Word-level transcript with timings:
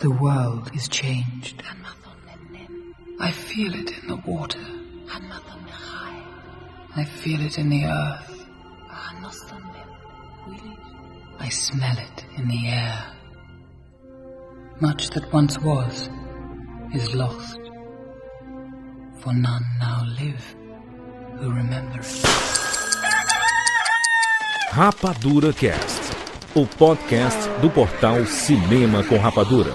The 0.00 0.10
world 0.10 0.70
is 0.74 0.88
changed. 0.88 1.62
I 3.20 3.30
feel 3.32 3.74
it 3.74 3.90
in 4.02 4.08
the 4.08 4.16
water. 4.16 4.58
I 6.96 7.04
feel 7.04 7.40
it 7.42 7.58
in 7.58 7.68
the 7.68 7.84
earth. 7.84 8.46
I 11.38 11.48
smell 11.50 11.96
it 11.98 12.24
in 12.38 12.48
the 12.48 12.66
air. 12.68 13.04
Much 14.80 15.10
that 15.10 15.30
once 15.32 15.58
was 15.60 16.08
is 16.94 17.14
lost. 17.14 17.60
For 19.18 19.34
none 19.34 19.64
now 19.80 20.02
live 20.18 20.56
who 21.38 21.50
remember 21.50 22.00
it. 22.00 22.24
Rapadura 24.72 25.52
Cast, 25.54 25.99
o 26.54 26.66
podcast 26.66 27.48
do 27.60 27.70
portal 27.70 28.26
Cinema 28.26 29.04
com 29.04 29.16
Rapadura. 29.16 29.72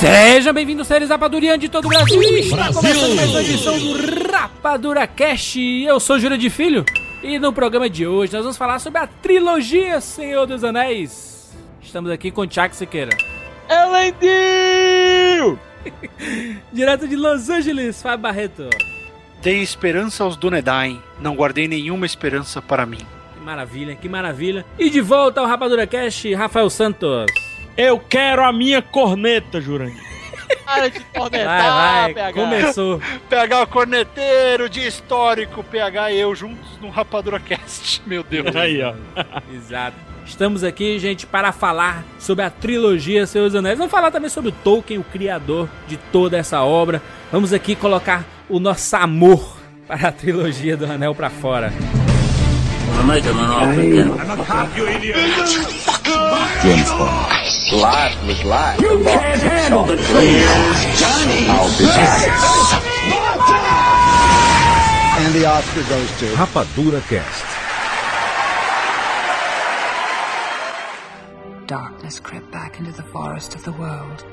Sejam 0.00 0.54
bem-vindos, 0.54 0.86
seres 0.86 1.08
rapadurianos 1.08 1.60
de 1.60 1.68
todo 1.68 1.86
o 1.86 1.88
Brasil. 1.88 2.22
Está 2.22 2.72
começando 2.72 3.16
mais 3.16 3.30
uma 3.30 3.40
edição 3.40 3.78
do 3.78 4.30
Rapadura 4.30 5.06
Cast. 5.06 5.60
Eu 5.60 5.98
sou 6.00 6.18
Júlio 6.18 6.38
de 6.38 6.48
Filho 6.48 6.84
e 7.22 7.38
no 7.38 7.52
programa 7.52 7.88
de 7.88 8.06
hoje 8.06 8.32
nós 8.32 8.42
vamos 8.42 8.56
falar 8.56 8.78
sobre 8.78 8.98
a 8.98 9.06
trilogia 9.06 10.00
Senhor 10.00 10.46
dos 10.46 10.62
Anéis. 10.64 11.54
Estamos 11.82 12.10
aqui 12.10 12.30
com 12.30 12.42
o 12.42 12.46
Tiago 12.46 12.74
Siqueira. 12.74 13.16
Elendil! 13.68 15.58
Direto 16.72 17.06
de 17.08 17.16
Los 17.16 17.48
Angeles, 17.48 18.02
Fábio 18.02 18.18
Barreto. 18.18 18.68
Dei 19.42 19.62
esperança 19.62 20.24
aos 20.24 20.36
Dunedain, 20.36 21.00
não 21.20 21.36
guardei 21.36 21.68
nenhuma 21.68 22.06
esperança 22.06 22.60
para 22.60 22.84
mim. 22.84 22.98
Que 23.34 23.40
maravilha, 23.44 23.94
que 23.94 24.08
maravilha. 24.08 24.64
E 24.78 24.90
de 24.90 25.00
volta 25.00 25.40
ao 25.40 25.46
Rapadura 25.46 25.86
Cast, 25.86 26.34
Rafael 26.34 26.68
Santos. 26.68 27.26
Eu 27.76 27.98
quero 27.98 28.42
a 28.42 28.52
minha 28.52 28.82
corneta, 28.82 29.60
Jurandir. 29.60 30.05
Para 30.66 30.88
de 30.90 30.98
Vai, 30.98 31.08
cornetar, 31.14 32.02
vai, 32.02 32.14
PH. 32.14 32.32
começou. 32.32 33.00
PH 33.30 33.66
corneteiro 33.66 34.68
de 34.68 34.86
histórico, 34.86 35.62
PH 35.64 36.12
e 36.12 36.20
eu 36.20 36.34
juntos 36.34 36.78
no 36.80 36.90
Rapadura 36.90 37.38
Cast. 37.38 38.02
Meu 38.06 38.22
Deus. 38.22 38.54
Aí, 38.54 38.82
ó. 38.82 38.92
Exato. 39.54 39.96
Estamos 40.26 40.64
aqui, 40.64 40.98
gente, 40.98 41.24
para 41.24 41.52
falar 41.52 42.04
sobre 42.18 42.44
a 42.44 42.50
trilogia 42.50 43.26
Senhor 43.28 43.44
dos 43.44 43.54
Anéis. 43.54 43.78
Vamos 43.78 43.92
falar 43.92 44.10
também 44.10 44.28
sobre 44.28 44.50
o 44.50 44.52
Tolkien, 44.52 44.98
o 44.98 45.04
criador 45.04 45.68
de 45.86 45.96
toda 45.96 46.36
essa 46.36 46.62
obra. 46.62 47.00
Vamos 47.30 47.52
aqui 47.52 47.76
colocar 47.76 48.24
o 48.48 48.58
nosso 48.58 48.96
amor 48.96 49.56
para 49.86 50.08
a 50.08 50.12
trilogia 50.12 50.76
do 50.76 50.84
Anel 50.84 51.14
para 51.14 51.30
fora. 51.30 51.72
I'm 52.88 53.06
making 53.06 53.30
an 53.30 53.38
offer 53.38 53.80
again. 53.80 54.10
I'm 54.12 54.40
a 54.40 54.44
cop, 54.44 54.76
you 54.76 54.86
idiot. 54.88 55.16
James 56.62 56.90
Bond. 56.90 57.32
Life 57.72 58.26
was 58.26 58.44
life. 58.44 58.80
You 58.80 59.02
can't 59.04 59.42
handle 59.42 59.84
the 59.84 59.96
truth. 59.96 60.06
Johnny. 60.98 61.48
I'll 61.48 61.78
be 61.78 61.84
back. 61.84 62.28
And 65.18 65.34
the 65.34 65.46
Oscar 65.46 65.82
goes 65.88 66.18
to 66.20 66.26
Rapadura 66.36 67.00
Cast. 67.08 67.44
Darkness 71.66 72.20
crept 72.20 72.50
back 72.52 72.78
into 72.78 72.92
the 72.92 73.02
forest 73.02 73.54
of 73.56 73.64
the 73.64 73.72
world. 73.72 74.24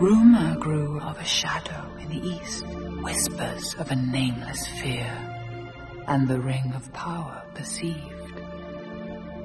Rumor 0.00 0.56
grew 0.58 0.98
of 1.00 1.18
a 1.18 1.24
shadow 1.24 1.96
in 2.00 2.08
the 2.08 2.26
east, 2.26 2.66
whispers 3.02 3.74
of 3.78 3.90
a 3.92 3.96
nameless 3.96 4.66
fear 4.82 5.39
and 6.10 6.26
the 6.26 6.40
ring 6.40 6.72
of 6.74 6.92
power 6.92 7.40
perceived. 7.54 8.34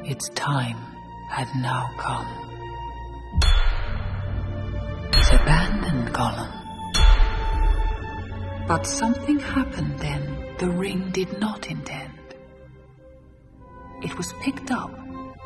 Its 0.04 0.30
time 0.30 0.78
had 1.30 1.48
now 1.62 1.88
come. 2.00 2.26
He's 5.14 5.30
abandoned 5.30 6.08
Gollum. 6.10 6.52
But 8.68 8.88
something 8.88 9.38
happened 9.38 10.00
then 10.00 10.56
the 10.58 10.72
ring 10.72 11.12
did 11.12 11.40
not 11.40 11.70
intend. 11.70 12.18
It 14.02 14.18
was 14.18 14.34
picked 14.42 14.72
up 14.72 14.92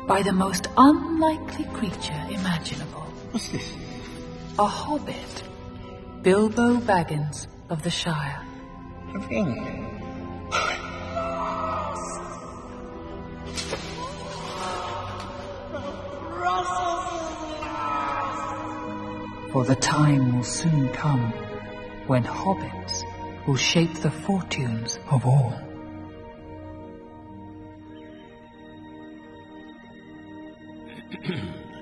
by 0.08 0.22
the 0.22 0.32
most 0.32 0.68
unlikely 0.74 1.66
creature 1.74 2.22
imaginable. 2.30 3.06
What's 3.30 3.48
this? 3.48 3.70
A 4.58 4.66
hobbit. 4.66 5.42
Bilbo 6.22 6.76
Baggins 6.76 7.46
of 7.68 7.82
the 7.82 7.90
Shire. 7.90 8.42
For 19.52 19.64
the 19.64 19.74
time 19.74 20.36
will 20.36 20.44
soon 20.44 20.88
come 20.90 21.32
when 22.06 22.22
hobbits 22.22 23.02
will 23.48 23.56
shape 23.56 23.92
the 23.94 24.10
fortunes 24.10 25.00
of 25.10 25.26
all. 25.26 25.52
the 31.10 31.18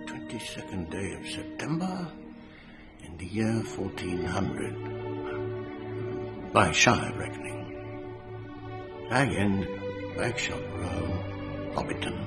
22nd 0.07 0.91
day 0.91 1.13
of 1.13 1.29
September 1.29 2.11
in 3.05 3.19
the 3.19 3.27
year 3.27 3.63
1400. 3.77 6.53
By 6.55 6.73
Shire 6.73 7.13
reckoning. 7.19 7.67
Bag 9.11 9.35
End, 9.35 9.67
Bagshot 10.17 10.79
Row, 10.79 11.28
Hobbiton, 11.79 12.19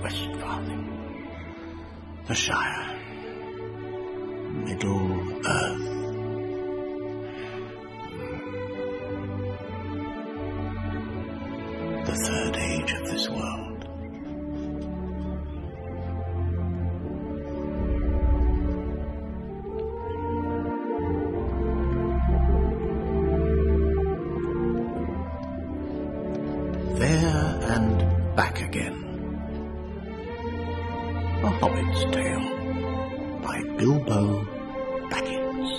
Westfarthing. 0.00 0.84
The 2.26 2.34
Shire. 2.34 2.86
Middle 4.64 5.20
Earth. 5.46 5.86
The 12.06 12.16
third 12.16 12.56
age 12.56 12.92
of 12.92 13.04
this 13.10 13.28
world. 13.28 13.63
Bilbo 33.84 34.48
Baggins. 35.10 35.70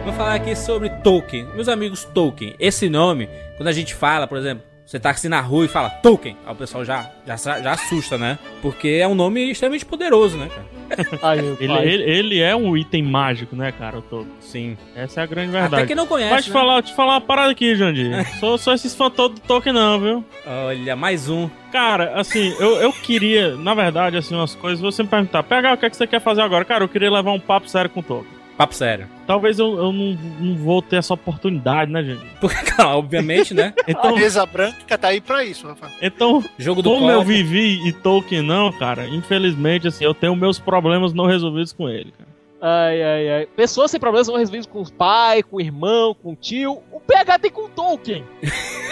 Vamos 0.00 0.16
falar 0.16 0.34
aqui 0.34 0.56
sobre 0.56 0.90
Tolkien. 1.04 1.46
Meus 1.54 1.68
amigos 1.68 2.02
Tolkien, 2.02 2.56
esse 2.58 2.88
nome, 2.88 3.28
quando 3.56 3.68
a 3.68 3.72
gente 3.72 3.94
fala, 3.94 4.26
por 4.26 4.38
exemplo, 4.38 4.66
você 4.88 4.98
tá 4.98 5.10
assim 5.10 5.28
na 5.28 5.42
rua 5.42 5.66
e 5.66 5.68
fala 5.68 5.90
Tolkien, 5.90 6.34
aí 6.46 6.52
o 6.54 6.56
pessoal 6.56 6.82
já, 6.82 7.10
já, 7.26 7.36
já 7.36 7.72
assusta, 7.72 8.16
né? 8.16 8.38
Porque 8.62 8.88
é 8.88 9.06
um 9.06 9.14
nome 9.14 9.50
extremamente 9.50 9.84
poderoso, 9.84 10.38
né, 10.38 10.48
cara? 10.48 10.66
Ai, 11.22 11.40
Ele, 11.60 11.72
ele, 11.74 12.02
ele 12.10 12.40
é 12.40 12.56
um 12.56 12.74
item 12.74 13.02
mágico, 13.02 13.54
né, 13.54 13.70
cara? 13.70 13.98
o 13.98 14.00
Tolkien. 14.00 14.32
Sim. 14.40 14.78
Essa 14.96 15.20
é 15.20 15.24
a 15.24 15.26
grande 15.26 15.52
verdade. 15.52 15.74
Até 15.74 15.86
quem 15.88 15.94
não 15.94 16.06
conhece, 16.06 16.32
Mas 16.32 16.44
te 16.46 16.48
né? 16.50 16.54
falar, 16.54 16.82
te 16.82 16.94
falar 16.94 17.12
uma 17.16 17.20
parada 17.20 17.50
aqui, 17.50 17.74
Jandir. 17.76 18.26
sou, 18.40 18.56
sou 18.56 18.72
esses 18.72 18.94
fãs 18.94 19.12
todos 19.12 19.38
do 19.38 19.46
Tolkien, 19.46 19.74
não, 19.74 20.00
viu? 20.00 20.24
Olha, 20.46 20.96
mais 20.96 21.28
um. 21.28 21.50
Cara, 21.70 22.18
assim, 22.18 22.56
eu, 22.58 22.76
eu 22.76 22.90
queria, 22.90 23.56
na 23.58 23.74
verdade, 23.74 24.16
assim, 24.16 24.34
umas 24.34 24.54
coisas. 24.54 24.80
Você 24.80 25.02
me 25.02 25.08
perguntar, 25.10 25.42
PH, 25.42 25.74
o 25.74 25.76
que, 25.76 25.84
é 25.84 25.90
que 25.90 25.96
você 25.98 26.06
quer 26.06 26.20
fazer 26.22 26.40
agora? 26.40 26.64
Cara, 26.64 26.82
eu 26.84 26.88
queria 26.88 27.10
levar 27.10 27.32
um 27.32 27.40
papo 27.40 27.68
sério 27.68 27.90
com 27.90 28.00
o 28.00 28.02
Tolkien. 28.02 28.37
Papo 28.58 28.74
sério. 28.74 29.06
Talvez 29.26 29.58
eu, 29.58 29.78
eu 29.78 29.92
não, 29.92 30.18
não 30.40 30.56
vou 30.56 30.82
ter 30.82 30.96
essa 30.96 31.14
oportunidade, 31.14 31.90
né, 31.92 32.02
gente? 32.02 32.24
Porque, 32.40 32.56
claro, 32.72 32.98
obviamente, 32.98 33.54
né? 33.54 33.72
A 33.86 33.90
Então, 33.90 34.14
mesa 34.16 34.44
branca 34.44 34.98
tá 34.98 35.08
aí 35.08 35.20
pra 35.20 35.44
isso, 35.44 35.66
Rafa. 35.68 35.88
então 36.02 36.44
Jogo 36.58 36.82
do 36.82 36.90
como 36.90 37.08
eu 37.08 37.18
copo. 37.20 37.28
vivi 37.28 37.86
e 37.88 37.92
Tolkien 37.92 38.42
não, 38.42 38.72
cara, 38.72 39.06
infelizmente, 39.08 39.86
assim, 39.86 40.04
eu 40.04 40.12
tenho 40.12 40.34
meus 40.34 40.58
problemas 40.58 41.14
não 41.14 41.24
resolvidos 41.26 41.72
com 41.72 41.88
ele, 41.88 42.10
cara. 42.10 42.28
Ai, 42.60 43.00
ai, 43.00 43.30
ai. 43.30 43.46
Pessoas 43.46 43.92
sem 43.92 44.00
problemas 44.00 44.26
vão 44.26 44.36
resolver 44.36 44.58
isso 44.58 44.68
com 44.68 44.82
o 44.82 44.92
pai, 44.92 45.44
com 45.44 45.58
o 45.58 45.60
irmão, 45.60 46.12
com 46.12 46.32
o 46.32 46.36
tio. 46.36 46.82
O 46.90 46.98
PH 46.98 47.38
tem 47.38 47.50
com 47.52 47.66
o 47.66 47.68
Tolkien. 47.68 48.24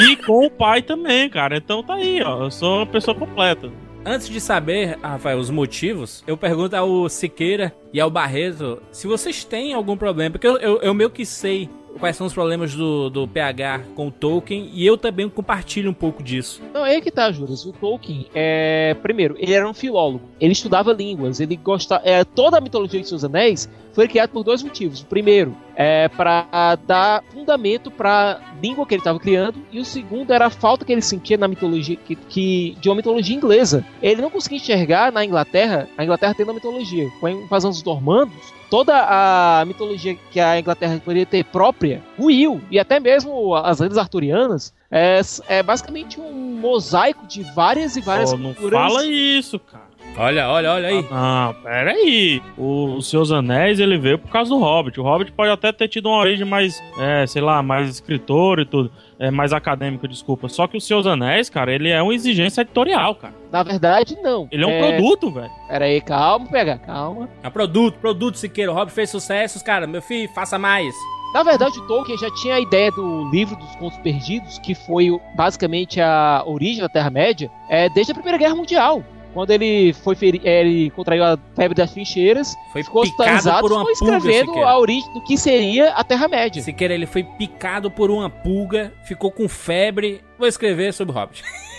E 0.00 0.16
com 0.16 0.46
o 0.46 0.50
pai 0.50 0.80
também, 0.82 1.28
cara. 1.28 1.56
Então 1.56 1.82
tá 1.82 1.94
aí, 1.94 2.22
ó. 2.22 2.44
Eu 2.44 2.50
sou 2.50 2.78
uma 2.78 2.86
pessoa 2.86 3.14
completa. 3.14 3.70
Antes 4.04 4.30
de 4.30 4.40
saber, 4.40 4.98
Rafael, 5.02 5.38
os 5.38 5.50
motivos, 5.50 6.24
eu 6.26 6.34
pergunto 6.34 6.74
ao 6.74 7.06
Siqueira 7.08 7.74
e 7.92 8.00
ao 8.00 8.10
Barreto 8.10 8.82
se 8.90 9.06
vocês 9.06 9.44
têm 9.44 9.74
algum 9.74 9.96
problema, 9.96 10.30
porque 10.30 10.46
eu, 10.46 10.56
eu, 10.56 10.78
eu 10.80 10.94
meio 10.94 11.10
que 11.10 11.26
sei 11.26 11.68
quais 11.98 12.16
são 12.16 12.26
os 12.26 12.32
problemas 12.32 12.74
do, 12.74 13.10
do 13.10 13.26
PH 13.28 13.82
com 13.94 14.08
o 14.08 14.10
Tolkien 14.10 14.70
e 14.72 14.86
eu 14.86 14.96
também 14.96 15.28
compartilho 15.28 15.90
um 15.90 15.94
pouco 15.94 16.22
disso. 16.22 16.62
Não, 16.72 16.84
é 16.84 17.00
que 17.00 17.10
tá, 17.10 17.30
Juras. 17.30 17.64
O 17.64 17.72
Tolkien, 17.72 18.26
é... 18.34 18.94
primeiro, 19.02 19.36
ele 19.38 19.52
era 19.52 19.68
um 19.68 19.74
filólogo. 19.74 20.22
Ele 20.40 20.52
estudava 20.52 20.92
línguas. 20.92 21.40
Ele 21.40 21.56
gostava. 21.56 22.02
É, 22.04 22.24
toda 22.24 22.58
a 22.58 22.60
mitologia 22.60 23.00
de 23.00 23.08
Seus 23.08 23.24
Anéis 23.24 23.68
foi 23.92 24.06
criada 24.08 24.32
por 24.32 24.44
dois 24.44 24.62
motivos. 24.62 25.00
O 25.00 25.06
primeiro, 25.06 25.54
é 25.74 26.08
para 26.08 26.76
dar 26.86 27.22
fundamento 27.32 27.90
para 27.90 28.40
língua 28.62 28.86
que 28.86 28.94
ele 28.94 29.00
estava 29.00 29.18
criando, 29.18 29.58
e 29.72 29.80
o 29.80 29.84
segundo 29.84 30.30
era 30.32 30.46
a 30.46 30.50
falta 30.50 30.84
que 30.84 30.92
ele 30.92 31.00
sentia 31.00 31.38
na 31.38 31.48
mitologia 31.48 31.96
que, 31.96 32.14
que, 32.14 32.76
de 32.80 32.88
uma 32.88 32.96
mitologia 32.96 33.34
inglesa. 33.34 33.84
Ele 34.02 34.20
não 34.20 34.30
conseguia 34.30 34.58
enxergar 34.58 35.10
na 35.10 35.24
Inglaterra, 35.24 35.88
a 35.96 36.04
Inglaterra 36.04 36.34
tendo 36.36 36.50
a 36.50 36.54
mitologia. 36.54 37.08
Com 37.18 37.26
a 37.26 37.30
invasão 37.30 37.70
dos 37.70 37.82
normandos, 37.82 38.52
toda 38.70 38.94
a 38.94 39.64
mitologia 39.66 40.16
que 40.30 40.38
a 40.38 40.58
Inglaterra 40.58 41.00
poderia 41.04 41.26
ter 41.26 41.44
própria 41.44 42.00
ruiu, 42.18 42.60
e 42.70 42.78
até 42.78 43.00
mesmo 43.00 43.54
as 43.54 43.80
lendas 43.80 43.98
arturianas 43.98 44.72
é, 44.90 45.20
é 45.48 45.62
basicamente 45.62 46.20
um 46.20 46.32
mosaico 46.32 47.26
de 47.26 47.42
várias 47.42 47.96
e 47.96 48.00
várias 48.00 48.32
não 48.32 48.54
culturas. 48.54 48.78
fala 48.78 49.04
isso, 49.04 49.58
cara. 49.58 49.89
Olha, 50.16 50.48
olha, 50.50 50.72
olha 50.72 50.88
aí. 50.88 51.06
Ah, 51.10 51.54
pera 51.62 51.92
aí. 51.92 52.42
O, 52.58 52.96
o 52.96 53.02
Seus 53.02 53.32
Anéis, 53.32 53.80
ele 53.80 53.96
veio 53.96 54.18
por 54.18 54.30
causa 54.30 54.50
do 54.50 54.58
Hobbit. 54.58 55.00
O 55.00 55.02
Hobbit 55.02 55.32
pode 55.32 55.50
até 55.50 55.72
ter 55.72 55.88
tido 55.88 56.08
uma 56.10 56.18
origem 56.18 56.44
mais, 56.46 56.82
é, 56.98 57.26
sei 57.26 57.40
lá, 57.40 57.62
mais 57.62 57.88
escritor 57.88 58.60
e 58.60 58.66
tudo. 58.66 58.92
É, 59.18 59.30
mais 59.30 59.52
acadêmica, 59.52 60.06
desculpa. 60.08 60.48
Só 60.48 60.66
que 60.66 60.76
o 60.76 60.80
Seus 60.80 61.06
Anéis, 61.06 61.48
cara, 61.48 61.72
ele 61.72 61.88
é 61.88 62.02
uma 62.02 62.14
exigência 62.14 62.62
editorial, 62.62 63.14
cara. 63.14 63.34
Na 63.50 63.62
verdade, 63.62 64.16
não. 64.22 64.48
Ele 64.50 64.64
é 64.64 64.66
um 64.66 64.78
produto, 64.78 65.30
velho. 65.30 65.50
Pera 65.68 65.84
aí, 65.84 66.00
calma, 66.00 66.46
pega, 66.46 66.78
calma. 66.78 67.28
É 67.42 67.48
produto, 67.50 67.98
produto, 67.98 68.36
Siqueira. 68.36 68.72
O 68.72 68.74
Rob 68.74 68.90
fez 68.90 69.10
sucesso, 69.10 69.62
cara. 69.64 69.86
Meu 69.86 70.02
filho, 70.02 70.28
faça 70.34 70.58
mais. 70.58 70.94
Na 71.32 71.42
verdade, 71.44 71.78
o 71.78 71.86
Tolkien 71.86 72.18
já 72.18 72.28
tinha 72.34 72.56
a 72.56 72.60
ideia 72.60 72.90
do 72.90 73.30
livro 73.30 73.54
dos 73.56 73.76
Contos 73.76 73.98
Perdidos, 73.98 74.58
que 74.58 74.74
foi 74.74 75.08
basicamente 75.36 76.00
a 76.00 76.42
origem 76.44 76.82
da 76.82 76.88
Terra-média, 76.88 77.50
é, 77.68 77.88
desde 77.88 78.10
a 78.10 78.14
Primeira 78.14 78.36
Guerra 78.36 78.56
Mundial. 78.56 79.04
Quando 79.32 79.50
ele 79.52 79.92
foi 79.92 80.14
feri- 80.16 80.40
é, 80.44 80.60
ele 80.60 80.90
contraiu 80.90 81.22
a 81.24 81.38
febre 81.54 81.74
das 81.76 81.92
trincheiras, 81.92 82.52
Foi 82.72 82.82
ficou 82.82 83.02
hospitalizado 83.02 83.60
por 83.60 83.72
uma 83.72 83.84
foi 83.84 83.94
pulga, 83.94 84.16
escrevendo 84.16 84.46
Siqueira. 84.48 84.68
a 84.68 84.78
origem 84.78 85.12
do 85.12 85.20
que 85.22 85.38
seria 85.38 85.90
a 85.92 86.02
Terra-média. 86.02 86.60
Siqueira, 86.62 86.92
ele 86.94 87.06
foi 87.06 87.22
picado 87.22 87.90
por 87.90 88.10
uma 88.10 88.28
pulga, 88.28 88.92
ficou 89.04 89.30
com 89.30 89.48
febre. 89.48 90.20
Vou 90.38 90.48
escrever 90.48 90.92
sobre 90.92 91.14
o 91.14 91.16
Hobbit. 91.18 91.42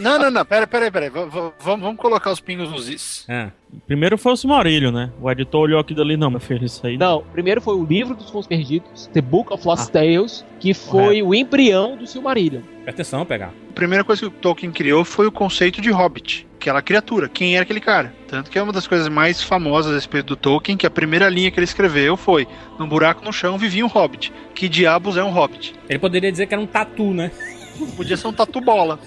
Não, 0.00 0.18
não, 0.18 0.30
não, 0.30 0.44
pera, 0.44 0.66
pera, 0.66 0.90
pera. 0.90 1.08
V- 1.10 1.52
Vamos, 1.58 1.96
colocar 1.96 2.30
os 2.30 2.38
pingos 2.38 2.70
nos 2.70 2.86
is. 2.88 3.24
Ah. 3.28 3.50
Primeiro 3.86 4.18
foi 4.18 4.32
o 4.32 4.36
Silmarillion, 4.36 4.92
né? 4.92 5.10
O 5.20 5.30
editor 5.30 5.62
olhou 5.62 5.80
aqui 5.80 5.94
dali, 5.94 6.16
não, 6.18 6.30
meu 6.30 6.38
filho, 6.40 6.64
isso 6.66 6.86
aí. 6.86 6.98
Não, 6.98 7.22
primeiro 7.32 7.60
foi 7.62 7.74
o 7.74 7.84
livro 7.84 8.14
dos 8.14 8.30
Contos 8.30 8.46
Perdidos, 8.46 9.08
The 9.12 9.22
Book 9.22 9.52
of 9.52 9.66
Lost 9.66 9.88
Ah. 9.88 9.92
Tales, 9.92 10.44
que 10.60 10.74
foi 10.74 11.22
o 11.22 11.34
embrião 11.34 11.96
do 11.96 12.06
Silmarillion. 12.06 12.60
Presta 12.84 12.90
atenção, 13.02 13.24
pegar. 13.24 13.52
A 13.70 13.72
primeira 13.72 14.04
coisa 14.04 14.20
que 14.20 14.26
o 14.26 14.30
Tolkien 14.30 14.70
criou 14.70 15.02
foi 15.04 15.26
o 15.26 15.32
conceito 15.32 15.80
de 15.80 15.90
hobbit, 15.90 16.46
aquela 16.60 16.82
criatura. 16.82 17.28
Quem 17.28 17.54
era 17.54 17.62
aquele 17.62 17.80
cara? 17.80 18.14
Tanto 18.28 18.50
que 18.50 18.58
é 18.58 18.62
uma 18.62 18.72
das 18.72 18.86
coisas 18.86 19.08
mais 19.08 19.42
famosas 19.42 19.92
a 19.92 19.94
respeito 19.94 20.26
do 20.26 20.36
Tolkien, 20.36 20.76
que 20.76 20.86
a 20.86 20.90
primeira 20.90 21.28
linha 21.30 21.50
que 21.50 21.58
ele 21.58 21.64
escreveu 21.64 22.16
foi: 22.18 22.46
num 22.78 22.86
buraco 22.86 23.24
no 23.24 23.32
chão 23.32 23.56
vivia 23.58 23.84
um 23.84 23.88
hobbit. 23.88 24.30
Que 24.54 24.68
diabos 24.68 25.16
é 25.16 25.24
um 25.24 25.30
hobbit? 25.30 25.74
Ele 25.88 25.98
poderia 25.98 26.30
dizer 26.30 26.46
que 26.46 26.52
era 26.54 26.62
um 26.62 26.66
tatu, 26.66 27.12
né? 27.14 27.30
Podia 27.96 28.16
ser 28.16 28.28
um 28.28 28.32
tatu 28.32 28.60
bola. 28.60 28.98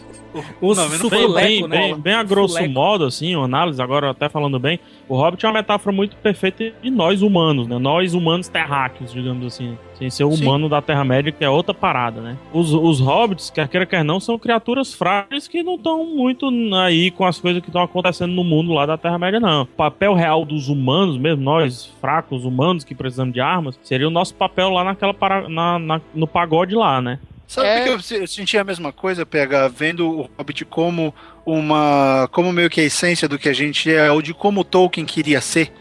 O 0.62 0.76
Não, 0.76 0.88
Bem, 0.90 0.98
sufuleco, 1.00 1.34
bem, 1.34 1.62
né? 1.68 1.78
bem, 1.78 1.96
bem 2.00 2.14
a 2.14 2.24
grosso 2.24 2.68
modo, 2.70 3.06
assim, 3.06 3.36
uma 3.36 3.46
análise, 3.46 3.82
agora 3.82 4.12
até 4.12 4.30
falando 4.30 4.60
bem, 4.60 4.80
o 5.08 5.16
Hobbit 5.16 5.46
é 5.46 5.50
uma 5.50 5.56
metáfora 5.56 5.96
muito 5.96 6.16
perfeita 6.18 6.72
de 6.82 6.90
nós 6.92 7.22
humanos, 7.22 7.68
né? 7.68 7.78
Nós 7.80 8.14
humanos 8.14 8.48
terráqueos, 8.48 9.12
digamos 9.12 9.46
assim. 9.46 9.78
Sem 9.96 10.10
ser 10.10 10.24
o 10.24 10.32
Sim. 10.32 10.44
humano 10.46 10.70
da 10.70 10.82
Terra-média, 10.82 11.30
que 11.32 11.44
é 11.44 11.50
outra 11.50 11.74
parada, 11.74 12.22
né? 12.22 12.38
Os, 12.54 12.72
os 12.74 13.00
hobbits, 13.02 13.50
quer 13.50 13.68
queira, 13.68 13.86
quer 13.86 14.04
não, 14.04 14.20
são 14.20 14.40
criaturas 14.40 14.94
frágeis 14.94 15.48
que 15.48 15.62
não 15.62 15.76
estão 15.76 16.06
muito 16.06 16.50
aí 16.76 17.12
com 17.12 17.26
as 17.26 17.38
coisas 17.40 17.62
que 17.62 17.68
estão 17.68 17.82
acontecendo 17.84 18.32
no 18.34 18.44
mundo 18.44 18.72
lá 18.72 18.86
da 18.86 18.98
Terra-média, 18.98 19.40
não. 19.42 19.64
O 19.64 19.66
papel 19.66 20.14
real 20.14 20.46
dos 20.46 20.70
humanos, 20.70 21.18
mesmo 21.18 21.44
nós, 21.44 21.86
fracos 22.00 22.46
humanos 22.46 22.84
que 22.86 22.96
precisamos 22.96 23.34
de 23.34 23.42
armas, 23.42 23.78
seria 23.84 24.08
o 24.08 24.12
nosso 24.12 24.34
papel 24.36 24.70
lá 24.70 24.84
naquela 24.86 25.14
para, 25.14 25.50
na, 25.50 25.78
na- 25.80 26.02
no 26.16 26.28
pagode 26.28 26.76
lá, 26.76 27.02
né? 27.02 27.20
Sabe 27.50 27.68
É. 27.68 27.84
que 27.84 27.90
eu 27.90 28.00
se- 28.00 28.16
eu 28.16 28.28
senti 28.28 28.60
a 28.60 28.64
mesma 28.64 28.94
coisa, 28.94 29.26
PH, 29.26 29.68
vendo 29.70 30.08
o 30.08 30.30
Hobbit 30.38 30.64
como 30.66 31.12
uma. 31.44 32.30
como 32.32 32.54
meio 32.54 32.70
que 32.70 32.80
a 32.80 32.84
essência 32.84 33.28
do 33.28 33.40
que 33.40 33.50
a 33.50 33.54
gente 33.54 33.92
é, 33.92 34.12
ou 34.12 34.22
de 34.22 34.36
como 34.36 34.64
Tolkien 34.64 35.04
queria 35.04 35.42
ser? 35.42 35.72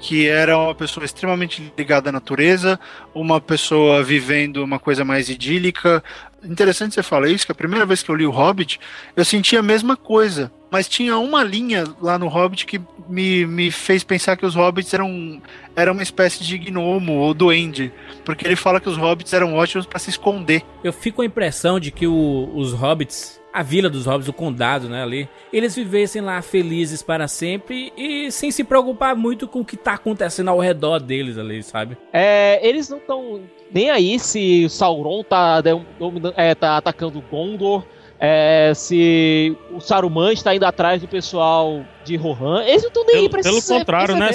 Que 0.00 0.26
era 0.26 0.56
uma 0.56 0.74
pessoa 0.74 1.04
extremamente 1.04 1.70
ligada 1.76 2.08
à 2.08 2.12
natureza, 2.12 2.80
uma 3.14 3.38
pessoa 3.38 4.02
vivendo 4.02 4.64
uma 4.64 4.78
coisa 4.78 5.04
mais 5.04 5.28
idílica. 5.28 6.02
Interessante 6.42 6.94
você 6.94 7.02
falar 7.02 7.28
isso, 7.28 7.44
que 7.44 7.52
a 7.52 7.54
primeira 7.54 7.84
vez 7.84 8.02
que 8.02 8.10
eu 8.10 8.14
li 8.14 8.24
o 8.24 8.30
Hobbit, 8.30 8.80
eu 9.14 9.22
senti 9.22 9.58
a 9.58 9.62
mesma 9.62 9.98
coisa. 9.98 10.50
Mas 10.70 10.88
tinha 10.88 11.18
uma 11.18 11.42
linha 11.42 11.84
lá 12.00 12.18
no 12.18 12.28
Hobbit 12.28 12.64
que 12.64 12.80
me, 13.08 13.44
me 13.44 13.70
fez 13.70 14.04
pensar 14.04 14.36
que 14.36 14.46
os 14.46 14.54
Hobbits 14.54 14.94
eram, 14.94 15.42
eram 15.74 15.92
uma 15.92 16.02
espécie 16.02 16.44
de 16.44 16.56
gnomo 16.58 17.14
ou 17.14 17.34
duende. 17.34 17.92
Porque 18.24 18.46
ele 18.46 18.54
fala 18.56 18.80
que 18.80 18.88
os 18.88 18.96
Hobbits 18.96 19.32
eram 19.32 19.54
ótimos 19.54 19.84
para 19.86 19.98
se 19.98 20.10
esconder. 20.10 20.62
Eu 20.84 20.92
fico 20.92 21.16
com 21.16 21.22
a 21.22 21.26
impressão 21.26 21.80
de 21.80 21.90
que 21.90 22.06
o- 22.06 22.50
os 22.54 22.72
hobbits, 22.72 23.40
a 23.52 23.64
vila 23.64 23.90
dos 23.90 24.06
hobbits, 24.06 24.28
o 24.28 24.32
condado, 24.32 24.88
né, 24.88 25.02
ali, 25.02 25.28
eles 25.52 25.74
vivessem 25.74 26.22
lá 26.22 26.40
felizes 26.40 27.02
para 27.02 27.26
sempre 27.26 27.92
e 27.96 28.30
sem 28.30 28.52
se 28.52 28.62
preocupar 28.62 29.16
muito 29.16 29.48
com 29.48 29.60
o 29.60 29.64
que 29.64 29.76
tá 29.76 29.94
acontecendo 29.94 30.50
ao 30.50 30.60
redor 30.60 31.00
deles 31.00 31.36
ali, 31.36 31.60
sabe? 31.64 31.96
É, 32.12 32.60
eles 32.66 32.88
não 32.88 32.98
estão 32.98 33.40
nem 33.74 33.90
aí 33.90 34.20
se 34.20 34.64
o 34.66 34.70
Sauron 34.70 35.24
tá, 35.24 35.60
domina- 35.60 36.32
é, 36.36 36.54
tá 36.54 36.76
atacando 36.76 37.20
Gondor, 37.28 37.84
é, 38.20 38.72
se 38.74 39.56
o 39.70 39.80
Saruman 39.80 40.32
está 40.32 40.54
indo 40.54 40.64
atrás 40.64 41.00
do 41.00 41.08
pessoal 41.08 41.82
de 42.04 42.16
Rohan. 42.16 42.62
Eles 42.64 42.82
não 42.82 42.88
estão 42.88 43.04
nem 43.06 43.16
aí 43.16 43.20
Pelo, 43.22 43.30
pra 43.30 43.40
pelo 43.42 43.58
esse- 43.58 43.68
contrário, 43.72 44.14
né? 44.16 44.28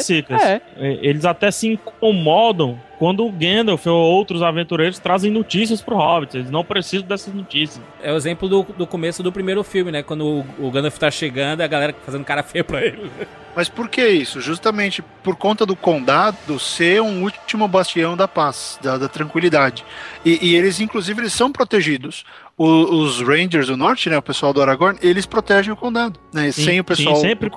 É. 0.43 0.61
É, 0.77 0.99
Eles 1.01 1.23
até 1.25 1.51
se 1.51 1.67
incomodam 1.67 2.79
quando 2.97 3.25
o 3.25 3.31
Gandalf 3.31 3.85
ou 3.87 3.95
outros 3.95 4.41
aventureiros 4.41 4.97
trazem 4.99 5.31
notícias 5.31 5.81
pro 5.81 5.95
Hobbit. 5.97 6.37
Eles 6.37 6.49
não 6.51 6.63
precisam 6.63 7.05
dessas 7.07 7.33
notícias. 7.33 7.83
É 8.01 8.11
o 8.11 8.15
exemplo 8.15 8.47
do, 8.47 8.63
do 8.63 8.87
começo 8.87 9.21
do 9.21 9.31
primeiro 9.31 9.63
filme, 9.63 9.91
né? 9.91 10.01
Quando 10.03 10.25
o, 10.59 10.67
o 10.67 10.71
Gandalf 10.71 10.97
tá 10.97 11.11
chegando, 11.11 11.61
a 11.61 11.67
galera 11.67 11.93
fazendo 12.05 12.23
cara 12.23 12.41
feia 12.43 12.63
pra 12.63 12.83
ele. 12.85 13.09
Mas 13.55 13.69
por 13.69 13.87
que 13.89 14.05
isso? 14.05 14.41
Justamente 14.41 15.01
por 15.23 15.35
conta 15.35 15.65
do 15.65 15.75
condado 15.75 16.59
ser 16.59 17.01
um 17.01 17.23
último 17.23 17.67
bastião 17.67 18.15
da 18.15 18.27
paz, 18.27 18.77
da, 18.81 18.97
da 18.97 19.07
tranquilidade. 19.07 19.83
E, 20.25 20.49
e 20.49 20.55
eles, 20.55 20.79
inclusive, 20.81 21.21
eles 21.21 21.33
são 21.33 21.51
protegidos. 21.51 22.25
O- 22.57 23.01
os 23.01 23.19
Rangers 23.21 23.67
do 23.67 23.75
Norte, 23.75 24.09
né, 24.09 24.17
o 24.17 24.21
pessoal 24.21 24.53
do 24.53 24.61
Aragorn, 24.61 24.97
eles 25.01 25.25
protegem 25.25 25.73
o 25.73 25.75
condado, 25.75 26.17
né, 26.33 26.51
Sim, 26.53 26.63
sem 26.63 26.79
o 26.79 26.83
pessoal 26.85 27.15
sim, 27.17 27.21
sempre 27.23 27.49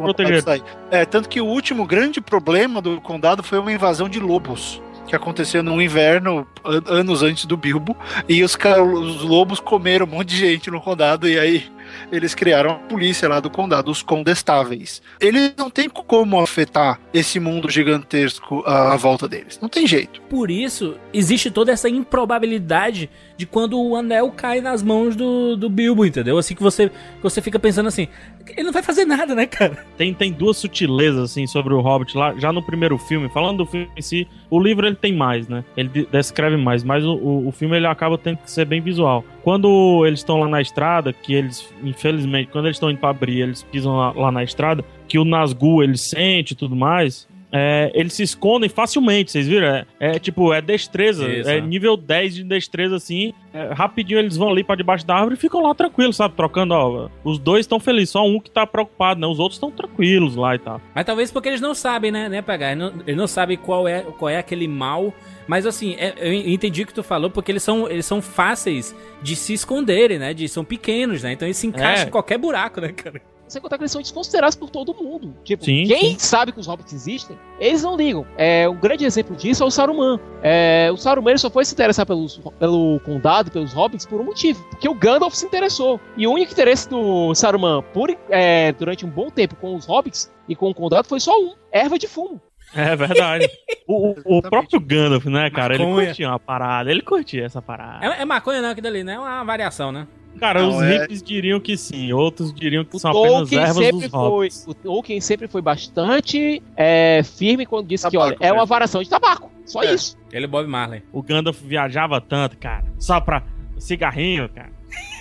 sair. 0.43 0.63
É, 0.91 1.05
tanto 1.05 1.29
que 1.29 1.41
o 1.41 1.47
último 1.47 1.87
grande 1.87 2.21
problema 2.21 2.83
do 2.83 3.01
condado 3.01 3.43
foi 3.43 3.59
uma 3.61 3.73
invasão 3.73 4.09
de 4.09 4.19
lobos. 4.19 4.83
Que 5.07 5.15
aconteceu 5.17 5.63
no 5.63 5.81
inverno, 5.81 6.47
an- 6.65 6.83
anos 6.87 7.23
antes 7.23 7.47
do 7.47 7.57
Bilbo, 7.57 7.97
e 8.29 8.43
os, 8.43 8.55
os 8.93 9.23
lobos 9.23 9.59
comeram 9.61 10.05
um 10.05 10.09
monte 10.11 10.29
de 10.31 10.37
gente 10.37 10.71
no 10.71 10.81
condado, 10.83 11.27
e 11.29 11.39
aí 11.39 11.65
eles 12.11 12.35
criaram 12.35 12.71
a 12.71 12.75
polícia 12.75 13.29
lá 13.29 13.41
do 13.41 13.51
condado, 13.51 13.91
os 13.91 14.03
condestáveis. 14.03 15.03
Eles 15.21 15.53
não 15.57 15.71
têm 15.71 15.89
como 15.89 16.41
afetar 16.41 17.01
esse 17.13 17.39
mundo 17.41 17.71
gigantesco 17.71 18.63
à, 18.67 18.97
volta 18.97 19.29
deles. 19.29 19.59
Não 19.61 19.69
tem 19.69 19.87
jeito. 19.87 20.21
Por 20.23 20.51
isso, 20.51 20.97
existe 21.13 21.51
toda 21.51 21.73
essa 21.73 21.89
improbabilidade 21.89 23.11
de 23.37 23.47
quando 23.47 23.81
o 23.81 23.95
anel 23.95 24.33
cai 24.33 24.61
nas 24.61 24.83
mãos 24.83 25.15
do, 25.15 25.57
do 25.57 25.71
Bilbo, 25.71 26.05
entendeu? 26.05 26.39
Assim 26.39 26.55
que 26.55 26.63
você, 26.63 26.89
que 26.89 27.23
você 27.23 27.41
fica 27.41 27.59
pensando 27.59 27.87
assim, 27.87 28.09
ele 28.51 28.65
não 28.65 28.73
vai 28.73 28.83
fazer 28.83 29.05
nada, 29.05 29.35
né, 29.35 29.47
cara? 29.47 29.87
Tem, 29.97 30.13
tem 30.13 30.33
duas 30.33 30.57
sutilezas, 30.57 31.31
assim, 31.31 31.47
sobre 31.47 31.73
o 31.73 31.81
Hobbit 31.81 32.17
lá, 32.17 32.35
já 32.37 32.53
no 32.53 32.63
primeiro 32.63 32.99
filme. 32.99 33.29
Falando 33.29 33.59
do 33.59 33.67
filme 33.67 33.89
em 33.97 34.03
si, 34.03 34.27
o 34.51 34.59
livro 34.59 34.87
ele 34.87 34.97
tem 34.97 35.13
mais, 35.13 35.47
né? 35.49 35.65
Ele 35.77 35.89
de- 35.89 36.07
descreve 36.11 36.57
mais, 36.57 36.83
mas 36.83 37.05
o, 37.05 37.15
o, 37.15 37.49
o 37.49 37.53
filme 37.53 37.77
ele 37.77 37.87
acaba 37.87 38.17
tendo 38.17 38.39
que 38.39 38.51
ser 38.51 38.65
bem 38.65 38.81
visual. 38.81 39.25
Quando 39.43 40.05
eles 40.07 40.21
estão 40.21 40.39
lá 40.41 40.49
na 40.49 40.61
estrada, 40.61 41.13
que 41.13 41.35
eles, 41.35 41.73
infelizmente, 41.85 42.51
quando 42.51 42.65
eles 42.67 42.77
estão 42.77 42.91
indo 42.91 42.99
pra 42.99 43.11
abrir, 43.11 43.41
eles 43.43 43.63
pisam 43.63 43.97
lá, 43.97 44.13
lá 44.13 44.33
na 44.33 44.43
estrada, 44.43 44.83
que 45.07 45.19
o 45.19 45.25
Nazgûl 45.25 45.83
ele 45.83 45.97
sente 45.99 46.53
e 46.53 46.57
tudo 46.57 46.75
mais. 46.75 47.28
É, 47.53 47.91
eles 47.95 48.13
se 48.13 48.23
escondem 48.23 48.69
facilmente, 48.69 49.31
vocês 49.31 49.47
viram? 49.47 49.67
É, 49.69 49.87
é 50.01 50.19
tipo, 50.19 50.53
é 50.53 50.61
destreza, 50.61 51.27
Isso, 51.29 51.49
é 51.49 51.59
é. 51.59 51.61
nível 51.61 51.97
10 51.97 52.35
de 52.35 52.45
destreza 52.45 52.97
assim. 52.97 53.33
é, 53.55 53.73
rapidinho 53.73 54.19
eles 54.19 54.37
vão 54.37 54.51
ali 54.51 54.63
pra 54.63 54.75
debaixo 54.77 55.07
da 55.07 55.15
árvore 55.15 55.35
e 55.35 55.39
ficam 55.39 55.63
lá 55.63 55.75
tranquilos, 55.75 56.17
sabe? 56.17 56.35
Trocando, 56.35 56.75
ó. 56.75 57.09
Os 57.25 57.39
dois 57.39 57.61
estão 57.61 57.81
felizes, 57.81 58.11
só 58.11 58.27
um 58.27 58.39
que 58.39 58.51
tá 58.51 58.67
preocupado, 58.67 59.21
né? 59.21 59.27
Os 59.27 59.39
outros 59.39 59.57
estão 59.57 59.71
tranquilos 59.71 60.37
lá 60.37 60.55
e 60.55 60.59
tal. 60.59 60.81
Mas 60.95 61.05
talvez 61.07 61.31
porque 61.31 61.49
eles 61.49 61.61
não 61.61 61.75
sabem, 61.75 62.11
né, 62.11 62.29
né, 62.29 62.43
pegar. 62.43 62.73
Eles 62.73 62.79
não, 62.79 62.93
eles 63.07 63.17
não 63.17 63.27
sabem 63.27 63.57
qual 63.57 63.89
é, 63.89 64.03
qual 64.03 64.29
é 64.29 64.37
aquele 64.37 64.69
mal. 64.69 65.13
Mas 65.47 65.65
assim, 65.65 65.95
é- 65.99 66.15
eu 66.19 66.33
entendi 66.33 66.83
o 66.83 66.87
que 66.87 66.93
tu 66.93 67.03
falou, 67.03 67.31
porque 67.31 67.51
eles 67.51 67.63
são, 67.63 67.89
eles 67.89 68.05
são 68.05 68.21
fáceis 68.21 68.95
de 69.23 69.35
se 69.35 69.55
esconderem, 69.55 70.19
né? 70.19 70.35
De, 70.35 70.47
são 70.49 70.63
pequenos, 70.65 71.23
né? 71.23 71.33
Então 71.33 71.49
eles 71.49 71.57
se 71.57 71.67
encaixam 71.67 72.05
É. 72.05 72.09
em 72.09 72.11
qualquer 72.11 72.37
buraco, 72.37 72.81
né, 72.83 72.89
cara? 72.93 73.21
Sem 73.49 73.61
contar 73.63 73.77
que 73.79 73.83
eles 73.83 73.91
são 73.93 74.01
desconsiderados 74.03 74.55
por 74.57 74.69
todo 74.71 74.95
mundo. 74.95 75.35
Tipo, 75.43 75.65
Sim, 75.65 75.85
quem 75.87 76.11
sim. 76.13 76.19
sabe 76.19 76.53
que 76.53 76.61
os 76.61 76.67
hobbits 76.67 76.93
existem, 76.93 77.39
eles 77.59 77.83
não 77.83 77.97
ligam. 77.97 78.27
É, 78.37 78.69
um 78.69 78.77
grande 78.77 79.05
exemplo 79.05 79.35
disso 79.35 79.63
é 79.63 79.67
o 79.67 79.71
Saruman. 79.71 80.21
É, 80.43 80.91
o 80.93 80.97
Saruman 80.97 81.31
ele 81.31 81.39
só 81.39 81.49
foi 81.51 81.65
se 81.65 81.73
interessar 81.75 82.05
pelos, 82.07 82.39
pelo 82.59 83.01
condado, 83.01 83.51
pelos 83.51 83.73
hobbits, 83.73 84.05
por 84.07 84.21
um 84.21 84.25
motivo. 84.25 84.63
Porque 84.71 84.89
o 84.89 84.95
Gandalf 84.95 85.35
se 85.35 85.47
interessou. 85.47 85.99
E 86.17 86.27
o 86.27 86.33
único 86.33 86.53
interesse 86.53 86.89
do 86.89 87.35
Saruman 87.35 87.83
por, 87.95 88.15
é, 88.29 88.73
durante 88.73 89.07
um 89.07 89.11
bom 89.11 89.31
tempo 89.31 89.57
com 89.57 89.75
os 89.75 89.87
hobbits 89.87 90.31
e 90.49 90.55
com 90.55 90.69
o 90.71 90.75
condado 90.75 91.09
foi 91.09 91.19
só 91.19 91.33
um: 91.39 91.55
erva 91.73 91.99
de 91.99 92.07
fumo. 92.07 92.41
É 92.75 92.95
verdade. 92.95 93.49
o, 93.89 94.11
o- 94.27 94.39
o 94.39 94.43
próprio 94.43 94.79
Gandalf, 94.79 95.25
né, 95.25 95.49
cara? 95.51 95.75
Ele 95.75 95.87
Maconha. 95.87 96.07
curtia 96.09 96.29
uma 96.29 96.39
parada, 96.39 96.91
ele 96.91 97.01
curtia 97.01 97.47
essa 97.47 97.63
parada. 97.63 98.05
É, 98.05 98.21
é 98.21 98.25
maconha 98.27 98.61
não, 98.61 98.69
aquilo 98.69 98.85
dali, 98.85 99.03
né? 99.03 99.15
É 99.15 99.19
uma 99.19 99.43
variação, 99.43 99.91
né? 99.91 100.07
Cara, 100.39 100.63
Não, 100.63 100.77
os 100.77 100.83
é- 100.83 100.99
hippies 101.03 101.23
diriam 101.23 101.59
que 101.59 101.77
sim, 101.77 102.13
outros 102.13 102.53
diriam 102.55 102.85
que 102.85 102.95
O 102.95 102.99
são 102.99 103.11
apenas 103.11 103.31
Tolkien, 103.33 103.61
ervas 103.61 103.77
sempre 103.77 104.01
dos 104.03 104.11
foi, 104.11 104.21
hobbits. 104.21 104.65
o 104.69 104.75
Tolkien 104.75 105.21
sempre 105.21 105.49
foi 105.49 105.61
bastante 105.63 106.63
é, 106.77 107.23
firme 107.25 107.67
quando 107.67 107.89
disse 107.89 108.09
que, 108.09 108.17
Tabaco 108.17 108.37
olha, 108.41 108.47
é 108.47 108.53
uma 108.53 108.61
mesmo. 108.61 108.67
variação 108.67 109.03
de 109.03 109.09
tabaco. 109.11 109.51
Só 109.67 109.83
É. 109.83 109.93
isso. 109.95 110.17
Ele 110.33 110.45
é 110.45 110.49
Bob 110.49 110.67
Marley. 110.69 111.03
O 111.13 111.23
Gandalf 111.23 111.61
viajava 111.61 112.21
tanto, 112.21 112.57
cara, 112.57 112.85
só 112.99 113.21
pra 113.21 113.43
cigarrinho, 113.79 114.49
cara. 114.49 114.71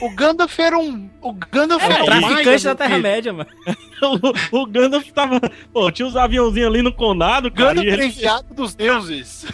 O 0.01 0.09
Gandalf 0.11 0.57
era 0.59 0.77
um. 0.77 1.09
O 1.21 1.33
Gandalf 1.33 1.83
É, 1.83 1.91
era 1.91 2.01
um 2.03 2.05
Traficante 2.05 2.63
da 2.63 2.75
Terra-média, 2.75 3.33
mano. 3.33 3.49
O, 4.51 4.61
o 4.61 4.65
Gandalf 4.67 5.09
tava. 5.11 5.41
Pô, 5.73 5.91
tinha 5.91 6.07
uns 6.07 6.15
aviãozinhos 6.15 6.69
ali 6.69 6.83
no 6.83 6.93
condado, 6.93 7.49
cara. 7.51 7.69
Gandalf 7.73 7.87
era 7.87 7.95
ele- 8.03 8.05
enviado 8.13 8.53
dos 8.53 8.75
deuses. 8.75 9.47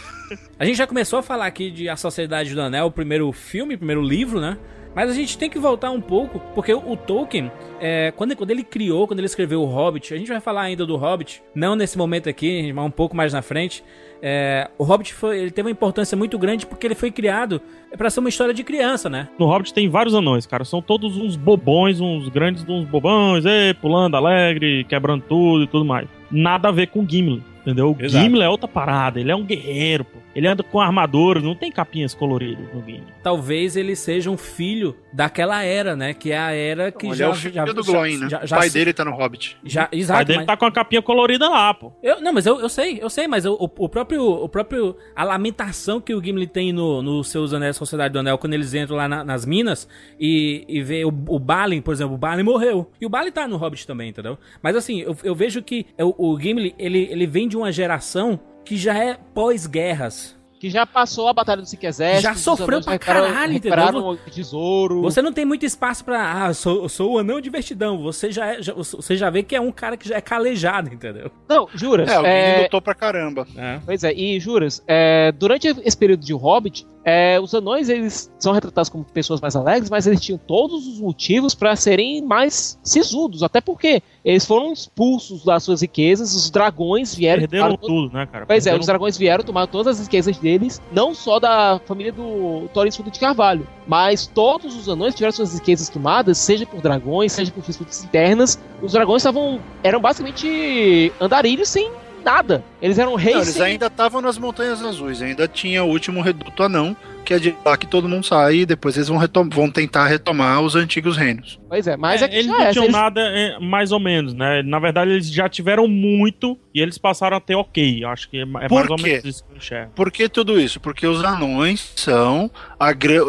A 0.60 0.66
gente 0.66 0.76
já 0.78 0.86
começou 0.86 1.20
a 1.20 1.24
falar 1.24 1.46
aqui 1.46 1.72
de 1.72 1.88
A 1.88 1.96
Sociedade 1.96 2.54
do 2.54 2.60
Anel, 2.62 2.88
o 2.88 2.92
primeiro 2.92 3.32
filme, 3.32 3.76
o 3.76 3.78
primeiro 3.78 4.02
livro, 4.02 4.42
né? 4.42 4.58
Mas 4.96 5.10
a 5.10 5.14
gente 5.14 5.38
tem 5.38 5.50
que 5.50 5.58
voltar 5.58 5.92
um 5.92 6.02
pouco, 6.02 6.40
porque 6.54 6.74
o, 6.74 6.96
Tolkien, 6.96 7.52
é, 7.80 8.14
quando, 8.16 8.36
quando 8.36 8.52
ele 8.52 8.64
criou, 8.64 9.08
quando 9.08 9.20
ele 9.20 9.26
escreveu 9.26 9.62
o 9.62 9.66
Hobbit, 9.66 10.14
a 10.14 10.18
gente 10.18 10.28
vai 10.28 10.40
falar 10.40 10.62
ainda 10.62 10.86
do 10.86 10.96
Hobbit, 10.96 11.42
não 11.56 11.76
nesse 11.76 11.98
momento 11.98 12.30
aqui, 12.30 12.72
mas 12.72 12.86
um 12.86 12.92
pouco 12.92 13.16
mais 13.16 13.34
na 13.34 13.42
frente. 13.42 13.84
É, 14.22 14.70
o 14.78 14.84
Hobbit 14.84 15.14
foi, 15.14 15.40
ele 15.40 15.52
teve 15.52 15.68
uma 15.68 15.72
importância 15.72 16.16
muito 16.16 16.38
grande 16.38 16.66
porque 16.66 16.88
ele 16.88 16.96
foi 16.96 17.12
criado 17.12 17.62
para 17.98 18.10
ser 18.10 18.22
uma 18.22 18.30
história 18.30 18.54
de 18.54 18.64
criança, 18.64 19.10
né? 19.10 19.28
No 19.38 19.48
Hobbit 19.48 19.74
tem 19.74 19.90
vários 19.90 20.16
anões, 20.16 20.46
cara. 20.46 20.64
São 20.64 20.82
todos 20.82 21.18
uns 21.18 21.36
bobões, 21.36 22.00
uns 22.00 22.30
grandes 22.30 22.64
uns 22.68 22.86
bobões, 22.86 23.46
ei, 23.46 23.74
pulando 23.74 24.16
alegre, 24.16 24.86
quebrando 24.86 25.24
tudo 25.28 25.64
e 25.64 25.68
tudo 25.68 25.84
mais. 25.84 26.08
Nada 26.32 26.70
a 26.70 26.72
ver 26.72 26.88
com 26.88 27.02
o 27.02 27.10
Gimli, 27.10 27.44
entendeu? 27.62 27.96
O 28.00 28.02
Exato. 28.02 28.24
Gimli 28.24 28.42
é 28.42 28.50
outra 28.50 28.68
parada, 28.68 29.20
ele 29.20 29.32
é 29.32 29.36
um 29.36 29.44
guerreiro, 29.44 30.06
pô. 30.06 30.23
Ele 30.36 30.48
anda 30.48 30.64
com 30.64 30.80
armadura, 30.80 31.40
não 31.40 31.56
tem 31.56 31.72
capinhas 31.72 32.14
coloridas 32.14 32.66
no 32.74 32.82
Gimli. 32.82 33.04
Talvez 33.22 33.76
ele 33.78 33.96
seja 33.96 34.32
um 34.32 34.38
filho 34.38 34.96
daquela 35.14 35.62
era, 35.64 35.96
né? 35.96 36.14
Que 36.14 36.32
é 36.32 36.38
a 36.40 36.52
era 36.52 36.92
que 36.92 37.06
Ele 37.08 37.16
já 37.16 37.26
é 37.26 37.28
o 37.30 37.36
filho 37.36 37.54
já, 37.54 37.66
do 37.66 37.84
já- 37.84 37.92
Gloin, 37.92 38.18
né? 38.18 38.30
já- 38.30 38.44
o 38.44 38.48
já 38.48 38.58
pai 38.58 38.68
se- 38.70 38.74
dele 38.78 38.94
tá 38.94 39.06
no 39.06 39.12
Hobbit. 39.12 39.58
Já, 39.64 39.84
O 39.86 39.90
pai 39.90 40.00
exato, 40.00 40.26
dele 40.26 40.38
mas- 40.40 40.48
tá 40.48 40.58
com 40.58 40.66
a 40.66 40.72
capinha 40.72 41.02
colorida 41.02 41.48
lá, 41.48 41.74
pô. 41.74 41.92
Eu, 42.02 42.20
não, 42.22 42.34
mas 42.34 42.46
eu, 42.46 42.60
eu 42.60 42.70
sei, 42.70 43.00
eu 43.02 43.10
sei, 43.10 43.28
mas 43.28 43.46
o, 43.46 43.54
o 43.60 43.88
próprio, 43.90 44.24
o 44.26 44.50
próprio. 44.50 44.96
A 45.16 45.24
lamentação 45.24 46.02
que 46.02 46.14
o 46.16 46.24
Gimli 46.24 46.48
tem 46.48 46.74
no, 46.74 47.02
no 47.02 47.24
seus 47.24 47.54
anéis 47.54 47.78
Sociedade 47.78 48.12
do 48.14 48.20
Anel, 48.20 48.38
quando 48.38 48.54
eles 48.54 48.74
entram 48.74 48.96
lá 48.98 49.08
na- 49.08 49.24
nas 49.24 49.46
minas 49.46 49.88
e, 50.20 50.66
e 50.68 50.82
vê 50.82 51.06
o, 51.06 51.10
o 51.10 51.40
Balin, 51.40 51.82
por 51.82 51.94
exemplo, 51.94 52.16
o 52.16 52.18
Balin 52.18 52.44
morreu. 52.44 52.90
E 53.00 53.06
o 53.06 53.10
Balin 53.10 53.32
tá 53.32 53.48
no 53.48 53.58
Hobbit 53.58 53.86
também, 53.86 54.10
entendeu? 54.10 54.38
Mas 54.62 54.76
assim, 54.76 55.02
eu, 55.02 55.16
eu 55.24 55.36
vejo 55.36 55.62
que 55.62 55.86
o, 56.00 56.32
o 56.34 56.40
Gimli, 56.40 56.74
ele, 56.80 57.08
ele 57.12 57.28
vem 57.28 57.48
de 57.48 57.56
uma 57.56 57.72
geração 57.72 58.40
que 58.66 58.78
já 58.78 58.98
é 58.98 59.18
pós-guerras. 59.34 60.36
Que 60.60 60.70
já 60.70 60.86
passou 60.86 61.28
a 61.28 61.34
Batalha 61.34 61.62
do 61.62 61.68
Exércitos. 61.68 62.22
Já 62.24 62.36
sofreu 62.36 62.82
pra 62.82 62.94
recuperaram- 62.94 63.28
caralho, 63.34 63.52
recuperaram 63.54 64.08
o 64.08 64.16
tesouro. 64.16 65.02
Você 65.02 65.22
não 65.22 65.34
tem 65.34 65.44
muito 65.44 65.66
espaço 65.66 66.06
pra. 66.06 66.46
Ah, 66.46 66.54
sou, 66.54 66.88
sou 66.88 67.12
o 67.16 67.18
anão 67.18 67.42
de 67.42 67.50
vestidão. 67.50 68.02
Você 68.02 68.32
já, 68.32 68.54
é, 68.54 68.62
já- 68.62 68.74
você 68.74 69.18
já 69.18 69.30
vê 69.30 69.44
que 69.44 69.58
é 69.58 69.60
um 69.60 69.74
cara 69.74 69.98
que 69.98 70.08
já 70.08 70.16
é 70.16 70.22
calejado, 70.22 70.94
entendeu? 70.94 71.30
Não, 71.50 71.68
juras. 71.76 72.10
É, 72.10 72.18
o 72.18 72.26
é, 72.26 72.62
lutou 72.64 72.82
pra 72.82 72.96
caramba. 72.96 73.46
Pois 73.86 74.06
é, 74.06 74.14
e 74.14 74.40
juras, 74.40 74.82
é, 74.88 75.34
durante 75.34 75.68
esse 75.68 75.98
período 75.98 76.22
de 76.26 76.32
Hobbit, 76.34 76.88
é, 77.06 77.40
os 77.40 77.54
anões 77.54 77.90
eles 77.90 78.32
são 78.40 78.54
retratados 78.54 78.90
como 78.90 79.04
pessoas 79.04 79.42
mais 79.42 79.56
alegres, 79.56 79.90
mas 79.90 80.08
eles 80.08 80.22
tinham 80.22 80.38
todos 80.38 80.88
os 80.88 81.00
motivos 81.00 81.54
para 81.54 81.76
serem 81.76 82.22
mais 82.22 82.80
sisudos, 82.82 83.44
até 83.44 83.60
porque 83.60 84.02
eles 84.24 84.46
foram 84.46 84.72
expulsos 84.72 85.44
das 85.44 85.64
suas 85.64 85.82
riquezas, 85.82 86.34
os 86.34 86.50
dragões 86.50 87.14
vieram. 87.14 87.42
Perderam 87.42 87.76
tudo, 87.76 88.14
né, 88.14 88.26
cara? 88.26 88.46
Pois 88.46 88.66
é, 88.66 88.70
Perderam 88.70 88.80
os 88.80 88.88
dragões 88.88 89.18
vieram 89.18 89.44
tomar 89.44 89.68
todas 89.68 90.00
as 90.00 90.06
riquezas 90.08 90.38
deles, 90.38 90.82
não 90.92 91.14
só 91.14 91.40
da 91.40 91.80
família 91.86 92.12
do 92.12 92.70
Thorin 92.74 92.92
Fundo 92.92 93.12
de 93.12 93.20
Carvalho, 93.20 93.68
mas 93.86 94.26
todos 94.28 94.76
os 94.76 94.88
anões 94.88 95.14
tiveram 95.14 95.34
suas 95.34 95.54
riquezas 95.54 95.90
tomadas, 95.90 96.38
seja 96.38 96.66
por 96.66 96.82
dragões, 96.82 97.34
seja 97.34 97.52
por 97.52 97.64
disputas 97.64 98.04
internas. 98.04 98.58
Os 98.82 98.94
dragões 98.94 99.22
estavam 99.22 99.60
eram 99.84 100.00
basicamente 100.00 101.12
andarilhos 101.20 101.68
sem 101.68 101.92
nada. 102.24 102.64
Eles 102.82 102.98
eram 102.98 103.16
reis 103.16 103.36
Não, 103.36 103.42
eles 103.44 103.54
sem 103.54 103.64
ainda 103.64 103.88
estavam 103.88 104.22
nas 104.22 104.38
Montanhas 104.38 104.82
Azuis, 104.84 105.22
ainda 105.22 105.48
tinha 105.48 105.84
o 105.84 105.88
último 105.90 106.22
reduto 106.22 106.64
anão, 106.64 106.96
que 107.26 107.34
é 107.34 107.40
de 107.40 107.56
lá 107.66 107.78
que 107.78 107.88
todo 107.88 108.10
mundo 108.10 108.26
sai 108.26 108.56
e 108.58 108.66
depois 108.66 108.96
eles 108.98 109.08
vão, 109.08 109.18
retom- 109.18 109.48
vão 109.50 109.70
tentar 109.72 110.08
retomar 110.08 110.62
os 110.62 110.76
antigos 110.76 111.16
reinos. 111.16 111.58
Pois 111.70 111.88
é, 111.88 111.96
mas 111.96 112.22
É, 112.22 112.26
é, 112.26 112.28
que 112.28 112.36
eles 112.36 112.48
já 112.48 112.52
não 112.54 112.62
é, 112.62 112.72
tinham 112.72 112.84
eles- 112.86 112.96
nada, 112.96 113.22
é, 113.22 113.60
mais 113.60 113.92
ou 113.92 114.00
menos, 114.00 114.34
né? 114.34 114.62
Na 114.64 114.80
verdade, 114.80 115.12
eles 115.12 115.30
já 115.32 115.48
tiveram 115.48 115.88
muito 115.88 116.58
e 116.74 116.82
eles 116.82 116.98
passaram 116.98 117.38
a 117.38 117.40
ter 117.40 117.56
ok. 117.56 118.04
Eu 118.04 118.10
Acho 118.10 118.30
que 118.30 118.38
é, 118.38 118.42
é 118.42 118.68
Por 118.68 118.76
mais 118.80 118.90
ou 118.90 118.96
quê? 118.98 119.04
menos 119.04 119.26
isso 119.26 119.44
que 119.46 119.52
eu 119.54 119.58
enxergo. 119.58 119.92
Por 119.96 120.12
que 120.12 120.28
tudo 120.28 120.60
isso? 120.60 120.80
Porque 120.80 121.08
os 121.08 121.24
anões 121.24 121.94
são, 121.96 122.52
a, 122.80 122.88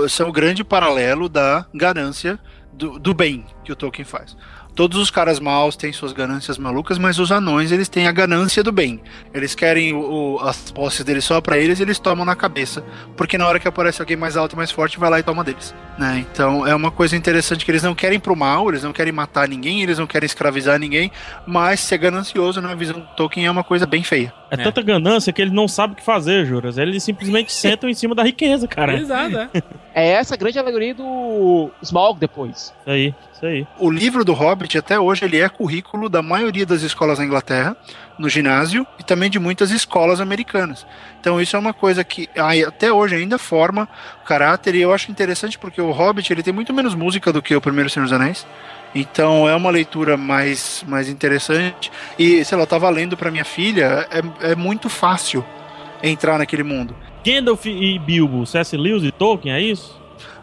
são 0.09 0.29
o 0.29 0.33
grande 0.33 0.65
paralelo 0.65 1.29
da 1.29 1.65
ganância 1.73 2.39
do, 2.73 2.99
do 2.99 3.15
bem 3.15 3.45
que 3.65 3.71
o 3.73 3.77
Tolkien 3.77 4.05
faz. 4.05 4.37
Todos 4.75 4.99
os 4.99 5.09
caras 5.09 5.39
maus 5.39 5.77
têm 5.77 5.93
suas 5.93 6.13
ganâncias 6.13 6.59
malucas, 6.59 6.99
mas 6.99 7.19
os 7.21 7.31
anões 7.31 7.71
eles 7.71 7.89
têm 7.89 8.09
a 8.09 8.13
ganância 8.13 8.63
do 8.63 8.73
bem. 8.73 9.01
Eles 9.33 9.55
querem 9.55 9.93
o- 9.93 10.35
o- 10.35 10.41
as 10.41 10.73
posses 10.73 11.05
deles 11.05 11.25
só 11.25 11.41
pra 11.41 11.57
eles, 11.57 11.79
e 11.79 11.83
eles 11.83 11.99
tomam 12.01 12.25
na 12.25 12.35
cabeça, 12.35 12.83
porque 13.17 13.39
na 13.39 13.47
hora 13.47 13.61
que 13.61 13.69
aparece 13.69 14.03
alguém 14.03 14.17
mais 14.17 14.37
alto 14.37 14.55
e 14.55 14.57
mais 14.57 14.73
forte, 14.73 14.99
vai 14.99 15.09
lá 15.09 15.21
e 15.21 15.23
toma 15.23 15.45
deles. 15.45 15.73
Né? 15.97 16.27
Então 16.33 16.67
é 16.67 16.75
uma 16.75 16.91
coisa 16.91 17.17
interessante 17.17 17.65
que 17.65 17.71
eles 17.71 17.85
não 17.85 17.95
querem 17.95 18.19
pro 18.19 18.35
mal, 18.35 18.69
eles 18.69 18.83
não 18.83 18.93
querem 18.93 19.13
matar 19.13 19.47
ninguém, 19.47 19.81
eles 19.83 19.97
não 19.99 20.09
querem 20.09 20.27
escravizar 20.27 20.77
ninguém, 20.77 21.13
mas 21.47 21.79
ser 21.79 21.99
ganancioso 21.99 22.61
na 22.61 22.75
visão 22.75 22.99
do 22.99 23.07
Tolkien 23.17 23.47
é 23.47 23.51
uma 23.51 23.63
coisa 23.63 23.87
bem 23.87 24.03
feia. 24.03 24.35
É, 24.59 24.61
É. 24.61 24.65
tanta 24.65 24.83
ganância 24.83 25.33
que 25.33 25.41
eles 25.43 25.53
não 25.53 25.67
sabem 25.69 25.95
o 25.95 25.97
que 25.97 26.03
fazer, 26.05 26.45
Juras. 26.47 26.79
Eles 26.79 27.03
simplesmente 27.03 27.53
sentam 27.55 27.89
em 27.89 27.95
cima 27.95 28.15
da 28.15 28.23
riqueza, 28.23 28.67
cara. 28.69 28.95
Isso 28.95 29.05
Exato, 29.05 29.37
é. 29.39 29.63
é 29.95 30.09
essa 30.13 30.35
a 30.35 30.37
grande 30.37 30.59
alegoria 30.59 30.95
do 30.95 31.71
Smaug 31.83 32.19
depois. 32.19 32.73
aí, 32.87 33.15
isso 33.33 33.47
aí. 33.47 33.67
O 33.79 33.91
livro 33.91 34.25
do 34.25 34.33
Hobbit, 34.33 34.77
até 34.79 34.99
hoje, 34.99 35.25
ele 35.25 35.39
é 35.41 35.49
currículo 35.49 36.09
da 36.09 36.23
maioria 36.23 36.65
das 36.67 36.83
escolas 36.83 37.19
na 37.19 37.25
Inglaterra, 37.25 37.77
no 38.19 38.29
ginásio, 38.29 38.87
e 38.99 39.03
também 39.03 39.29
de 39.29 39.39
muitas 39.39 39.71
escolas 39.71 40.21
americanas. 40.21 40.87
Então 41.21 41.41
isso 41.41 41.57
é 41.57 41.59
uma 41.59 41.73
coisa 41.75 42.05
que 42.05 42.29
até 42.67 42.93
hoje 42.93 43.17
ainda 43.17 43.39
forma 43.39 43.89
o 44.23 44.25
caráter, 44.27 44.75
e 44.75 44.81
eu 44.83 44.93
acho 44.93 45.11
interessante 45.11 45.59
porque 45.59 45.81
o 45.81 45.91
Hobbit 45.91 46.33
ele 46.33 46.43
tem 46.43 46.53
muito 46.53 46.73
menos 46.73 46.95
música 46.95 47.33
do 47.33 47.43
que 47.43 47.55
o 47.57 47.61
Primeiro 47.61 47.91
Senhor 47.91 48.05
dos 48.05 48.13
Anéis. 48.13 48.47
Então 48.95 49.49
é 49.49 49.55
uma 49.55 49.71
leitura 49.71 50.17
mais, 50.17 50.85
mais 50.87 51.09
interessante. 51.09 51.91
E, 52.19 52.45
sei 52.45 52.57
lá, 52.57 52.63
eu 52.63 52.67
tava 52.67 52.89
lendo 52.91 53.17
pra 53.17 53.31
minha 53.31 53.45
filha, 53.45 54.07
é, 54.11 54.53
é 54.53 54.55
muito 54.55 54.89
fácil 54.89 55.45
entrar 56.03 56.39
naquele 56.39 56.63
mundo. 56.63 56.95
Gandalf 57.25 57.65
e 57.67 57.99
Bilbo, 57.99 58.47
C.S. 58.47 58.77
Lewis 58.77 59.03
e 59.03 59.11
Tolkien, 59.11 59.55
é 59.55 59.61
isso? 59.61 59.99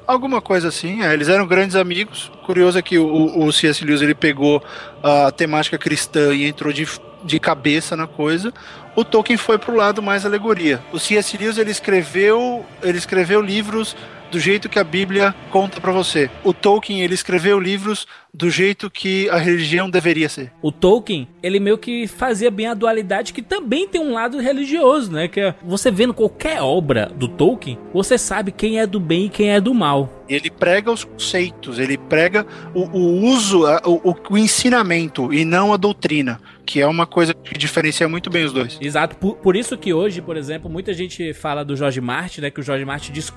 Alguma 0.08 0.42
coisa 0.42 0.68
assim, 0.68 1.04
é, 1.04 1.14
eles 1.14 1.30
eram 1.30 1.46
grandes 1.46 1.76
amigos. 1.76 2.32
Curioso 2.44 2.78
é 2.78 2.82
que 2.82 2.98
o, 2.98 3.46
o 3.46 3.54
C.S. 3.54 3.86
Lewis 3.86 4.02
ele 4.02 4.16
pegou 4.16 4.62
a 5.02 5.32
temática 5.32 5.78
cristã 5.78 6.34
e 6.34 6.46
entrou 6.46 6.74
de, 6.74 6.88
de 7.24 7.40
cabeça 7.40 7.96
na 7.96 8.08
coisa. 8.08 8.52
O 8.96 9.06
Tolkien 9.06 9.38
foi 9.38 9.58
pro 9.58 9.76
lado 9.76 10.02
mais 10.02 10.26
alegoria. 10.26 10.82
O 10.92 11.00
C.S. 11.00 11.38
Lewis 11.38 11.58
ele 11.58 11.72
escreveu, 11.72 12.66
ele 12.82 12.98
escreveu 12.98 13.42
livros 13.42 13.96
do 14.32 14.40
jeito 14.40 14.70
que 14.70 14.80
a 14.80 14.84
Bíblia 14.84 15.36
conta 15.52 15.80
pra 15.82 15.92
você. 15.92 16.30
O 16.44 16.54
Tolkien 16.54 17.02
ele 17.02 17.14
escreveu 17.14 17.60
livros 17.60 18.08
do 18.34 18.50
jeito 18.50 18.90
que 18.90 19.30
a 19.30 19.36
religião 19.38 19.90
deveria 19.90 20.30
ser. 20.30 20.52
O 20.62 20.72
Tolkien, 20.72 21.28
ele 21.44 21.60
meio 21.60 21.78
que 21.78 22.08
fazia 22.08 22.50
bem 22.50 22.66
a 22.68 22.74
dualidade 22.74 23.34
que 23.34 23.42
também 23.42 23.88
tem 23.88 24.00
um 24.00 24.14
lado 24.14 24.40
religioso, 24.40 25.12
né? 25.12 25.28
Que 25.28 25.42
é, 25.42 25.56
você 25.62 25.92
vendo 25.92 26.14
qualquer 26.14 26.62
obra 26.62 27.08
do 27.14 27.28
Tolkien, 27.28 27.78
você 27.94 28.18
sabe 28.18 28.52
quem 28.54 28.80
é 28.80 28.88
do 28.88 29.00
bem 29.02 29.26
e 29.26 29.30
quem 29.30 29.52
é 29.52 29.60
do 29.60 29.74
mal. 29.74 30.24
Ele 30.30 30.50
prega 30.50 30.90
os 30.90 31.04
conceitos, 31.04 31.78
ele 31.78 31.98
prega 31.98 32.48
o, 32.74 32.84
o 32.98 33.26
uso, 33.26 33.64
o, 33.86 34.12
o- 34.30 34.38
ensinamento 34.38 35.34
e 35.34 35.44
não 35.44 35.74
a 35.74 35.78
doutrina, 35.78 36.40
que 36.66 36.80
é 36.80 36.88
uma 36.88 37.06
coisa 37.06 37.34
que 37.34 37.58
diferencia 37.58 38.08
muito 38.08 38.30
bem 38.30 38.46
os 38.46 38.54
dois. 38.54 38.78
Exato, 38.80 39.18
por, 39.18 39.36
por 39.38 39.58
isso 39.58 39.78
que 39.78 39.94
hoje, 39.94 40.22
por 40.22 40.38
exemplo, 40.38 40.70
muita 40.72 40.94
gente 40.94 41.34
fala 41.34 41.66
do 41.66 41.76
Jorge 41.76 42.00
Martin, 42.00 42.42
né? 42.42 42.50
Que 42.50 42.62
o 42.62 42.64
Jorge 42.64 42.86
Martin 42.86 43.12
des- 43.12 43.34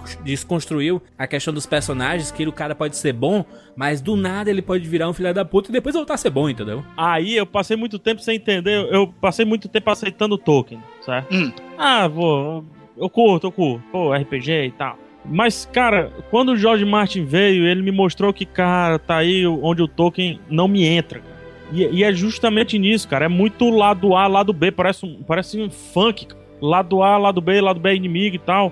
desconstruiu 0.84 1.02
a 1.18 1.26
questão 1.26 1.52
dos 1.52 1.66
personagens, 1.66 2.30
que 2.30 2.46
o 2.46 2.52
cara 2.52 2.74
pode 2.74 2.96
ser 2.96 3.12
bom, 3.12 3.44
mas 3.76 4.00
do 4.00 4.16
nada 4.16 4.50
ele 4.50 4.62
pode 4.62 4.86
virar 4.88 5.08
um 5.08 5.12
filho 5.12 5.32
da 5.32 5.44
puta 5.44 5.70
e 5.70 5.72
depois 5.72 5.94
voltar 5.94 6.14
a 6.14 6.18
ser 6.18 6.30
bom, 6.30 6.48
entendeu? 6.48 6.84
Aí 6.96 7.36
eu 7.36 7.46
passei 7.46 7.76
muito 7.76 7.98
tempo 7.98 8.20
sem 8.20 8.36
entender, 8.36 8.86
eu 8.92 9.12
passei 9.20 9.44
muito 9.44 9.68
tempo 9.68 9.90
aceitando 9.90 10.34
o 10.34 10.38
Tolkien, 10.38 10.80
certo? 11.00 11.34
Hum. 11.34 11.52
Ah, 11.78 12.06
vou, 12.06 12.64
eu 12.96 13.08
curto, 13.08 13.46
eu 13.46 13.52
curto, 13.52 13.82
pô, 13.90 14.12
RPG 14.12 14.66
e 14.66 14.70
tal. 14.72 14.98
Mas, 15.26 15.64
cara, 15.72 16.12
quando 16.30 16.52
o 16.52 16.56
George 16.56 16.84
Martin 16.84 17.24
veio, 17.24 17.66
ele 17.66 17.80
me 17.80 17.90
mostrou 17.90 18.30
que, 18.32 18.44
cara, 18.44 18.98
tá 18.98 19.16
aí 19.16 19.46
onde 19.46 19.82
o 19.82 19.88
Tolkien 19.88 20.38
não 20.50 20.68
me 20.68 20.84
entra, 20.84 21.20
cara. 21.20 21.34
E, 21.72 21.82
e 21.82 22.04
é 22.04 22.12
justamente 22.12 22.78
nisso, 22.78 23.08
cara. 23.08 23.24
É 23.24 23.28
muito 23.28 23.70
lado 23.70 24.14
A, 24.14 24.26
lado 24.26 24.52
B, 24.52 24.70
parece 24.70 25.06
um, 25.06 25.22
parece 25.22 25.58
um 25.58 25.70
funk. 25.70 26.28
Lado 26.60 27.02
A, 27.02 27.16
lado 27.16 27.40
B, 27.40 27.58
lado 27.58 27.80
B 27.80 27.88
é 27.88 27.96
inimigo 27.96 28.36
e 28.36 28.38
tal. 28.38 28.70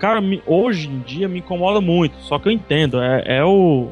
Cara, 0.00 0.20
hoje 0.46 0.88
em 0.88 1.00
dia 1.00 1.28
me 1.28 1.40
incomoda 1.40 1.78
muito. 1.80 2.16
Só 2.22 2.38
que 2.38 2.48
eu 2.48 2.52
entendo, 2.52 3.00
é, 3.00 3.22
é 3.26 3.44
o. 3.44 3.88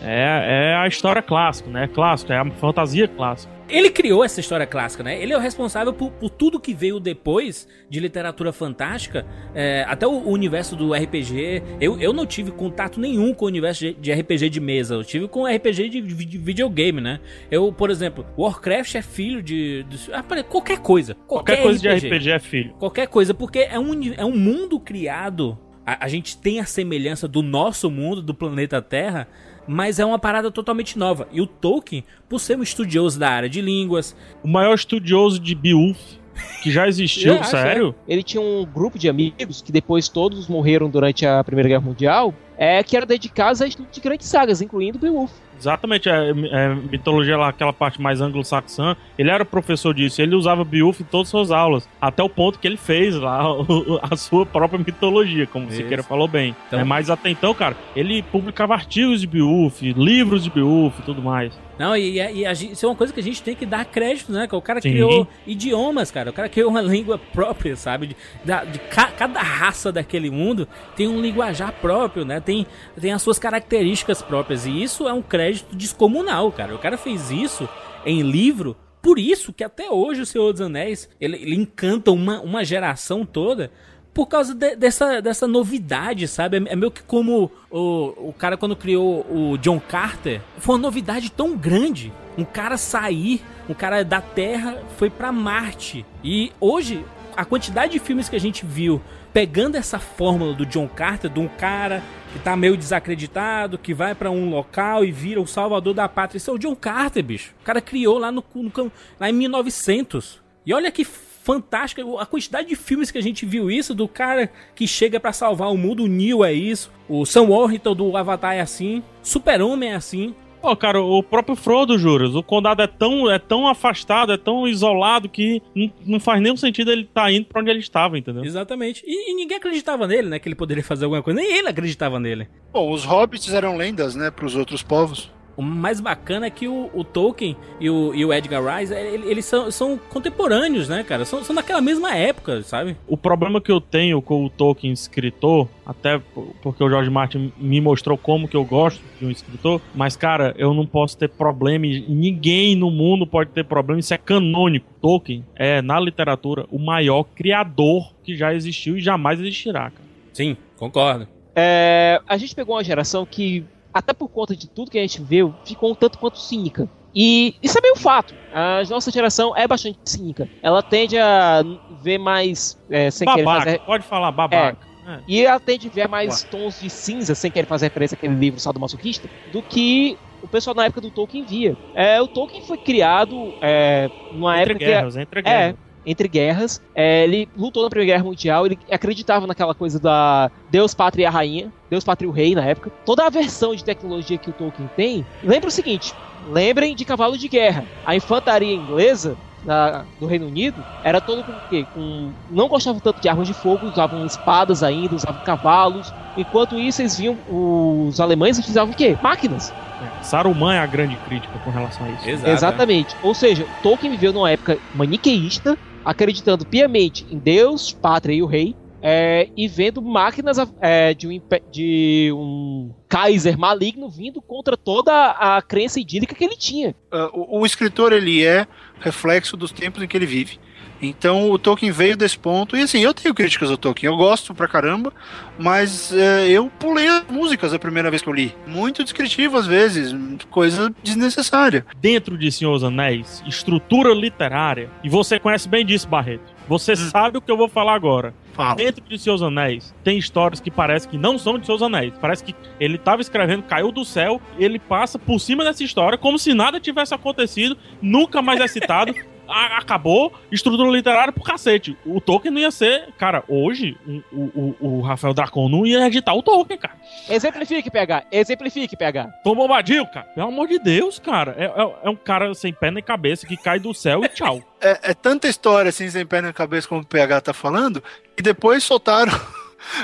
É, 0.00 0.70
é 0.70 0.76
a 0.76 0.86
história 0.86 1.20
clássica, 1.20 1.68
né? 1.68 1.88
Clássico, 1.88 2.32
é 2.32 2.38
a 2.38 2.48
fantasia 2.52 3.08
clássica. 3.08 3.52
Ele 3.68 3.90
criou 3.90 4.24
essa 4.24 4.40
história 4.40 4.66
clássica, 4.66 5.02
né? 5.02 5.20
Ele 5.22 5.32
é 5.32 5.36
o 5.36 5.40
responsável 5.40 5.92
por, 5.92 6.10
por 6.12 6.30
tudo 6.30 6.58
que 6.58 6.72
veio 6.72 6.98
depois 6.98 7.68
de 7.90 8.00
literatura 8.00 8.52
fantástica, 8.52 9.26
é, 9.54 9.84
até 9.86 10.06
o, 10.06 10.10
o 10.12 10.30
universo 10.30 10.74
do 10.74 10.92
RPG. 10.94 11.62
Eu, 11.80 12.00
eu 12.00 12.12
não 12.12 12.24
tive 12.26 12.50
contato 12.50 12.98
nenhum 12.98 13.34
com 13.34 13.44
o 13.44 13.48
universo 13.48 13.80
de, 13.80 13.94
de 13.94 14.12
RPG 14.12 14.48
de 14.50 14.60
mesa, 14.60 14.94
eu 14.94 15.04
tive 15.04 15.28
com 15.28 15.44
RPG 15.46 15.88
de, 15.88 16.00
de 16.00 16.38
videogame, 16.38 17.00
né? 17.00 17.20
Eu, 17.50 17.72
por 17.72 17.90
exemplo, 17.90 18.24
Warcraft 18.38 18.94
é 18.94 19.02
filho 19.02 19.42
de. 19.42 19.82
de- 19.84 20.12
ah, 20.12 20.22
peraí, 20.22 20.44
qualquer 20.44 20.78
coisa. 20.78 21.14
Qualquer, 21.26 21.56
Qualquer 21.56 21.62
coisa 21.62 21.78
de 21.80 21.88
RPG 22.08 22.30
é 22.30 22.38
filho. 22.38 22.74
Qualquer 22.78 23.06
coisa, 23.08 23.34
porque 23.34 23.58
é 23.60 23.78
um, 23.78 23.92
é 24.16 24.24
um 24.24 24.36
mundo 24.36 24.80
criado. 24.80 25.58
A 25.84 26.06
gente 26.06 26.36
tem 26.36 26.60
a 26.60 26.66
semelhança 26.66 27.26
do 27.26 27.42
nosso 27.42 27.90
mundo, 27.90 28.20
do 28.20 28.34
planeta 28.34 28.82
Terra, 28.82 29.26
mas 29.68 29.98
é 29.98 30.04
uma 30.04 30.18
parada 30.18 30.50
totalmente 30.50 30.98
nova. 30.98 31.28
E 31.30 31.40
o 31.40 31.46
Tolkien, 31.46 32.04
por 32.28 32.40
ser 32.40 32.58
um 32.58 32.62
estudioso 32.62 33.18
da 33.18 33.28
área 33.28 33.48
de 33.48 33.60
línguas, 33.60 34.16
O 34.42 34.48
maior 34.48 34.74
estudioso 34.74 35.38
de 35.38 35.54
Beowulf 35.54 36.18
que 36.62 36.70
já 36.70 36.86
existiu, 36.86 37.34
É, 37.38 37.42
sério? 37.42 37.94
Ele 38.06 38.22
tinha 38.22 38.40
um 38.40 38.64
grupo 38.64 38.98
de 38.98 39.08
amigos 39.08 39.62
que 39.62 39.72
depois 39.72 40.08
todos 40.08 40.48
morreram 40.48 40.88
durante 40.88 41.26
a 41.26 41.42
Primeira 41.42 41.68
Guerra 41.68 41.80
Mundial, 41.80 42.34
é, 42.56 42.82
que 42.82 42.96
eram 42.96 43.06
dedicados 43.06 43.60
a 43.62 43.66
estudo 43.66 43.88
de 43.90 44.00
grandes 44.00 44.28
sagas, 44.28 44.60
incluindo 44.60 44.98
Beowulf. 44.98 45.32
Exatamente, 45.58 46.08
é, 46.08 46.30
é, 46.30 46.74
mitologia 46.74 47.36
lá, 47.36 47.48
aquela 47.48 47.72
parte 47.72 48.00
mais 48.00 48.20
anglo-saxã. 48.20 48.96
Ele 49.18 49.30
era 49.30 49.44
professor 49.44 49.92
disso, 49.92 50.22
ele 50.22 50.34
usava 50.34 50.64
Beowulf 50.64 51.00
em 51.00 51.04
todas 51.04 51.26
as 51.28 51.30
suas 51.30 51.50
aulas, 51.50 51.88
até 52.00 52.22
o 52.22 52.28
ponto 52.28 52.58
que 52.58 52.66
ele 52.66 52.76
fez 52.76 53.14
lá 53.16 53.52
o- 53.60 53.98
a 54.02 54.16
sua 54.16 54.46
própria 54.46 54.78
mitologia, 54.78 55.46
como 55.46 55.66
o 55.66 55.68
Isso. 55.68 55.78
Siqueira 55.78 56.02
falou 56.02 56.28
bem. 56.28 56.54
Então- 56.68 56.80
É, 56.80 56.84
mas 56.84 57.10
até 57.10 57.28
então, 57.30 57.52
cara, 57.54 57.76
ele 57.96 58.22
publicava 58.22 58.74
artigos 58.74 59.20
de 59.20 59.26
Beowulf, 59.26 59.82
livros 59.82 60.44
de 60.44 60.50
Beowulf 60.50 60.98
e 60.98 61.02
tudo 61.02 61.20
mais. 61.22 61.52
Não, 61.78 61.96
e, 61.96 62.14
e 62.14 62.44
a 62.46 62.52
isso 62.52 62.84
é 62.84 62.88
uma 62.88 62.94
coisa 62.96 63.12
que 63.12 63.20
a 63.20 63.22
gente 63.22 63.42
tem 63.42 63.54
que 63.54 63.64
dar 63.64 63.84
crédito, 63.84 64.32
né? 64.32 64.46
Que 64.48 64.54
o 64.56 64.60
cara 64.60 64.80
Sim. 64.80 64.90
criou 64.90 65.28
idiomas, 65.46 66.10
cara. 66.10 66.30
O 66.30 66.32
cara 66.32 66.48
criou 66.48 66.68
uma 66.70 66.82
língua 66.82 67.18
própria, 67.18 67.76
sabe? 67.76 68.08
De, 68.08 68.16
da- 68.44 68.64
de 68.64 68.78
ca- 68.78 69.12
cada 69.12 69.40
raça 69.40 69.92
daquele 69.92 70.30
mundo 70.30 70.66
tem 70.96 71.06
um 71.06 71.20
linguajar 71.20 71.72
próprio, 71.80 72.24
né? 72.24 72.40
Tem, 72.40 72.66
tem 73.00 73.12
as 73.12 73.22
suas 73.22 73.38
características 73.38 74.20
próprias. 74.22 74.66
E 74.66 74.82
isso 74.82 75.06
é 75.08 75.12
um 75.12 75.22
crédito 75.22 75.76
descomunal, 75.76 76.50
cara. 76.50 76.74
O 76.74 76.78
cara 76.78 76.96
fez 76.98 77.30
isso 77.30 77.68
em 78.04 78.22
livro. 78.22 78.76
Por 79.00 79.16
isso 79.18 79.52
que 79.52 79.62
até 79.62 79.88
hoje 79.90 80.22
o 80.22 80.26
Senhor 80.26 80.50
dos 80.52 80.60
Anéis 80.60 81.08
ele, 81.20 81.36
ele 81.36 81.54
encanta 81.54 82.10
uma, 82.10 82.40
uma 82.40 82.64
geração 82.64 83.24
toda 83.24 83.70
por 84.18 84.26
causa 84.26 84.52
de- 84.52 84.74
dessa, 84.74 85.22
dessa 85.22 85.46
novidade, 85.46 86.26
sabe? 86.26 86.56
É, 86.56 86.72
é 86.72 86.74
meio 86.74 86.90
que 86.90 87.04
como 87.04 87.52
o, 87.70 88.30
o 88.30 88.34
cara 88.36 88.56
quando 88.56 88.74
criou 88.74 89.24
o 89.30 89.56
John 89.58 89.78
Carter, 89.78 90.40
foi 90.56 90.74
uma 90.74 90.82
novidade 90.82 91.30
tão 91.30 91.56
grande. 91.56 92.12
Um 92.36 92.44
cara 92.44 92.76
sair, 92.76 93.40
um 93.68 93.74
cara 93.74 94.02
da 94.04 94.20
Terra 94.20 94.82
foi 94.96 95.08
pra 95.08 95.30
Marte. 95.30 96.04
E 96.24 96.50
hoje, 96.60 97.04
a 97.36 97.44
quantidade 97.44 97.92
de 97.92 98.00
filmes 98.00 98.28
que 98.28 98.34
a 98.34 98.40
gente 98.40 98.66
viu 98.66 99.00
pegando 99.32 99.76
essa 99.76 100.00
fórmula 100.00 100.52
do 100.52 100.66
John 100.66 100.88
Carter, 100.88 101.30
de 101.30 101.38
um 101.38 101.46
cara 101.46 102.02
que 102.32 102.40
tá 102.40 102.56
meio 102.56 102.76
desacreditado, 102.76 103.78
que 103.78 103.94
vai 103.94 104.16
pra 104.16 104.32
um 104.32 104.50
local 104.50 105.04
e 105.04 105.12
vira 105.12 105.40
o 105.40 105.46
salvador 105.46 105.94
da 105.94 106.08
pátria. 106.08 106.38
Isso 106.38 106.50
é 106.50 106.54
o 106.54 106.58
John 106.58 106.74
Carter, 106.74 107.22
bicho. 107.22 107.54
O 107.60 107.64
cara 107.64 107.80
criou 107.80 108.18
lá 108.18 108.32
no, 108.32 108.42
no 108.52 108.92
lá 109.20 109.30
em 109.30 109.32
1900. 109.32 110.42
E 110.66 110.74
olha 110.74 110.90
que 110.90 111.06
fantástica 111.48 112.02
a 112.20 112.26
quantidade 112.26 112.68
de 112.68 112.76
filmes 112.76 113.10
que 113.10 113.16
a 113.16 113.22
gente 113.22 113.46
viu 113.46 113.70
isso 113.70 113.94
do 113.94 114.06
cara 114.06 114.52
que 114.74 114.86
chega 114.86 115.18
pra 115.18 115.32
salvar 115.32 115.72
o 115.72 115.78
mundo, 115.78 116.04
o 116.04 116.06
Neo 116.06 116.44
é 116.44 116.52
isso, 116.52 116.92
o 117.08 117.24
Sam 117.24 117.44
Worthington 117.44 117.94
do 117.94 118.14
Avatar 118.18 118.54
é 118.54 118.60
assim, 118.60 119.02
Super-Homem 119.22 119.92
é 119.92 119.94
assim. 119.94 120.34
Pô, 120.60 120.76
cara, 120.76 121.00
o 121.00 121.22
próprio 121.22 121.56
Frodo, 121.56 121.96
juros, 121.96 122.34
o 122.34 122.42
condado 122.42 122.82
é 122.82 122.86
tão, 122.86 123.30
é 123.30 123.38
tão 123.38 123.66
afastado, 123.66 124.30
é 124.30 124.36
tão 124.36 124.68
isolado 124.68 125.26
que 125.26 125.62
não, 125.74 125.90
não 126.04 126.20
faz 126.20 126.42
nenhum 126.42 126.56
sentido 126.56 126.90
ele 126.90 127.02
estar 127.02 127.32
indo 127.32 127.46
pra 127.46 127.62
onde 127.62 127.70
ele 127.70 127.78
estava, 127.78 128.18
entendeu? 128.18 128.44
Exatamente. 128.44 129.02
E, 129.06 129.30
e 129.30 129.34
ninguém 129.34 129.56
acreditava 129.56 130.06
nele, 130.06 130.28
né, 130.28 130.38
que 130.38 130.48
ele 130.48 130.56
poderia 130.56 130.84
fazer 130.84 131.06
alguma 131.06 131.22
coisa. 131.22 131.40
Nem 131.40 131.50
ele 131.58 131.68
acreditava 131.68 132.20
nele. 132.20 132.46
Bom, 132.72 132.92
os 132.92 133.04
hobbits 133.04 133.54
eram 133.54 133.74
lendas, 133.74 134.14
né, 134.14 134.30
pros 134.30 134.54
outros 134.54 134.82
povos. 134.82 135.30
O 135.58 135.62
mais 135.62 136.00
bacana 136.00 136.46
é 136.46 136.50
que 136.50 136.68
o, 136.68 136.88
o 136.94 137.02
Tolkien 137.02 137.56
e 137.80 137.90
o, 137.90 138.14
e 138.14 138.24
o 138.24 138.32
Edgar 138.32 138.62
Rice, 138.78 138.94
ele- 138.94 139.28
eles 139.28 139.44
são, 139.44 139.70
são 139.72 139.98
contemporâneos, 140.08 140.88
né, 140.88 141.02
cara? 141.02 141.24
São, 141.24 141.42
são 141.42 141.52
daquela 141.54 141.80
mesma 141.80 142.14
época, 142.14 142.62
sabe? 142.62 142.96
O 143.08 143.16
problema 143.16 143.60
que 143.60 143.72
eu 143.72 143.80
tenho 143.80 144.22
com 144.22 144.44
o 144.44 144.48
Tolkien 144.48 144.92
escritor, 144.92 145.68
até 145.84 146.20
porque 146.62 146.84
o 146.84 146.88
George 146.88 147.10
Martin 147.10 147.52
me 147.58 147.80
mostrou 147.80 148.16
como 148.16 148.46
que 148.46 148.56
eu 148.56 148.64
gosto 148.64 149.02
de 149.18 149.26
um 149.26 149.30
escritor, 149.32 149.80
mas 149.94 150.16
cara, 150.16 150.54
eu 150.56 150.72
não 150.72 150.86
posso 150.86 151.18
ter 151.18 151.28
problema, 151.28 151.86
e 151.86 152.04
ninguém 152.08 152.76
no 152.76 152.88
mundo 152.90 153.26
pode 153.26 153.50
ter 153.50 153.64
problema, 153.64 153.98
isso 153.98 154.14
é 154.14 154.18
canônico. 154.18 154.86
Tolkien 155.00 155.44
é, 155.56 155.82
na 155.82 155.98
literatura, 155.98 156.66
o 156.70 156.78
maior 156.78 157.24
criador 157.34 158.14
que 158.22 158.36
já 158.36 158.54
existiu 158.54 158.96
e 158.96 159.00
jamais 159.00 159.40
existirá, 159.40 159.90
cara. 159.90 160.08
Sim, 160.32 160.56
concordo. 160.76 161.26
É, 161.56 162.20
a 162.28 162.36
gente 162.36 162.54
pegou 162.54 162.76
uma 162.76 162.84
geração 162.84 163.26
que, 163.26 163.64
até 163.98 164.12
por 164.12 164.28
conta 164.28 164.54
de 164.54 164.68
tudo 164.68 164.90
que 164.90 164.98
a 164.98 165.02
gente 165.02 165.20
viu, 165.20 165.54
ficou 165.64 165.90
um 165.90 165.94
tanto 165.94 166.18
quanto 166.18 166.38
cínica. 166.38 166.88
E 167.14 167.56
isso 167.60 167.76
é 167.76 167.80
meio 167.80 167.96
fato. 167.96 168.32
A 168.52 168.82
nossa 168.88 169.10
geração 169.10 169.56
é 169.56 169.66
bastante 169.66 169.98
cínica. 170.04 170.48
Ela 170.62 170.82
tende 170.82 171.18
a 171.18 171.64
ver 172.00 172.16
mais 172.18 172.78
é, 172.88 173.10
sem 173.10 173.26
querer 173.26 173.44
Babaca, 173.44 173.64
fazer. 173.64 173.78
pode 173.80 174.04
falar 174.04 174.30
babaca. 174.30 174.86
É. 175.06 175.18
E 175.26 175.44
ela 175.44 175.58
tende 175.58 175.88
a 175.88 175.90
ver 175.90 176.06
mais 176.06 176.44
tons 176.44 176.80
de 176.80 176.88
cinza, 176.88 177.34
sem 177.34 177.50
querer 177.50 177.66
fazer 177.66 177.86
referência 177.86 178.14
àquele 178.14 178.34
livro 178.34 178.60
sadomasoquista, 178.60 179.28
do 179.50 179.62
que 179.62 180.16
o 180.42 180.46
pessoal 180.46 180.76
na 180.76 180.84
época 180.84 181.00
do 181.00 181.10
Tolkien 181.10 181.44
via. 181.44 181.76
É, 181.94 182.20
o 182.20 182.28
Tolkien 182.28 182.62
foi 182.62 182.78
criado 182.78 183.54
é, 183.60 184.10
numa 184.32 184.60
Entre 184.60 184.72
época 184.74 184.86
guerras, 184.86 185.16
entre 185.16 185.42
que. 185.42 185.48
É, 185.48 185.58
guerras. 185.58 185.87
Entre 186.06 186.28
guerras. 186.28 186.80
É, 186.94 187.24
ele 187.24 187.48
lutou 187.56 187.82
na 187.82 187.90
Primeira 187.90 188.14
Guerra 188.14 188.24
Mundial, 188.24 188.66
ele 188.66 188.78
acreditava 188.90 189.46
naquela 189.46 189.74
coisa 189.74 189.98
da 189.98 190.50
Deus, 190.70 190.94
Pátria 190.94 191.22
e 191.24 191.26
a 191.26 191.30
Rainha, 191.30 191.72
Deus, 191.90 192.04
Pátria 192.04 192.26
e 192.26 192.30
o 192.30 192.32
Rei 192.32 192.54
na 192.54 192.64
época. 192.64 192.90
Toda 193.04 193.26
a 193.26 193.30
versão 193.30 193.74
de 193.74 193.84
tecnologia 193.84 194.38
que 194.38 194.50
o 194.50 194.52
Tolkien 194.52 194.88
tem, 194.96 195.24
lembra 195.42 195.68
o 195.68 195.72
seguinte: 195.72 196.12
lembrem 196.50 196.94
de 196.94 197.04
cavalo 197.04 197.36
de 197.36 197.48
guerra. 197.48 197.84
A 198.06 198.14
infantaria 198.16 198.74
inglesa 198.74 199.36
da- 199.64 200.04
do 200.20 200.26
Reino 200.26 200.46
Unido 200.46 200.82
era 201.02 201.20
todo 201.20 201.42
com 201.42 201.52
o 201.52 201.60
quê? 201.68 201.84
Com, 201.92 202.30
não 202.50 202.68
gostavam 202.68 203.00
tanto 203.00 203.20
de 203.20 203.28
armas 203.28 203.46
de 203.46 203.54
fogo, 203.54 203.86
usavam 203.86 204.24
espadas 204.24 204.82
ainda, 204.82 205.14
usavam 205.16 205.42
cavalos. 205.42 206.12
Enquanto 206.36 206.78
isso, 206.78 207.02
eles 207.02 207.18
viam 207.18 207.36
os 207.50 208.20
alemães 208.20 208.56
utilizavam 208.58 208.92
o 208.92 208.96
quê? 208.96 209.16
Máquinas. 209.22 209.72
É. 210.00 210.22
Saruman 210.22 210.74
é 210.74 210.78
a 210.78 210.86
grande 210.86 211.16
crítica 211.26 211.58
com 211.64 211.70
relação 211.70 212.06
a 212.06 212.10
isso. 212.10 212.28
Exato. 212.28 212.48
Exatamente. 212.50 213.16
Ou 213.20 213.34
seja, 213.34 213.66
Tolkien 213.82 214.12
viveu 214.12 214.32
numa 214.32 214.48
época 214.48 214.78
maniqueísta, 214.94 215.76
acreditando 216.08 216.64
piamente 216.64 217.26
em 217.30 217.36
Deus, 217.36 217.92
pátria 217.92 218.32
e 218.32 218.42
o 218.42 218.46
rei, 218.46 218.74
é, 219.02 219.50
e 219.54 219.68
vendo 219.68 220.00
máquinas 220.00 220.56
é, 220.80 221.12
de, 221.12 221.28
um, 221.28 221.40
de 221.70 222.30
um 222.34 222.94
Kaiser 223.06 223.58
maligno 223.58 224.08
vindo 224.08 224.40
contra 224.40 224.74
toda 224.74 225.12
a 225.32 225.60
crença 225.60 226.00
idílica 226.00 226.34
que 226.34 226.42
ele 226.42 226.56
tinha. 226.56 226.96
Ah, 227.12 227.28
o, 227.34 227.60
o 227.60 227.66
escritor 227.66 228.14
ele 228.14 228.42
é 228.42 228.66
reflexo 229.00 229.54
dos 229.54 229.70
tempos 229.70 230.02
em 230.02 230.08
que 230.08 230.16
ele 230.16 230.24
vive. 230.24 230.58
Então 231.00 231.50
o 231.50 231.58
Tolkien 231.58 231.92
veio 231.92 232.16
desse 232.16 232.38
ponto. 232.38 232.76
E 232.76 232.82
assim, 232.82 233.00
eu 233.00 233.14
tenho 233.14 233.34
críticas 233.34 233.70
ao 233.70 233.76
Tolkien, 233.76 234.10
eu 234.10 234.16
gosto 234.16 234.54
pra 234.54 234.68
caramba, 234.68 235.12
mas 235.58 236.12
eh, 236.12 236.48
eu 236.48 236.70
pulei 236.78 237.06
as 237.06 237.24
músicas 237.28 237.72
a 237.72 237.78
primeira 237.78 238.10
vez 238.10 238.22
que 238.22 238.28
eu 238.28 238.32
li. 238.32 238.54
Muito 238.66 239.04
descritivo 239.04 239.56
às 239.56 239.66
vezes, 239.66 240.14
coisa 240.50 240.92
desnecessária. 241.02 241.86
Dentro 242.00 242.36
de 242.36 242.50
Senhor 242.50 242.72
dos 242.72 242.84
Anéis, 242.84 243.42
estrutura 243.46 244.12
literária, 244.12 244.90
e 245.02 245.08
você 245.08 245.38
conhece 245.38 245.68
bem 245.68 245.84
disso, 245.84 246.08
Barreto. 246.08 246.58
Você 246.68 246.94
sabe 246.94 247.38
o 247.38 247.40
que 247.40 247.50
eu 247.50 247.56
vou 247.56 247.68
falar 247.68 247.94
agora. 247.94 248.34
Fala. 248.52 248.74
Dentro 248.74 249.02
de 249.08 249.18
Seus 249.18 249.40
Anéis, 249.40 249.94
tem 250.04 250.18
histórias 250.18 250.60
que 250.60 250.70
parece 250.70 251.08
que 251.08 251.16
não 251.16 251.38
são 251.38 251.58
de 251.58 251.64
Seus 251.64 251.80
Anéis. 251.80 252.12
Parece 252.20 252.44
que 252.44 252.54
ele 252.78 252.98
tava 252.98 253.22
escrevendo, 253.22 253.62
caiu 253.62 253.90
do 253.90 254.04
céu, 254.04 254.40
ele 254.58 254.78
passa 254.78 255.18
por 255.18 255.38
cima 255.38 255.64
dessa 255.64 255.82
história 255.82 256.18
como 256.18 256.38
se 256.38 256.52
nada 256.52 256.78
tivesse 256.78 257.14
acontecido, 257.14 257.78
nunca 258.02 258.42
mais 258.42 258.60
é 258.60 258.66
citado. 258.66 259.14
a- 259.48 259.78
Acabou, 259.78 260.32
estrutura 260.52 260.90
literária 260.90 261.32
pro 261.32 261.42
cacete. 261.42 261.96
O 262.04 262.20
Tolkien 262.20 262.52
não 262.52 262.60
ia 262.60 262.70
ser. 262.70 263.08
Cara, 263.18 263.42
hoje, 263.48 263.96
o, 264.32 264.36
o, 264.36 264.76
o- 264.80 265.00
Rafael 265.00 265.32
Dracon 265.32 265.68
não 265.68 265.86
ia 265.86 266.06
editar 266.06 266.34
o 266.34 266.42
Tolkien, 266.42 266.78
cara. 266.78 266.94
Exemplifique, 267.28 267.90
PH. 267.90 268.24
Exemplifique, 268.30 268.96
PH. 268.96 269.28
Tom 269.44 269.54
Bombadil, 269.54 270.04
cara. 270.06 270.26
Pelo 270.34 270.48
amor 270.48 270.68
de 270.68 270.78
Deus, 270.78 271.18
cara. 271.18 271.54
É, 271.58 271.64
é- 271.64 271.96
é 272.04 272.10
um 272.10 272.16
cara 272.16 272.52
sem 272.54 272.72
pé 272.72 272.90
nem 272.90 273.02
cabeça 273.02 273.46
que 273.46 273.56
cai 273.56 273.78
do 273.78 273.94
céu 273.94 274.22
e 274.24 274.28
tchau. 274.28 274.62
É, 274.80 275.10
é 275.10 275.14
tanta 275.14 275.48
história 275.48 275.88
assim, 275.88 276.08
sem 276.10 276.24
pé 276.26 276.40
na 276.40 276.52
cabeça, 276.52 276.86
como 276.88 277.00
o 277.00 277.06
PH 277.06 277.40
tá 277.40 277.52
falando, 277.54 278.02
e 278.36 278.42
depois 278.42 278.84
soltaram. 278.84 279.32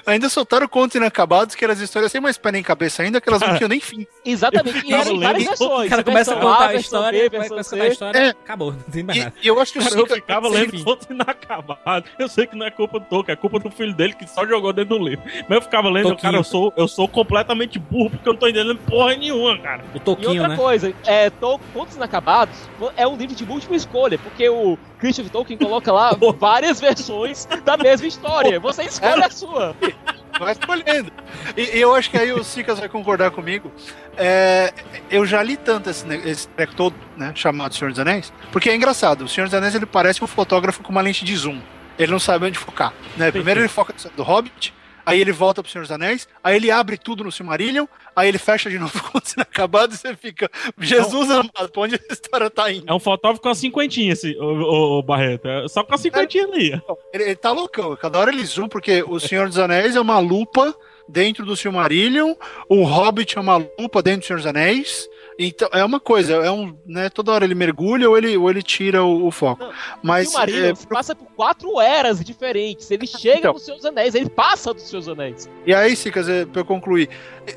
Ainda 0.07 0.29
soltaram 0.29 0.67
contos 0.69 0.95
inacabados, 0.97 1.55
que 1.55 1.65
eram 1.65 1.73
as 1.75 1.81
histórias 1.81 2.11
sem 2.13 2.21
mais 2.21 2.37
pé 2.39 2.53
nem 2.53 2.63
cabeça 2.63 3.03
ainda, 3.03 3.21
que 3.21 3.29
elas 3.29 3.41
não 3.41 3.57
tinham 3.57 3.69
nem 3.69 3.81
fim. 3.81 4.07
Exatamente. 4.25 4.87
E 4.87 4.93
Eu 4.93 4.99
eram 4.99 5.05
várias 5.21 5.21
lembro- 5.21 5.45
versões. 5.45 5.87
O 5.87 5.91
cara 5.91 6.05
começa 6.05 6.33
a 6.33 6.37
contar 6.37 6.65
a 6.65 6.69
versão 6.69 6.81
história, 6.81 7.19
B, 7.23 7.29
vai- 7.31 7.31
versão 7.49 7.49
começa 7.49 7.75
a 7.75 7.79
contar 7.79 7.85
a 7.85 7.93
história, 7.93 8.19
É. 8.19 8.29
acabou, 8.31 8.73
não 8.73 8.81
tem 8.93 9.03
mais 9.03 9.19
nada. 9.19 9.33
e 9.43 9.47
eu 9.47 9.61
acho 9.61 9.73
que 9.73 9.79
o 9.79 9.83
Cara, 9.83 9.95
eu 9.97 10.07
ficava 10.07 10.49
lendo 10.49 10.85
contos 10.85 11.07
inacabados. 11.11 12.11
Eu 12.19 12.29
sei 12.29 12.47
que 12.47 12.57
não 12.57 12.67
é 12.67 12.71
culpa 12.71 12.99
do 13.01 13.07
Tolkien, 13.07 13.33
é 13.33 13.37
culpa 13.37 13.59
do 13.59 13.71
filho 13.71 13.95
dele 13.95 14.15
que 14.15 14.27
só 14.29 14.47
jogou 14.47 14.73
dentro 14.73 14.99
do 14.99 15.05
livro. 15.05 15.25
Mas 15.49 15.57
eu 15.57 15.63
ficava 15.63 15.89
lendo, 15.89 16.05
Toquinho. 16.11 16.23
cara, 16.23 16.37
eu 16.37 16.45
sou, 16.45 16.73
eu 16.77 16.89
sou 16.89 17.07
completamente 17.09 17.79
burro 17.79 18.11
porque 18.11 18.29
eu 18.29 18.33
não 18.33 18.41
tô 18.41 18.49
entendendo 18.49 18.79
porra 18.79 19.15
nenhuma, 19.17 19.59
cara. 19.59 19.83
O 19.95 19.99
E 20.23 20.27
outra 20.27 20.49
né? 20.49 20.57
coisa, 20.57 20.95
é, 21.07 21.31
Tol- 21.31 21.61
Contos 21.73 21.97
Inacabados 21.97 22.57
é 22.97 23.07
um 23.07 23.17
livro 23.17 23.35
de 23.35 23.45
múltipla 23.45 23.77
escolha, 23.77 24.19
porque 24.19 24.49
o 24.49 24.79
Christopher 24.99 25.31
Tolkien 25.31 25.59
coloca 25.59 25.91
lá 25.93 26.11
várias 26.39 26.81
versões 26.81 27.47
da 27.65 27.77
mesma 27.77 28.07
história. 28.07 28.59
Você 28.61 28.83
escolhe 28.85 29.23
a 29.23 29.31
sua. 29.31 29.64
Vai 30.39 30.53
escolhendo. 30.53 31.13
E, 31.57 31.77
e 31.77 31.81
eu 31.81 31.95
acho 31.95 32.11
que 32.11 32.19
aí 32.19 32.33
o 32.33 32.43
Sicas 32.43 32.81
vai 32.81 32.89
concordar 32.89 33.31
comigo. 33.31 33.71
É, 34.17 34.73
eu 35.09 35.25
já 35.25 35.41
li 35.43 35.57
tanto 35.57 35.89
esse, 35.91 36.05
esse 36.29 36.49
treco 36.49 36.75
todo, 36.75 36.97
né, 37.17 37.33
chamado 37.37 37.73
Senhor 37.73 37.91
dos 37.91 38.01
Anéis, 38.01 38.33
porque 38.51 38.69
é 38.69 38.75
engraçado. 38.75 39.25
O 39.25 39.29
Senhor 39.29 39.47
dos 39.47 39.55
Anéis 39.55 39.77
ele 39.77 39.87
parece 39.87 40.25
um 40.25 40.27
fotógrafo 40.27 40.83
com 40.83 40.91
uma 40.91 41.01
lente 41.01 41.25
de 41.25 41.37
zoom. 41.37 41.61
Ele 41.97 42.11
não 42.11 42.19
sabe 42.19 42.47
onde 42.47 42.59
focar. 42.59 42.93
Né? 43.17 43.31
Primeiro 43.31 43.61
ele 43.61 43.69
foca 43.69 43.95
no 44.05 44.11
do 44.11 44.23
Hobbit, 44.25 44.75
aí 45.05 45.21
ele 45.21 45.33
volta 45.33 45.63
pro 45.63 45.71
Senhor 45.71 45.83
dos 45.83 45.91
Anéis, 45.91 46.29
aí 46.43 46.57
ele 46.57 46.71
abre 46.71 46.97
tudo 46.97 47.25
no 47.25 47.33
Silmarillion, 47.33 47.87
aí 48.15 48.29
ele 48.29 48.39
fecha 48.39 48.71
de 48.71 48.79
novo 48.81 49.03
quando 49.11 49.27
você 49.27 49.41
acabado 49.41 49.95
e 49.95 49.97
você 49.97 50.17
fica. 50.17 50.51
Jesus 50.79 51.31
amado, 51.31 51.71
pra 51.73 51.83
onde 51.83 51.95
a 51.95 52.13
história 52.13 52.51
tá 52.51 52.71
indo? 52.71 52.89
É 52.89 52.93
um 52.95 53.01
fotógrafo 53.01 53.43
com 53.43 53.49
a 53.49 53.55
cinquentinha, 53.55 54.13
esse, 54.13 54.37
o, 54.37 54.45
o, 54.45 54.99
o 54.99 55.03
Barreto. 55.03 55.49
É 55.49 55.69
só 55.69 55.83
com 55.85 55.95
a 55.95 55.99
cinquentinha 55.99 56.45
ali. 56.45 56.83
Ele, 57.13 57.25
ele 57.25 57.37
tá 57.37 57.53
loucão. 57.53 57.97
Cada 57.97 58.19
hora 58.19 58.31
ele 58.31 58.45
zoom, 58.45 58.69
porque 58.69 59.05
o 59.07 59.19
Senhor 59.19 59.49
dos 59.49 59.59
Anéis 59.59 59.97
é 59.97 60.01
uma 60.01 60.19
lupa 60.19 60.75
dentro 61.09 61.45
do 61.45 61.57
Silmarillion, 61.57 62.35
o 62.69 62.83
Hobbit 62.83 63.37
é 63.37 63.41
uma 63.41 63.57
lupa 63.79 64.03
dentro 64.03 64.21
do 64.21 64.27
Senhor 64.27 64.39
dos 64.39 64.47
Anéis. 64.47 65.09
Então, 65.39 65.69
é 65.73 65.85
uma 65.85 65.99
coisa, 65.99 66.35
é 66.35 66.51
um, 66.51 66.77
né, 66.87 67.09
toda 67.09 67.33
hora 67.33 67.45
ele 67.45 67.55
mergulha 67.55 68.09
ou 68.09 68.17
ele, 68.17 68.37
ou 68.37 68.49
ele 68.49 68.63
tira 68.63 69.03
o, 69.03 69.27
o 69.27 69.31
foco. 69.31 69.65
Mas 70.03 70.29
o 70.31 70.35
Marinho 70.35 70.67
é, 70.67 70.73
passa 70.89 71.15
por 71.15 71.27
quatro 71.35 71.81
eras 71.81 72.25
diferentes. 72.25 72.91
Ele 72.91 73.07
chega 73.07 73.39
Então. 73.39 73.53
nos 73.55 73.65
seus 73.65 73.85
anéis, 73.85 74.15
ele 74.15 74.31
passa 74.31 74.73
dos 74.73 74.89
seus 74.89 75.09
anéis. 75.09 75.49
E 75.67 75.75
aí, 75.75 75.97
Sicas, 75.97 76.29
é, 76.29 76.45
pra 76.45 76.61
eu 76.61 76.65
concluir, 76.65 77.09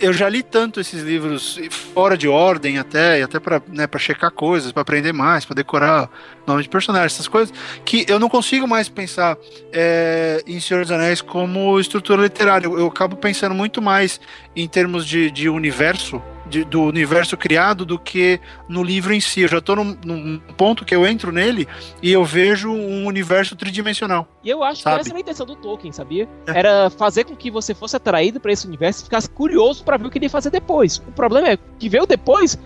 eu 0.01 0.11
já 0.11 0.27
li 0.27 0.41
tanto 0.41 0.79
esses 0.79 1.03
livros 1.03 1.59
fora 1.69 2.17
de 2.17 2.27
ordem 2.27 2.77
até, 2.79 3.19
e 3.19 3.23
até 3.23 3.39
pra, 3.39 3.61
né, 3.67 3.85
pra 3.85 3.99
checar 3.99 4.31
coisas, 4.31 4.71
pra 4.71 4.81
aprender 4.81 5.13
mais, 5.13 5.45
pra 5.45 5.53
decorar 5.53 6.09
nome 6.47 6.63
de 6.63 6.69
personagens, 6.69 7.13
essas 7.13 7.27
coisas, 7.27 7.53
que 7.85 8.05
eu 8.07 8.19
não 8.19 8.29
consigo 8.29 8.67
mais 8.67 8.89
pensar 8.89 9.37
é, 9.71 10.41
em 10.47 10.59
Senhor 10.59 10.81
dos 10.81 10.91
Anéis 10.91 11.21
como 11.21 11.79
estrutura 11.79 12.23
literária. 12.23 12.65
Eu, 12.65 12.79
eu 12.79 12.87
acabo 12.87 13.15
pensando 13.17 13.53
muito 13.53 13.81
mais 13.81 14.19
em 14.55 14.67
termos 14.67 15.05
de, 15.05 15.29
de 15.29 15.47
universo, 15.49 16.21
de- 16.47 16.63
do 16.63 16.81
universo 16.83 17.35
criado, 17.37 17.85
do 17.85 17.99
que 17.99 18.39
no 18.67 18.81
livro 18.83 19.13
em 19.13 19.19
si. 19.19 19.41
Eu 19.41 19.47
já 19.47 19.61
tô 19.61 19.75
num, 19.75 19.97
num 20.03 20.39
ponto 20.57 20.83
que 20.85 20.95
eu 20.95 21.05
entro 21.05 21.31
nele 21.31 21.67
e 22.01 22.11
eu 22.11 22.23
vejo 22.25 22.71
um 22.71 23.05
universo 23.05 23.55
tridimensional. 23.55 24.27
E 24.43 24.49
eu 24.49 24.63
acho 24.63 24.81
Sabe? 24.81 24.95
que 24.95 25.01
essa 25.01 25.09
era 25.11 25.17
a 25.17 25.21
intenção 25.21 25.45
do 25.45 25.55
Tolkien, 25.55 25.91
sabia? 25.91 26.27
É. 26.47 26.57
Era 26.59 26.89
fazer 26.89 27.25
com 27.25 27.35
que 27.35 27.51
você 27.51 27.73
fosse 27.75 27.95
atraído 27.95 28.39
pra 28.39 28.51
esse 28.51 28.65
universo 28.65 29.01
e 29.01 29.03
ficasse 29.03 29.29
curioso 29.29 29.83
pra 29.83 29.97
ver 29.97 30.07
o 30.07 30.09
que 30.09 30.17
ele 30.17 30.25
ia 30.25 30.29
fazer 30.29 30.49
depois. 30.49 30.97
O 30.97 31.11
problema 31.11 31.49
é 31.49 31.57
que 31.77 31.89
veio 31.89 32.05
depois, 32.05 32.57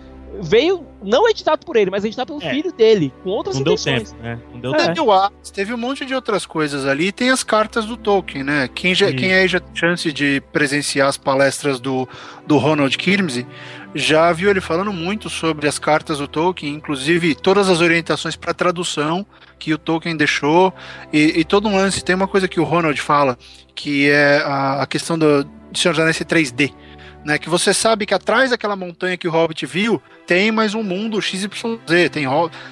veio 0.42 0.84
não 1.02 1.28
editado 1.28 1.64
por 1.64 1.76
ele, 1.76 1.90
mas 1.90 2.04
editado 2.04 2.36
pelo 2.36 2.42
É. 2.42 2.54
filho 2.54 2.72
dele, 2.72 3.12
com 3.22 3.30
outras 3.30 3.56
Não 3.56 3.62
deu 3.62 3.74
intenções. 3.74 4.10
tempo, 4.10 4.22
né? 4.22 4.38
Não 4.52 4.60
deu 4.60 4.74
É. 4.74 4.88
tempo. 4.88 5.32
Teve 5.52 5.72
um 5.72 5.76
monte 5.78 6.04
de 6.04 6.14
outras 6.14 6.44
coisas 6.44 6.84
ali. 6.86 7.06
E 7.08 7.12
tem 7.12 7.30
as 7.30 7.42
cartas 7.44 7.86
do 7.86 7.96
Tolkien, 7.96 8.42
né? 8.44 8.68
Quem, 8.74 8.94
já, 8.94 9.12
quem 9.12 9.32
aí 9.32 9.46
já 9.48 9.60
tem 9.60 9.74
chance 9.74 10.12
de 10.12 10.42
presenciar 10.52 11.08
as 11.08 11.16
palestras 11.16 11.78
do, 11.80 12.08
do 12.46 12.58
Ronald 12.58 12.96
Kirmsey 12.98 13.46
já 13.94 14.32
viu 14.32 14.48
ele 14.50 14.60
falando 14.60 14.90
muito 14.92 15.28
sobre 15.28 15.68
as 15.68 15.78
cartas 15.78 16.16
do 16.18 16.26
Tolkien, 16.26 16.74
inclusive 16.74 17.34
todas 17.34 17.68
as 17.68 17.80
orientações 17.82 18.34
para 18.36 18.54
tradução 18.54 19.26
que 19.58 19.74
o 19.74 19.78
Tolkien 19.78 20.16
deixou. 20.16 20.72
E, 21.12 21.40
e 21.40 21.44
todo 21.44 21.68
um 21.68 21.76
lance. 21.76 22.02
Tem 22.02 22.14
uma 22.14 22.26
coisa 22.26 22.48
que 22.48 22.58
o 22.58 22.64
Ronald 22.64 22.98
fala, 23.00 23.36
que 23.74 24.08
é 24.08 24.38
a, 24.44 24.82
a 24.82 24.86
questão 24.86 25.18
do 25.18 25.46
Senhor 25.74 25.92
dos 25.92 26.00
Anéis 26.00 26.16
ser 26.16 26.24
3D. 26.24 26.72
Né, 27.24 27.38
que 27.38 27.48
você 27.48 27.72
sabe 27.72 28.04
que 28.04 28.14
atrás 28.14 28.50
daquela 28.50 28.74
montanha 28.74 29.16
que 29.16 29.28
o 29.28 29.30
Hobbit 29.30 29.64
viu, 29.64 30.02
tem 30.26 30.50
mais 30.50 30.74
um 30.74 30.82
mundo 30.82 31.22
XYZ, 31.22 31.48
tem, 32.10 32.26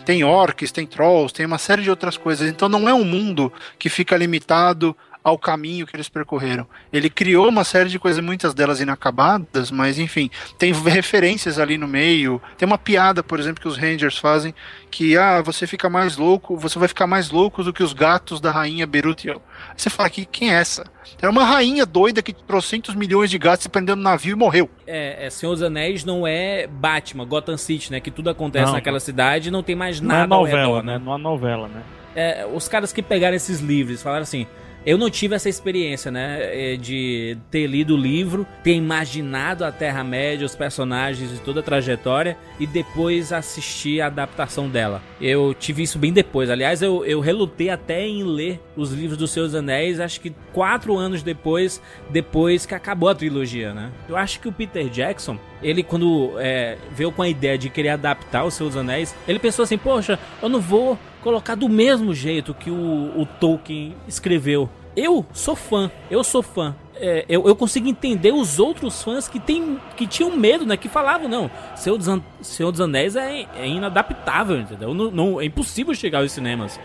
tem 0.04 0.24
orcs, 0.24 0.72
tem 0.72 0.86
trolls, 0.86 1.32
tem 1.32 1.46
uma 1.46 1.58
série 1.58 1.82
de 1.82 1.90
outras 1.90 2.16
coisas. 2.16 2.48
Então 2.48 2.68
não 2.68 2.88
é 2.88 2.92
um 2.92 3.04
mundo 3.04 3.52
que 3.78 3.88
fica 3.88 4.16
limitado 4.16 4.96
ao 5.22 5.38
caminho 5.38 5.86
que 5.86 5.94
eles 5.94 6.08
percorreram. 6.08 6.66
Ele 6.92 7.10
criou 7.10 7.48
uma 7.48 7.64
série 7.64 7.88
de 7.88 7.98
coisas, 7.98 8.22
muitas 8.22 8.54
delas 8.54 8.80
inacabadas, 8.80 9.70
mas 9.70 9.98
enfim, 9.98 10.30
tem 10.58 10.72
referências 10.72 11.58
ali 11.58 11.76
no 11.76 11.86
meio. 11.86 12.40
Tem 12.56 12.66
uma 12.66 12.78
piada, 12.78 13.22
por 13.22 13.38
exemplo, 13.38 13.60
que 13.60 13.68
os 13.68 13.76
Rangers 13.76 14.18
fazem, 14.18 14.54
que 14.90 15.16
ah, 15.16 15.42
você 15.42 15.66
fica 15.66 15.88
mais 15.90 16.16
louco, 16.16 16.56
você 16.56 16.78
vai 16.78 16.88
ficar 16.88 17.06
mais 17.06 17.30
louco 17.30 17.62
do 17.62 17.72
que 17.72 17.82
os 17.82 17.92
gatos 17.92 18.40
da 18.40 18.50
rainha 18.50 18.86
Beruthiel. 18.86 19.42
Aí 19.68 19.74
Você 19.76 19.90
fala 19.90 20.08
que 20.08 20.24
quem 20.24 20.52
é 20.52 20.54
essa? 20.54 20.84
É 21.20 21.28
uma 21.28 21.44
rainha 21.44 21.84
doida 21.84 22.22
que 22.22 22.32
trocentos 22.32 22.94
milhões 22.94 23.30
de 23.30 23.38
gatos 23.38 23.64
se 23.64 23.68
prendeu 23.68 23.94
no 23.94 24.02
navio 24.02 24.32
e 24.32 24.36
morreu. 24.36 24.70
É, 24.86 25.26
é, 25.26 25.30
Senhor 25.30 25.52
dos 25.52 25.62
Anéis 25.62 26.04
não 26.04 26.26
é 26.26 26.66
Batman, 26.66 27.26
Gotham 27.26 27.56
City, 27.56 27.90
né? 27.92 28.00
Que 28.00 28.10
tudo 28.10 28.30
acontece 28.30 28.66
Não. 28.66 28.72
naquela 28.72 29.00
cidade 29.00 29.48
e 29.48 29.50
não 29.50 29.62
tem 29.62 29.76
mais 29.76 30.00
Não 30.00 30.14
é 30.14 30.18
nada 30.20 30.34
ao 30.34 30.42
novela, 30.42 30.60
redor, 30.60 30.82
né? 30.82 30.98
Não 30.98 31.14
é 31.14 31.18
novela, 31.18 31.68
né? 31.68 31.82
é, 32.14 32.46
os 32.52 32.68
caras 32.68 32.92
que 32.92 33.02
pegaram 33.02 33.36
esses 33.36 33.60
livros 33.60 34.02
falaram 34.02 34.22
assim. 34.22 34.46
Eu 34.84 34.96
não 34.96 35.10
tive 35.10 35.34
essa 35.34 35.48
experiência, 35.48 36.10
né? 36.10 36.38
é, 36.40 36.76
De 36.76 37.36
ter 37.50 37.66
lido 37.66 37.94
o 37.94 37.96
livro, 37.96 38.46
ter 38.62 38.74
imaginado 38.74 39.64
a 39.64 39.70
Terra-média, 39.70 40.46
os 40.46 40.54
personagens 40.54 41.32
e 41.32 41.40
toda 41.40 41.60
a 41.60 41.62
trajetória, 41.62 42.36
e 42.58 42.66
depois 42.66 43.32
assistir 43.32 44.00
a 44.00 44.06
adaptação 44.06 44.68
dela. 44.68 45.02
Eu 45.20 45.54
tive 45.54 45.82
isso 45.82 45.98
bem 45.98 46.12
depois. 46.12 46.48
Aliás, 46.48 46.80
eu, 46.80 47.04
eu 47.04 47.20
relutei 47.20 47.68
até 47.68 48.06
em 48.06 48.22
ler 48.22 48.60
os 48.76 48.92
livros 48.92 49.18
dos 49.18 49.30
Seus 49.30 49.54
Anéis, 49.54 50.00
acho 50.00 50.20
que 50.20 50.32
quatro 50.52 50.96
anos 50.96 51.22
depois, 51.22 51.80
depois 52.08 52.64
que 52.64 52.74
acabou 52.74 53.08
a 53.08 53.14
trilogia, 53.14 53.74
né? 53.74 53.90
Eu 54.08 54.16
acho 54.16 54.40
que 54.40 54.48
o 54.48 54.52
Peter 54.52 54.88
Jackson, 54.88 55.38
ele 55.62 55.82
quando 55.82 56.32
é, 56.38 56.78
veio 56.92 57.12
com 57.12 57.22
a 57.22 57.28
ideia 57.28 57.58
de 57.58 57.68
querer 57.68 57.90
adaptar 57.90 58.44
os 58.44 58.54
Seus 58.54 58.76
Anéis, 58.76 59.14
ele 59.28 59.38
pensou 59.38 59.62
assim, 59.62 59.76
poxa, 59.76 60.18
eu 60.42 60.48
não 60.48 60.60
vou 60.60 60.98
colocar 61.20 61.54
do 61.54 61.68
mesmo 61.68 62.14
jeito 62.14 62.52
que 62.54 62.70
o, 62.70 62.74
o 63.20 63.26
Tolkien 63.38 63.94
escreveu. 64.08 64.68
Eu 64.96 65.24
sou 65.32 65.54
fã, 65.54 65.90
eu 66.10 66.22
sou 66.24 66.42
fã. 66.42 66.74
É, 66.96 67.24
eu, 67.28 67.46
eu 67.46 67.56
consigo 67.56 67.88
entender 67.88 68.32
os 68.32 68.58
outros 68.58 69.02
fãs 69.02 69.26
que, 69.26 69.40
tem, 69.40 69.78
que 69.96 70.06
tinham 70.06 70.36
medo, 70.36 70.66
né? 70.66 70.76
Que 70.76 70.88
falavam, 70.88 71.28
não, 71.28 71.50
Senhor 71.74 71.96
dos, 71.96 72.08
An- 72.08 72.22
Senhor 72.42 72.70
dos 72.70 72.80
Anéis 72.80 73.16
é, 73.16 73.46
é 73.56 73.66
inadaptável, 73.66 74.58
entendeu? 74.58 74.92
Não, 74.92 75.10
não- 75.10 75.40
é 75.40 75.46
impossível 75.46 75.94
chegar 75.94 76.18
aos 76.20 76.32
cinemas. 76.32 76.78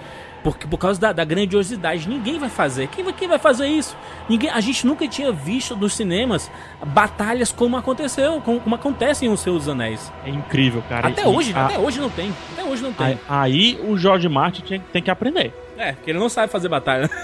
Porque, 0.46 0.68
por 0.68 0.78
causa 0.78 1.02
da, 1.02 1.12
da 1.12 1.26
grandiosidade, 1.26 2.08
ninguém 2.08 2.38
vai 2.38 2.50
fazer. 2.50 2.88
Quem 2.90 3.04
vai, 3.04 3.12
quem 3.14 3.28
vai 3.28 3.40
fazer 3.40 3.66
isso? 3.66 3.98
Ninguém, 4.30 4.52
a 4.52 4.60
gente 4.62 4.86
nunca 4.86 5.08
tinha 5.08 5.32
visto 5.32 5.76
nos 5.76 5.96
cinemas 5.96 6.52
batalhas 6.86 7.52
como 7.52 7.76
aconteceu, 7.76 8.40
como, 8.42 8.60
como 8.60 8.76
acontecem 8.76 9.28
os 9.28 9.44
dos 9.44 9.68
Anéis. 9.68 10.14
É 10.24 10.30
incrível, 10.30 10.84
cara. 10.88 11.08
até 11.08 11.24
E 11.24 11.26
hoje, 11.26 11.52
a- 11.56 11.66
até 11.66 11.80
hoje 11.80 12.00
não 12.00 12.12
tem. 12.12 12.32
Até 12.54 12.64
hoje 12.64 12.84
não 12.84 12.94
tem. 12.94 13.08
Aí, 13.08 13.18
aí 13.28 13.80
o 13.88 13.98
George 13.98 14.30
Martin 14.30 14.62
tem, 14.62 14.80
tem 14.94 15.02
que 15.02 15.10
aprender. 15.10 15.52
É, 15.80 15.94
porque 15.94 16.12
ele 16.12 16.20
não 16.20 16.30
sabe 16.30 16.52
fazer 16.52 16.70
batalha. 16.70 17.10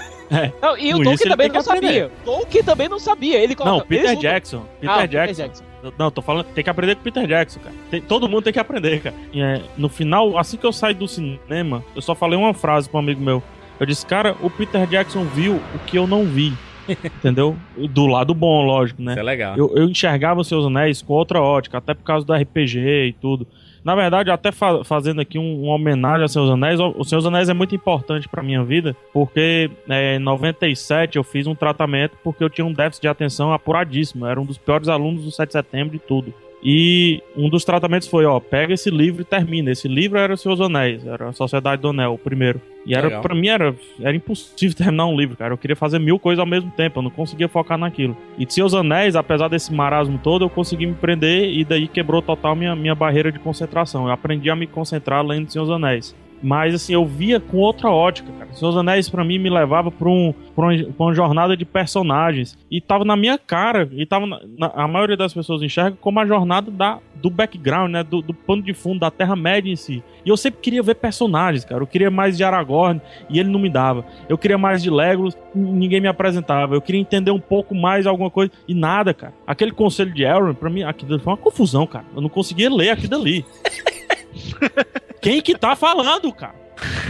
Não, 0.62 0.78
e 0.78 0.94
o 0.94 1.02
Tolkien 1.02 1.28
também 1.28 1.48
não 1.50 1.60
sabia. 1.62 2.10
Tolkien 2.24 2.64
também 2.64 2.88
não 2.88 2.98
sabia. 2.98 3.38
Ele 3.38 3.54
Não, 3.54 3.64
coloca- 3.64 3.84
Peter 3.86 4.14
não- 4.14 4.20
Jackson. 4.20 4.64
Peter 4.80 4.96
Ah, 4.98 5.04
Jackson. 5.06 5.62
Não, 5.98 6.10
tô 6.10 6.22
falando, 6.22 6.46
tem 6.46 6.62
que 6.62 6.70
aprender 6.70 6.94
com 6.94 7.00
o 7.00 7.04
Peter 7.04 7.26
Jackson, 7.26 7.60
cara. 7.60 7.74
Tem- 7.90 8.00
todo 8.00 8.28
mundo 8.28 8.42
tem 8.42 8.52
que 8.52 8.58
aprender, 8.58 9.00
cara. 9.00 9.14
E, 9.32 9.40
é, 9.40 9.62
no 9.76 9.88
final, 9.88 10.38
assim 10.38 10.56
que 10.56 10.64
eu 10.66 10.72
saí 10.72 10.94
do 10.94 11.08
cinema, 11.08 11.84
eu 11.94 12.02
só 12.02 12.14
falei 12.14 12.38
uma 12.38 12.54
frase 12.54 12.88
pra 12.88 12.98
um 12.98 13.02
amigo 13.02 13.20
meu. 13.22 13.42
Eu 13.80 13.86
disse, 13.86 14.06
cara, 14.06 14.36
o 14.40 14.48
Peter 14.48 14.86
Jackson 14.86 15.24
viu 15.24 15.56
o 15.56 15.78
que 15.86 15.98
eu 15.98 16.06
não 16.06 16.24
vi. 16.24 16.52
entendeu? 16.88 17.56
Do 17.90 18.06
lado 18.06 18.34
bom, 18.34 18.64
lógico, 18.64 19.00
né? 19.02 19.12
Isso 19.12 19.20
é 19.20 19.22
legal. 19.22 19.56
Eu, 19.56 19.72
eu 19.76 19.84
enxergava 19.88 20.40
os 20.40 20.48
seus 20.48 20.66
anéis 20.66 21.00
com 21.00 21.12
outra 21.14 21.40
ótica, 21.40 21.78
até 21.78 21.94
por 21.94 22.02
causa 22.02 22.26
do 22.26 22.32
RPG 22.34 22.78
e 23.08 23.12
tudo. 23.20 23.46
Na 23.84 23.94
verdade, 23.96 24.30
até 24.30 24.52
fa 24.52 24.84
fazendo 24.84 25.20
aqui 25.20 25.38
um, 25.38 25.64
uma 25.64 25.74
homenagem 25.74 26.22
aos 26.22 26.32
Seus 26.32 26.48
Anéis, 26.50 26.78
o- 26.78 26.94
os 26.96 27.08
Seus 27.08 27.26
Anéis 27.26 27.48
é 27.48 27.54
muito 27.54 27.74
importante 27.74 28.28
pra 28.28 28.42
minha 28.42 28.62
vida, 28.62 28.94
porque 29.12 29.70
é, 29.88 30.16
em 30.16 30.18
97 30.20 31.16
eu 31.16 31.24
fiz 31.24 31.46
um 31.48 31.54
tratamento 31.54 32.16
porque 32.22 32.44
eu 32.44 32.50
tinha 32.50 32.64
um 32.64 32.72
déficit 32.72 33.02
de 33.02 33.08
atenção 33.08 33.52
apuradíssimo. 33.52 34.24
Eu 34.24 34.30
era 34.30 34.40
um 34.40 34.44
dos 34.44 34.56
piores 34.58 34.88
alunos 34.88 35.24
do 35.24 35.30
7 35.32 35.48
de 35.48 35.52
setembro 35.52 35.90
de 35.92 35.98
tudo. 35.98 36.32
E 36.62 37.20
um 37.36 37.48
dos 37.48 37.64
tratamentos 37.64 38.06
foi, 38.06 38.24
ó, 38.24 38.38
pega 38.38 38.72
esse 38.72 38.88
livro 38.88 39.22
e 39.22 39.24
termina. 39.24 39.72
Esse 39.72 39.88
livro 39.88 40.18
era 40.18 40.34
Os 40.34 40.40
Seus 40.40 40.60
Anéis, 40.60 41.04
era 41.04 41.30
a 41.30 41.32
Sociedade 41.32 41.82
do 41.82 41.88
Anel, 41.88 42.14
o 42.14 42.18
primeiro. 42.18 42.60
E 42.86 42.94
era, 42.94 43.20
pra 43.20 43.34
mim 43.34 43.48
era, 43.48 43.74
era 44.00 44.14
impossível 44.14 44.74
terminar 44.78 45.06
um 45.06 45.16
livro, 45.16 45.36
cara. 45.36 45.52
Eu 45.52 45.58
queria 45.58 45.76
fazer 45.76 45.98
mil 45.98 46.18
coisas 46.18 46.38
ao 46.38 46.46
mesmo 46.46 46.70
tempo, 46.70 46.98
eu 46.98 47.02
não 47.02 47.10
conseguia 47.10 47.48
focar 47.48 47.78
naquilo. 47.78 48.16
E 48.38 48.46
de 48.46 48.54
Seus 48.54 48.74
Anéis, 48.74 49.16
apesar 49.16 49.48
desse 49.48 49.72
marasmo 49.72 50.18
todo, 50.22 50.44
eu 50.44 50.50
consegui 50.50 50.86
me 50.86 50.94
prender 50.94 51.52
e 51.52 51.64
daí 51.64 51.88
quebrou 51.88 52.22
total 52.22 52.54
minha, 52.54 52.76
minha 52.76 52.94
barreira 52.94 53.32
de 53.32 53.38
concentração. 53.38 54.06
Eu 54.06 54.12
aprendi 54.12 54.50
a 54.50 54.56
me 54.56 54.66
concentrar 54.66 55.24
lendo 55.24 55.50
Seus 55.50 55.68
Anéis. 55.68 56.14
Mas 56.42 56.74
assim, 56.74 56.92
eu 56.94 57.06
via 57.06 57.38
com 57.38 57.58
outra 57.58 57.88
ótica, 57.90 58.30
cara. 58.38 58.52
Seus 58.52 58.76
Anéis 58.76 59.08
pra 59.08 59.24
mim 59.24 59.38
me 59.38 59.48
levava 59.48 59.90
pra, 59.90 60.08
um, 60.08 60.34
pra, 60.56 60.64
uma, 60.66 60.84
pra 60.92 61.06
uma 61.06 61.14
jornada 61.14 61.56
de 61.56 61.64
personagens. 61.64 62.58
E 62.70 62.80
tava 62.80 63.04
na 63.04 63.16
minha 63.16 63.38
cara. 63.38 63.88
E 63.92 64.04
tava 64.04 64.26
na- 64.26 64.40
na- 64.58 64.72
a 64.74 64.88
maioria 64.88 65.16
das 65.16 65.32
pessoas 65.32 65.62
enxerga 65.62 65.96
como 66.00 66.18
a 66.18 66.26
jornada 66.26 66.70
da, 66.70 66.98
do 67.14 67.30
background, 67.30 67.92
né? 67.92 68.02
Do, 68.02 68.20
do 68.20 68.34
pano 68.34 68.60
de 68.62 68.74
fundo, 68.74 68.98
da 69.00 69.10
Terra-média 69.10 69.70
em 69.70 69.76
si. 69.76 70.02
E 70.24 70.28
eu 70.28 70.36
sempre 70.36 70.60
queria 70.60 70.82
ver 70.82 70.96
personagens, 70.96 71.64
cara. 71.64 71.80
Eu 71.82 71.86
queria 71.86 72.10
mais 72.10 72.36
de 72.36 72.42
Aragorn 72.44 73.00
e 73.30 73.38
ele 73.38 73.48
não 73.48 73.60
me 73.60 73.68
dava. 73.70 74.04
Eu 74.28 74.36
queria 74.36 74.58
mais 74.58 74.82
de 74.82 74.90
Legolas, 74.90 75.36
ninguém 75.54 76.00
me 76.00 76.08
apresentava. 76.08 76.74
Eu 76.74 76.80
queria 76.82 77.00
entender 77.00 77.30
um 77.30 77.40
pouco 77.40 77.74
mais 77.74 78.06
alguma 78.06 78.30
coisa 78.30 78.50
e 78.66 78.74
nada, 78.74 79.14
cara. 79.14 79.32
Aquele 79.46 79.70
conselho 79.70 80.12
de 80.12 80.22
Elrond, 80.24 80.54
pra 80.56 80.68
mim, 80.68 80.82
aquilo 80.82 81.18
foi 81.20 81.32
uma 81.32 81.36
confusão, 81.36 81.86
cara. 81.86 82.04
Eu 82.14 82.20
não 82.20 82.28
conseguia 82.28 82.68
ler 82.72 82.90
aquilo 82.90 83.14
ali. 83.14 83.44
Quem 85.22 85.40
que 85.40 85.56
tá 85.56 85.76
falando, 85.76 86.32
cara? 86.32 86.60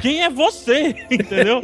Quem 0.02 0.22
é 0.22 0.28
você, 0.28 0.94
entendeu? 1.10 1.62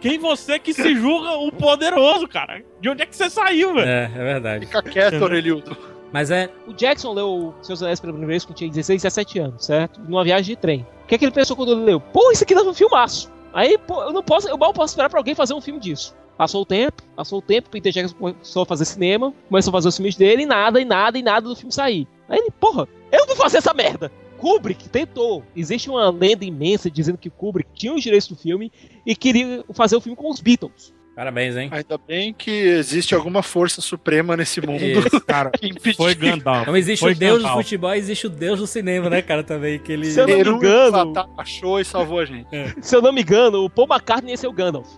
Quem 0.00 0.18
você 0.18 0.58
que 0.58 0.74
se 0.74 0.96
julga 0.96 1.30
o 1.36 1.52
poderoso, 1.52 2.26
cara? 2.26 2.64
De 2.80 2.88
onde 2.88 3.04
é 3.04 3.06
que 3.06 3.14
você 3.14 3.30
saiu, 3.30 3.72
velho? 3.74 3.88
É, 3.88 4.04
é 4.04 4.18
verdade. 4.18 4.66
Fica 4.66 4.82
quieto? 4.82 5.22
Orelhudo. 5.22 5.76
Mas 6.12 6.30
é. 6.32 6.50
O 6.66 6.72
Jackson 6.72 7.12
leu 7.12 7.54
Seus 7.62 7.80
Anéis 7.82 8.00
pela 8.00 8.12
primeira 8.12 8.32
vez 8.32 8.44
quando 8.44 8.56
tinha 8.56 8.68
16, 8.68 9.00
17 9.02 9.38
anos, 9.38 9.64
certo? 9.64 10.00
Numa 10.00 10.24
viagem 10.24 10.56
de 10.56 10.60
trem. 10.60 10.86
O 11.04 11.06
que 11.06 11.14
é 11.14 11.18
que 11.18 11.24
ele 11.24 11.32
pensou 11.32 11.56
quando 11.56 11.72
ele 11.72 11.84
leu? 11.84 12.00
Pô, 12.00 12.32
isso 12.32 12.42
aqui 12.42 12.54
dá 12.54 12.62
um 12.62 12.74
filmaço. 12.74 13.30
Aí, 13.52 13.78
pô, 13.78 14.02
eu 14.02 14.12
não 14.12 14.22
posso, 14.22 14.48
eu 14.48 14.58
mal 14.58 14.72
posso 14.72 14.92
esperar 14.92 15.08
pra 15.08 15.20
alguém 15.20 15.34
fazer 15.34 15.54
um 15.54 15.60
filme 15.60 15.78
disso. 15.78 16.16
Passou 16.36 16.62
o 16.62 16.66
tempo, 16.66 17.02
passou 17.14 17.38
o 17.38 17.42
tempo, 17.42 17.70
Peter 17.70 17.92
Jackson 17.92 18.16
começou 18.16 18.62
a 18.62 18.66
fazer 18.66 18.84
cinema, 18.86 19.32
começou 19.48 19.70
a 19.70 19.72
fazer 19.72 19.88
os 19.88 19.96
filmes 19.96 20.16
dele, 20.16 20.42
e 20.42 20.46
nada, 20.46 20.80
e 20.80 20.84
nada, 20.84 21.18
e 21.18 21.22
nada 21.22 21.48
do 21.48 21.54
filme 21.54 21.72
sair. 21.72 22.08
Aí 22.28 22.38
ele, 22.38 22.50
porra, 22.58 22.88
eu 23.12 23.26
vou 23.26 23.36
fazer 23.36 23.58
essa 23.58 23.72
merda. 23.74 24.10
Kubrick 24.42 24.88
tentou. 24.88 25.44
Existe 25.54 25.88
uma 25.88 26.10
lenda 26.10 26.44
imensa 26.44 26.90
dizendo 26.90 27.16
que 27.16 27.30
Kubrick 27.30 27.70
tinha 27.74 27.94
os 27.94 28.02
direitos 28.02 28.26
do 28.26 28.34
filme 28.34 28.72
e 29.06 29.14
queria 29.14 29.64
fazer 29.72 29.94
o 29.94 30.00
filme 30.00 30.16
com 30.16 30.28
os 30.28 30.40
Beatles. 30.40 30.92
Parabéns, 31.14 31.54
hein? 31.58 31.68
Ainda 31.70 31.98
bem 31.98 32.32
que 32.32 32.50
existe 32.50 33.14
alguma 33.14 33.42
força 33.42 33.82
suprema 33.82 34.34
nesse 34.34 34.62
mundo 34.66 34.82
Isso. 34.82 35.20
Cara, 35.28 35.50
que 35.50 35.66
impediu. 35.68 35.94
foi 35.94 36.14
Gandalf. 36.14 36.62
Então 36.62 36.74
existe 36.76 37.00
Foi 37.02 37.12
o 37.12 37.14
deus 37.14 37.34
do 37.38 37.42
Gandalf. 37.42 37.62
futebol 37.62 37.94
e 37.94 37.98
existe 37.98 38.26
o 38.26 38.30
deus 38.30 38.58
do 38.58 38.66
cinema, 38.66 39.10
né, 39.10 39.20
cara, 39.20 39.44
também. 39.44 39.78
Que 39.78 39.92
ele. 39.92 40.06
Se 40.10 40.18
eu 40.20 40.26
não 40.26 40.34
me 40.36 40.56
engano- 40.56 41.12
achou 41.36 41.78
e 41.78 41.84
salvou 41.84 42.18
a 42.18 42.24
gente. 42.24 42.48
Se 42.80 42.96
eu 42.96 43.02
não 43.02 43.12
me 43.12 43.20
engano, 43.20 43.62
o 43.62 43.68
Paul 43.70 43.86
McCartney 43.90 44.30
ia 44.32 44.36
ser 44.38 44.46
o 44.48 44.52
Gandalf. 44.54 44.88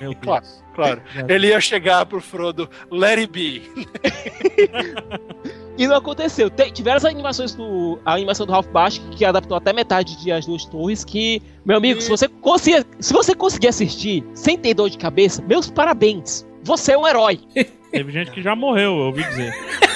Meu 0.00 0.10
Deus. 0.12 0.16
Claro, 0.20 0.44
claro. 0.74 1.02
Ele 1.28 1.46
ia 1.46 1.60
chegar 1.60 2.04
pro 2.04 2.20
Frodo, 2.20 2.68
let 2.90 3.18
it 3.18 3.30
be. 3.32 3.62
E 5.80 5.86
não 5.86 5.96
aconteceu. 5.96 6.50
Te- 6.50 6.70
tiveram 6.70 6.98
as 6.98 7.06
animações 7.06 7.54
do. 7.54 7.98
A 8.04 8.12
animação 8.12 8.44
do 8.44 8.52
Ralph 8.52 8.66
Bash, 8.68 9.00
que 9.12 9.24
adaptou 9.24 9.56
até 9.56 9.72
metade 9.72 10.14
de 10.22 10.30
As 10.30 10.44
Duas 10.44 10.66
Torres, 10.66 11.02
que, 11.06 11.40
meu 11.64 11.78
amigo, 11.78 12.02
se 12.02 12.10
você 12.10 12.28
conseguir, 12.28 12.86
se 12.98 13.14
você 13.14 13.34
conseguir 13.34 13.68
assistir 13.68 14.22
sem 14.34 14.58
ter 14.58 14.74
dor 14.74 14.90
de 14.90 14.98
cabeça, 14.98 15.40
meus 15.40 15.70
parabéns. 15.70 16.46
Você 16.62 16.92
é 16.92 16.98
um 16.98 17.08
herói. 17.08 17.40
Teve 17.90 18.12
gente 18.12 18.30
que 18.30 18.42
já 18.42 18.54
morreu, 18.54 18.90
eu 18.98 19.06
ouvi 19.06 19.24
dizer. 19.24 19.54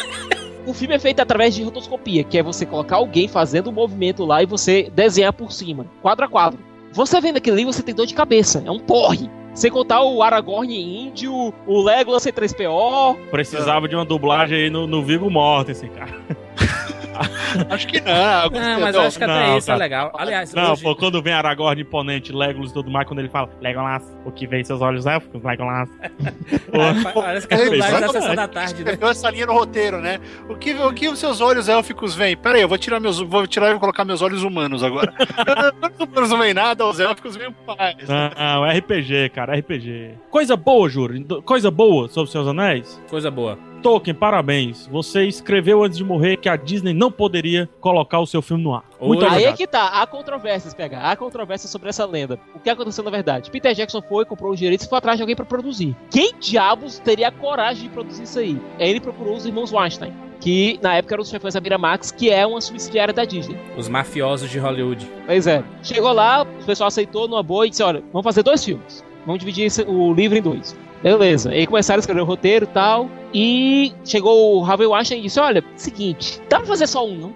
O 0.67 0.73
filme 0.73 0.95
é 0.95 0.99
feito 0.99 1.21
através 1.21 1.55
de 1.55 1.63
rotoscopia, 1.63 2.25
que 2.25 2.39
é 2.39 2.43
você 2.43 2.65
colocar 2.65 2.97
alguém 2.97 3.29
fazendo 3.29 3.67
o 3.67 3.73
movimento 3.73 4.25
lá 4.25 4.43
e 4.43 4.47
você 4.47 4.91
desenhar 4.95 5.31
por 5.35 5.53
cima, 5.53 5.85
quadro 6.01 6.25
a 6.25 6.29
quadro. 6.29 6.59
Você 6.91 7.21
vendo 7.21 7.37
aquilo 7.37 7.57
ali, 7.57 7.67
você 7.67 7.83
tem 7.83 7.95
dor 7.95 8.07
de 8.07 8.15
cabeça. 8.15 8.63
É 8.65 8.71
um 8.71 8.79
porre. 8.79 9.29
Sem 9.55 9.71
contar 9.71 10.03
o 10.03 10.21
Aragorn 10.23 10.75
índio, 10.75 11.55
o 11.67 11.83
Legolas 11.83 12.25
C3PO. 12.25 13.17
Precisava 13.31 13.89
de 13.89 13.95
uma 13.95 14.05
dublagem 14.05 14.59
aí 14.59 14.71
no, 14.71 14.87
no 14.87 15.03
Vigo 15.03 15.31
Mortensen, 15.31 15.91
cara. 15.91 16.13
Acho 17.71 17.87
que 17.87 18.01
não. 18.01 18.51
Não, 18.51 18.81
mas 18.81 18.95
não, 18.95 19.03
acho 19.03 19.19
que 19.19 19.25
até 19.25 19.47
não, 19.47 19.59
isso 19.59 19.71
é 19.71 19.73
cara. 19.73 19.85
legal. 19.85 20.13
Aliás, 20.17 20.53
Não, 20.53 20.73
hoje... 20.73 20.83
pô, 20.83 20.97
quando 20.97 21.23
vem 21.23 21.33
Aragorn 21.33 21.81
imponente, 21.81 22.33
Legolas 22.33 22.71
e 22.71 22.75
tudo 22.75 22.91
mais, 22.91 23.07
quando 23.07 23.21
ele 23.21 23.29
fala 23.29 23.49
Legolas, 23.61 24.03
o 24.25 24.33
que 24.33 24.47
vem 24.47 24.61
em 24.61 24.65
seus 24.65 24.81
olhos 24.81 25.07
élficos, 25.07 25.43
Legolas. 25.43 25.89
Ah, 26.77 27.13
Parece 27.15 27.47
que 27.47 27.55
Ei, 27.55 27.71
dublagem 27.71 28.01
da 28.01 28.09
sessão 28.09 28.35
da 28.35 28.49
tarde, 28.49 28.75
né? 28.75 28.81
Escreveu 28.81 29.09
essa 29.09 29.31
linha 29.31 29.47
no 29.47 29.53
roteiro, 29.53 30.01
né? 30.01 30.19
O 30.49 30.57
que, 30.57 30.75
o 30.75 30.93
que 30.93 31.09
os 31.09 31.21
seus 31.21 31.41
olhos 31.41 31.69
élficos 31.69 32.17
veem? 32.17 32.37
Pera 32.37 32.57
aí, 32.57 32.63
eu 32.63 32.69
vou 32.69 32.77
tirar 32.77 32.99
meus. 32.99 33.21
Vou 33.21 33.47
tirar 33.47 33.69
e 33.69 33.71
vou 33.71 33.81
colocar 33.81 34.05
meus 34.05 34.21
olhos 34.23 34.43
humanos 34.43 34.83
agora. 34.83 35.15
os 35.95 36.09
humanos 36.09 36.31
não 36.31 36.39
veem 36.39 36.53
nada, 36.53 36.85
os 36.85 36.99
élficos 36.99 37.37
veem 37.37 37.55
mais. 37.67 37.97
Não, 38.09 38.65
RPG, 38.65 39.31
cara, 39.33 39.57
RPG. 39.57 40.15
Coisa 40.31 40.57
boa, 40.57 40.89
Juro. 40.89 41.43
Coisa 41.43 41.71
boa 41.71 42.09
sobre 42.09 42.31
seus 42.33 42.49
anéis. 42.49 43.01
Coisa 43.09 43.31
boa. 43.31 43.57
Tolkien, 43.85 44.15
parabéns. 44.15 44.87
Você 44.87 45.27
escreveu 45.27 45.85
antes 45.85 45.99
de 45.99 46.05
morrer 46.05 46.39
que 46.39 46.49
a 46.49 46.57
Disney 46.57 46.95
não 46.95 47.13
poderia 47.13 47.69
colocar 47.83 48.19
o 48.19 48.27
seu 48.27 48.41
filme 48.41 48.65
no 48.65 48.75
ar. 48.75 48.83
Muito 48.99 49.23
Oi. 49.23 49.31
Aí 49.31 49.45
é 49.45 49.53
que 49.53 49.67
tá, 49.67 50.01
há 50.01 50.07
controvérsias, 50.07 50.73
pegar. 50.73 51.03
Há 51.03 51.15
controvérsias 51.15 51.71
sobre 51.71 51.91
essa 51.91 52.07
lenda. 52.07 52.41
O 52.55 52.59
que 52.59 52.71
aconteceu 52.71 53.05
na 53.05 53.11
verdade? 53.11 53.51
Peter 53.51 53.75
Jackson 53.75 54.01
foi, 54.01 54.25
comprou 54.25 54.53
os 54.53 54.59
direitos 54.59 54.87
e 54.87 54.89
foi 54.89 54.97
atrás 54.97 55.19
de 55.19 55.23
alguém 55.23 55.37
pra 55.37 55.45
produzir. 55.45 55.95
Quem 56.11 56.33
diabos 56.41 56.99
teria 56.99 57.29
a 57.29 57.31
coragem 57.31 57.83
de 57.83 57.89
produzir 57.91 58.23
isso 58.23 58.39
aí? 58.39 58.59
Aí 58.79 58.89
ele 58.89 59.01
procurou 59.01 59.37
os 59.37 59.45
irmãos 59.45 59.71
Weinstein, 59.71 60.15
que 60.41 60.81
na 60.81 60.95
época 60.95 61.17
eram 61.17 61.23
os 61.23 61.29
chefões 61.29 61.53
da 61.53 61.61
Miramax, 61.61 62.11
que 62.11 62.31
é 62.31 62.47
uma 62.47 62.63
subsidiária 62.63 63.13
da 63.13 63.27
Disney. 63.27 63.59
Os 63.77 63.87
mafiosos 63.87 64.49
de 64.49 64.59
Hollywood. 64.59 65.07
Pois 65.27 65.47
é. 65.47 65.63
Chegou 65.83 66.15
lá, 66.15 66.41
o 66.45 66.65
pessoal 66.65 66.89
aceitou 66.89 67.29
numa 67.29 67.43
boa 67.43 67.67
e 67.67 67.71
disse: 67.71 67.83
olha, 67.83 68.03
vamos 68.11 68.25
fazer 68.25 68.43
dois 68.43 68.65
filmes. 68.65 69.05
Vamos 69.27 69.41
dividir 69.41 69.71
o 69.87 70.15
livro 70.15 70.39
em 70.39 70.43
dois. 70.43 70.75
Beleza. 71.05 71.51
Aí 71.51 71.67
começaram 71.67 71.99
a 71.99 72.01
escrever 72.01 72.23
o 72.23 72.25
roteiro 72.25 72.65
e 72.65 72.69
tal. 72.69 73.11
E 73.35 73.93
chegou 74.07 74.59
o 74.59 74.65
Harvey 74.65 74.87
Weinstein 74.87 75.19
e 75.19 75.23
disse: 75.25 75.39
Olha, 75.39 75.63
seguinte, 75.77 76.41
dá 76.49 76.57
pra 76.57 76.67
fazer 76.67 76.87
só 76.87 77.07
um, 77.07 77.15
não? 77.15 77.35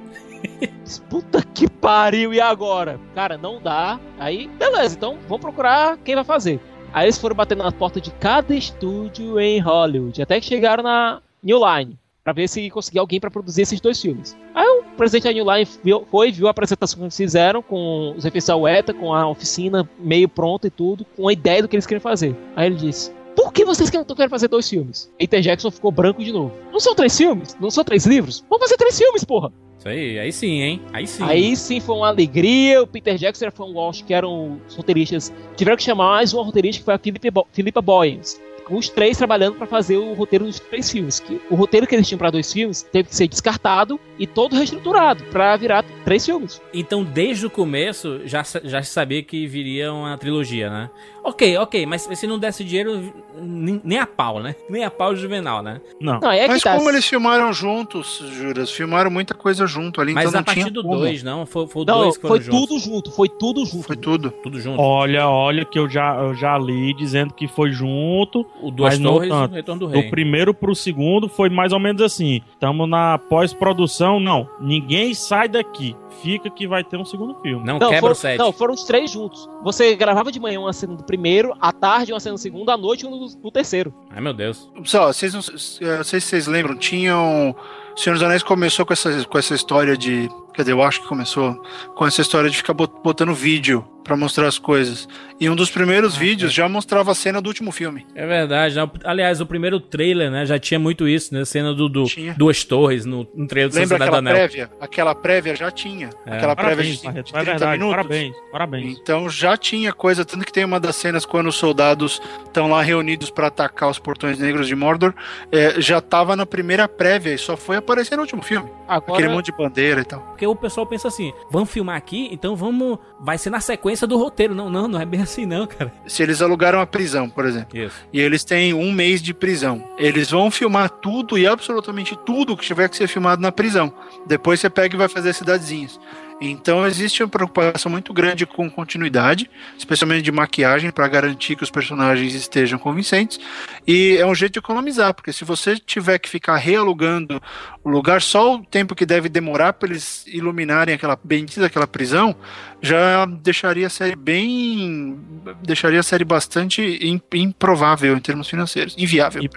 Puta 1.10 1.42
que 1.42 1.68
pariu, 1.68 2.32
e 2.32 2.40
agora? 2.40 2.98
Cara, 3.14 3.36
não 3.36 3.60
dá. 3.60 4.00
Aí, 4.18 4.48
beleza, 4.58 4.96
então 4.96 5.18
vamos 5.28 5.42
procurar 5.42 5.98
quem 5.98 6.14
vai 6.14 6.24
fazer. 6.24 6.58
Aí 6.94 7.04
eles 7.04 7.18
foram 7.18 7.36
batendo 7.36 7.62
na 7.62 7.70
porta 7.70 8.00
de 8.00 8.10
cada 8.12 8.54
estúdio 8.54 9.38
em 9.38 9.60
Hollywood, 9.60 10.22
até 10.22 10.40
que 10.40 10.46
chegaram 10.46 10.82
na 10.82 11.20
New 11.42 11.58
Line, 11.62 11.98
pra 12.24 12.32
ver 12.32 12.48
se 12.48 12.70
conseguia 12.70 13.02
alguém 13.02 13.20
pra 13.20 13.30
produzir 13.30 13.60
esses 13.62 13.78
dois 13.82 14.00
filmes. 14.00 14.34
Aí 14.54 14.66
o 14.66 14.84
presidente 14.96 15.24
da 15.24 15.32
New 15.32 15.44
Line 15.54 15.68
viu- 15.84 16.06
foi, 16.10 16.32
viu 16.32 16.46
a 16.46 16.50
apresentação 16.52 16.98
que 17.00 17.04
eles 17.04 17.16
fizeram, 17.16 17.60
com 17.60 18.14
os 18.16 18.24
efeitos 18.24 18.46
da 18.48 18.56
UETA, 18.56 18.94
com 18.94 19.12
a 19.12 19.28
oficina 19.28 19.86
meio 19.98 20.26
pronta 20.30 20.68
e 20.68 20.70
tudo, 20.70 21.04
com 21.14 21.28
a 21.28 21.32
ideia 21.34 21.60
do 21.60 21.68
que 21.68 21.76
eles 21.76 21.86
queriam 21.86 22.00
fazer. 22.00 22.34
Aí 22.56 22.66
ele 22.68 22.76
disse: 22.76 23.12
Por 23.38 23.52
que 23.52 23.64
vocês 23.64 23.88
querem 23.88 24.04
querem 24.04 24.28
fazer 24.28 24.48
dois 24.48 24.68
filmes? 24.68 25.08
Peter 25.16 25.40
Jackson 25.40 25.70
ficou 25.70 25.92
branco 25.92 26.24
de 26.24 26.32
novo. 26.32 26.52
Não 26.72 26.80
são 26.80 26.92
três 26.92 27.16
filmes? 27.16 27.56
Não 27.60 27.70
são 27.70 27.84
três 27.84 28.04
livros? 28.04 28.44
Vamos 28.50 28.64
fazer 28.64 28.76
três 28.76 28.98
filmes, 28.98 29.22
porra! 29.22 29.52
Isso 29.78 29.88
aí, 29.88 30.18
aí 30.18 30.32
sim, 30.32 30.60
hein? 30.60 30.82
Aí 30.92 31.06
sim. 31.06 31.22
Aí 31.22 31.54
sim 31.54 31.78
foi 31.78 31.94
uma 31.94 32.08
alegria. 32.08 32.82
O 32.82 32.86
Peter 32.86 33.16
Jackson 33.16 33.44
e 33.44 33.46
a 33.46 33.52
Fan 33.52 33.66
Walsh, 33.66 34.02
que 34.02 34.12
eram 34.12 34.60
os 34.66 34.74
roteiristas, 34.74 35.32
tiveram 35.54 35.76
que 35.76 35.84
chamar 35.84 36.16
mais 36.16 36.34
uma 36.34 36.42
roteirista 36.42 36.80
que 36.80 36.84
foi 36.84 36.94
a 36.94 36.98
Philippa, 36.98 37.30
Bo 37.30 37.46
Philippa 37.52 37.80
Boyens. 37.80 38.40
Com 38.64 38.76
os 38.76 38.88
três 38.88 39.16
trabalhando 39.16 39.54
para 39.54 39.66
fazer 39.66 39.96
o 39.96 40.14
roteiro 40.14 40.44
dos 40.44 40.58
três 40.58 40.90
filmes. 40.90 41.20
Que 41.20 41.40
o 41.48 41.54
roteiro 41.54 41.86
que 41.86 41.94
eles 41.94 42.08
tinham 42.08 42.18
para 42.18 42.30
dois 42.30 42.52
filmes 42.52 42.82
teve 42.82 43.08
que 43.08 43.14
ser 43.14 43.28
descartado 43.28 44.00
e 44.18 44.26
todo 44.26 44.56
reestruturado 44.56 45.22
para 45.30 45.56
virar 45.56 45.84
três 46.04 46.26
filmes. 46.26 46.60
Então, 46.74 47.04
desde 47.04 47.46
o 47.46 47.50
começo, 47.50 48.20
já, 48.26 48.42
já 48.64 48.82
se 48.82 48.90
sabia 48.90 49.22
que 49.22 49.46
viria 49.46 49.92
uma 49.92 50.18
trilogia, 50.18 50.68
né? 50.68 50.90
Ok, 51.28 51.58
ok, 51.58 51.84
mas 51.86 52.02
se 52.02 52.26
não 52.26 52.38
desse 52.38 52.64
dinheiro, 52.64 53.12
nem, 53.40 53.80
nem 53.84 53.98
a 53.98 54.06
pau, 54.06 54.40
né? 54.40 54.54
Nem 54.68 54.82
a 54.84 54.90
pau 54.90 55.14
Juvenal, 55.14 55.62
né? 55.62 55.80
Não. 56.00 56.18
Não, 56.20 56.30
é 56.32 56.48
Mas 56.48 56.62
tá. 56.62 56.74
como 56.74 56.88
eles 56.88 57.06
filmaram 57.06 57.52
juntos, 57.52 58.22
Juras? 58.32 58.70
Filmaram 58.70 59.10
muita 59.10 59.34
coisa 59.34 59.66
junto 59.66 60.00
ali, 60.00 60.14
Mas 60.14 60.28
então 60.28 60.40
a 60.40 60.44
não 60.44 60.52
tinha 60.52 60.64
partir 60.64 60.72
do 60.74 60.82
como. 60.82 60.96
2, 60.98 61.22
não? 61.22 61.44
Foi, 61.44 61.66
foi 61.66 61.82
o 61.82 61.84
Não, 61.84 61.98
2 62.04 62.16
que 62.16 62.22
foram 62.22 62.34
foi 62.36 62.44
juntos. 62.44 62.60
tudo 62.68 62.78
junto, 62.80 63.10
foi 63.10 63.28
tudo 63.28 63.66
junto. 63.66 63.82
Foi 63.86 63.96
tudo. 63.96 64.30
Tudo 64.42 64.58
junto. 64.60 64.80
Olha, 64.80 65.28
olha 65.28 65.64
que 65.64 65.78
eu 65.78 65.88
já, 65.88 66.16
eu 66.16 66.34
já 66.34 66.56
li 66.56 66.94
dizendo 66.94 67.34
que 67.34 67.46
foi 67.46 67.70
junto 67.72 68.46
O 68.62 68.70
Duas 68.70 68.94
Mas 68.94 68.98
não 68.98 69.12
Torres 69.14 69.28
e 69.28 69.32
o. 69.32 69.46
Retorno 69.48 69.80
do 69.80 69.86
Do 69.92 70.00
Rei. 70.00 70.10
primeiro 70.10 70.54
pro 70.54 70.74
segundo 70.74 71.28
foi 71.28 71.50
mais 71.50 71.72
ou 71.72 71.78
menos 71.78 72.00
assim. 72.00 72.40
Estamos 72.54 72.88
na 72.88 73.18
pós-produção. 73.18 74.18
Não, 74.18 74.48
ninguém 74.60 75.12
sai 75.14 75.48
daqui. 75.48 75.94
Fica 76.22 76.50
que 76.50 76.66
vai 76.66 76.82
ter 76.82 76.96
um 76.96 77.04
segundo 77.04 77.34
filme. 77.40 77.64
Não, 77.64 77.78
Não, 77.78 77.88
quebra 77.88 78.00
foram, 78.00 78.12
o 78.12 78.16
set. 78.16 78.38
não, 78.38 78.52
foram 78.52 78.74
os 78.74 78.84
três 78.84 79.10
juntos. 79.10 79.48
Você 79.62 79.94
gravava 79.94 80.32
de 80.32 80.40
manhã 80.40 80.60
uma 80.60 80.72
cena 80.72 80.94
do 80.96 81.04
primeiro, 81.04 81.54
à 81.60 81.72
tarde 81.72 82.12
uma 82.12 82.20
cena 82.20 82.34
do 82.34 82.40
segundo, 82.40 82.70
à 82.70 82.76
noite 82.76 83.06
uma 83.06 83.16
do, 83.16 83.26
do 83.36 83.50
terceiro. 83.50 83.94
Ai, 84.10 84.20
meu 84.20 84.32
Deus. 84.34 84.70
Só, 84.84 85.12
vocês 85.12 85.32
não, 85.32 85.40
não 85.40 86.04
sei 86.04 86.20
se 86.20 86.26
vocês 86.28 86.46
lembram, 86.46 86.76
tinham. 86.76 87.54
O 87.96 88.00
Senhor 88.00 88.14
dos 88.14 88.22
Anéis 88.22 88.42
começou 88.42 88.86
com 88.86 88.92
essa, 88.92 89.24
com 89.24 89.38
essa 89.38 89.54
história 89.54 89.96
de. 89.96 90.28
Quer 90.58 90.62
dizer, 90.62 90.72
eu 90.72 90.82
acho 90.82 91.02
que 91.02 91.06
começou 91.06 91.54
com 91.94 92.04
essa 92.04 92.20
história 92.20 92.50
de 92.50 92.56
ficar 92.56 92.74
bot- 92.74 92.92
botando 93.00 93.32
vídeo 93.32 93.84
pra 94.02 94.16
mostrar 94.16 94.48
as 94.48 94.58
coisas. 94.58 95.06
E 95.38 95.48
um 95.48 95.54
dos 95.54 95.70
primeiros 95.70 96.16
Ah, 96.16 96.18
vídeos 96.18 96.52
já 96.52 96.68
mostrava 96.68 97.12
a 97.12 97.14
cena 97.14 97.40
do 97.40 97.46
último 97.46 97.70
filme. 97.70 98.04
É 98.12 98.26
verdade. 98.26 98.74
né? 98.74 98.90
Aliás, 99.04 99.40
o 99.40 99.46
primeiro 99.46 99.78
trailer, 99.78 100.32
né? 100.32 100.44
Já 100.46 100.58
tinha 100.58 100.80
muito 100.80 101.06
isso, 101.06 101.32
né? 101.32 101.44
Cena 101.44 101.72
do, 101.72 101.88
do. 101.88 102.06
Duas 102.36 102.64
Torres 102.64 103.04
no, 103.04 103.18
no 103.36 103.46
trailer 103.46 103.70
do 103.70 103.74
Lembra 103.76 103.98
Sociedade 103.98 104.02
aquela 104.02 104.18
Anel. 104.18 104.34
prévia? 104.34 104.70
Aquela 104.80 105.14
prévia 105.14 105.54
já 105.54 105.70
tinha. 105.70 106.10
É. 106.26 106.36
Aquela 106.38 106.56
prévia 106.56 106.74
Parabéns, 106.76 106.98
de, 107.00 107.04
Barreto, 107.06 107.26
de 107.26 107.30
é 107.30 107.34
30 107.34 107.50
verdade. 107.52 107.78
minutos. 107.78 107.96
Parabéns, 107.96 108.34
parabéns. 108.50 108.98
Então 109.00 109.30
já 109.30 109.56
tinha 109.56 109.92
coisa, 109.92 110.24
tanto 110.24 110.44
que 110.44 110.52
tem 110.52 110.64
uma 110.64 110.80
das 110.80 110.96
cenas 110.96 111.24
quando 111.24 111.46
os 111.46 111.54
soldados 111.54 112.20
estão 112.46 112.68
lá 112.68 112.82
reunidos 112.82 113.30
pra 113.30 113.46
atacar 113.46 113.88
os 113.88 114.00
portões 114.00 114.40
negros 114.40 114.66
de 114.66 114.74
Mordor, 114.74 115.14
é, 115.52 115.80
já 115.80 116.00
tava 116.00 116.34
na 116.34 116.44
primeira 116.44 116.88
prévia 116.88 117.32
e 117.32 117.38
só 117.38 117.56
foi 117.56 117.76
aparecer 117.76 118.16
no 118.16 118.22
último 118.22 118.42
filme. 118.42 118.68
Agora, 118.88 119.18
Aquele 119.18 119.34
monte 119.34 119.46
de 119.46 119.52
bandeira 119.52 120.00
e 120.00 120.04
tal. 120.04 120.20
Porque 120.20 120.46
o 120.46 120.56
pessoal 120.56 120.86
pensa 120.86 121.08
assim, 121.08 121.32
vamos 121.50 121.70
filmar 121.70 121.96
aqui, 121.96 122.28
então 122.32 122.56
vamos. 122.56 122.98
Vai 123.20 123.36
ser 123.36 123.50
na 123.50 123.60
sequência 123.60 124.06
do 124.06 124.16
roteiro. 124.16 124.54
Não, 124.54 124.70
não, 124.70 124.88
não 124.88 125.00
é 125.00 125.04
bem 125.04 125.20
assim, 125.20 125.44
não, 125.44 125.66
cara. 125.66 125.92
Se 126.06 126.22
eles 126.22 126.40
alugaram 126.40 126.80
a 126.80 126.86
prisão, 126.86 127.28
por 127.28 127.44
exemplo. 127.44 127.78
Isso. 127.78 127.96
e 128.12 128.20
eles 128.20 128.44
têm 128.44 128.72
um 128.72 128.90
mês 128.90 129.20
de 129.20 129.34
prisão. 129.34 129.84
Eles 129.98 130.30
vão 130.30 130.50
filmar 130.50 130.88
tudo 130.88 131.36
e 131.36 131.46
absolutamente 131.46 132.16
tudo 132.24 132.56
que 132.56 132.64
tiver 132.64 132.88
que 132.88 132.96
ser 132.96 133.08
filmado 133.08 133.42
na 133.42 133.52
prisão. 133.52 133.92
Depois 134.26 134.58
você 134.60 134.70
pega 134.70 134.94
e 134.94 134.98
vai 134.98 135.08
fazer 135.08 135.30
as 135.30 135.36
cidadezinhas. 135.36 136.00
Então 136.40 136.86
existe 136.86 137.22
uma 137.22 137.28
preocupação 137.28 137.90
muito 137.90 138.12
grande 138.12 138.46
com 138.46 138.70
continuidade, 138.70 139.50
especialmente 139.76 140.22
de 140.22 140.30
maquiagem, 140.30 140.90
para 140.90 141.08
garantir 141.08 141.56
que 141.56 141.64
os 141.64 141.70
personagens 141.70 142.32
estejam 142.34 142.78
convincentes. 142.78 143.40
E 143.86 144.16
é 144.16 144.24
um 144.24 144.34
jeito 144.34 144.52
de 144.52 144.58
economizar, 144.60 145.12
porque 145.14 145.32
se 145.32 145.44
você 145.44 145.76
tiver 145.76 146.18
que 146.18 146.28
ficar 146.28 146.56
realugando 146.56 147.42
lugar, 147.90 148.20
só 148.22 148.54
o 148.56 148.64
tempo 148.64 148.94
que 148.94 149.04
deve 149.06 149.28
demorar 149.28 149.72
para 149.74 149.88
eles 149.90 150.24
iluminarem 150.26 150.94
aquela 150.94 151.18
bendita 151.22 151.66
aquela 151.66 151.86
prisão, 151.86 152.34
já 152.80 153.26
deixaria 153.26 153.86
a 153.86 153.90
série 153.90 154.14
bem. 154.16 155.18
deixaria 155.62 155.98
a 156.00 156.02
série 156.02 156.24
bastante 156.24 156.80
im- 157.02 157.20
improvável 157.34 158.16
em 158.16 158.20
termos 158.20 158.48
financeiros. 158.48 158.94
Inviável. 158.96 159.42
E 159.42 159.48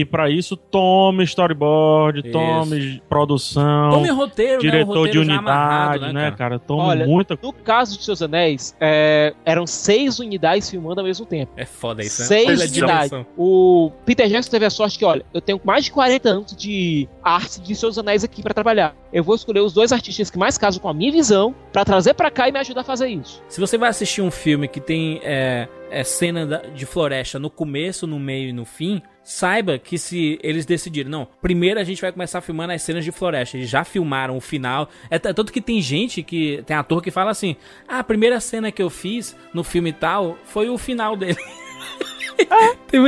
e 0.00 0.04
pra 0.04 0.30
isso, 0.30 0.56
tome 0.56 1.24
storyboard, 1.24 2.30
tome 2.30 3.02
produção, 3.08 3.90
Tome 3.90 4.08
roteiro, 4.10 4.54
né? 4.54 4.58
Diretor 4.70 4.92
de 4.92 4.98
roteiro 4.98 5.24
já 5.24 5.32
unidade, 5.34 5.48
amarrado, 5.48 6.12
né, 6.12 6.20
cara? 6.22 6.36
cara? 6.36 6.58
Tome 6.58 6.82
Olha, 6.82 7.06
muita 7.06 7.38
no 7.42 7.52
caso 7.52 7.98
de 7.98 8.04
Seus 8.04 8.22
Anéis, 8.22 8.74
é, 8.80 9.34
eram 9.44 9.66
seis 9.66 10.18
unidades 10.18 10.70
filmando 10.70 11.00
ao 11.00 11.06
mesmo 11.06 11.26
tempo. 11.26 11.52
É 11.56 11.64
foda 11.66 12.02
isso, 12.02 12.22
né? 12.22 12.28
Seis 12.28 12.70
unidades. 12.70 13.12
O 13.36 13.92
Peter 14.06 14.26
Jackson 14.28 14.50
teve 14.50 14.64
a 14.64 14.70
sorte 14.70 14.98
que, 14.98 15.04
olha, 15.04 15.24
eu 15.34 15.40
tenho 15.40 15.60
mais 15.64 15.84
de 15.84 15.92
40 15.92 16.28
anos 16.28 16.56
de 16.56 17.08
arte 17.22 17.60
de 17.60 17.74
Seus 17.80 17.98
Anéis 17.98 18.22
aqui 18.22 18.42
pra 18.42 18.54
trabalhar. 18.54 18.94
Eu 19.12 19.24
vou 19.24 19.34
escolher 19.34 19.60
os 19.60 19.72
dois 19.72 19.92
artistas 19.92 20.30
que 20.30 20.38
mais 20.38 20.56
casam 20.58 20.80
com 20.80 20.88
a 20.88 20.94
minha 20.94 21.10
visão 21.10 21.54
pra 21.72 21.84
trazer 21.84 22.14
pra 22.14 22.30
cá 22.30 22.48
e 22.48 22.52
me 22.52 22.58
ajudar 22.60 22.82
a 22.82 22.84
fazer 22.84 23.08
isso. 23.08 23.42
Se 23.48 23.58
você 23.60 23.76
vai 23.78 23.88
assistir 23.88 24.22
um 24.22 24.30
filme 24.30 24.68
que 24.68 24.80
tem 24.80 25.20
é, 25.24 25.68
é, 25.90 26.04
cena 26.04 26.62
de 26.74 26.86
floresta 26.86 27.38
no 27.38 27.50
começo, 27.50 28.06
no 28.06 28.18
meio 28.20 28.50
e 28.50 28.52
no 28.52 28.64
fim, 28.64 29.02
saiba 29.22 29.78
que 29.78 29.98
se 29.98 30.38
eles 30.42 30.64
decidirem, 30.66 31.10
não, 31.10 31.26
primeiro 31.40 31.78
a 31.80 31.84
gente 31.84 32.00
vai 32.00 32.12
começar 32.12 32.40
filmando 32.40 32.72
as 32.72 32.82
cenas 32.82 33.04
de 33.04 33.12
floresta, 33.12 33.56
eles 33.56 33.68
já 33.68 33.84
filmaram 33.84 34.36
o 34.36 34.40
final. 34.40 34.88
É 35.10 35.18
t- 35.18 35.32
tanto 35.34 35.52
que 35.52 35.60
tem 35.60 35.80
gente 35.80 36.22
que 36.22 36.62
tem 36.66 36.76
ator 36.76 37.02
que 37.02 37.10
fala 37.10 37.30
assim: 37.30 37.56
"Ah, 37.88 37.98
a 38.00 38.04
primeira 38.04 38.38
cena 38.40 38.70
que 38.72 38.82
eu 38.82 38.90
fiz 38.90 39.36
no 39.54 39.62
filme 39.64 39.92
tal 39.92 40.36
foi 40.44 40.68
o 40.68 40.76
final 40.78 41.16
dele". 41.16 41.36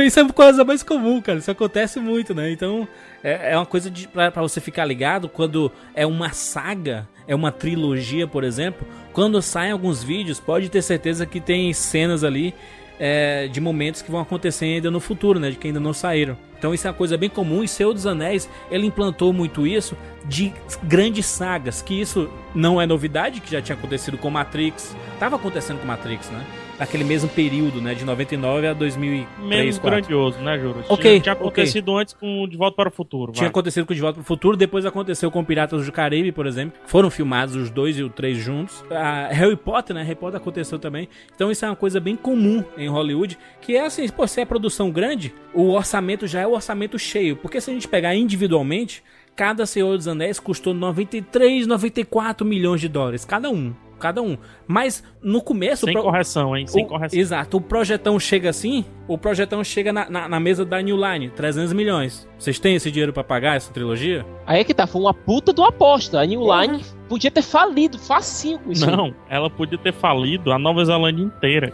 Isso 0.05 0.19
é 0.19 0.23
uma 0.23 0.33
coisa 0.33 0.63
mais 0.63 0.83
comum, 0.83 1.21
cara. 1.21 1.39
Isso 1.39 1.51
acontece 1.51 1.99
muito, 1.99 2.33
né? 2.33 2.51
Então, 2.51 2.87
é, 3.23 3.53
é 3.53 3.57
uma 3.57 3.65
coisa 3.65 3.91
pra 4.11 4.41
você 4.41 4.59
ficar 4.59 4.85
ligado 4.85 5.29
quando 5.29 5.71
é 5.95 6.05
uma 6.05 6.33
saga, 6.33 7.07
é 7.27 7.33
uma 7.33 7.51
trilogia, 7.51 8.27
por 8.27 8.43
exemplo. 8.43 8.85
Quando 9.13 9.41
saem 9.41 9.71
alguns 9.71 10.03
vídeos, 10.03 10.39
pode 10.39 10.69
ter 10.69 10.81
certeza 10.81 11.25
que 11.25 11.39
tem 11.39 11.71
cenas 11.73 12.23
ali 12.23 12.53
é, 12.99 13.47
de 13.47 13.61
momentos 13.61 14.01
que 14.01 14.11
vão 14.11 14.19
acontecer 14.19 14.65
ainda 14.65 14.91
no 14.91 14.99
futuro, 14.99 15.39
né? 15.39 15.49
De 15.49 15.57
que 15.57 15.67
ainda 15.67 15.79
não 15.79 15.93
saíram. 15.93 16.37
Então 16.57 16.73
isso 16.73 16.87
é 16.87 16.89
uma 16.89 16.95
coisa 16.95 17.17
bem 17.17 17.29
comum 17.29 17.63
e 17.63 17.67
Senhor 17.67 17.93
dos 17.93 18.05
Anéis, 18.05 18.49
ele 18.71 18.87
implantou 18.87 19.33
muito 19.33 19.67
isso 19.67 19.97
de 20.25 20.53
grandes 20.83 21.25
sagas, 21.25 21.81
que 21.81 21.99
isso 21.99 22.29
não 22.55 22.81
é 22.81 22.85
novidade, 22.85 23.41
que 23.41 23.51
já 23.51 23.61
tinha 23.61 23.77
acontecido 23.77 24.17
com 24.17 24.29
Matrix. 24.29 24.95
Tava 25.19 25.35
acontecendo 25.35 25.79
com 25.79 25.87
Matrix, 25.87 26.29
né? 26.29 26.45
Naquele 26.79 27.03
mesmo 27.03 27.29
período, 27.29 27.79
né? 27.81 27.93
De 27.93 28.03
99 28.03 28.67
a 28.67 28.73
2003, 28.73 29.27
menos 29.39 29.77
2004. 29.77 29.89
grandioso, 29.89 30.39
né, 30.39 30.59
Juro? 30.59 30.83
Ok, 30.89 31.11
Tinha, 31.11 31.21
tinha 31.21 31.33
acontecido 31.33 31.95
antes 31.95 32.13
com 32.13 32.47
De 32.47 32.57
Volta 32.57 32.75
para 32.75 32.89
o 32.89 32.91
Futuro. 32.91 33.31
Tinha 33.31 33.43
vai. 33.43 33.49
acontecido 33.49 33.85
com 33.85 33.93
De 33.93 34.01
Volta 34.01 34.15
pro 34.15 34.23
Futuro, 34.23 34.57
depois 34.57 34.85
aconteceu 34.85 35.29
com 35.29 35.43
Piratas 35.43 35.85
do 35.85 35.91
Caribe, 35.91 36.31
por 36.31 36.47
exemplo. 36.47 36.79
Foram 36.85 37.09
filmados 37.09 37.55
os 37.55 37.69
dois 37.69 37.97
e 37.97 38.03
o 38.03 38.09
três 38.09 38.37
juntos. 38.37 38.83
A 38.89 39.27
Harry 39.27 39.55
Potter, 39.55 39.95
né? 39.95 40.03
Harry 40.03 40.15
Potter 40.15 40.39
aconteceu 40.39 40.79
também. 40.79 41.07
Então 41.35 41.51
isso 41.51 41.63
é 41.63 41.69
uma 41.69 41.75
coisa 41.75 41.99
bem 41.99 42.15
comum 42.15 42.63
em 42.77 42.87
Hollywood, 42.89 43.37
que 43.61 43.75
é 43.75 43.85
assim, 43.85 44.07
pô, 44.09 44.25
se 44.27 44.41
é 44.41 44.45
produção 44.45 44.89
grande, 44.91 45.33
o 45.53 45.69
orçamento 45.71 46.25
já 46.27 46.41
é 46.41 46.47
o 46.47 46.53
orçamento 46.53 46.97
cheio. 46.97 47.35
Porque 47.35 47.61
se 47.61 47.69
a 47.69 47.73
gente 47.73 47.87
pegar 47.87 48.15
individualmente, 48.15 49.03
cada 49.35 49.65
Senhor 49.65 49.95
dos 49.97 50.07
Anéis 50.07 50.39
custou 50.39 50.73
93, 50.73 51.67
94 51.67 52.45
milhões 52.45 52.81
de 52.81 52.87
dólares, 52.87 53.25
cada 53.25 53.49
um. 53.49 53.73
Cada 54.03 54.21
um. 54.21 54.37
Mas 54.67 55.01
no 55.21 55.41
começo... 55.41 55.85
Sem 55.85 55.93
pro- 55.93 56.03
correção, 56.03 56.57
hein? 56.57 56.67
Sem 56.67 56.83
o- 56.83 56.87
correção. 56.89 57.17
Exato. 57.17 57.55
O 57.55 57.61
projetão 57.61 58.19
chega 58.19 58.49
assim, 58.49 58.83
o 59.07 59.17
projetão 59.17 59.63
chega 59.63 59.93
na, 59.93 60.09
na, 60.09 60.27
na 60.27 60.39
mesa 60.41 60.65
da 60.65 60.81
New 60.81 60.97
Line, 60.97 61.29
300 61.29 61.71
milhões. 61.71 62.27
Vocês 62.37 62.59
têm 62.59 62.75
esse 62.75 62.91
dinheiro 62.91 63.13
pra 63.13 63.23
pagar 63.23 63.55
essa 63.55 63.71
trilogia? 63.71 64.25
Aí 64.45 64.59
é 64.59 64.63
que 64.65 64.73
tá, 64.73 64.85
foi 64.85 64.99
uma 64.99 65.13
puta 65.13 65.53
de 65.53 65.61
uma 65.61 65.69
aposta. 65.69 66.19
A 66.19 66.25
New 66.25 66.41
Line 66.41 66.83
podia 67.07 67.31
ter 67.31 67.41
falido 67.41 67.97
facinho 67.97 68.59
com 68.59 68.73
isso. 68.73 68.85
Não, 68.85 69.15
ela 69.29 69.49
podia 69.49 69.77
ter 69.77 69.93
falido 69.93 70.51
a 70.51 70.59
Nova 70.59 70.83
Zelândia 70.83 71.23
inteira. 71.23 71.71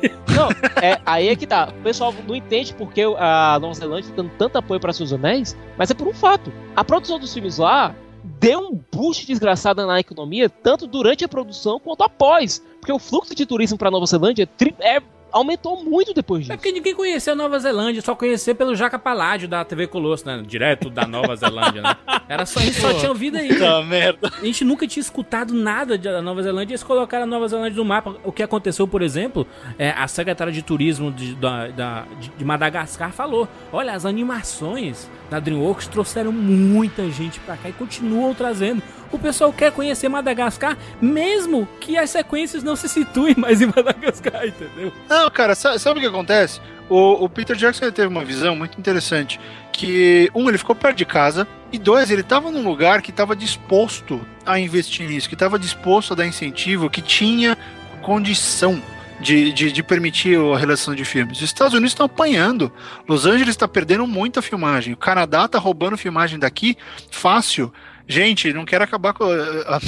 Não, 0.34 0.48
é, 0.82 0.98
aí 1.06 1.28
é 1.28 1.36
que 1.36 1.46
tá. 1.46 1.68
O 1.78 1.82
pessoal 1.82 2.14
não 2.26 2.34
entende 2.34 2.72
porque 2.74 3.02
a 3.18 3.58
Nova 3.60 3.74
Zelândia 3.74 4.08
tá 4.10 4.16
dando 4.22 4.30
tanto 4.38 4.56
apoio 4.56 4.80
para 4.80 4.92
seus 4.94 5.12
anéis, 5.12 5.54
mas 5.76 5.90
é 5.90 5.94
por 5.94 6.06
um 6.08 6.14
fato. 6.14 6.50
A 6.74 6.82
produção 6.82 7.18
dos 7.18 7.32
filmes 7.34 7.58
lá 7.58 7.94
deu 8.22 8.60
um 8.60 8.80
boost 8.92 9.26
desgraçado 9.26 9.86
na 9.86 10.00
economia, 10.00 10.48
tanto 10.48 10.86
durante 10.86 11.24
a 11.24 11.28
produção 11.28 11.80
quanto 11.80 12.02
após. 12.02 12.62
Porque 12.80 12.92
o 12.92 12.98
fluxo 12.98 13.34
de 13.34 13.44
turismo 13.46 13.76
para 13.76 13.90
Nova 13.90 14.06
Zelândia 14.06 14.46
tri- 14.46 14.74
é- 14.80 15.02
aumentou 15.32 15.82
muito 15.84 16.12
depois 16.14 16.40
É 16.40 16.42
disso. 16.44 16.56
porque 16.58 16.72
ninguém 16.72 16.94
conheceu 16.94 17.34
Nova 17.36 17.58
Zelândia, 17.58 18.02
só 18.02 18.14
conhecer 18.14 18.54
pelo 18.54 18.74
Jaca 18.74 18.98
Paládio 18.98 19.48
da 19.48 19.64
TV 19.64 19.86
Colosso, 19.86 20.26
né? 20.26 20.42
Direto 20.46 20.90
da 20.90 21.06
Nova 21.06 21.34
Zelândia, 21.36 21.82
né? 21.82 21.96
Era 22.28 22.44
só, 22.46 22.60
a 22.60 22.62
gente 22.62 22.80
só 22.80 22.92
tinha 22.94 23.08
ouvido 23.10 23.36
aí. 23.36 23.58
Tá 23.58 23.82
merda. 23.82 24.32
A 24.40 24.44
gente 24.44 24.64
nunca 24.64 24.86
tinha 24.86 25.00
escutado 25.00 25.52
nada 25.54 25.96
de- 25.98 26.04
da 26.08 26.22
Nova 26.22 26.42
Zelândia 26.42 26.72
e 26.72 26.74
eles 26.74 26.82
colocaram 26.82 27.24
a 27.24 27.26
Nova 27.26 27.46
Zelândia 27.48 27.76
no 27.76 27.84
mapa. 27.84 28.16
O 28.24 28.32
que 28.32 28.42
aconteceu, 28.42 28.86
por 28.86 29.02
exemplo, 29.02 29.46
é, 29.78 29.90
a 29.90 30.06
secretária 30.08 30.52
de 30.52 30.62
turismo 30.62 31.10
de, 31.10 31.34
da- 31.34 31.68
da- 31.68 32.04
de- 32.20 32.30
de 32.36 32.44
Madagascar 32.44 33.12
falou: 33.12 33.48
olha, 33.72 33.92
as 33.92 34.04
animações 34.06 35.10
da 35.28 35.38
Dreamworks 35.38 35.86
trouxeram 35.86 36.32
muita 36.32 37.08
gente 37.10 37.38
pra 37.40 37.56
cá 37.56 37.68
e 37.68 37.72
continuam 37.72 38.34
trazendo. 38.34 38.82
O 39.12 39.18
pessoal 39.18 39.52
quer 39.52 39.72
conhecer 39.72 40.08
Madagascar, 40.08 40.76
mesmo 41.00 41.68
que 41.80 41.98
as 41.98 42.10
sequências 42.10 42.62
não 42.62 42.76
se 42.76 42.88
situem 42.88 43.34
mais 43.36 43.60
em 43.60 43.66
Madagascar, 43.66 44.46
entendeu? 44.46 44.92
Não, 45.08 45.28
cara, 45.30 45.54
sa- 45.54 45.78
sabe, 45.78 45.98
o 45.98 46.02
que 46.02 46.08
acontece? 46.08 46.60
O, 46.88 47.24
o 47.24 47.28
Peter 47.28 47.56
Jackson 47.56 47.90
teve 47.90 48.08
uma 48.08 48.24
visão 48.24 48.54
muito 48.54 48.78
interessante. 48.78 49.40
Que, 49.72 50.30
um, 50.34 50.48
ele 50.48 50.58
ficou 50.58 50.74
perto 50.76 50.96
de 50.98 51.04
casa, 51.04 51.46
e 51.72 51.78
dois, 51.78 52.10
ele 52.10 52.20
estava 52.20 52.50
num 52.50 52.62
lugar 52.62 53.00
que 53.02 53.10
estava 53.10 53.34
disposto 53.34 54.20
a 54.44 54.58
investir 54.58 55.08
nisso, 55.08 55.28
que 55.28 55.34
estava 55.34 55.58
disposto 55.58 56.12
a 56.12 56.16
dar 56.16 56.26
incentivo, 56.26 56.90
que 56.90 57.00
tinha 57.00 57.56
condição 58.02 58.82
de, 59.20 59.52
de, 59.52 59.70
de 59.72 59.82
permitir 59.82 60.38
a 60.38 60.56
relação 60.58 60.94
de 60.94 61.04
filmes. 61.04 61.38
Os 61.38 61.44
Estados 61.44 61.74
Unidos 61.74 61.92
estão 61.92 62.06
apanhando. 62.06 62.72
Los 63.06 63.26
Angeles 63.26 63.50
está 63.50 63.68
perdendo 63.68 64.06
muita 64.06 64.40
filmagem. 64.40 64.94
O 64.94 64.96
Canadá 64.96 65.44
está 65.44 65.58
roubando 65.58 65.96
filmagem 65.98 66.38
daqui 66.38 66.76
fácil. 67.10 67.72
Gente, 68.08 68.52
não 68.52 68.64
quero 68.64 68.82
acabar 68.84 69.12
com 69.12 69.24
a, 69.24 69.78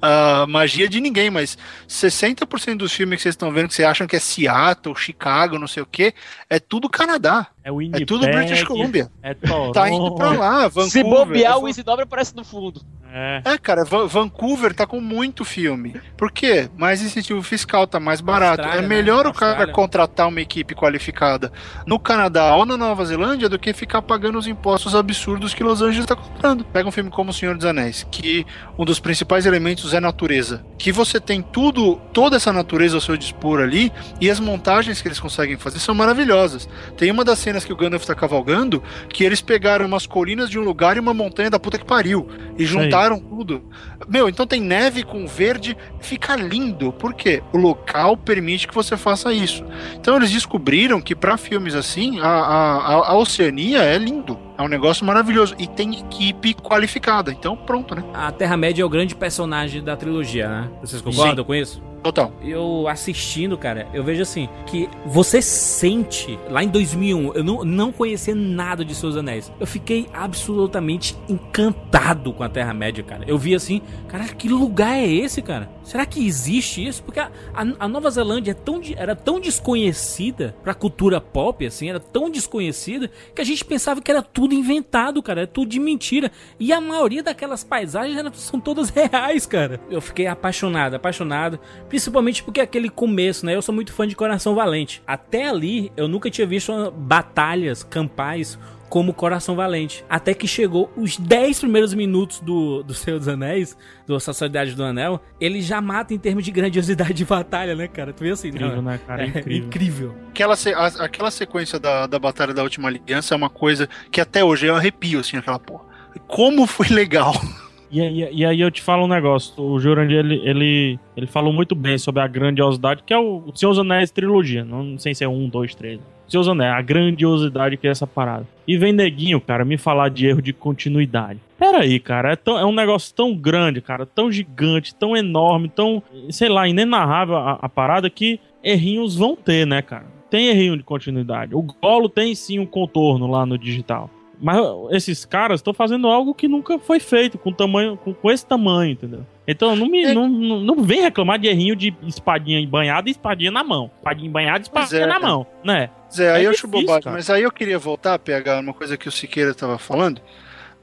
a- 0.00 0.42
a 0.42 0.46
magia 0.46 0.88
de 0.88 1.00
ninguém, 1.00 1.30
mas 1.30 1.58
60% 1.88 2.76
dos 2.78 2.92
filmes 2.92 3.16
que 3.18 3.22
vocês 3.22 3.34
estão 3.34 3.52
vendo 3.52 3.68
que 3.68 3.74
vocês 3.74 3.86
acham 3.88 4.06
que 4.06 4.16
é 4.16 4.20
Seattle, 4.20 4.94
Chicago, 4.96 5.58
não 5.58 5.66
sei 5.68 5.82
o 5.82 5.86
que, 5.86 6.14
é 6.48 6.58
tudo 6.58 6.88
Canadá. 6.88 7.48
É 7.64 7.72
o 7.72 7.80
É 7.80 8.04
tudo 8.04 8.26
British 8.26 8.62
Columbia. 8.62 9.10
É 9.22 9.32
Toronto. 9.32 9.72
Tá 9.72 9.88
indo 9.88 10.14
pra 10.14 10.32
lá, 10.32 10.68
Vancouver. 10.68 10.90
Se 10.90 11.02
bobear, 11.02 11.52
é 11.54 11.56
o 11.56 11.66
Isidoro 11.66 12.02
aparece 12.02 12.36
no 12.36 12.44
fundo. 12.44 12.82
É. 13.16 13.40
É, 13.44 13.58
cara, 13.58 13.84
Va- 13.84 14.06
Vancouver 14.06 14.74
tá 14.74 14.86
com 14.86 15.00
muito 15.00 15.44
filme. 15.44 15.94
Por 16.16 16.32
quê? 16.32 16.68
Mais 16.76 17.00
incentivo 17.00 17.40
fiscal, 17.42 17.86
tá 17.86 17.98
mais 18.00 18.20
barato. 18.20 18.60
Austrália, 18.60 18.78
é 18.78 18.82
né? 18.82 18.88
melhor 18.88 19.24
o 19.26 19.32
cara 19.32 19.52
Austrália. 19.52 19.72
contratar 19.72 20.28
uma 20.28 20.40
equipe 20.40 20.74
qualificada 20.74 21.52
no 21.86 21.96
Canadá 21.98 22.54
ou 22.56 22.66
na 22.66 22.76
Nova 22.76 23.04
Zelândia 23.04 23.48
do 23.48 23.56
que 23.58 23.72
ficar 23.72 24.02
pagando 24.02 24.36
os 24.36 24.48
impostos 24.48 24.94
absurdos 24.96 25.54
que 25.54 25.62
Los 25.62 25.80
Angeles 25.80 26.06
tá 26.06 26.16
comprando. 26.16 26.64
Pega 26.64 26.88
um 26.88 26.92
filme 26.92 27.08
como 27.08 27.30
O 27.30 27.32
Senhor 27.32 27.56
dos 27.56 27.64
Anéis, 27.64 28.04
que 28.10 28.44
um 28.76 28.84
dos 28.84 28.98
principais 28.98 29.46
elementos 29.46 29.94
é 29.94 30.00
natureza. 30.00 30.66
Que 30.76 30.90
você 30.90 31.20
tem 31.20 31.40
tudo, 31.40 31.96
toda 32.12 32.34
essa 32.36 32.52
natureza 32.52 32.96
ao 32.96 33.00
seu 33.00 33.16
dispor 33.16 33.60
ali, 33.60 33.92
e 34.20 34.28
as 34.28 34.40
montagens 34.40 35.00
que 35.00 35.06
eles 35.06 35.20
conseguem 35.20 35.56
fazer 35.56 35.78
são 35.78 35.94
maravilhosas. 35.94 36.68
Tem 36.96 37.12
uma 37.12 37.24
das 37.24 37.38
cenas 37.38 37.53
que 37.62 37.72
o 37.74 37.76
Gandalf 37.76 38.06
tá 38.06 38.14
cavalgando, 38.14 38.82
que 39.10 39.22
eles 39.22 39.42
pegaram 39.42 39.84
umas 39.84 40.06
colinas 40.06 40.48
de 40.48 40.58
um 40.58 40.62
lugar 40.62 40.96
e 40.96 41.00
uma 41.00 41.12
montanha 41.12 41.50
da 41.50 41.58
puta 41.60 41.76
que 41.78 41.84
pariu. 41.84 42.26
E 42.56 42.64
juntaram 42.64 43.18
tudo. 43.20 43.62
Meu, 44.08 44.26
então 44.30 44.46
tem 44.46 44.62
neve 44.62 45.02
com 45.02 45.26
verde, 45.26 45.76
fica 46.00 46.34
lindo. 46.34 46.90
Por 46.94 47.12
quê? 47.12 47.42
O 47.52 47.58
local 47.58 48.16
permite 48.16 48.66
que 48.66 48.74
você 48.74 48.96
faça 48.96 49.30
isso. 49.32 49.62
Então 49.94 50.16
eles 50.16 50.30
descobriram 50.30 51.00
que 51.02 51.14
para 51.14 51.36
filmes 51.36 51.74
assim, 51.74 52.18
a, 52.20 52.26
a, 52.26 52.76
a- 52.76 53.08
a 53.10 53.14
Oceania 53.16 53.82
é 53.82 53.98
lindo. 53.98 54.38
É 54.56 54.62
um 54.62 54.68
negócio 54.68 55.04
maravilhoso. 55.04 55.54
E 55.58 55.66
tem 55.66 55.98
equipe 55.98 56.54
qualificada. 56.54 57.30
Então 57.32 57.56
pronto, 57.56 57.94
né? 57.94 58.04
A 58.14 58.30
Terra-média 58.30 58.82
é 58.82 58.84
o 58.84 58.88
grande 58.88 59.14
personagem 59.14 59.82
da 59.82 59.96
trilogia, 59.96 60.48
né? 60.48 60.70
Vocês 60.80 61.02
concordam 61.02 61.44
com 61.44 61.54
isso? 61.54 61.82
Total. 62.04 62.30
Eu 62.42 62.86
assistindo, 62.86 63.56
cara, 63.56 63.88
eu 63.94 64.04
vejo 64.04 64.20
assim, 64.20 64.46
que 64.66 64.90
você 65.06 65.40
sente, 65.40 66.38
lá 66.50 66.62
em 66.62 66.68
2001, 66.68 67.32
eu 67.32 67.42
não, 67.42 67.64
não 67.64 67.90
conhecia 67.90 68.34
nada 68.34 68.84
de 68.84 68.94
Seus 68.94 69.16
Anéis. 69.16 69.50
Eu 69.58 69.66
fiquei 69.66 70.06
absolutamente 70.12 71.16
encantado 71.30 72.30
com 72.34 72.42
a 72.42 72.48
Terra-média, 72.48 73.02
cara. 73.02 73.24
Eu 73.26 73.38
vi 73.38 73.54
assim, 73.54 73.80
cara, 74.06 74.24
que 74.24 74.50
lugar 74.50 74.94
é 74.94 75.06
esse, 75.06 75.40
cara? 75.40 75.70
Será 75.82 76.04
que 76.04 76.26
existe 76.26 76.86
isso? 76.86 77.02
Porque 77.02 77.20
a, 77.20 77.30
a- 77.54 77.74
a 77.78 77.88
Nova 77.88 78.10
Zelândia 78.10 78.50
é 78.50 78.54
tão, 78.54 78.82
era 78.96 79.16
tão 79.16 79.40
desconhecida 79.40 80.54
pra 80.62 80.74
cultura 80.74 81.22
pop, 81.22 81.64
assim, 81.66 81.88
era 81.88 81.98
tão 82.00 82.28
desconhecida, 82.30 83.10
que 83.34 83.40
a 83.40 83.44
gente 83.44 83.64
pensava 83.64 84.02
que 84.02 84.10
era 84.10 84.20
tudo 84.22 84.54
inventado, 84.54 85.22
cara, 85.22 85.40
era 85.42 85.46
tudo 85.46 85.68
de 85.70 85.80
mentira. 85.80 86.30
E 86.60 86.70
a 86.70 86.80
maioria 86.82 87.22
daquelas 87.22 87.64
paisagens 87.64 88.20
são 88.36 88.60
todas 88.60 88.90
reais, 88.92 89.46
cara. 89.46 89.80
Eu 89.90 90.02
fiquei 90.02 90.26
apaixonado, 90.26 90.94
apaixonado. 90.96 91.58
Principalmente 91.94 92.42
porque 92.42 92.60
aquele 92.60 92.88
começo, 92.90 93.46
né? 93.46 93.54
Eu 93.54 93.62
sou 93.62 93.72
muito 93.72 93.92
fã 93.92 94.04
de 94.04 94.16
Coração 94.16 94.52
Valente. 94.52 95.00
Até 95.06 95.48
ali, 95.48 95.92
eu 95.96 96.08
nunca 96.08 96.28
tinha 96.28 96.44
visto 96.44 96.90
batalhas 96.90 97.84
campais 97.84 98.58
como 98.90 99.14
Coração 99.14 99.54
Valente. 99.54 100.04
Até 100.10 100.34
que 100.34 100.48
chegou 100.48 100.92
os 100.96 101.16
10 101.16 101.60
primeiros 101.60 101.94
minutos 101.94 102.40
do, 102.40 102.82
do 102.82 102.92
Senhor 102.94 103.18
dos 103.20 103.28
Anéis, 103.28 103.76
do 104.08 104.18
Sociedade 104.18 104.74
do 104.74 104.82
Anel, 104.82 105.20
ele 105.40 105.62
já 105.62 105.80
mata 105.80 106.12
em 106.12 106.18
termos 106.18 106.44
de 106.44 106.50
grandiosidade 106.50 107.14
de 107.14 107.24
batalha, 107.24 107.76
né, 107.76 107.86
cara? 107.86 108.12
Tu 108.12 108.24
vê 108.24 108.30
assim, 108.32 108.48
Incrível, 108.48 108.74
não, 108.74 108.82
né, 108.82 108.98
cara? 109.06 109.22
é 109.22 109.26
Incrível. 109.28 109.66
incrível. 109.68 110.14
Aquela, 110.30 110.56
se- 110.56 110.74
a- 110.74 110.86
aquela 110.98 111.30
sequência 111.30 111.78
da, 111.78 112.08
da 112.08 112.18
Batalha 112.18 112.52
da 112.52 112.64
Última 112.64 112.88
Aliança 112.88 113.34
é 113.34 113.36
uma 113.36 113.48
coisa 113.50 113.88
que 114.10 114.20
até 114.20 114.42
hoje 114.42 114.66
eu 114.66 114.74
arrepio, 114.74 115.20
assim, 115.20 115.36
aquela 115.36 115.60
porra. 115.60 115.84
Como 116.26 116.66
foi 116.66 116.88
legal. 116.88 117.34
E, 117.94 118.00
aí- 118.00 118.28
e 118.32 118.44
aí 118.44 118.60
eu 118.60 118.70
te 118.70 118.82
falo 118.82 119.04
um 119.04 119.08
negócio. 119.08 119.54
O 119.62 119.78
Jurandir, 119.78 120.18
ele, 120.18 120.40
ele, 120.44 120.98
ele 121.16 121.26
falou 121.26 121.52
muito 121.52 121.74
bem 121.74 121.96
sobre 121.96 122.20
a 122.22 122.26
grandiosidade, 122.26 123.02
que 123.06 123.14
é 123.14 123.18
o, 123.18 123.42
o 123.46 123.56
Senhor 123.56 123.70
dos 123.72 123.78
Anéis 123.78 124.10
trilogia. 124.10 124.64
Não 124.64 124.98
sei 124.98 125.14
se 125.14 125.22
é 125.22 125.28
um, 125.28 125.48
dois, 125.48 125.74
três. 125.74 126.00
Senhor 126.26 126.40
dos 126.42 126.48
Anéis, 126.48 126.74
a 126.74 126.80
grandiosidade 126.82 127.76
que 127.76 127.86
é 127.86 127.90
essa 127.90 128.06
parada. 128.06 128.46
E 128.66 128.76
vem 128.76 128.92
neguinho, 128.92 129.40
cara, 129.40 129.64
me 129.64 129.76
falar 129.76 130.08
de 130.08 130.26
erro 130.26 130.42
de 130.42 130.52
continuidade. 130.52 131.38
Pera 131.58 131.80
aí, 131.80 132.00
cara, 132.00 132.32
é, 132.32 132.36
tão- 132.36 132.58
é 132.58 132.64
um 132.64 132.74
negócio 132.74 133.14
tão 133.14 133.34
grande, 133.34 133.80
cara, 133.80 134.04
tão 134.04 134.32
gigante, 134.32 134.94
tão 134.94 135.16
enorme, 135.16 135.68
tão, 135.68 136.02
sei 136.30 136.48
lá, 136.48 136.66
inenarrável 136.66 137.36
a, 137.36 137.58
a 137.62 137.68
parada 137.68 138.10
que 138.10 138.40
errinhos 138.62 139.16
vão 139.16 139.36
ter, 139.36 139.66
né, 139.66 139.80
cara? 139.82 140.06
Tem 140.30 140.48
errinho 140.48 140.76
de 140.76 140.82
continuidade. 140.82 141.54
O 141.54 141.62
Golo 141.62 142.08
tem 142.08 142.34
sim 142.34 142.58
um 142.58 142.66
contorno 142.66 143.26
lá 143.28 143.46
no 143.46 143.56
digital. 143.56 144.10
Mas 144.44 144.58
esses 144.90 145.24
caras 145.24 145.60
estão 145.60 145.72
fazendo 145.72 146.06
algo 146.06 146.34
que 146.34 146.46
nunca 146.46 146.78
foi 146.78 147.00
feito 147.00 147.38
com 147.38 147.50
tamanho, 147.50 147.96
com, 147.96 148.12
com 148.12 148.30
esse 148.30 148.44
tamanho, 148.44 148.92
entendeu? 148.92 149.24
Então 149.48 149.74
não 149.74 149.86
me 149.86 150.04
É. 150.04 150.12
não, 150.12 150.28
não, 150.28 150.60
não 150.60 150.82
vem 150.82 151.00
reclamar 151.00 151.38
de 151.38 151.48
errinho 151.48 151.74
de 151.74 151.94
espadinha 152.06 152.66
banhada 152.68 153.08
e 153.08 153.12
espadinha 153.12 153.50
na 153.50 153.64
mão. 153.64 153.90
Espadinha 153.96 154.30
banhada 154.30 154.58
e 154.58 154.62
espadinha 154.62 155.02
é, 155.04 155.06
na 155.06 155.18
mão, 155.18 155.46
né? 155.64 155.88
Zé, 156.12 156.30
aí 156.30 156.42
É 156.42 156.46
eu 156.46 156.50
acho 156.50 156.66
difícil, 156.66 156.82
bobagem. 156.86 157.02
cara. 157.04 157.16
Mas 157.16 157.30
aí 157.30 157.42
eu 157.42 157.50
queria 157.50 157.78
voltar 157.78 158.14
a 158.14 158.18
pegar 158.18 158.60
uma 158.60 158.74
coisa 158.74 158.98
que 158.98 159.08
o 159.08 159.12
Siqueira 159.12 159.52
estava 159.52 159.78
falando, 159.78 160.20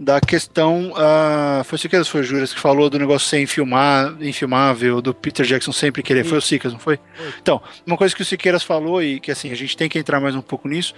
da 0.01 0.19
questão. 0.19 0.93
ah, 0.97 1.61
foi 1.63 1.75
o 1.75 1.79
Siqueira 1.79 2.01
ou 2.01 2.05
foi 2.05 2.21
o 2.21 2.23
Juras 2.23 2.51
que 2.51 2.59
falou 2.59 2.89
do 2.89 2.97
negócio 2.97 3.29
ser 3.29 3.39
infilmar, 3.39 4.15
infilmável, 4.19 4.99
do 4.99 5.13
Peter 5.13 5.45
Jackson 5.45 5.71
sempre 5.71 6.01
querer. 6.01 6.25
Foi 6.25 6.39
o 6.39 6.41
Siqueiras, 6.41 6.73
não 6.73 6.79
foi? 6.79 6.99
Então, 7.39 7.61
uma 7.85 7.95
coisa 7.95 8.15
que 8.15 8.23
o 8.23 8.25
Siqueiras 8.25 8.63
falou, 8.63 9.01
e 9.03 9.19
que 9.19 9.29
assim, 9.29 9.51
a 9.51 9.55
gente 9.55 9.77
tem 9.77 9.87
que 9.87 9.99
entrar 9.99 10.19
mais 10.19 10.35
um 10.35 10.41
pouco 10.41 10.67
nisso, 10.67 10.95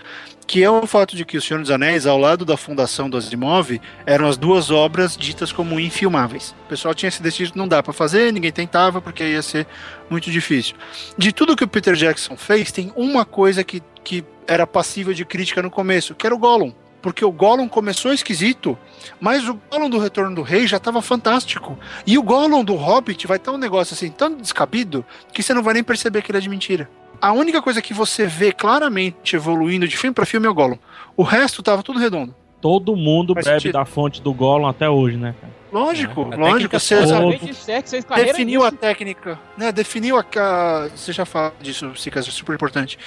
que 0.48 0.64
é 0.64 0.70
o 0.70 0.88
fato 0.88 1.18
de 1.18 1.26
que 1.26 1.38
O 1.38 1.42
Senhor 1.42 1.60
dos 1.60 1.70
Anéis, 1.70 2.06
ao 2.06 2.18
lado 2.18 2.46
da 2.46 2.56
fundação 2.56 3.10
do 3.10 3.18
Asimov, 3.18 3.78
eram 4.06 4.26
as 4.26 4.38
duas 4.38 4.72
obras 4.72 5.18
ditas 5.18 5.52
como 5.52 5.80
infilmáveis. 5.80 6.56
O 6.66 6.70
pessoal 6.70 6.94
tinha 6.94 7.12
se 7.12 7.22
decidido 7.22 7.58
não 7.58 7.68
dá 7.68 7.84
para 7.84 7.92
fazer, 7.92 8.32
ninguém 8.32 8.54
tentava, 8.54 9.02
porque 9.02 9.22
ia 9.22 9.42
ser 9.42 9.68
muito 10.10 10.32
difícil. 10.32 10.76
De 11.18 11.34
tudo 11.34 11.58
que 11.58 11.66
o 11.66 11.68
Peter 11.68 11.94
Jackson 11.94 12.38
fez, 12.38 12.72
tem 12.72 12.94
uma 12.96 13.26
coisa 13.26 13.66
que, 13.66 13.84
que 14.02 14.24
era 14.48 14.66
passível 14.66 15.14
de 15.14 15.26
crítica 15.26 15.62
no 15.62 15.70
começo, 15.70 16.16
que 16.16 16.26
era 16.26 16.34
o 16.34 16.40
Gollum. 16.40 16.72
Porque 17.04 17.26
o 17.26 17.32
Gollum 17.32 17.68
começou 17.68 18.14
esquisito, 18.14 18.78
mas 19.20 19.48
o 19.48 19.60
Gollum 19.70 19.90
do 19.90 20.00
Retorno 20.00 20.34
do 20.34 20.42
Rei 20.42 20.66
já 20.66 20.78
estava 20.78 21.02
fantástico. 21.02 21.78
E 22.08 22.18
o 22.18 22.24
Gollum 22.24 22.64
do 22.64 22.76
Hobbit 22.76 23.28
vai 23.28 23.36
estar 23.36 23.52
um 23.52 23.58
negócio 23.58 23.94
assim 23.94 24.10
tão 24.10 24.34
descabido 24.38 25.06
que 25.34 25.44
você 25.44 25.54
não 25.54 25.62
vai 25.62 25.74
nem 25.74 25.84
perceber 25.84 26.22
que 26.22 26.32
ele 26.32 26.38
é 26.38 26.42
de 26.42 26.48
mentira. 26.48 26.90
A 27.22 27.34
única 27.34 27.62
coisa 27.62 27.82
que 27.82 27.94
você 27.94 28.26
vê 28.26 28.54
claramente 28.54 29.36
evoluindo 29.36 29.86
de 29.86 29.98
filme 29.98 30.14
para 30.14 30.26
filme 30.26 30.48
é 30.48 30.50
o 30.50 30.54
Gollum. 30.54 30.78
O 31.18 31.24
resto 31.24 31.62
tava 31.62 31.84
tudo 31.84 32.00
redondo. 32.00 32.34
Todo 32.62 32.96
mundo 32.96 33.34
Faz 33.34 33.46
bebe 33.46 33.60
sentido. 33.60 33.74
da 33.74 33.84
fonte 33.84 34.22
do 34.22 34.34
Gollum 34.34 34.66
até 34.68 34.90
hoje, 34.90 35.18
né, 35.18 35.36
cara? 35.40 35.54
Lógico, 35.74 36.74
É, 36.94 37.16
a 37.16 37.20
lógico. 37.20 37.54
Você 37.54 38.24
definiu 38.34 38.64
a 38.64 38.72
técnica, 38.72 39.40
né? 39.58 39.72
Definiu 39.72 40.18
a, 40.18 40.26
a 40.38 40.88
você 40.96 41.12
já 41.12 41.26
fala 41.26 41.54
disso, 41.62 41.92
Sicas, 41.96 42.28
é 42.28 42.32
super 42.32 42.54
importante. 42.54 42.98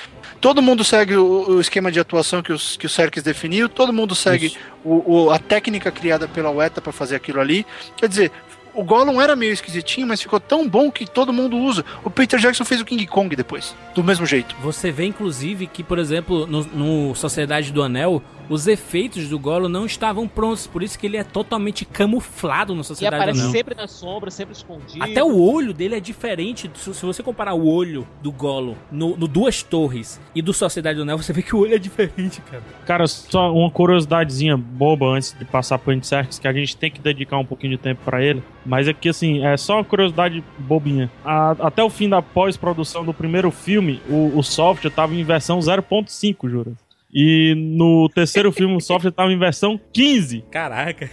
Todo 0.41 0.61
mundo 0.61 0.83
segue 0.85 1.17
o, 1.17 1.49
o 1.51 1.61
esquema 1.61 1.91
de 1.93 2.01
atuação 2.01 2.43
que, 2.43 2.53
os, 2.53 2.77
que 2.77 2.87
o 2.87 2.89
Serkis 2.89 3.23
definiu, 3.23 3.69
todo 3.69 3.93
mundo 3.93 4.15
segue 4.15 4.57
o, 4.85 5.25
o- 5.27 5.31
a 5.31 5.39
técnica 5.39 5.91
criada 5.91 6.27
pela 6.29 6.51
UETA 6.51 6.81
para 6.81 6.93
fazer 6.93 7.17
aquilo 7.17 7.41
ali. 7.41 7.65
Quer 7.97 8.09
dizer, 8.09 8.33
o 8.75 8.85
Gollum 8.85 9.19
era 9.23 9.35
meio 9.35 9.53
esquisitinho, 9.55 10.07
mas 10.07 10.21
ficou 10.21 10.39
tão 10.39 10.69
bom 10.69 10.91
que 10.91 11.07
todo 11.11 11.33
mundo 11.33 11.57
usa. 11.57 11.83
O 12.05 12.11
Peter 12.11 12.39
Jackson 12.39 12.63
fez 12.65 12.79
o 12.81 12.85
King 12.85 13.07
Kong 13.07 13.35
depois, 13.35 13.75
do 13.95 14.05
mesmo 14.05 14.27
jeito. 14.27 14.55
Você 14.61 14.91
vê, 14.93 15.07
inclusive, 15.07 15.67
que, 15.67 15.83
por 15.83 15.99
exemplo, 15.99 16.47
no, 16.47 16.63
no 16.65 17.15
Sociedade 17.15 17.73
do 17.73 17.83
Anel, 17.83 18.23
os 18.49 18.67
efeitos 18.67 19.29
do 19.29 19.39
Gollum 19.39 19.69
não 19.69 19.87
estavam 19.87 20.27
prontos. 20.29 20.67
Por 20.67 20.83
isso 20.83 20.99
que 20.99 21.07
ele 21.07 21.17
é 21.17 21.25
totalmente 21.25 21.85
camuflado 21.85 22.75
E 22.81 22.85
Sociedade 22.85 23.17
aparece 23.17 23.39
do 23.39 23.43
Anel. 23.43 23.53
sempre 23.53 23.75
na 23.75 23.87
sombra, 23.87 24.31
sempre 24.31 24.55
escondido. 24.55 25.03
Até 25.03 25.23
o 25.23 25.41
olho 25.41 25.73
dele 25.73 25.95
é 25.97 26.01
diferente. 26.01 26.71
Se 26.75 27.05
você 27.05 27.23
comparar 27.23 27.55
o 27.55 27.67
olho 27.67 28.07
do 28.23 28.31
Gollum 28.31 28.75
no, 28.91 29.17
no 29.17 29.27
Duas 29.29 29.63
Torres 29.63 30.21
e 30.35 30.41
do 30.43 30.53
Sociedade 30.53 30.97
do 30.97 31.03
Anel, 31.03 31.17
você 31.19 31.33
vê 31.33 31.43
que 31.43 31.55
o 31.55 31.61
olho 31.61 31.75
é 31.75 31.79
diferente, 31.79 32.41
cara. 32.43 32.63
Cara, 32.87 33.07
só 33.07 33.53
uma 33.53 33.71
curiosidadezinha 33.71 34.57
boba 34.57 35.07
antes 35.07 35.33
de 35.39 35.45
passar 35.45 35.79
pro 35.79 35.97
Serkis, 36.05 36.39
que 36.39 36.47
a 36.49 36.53
gente 36.53 36.77
tem 36.77 36.91
que 36.91 37.01
dedicar 37.01 37.39
um 37.39 37.45
pouquinho 37.45 37.77
de 37.77 37.79
tempo 37.83 38.01
pra 38.05 38.23
ele. 38.23 38.43
Mas 38.65 38.87
é 38.89 38.93
que, 38.93 39.09
assim, 39.09 39.45
é 39.45 39.57
só 39.57 39.75
uma 39.77 39.85
curiosidade 39.85 40.43
bobinha. 40.59 41.11
A- 41.25 41.57
até 41.61 41.83
o 41.83 41.89
fim 41.91 42.09
da 42.09 42.21
pós-produção 42.21 43.05
do 43.05 43.15
primeiro 43.15 43.51
filme, 43.51 44.01
o, 44.09 44.39
o 44.39 44.43
software 44.43 44.91
tava 44.91 45.15
em 45.15 45.23
versão 45.25 45.59
0.5, 45.59 46.49
jura. 46.49 46.73
E 47.19 47.55
no 47.57 48.11
terceiro 48.11 48.53
filme 48.53 48.77
o 48.77 48.81
software 48.81 49.11
tava 49.11 49.33
em 49.33 49.39
versão 49.39 49.81
15. 49.91 50.45
Caraca. 50.51 51.09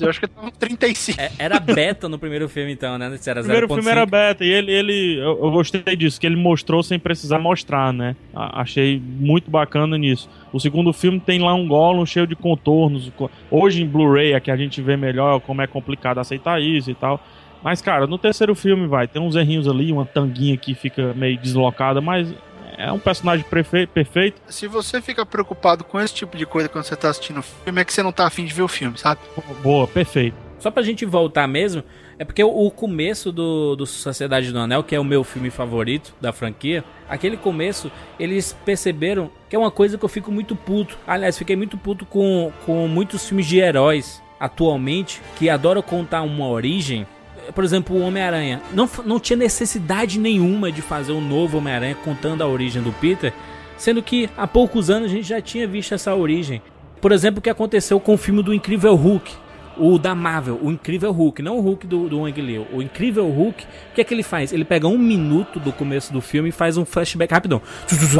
Eu 0.00 0.08
acho 0.08 0.18
que 0.20 0.26
tava 0.26 0.50
35. 0.50 1.20
É- 1.20 1.30
era 1.38 1.60
beta 1.60 2.08
no 2.08 2.18
primeiro 2.18 2.48
filme, 2.48 2.72
então, 2.72 2.98
né? 2.98 3.16
Se 3.18 3.30
era 3.30 3.40
O 3.40 3.44
primeiro 3.44 3.68
0.5. 3.68 3.74
filme 3.76 3.90
era 3.90 4.04
beta 4.04 4.44
e 4.44 4.48
ele, 4.48 4.72
ele 4.72 5.18
eu, 5.18 5.44
eu 5.44 5.50
gostei 5.52 5.94
disso, 5.94 6.20
que 6.20 6.26
ele 6.26 6.34
mostrou 6.34 6.82
sem 6.82 6.98
precisar 6.98 7.38
mostrar, 7.38 7.92
né? 7.92 8.16
A- 8.34 8.62
achei 8.62 9.00
muito 9.00 9.48
bacana 9.48 9.96
nisso. 9.96 10.28
O 10.52 10.58
segundo 10.58 10.92
filme 10.92 11.20
tem 11.20 11.38
lá 11.38 11.54
um 11.54 11.68
Gollum 11.68 12.04
cheio 12.04 12.26
de 12.26 12.34
contornos. 12.34 13.08
Co- 13.16 13.30
Hoje 13.48 13.82
em 13.82 13.86
Blu-ray 13.86 14.32
é 14.32 14.40
que 14.40 14.50
a 14.50 14.56
gente 14.56 14.82
vê 14.82 14.96
melhor 14.96 15.40
como 15.40 15.62
é 15.62 15.68
complicado 15.68 16.18
aceitar 16.18 16.60
isso 16.60 16.90
e 16.90 16.94
tal. 16.96 17.24
Mas, 17.62 17.80
cara, 17.82 18.06
no 18.08 18.18
terceiro 18.18 18.54
filme 18.56 18.86
vai, 18.86 19.06
tem 19.08 19.20
uns 19.20 19.34
errinhos 19.34 19.66
ali, 19.68 19.90
uma 19.92 20.04
tanguinha 20.06 20.56
que 20.56 20.74
fica 20.74 21.12
meio 21.14 21.36
deslocada, 21.38 22.00
mas 22.00 22.32
é 22.78 22.92
um 22.92 22.98
personagem 22.98 23.44
perfeito. 23.44 24.40
Se 24.48 24.68
você 24.68 25.02
fica 25.02 25.26
preocupado 25.26 25.82
com 25.82 26.00
esse 26.00 26.14
tipo 26.14 26.36
de 26.36 26.46
coisa 26.46 26.68
quando 26.68 26.84
você 26.84 26.94
tá 26.94 27.10
assistindo 27.10 27.40
o 27.40 27.42
filme, 27.42 27.80
é 27.80 27.84
que 27.84 27.92
você 27.92 28.02
não 28.02 28.12
tá 28.12 28.26
afim 28.26 28.44
de 28.44 28.54
ver 28.54 28.62
o 28.62 28.68
filme, 28.68 28.96
sabe? 28.96 29.20
Boa, 29.62 29.86
perfeito. 29.86 30.36
Só 30.58 30.70
pra 30.70 30.82
gente 30.82 31.04
voltar 31.04 31.46
mesmo, 31.46 31.84
é 32.18 32.24
porque 32.24 32.42
o, 32.42 32.48
o 32.48 32.70
começo 32.70 33.30
do, 33.30 33.76
do 33.76 33.86
Sociedade 33.86 34.52
do 34.52 34.58
Anel, 34.58 34.82
que 34.82 34.94
é 34.94 35.00
o 35.00 35.04
meu 35.04 35.22
filme 35.22 35.50
favorito 35.50 36.14
da 36.20 36.32
franquia, 36.32 36.84
aquele 37.08 37.36
começo, 37.36 37.90
eles 38.18 38.56
perceberam 38.64 39.30
que 39.48 39.56
é 39.56 39.58
uma 39.58 39.70
coisa 39.70 39.98
que 39.98 40.04
eu 40.04 40.08
fico 40.08 40.30
muito 40.30 40.56
puto. 40.56 40.96
Aliás, 41.06 41.36
fiquei 41.36 41.56
muito 41.56 41.76
puto 41.76 42.06
com, 42.06 42.52
com 42.64 42.88
muitos 42.88 43.26
filmes 43.26 43.46
de 43.46 43.58
heróis 43.58 44.22
atualmente 44.40 45.20
que 45.36 45.50
adoram 45.50 45.82
contar 45.82 46.22
uma 46.22 46.46
origem. 46.48 47.06
Por 47.54 47.64
exemplo, 47.64 47.96
o 47.96 48.00
Homem-Aranha. 48.00 48.62
Não, 48.72 48.88
não 49.04 49.20
tinha 49.20 49.36
necessidade 49.36 50.18
nenhuma 50.18 50.70
de 50.70 50.82
fazer 50.82 51.12
um 51.12 51.20
novo 51.20 51.58
Homem-Aranha 51.58 51.96
contando 51.96 52.42
a 52.42 52.46
origem 52.46 52.82
do 52.82 52.92
Peter, 52.92 53.32
sendo 53.76 54.02
que 54.02 54.28
há 54.36 54.46
poucos 54.46 54.90
anos 54.90 55.10
a 55.10 55.14
gente 55.14 55.28
já 55.28 55.40
tinha 55.40 55.66
visto 55.66 55.94
essa 55.94 56.14
origem. 56.14 56.62
Por 57.00 57.12
exemplo, 57.12 57.38
o 57.38 57.42
que 57.42 57.50
aconteceu 57.50 58.00
com 58.00 58.14
o 58.14 58.18
filme 58.18 58.42
do 58.42 58.52
Incrível 58.52 58.94
Hulk 58.94 59.48
o 59.78 59.98
da 59.98 60.14
Marvel, 60.14 60.58
o 60.60 60.70
Incrível 60.70 61.12
Hulk, 61.12 61.40
não 61.40 61.58
o 61.58 61.60
Hulk 61.60 61.86
do, 61.86 62.08
do 62.08 62.20
Wang 62.20 62.40
Liu, 62.40 62.66
o 62.72 62.82
Incrível 62.82 63.28
Hulk, 63.28 63.64
o 63.64 63.94
que 63.94 64.00
é 64.00 64.04
que 64.04 64.12
ele 64.12 64.22
faz? 64.22 64.52
Ele 64.52 64.64
pega 64.64 64.88
um 64.88 64.98
minuto 64.98 65.60
do 65.60 65.72
começo 65.72 66.12
do 66.12 66.20
filme 66.20 66.48
e 66.48 66.52
faz 66.52 66.76
um 66.76 66.84
flashback 66.84 67.32
rapidão. 67.32 67.62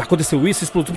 Aconteceu 0.01 0.47
isso, 0.47 0.63
explodiu, 0.63 0.95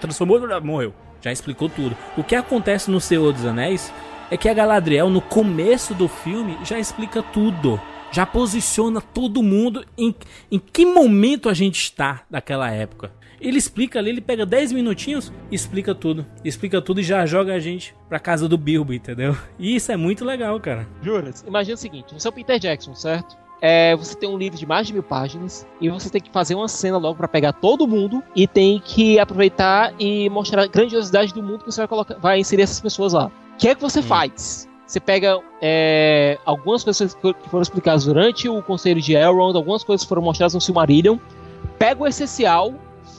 transformou, 0.00 0.40
morreu. 0.62 0.94
Já 1.20 1.32
explicou 1.32 1.68
tudo. 1.68 1.96
O 2.16 2.22
que 2.22 2.34
acontece 2.34 2.90
no 2.90 3.00
Senhor 3.00 3.32
dos 3.32 3.44
Anéis 3.44 3.92
é 4.30 4.36
que 4.36 4.48
a 4.48 4.54
Galadriel, 4.54 5.08
no 5.08 5.20
começo 5.20 5.94
do 5.94 6.08
filme, 6.08 6.58
já 6.64 6.78
explica 6.78 7.22
tudo. 7.22 7.80
Já 8.10 8.24
posiciona 8.24 9.00
todo 9.00 9.42
mundo 9.42 9.84
em, 9.96 10.14
em 10.50 10.58
que 10.58 10.86
momento 10.86 11.48
a 11.48 11.54
gente 11.54 11.80
está 11.80 12.22
daquela 12.30 12.70
época. 12.70 13.12
Ele 13.40 13.58
explica 13.58 13.98
ali, 13.98 14.10
ele 14.10 14.20
pega 14.20 14.46
10 14.46 14.72
minutinhos 14.72 15.32
e 15.50 15.54
explica 15.54 15.94
tudo. 15.94 16.24
Explica 16.44 16.80
tudo 16.80 17.00
e 17.00 17.04
já 17.04 17.26
joga 17.26 17.54
a 17.54 17.58
gente 17.58 17.94
pra 18.08 18.18
casa 18.18 18.48
do 18.48 18.56
Bilbo, 18.56 18.94
entendeu? 18.94 19.36
E 19.58 19.76
isso 19.76 19.92
é 19.92 19.96
muito 19.96 20.24
legal, 20.24 20.58
cara. 20.60 20.88
Juras? 21.02 21.44
Imagina 21.46 21.74
o 21.74 21.78
seguinte: 21.78 22.14
você 22.14 22.26
é 22.26 22.30
o 22.30 22.32
Peter 22.32 22.58
Jackson, 22.58 22.94
certo? 22.94 23.36
É, 23.60 23.96
você 23.96 24.14
tem 24.14 24.28
um 24.28 24.36
livro 24.36 24.58
de 24.58 24.66
mais 24.66 24.86
de 24.86 24.92
mil 24.92 25.02
páginas 25.02 25.66
e 25.80 25.88
você 25.88 26.10
tem 26.10 26.20
que 26.20 26.30
fazer 26.30 26.54
uma 26.54 26.68
cena 26.68 26.98
logo 26.98 27.16
para 27.16 27.26
pegar 27.26 27.52
todo 27.54 27.88
mundo 27.88 28.22
e 28.34 28.46
tem 28.46 28.80
que 28.84 29.18
aproveitar 29.18 29.94
e 29.98 30.28
mostrar 30.28 30.62
a 30.62 30.66
grandiosidade 30.66 31.32
do 31.32 31.42
mundo 31.42 31.60
que 31.60 31.72
você 31.72 31.80
vai, 31.80 31.88
colocar, 31.88 32.14
vai 32.16 32.38
inserir 32.38 32.62
essas 32.62 32.80
pessoas 32.80 33.12
lá. 33.14 33.26
O 33.26 33.58
que 33.58 33.68
é 33.68 33.74
que 33.74 33.80
você 33.80 34.00
hum. 34.00 34.04
faz? 34.04 34.68
Você 34.86 35.00
pega 35.00 35.40
é, 35.60 36.38
algumas 36.44 36.84
coisas 36.84 37.14
que 37.14 37.48
foram 37.48 37.62
explicadas 37.62 38.04
durante 38.04 38.48
o 38.48 38.62
Conselho 38.62 39.00
de 39.00 39.14
Elrond, 39.14 39.56
algumas 39.56 39.82
coisas 39.82 40.06
foram 40.06 40.22
mostradas 40.22 40.54
no 40.54 40.60
Silmarillion, 40.60 41.18
pega 41.76 42.02
o 42.02 42.06
essencial 42.06 42.72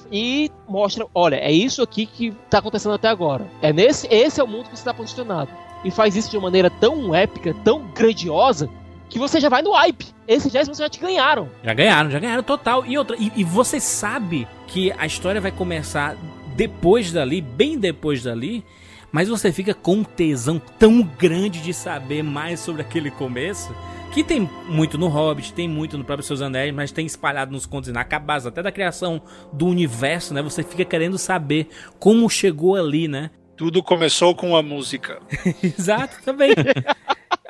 e 0.09 0.49
mostra, 0.67 1.05
olha, 1.13 1.35
é 1.35 1.51
isso 1.51 1.81
aqui 1.81 2.05
que 2.05 2.27
está 2.27 2.59
acontecendo 2.59 2.95
até 2.95 3.09
agora. 3.09 3.47
É 3.61 3.73
nesse, 3.73 4.07
esse 4.07 4.39
é 4.39 4.43
o 4.43 4.47
mundo 4.47 4.65
que 4.65 4.77
você 4.77 4.81
está 4.81 4.93
posicionado. 4.93 5.51
E 5.83 5.91
faz 5.91 6.15
isso 6.15 6.31
de 6.31 6.37
uma 6.37 6.43
maneira 6.43 6.69
tão 6.69 7.13
épica, 7.13 7.53
tão 7.63 7.85
grandiosa, 7.93 8.69
que 9.09 9.19
você 9.19 9.39
já 9.39 9.49
vai 9.49 9.61
no 9.61 9.71
hype. 9.71 10.05
Esses 10.27 10.51
10 10.51 10.67
você 10.69 10.83
já 10.83 10.89
te 10.89 10.99
ganharam. 10.99 11.49
Já 11.63 11.73
ganharam, 11.73 12.11
já 12.11 12.19
ganharam 12.19 12.43
total. 12.43 12.85
E 12.85 12.97
outra, 12.97 13.15
e, 13.17 13.31
e 13.35 13.43
você 13.43 13.79
sabe 13.79 14.47
que 14.67 14.91
a 14.97 15.05
história 15.05 15.39
vai 15.39 15.51
começar 15.51 16.15
depois 16.55 17.11
dali, 17.11 17.39
bem 17.39 17.77
depois 17.77 18.23
dali, 18.23 18.63
mas 19.11 19.29
você 19.29 19.51
fica 19.51 19.73
com 19.73 19.97
um 19.97 20.03
tesão 20.03 20.61
tão 20.79 21.01
grande 21.01 21.61
de 21.61 21.73
saber 21.73 22.23
mais 22.23 22.59
sobre 22.59 22.81
aquele 22.81 23.11
começo 23.11 23.73
que 24.11 24.23
tem 24.23 24.49
muito 24.67 24.97
no 24.97 25.07
Hobbit, 25.07 25.53
tem 25.53 25.67
muito 25.67 25.97
no 25.97 26.03
próprio 26.03 26.25
Seus 26.25 26.41
Anéis, 26.41 26.73
mas 26.73 26.91
tem 26.91 27.05
espalhado 27.05 27.51
nos 27.51 27.65
contos 27.65 27.89
inacabados, 27.89 28.47
até 28.47 28.63
da 28.63 28.71
criação 28.71 29.21
do 29.53 29.67
universo, 29.67 30.33
né? 30.33 30.41
Você 30.41 30.63
fica 30.63 30.83
querendo 30.83 31.17
saber 31.17 31.69
como 31.99 32.27
chegou 32.29 32.75
ali, 32.75 33.07
né? 33.07 33.29
Tudo 33.57 33.81
começou 33.81 34.35
com 34.35 34.55
a 34.55 34.61
música. 34.61 35.19
Exato, 35.63 36.17
também. 36.23 36.51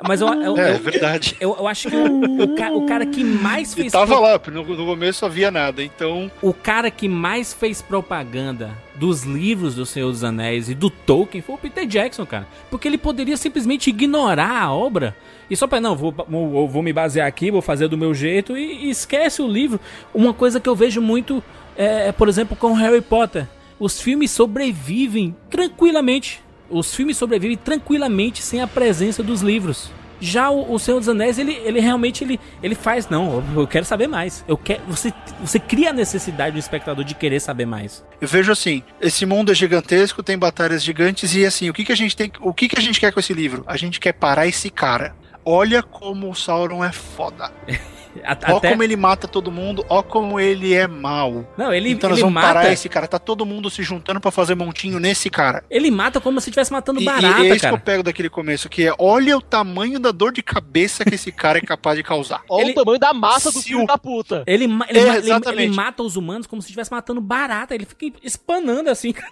Mas 0.02 0.20
eu, 0.20 0.28
eu, 0.28 0.56
é, 0.56 0.74
eu, 0.74 0.78
verdade. 0.78 1.36
Eu, 1.38 1.56
eu, 1.58 1.68
acho 1.68 1.90
que 1.90 1.96
o, 1.96 2.42
o, 2.42 2.54
ca, 2.56 2.72
o, 2.72 2.86
cara 2.86 3.04
que 3.04 3.22
mais 3.22 3.74
fez. 3.74 3.88
E 3.88 3.90
tava 3.90 4.14
pro... 4.14 4.22
lá, 4.22 4.40
no, 4.50 4.76
no 4.76 4.86
começo 4.86 5.26
havia 5.26 5.50
nada, 5.50 5.82
então. 5.82 6.30
O 6.40 6.54
cara 6.54 6.90
que 6.90 7.08
mais 7.08 7.52
fez 7.52 7.82
propaganda 7.82 8.70
dos 8.94 9.24
livros 9.24 9.74
do 9.74 9.84
Senhor 9.84 10.10
dos 10.10 10.24
Anéis 10.24 10.70
e 10.70 10.74
do 10.74 10.88
Tolkien 10.88 11.42
foi 11.42 11.56
o 11.56 11.58
Peter 11.58 11.86
Jackson, 11.86 12.24
cara. 12.24 12.46
Porque 12.70 12.88
ele 12.88 12.98
poderia 12.98 13.36
simplesmente 13.36 13.90
ignorar 13.90 14.62
a 14.62 14.72
obra 14.72 15.14
e 15.50 15.56
só 15.56 15.66
para 15.66 15.80
não, 15.80 15.96
vou, 15.96 16.12
vou, 16.12 16.68
vou, 16.68 16.82
me 16.82 16.92
basear 16.92 17.26
aqui, 17.26 17.50
vou 17.50 17.62
fazer 17.62 17.88
do 17.88 17.96
meu 17.96 18.14
jeito 18.14 18.56
e, 18.56 18.86
e 18.86 18.90
esquece 18.90 19.40
o 19.40 19.48
livro. 19.48 19.80
Uma 20.14 20.34
coisa 20.34 20.60
que 20.60 20.68
eu 20.68 20.76
vejo 20.76 21.00
muito 21.00 21.42
é, 21.76 22.08
é, 22.08 22.12
por 22.12 22.28
exemplo, 22.28 22.56
com 22.56 22.72
Harry 22.72 23.00
Potter. 23.00 23.46
Os 23.78 24.00
filmes 24.00 24.30
sobrevivem 24.30 25.34
tranquilamente. 25.48 26.42
Os 26.68 26.94
filmes 26.94 27.16
sobrevivem 27.16 27.56
tranquilamente 27.56 28.42
sem 28.42 28.60
a 28.60 28.66
presença 28.66 29.22
dos 29.22 29.40
livros. 29.40 29.90
Já 30.20 30.50
o, 30.50 30.72
o 30.72 30.78
Senhor 30.78 30.98
dos 30.98 31.08
Anéis, 31.08 31.38
ele, 31.38 31.52
ele 31.64 31.78
realmente 31.78 32.24
ele, 32.24 32.40
ele 32.62 32.74
faz, 32.74 33.08
não, 33.08 33.42
eu 33.56 33.66
quero 33.66 33.84
saber 33.84 34.08
mais. 34.08 34.44
Eu 34.48 34.56
quero, 34.56 34.82
você, 34.88 35.12
você 35.40 35.60
cria 35.60 35.90
a 35.90 35.92
necessidade 35.92 36.54
do 36.54 36.58
espectador 36.58 37.04
de 37.04 37.14
querer 37.14 37.40
saber 37.40 37.66
mais. 37.66 38.04
Eu 38.20 38.26
vejo 38.26 38.50
assim, 38.50 38.82
esse 39.00 39.24
mundo 39.24 39.52
é 39.52 39.54
gigantesco, 39.54 40.22
tem 40.22 40.36
batalhas 40.36 40.82
gigantes 40.82 41.34
e 41.34 41.46
assim, 41.46 41.70
o 41.70 41.72
que, 41.72 41.84
que 41.84 41.92
a 41.92 41.96
gente 41.96 42.16
tem, 42.16 42.32
o 42.40 42.52
que, 42.52 42.68
que 42.68 42.78
a 42.78 42.82
gente 42.82 42.98
quer 42.98 43.12
com 43.12 43.20
esse 43.20 43.32
livro? 43.32 43.62
A 43.66 43.76
gente 43.76 44.00
quer 44.00 44.12
parar 44.12 44.46
esse 44.46 44.70
cara 44.70 45.14
olha 45.48 45.82
como 45.82 46.30
o 46.30 46.34
Sauron 46.34 46.84
é 46.84 46.92
foda. 46.92 47.50
Até... 48.24 48.52
Ó 48.52 48.60
como 48.60 48.82
ele 48.82 48.96
mata 48.96 49.28
todo 49.28 49.50
mundo, 49.50 49.84
ó 49.88 50.02
como 50.02 50.40
ele 50.40 50.74
é 50.74 50.88
mal. 50.88 51.46
Não, 51.56 51.72
ele 51.72 51.90
Então 51.90 52.10
nós 52.10 52.18
vamos 52.18 52.34
mata... 52.34 52.46
parar 52.46 52.72
esse 52.72 52.88
cara. 52.88 53.06
Tá 53.06 53.18
todo 53.18 53.46
mundo 53.46 53.70
se 53.70 53.82
juntando 53.82 54.20
para 54.20 54.30
fazer 54.30 54.56
montinho 54.56 54.98
nesse 54.98 55.30
cara. 55.30 55.62
Ele 55.70 55.90
mata 55.90 56.20
como 56.20 56.40
se 56.40 56.50
estivesse 56.50 56.72
matando 56.72 57.00
barata, 57.04 57.40
e, 57.40 57.46
e 57.46 57.50
é 57.50 57.54
isso 57.54 57.60
cara. 57.60 57.76
que 57.76 57.80
eu 57.80 57.84
pego 57.84 58.02
daquele 58.02 58.28
começo, 58.28 58.68
que 58.68 58.86
é 58.86 58.92
olha 58.98 59.36
o 59.36 59.42
tamanho 59.42 60.00
da 60.00 60.10
dor 60.10 60.32
de 60.32 60.42
cabeça 60.42 61.04
que 61.04 61.14
esse 61.14 61.30
cara 61.30 61.58
é 61.58 61.60
capaz 61.60 61.96
de 61.96 62.02
causar. 62.02 62.42
Olha 62.48 62.64
ele... 62.64 62.72
o 62.72 62.74
tamanho 62.74 62.98
da 62.98 63.12
massa 63.12 63.52
do 63.52 63.60
filho 63.60 63.86
da 63.86 63.98
puta. 63.98 64.42
Ele, 64.46 64.64
ele, 64.64 64.98
é, 64.98 65.16
ele, 65.18 65.62
ele, 65.62 65.68
mata 65.68 66.02
os 66.02 66.16
humanos 66.16 66.46
como 66.46 66.60
se 66.60 66.66
estivesse 66.66 66.90
matando 66.90 67.20
barata. 67.20 67.74
Ele 67.74 67.84
fica 67.84 68.18
espanando 68.22 68.90
assim, 68.90 69.12
cara. 69.12 69.30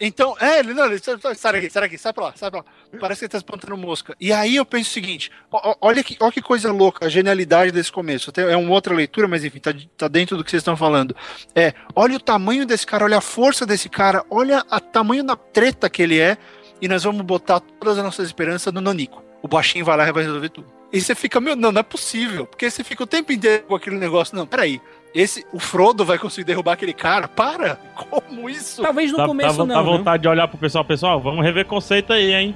Então, 0.00 0.36
é, 0.40 0.58
ele, 0.58 0.74
não, 0.74 0.86
ele, 0.86 0.98
sai 0.98 1.14
aqui, 1.58 1.70
sai 1.70 1.84
aqui, 1.84 1.98
sai 1.98 2.12
pra 2.12 2.24
lá, 2.24 2.32
sai 2.36 2.50
pra 2.50 2.60
lá. 2.60 2.66
Parece 3.00 3.20
que 3.20 3.24
ele 3.24 3.32
tá 3.32 3.38
espantando 3.38 3.76
mosca. 3.76 4.14
E 4.20 4.32
aí 4.32 4.56
eu 4.56 4.64
penso 4.64 4.90
o 4.90 4.92
seguinte: 4.92 5.30
olha 5.80 6.02
que, 6.02 6.16
olha 6.20 6.32
que 6.32 6.42
coisa 6.42 6.72
louca, 6.72 7.06
a 7.06 7.08
genialidade 7.08 7.72
desse 7.72 7.90
começo. 7.90 8.32
É 8.36 8.56
uma 8.56 8.72
outra 8.72 8.94
leitura, 8.94 9.28
mas 9.28 9.44
enfim, 9.44 9.58
tá, 9.58 9.72
tá 9.96 10.08
dentro 10.08 10.36
do 10.36 10.44
que 10.44 10.50
vocês 10.50 10.60
estão 10.60 10.76
falando. 10.76 11.14
É, 11.54 11.72
olha 11.94 12.16
o 12.16 12.20
tamanho 12.20 12.66
desse 12.66 12.86
cara, 12.86 13.04
olha 13.04 13.18
a 13.18 13.22
força 13.22 13.64
desse 13.64 13.88
cara, 13.88 14.24
olha 14.30 14.64
o 14.70 14.80
tamanho 14.80 15.24
da 15.24 15.36
treta 15.36 15.88
que 15.88 16.02
ele 16.02 16.20
é, 16.20 16.36
e 16.80 16.88
nós 16.88 17.04
vamos 17.04 17.22
botar 17.22 17.60
todas 17.60 17.98
as 17.98 18.04
nossas 18.04 18.26
esperanças 18.26 18.72
no 18.72 18.80
Nanico. 18.80 19.22
O 19.42 19.48
baixinho 19.48 19.84
vai 19.84 19.96
lá 19.96 20.08
e 20.08 20.12
vai 20.12 20.24
resolver 20.24 20.48
tudo. 20.48 20.76
E 20.92 21.00
você 21.00 21.14
fica, 21.14 21.40
meu, 21.40 21.56
não, 21.56 21.72
não 21.72 21.80
é 21.80 21.82
possível. 21.82 22.46
Porque 22.46 22.70
você 22.70 22.84
fica 22.84 23.02
o 23.02 23.06
tempo 23.06 23.32
inteiro 23.32 23.64
com 23.64 23.74
aquele 23.74 23.96
negócio. 23.96 24.36
Não, 24.36 24.46
peraí. 24.46 24.80
Esse, 25.16 25.46
o 25.50 25.58
Frodo 25.58 26.04
vai 26.04 26.18
conseguir 26.18 26.44
derrubar 26.44 26.74
aquele 26.74 26.92
cara? 26.92 27.26
Para! 27.26 27.76
Como 27.94 28.50
isso? 28.50 28.82
Talvez 28.82 29.10
no 29.10 29.16
dá, 29.16 29.26
começo 29.26 29.56
dá, 29.56 29.64
não. 29.64 29.74
Dá 29.74 29.80
vontade 29.80 30.22
de 30.22 30.28
olhar 30.28 30.46
pro 30.46 30.58
pessoal, 30.58 30.84
pessoal, 30.84 31.18
vamos 31.22 31.42
rever 31.42 31.64
conceito 31.64 32.12
aí, 32.12 32.34
hein? 32.34 32.54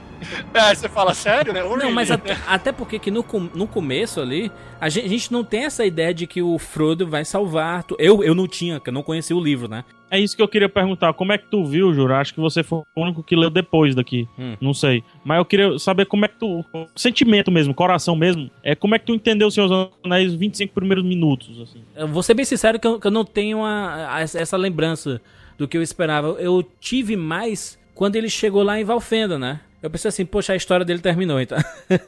É, 0.53 0.75
você 0.75 0.87
fala 0.87 1.15
sério, 1.15 1.55
né? 1.55 1.63
Não, 1.63 1.91
mas 1.91 2.11
até, 2.11 2.37
até, 2.47 2.71
porque 2.71 2.99
que 2.99 3.11
no, 3.11 3.25
no 3.55 3.67
começo 3.67 4.21
ali, 4.21 4.53
a 4.81 4.89
gente, 4.89 5.05
a 5.05 5.09
gente, 5.09 5.33
não 5.33 5.45
tem 5.45 5.65
essa 5.65 5.85
ideia 5.85 6.15
de 6.15 6.27
que 6.27 6.41
o 6.41 6.59
Frodo 6.59 7.07
vai 7.07 7.25
salvar. 7.25 7.85
Eu, 7.99 8.25
eu 8.25 8.35
não 8.35 8.49
tinha, 8.49 8.81
que 8.81 8.89
eu 8.89 8.93
não 8.93 9.03
conhecia 9.03 9.37
o 9.37 9.41
livro, 9.41 9.69
né? 9.69 9.85
É 10.11 10.19
isso 10.19 10.35
que 10.35 10.43
eu 10.43 10.49
queria 10.49 10.69
perguntar. 10.69 11.13
Como 11.13 11.33
é 11.33 11.39
que 11.39 11.49
tu 11.49 11.65
viu, 11.65 11.95
Juro? 11.95 12.15
Acho 12.15 12.35
que 12.35 12.41
você 12.41 12.63
foi 12.65 12.79
o 12.97 13.03
único 13.03 13.23
que 13.23 13.37
leu 13.37 13.49
depois 13.49 13.95
daqui. 13.95 14.27
Hum. 14.39 14.57
Não 14.61 14.75
sei. 14.75 15.05
Mas 15.25 15.39
eu 15.39 15.45
queria 15.45 15.79
saber 15.79 16.07
como 16.07 16.25
é 16.25 16.29
que 16.29 16.39
tu. 16.39 16.65
Sentimento 16.97 17.51
mesmo, 17.51 17.73
coração 17.73 18.17
mesmo. 18.17 18.51
É 18.63 18.75
como 18.75 18.95
é 18.95 18.99
que 18.99 19.07
tu 19.07 19.15
entendeu 19.15 19.49
os 19.49 19.55
seus 19.55 19.71
anéis 20.03 20.35
25 20.35 20.75
primeiros 20.75 21.05
minutos, 21.05 21.61
assim. 21.61 21.85
Eu 21.95 22.09
vou 22.09 22.23
ser 22.23 22.35
bem 22.35 22.45
sincero 22.45 22.81
que 22.81 22.87
eu, 22.87 22.99
que 22.99 23.07
eu 23.07 23.11
não 23.11 23.25
tenho 23.25 23.63
a, 23.63 24.17
a, 24.17 24.21
essa 24.23 24.57
lembrança 24.57 25.21
do 25.57 25.69
que 25.69 25.77
eu 25.77 25.83
esperava. 25.83 26.29
Eu 26.41 26.67
tive 26.81 27.17
mais 27.17 27.79
quando 27.95 28.17
ele 28.17 28.29
chegou 28.29 28.63
lá 28.63 28.81
em 28.81 28.85
Valfenda, 28.85 29.39
né? 29.39 29.61
Eu 29.83 29.91
pensei 29.91 30.09
assim, 30.09 30.27
poxa, 30.27 30.53
a 30.53 30.57
história 30.57 30.85
dele 30.85 31.01
terminou, 31.01 31.41
então. 31.41 31.59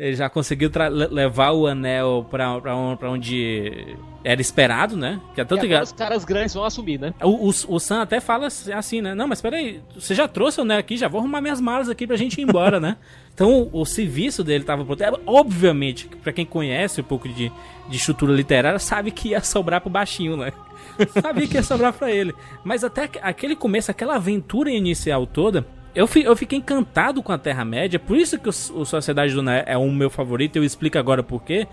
ele 0.00 0.16
já 0.16 0.30
conseguiu 0.30 0.70
levar 1.10 1.50
o 1.50 1.66
anel 1.66 2.26
pra, 2.30 2.58
pra, 2.58 2.96
pra, 2.96 3.10
onde 3.10 3.94
era 4.24 4.40
esperado, 4.40 4.96
né? 4.96 5.20
Que 5.34 5.42
é 5.42 5.44
tanto 5.44 5.68
que 5.68 5.74
os 5.74 5.92
caras 5.92 6.24
grandes 6.24 6.54
vão 6.54 6.64
assumir, 6.64 6.98
né? 6.98 7.12
O, 7.20 7.48
o, 7.48 7.48
o 7.48 7.78
Sam 7.78 8.00
até 8.00 8.18
fala 8.18 8.46
assim, 8.46 9.02
né? 9.02 9.14
Não, 9.14 9.28
mas 9.28 9.42
peraí, 9.42 9.82
você 9.94 10.14
já 10.14 10.26
trouxe 10.26 10.58
o 10.58 10.62
anel 10.62 10.78
aqui, 10.78 10.96
já 10.96 11.06
vou 11.06 11.20
arrumar 11.20 11.42
minhas 11.42 11.60
malas 11.60 11.90
aqui 11.90 12.06
pra 12.06 12.16
gente 12.16 12.40
ir 12.40 12.44
embora, 12.44 12.80
né? 12.80 12.96
Então 13.32 13.70
o, 13.72 13.80
o 13.80 13.86
serviço 13.86 14.44
dele 14.44 14.64
tava. 14.64 14.82
É, 15.02 15.10
obviamente, 15.24 16.06
para 16.22 16.30
quem 16.30 16.44
conhece 16.44 17.00
um 17.00 17.04
pouco 17.04 17.26
de, 17.26 17.50
de 17.88 17.96
estrutura 17.96 18.34
literária, 18.34 18.78
sabe 18.78 19.10
que 19.10 19.30
ia 19.30 19.42
sobrar 19.42 19.80
pro 19.80 19.88
baixinho, 19.88 20.36
né? 20.36 20.52
Sabia 21.22 21.46
que 21.46 21.54
ia 21.54 21.62
sobrar 21.62 21.94
pra 21.94 22.10
ele. 22.10 22.34
Mas 22.62 22.84
até 22.84 23.08
aquele 23.22 23.56
começo, 23.56 23.90
aquela 23.90 24.16
aventura 24.16 24.70
inicial 24.70 25.26
toda, 25.26 25.66
eu, 25.94 26.06
fi, 26.06 26.22
eu 26.22 26.36
fiquei 26.36 26.58
encantado 26.58 27.22
com 27.22 27.32
a 27.32 27.38
Terra-média, 27.38 27.98
por 27.98 28.16
isso 28.16 28.38
que 28.38 28.48
o, 28.48 28.80
o 28.80 28.84
Sociedade 28.84 29.34
do 29.34 29.42
Né 29.42 29.64
é 29.66 29.76
o 29.76 29.90
meu 29.90 30.10
favorito, 30.10 30.56
eu 30.56 30.64
explico 30.64 30.98
agora 30.98 31.22
por 31.22 31.42
quê. 31.42 31.66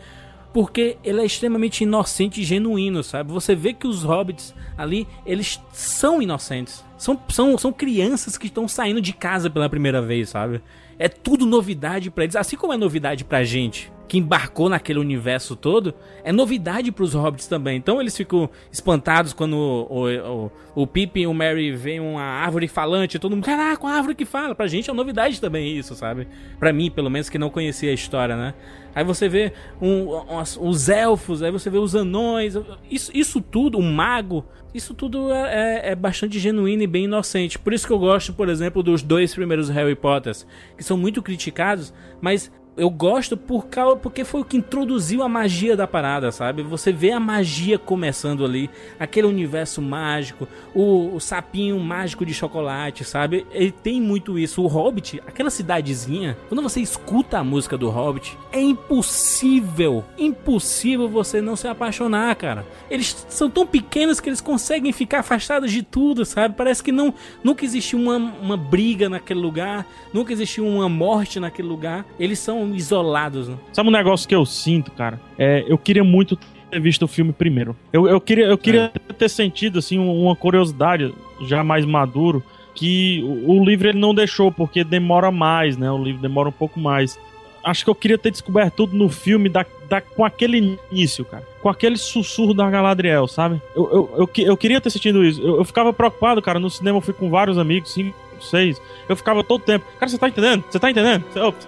Porque 0.53 0.97
ele 1.03 1.21
é 1.21 1.25
extremamente 1.25 1.83
inocente 1.83 2.41
e 2.41 2.43
genuíno, 2.43 3.03
sabe? 3.03 3.31
Você 3.31 3.53
vê 3.53 3.73
que 3.73 3.85
os 3.85 4.01
hobbits 4.03 4.55
ali, 4.75 5.07
eles 5.23 5.61
são 5.71 6.19
inocentes. 6.19 6.83
São, 6.97 7.19
são, 7.29 7.57
são 7.57 7.71
crianças 7.71 8.37
que 8.37 8.47
estão 8.47 8.67
saindo 8.67 8.99
de 8.99 9.13
casa 9.13 9.51
pela 9.51 9.69
primeira 9.69 10.01
vez, 10.01 10.29
sabe? 10.29 10.61
É 10.97 11.07
tudo 11.07 11.45
novidade 11.45 12.09
pra 12.09 12.23
eles, 12.23 12.35
assim 12.35 12.55
como 12.55 12.73
é 12.73 12.77
novidade 12.77 13.23
pra 13.23 13.43
gente 13.43 13.91
que 14.07 14.17
embarcou 14.17 14.69
naquele 14.69 14.99
universo 14.99 15.55
todo, 15.55 15.93
é 16.23 16.31
novidade 16.31 16.91
para 16.91 17.03
os 17.03 17.13
hobbits 17.13 17.47
também. 17.47 17.77
Então 17.77 17.99
eles 17.99 18.15
ficam 18.15 18.49
espantados 18.71 19.33
quando 19.33 19.55
o, 19.55 20.07
o, 20.07 20.51
o, 20.75 20.87
Pippin 20.87 21.21
e 21.21 21.27
o 21.27 21.33
Merry 21.33 21.71
veem 21.71 21.99
uma 21.99 22.21
árvore 22.21 22.67
falante, 22.67 23.19
todo 23.19 23.35
mundo, 23.35 23.43
caraca, 23.43 23.85
uma 23.85 23.93
árvore 23.93 24.15
que 24.15 24.25
fala. 24.25 24.55
Pra 24.55 24.67
gente 24.67 24.89
é 24.89 24.93
novidade 24.93 25.41
também 25.41 25.77
isso, 25.77 25.93
sabe? 25.95 26.27
Pra 26.57 26.71
mim, 26.71 26.89
pelo 26.89 27.09
menos, 27.09 27.29
que 27.29 27.37
não 27.37 27.49
conhecia 27.49 27.91
a 27.91 27.93
história, 27.93 28.35
né? 28.35 28.53
Aí 28.95 29.03
você 29.03 29.27
vê 29.29 29.53
um, 29.81 30.15
um, 30.15 30.41
os 30.61 30.89
elfos, 30.89 31.43
aí 31.43 31.51
você 31.51 31.69
vê 31.69 31.77
os 31.77 31.93
anões, 31.93 32.55
isso, 32.89 33.11
isso 33.13 33.41
tudo, 33.41 33.77
o 33.77 33.81
um 33.81 33.93
mago, 33.93 34.43
isso 34.73 34.93
tudo 34.93 35.31
é, 35.31 35.89
é, 35.89 35.91
é, 35.91 35.95
bastante 35.95 36.39
genuíno 36.39 36.81
e 36.81 36.87
bem 36.87 37.03
inocente. 37.03 37.59
Por 37.59 37.73
isso 37.73 37.85
que 37.85 37.93
eu 37.93 37.99
gosto, 37.99 38.33
por 38.33 38.49
exemplo, 38.49 38.81
dos 38.81 39.03
dois 39.03 39.35
primeiros 39.35 39.69
Harry 39.69 39.95
Potters, 39.95 40.47
que 40.75 40.83
são 40.83 40.97
muito 40.97 41.21
criticados, 41.21 41.93
mas 42.21 42.51
eu 42.77 42.89
gosto 42.89 43.35
por 43.35 43.67
causa, 43.67 43.97
porque 43.97 44.23
foi 44.23 44.41
o 44.41 44.45
que 44.45 44.57
introduziu 44.57 45.23
a 45.23 45.29
magia 45.29 45.75
da 45.75 45.87
parada, 45.87 46.31
sabe? 46.31 46.61
Você 46.61 46.91
vê 46.91 47.11
a 47.11 47.19
magia 47.19 47.79
começando 47.79 48.45
ali, 48.45 48.69
aquele 48.99 49.25
universo 49.25 49.81
mágico, 49.81 50.47
o, 50.75 51.15
o, 51.15 51.19
sapinho 51.19 51.79
mágico 51.79 52.25
de 52.25 52.33
chocolate, 52.33 53.03
sabe? 53.03 53.47
Ele 53.51 53.71
tem 53.71 53.99
muito 53.99 54.37
isso. 54.37 54.61
O 54.61 54.67
Hobbit, 54.67 55.21
aquela 55.25 55.49
cidadezinha, 55.49 56.37
quando 56.47 56.61
você 56.61 56.79
escuta 56.79 57.39
a 57.39 57.43
música 57.43 57.77
do 57.77 57.89
Hobbit, 57.89 58.37
é 58.51 58.61
impossível, 58.61 60.05
impossível 60.17 61.09
você 61.09 61.41
não 61.41 61.55
se 61.55 61.67
apaixonar, 61.67 62.35
cara. 62.35 62.65
Eles 62.91 63.25
são 63.27 63.49
tão 63.49 63.65
pequenos 63.65 64.19
que 64.19 64.29
eles 64.29 64.41
conseguem 64.41 64.91
ficar 64.91 65.19
afastados 65.19 65.71
de 65.71 65.81
tudo, 65.81 66.23
sabe? 66.25 66.55
Parece 66.55 66.83
que 66.83 66.91
não 66.91 67.13
nunca 67.43 67.65
existiu 67.65 67.97
uma, 67.99 68.17
uma 68.17 68.57
briga 68.57 69.09
naquele 69.09 69.39
lugar, 69.39 69.85
nunca 70.13 70.31
existiu 70.31 70.67
uma 70.67 70.87
morte 70.87 71.39
naquele 71.39 71.67
lugar. 71.67 72.05
Eles 72.19 72.37
são 72.37 72.66
isolados, 72.75 73.47
né? 73.47 73.57
Sabe 73.73 73.89
um 73.89 73.91
negócio 73.91 74.27
que 74.27 74.35
eu 74.35 74.45
sinto, 74.45 74.91
cara? 74.91 75.19
É, 75.37 75.63
eu 75.67 75.77
queria 75.77 76.03
muito 76.03 76.37
ter 76.69 76.79
visto 76.79 77.03
o 77.03 77.07
filme 77.07 77.33
primeiro. 77.33 77.75
Eu, 77.91 78.07
eu 78.07 78.19
queria, 78.19 78.45
eu 78.45 78.57
queria 78.57 78.91
é. 78.93 79.13
ter 79.13 79.29
sentido, 79.29 79.79
assim, 79.79 79.97
uma 79.97 80.35
curiosidade 80.35 81.13
já 81.41 81.63
mais 81.63 81.85
maduro, 81.85 82.43
que 82.75 83.23
o, 83.23 83.59
o 83.59 83.65
livro 83.65 83.89
ele 83.89 83.99
não 83.99 84.13
deixou, 84.13 84.51
porque 84.51 84.83
demora 84.83 85.31
mais, 85.31 85.77
né? 85.77 85.91
O 85.91 86.01
livro 86.01 86.21
demora 86.21 86.49
um 86.49 86.53
pouco 86.53 86.79
mais. 86.79 87.19
Acho 87.63 87.83
que 87.83 87.89
eu 87.89 87.95
queria 87.95 88.17
ter 88.17 88.31
descoberto 88.31 88.75
tudo 88.75 88.95
no 88.95 89.09
filme 89.09 89.49
da, 89.49 89.65
da, 89.89 89.99
com 89.99 90.23
aquele 90.23 90.79
início, 90.91 91.25
cara. 91.25 91.43
Com 91.61 91.69
aquele 91.69 91.97
sussurro 91.97 92.53
da 92.53 92.69
Galadriel, 92.69 93.27
sabe? 93.27 93.61
Eu, 93.75 93.89
eu, 93.91 94.27
eu, 94.37 94.45
eu 94.45 94.57
queria 94.57 94.79
ter 94.79 94.89
sentido 94.89 95.25
isso. 95.25 95.41
Eu, 95.41 95.57
eu 95.57 95.65
ficava 95.65 95.91
preocupado, 95.91 96.41
cara. 96.41 96.59
No 96.59 96.69
cinema 96.69 96.97
eu 96.97 97.01
fui 97.01 97.13
com 97.13 97.29
vários 97.29 97.57
amigos, 97.57 97.93
cinco, 97.93 98.15
seis. 98.41 98.81
Eu 99.07 99.15
ficava 99.15 99.43
todo 99.43 99.63
tempo. 99.63 99.85
Cara, 99.99 100.09
você 100.09 100.17
tá 100.17 100.27
entendendo? 100.27 100.63
Você 100.69 100.79
tá 100.79 100.89
entendendo? 100.91 101.23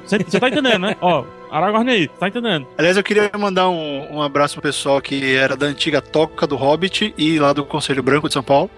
Você 0.05 0.39
tá 0.39 0.47
entendendo, 0.49 0.81
né? 0.81 0.95
Ó, 1.01 1.23
Aragorn 1.49 1.89
aí, 1.91 2.07
tá 2.07 2.27
entendendo? 2.27 2.67
Aliás, 2.77 2.97
eu 2.97 3.03
queria 3.03 3.29
mandar 3.37 3.69
um, 3.69 4.17
um 4.17 4.21
abraço 4.21 4.55
pro 4.55 4.63
pessoal 4.63 5.01
que 5.01 5.35
era 5.35 5.55
da 5.55 5.65
antiga 5.65 6.01
Toca 6.01 6.45
do 6.45 6.55
Hobbit 6.55 7.13
e 7.17 7.39
lá 7.39 7.53
do 7.53 7.65
Conselho 7.65 8.03
Branco 8.03 8.27
de 8.27 8.33
São 8.33 8.43
Paulo. 8.43 8.69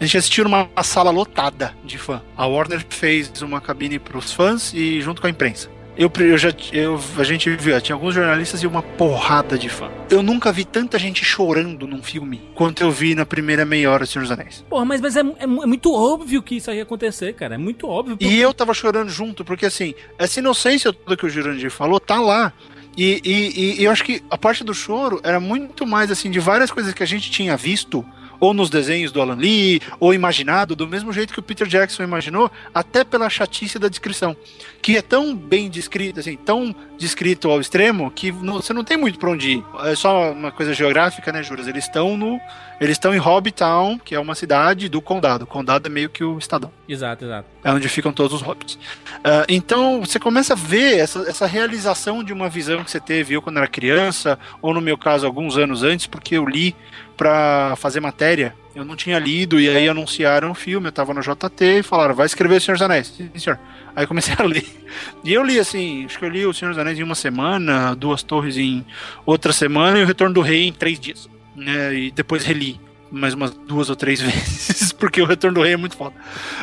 A 0.00 0.04
gente 0.04 0.18
assistiu 0.18 0.44
numa 0.44 0.68
sala 0.82 1.10
lotada 1.10 1.74
de 1.84 1.96
fã. 1.96 2.22
A 2.36 2.46
Warner 2.46 2.84
fez 2.88 3.30
uma 3.42 3.60
cabine 3.60 3.98
pros 3.98 4.32
fãs 4.32 4.72
e 4.74 5.00
junto 5.00 5.20
com 5.20 5.26
a 5.26 5.30
imprensa. 5.30 5.70
Eu, 5.96 6.10
eu 6.20 6.38
já 6.38 6.50
eu, 6.72 6.98
a 7.18 7.24
gente 7.24 7.50
viu, 7.50 7.78
tinha 7.80 7.94
alguns 7.94 8.14
jornalistas 8.14 8.62
e 8.62 8.66
uma 8.66 8.82
porrada 8.82 9.58
de 9.58 9.68
fã. 9.68 9.90
Eu 10.08 10.22
nunca 10.22 10.50
vi 10.50 10.64
tanta 10.64 10.98
gente 10.98 11.24
chorando 11.24 11.86
num 11.86 12.02
filme 12.02 12.40
quanto 12.54 12.82
eu 12.82 12.90
vi 12.90 13.14
na 13.14 13.26
primeira 13.26 13.64
meia 13.64 13.90
hora 13.90 14.04
do 14.04 14.06
Senhor 14.06 14.22
dos 14.22 14.30
Anéis. 14.30 14.64
Porra, 14.68 14.84
mas, 14.84 15.00
mas 15.00 15.16
é, 15.16 15.20
é, 15.20 15.42
é, 15.42 15.46
muito 15.46 15.92
óbvio 15.92 16.42
que 16.42 16.56
isso 16.56 16.70
ia 16.70 16.82
acontecer, 16.82 17.34
cara. 17.34 17.56
É 17.56 17.58
muito 17.58 17.86
óbvio. 17.86 18.16
Porque... 18.16 18.32
E 18.32 18.40
eu 18.40 18.54
tava 18.54 18.72
chorando 18.72 19.10
junto, 19.10 19.44
porque 19.44 19.66
assim, 19.66 19.94
essa 20.18 20.40
inocência 20.40 20.92
toda 20.92 21.16
que 21.16 21.26
o 21.26 21.30
Jurandir 21.30 21.70
falou 21.70 22.00
tá 22.00 22.20
lá. 22.20 22.52
E, 22.96 23.20
e, 23.24 23.80
e 23.80 23.84
eu 23.84 23.90
acho 23.90 24.04
que 24.04 24.22
a 24.30 24.36
parte 24.36 24.64
do 24.64 24.74
choro 24.74 25.20
era 25.22 25.40
muito 25.40 25.86
mais 25.86 26.10
assim, 26.10 26.30
de 26.30 26.40
várias 26.40 26.70
coisas 26.70 26.92
que 26.92 27.02
a 27.02 27.06
gente 27.06 27.30
tinha 27.30 27.56
visto 27.56 28.04
ou 28.42 28.52
nos 28.52 28.68
desenhos 28.68 29.12
do 29.12 29.22
Alan 29.22 29.36
Lee, 29.36 29.80
ou 30.00 30.12
imaginado 30.12 30.74
do 30.74 30.88
mesmo 30.88 31.12
jeito 31.12 31.32
que 31.32 31.38
o 31.38 31.42
Peter 31.42 31.64
Jackson 31.64 32.02
imaginou, 32.02 32.50
até 32.74 33.04
pela 33.04 33.30
chatice 33.30 33.78
da 33.78 33.86
descrição, 33.86 34.36
que 34.82 34.96
é 34.96 35.00
tão 35.00 35.32
bem 35.32 35.70
descrito, 35.70 36.18
assim, 36.18 36.36
tão 36.36 36.74
descrito 36.98 37.48
ao 37.48 37.60
extremo 37.60 38.10
que 38.10 38.32
não, 38.32 38.54
você 38.54 38.72
não 38.72 38.82
tem 38.82 38.96
muito 38.96 39.16
para 39.16 39.30
onde 39.30 39.52
ir. 39.52 39.64
É 39.84 39.94
só 39.94 40.32
uma 40.32 40.50
coisa 40.50 40.74
geográfica, 40.74 41.30
né, 41.30 41.40
Juras? 41.40 41.68
Eles 41.68 41.84
estão 41.84 42.16
no, 42.16 42.40
eles 42.80 42.96
estão 42.96 43.14
em 43.14 43.18
Hobbitown, 43.18 43.96
que 43.96 44.12
é 44.12 44.18
uma 44.18 44.34
cidade 44.34 44.88
do 44.88 45.00
condado. 45.00 45.42
O 45.42 45.46
condado 45.46 45.86
é 45.86 45.88
meio 45.88 46.10
que 46.10 46.24
o 46.24 46.36
estadão. 46.36 46.72
Exato, 46.88 47.24
exato. 47.24 47.48
É 47.62 47.70
onde 47.70 47.88
ficam 47.88 48.12
todos 48.12 48.32
os 48.32 48.42
hobbits. 48.42 48.74
Uh, 48.74 49.46
então 49.48 50.00
você 50.00 50.18
começa 50.18 50.54
a 50.54 50.56
ver 50.56 50.98
essa, 50.98 51.20
essa 51.28 51.46
realização 51.46 52.24
de 52.24 52.32
uma 52.32 52.48
visão 52.48 52.82
que 52.82 52.90
você 52.90 52.98
teve 52.98 53.34
eu 53.34 53.40
quando 53.40 53.58
era 53.58 53.68
criança, 53.68 54.36
ou 54.60 54.74
no 54.74 54.80
meu 54.80 54.98
caso 54.98 55.24
alguns 55.24 55.56
anos 55.56 55.84
antes, 55.84 56.08
porque 56.08 56.34
eu 56.34 56.44
li 56.44 56.74
para 57.22 57.76
fazer 57.76 58.00
matéria. 58.00 58.52
Eu 58.74 58.84
não 58.84 58.96
tinha 58.96 59.16
lido, 59.16 59.60
e 59.60 59.68
aí 59.68 59.88
anunciaram 59.88 60.50
o 60.50 60.54
filme, 60.54 60.88
eu 60.88 60.92
tava 60.92 61.14
no 61.14 61.20
JT 61.20 61.78
e 61.78 61.82
falaram, 61.82 62.16
vai 62.16 62.26
escrever 62.26 62.56
O 62.56 62.60
Senhor 62.60 62.74
dos 62.74 62.82
Anéis. 62.82 63.14
Sim, 63.16 63.30
senhor. 63.36 63.60
Aí 63.94 64.08
comecei 64.08 64.34
a 64.36 64.42
ler. 64.42 64.66
E 65.24 65.32
eu 65.32 65.44
li 65.44 65.58
assim, 65.58 66.04
acho 66.04 66.18
que 66.18 66.24
eu 66.24 66.28
li 66.28 66.44
O 66.44 66.52
Senhor 66.52 66.72
dos 66.72 66.78
Anéis 66.78 66.98
em 66.98 67.02
uma 67.02 67.14
semana, 67.14 67.94
Duas 67.94 68.22
Torres 68.22 68.58
em 68.58 68.84
outra 69.24 69.52
semana 69.52 69.98
e 69.98 70.02
O 70.02 70.06
Retorno 70.06 70.34
do 70.34 70.40
Rei 70.40 70.66
em 70.66 70.72
três 70.72 70.98
dias. 70.98 71.30
Né? 71.54 71.94
E 71.94 72.10
depois 72.10 72.44
reli 72.44 72.80
mais 73.12 73.34
umas 73.34 73.50
duas 73.50 73.90
ou 73.90 73.94
três 73.94 74.18
vezes, 74.22 74.90
porque 74.90 75.20
o 75.20 75.26
Retorno 75.26 75.56
do 75.56 75.62
Rei 75.62 75.74
é 75.74 75.76
muito 75.76 75.96
foda. 75.96 76.14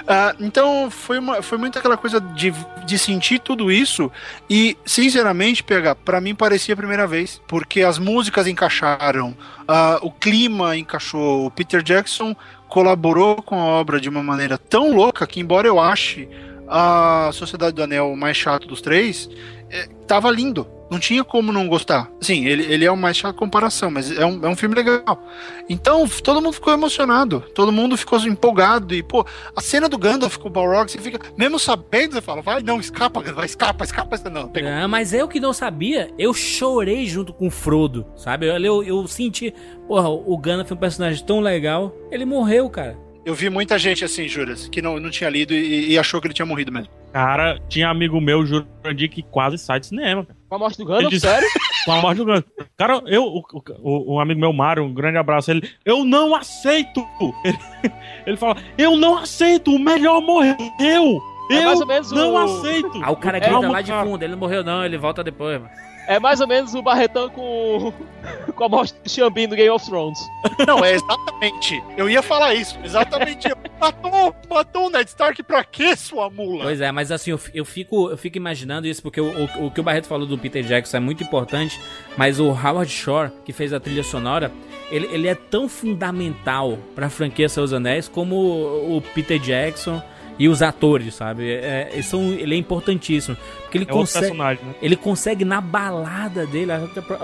Uh, 0.02 0.44
então 0.44 0.90
foi, 0.90 1.20
uma, 1.20 1.42
foi 1.42 1.58
muito 1.58 1.78
aquela 1.78 1.96
coisa 1.96 2.20
de, 2.20 2.52
de 2.86 2.98
sentir 2.98 3.40
tudo 3.40 3.72
isso 3.72 4.12
e, 4.50 4.76
sinceramente, 4.84 5.64
pegar, 5.64 5.94
para 5.94 6.20
mim 6.20 6.34
parecia 6.34 6.74
a 6.74 6.78
primeira 6.78 7.06
vez, 7.06 7.40
porque 7.48 7.84
as 7.84 8.00
músicas 8.00 8.48
encaixaram, 8.48 9.30
uh, 9.30 10.00
o 10.02 10.12
clima 10.12 10.76
encaixou, 10.76 11.46
o 11.46 11.52
Peter 11.52 11.84
Jackson 11.84 12.36
colaborou 12.68 13.42
com 13.42 13.60
a 13.60 13.66
obra 13.66 14.00
de 14.00 14.10
uma 14.10 14.24
maneira 14.24 14.58
tão 14.58 14.94
louca 14.94 15.26
que, 15.28 15.40
embora 15.40 15.68
eu 15.68 15.80
ache 15.80 16.28
a 16.68 17.30
Sociedade 17.34 17.76
do 17.76 17.84
Anel 17.84 18.16
mais 18.16 18.38
chato 18.38 18.68
dos 18.68 18.82
três, 18.82 19.30
é, 19.70 19.88
tava 20.08 20.30
lindo 20.30 20.79
não 20.90 21.00
tinha 21.00 21.24
como 21.24 21.52
não 21.52 21.68
gostar. 21.68 22.10
Sim, 22.20 22.46
ele, 22.46 22.64
ele 22.66 22.86
é 22.86 22.92
uma 22.92 23.14
chato 23.14 23.36
comparação, 23.36 23.92
mas 23.92 24.12
é 24.12 24.26
um, 24.26 24.46
é 24.46 24.50
um 24.50 24.56
filme 24.56 24.76
legal. 24.76 25.24
Então, 25.70 26.08
todo 26.08 26.42
mundo 26.42 26.54
ficou 26.54 26.74
emocionado. 26.74 27.42
Todo 27.54 27.72
mundo 27.72 27.96
ficou 27.96 28.20
empolgado. 28.20 28.94
E, 28.96 29.04
pô, 29.04 29.26
a 29.56 29.62
cena 29.62 29.88
do 29.88 29.98
Gandalf 29.98 30.38
com 30.38 30.48
o 30.48 30.52
Balrog, 30.52 30.90
você 30.90 30.98
fica, 30.98 31.20
mesmo 31.38 31.60
sabendo, 31.60 32.14
você 32.14 32.22
fala, 32.22 32.42
vai, 32.42 32.62
não, 32.64 32.80
escapa, 32.80 33.22
vai, 33.22 33.46
escapa, 33.46 33.84
escapa. 33.84 34.18
Não, 34.30 34.50
pegou. 34.50 34.70
Ah, 34.70 34.88
mas 34.88 35.14
eu 35.14 35.28
que 35.28 35.40
não 35.40 35.54
sabia, 35.54 36.10
eu 36.18 36.34
chorei 36.34 37.06
junto 37.06 37.32
com 37.32 37.48
o 37.48 37.52
Frodo, 37.52 38.06
sabe? 38.16 38.48
Eu, 38.48 38.58
eu, 38.58 38.84
eu 38.84 39.08
senti, 39.08 39.54
porra, 39.88 40.10
o 40.10 40.38
Gandalf 40.38 40.72
é 40.72 40.74
um 40.74 40.78
personagem 40.78 41.24
tão 41.24 41.40
legal. 41.40 41.96
Ele 42.12 42.26
morreu, 42.26 42.70
cara. 42.70 42.98
Eu 43.26 43.36
vi 43.36 43.50
muita 43.50 43.78
gente 43.78 44.04
assim, 44.04 44.28
Juras, 44.28 44.68
que 44.68 44.82
não, 44.82 45.00
não 45.00 45.12
tinha 45.12 45.30
lido 45.30 45.54
e, 45.54 45.92
e 45.92 46.00
achou 46.00 46.20
que 46.20 46.28
ele 46.28 46.34
tinha 46.34 46.46
morrido 46.46 46.72
mesmo. 46.72 46.90
Cara, 47.14 47.60
tinha 47.68 47.90
amigo 47.90 48.20
meu, 48.20 48.46
Jurandir, 48.46 49.10
que 49.10 49.22
quase 49.22 49.58
sai 49.58 49.80
de 49.80 49.88
cinema, 49.88 50.26
cara. 50.26 50.39
Com 50.50 50.56
a 50.56 50.60
morte 50.60 50.78
do 50.80 50.86
Gandalf, 50.86 51.10
disse, 51.10 51.28
sério? 51.28 51.48
Com 51.86 51.92
a 51.92 52.02
morte 52.02 52.18
do 52.18 52.26
Gandalf. 52.26 52.46
Cara, 52.76 53.02
eu, 53.06 53.24
o, 53.24 53.44
o, 53.82 54.14
o, 54.16 54.20
amigo 54.20 54.40
meu, 54.40 54.52
Mário, 54.52 54.84
um 54.84 54.94
grande 54.94 55.18
abraço. 55.18 55.52
Ele, 55.52 55.70
eu 55.86 56.04
não 56.04 56.36
aceito! 56.36 57.06
Ele, 57.46 57.60
ele 58.26 58.38
fala, 58.38 58.58
eu 58.78 58.98
não 58.98 59.18
aceito, 59.18 59.74
o 59.74 59.80
melhor 59.80 60.22
morreu! 60.22 61.22
É 61.52 61.64
eu 61.64 61.86
não 62.12 62.34
o... 62.34 62.38
aceito! 62.38 63.02
Ah, 63.04 63.12
o 63.12 63.16
cara 63.16 63.40
grita 63.40 63.66
é, 63.66 63.70
lá 63.70 63.82
de 63.82 63.92
fundo, 63.92 64.24
ele 64.24 64.32
não 64.32 64.40
morreu 64.40 64.64
não, 64.64 64.84
ele 64.84 64.98
volta 64.98 65.24
depois, 65.24 65.60
mano. 65.62 65.89
É 66.10 66.20
mais 66.20 66.42
ou 66.42 66.48
menos 66.48 66.74
o 66.74 66.82
Barretão 66.82 67.30
com, 67.30 67.94
com 68.56 68.64
a 68.64 68.68
morte 68.68 68.96
do 69.04 69.08
Xambin 69.08 69.48
do 69.48 69.56
Game 69.56 69.70
of 69.70 69.86
Thrones. 69.86 70.18
Não, 70.66 70.84
é 70.84 70.94
exatamente. 70.94 71.80
Eu 71.96 72.10
ia 72.10 72.24
falar 72.24 72.56
isso. 72.56 72.80
Exatamente. 72.84 73.48
matou, 73.80 74.36
matou 74.50 74.88
o 74.88 74.90
Ned 74.90 75.08
Stark 75.08 75.44
pra 75.44 75.64
quê, 75.64 75.96
sua 75.96 76.28
mula? 76.28 76.64
Pois 76.64 76.82
é, 76.82 76.92
mas 76.92 77.12
assim, 77.12 77.30
eu, 77.30 77.40
eu, 77.54 77.64
fico, 77.64 78.10
eu 78.10 78.18
fico 78.18 78.38
imaginando 78.38 78.88
isso, 78.88 79.04
porque 79.04 79.22
o, 79.22 79.28
o, 79.28 79.68
o 79.68 79.72
que 79.72 79.80
o 79.80 79.84
Barreto 79.84 80.08
falou 80.08 80.26
do 80.26 80.36
Peter 80.36 80.64
Jackson 80.64 80.98
é 80.98 81.00
muito 81.00 81.24
importante, 81.24 81.80
mas 82.18 82.40
o 82.40 82.48
Howard 82.48 82.92
Shore, 82.92 83.30
que 83.46 83.54
fez 83.54 83.72
a 83.72 83.80
trilha 83.80 84.04
sonora, 84.04 84.52
ele, 84.90 85.06
ele 85.12 85.28
é 85.28 85.36
tão 85.36 85.70
fundamental 85.70 86.80
pra 86.96 87.08
franquia 87.12 87.48
Seus 87.48 87.72
Anéis 87.72 88.08
como 88.08 88.36
o 88.36 89.00
Peter 89.14 89.38
Jackson 89.38 90.02
e 90.40 90.48
os 90.48 90.62
atores, 90.62 91.14
sabe? 91.14 91.52
É, 91.52 91.92
é, 91.94 92.02
são, 92.02 92.32
ele 92.32 92.56
é 92.56 92.58
importantíssimo. 92.58 93.36
Porque 93.64 93.78
ele 93.78 93.86
é 93.86 93.92
consegue. 93.92 94.38
Né? 94.38 94.58
Ele 94.82 94.96
consegue, 94.96 95.44
na 95.44 95.60
balada 95.60 96.48
dele, 96.48 96.72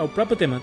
o 0.03 0.09
próprio 0.09 0.35
tema. 0.35 0.61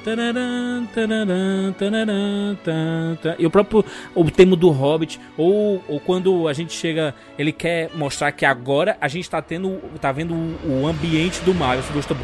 E 3.38 3.46
o 3.46 3.50
próprio 3.50 3.84
o 4.14 4.30
tema 4.30 4.54
do 4.54 4.68
Hobbit. 4.68 5.18
Ou, 5.36 5.82
ou 5.88 5.98
quando 5.98 6.46
a 6.46 6.52
gente 6.52 6.74
chega. 6.74 7.14
Ele 7.38 7.52
quer 7.52 7.90
mostrar 7.94 8.30
que 8.32 8.44
agora 8.44 8.98
a 9.00 9.08
gente 9.08 9.28
tá 9.30 9.40
tendo. 9.40 9.80
tá 9.98 10.12
vendo 10.12 10.34
o, 10.34 10.82
o 10.82 10.86
ambiente 10.86 11.40
do 11.40 11.54
mar. 11.54 11.78
Você 11.78 11.92
gostou 11.92 12.16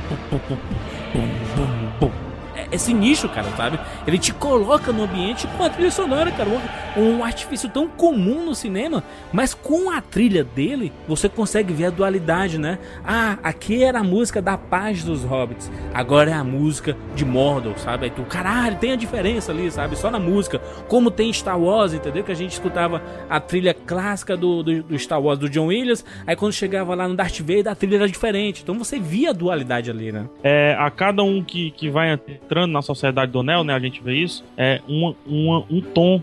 é 2.71 2.79
sinistro, 2.79 3.29
cara, 3.29 3.49
sabe? 3.57 3.79
Ele 4.07 4.19
te 4.19 4.33
coloca 4.33 4.93
no 4.93 5.05
ambiente 5.05 5.47
com 5.57 5.65
a 5.65 5.71
trilha 5.71 5.91
sonora, 5.91 6.31
cara. 6.31 6.49
Um, 6.97 7.19
um 7.19 7.25
artifício 7.25 7.69
tão 7.69 7.89
comum 7.89 8.45
no 8.45 8.55
cinema, 8.55 9.03
mas 9.33 9.55
com 9.55 9.91
a 9.91 10.01
trilha 10.01 10.45
dele, 10.45 10.93
você 11.07 11.29
consegue 11.29 11.73
ver 11.73 11.87
a 11.87 11.91
dualidade, 11.91 12.59
né? 12.59 12.79
Ah, 13.05 13.39
aqui 13.43 13.83
era 13.83 14.01
a 14.01 14.05
música 14.05 14.43
da 14.43 14.57
paz 14.57 15.03
dos 15.03 15.25
hobbits, 15.25 15.71
agora 15.95 16.31
é 16.31 16.35
a 16.35 16.45
música 16.45 16.97
de 17.15 17.25
Mordor, 17.25 17.79
sabe? 17.79 18.07
Aí 18.07 18.11
tu, 18.11 18.23
caralho, 18.23 18.77
tem 18.77 18.93
a 18.93 18.97
diferença 18.97 19.53
ali, 19.53 19.71
sabe? 19.71 19.97
Só 19.97 20.11
na 20.11 20.19
música. 20.19 20.59
Como 20.89 21.11
tem 21.11 21.33
Star 21.33 21.59
Wars, 21.59 21.95
entendeu? 21.95 22.25
Que 22.25 22.33
a 22.33 22.37
gente 22.37 22.53
escutava 22.53 23.03
a 23.29 23.41
trilha 23.41 23.75
clássica 23.75 24.37
do, 24.37 24.63
do, 24.63 24.83
do 24.83 24.99
Star 24.99 25.21
Wars 25.21 25.39
do 25.39 25.49
John 25.49 25.67
Williams, 25.67 26.05
aí 26.27 26.37
quando 26.37 26.53
chegava 26.53 26.95
lá 26.95 27.09
no 27.09 27.15
Darth 27.15 27.41
Vader, 27.41 27.69
a 27.69 27.75
trilha 27.75 27.97
era 27.97 28.09
diferente. 28.09 28.63
Então 28.63 28.79
você 28.79 28.99
via 28.99 29.31
a 29.31 29.33
dualidade 29.33 29.91
ali, 29.91 30.13
né? 30.13 30.27
É, 30.43 30.77
a 30.79 30.91
cada 30.91 31.23
um 31.23 31.43
que, 31.43 31.71
que 31.71 31.89
vai 31.89 32.13
entrando 32.13 32.58
na 32.67 32.83
sociedade 32.83 33.33
do 33.33 33.43
Neo, 33.43 33.65
né? 33.65 33.75
A 33.75 33.79
gente 33.79 34.03
vê 34.03 34.15
isso, 34.15 34.45
é 34.57 34.81
uma, 34.89 35.15
uma, 35.27 35.65
um 35.71 35.81
tom 35.81 36.23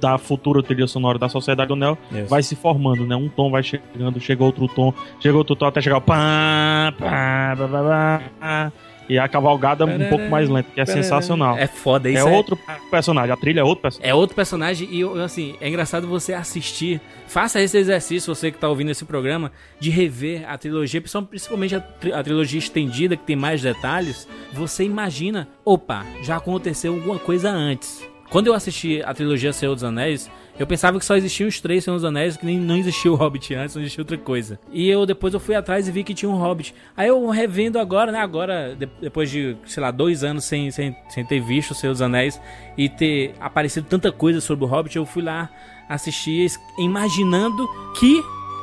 da 0.00 0.18
futura 0.18 0.62
trilha 0.62 0.86
sonora 0.86 1.18
da 1.18 1.30
Sociedade 1.30 1.68
do 1.68 1.76
Isso. 2.12 2.28
vai 2.28 2.42
se 2.42 2.54
formando, 2.54 3.06
né? 3.06 3.16
Um 3.16 3.28
tom 3.28 3.50
vai 3.50 3.62
chegando, 3.62 4.20
chega 4.20 4.44
outro 4.44 4.68
tom, 4.68 4.92
chega 5.18 5.36
outro 5.36 5.56
tom 5.56 5.66
até 5.66 5.80
chegar 5.80 5.96
o 5.96 6.00
pá, 6.02 6.92
pá, 6.98 7.56
pá, 7.56 7.68
pá, 7.68 8.22
pá, 8.38 8.72
e 9.08 9.18
a 9.18 9.28
cavalgada 9.28 9.84
um 9.84 10.08
pouco 10.08 10.28
mais 10.30 10.48
lenta, 10.48 10.68
que 10.74 10.80
é 10.80 10.86
sensacional. 10.86 11.56
É 11.58 11.66
foda 11.66 12.08
É 12.08 12.14
isso. 12.14 12.28
outro 12.28 12.58
personagem, 12.90 13.30
a 13.32 13.36
trilha 13.36 13.60
é 13.60 13.64
outro 13.64 13.82
personagem. 13.82 14.10
É 14.10 14.14
outro 14.14 14.34
personagem 14.34 14.88
e 14.90 15.02
assim, 15.22 15.54
é 15.60 15.68
engraçado 15.68 16.06
você 16.06 16.32
assistir. 16.32 17.00
Faça 17.26 17.60
esse 17.60 17.76
exercício, 17.76 18.34
você 18.34 18.50
que 18.50 18.58
tá 18.58 18.68
ouvindo 18.68 18.90
esse 18.90 19.04
programa, 19.04 19.50
de 19.80 19.90
rever 19.90 20.44
a 20.48 20.56
trilogia, 20.56 21.00
principal- 21.00 21.22
principalmente 21.26 21.74
a, 21.74 21.80
tri- 21.80 22.12
a 22.12 22.22
trilogia 22.22 22.58
estendida, 22.58 23.16
que 23.16 23.24
tem 23.24 23.36
mais 23.36 23.60
detalhes. 23.62 24.26
Você 24.52 24.84
imagina, 24.84 25.48
opa, 25.64 26.04
já 26.22 26.36
aconteceu 26.36 26.94
alguma 26.94 27.18
coisa 27.18 27.50
antes. 27.50 28.06
Quando 28.30 28.46
eu 28.48 28.54
assisti 28.54 29.02
a 29.04 29.12
trilogia 29.14 29.52
Senhor 29.52 29.74
dos 29.74 29.84
Anéis, 29.84 30.30
eu 30.58 30.66
pensava 30.66 30.98
que 30.98 31.04
só 31.04 31.16
existiam 31.16 31.48
os 31.48 31.60
três 31.60 31.82
Senhor 31.84 31.96
dos 31.96 32.04
Anéis, 32.04 32.36
que 32.36 32.46
nem 32.46 32.58
não 32.58 32.76
existia 32.76 33.10
o 33.12 33.14
Hobbit 33.16 33.54
antes, 33.54 33.74
não 33.74 33.82
existia 33.82 34.02
outra 34.02 34.16
coisa. 34.18 34.58
E 34.72 34.88
eu 34.88 35.04
depois 35.04 35.34
eu 35.34 35.40
fui 35.40 35.54
atrás 35.54 35.88
e 35.88 35.92
vi 35.92 36.04
que 36.04 36.14
tinha 36.14 36.30
um 36.30 36.36
Hobbit. 36.36 36.74
Aí 36.96 37.08
eu 37.08 37.28
revendo 37.28 37.78
agora, 37.78 38.12
né? 38.12 38.20
Agora, 38.20 38.74
de- 38.78 38.88
depois 39.00 39.30
de, 39.30 39.56
sei 39.66 39.82
lá, 39.82 39.90
dois 39.90 40.22
anos 40.22 40.44
sem, 40.44 40.70
sem, 40.70 40.96
sem 41.08 41.24
ter 41.24 41.40
visto 41.40 41.72
o 41.72 41.74
Senhor 41.74 41.92
dos 41.92 42.02
Anéis 42.02 42.40
e 42.76 42.88
ter 42.88 43.34
aparecido 43.40 43.86
tanta 43.88 44.12
coisa 44.12 44.40
sobre 44.40 44.64
o 44.64 44.68
Hobbit, 44.68 44.96
eu 44.96 45.04
fui 45.04 45.22
lá 45.22 45.50
assistir, 45.88 46.50
imaginando 46.78 47.68
que 47.98 48.22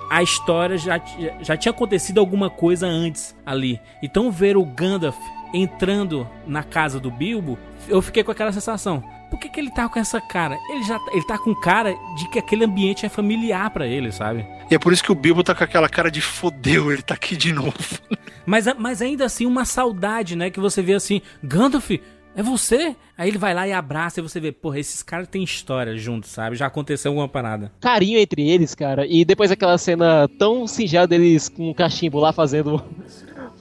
a 0.10 0.24
história 0.24 0.78
já, 0.78 1.00
já 1.42 1.56
tinha 1.56 1.72
acontecido 1.72 2.20
alguma 2.20 2.50
coisa 2.50 2.88
antes 2.88 3.36
ali. 3.46 3.80
Então 4.02 4.32
ver 4.32 4.58
o 4.58 4.66
Gandalf 4.66 5.18
entrando 5.54 6.28
na 6.48 6.64
casa 6.64 7.00
do 7.00 7.12
Bilbo, 7.12 7.58
eu 7.88 8.02
fiquei 8.02 8.24
com 8.24 8.32
aquela 8.32 8.52
sensação. 8.52 9.04
Por 9.32 9.40
que, 9.40 9.50
que 9.50 9.60
ele 9.62 9.72
tá 9.72 9.88
com 9.88 9.98
essa 9.98 10.20
cara? 10.20 10.60
Ele 10.70 10.84
já 10.84 11.00
ele 11.14 11.26
tá 11.26 11.38
com 11.38 11.56
cara 11.56 11.96
de 12.18 12.30
que 12.30 12.38
aquele 12.38 12.66
ambiente 12.66 13.06
é 13.06 13.10
familiar 13.10 13.70
pra 13.70 13.88
ele, 13.88 14.12
sabe? 14.12 14.46
E 14.70 14.76
é 14.76 14.78
por 14.78 14.92
isso 14.92 15.02
que 15.02 15.12
o 15.12 15.16
Bilbo 15.16 15.42
tá 15.42 15.56
com 15.56 15.64
aquela 15.64 15.88
cara 15.88 16.12
de 16.12 16.20
fodeu, 16.20 16.92
ele 16.92 17.02
tá 17.02 17.14
aqui 17.14 17.38
de 17.38 17.54
novo. 17.54 17.74
Mas, 18.44 18.66
mas 18.80 19.04
ainda 19.04 19.26
assim, 19.26 19.46
uma 19.46 19.66
saudade, 19.66 20.36
né? 20.36 20.50
Que 20.50 20.60
você 20.60 20.82
vê 20.82 20.94
assim, 20.94 21.22
Gandalf, 21.44 21.92
é 22.36 22.42
você? 22.42 22.96
Aí 23.18 23.30
ele 23.30 23.38
vai 23.38 23.54
lá 23.54 23.68
e 23.68 23.74
abraça 23.74 24.20
e 24.20 24.24
você 24.24 24.40
vê, 24.40 24.52
porra, 24.52 24.80
esses 24.80 25.04
caras 25.04 25.28
têm 25.28 25.44
história 25.44 25.96
juntos, 25.98 26.32
sabe? 26.32 26.56
Já 26.56 26.66
aconteceu 26.66 27.12
alguma 27.12 27.28
parada. 27.28 27.72
Carinho 27.80 28.18
entre 28.18 28.50
eles, 28.50 28.74
cara. 28.74 29.06
E 29.06 29.26
depois 29.26 29.52
aquela 29.52 29.78
cena 29.78 30.28
tão 30.40 30.66
singela 30.66 31.06
deles 31.06 31.50
com 31.50 31.70
um 31.70 31.74
cachimbo 31.74 32.20
lá 32.20 32.34
fazendo. 32.34 32.84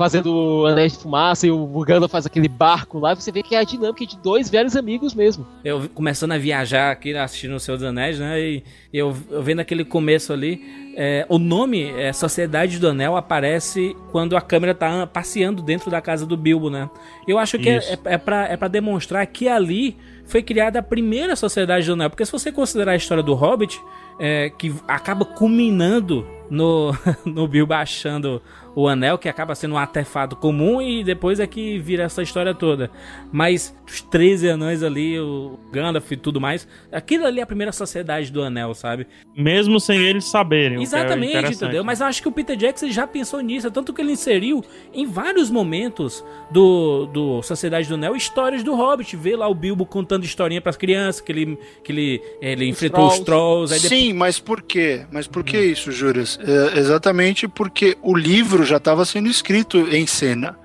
Fazendo 0.00 0.64
anéis 0.66 0.94
de 0.94 0.98
fumaça 1.00 1.46
e 1.46 1.50
o 1.50 1.84
Gandalf 1.84 2.10
faz 2.10 2.24
aquele 2.24 2.48
barco 2.48 2.98
lá, 2.98 3.12
você 3.12 3.30
vê 3.30 3.42
que 3.42 3.54
é 3.54 3.58
a 3.58 3.64
dinâmica 3.64 4.06
de 4.06 4.16
dois 4.16 4.48
velhos 4.48 4.74
amigos 4.74 5.14
mesmo. 5.14 5.46
Eu 5.62 5.90
começando 5.90 6.32
a 6.32 6.38
viajar 6.38 6.90
aqui, 6.90 7.14
assistindo 7.14 7.54
o 7.54 7.60
Senhor 7.60 7.76
dos 7.76 7.86
Anéis, 7.86 8.18
né? 8.18 8.40
E, 8.40 8.64
eu, 8.90 9.14
eu 9.30 9.42
vendo 9.42 9.60
aquele 9.60 9.84
começo 9.84 10.32
ali. 10.32 10.94
é, 10.96 11.26
o 11.28 11.38
nome 11.38 11.90
é, 11.90 12.14
Sociedade 12.14 12.78
do 12.78 12.88
Anel 12.88 13.14
aparece 13.14 13.94
quando 14.10 14.38
a 14.38 14.40
câmera 14.40 14.74
tá 14.74 15.06
passeando 15.06 15.60
dentro 15.60 15.90
da 15.90 16.00
casa 16.00 16.24
do 16.24 16.34
Bilbo, 16.34 16.70
né? 16.70 16.88
Eu 17.28 17.38
acho 17.38 17.58
que 17.58 17.68
é, 17.68 17.76
Isso. 17.76 17.92
é, 17.92 18.14
é, 18.14 18.16
pra, 18.16 18.48
é 18.48 18.56
pra 18.56 18.68
demonstrar 18.68 19.26
que 19.26 19.48
ali 19.48 19.98
foi 20.24 20.42
criada 20.42 20.78
a 20.78 20.82
primeira 20.82 21.36
Sociedade 21.36 21.86
do 21.86 21.92
Anel. 21.92 22.08
Porque 22.08 22.24
se 22.24 22.32
você 22.32 22.50
considerar 22.50 22.92
a 22.92 22.96
história 22.96 23.22
do 23.22 23.34
Hobbit, 23.34 23.78
é, 24.18 24.48
que 24.48 24.74
acaba 24.88 25.26
culminando 25.26 26.26
no, 26.50 26.90
no 27.24 27.46
Bilbo 27.46 27.74
achando 27.74 28.40
o 28.74 28.86
anel, 28.88 29.18
que 29.18 29.28
acaba 29.28 29.54
sendo 29.54 29.74
um 29.74 29.78
artefato 29.78 30.36
comum, 30.36 30.80
e 30.80 31.02
depois 31.02 31.40
é 31.40 31.46
que 31.46 31.78
vira 31.78 32.04
essa 32.04 32.22
história 32.22 32.54
toda. 32.54 32.90
Mas 33.32 33.74
os 33.86 34.00
13 34.00 34.48
anões 34.48 34.82
ali, 34.82 35.18
o 35.18 35.58
Gandalf 35.72 36.10
e 36.12 36.16
tudo 36.16 36.40
mais, 36.40 36.66
aquilo 36.92 37.26
ali 37.26 37.40
é 37.40 37.42
a 37.42 37.46
primeira 37.46 37.72
sociedade 37.72 38.30
do 38.30 38.42
anel, 38.42 38.74
sabe? 38.74 39.06
Mesmo 39.36 39.80
sem 39.80 39.98
eles 40.00 40.24
saberem. 40.24 40.76
o 40.78 40.80
que 40.80 40.80
é 40.80 40.82
Exatamente, 40.84 41.30
interessante. 41.32 41.56
entendeu? 41.64 41.84
Mas 41.84 42.00
eu 42.00 42.06
acho 42.06 42.22
que 42.22 42.28
o 42.28 42.32
Peter 42.32 42.56
Jackson 42.56 42.88
já 42.90 43.06
pensou 43.06 43.40
nisso, 43.40 43.70
tanto 43.70 43.92
que 43.92 44.00
ele 44.00 44.12
inseriu 44.12 44.64
em 44.94 45.06
vários 45.06 45.50
momentos 45.50 46.24
do, 46.50 47.06
do 47.06 47.42
Sociedade 47.42 47.88
do 47.88 47.94
Anel 47.94 48.14
histórias 48.16 48.62
do 48.62 48.74
Hobbit. 48.74 49.16
Vê 49.16 49.34
lá 49.36 49.48
o 49.48 49.54
Bilbo 49.54 49.84
contando 49.86 50.24
historinha 50.24 50.60
pras 50.60 50.76
crianças, 50.76 51.20
que 51.20 51.32
ele, 51.32 51.58
que 51.82 51.92
ele, 51.92 52.22
ele 52.40 52.66
enfrentou 52.68 53.06
os 53.08 53.18
trolls. 53.20 53.72
Aí 53.74 53.80
depois- 53.80 54.00
Sim, 54.00 54.12
mas 54.12 54.38
por 54.38 54.62
quê? 54.62 55.04
Mas 55.10 55.26
por 55.26 55.42
que 55.44 55.58
isso, 55.60 55.90
Juras? 55.90 56.38
É, 56.42 56.78
exatamente 56.78 57.48
porque 57.48 57.96
o 58.02 58.14
livro 58.16 58.59
já 58.64 58.76
estava 58.76 59.04
sendo 59.04 59.28
escrito 59.28 59.78
em 59.90 60.06
cena. 60.06 60.58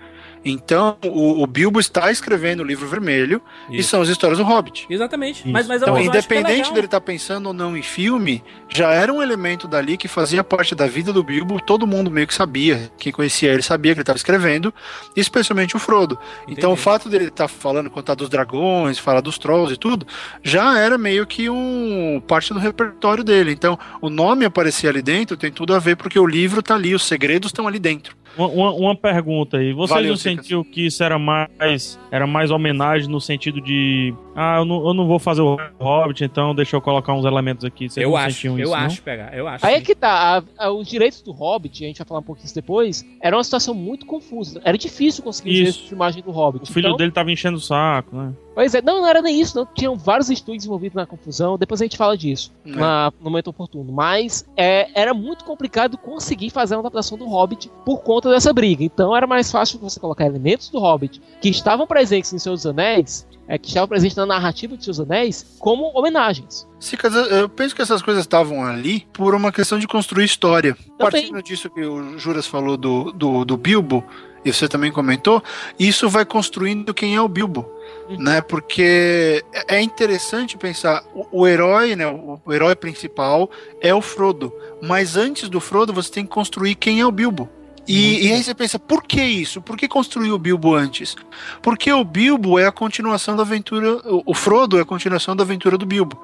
Então, 0.45 0.95
o, 1.03 1.41
o 1.41 1.47
Bilbo 1.47 1.79
está 1.79 2.11
escrevendo 2.11 2.59
o 2.59 2.63
livro 2.63 2.87
vermelho 2.87 3.41
e 3.67 3.79
Isso. 3.79 3.89
são 3.89 4.01
as 4.03 4.09
histórias 4.09 4.37
do 4.37 4.43
Hobbit. 4.43 4.85
Exatamente. 4.87 5.39
Isso. 5.39 5.49
Mas, 5.49 5.67
mas 5.67 5.81
Então, 5.81 5.97
é 5.97 6.03
independente 6.03 6.71
dele 6.71 6.85
estar 6.85 7.01
pensando 7.01 7.47
ou 7.47 7.53
não 7.53 7.75
em 7.75 7.81
filme, 7.81 8.43
já 8.69 8.91
era 8.91 9.11
um 9.11 9.23
elemento 9.23 9.67
dali 9.67 9.97
que 9.97 10.07
fazia 10.07 10.43
parte 10.43 10.75
da 10.75 10.85
vida 10.85 11.11
do 11.11 11.23
Bilbo. 11.23 11.59
Todo 11.59 11.87
mundo 11.87 12.11
meio 12.11 12.27
que 12.27 12.33
sabia. 12.33 12.91
Quem 12.99 13.11
conhecia 13.11 13.51
ele 13.51 13.63
sabia 13.63 13.93
que 13.93 13.97
ele 13.97 14.03
estava 14.03 14.17
escrevendo, 14.17 14.71
especialmente 15.15 15.75
o 15.75 15.79
Frodo. 15.79 16.19
Então, 16.47 16.69
o 16.69 16.73
Entendi. 16.73 16.83
fato 16.83 17.09
dele 17.09 17.25
estar 17.25 17.47
falando, 17.47 17.89
contar 17.89 18.13
dos 18.13 18.29
dragões, 18.29 18.99
falar 18.99 19.21
dos 19.21 19.39
trolls 19.39 19.73
e 19.73 19.77
tudo, 19.77 20.05
já 20.43 20.77
era 20.77 20.95
meio 20.95 21.25
que 21.25 21.49
um 21.49 22.21
parte 22.27 22.53
do 22.53 22.59
repertório 22.59 23.23
dele. 23.23 23.51
Então, 23.51 23.79
o 23.99 24.11
nome 24.11 24.45
aparecer 24.45 24.89
ali 24.89 25.01
dentro 25.01 25.35
tem 25.35 25.51
tudo 25.51 25.73
a 25.73 25.79
ver 25.79 25.95
porque 25.95 26.19
o 26.19 26.27
livro 26.27 26.61
tá 26.61 26.75
ali, 26.75 26.93
os 26.93 27.03
segredos 27.03 27.49
estão 27.49 27.67
ali 27.67 27.79
dentro. 27.79 28.15
Uma, 28.37 28.71
uma- 28.73 28.95
pergunta 28.95 29.57
aí. 29.57 29.71
Vocês 29.73 29.95
Valeu, 29.95 30.09
não 30.11 30.17
sentiu 30.17 30.63
que 30.63 30.85
isso 30.87 31.03
era 31.03 31.17
mais 31.17 31.99
era 32.11 32.25
mais 32.27 32.51
homenagem 32.51 33.09
no 33.09 33.21
sentido 33.21 33.61
de 33.61 34.13
ah, 34.35 34.57
eu 34.59 34.65
não, 34.65 34.87
eu 34.87 34.93
não 34.93 35.07
vou 35.07 35.17
fazer 35.17 35.41
o 35.41 35.57
Hobbit, 35.79 36.23
então 36.23 36.53
deixa 36.53 36.75
eu 36.75 36.81
colocar 36.81 37.13
uns 37.13 37.25
elementos 37.25 37.63
aqui. 37.63 37.89
Vocês 37.89 38.03
Eu 38.03 38.11
não 38.11 38.17
acho, 38.17 38.47
eu 38.47 38.59
isso, 38.59 38.73
acho, 38.73 39.01
pegar, 39.01 39.35
eu 39.35 39.47
acho. 39.47 39.65
Aí 39.65 39.75
é 39.75 39.81
que 39.81 39.95
tá, 39.95 40.43
a- 40.57 40.65
a- 40.65 40.71
os 40.71 40.87
direitos 40.87 41.21
do 41.21 41.31
Hobbit, 41.31 41.83
a 41.83 41.87
gente 41.87 41.97
vai 41.97 42.05
falar 42.07 42.19
um 42.19 42.23
pouquinho 42.23 42.45
isso 42.45 42.55
depois, 42.55 43.05
era 43.21 43.35
uma 43.35 43.43
situação 43.43 43.73
muito 43.73 44.05
confusa. 44.05 44.61
Era 44.63 44.77
difícil 44.77 45.23
conseguir 45.23 45.49
os 45.49 45.53
Isso. 45.55 45.61
direitos 45.63 45.81
de 45.83 45.89
filmagem 45.89 46.23
do 46.23 46.31
Hobbit. 46.31 46.69
O 46.69 46.73
filho 46.73 46.87
Então, 46.87 46.97
dele 46.97 47.11
tava 47.11 47.31
enchendo 47.31 47.57
o 47.57 47.61
saco, 47.61 48.15
né? 48.15 48.33
Pois 48.53 48.73
é, 48.73 48.81
não, 48.81 49.01
não 49.01 49.07
era 49.07 49.21
nem 49.21 49.39
isso, 49.41 49.57
não. 49.57 49.65
Tinham 49.73 49.97
vários 49.97 50.29
estúdios 50.29 50.65
envolvidos 50.65 50.95
na 50.95 51.05
confusão. 51.05 51.57
Depois 51.57 51.81
a 51.81 51.85
gente 51.85 51.97
fala 51.97 52.17
disso 52.17 52.53
É. 52.65 52.69
na- 52.69 53.11
no 53.19 53.29
momento 53.29 53.49
oportuno. 53.49 53.91
Mas 53.91 54.45
é, 54.55 54.87
era 54.99 55.13
muito 55.13 55.43
complicado 55.43 55.97
conseguir 55.97 56.49
fazer 56.51 56.75
uma 56.75 56.79
adaptação 56.81 57.17
do 57.17 57.25
Hobbit 57.25 57.69
por 57.85 58.01
conta 58.01 58.29
dessa 58.29 58.53
briga. 58.53 58.81
Então 58.83 59.13
era 59.15 59.27
mais 59.27 59.51
fácil 59.51 59.77
você 59.79 59.99
colocar 59.99 60.25
elementos 60.25 60.69
do 60.69 60.79
Hobbit 60.79 61.21
que 61.41 61.49
estavam 61.49 61.85
presentes 61.85 62.31
em 62.31 62.39
Seus 62.39 62.65
Anéis, 62.65 63.27
é, 63.47 63.57
que 63.57 63.67
estavam 63.67 63.87
presentes 63.87 64.17
na 64.17 64.25
narrativa 64.25 64.75
de 64.75 64.83
Seus 64.83 64.99
Anéis, 64.99 65.45
como 65.59 65.91
homenagens. 65.97 66.67
Cicas, 66.79 67.13
eu- 67.13 67.49
penso 67.49 67.75
que 67.75 67.81
essas 67.81 68.01
coisas 68.01 68.23
estavam 68.23 68.63
ali 68.65 69.07
por 69.13 69.33
uma 69.35 69.51
questão 69.51 69.77
de 69.79 69.87
construir 69.87 70.25
história. 70.25 70.75
Partindo 70.97 71.41
disso 71.41 71.69
que 71.69 71.81
o 71.81 72.17
Juras 72.17 72.47
falou 72.47 72.77
do, 72.77 73.11
do, 73.11 73.45
do 73.45 73.57
Bilbo, 73.57 74.03
e 74.43 74.53
você 74.53 74.67
também 74.67 74.91
comentou, 74.91 75.41
isso 75.79 76.07
vai 76.07 76.23
construindo 76.23 76.93
quem 76.93 77.15
é 77.15 77.21
o 77.21 77.27
Bilbo. 77.27 77.67
Uhum. 78.07 78.17
Né, 78.19 78.41
porque 78.41 79.43
é 79.51 79.77
é 79.77 79.81
interessante 79.81 80.57
pensar, 80.57 81.03
o, 81.13 81.41
o 81.41 81.47
herói, 81.47 81.95
né, 81.95 82.05
o, 82.07 82.39
o 82.45 82.53
herói 82.53 82.75
principal 82.75 83.49
é 83.81 83.93
o 83.95 84.01
Frodo, 84.01 84.53
mas 84.81 85.17
antes 85.17 85.49
do 85.49 85.59
Frodo 85.59 85.91
você 85.91 86.11
tem 86.11 86.23
que 86.23 86.29
construir 86.29 86.75
quem 86.75 86.99
é 87.01 87.05
o 87.05 87.11
Bilbo. 87.11 87.49
E, 87.87 88.27
e 88.27 88.33
aí 88.33 88.43
você 88.43 88.53
pensa, 88.55 88.79
por 88.79 89.03
que 89.03 89.21
isso? 89.21 89.61
Por 89.61 89.77
que 89.77 89.87
construir 89.87 90.31
o 90.31 90.39
Bilbo 90.39 90.73
antes? 90.73 91.15
Porque 91.61 91.91
o 91.93 92.03
Bilbo 92.03 92.57
é 92.57 92.65
a 92.65 92.71
continuação 92.71 93.35
da 93.35 93.43
aventura, 93.43 93.99
o, 94.25 94.33
Frodo 94.33 94.77
é 94.77 94.81
a 94.81 94.85
continuação 94.85 95.35
da 95.35 95.43
aventura 95.43 95.77
do 95.77 95.85
Bilbo. 95.85 96.19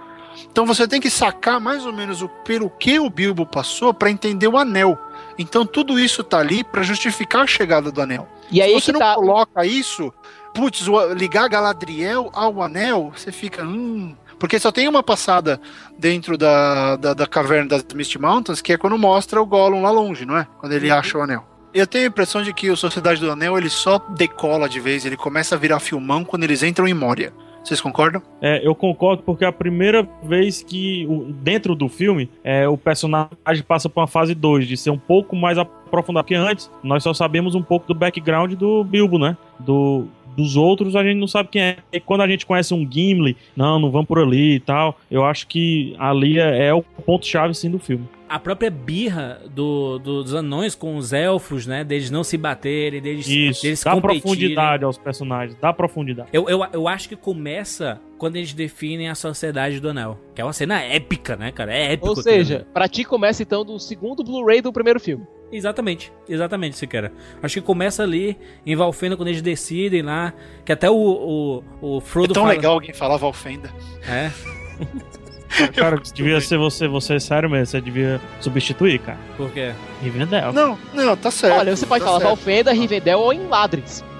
Então 0.51 0.65
você 0.65 0.87
tem 0.87 0.99
que 0.99 1.09
sacar 1.09 1.59
mais 1.59 1.85
ou 1.85 1.93
menos 1.93 2.21
o 2.21 2.29
pelo 2.29 2.69
que 2.69 2.99
o 2.99 3.09
Bilbo 3.09 3.45
passou 3.45 3.93
para 3.93 4.09
entender 4.09 4.47
o 4.47 4.57
anel. 4.57 4.97
Então 5.37 5.65
tudo 5.65 5.99
isso 5.99 6.23
tá 6.23 6.39
ali 6.39 6.63
para 6.63 6.81
justificar 6.83 7.43
a 7.43 7.47
chegada 7.47 7.91
do 7.91 8.01
anel. 8.01 8.27
E 8.49 8.61
aí 8.61 8.73
Se 8.75 8.85
você 8.85 8.91
não 8.93 8.99
tá. 8.99 9.15
coloca 9.15 9.65
isso, 9.65 10.11
putz, 10.53 10.85
ligar 11.15 11.47
Galadriel 11.47 12.29
ao 12.33 12.61
anel, 12.63 13.11
você 13.15 13.31
fica. 13.31 13.63
Hum, 13.63 14.15
porque 14.39 14.57
só 14.57 14.71
tem 14.71 14.87
uma 14.87 15.03
passada 15.03 15.61
dentro 15.99 16.37
da, 16.37 16.95
da, 16.95 17.13
da 17.13 17.27
caverna 17.27 17.67
das 17.69 17.85
Misty 17.93 18.17
Mountains, 18.17 18.61
que 18.61 18.73
é 18.73 18.77
quando 18.77 18.97
mostra 18.97 19.39
o 19.39 19.45
Gollum 19.45 19.83
lá 19.83 19.91
longe, 19.91 20.25
não 20.25 20.35
é? 20.35 20.47
Quando 20.59 20.71
ele 20.73 20.89
Uhum. 20.89 20.97
acha 20.97 21.17
o 21.17 21.21
anel. 21.21 21.45
Eu 21.73 21.87
tenho 21.87 22.03
a 22.03 22.07
impressão 22.07 22.43
de 22.43 22.53
que 22.53 22.69
o 22.69 22.75
Sociedade 22.75 23.21
do 23.21 23.31
Anel 23.31 23.57
ele 23.57 23.69
só 23.69 23.97
decola 23.97 24.67
de 24.67 24.79
vez, 24.81 25.05
ele 25.05 25.15
começa 25.15 25.55
a 25.55 25.57
virar 25.57 25.79
filmão 25.79 26.23
quando 26.25 26.43
eles 26.43 26.63
entram 26.63 26.85
em 26.85 26.93
Moria. 26.93 27.31
Vocês 27.63 27.79
concordam? 27.79 28.21
É, 28.41 28.65
eu 28.65 28.75
concordo 28.75 29.23
porque 29.23 29.45
é 29.45 29.47
a 29.47 29.53
primeira 29.53 30.07
vez 30.23 30.61
que 30.63 31.07
dentro 31.41 31.73
do 31.73 31.87
filme 31.87 32.29
é, 32.43 32.67
o 32.67 32.75
personagem 32.75 33.63
passa 33.65 33.87
por 33.87 34.01
uma 34.01 34.07
fase 34.07 34.35
2, 34.35 34.67
de 34.67 34.75
ser 34.75 34.89
um 34.89 34.97
pouco 34.97 35.35
mais 35.35 35.57
aprofundado. 35.57 36.25
Porque 36.25 36.35
antes 36.35 36.69
nós 36.83 37.03
só 37.03 37.13
sabemos 37.13 37.55
um 37.55 37.61
pouco 37.61 37.87
do 37.87 37.93
background 37.93 38.53
do 38.53 38.83
Bilbo, 38.83 39.17
né? 39.17 39.37
Do, 39.59 40.07
dos 40.35 40.57
outros 40.57 40.95
a 40.95 41.03
gente 41.03 41.19
não 41.19 41.27
sabe 41.27 41.49
quem 41.49 41.61
é. 41.61 41.77
E 41.93 41.99
quando 41.99 42.21
a 42.21 42.27
gente 42.27 42.45
conhece 42.45 42.73
um 42.73 42.85
Gimli, 42.89 43.37
não, 43.55 43.79
não 43.79 43.91
vamos 43.91 44.07
por 44.07 44.19
ali 44.19 44.55
e 44.55 44.59
tal. 44.59 44.99
Eu 45.09 45.23
acho 45.23 45.47
que 45.47 45.95
ali 45.99 46.39
é, 46.39 46.65
é 46.67 46.73
o 46.73 46.81
ponto-chave 46.81 47.53
sim 47.53 47.69
do 47.69 47.79
filme. 47.79 48.07
A 48.33 48.39
própria 48.39 48.69
birra 48.69 49.41
do- 49.53 49.99
do- 49.99 50.23
dos 50.23 50.33
anões 50.33 50.73
com 50.73 50.95
os 50.95 51.11
elfos, 51.11 51.67
né? 51.67 51.83
Deles 51.83 52.09
não 52.09 52.23
se 52.23 52.37
baterem, 52.37 53.01
deles, 53.01 53.27
Isso, 53.27 53.61
deles 53.63 53.83
dá 53.83 53.91
competirem. 53.91 54.21
profundidade 54.21 54.83
aos 54.85 54.97
personagens, 54.97 55.57
dá 55.59 55.73
profundidade. 55.73 56.29
Eu, 56.31 56.47
eu, 56.49 56.65
eu 56.71 56.87
acho 56.87 57.09
que 57.09 57.15
começa 57.15 57.99
quando 58.17 58.37
eles 58.37 58.53
definem 58.53 59.09
a 59.09 59.15
Sociedade 59.15 59.79
do 59.79 59.89
Anel. 59.89 60.17
Que 60.33 60.41
é 60.41 60.45
uma 60.45 60.53
cena 60.53 60.79
épica, 60.81 61.35
né, 61.35 61.51
cara? 61.51 61.73
É 61.75 61.93
épico. 61.93 62.07
Ou 62.07 62.11
aquilo. 62.13 62.23
seja, 62.23 62.65
pra 62.73 62.87
ti 62.87 63.03
começa 63.03 63.43
então 63.43 63.65
do 63.65 63.77
segundo 63.79 64.23
Blu-ray 64.23 64.61
do 64.61 64.71
primeiro 64.71 64.99
filme. 64.99 65.25
Exatamente, 65.51 66.13
exatamente, 66.29 66.77
Siqueira. 66.77 67.11
Acho 67.43 67.55
que 67.55 67.61
começa 67.65 68.01
ali 68.03 68.37
em 68.65 68.73
Valfenda 68.73 69.17
quando 69.17 69.27
eles 69.27 69.41
decidem 69.41 70.01
lá. 70.01 70.33
Que 70.63 70.71
até 70.71 70.89
o, 70.89 70.95
o, 70.95 71.63
o 71.81 71.97
É 71.97 72.01
Frodo 72.01 72.33
tão 72.33 72.43
fala. 72.43 72.55
legal 72.55 72.73
alguém 72.75 72.93
falar 72.93 73.17
Valfenda. 73.17 73.69
É, 74.07 74.31
Cara, 75.75 75.97
devia 76.13 76.39
ser 76.41 76.57
você, 76.57 76.87
você 76.87 77.15
é 77.15 77.19
sério 77.19 77.49
mesmo, 77.49 77.65
você 77.67 77.81
devia 77.81 78.19
substituir, 78.39 78.99
cara. 78.99 79.17
porque. 79.37 79.73
Rivendell. 80.01 80.51
Não, 80.53 80.77
não, 80.93 81.15
tá 81.15 81.29
certo. 81.29 81.59
Olha, 81.59 81.75
você 81.75 81.85
pode 81.85 82.03
tá 82.03 82.07
falar 82.09 82.19
certo. 82.21 82.35
Valfenda, 82.35 82.71
Rivendell 82.71 83.19
ou 83.19 83.33
em 83.33 83.47
Ladres. 83.47 84.03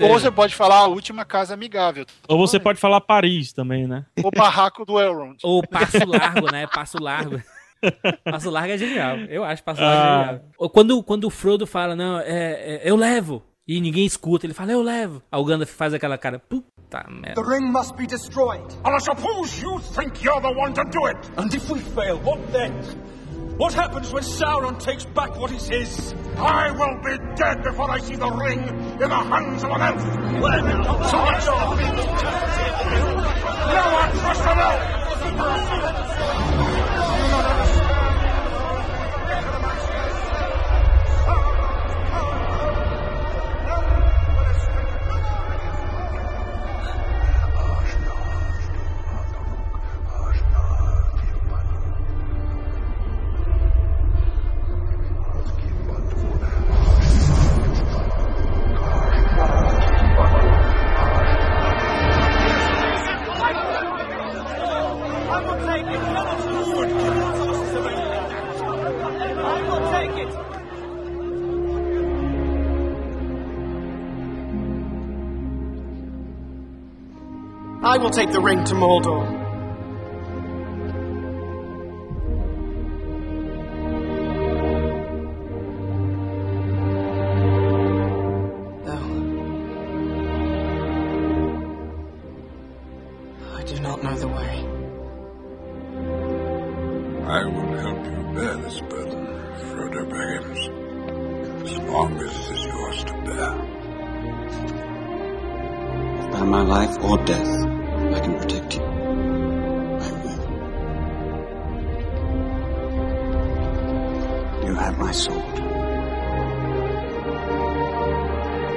É. 0.00 0.04
Ou 0.04 0.18
você 0.18 0.30
pode 0.30 0.54
falar 0.54 0.76
a 0.78 0.86
última 0.86 1.22
casa 1.24 1.52
amigável. 1.54 2.06
Ou 2.26 2.38
você 2.38 2.58
pode 2.58 2.80
falar 2.80 3.00
Paris 3.02 3.52
também, 3.52 3.86
né? 3.86 4.04
O 4.24 4.30
barraco 4.30 4.84
do 4.84 4.98
Elrond. 4.98 5.36
Ou 5.42 5.62
Passo 5.62 6.06
Largo, 6.06 6.50
né? 6.50 6.66
Passo 6.66 6.98
Largo. 7.02 7.40
Passo 8.24 8.48
Largo 8.50 8.72
é 8.72 8.78
genial. 8.78 9.18
Eu 9.28 9.44
acho 9.44 9.62
Passo 9.62 9.80
Largo 9.80 10.00
Ah. 10.02 10.24
genial. 10.24 10.40
Ou 10.58 10.70
Quando, 10.70 11.02
quando 11.02 11.24
o 11.24 11.30
Frodo 11.30 11.66
fala, 11.66 11.94
não, 11.94 12.18
é, 12.20 12.24
é, 12.26 12.80
eu 12.84 12.96
levo. 12.96 13.42
E 13.68 13.80
ninguém 13.82 14.06
escuta, 14.06 14.46
ele 14.46 14.54
fala, 14.54 14.72
eu 14.72 14.80
levo. 14.80 15.22
Aí 15.30 15.38
o 15.38 15.44
Gandalf 15.44 15.70
faz 15.70 15.92
aquela 15.92 16.16
cara, 16.16 16.38
puta 16.38 17.04
merda. 17.10 17.34
The 17.34 17.42
ring 17.46 17.70
must 17.70 17.94
be 17.96 18.06
destroyed. 18.06 18.64
And 18.82 18.96
I 18.96 18.98
suppose 18.98 19.60
you 19.62 19.78
think 19.94 20.24
you're 20.24 20.40
the 20.40 20.48
one 20.58 20.72
to 20.72 20.84
do 20.84 21.06
it. 21.06 21.18
And 21.36 21.52
if 21.52 21.68
we 21.70 21.80
fail, 21.80 22.16
what 22.24 22.40
then? 22.50 22.72
What 23.58 23.74
happens 23.74 24.10
when 24.10 24.22
Sauron 24.22 24.78
takes 24.78 25.04
back 25.04 25.36
what 25.36 25.50
is 25.50 25.68
his? 25.68 26.14
I 26.38 26.70
will 26.70 26.96
be 27.02 27.18
dead 27.36 27.62
before 27.62 27.90
I 27.90 27.98
see 28.00 28.16
the 28.16 28.30
ring 28.30 28.60
in 28.62 28.98
the 28.98 29.08
hands 29.08 29.62
of 29.64 29.70
an 29.70 29.82
elf. 29.82 30.00
So 31.10 31.24
let's 31.24 31.46
No 33.66 33.92
one 33.92 34.10
trust 34.18 34.46
an 34.46 34.58
elf! 34.60 34.82
I 77.80 77.96
will 77.98 78.10
take 78.10 78.32
the 78.32 78.40
ring 78.40 78.64
to 78.64 78.74
Mordor. 78.74 79.37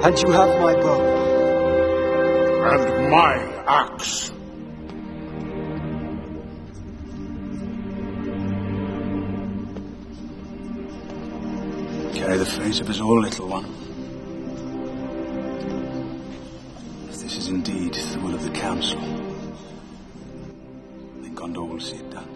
And 0.03 0.17
you 0.17 0.31
have 0.31 0.59
my 0.59 0.73
bow. 0.73 0.99
And 2.71 3.11
my 3.11 3.35
axe. 3.67 4.31
Carry 12.15 12.37
the 12.37 12.45
fate 12.45 12.81
of 12.81 12.89
us 12.89 12.99
all, 12.99 13.21
little 13.21 13.47
one. 13.47 13.65
If 17.09 17.19
this 17.19 17.37
is 17.37 17.49
indeed 17.49 17.93
the 17.93 18.19
will 18.21 18.33
of 18.33 18.43
the 18.43 18.49
Council, 18.49 18.99
then 21.21 21.35
Gondor 21.35 21.69
will 21.69 21.79
see 21.79 21.97
it 21.97 22.09
done. 22.09 22.27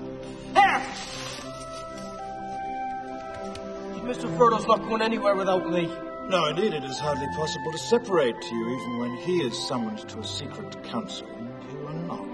Mr. 4.06 4.38
Frodo's 4.38 4.68
not 4.68 4.88
going 4.88 5.02
anywhere 5.02 5.34
without 5.34 5.68
me. 5.68 5.90
No, 6.28 6.48
indeed, 6.48 6.74
it 6.74 6.84
is 6.84 6.98
hardly 6.98 7.28
possible 7.36 7.72
to 7.72 7.78
separate 7.78 8.52
you 8.52 8.80
even 8.80 8.98
when 8.98 9.16
he 9.18 9.44
is 9.44 9.56
summoned 9.68 10.00
to 10.10 10.20
a 10.20 10.24
secret 10.24 10.84
council 10.84 11.28
and 11.28 11.64
you 11.72 11.88
are 11.88 11.94
not. 11.94 12.34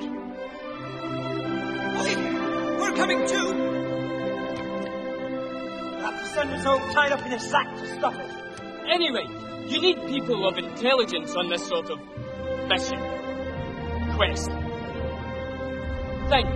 We're 2.79 2.95
coming 2.95 3.27
too. 3.27 3.51
Have 5.99 6.19
to 6.19 6.25
send 6.29 6.51
us 6.51 6.65
all 6.65 6.79
tied 6.93 7.11
up 7.11 7.25
in 7.25 7.33
a 7.33 7.39
sack 7.39 7.67
to 7.75 7.85
stop 7.97 8.15
it. 8.15 8.31
Anyway, 8.89 9.27
you 9.67 9.81
need 9.81 9.97
people 10.07 10.47
of 10.47 10.57
intelligence 10.57 11.35
on 11.35 11.49
this 11.49 11.67
sort 11.67 11.89
of 11.89 11.99
mission. 12.69 12.99
Quest. 14.15 14.51
Thank 16.29 16.47
you. 16.47 16.55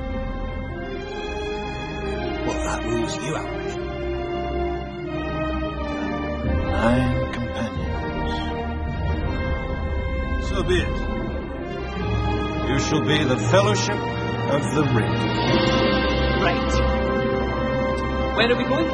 Well, 2.46 2.64
that 2.64 2.84
rules 2.86 3.16
you 3.18 3.36
out. 3.36 3.66
Nine 6.86 7.25
So 10.56 10.64
be 10.64 10.76
it. 10.82 10.88
You 12.70 12.80
shall 12.80 13.01
be 13.01 13.24
the 13.26 13.38
Fellowship 13.51 13.97
of 14.53 14.64
the 14.76 14.84
Ring. 14.95 15.12
Right. 16.41 16.74
Where 18.38 18.51
are 18.51 18.56
we 18.58 18.64
going? 18.64 18.88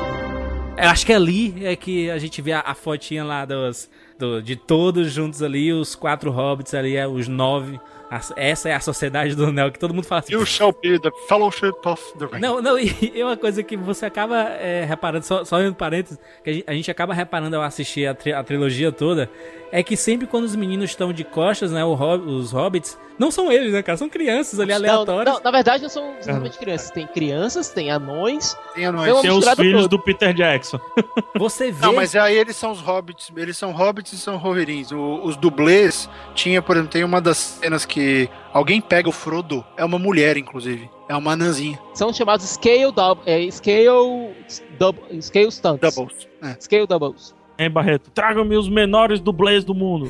Eu 0.77 0.89
acho 0.89 1.05
que 1.05 1.13
ali 1.13 1.53
é 1.65 1.75
que 1.75 2.09
a 2.09 2.17
gente 2.17 2.41
vê 2.41 2.53
a, 2.53 2.61
a 2.61 2.73
fotinha 2.73 3.23
lá 3.23 3.45
dos, 3.45 3.87
do- 4.17 4.41
de 4.41 4.55
todos 4.55 5.11
juntos 5.11 5.43
ali, 5.43 5.71
os 5.71 5.93
quatro 5.95 6.31
hobbits 6.31 6.73
ali, 6.73 6.95
é, 6.95 7.07
os 7.07 7.27
nove. 7.27 7.79
As- 8.09 8.33
essa 8.35 8.67
é 8.69 8.73
a 8.73 8.79
sociedade 8.79 9.35
do 9.35 9.45
Anel, 9.45 9.71
que 9.71 9.77
todo 9.77 9.93
mundo 9.93 10.05
fala 10.05 10.19
assim. 10.21 10.33
You 10.33 10.45
shall 10.45 10.73
be 10.81 10.99
the 10.99 11.11
Fellowship 11.27 11.73
of 11.85 12.01
the 12.17 12.25
Ring. 12.25 12.39
Não, 12.41 12.59
não, 12.61 12.77
e 12.79 13.11
é 13.15 13.23
uma 13.23 13.37
coisa 13.37 13.61
que 13.61 13.77
você 13.77 14.05
acaba 14.07 14.37
é, 14.59 14.83
reparando, 14.85 15.23
só, 15.25 15.45
só 15.45 15.61
em 15.61 15.71
parênteses, 15.71 16.17
que 16.43 16.49
a 16.49 16.53
gente, 16.53 16.63
a 16.67 16.73
gente 16.73 16.89
acaba 16.89 17.13
reparando 17.13 17.55
ao 17.55 17.61
assistir 17.61 18.07
a, 18.07 18.15
tri- 18.15 18.33
a 18.33 18.43
trilogia 18.43 18.91
toda, 18.91 19.29
é 19.71 19.81
que 19.81 19.95
sempre 19.95 20.27
quando 20.27 20.43
os 20.45 20.55
meninos 20.55 20.89
estão 20.89 21.13
de 21.13 21.23
costas, 21.23 21.71
né, 21.71 21.83
os 21.85 22.51
hobbits, 22.51 22.97
não 23.17 23.29
são 23.29 23.51
eles, 23.51 23.71
né, 23.71 23.83
cara? 23.83 23.97
São 23.97 24.09
crianças 24.09 24.59
ali 24.59 24.69
Não, 24.69 24.77
aleatórias. 24.77 25.35
não, 25.35 25.43
na 25.43 25.51
verdade 25.51 25.83
não 25.83 25.89
são 25.89 26.17
exatamente 26.17 26.57
crianças. 26.57 26.89
Tem 26.89 27.05
crianças, 27.05 27.69
tem 27.69 27.91
anões. 27.91 28.57
Tem 28.73 28.85
anões. 28.85 29.21
Tem 29.21 29.29
os 29.31 29.47
filhos 29.51 29.83
toda. 29.83 29.87
do 29.89 29.99
Peter 29.99 30.33
Jackson. 30.33 30.79
Você 31.37 31.71
vê. 31.71 31.85
Não, 31.85 31.93
mas 31.93 32.15
aí 32.15 32.35
eles 32.35 32.55
são 32.55 32.71
os 32.71 32.79
hobbits, 32.81 33.31
eles 33.37 33.55
são 33.57 33.71
hobbits 33.71 34.13
e 34.13 34.17
são 34.17 34.37
roverins. 34.37 34.89
Os 34.91 35.37
dublês 35.37 36.09
tinha, 36.33 36.61
por 36.61 36.75
exemplo, 36.75 36.91
tem 36.91 37.03
uma 37.03 37.21
das 37.21 37.37
cenas 37.37 37.85
que 37.85 38.27
alguém 38.51 38.81
pega 38.81 39.07
o 39.07 39.11
Frodo, 39.11 39.63
é 39.77 39.85
uma 39.85 39.99
mulher, 39.99 40.35
inclusive. 40.35 40.89
É 41.07 41.15
uma 41.15 41.33
anãzinha. 41.33 41.79
São 41.93 42.11
chamados 42.13 42.45
Scale, 42.47 42.91
dub, 42.91 43.19
é, 43.25 43.49
scale, 43.51 44.33
dub, 44.79 44.97
scale 45.21 45.51
Stunts. 45.51 45.93
Doubles. 45.95 46.27
É. 46.41 46.55
Scale 46.59 46.87
Doubles. 46.87 47.35
Hein, 47.61 47.69
Barreto? 47.69 48.09
Tragam-me 48.09 48.57
os 48.57 48.67
menores 48.67 49.19
dublês 49.19 49.63
do 49.63 49.75
mundo. 49.75 50.07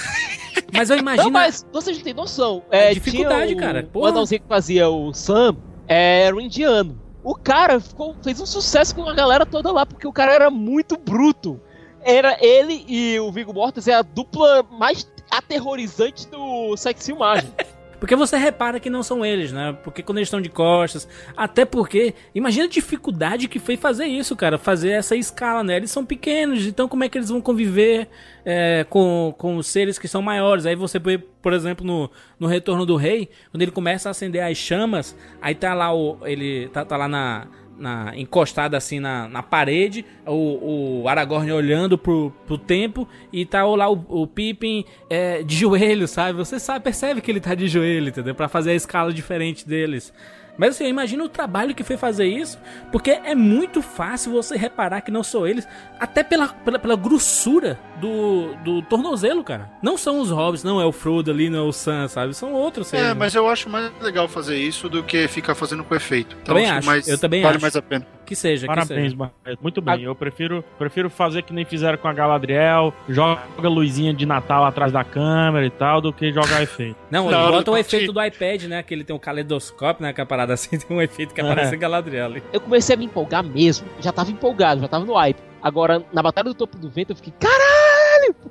Mas 0.74 0.90
eu 0.90 0.98
imagino. 0.98 1.24
Não, 1.24 1.30
mas 1.30 1.66
vocês 1.70 1.98
não 1.98 2.04
têm 2.04 2.14
noção. 2.14 2.62
É, 2.70 2.94
dificuldade, 2.94 3.48
tinha 3.48 3.58
o, 3.58 3.60
cara. 3.60 3.80
O 3.80 3.86
Porra. 3.88 4.08
anãozinho 4.08 4.40
que 4.40 4.48
fazia 4.48 4.88
o 4.88 5.12
Sam 5.12 5.54
era 5.86 6.34
um 6.34 6.40
indiano. 6.40 6.98
O 7.22 7.34
cara 7.34 7.78
ficou, 7.78 8.16
fez 8.22 8.40
um 8.40 8.46
sucesso 8.46 8.94
com 8.94 9.06
a 9.06 9.14
galera 9.14 9.44
toda 9.44 9.70
lá, 9.70 9.84
porque 9.84 10.06
o 10.06 10.12
cara 10.12 10.32
era 10.32 10.50
muito 10.50 10.96
bruto. 10.96 11.60
Era 12.02 12.38
ele 12.40 12.86
e 12.88 13.20
o 13.20 13.30
Viggo 13.30 13.52
Mortensen 13.52 13.92
é 13.92 13.98
a 13.98 14.02
dupla 14.02 14.64
mais 14.72 15.06
aterrorizante 15.30 16.26
do 16.28 16.74
Sexy 16.76 17.12
Imagem. 17.12 17.52
Porque 18.02 18.16
você 18.16 18.36
repara 18.36 18.80
que 18.80 18.90
não 18.90 19.00
são 19.00 19.24
eles, 19.24 19.52
né? 19.52 19.78
Porque 19.84 20.02
quando 20.02 20.18
eles 20.18 20.26
estão 20.26 20.40
de 20.40 20.48
costas. 20.48 21.06
Até 21.36 21.64
porque. 21.64 22.12
Imagina 22.34 22.64
a 22.64 22.68
dificuldade 22.68 23.46
que 23.46 23.60
foi 23.60 23.76
fazer 23.76 24.06
isso, 24.06 24.34
cara. 24.34 24.58
Fazer 24.58 24.90
essa 24.90 25.14
escala, 25.14 25.62
né? 25.62 25.76
Eles 25.76 25.92
são 25.92 26.04
pequenos, 26.04 26.66
então 26.66 26.88
como 26.88 27.04
é 27.04 27.08
que 27.08 27.16
eles 27.16 27.28
vão 27.28 27.40
conviver 27.40 28.08
é, 28.44 28.84
com, 28.90 29.32
com 29.38 29.56
os 29.56 29.68
seres 29.68 30.00
que 30.00 30.08
são 30.08 30.20
maiores? 30.20 30.66
Aí 30.66 30.74
você 30.74 30.98
vê, 30.98 31.16
por 31.16 31.52
exemplo, 31.52 31.86
no, 31.86 32.10
no 32.40 32.48
Retorno 32.48 32.84
do 32.84 32.96
Rei, 32.96 33.28
quando 33.52 33.62
ele 33.62 33.70
começa 33.70 34.08
a 34.08 34.10
acender 34.10 34.42
as 34.42 34.56
chamas, 34.58 35.16
aí 35.40 35.54
tá 35.54 35.72
lá 35.72 35.94
o. 35.94 36.18
Ele 36.26 36.66
tá, 36.70 36.84
tá 36.84 36.96
lá 36.96 37.06
na. 37.06 37.46
Na, 37.82 38.16
encostado 38.16 38.76
assim 38.76 39.00
na, 39.00 39.26
na 39.26 39.42
parede, 39.42 40.04
o, 40.24 41.00
o 41.02 41.08
Aragorn 41.08 41.50
olhando 41.50 41.98
pro, 41.98 42.32
pro 42.46 42.56
tempo 42.56 43.08
e 43.32 43.44
tá 43.44 43.64
lá 43.64 43.90
o, 43.90 44.04
o 44.08 44.24
Pippin 44.24 44.84
é, 45.10 45.42
de 45.42 45.56
joelho, 45.56 46.06
sabe? 46.06 46.38
Você 46.38 46.60
sabe, 46.60 46.84
percebe 46.84 47.20
que 47.20 47.28
ele 47.28 47.40
tá 47.40 47.56
de 47.56 47.66
joelho, 47.66 48.08
entendeu? 48.08 48.36
Pra 48.36 48.48
fazer 48.48 48.70
a 48.70 48.74
escala 48.74 49.12
diferente 49.12 49.66
deles. 49.66 50.12
Mas 50.56 50.76
assim, 50.76 50.86
imagina 50.86 51.24
o 51.24 51.28
trabalho 51.28 51.74
que 51.74 51.82
foi 51.82 51.96
fazer 51.96 52.26
isso, 52.26 52.56
porque 52.92 53.10
é 53.10 53.34
muito 53.34 53.82
fácil 53.82 54.32
você 54.32 54.56
reparar 54.56 55.00
que 55.00 55.10
não 55.10 55.24
são 55.24 55.44
eles, 55.44 55.66
até 55.98 56.22
pela, 56.22 56.48
pela, 56.48 56.78
pela 56.78 56.94
grossura 56.94 57.80
do, 58.02 58.54
do 58.64 58.82
tornozelo, 58.82 59.44
cara. 59.44 59.70
Não 59.80 59.96
são 59.96 60.18
os 60.20 60.30
hobbits, 60.30 60.64
não 60.64 60.80
é 60.80 60.84
o 60.84 60.90
Frodo 60.92 61.30
ali, 61.30 61.48
não 61.48 61.60
é 61.60 61.62
o 61.62 61.72
Sam, 61.72 62.08
sabe? 62.08 62.34
São 62.34 62.52
outros 62.52 62.88
seres. 62.88 63.06
É, 63.06 63.14
mas 63.14 63.34
eu 63.34 63.48
acho 63.48 63.70
mais 63.70 63.92
legal 64.00 64.26
fazer 64.26 64.56
isso 64.58 64.88
do 64.88 65.02
que 65.04 65.28
ficar 65.28 65.54
fazendo 65.54 65.84
com 65.84 65.94
efeito. 65.94 66.36
Então, 66.42 66.54
Também 66.54 66.68
acho 66.68 66.86
mais- 66.86 67.06
eu 67.06 67.16
também 67.16 67.40
vale 67.42 67.54
acho. 67.56 67.62
mais 67.62 67.76
a 67.76 67.82
pena. 67.82 68.04
Que 68.26 68.34
seja, 68.36 68.62
que 68.62 68.74
Parabéns, 68.74 69.12
seja. 69.12 69.16
Barreto. 69.16 69.60
Muito 69.60 69.80
bem. 69.82 70.02
Eu 70.04 70.14
prefiro, 70.14 70.64
prefiro 70.78 71.10
fazer 71.10 71.42
que 71.42 71.52
nem 71.52 71.64
fizeram 71.64 71.98
com 71.98 72.08
a 72.08 72.12
Galadriel, 72.12 72.94
joga 73.08 73.42
luzinha 73.68 74.12
de 74.14 74.24
Natal 74.26 74.64
atrás 74.64 74.90
da 74.90 75.04
câmera 75.04 75.66
e 75.66 75.70
tal, 75.70 76.00
do 76.00 76.12
que 76.12 76.32
jogar 76.32 76.62
efeito. 76.62 76.96
Não, 77.10 77.26
hora 77.26 77.50
bota 77.50 77.64
do 77.64 77.72
o 77.72 77.76
efeito 77.76 78.12
do 78.12 78.22
iPad, 78.24 78.64
né? 78.64 78.82
Que 78.82 78.94
ele 78.94 79.04
tem 79.04 79.14
um 79.14 79.18
caleidoscópio, 79.18 80.02
né? 80.04 80.12
Que 80.12 80.20
a 80.20 80.26
parada 80.26 80.54
assim 80.54 80.78
tem 80.78 80.96
um 80.96 81.00
efeito 81.02 81.34
que 81.34 81.40
É. 81.40 81.44
aparece 81.44 81.74
em 81.74 81.78
Galadriel 81.78 82.26
ali. 82.26 82.42
Eu 82.52 82.60
comecei 82.60 82.94
a 82.94 82.98
me 82.98 83.04
empolgar 83.04 83.44
mesmo. 83.44 83.86
Já 84.00 84.12
tava 84.12 84.30
empolgado, 84.30 84.80
já 84.80 84.88
tava 84.88 85.04
no 85.04 85.14
hype. 85.14 85.38
Agora, 85.62 86.02
na 86.12 86.22
Batalha 86.22 86.46
do 86.48 86.54
Topo 86.54 86.76
do 86.76 86.88
Vento, 86.90 87.10
eu 87.12 87.16
fiquei, 87.16 87.32
caralho! 87.38 87.91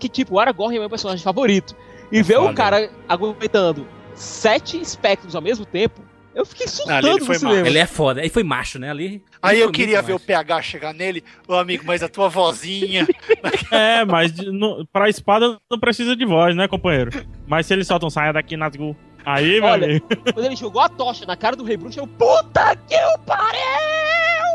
Porque, 0.01 0.09
tipo, 0.09 0.33
o 0.33 0.39
Aragorn 0.39 0.75
é 0.75 0.79
meu 0.79 0.89
personagem 0.89 1.23
favorito. 1.23 1.75
E 2.11 2.23
ver 2.23 2.39
o 2.39 2.45
foda. 2.45 2.53
cara 2.55 2.89
aguentando 3.07 3.87
sete 4.15 4.81
espectros 4.81 5.35
ao 5.35 5.43
mesmo 5.43 5.63
tempo, 5.63 6.01
eu 6.33 6.43
fiquei 6.43 6.67
surtando 6.67 7.07
ele 7.07 7.23
foi 7.23 7.35
cinema. 7.37 7.67
Ele 7.67 7.77
é 7.77 7.85
foda. 7.85 8.21
Aí 8.21 8.29
foi 8.29 8.41
macho, 8.41 8.79
né? 8.79 8.89
Ali. 8.89 9.23
Aí 9.39 9.59
eu 9.59 9.71
queria 9.71 10.01
ver 10.01 10.13
o 10.13 10.15
macho. 10.15 10.25
PH 10.25 10.61
chegar 10.63 10.93
nele, 10.93 11.23
ô 11.47 11.53
amigo, 11.53 11.83
mas 11.85 12.01
a 12.01 12.09
tua 12.09 12.29
vozinha. 12.29 13.07
É, 13.71 14.03
mas 14.03 14.33
no, 14.35 14.85
pra 14.87 15.07
espada 15.07 15.57
não 15.69 15.79
precisa 15.79 16.13
de 16.13 16.25
voz, 16.25 16.53
né, 16.55 16.67
companheiro? 16.67 17.25
Mas 17.47 17.65
se 17.65 17.73
eles 17.73 17.87
soltam 17.87 18.09
saia 18.09 18.33
daqui, 18.33 18.57
Nazgûl. 18.57 18.95
Aí, 19.25 19.61
meu 19.61 19.69
Olha, 19.69 19.85
amigo. 19.85 20.07
Quando 20.33 20.45
ele 20.45 20.55
jogou 20.57 20.81
a 20.81 20.89
tocha 20.89 21.25
na 21.25 21.37
cara 21.37 21.55
do 21.55 21.63
Rei 21.63 21.77
Bruxo, 21.77 21.99
eu, 21.99 22.07
puta 22.07 22.75
que 22.75 22.97
pariu! 23.25 23.40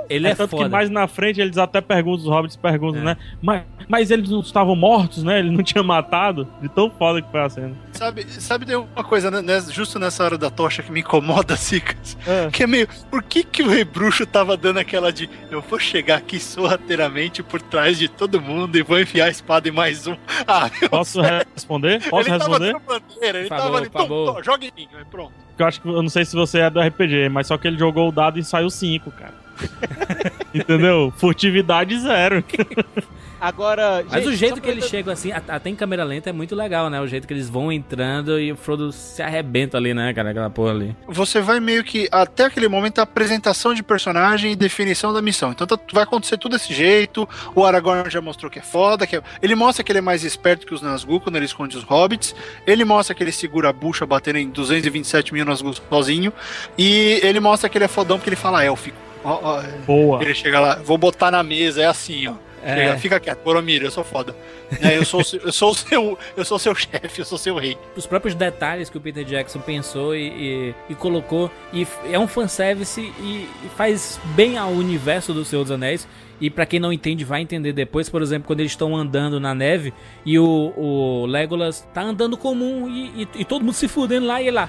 Ele 0.08 0.28
é, 0.28 0.34
tanto 0.34 0.50
foda. 0.50 0.64
que 0.64 0.70
mais 0.70 0.88
na 0.90 1.06
frente 1.06 1.40
eles 1.40 1.58
até 1.58 1.80
perguntam, 1.80 2.24
os 2.24 2.30
hobbits 2.30 2.56
perguntam, 2.56 3.00
É. 3.02 3.04
né? 3.04 3.16
Mas, 3.42 3.62
mas 3.88 4.10
eles 4.10 4.28
não 4.30 4.40
estavam 4.40 4.74
mortos, 4.76 5.22
né? 5.22 5.38
Ele 5.38 5.50
não 5.50 5.62
tinha 5.62 5.82
matado. 5.82 6.46
De 6.60 6.68
tão 6.68 6.90
foda 6.90 7.20
que 7.22 7.30
foi 7.30 7.40
a 7.40 7.48
cena. 7.48 7.74
Sabe, 7.92 8.24
sabe 8.30 8.66
tem 8.66 8.76
uma 8.76 9.04
coisa, 9.04 9.30
né, 9.30 9.40
né, 9.42 9.60
justo 9.70 9.98
nessa 9.98 10.22
hora 10.24 10.36
da 10.38 10.50
tocha 10.50 10.82
que 10.82 10.92
me 10.92 11.00
incomoda, 11.00 11.56
Cicas? 11.58 12.16
É. 12.26 12.48
Que 12.50 12.62
é 12.62 12.66
meio. 12.66 12.88
Por 13.10 13.22
que, 13.22 13.42
que 13.42 13.62
o 13.62 13.68
rei 13.68 13.84
bruxo 13.84 14.26
tava 14.26 14.56
dando 14.56 14.78
aquela 14.78 15.12
de. 15.12 15.28
Eu 15.50 15.60
vou 15.62 15.78
chegar 15.78 16.16
aqui 16.16 16.38
sorrateiramente 16.38 17.42
por 17.42 17.60
trás 17.60 17.98
de 17.98 18.08
todo 18.08 18.40
mundo 18.40 18.76
e 18.76 18.82
vou 18.82 19.00
enfiar 19.00 19.26
a 19.26 19.30
espada 19.30 19.68
em 19.68 19.72
mais 19.72 20.06
um. 20.06 20.16
Ah, 20.46 20.70
Posso 20.90 21.20
responder? 21.54 22.00
Posso 22.08 22.28
ele 22.28 22.36
responder? 22.38 22.72
tava 22.72 23.00
bandeira, 23.00 23.38
ele 23.40 23.48
Por 23.48 23.56
tava 23.56 23.78
ali, 23.78 23.90
por 23.90 24.06
tom, 24.06 24.42
joga 24.42 24.64
em 24.64 24.72
mim, 24.76 24.88
aí 24.96 25.04
pronto. 25.10 25.32
Eu 25.58 25.66
acho 25.66 25.80
que 25.80 25.88
eu 25.88 26.02
não 26.02 26.08
sei 26.10 26.24
se 26.24 26.36
você 26.36 26.60
é 26.60 26.70
do 26.70 26.80
RPG, 26.80 27.28
mas 27.30 27.46
só 27.46 27.56
que 27.56 27.66
ele 27.66 27.78
jogou 27.78 28.08
o 28.08 28.12
dado 28.12 28.38
e 28.38 28.44
saiu 28.44 28.68
5, 28.68 29.10
cara. 29.10 29.34
Entendeu? 30.54 31.12
Furtividade 31.16 31.98
zero. 32.00 32.42
Agora, 33.38 34.02
Mas 34.10 34.24
gente, 34.24 34.32
o 34.32 34.36
jeito 34.36 34.60
que 34.62 34.68
eles 34.68 34.86
chegam 34.88 35.12
assim, 35.12 35.30
até 35.30 35.68
em 35.68 35.76
câmera 35.76 36.02
lenta, 36.04 36.30
é 36.30 36.32
muito 36.32 36.54
legal, 36.56 36.88
né? 36.88 36.98
O 37.02 37.06
jeito 37.06 37.28
que 37.28 37.34
eles 37.34 37.50
vão 37.50 37.70
entrando 37.70 38.40
e 38.40 38.50
o 38.50 38.56
Frodo 38.56 38.90
se 38.92 39.22
arrebenta 39.22 39.76
ali, 39.76 39.92
né, 39.92 40.12
cara? 40.14 40.30
Aquela 40.30 40.48
porra 40.48 40.70
ali. 40.70 40.96
Você 41.06 41.38
vai 41.42 41.60
meio 41.60 41.84
que, 41.84 42.08
até 42.10 42.46
aquele 42.46 42.66
momento, 42.66 42.98
a 42.98 43.02
apresentação 43.02 43.74
de 43.74 43.82
personagem 43.82 44.52
e 44.52 44.56
definição 44.56 45.12
da 45.12 45.20
missão. 45.20 45.52
Então 45.52 45.66
tá- 45.66 45.78
vai 45.92 46.04
acontecer 46.04 46.38
tudo 46.38 46.52
desse 46.56 46.72
jeito. 46.72 47.28
O 47.54 47.62
Aragorn 47.62 48.08
já 48.08 48.22
mostrou 48.22 48.50
que 48.50 48.58
é 48.58 48.62
foda. 48.62 49.06
Que 49.06 49.16
é- 49.16 49.22
Ele 49.42 49.54
mostra 49.54 49.84
que 49.84 49.92
ele 49.92 49.98
é 49.98 50.02
mais 50.02 50.24
esperto 50.24 50.66
que 50.66 50.72
os 50.74 50.80
Nazgûl 50.80 51.20
quando 51.20 51.36
ele 51.36 51.44
esconde 51.44 51.76
os 51.76 51.82
hobbits. 51.84 52.34
Ele 52.66 52.86
mostra 52.86 53.14
que 53.14 53.22
ele 53.22 53.32
segura 53.32 53.68
a 53.68 53.72
bucha 53.72 54.06
batendo 54.06 54.38
em 54.38 54.48
227 54.48 55.34
mil 55.34 55.44
Nazgûl 55.44 55.74
sozinho. 55.74 56.32
E 56.78 57.20
ele 57.22 57.38
mostra 57.38 57.68
que 57.68 57.76
ele 57.76 57.84
é 57.84 57.88
fodão 57.88 58.16
porque 58.16 58.30
ele 58.30 58.36
fala 58.36 58.64
élfico. 58.64 58.96
Ó, 59.26 59.40
ó, 59.42 59.62
Boa. 59.86 60.22
ele 60.22 60.34
chega 60.34 60.60
lá, 60.60 60.76
vou 60.76 60.96
botar 60.96 61.30
na 61.30 61.42
mesa, 61.42 61.82
é 61.82 61.86
assim, 61.86 62.28
ó. 62.28 62.34
É. 62.64 62.74
Chega, 62.74 62.98
fica 62.98 63.20
quieto, 63.20 63.42
Boromir, 63.44 63.82
eu 63.82 63.90
sou 63.92 64.02
foda. 64.02 64.34
É, 64.82 64.96
eu, 64.96 65.04
sou, 65.04 65.20
eu 65.44 65.52
sou 65.52 65.70
o 65.70 65.74
seu, 65.74 66.18
eu 66.36 66.44
sou 66.44 66.58
seu 66.58 66.74
chefe, 66.74 67.20
eu 67.20 67.24
sou 67.24 67.38
seu 67.38 67.54
rei. 67.56 67.76
Os 67.96 68.06
próprios 68.06 68.34
detalhes 68.34 68.90
que 68.90 68.96
o 68.98 69.00
Peter 69.00 69.24
Jackson 69.24 69.60
pensou 69.60 70.16
e, 70.16 70.26
e- 70.28 70.74
e 70.90 70.94
colocou. 70.96 71.48
E 71.72 71.86
é 72.10 72.18
um 72.18 72.26
fanservice 72.26 73.00
e, 73.00 73.48
e 73.64 73.68
faz 73.76 74.18
bem 74.34 74.58
ao 74.58 74.70
universo 74.70 75.32
do 75.32 75.44
Senhor 75.44 75.62
dos 75.62 75.70
Anéis. 75.70 76.08
E 76.40 76.50
pra 76.50 76.66
quem 76.66 76.80
não 76.80 76.92
entende, 76.92 77.24
vai 77.24 77.40
entender 77.40 77.72
depois. 77.72 78.08
Por 78.08 78.20
exemplo, 78.20 78.48
quando 78.48 78.60
eles 78.60 78.72
estão 78.72 78.96
andando 78.96 79.38
na 79.38 79.54
neve 79.54 79.94
e 80.24 80.36
o, 80.36 80.72
o 80.76 81.26
Legolas 81.26 81.86
tá 81.94 82.02
andando 82.02 82.36
comum 82.36 82.88
e, 82.88 83.22
e- 83.22 83.28
e 83.36 83.44
todo 83.44 83.62
mundo 83.64 83.74
se 83.74 83.86
fudendo 83.86 84.26
lá 84.26 84.42
e 84.42 84.48
ele 84.48 84.56
lá. 84.56 84.68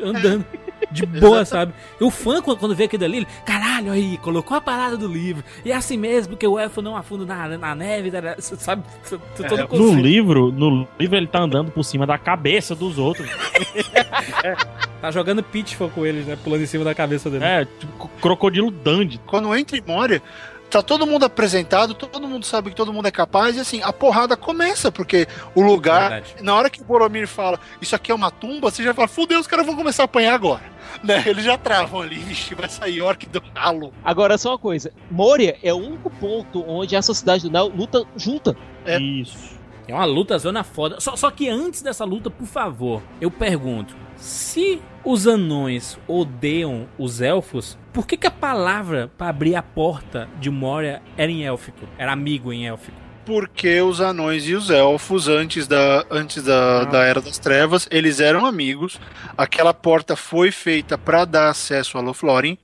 Andando. 0.00 0.44
De 0.90 1.04
boa, 1.04 1.44
sabe? 1.44 1.72
E 2.00 2.04
o 2.04 2.10
fã, 2.10 2.40
quando, 2.40 2.58
quando 2.58 2.74
vê 2.74 2.84
aquilo 2.84 3.04
ali, 3.04 3.18
ele, 3.18 3.26
caralho, 3.44 3.92
aí, 3.92 4.16
colocou 4.18 4.56
a 4.56 4.60
parada 4.60 4.96
do 4.96 5.06
livro. 5.06 5.44
E 5.64 5.70
é 5.70 5.74
assim 5.76 5.96
mesmo, 5.96 6.30
porque 6.30 6.46
o 6.46 6.58
elfo 6.58 6.80
não 6.80 6.96
afunda 6.96 7.26
na, 7.26 7.58
na 7.58 7.74
neve, 7.74 8.10
né, 8.10 8.34
sabe? 8.38 8.82
Todo 9.36 9.56
No 9.58 9.68
conceito. 9.68 10.00
livro, 10.00 10.50
no 10.50 10.88
livro 10.98 11.16
ele 11.16 11.26
tá 11.26 11.40
andando 11.40 11.70
por 11.70 11.82
cima 11.84 12.06
da 12.06 12.16
cabeça 12.16 12.74
dos 12.74 12.98
outros. 12.98 13.28
Tá 15.00 15.12
jogando 15.12 15.44
pitfall 15.44 15.90
com 15.90 16.04
eles, 16.04 16.26
né? 16.26 16.36
Pulando 16.42 16.62
em 16.62 16.66
cima 16.66 16.82
da 16.84 16.92
cabeça 16.92 17.30
dele. 17.30 17.44
É, 17.44 17.64
tipo 17.64 18.08
crocodilo 18.20 18.68
Dandy. 18.68 19.20
Quando 19.26 19.54
entra 19.54 19.76
em 19.76 19.82
Moria, 19.86 20.20
tá 20.70 20.82
todo 20.82 21.06
mundo 21.06 21.24
apresentado, 21.24 21.94
todo 21.94 22.26
mundo 22.28 22.44
sabe 22.44 22.70
que 22.70 22.76
todo 22.76 22.92
mundo 22.92 23.06
é 23.06 23.10
capaz, 23.10 23.56
e 23.56 23.60
assim, 23.60 23.82
a 23.82 23.92
porrada 23.92 24.36
começa, 24.36 24.92
porque 24.92 25.26
o 25.54 25.62
lugar, 25.62 26.10
Verdade. 26.10 26.42
na 26.42 26.54
hora 26.54 26.70
que 26.70 26.80
o 26.80 26.84
Boromir 26.84 27.26
fala, 27.26 27.58
isso 27.80 27.94
aqui 27.94 28.12
é 28.12 28.14
uma 28.14 28.30
tumba, 28.30 28.70
você 28.70 28.82
já 28.82 28.92
fala, 28.92 29.08
fudeu, 29.08 29.40
os 29.40 29.46
caras 29.46 29.66
vão 29.66 29.76
começar 29.76 30.02
a 30.02 30.06
apanhar 30.06 30.34
agora. 30.34 30.78
Né? 31.04 31.22
Eles 31.26 31.44
já 31.44 31.56
travam 31.56 32.00
ali, 32.00 32.16
vixe, 32.16 32.54
vai 32.54 32.68
sair 32.68 33.02
orc 33.02 33.24
do 33.26 33.40
ralo. 33.54 33.92
Agora, 34.02 34.38
só 34.38 34.52
uma 34.52 34.58
coisa. 34.58 34.90
Moria 35.10 35.56
é 35.62 35.72
o 35.72 35.76
único 35.76 36.10
ponto 36.10 36.64
onde 36.66 36.96
a 36.96 37.02
sociedade 37.02 37.44
do 37.44 37.50
Nel 37.50 37.68
luta 37.68 38.04
junta. 38.16 38.56
É. 38.84 38.98
Isso. 38.98 39.58
É 39.86 39.94
uma 39.94 40.04
luta 40.04 40.36
zona 40.38 40.64
foda. 40.64 40.98
Só, 40.98 41.14
só 41.14 41.30
que 41.30 41.48
antes 41.48 41.82
dessa 41.82 42.04
luta, 42.04 42.30
por 42.30 42.46
favor, 42.46 43.02
eu 43.20 43.30
pergunto: 43.30 43.94
se 44.18 44.82
os 45.04 45.26
anões 45.26 45.98
odeiam 46.06 46.88
os 46.98 47.20
elfos, 47.20 47.78
por 47.92 48.06
que, 48.06 48.16
que 48.16 48.26
a 48.26 48.30
palavra 48.30 49.10
pra 49.16 49.28
abrir 49.28 49.54
a 49.54 49.62
porta 49.62 50.28
de 50.40 50.50
Moria 50.50 51.00
era 51.16 51.30
em 51.30 51.44
élfico? 51.44 51.88
Era 51.96 52.12
amigo 52.12 52.52
em 52.52 52.66
élfico? 52.66 52.96
Porque 53.24 53.80
os 53.80 54.00
anões 54.00 54.48
e 54.48 54.54
os 54.54 54.70
elfos, 54.70 55.28
antes 55.28 55.66
da, 55.66 56.04
antes 56.10 56.42
da, 56.42 56.84
da 56.84 57.04
Era 57.04 57.20
das 57.20 57.38
Trevas, 57.38 57.86
eles 57.90 58.20
eram 58.20 58.46
amigos. 58.46 58.98
Aquela 59.36 59.74
porta 59.74 60.16
foi 60.16 60.50
feita 60.50 60.96
para 60.96 61.24
dar 61.24 61.50
acesso 61.50 61.98
a 61.98 62.00
Lothlórien, 62.00 62.58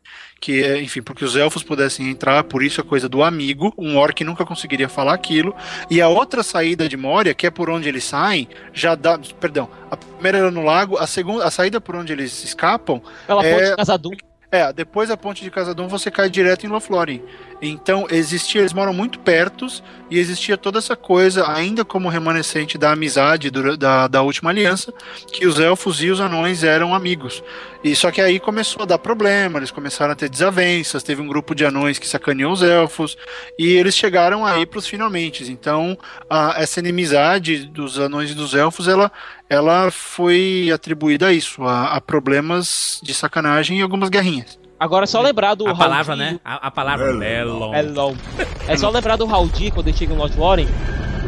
que 0.44 0.62
é, 0.62 0.82
enfim, 0.82 1.00
porque 1.00 1.24
os 1.24 1.36
elfos 1.36 1.62
pudessem 1.62 2.10
entrar, 2.10 2.44
por 2.44 2.62
isso 2.62 2.78
a 2.78 2.84
coisa 2.84 3.08
do 3.08 3.22
amigo. 3.22 3.72
Um 3.78 3.96
orc 3.96 4.22
nunca 4.22 4.44
conseguiria 4.44 4.90
falar 4.90 5.14
aquilo. 5.14 5.56
E 5.90 6.02
a 6.02 6.08
outra 6.08 6.42
saída 6.42 6.86
de 6.86 6.98
Moria, 6.98 7.32
que 7.32 7.46
é 7.46 7.50
por 7.50 7.70
onde 7.70 7.88
eles 7.88 8.04
saem, 8.04 8.46
já 8.70 8.94
dá. 8.94 9.18
Perdão, 9.40 9.70
a 9.90 9.96
primeira 9.96 10.36
era 10.36 10.50
no 10.50 10.62
lago, 10.62 10.98
a 10.98 11.06
segunda, 11.06 11.46
a 11.46 11.50
saída 11.50 11.80
por 11.80 11.96
onde 11.96 12.12
eles 12.12 12.44
escapam 12.44 13.00
Pela 13.26 13.42
É- 13.42 13.54
ponte 13.54 13.76
Casadum. 13.76 14.10
É, 14.54 14.72
depois 14.72 15.08
da 15.08 15.16
ponte 15.16 15.42
de 15.42 15.50
Casadon 15.50 15.88
você 15.88 16.12
cai 16.12 16.30
direto 16.30 16.64
em 16.64 16.68
Lothlórien. 16.68 17.24
Então 17.60 18.06
existia, 18.08 18.60
eles 18.60 18.72
moram 18.72 18.94
muito 18.94 19.18
perto 19.18 19.66
e 20.08 20.16
existia 20.16 20.56
toda 20.56 20.78
essa 20.78 20.94
coisa, 20.94 21.50
ainda 21.50 21.84
como 21.84 22.08
remanescente 22.08 22.78
da 22.78 22.92
amizade 22.92 23.50
do, 23.50 23.76
da, 23.76 24.06
da 24.06 24.22
última 24.22 24.50
aliança, 24.50 24.94
que 25.32 25.44
os 25.44 25.58
elfos 25.58 26.00
e 26.00 26.08
os 26.08 26.20
anões 26.20 26.62
eram 26.62 26.94
amigos. 26.94 27.42
E 27.82 27.96
só 27.96 28.12
que 28.12 28.20
aí 28.20 28.38
começou 28.38 28.84
a 28.84 28.86
dar 28.86 28.98
problema, 28.98 29.58
eles 29.58 29.72
começaram 29.72 30.12
a 30.12 30.16
ter 30.16 30.28
desavenças, 30.28 31.02
teve 31.02 31.20
um 31.20 31.26
grupo 31.26 31.52
de 31.52 31.64
anões 31.64 31.98
que 31.98 32.06
sacaneou 32.06 32.52
os 32.52 32.62
elfos 32.62 33.18
e 33.58 33.72
eles 33.72 33.96
chegaram 33.96 34.46
aí 34.46 34.64
para 34.64 34.78
os 34.78 34.86
finalmente. 34.86 35.50
Então 35.50 35.98
a, 36.30 36.54
essa 36.62 36.78
inimizade 36.78 37.66
dos 37.66 37.98
anões 37.98 38.30
e 38.30 38.34
dos 38.34 38.54
elfos, 38.54 38.86
ela 38.86 39.10
ela 39.54 39.90
foi 39.90 40.70
atribuída 40.74 41.28
a 41.28 41.32
isso, 41.32 41.62
a, 41.62 41.94
a 41.94 42.00
problemas 42.00 43.00
de 43.02 43.14
sacanagem 43.14 43.78
e 43.78 43.82
algumas 43.82 44.08
guerrinhas. 44.08 44.58
Agora 44.78 45.04
é 45.04 45.06
só 45.06 45.20
lembrar 45.20 45.54
do 45.54 45.66
A 45.68 45.74
palavra, 45.74 46.16
né? 46.16 46.40
A, 46.44 46.66
a 46.66 46.70
palavra 46.70 47.12
Melon. 47.14 47.72
É 47.72 47.82
long. 47.82 48.16
É 48.66 48.76
só 48.76 48.90
lembrar 48.90 49.16
do 49.16 49.24
Haldir 49.24 49.72
quando 49.72 49.88
ele 49.88 49.96
chega 49.96 50.12
em 50.12 50.16
Lothlórien 50.16 50.68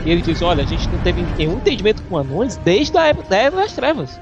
e 0.05 0.11
ele 0.11 0.21
diz: 0.21 0.43
Olha, 0.43 0.65
a 0.65 0.67
gente 0.67 0.89
não 0.89 0.99
teve 0.99 1.23
nenhum 1.39 1.55
entendimento 1.55 2.03
com 2.03 2.19
anões 2.19 2.57
desde 2.57 2.99
a 2.99 3.07
época 3.07 3.29
da 3.29 3.37
Era 3.37 3.57
das 3.57 3.73
Trevas. 3.73 4.21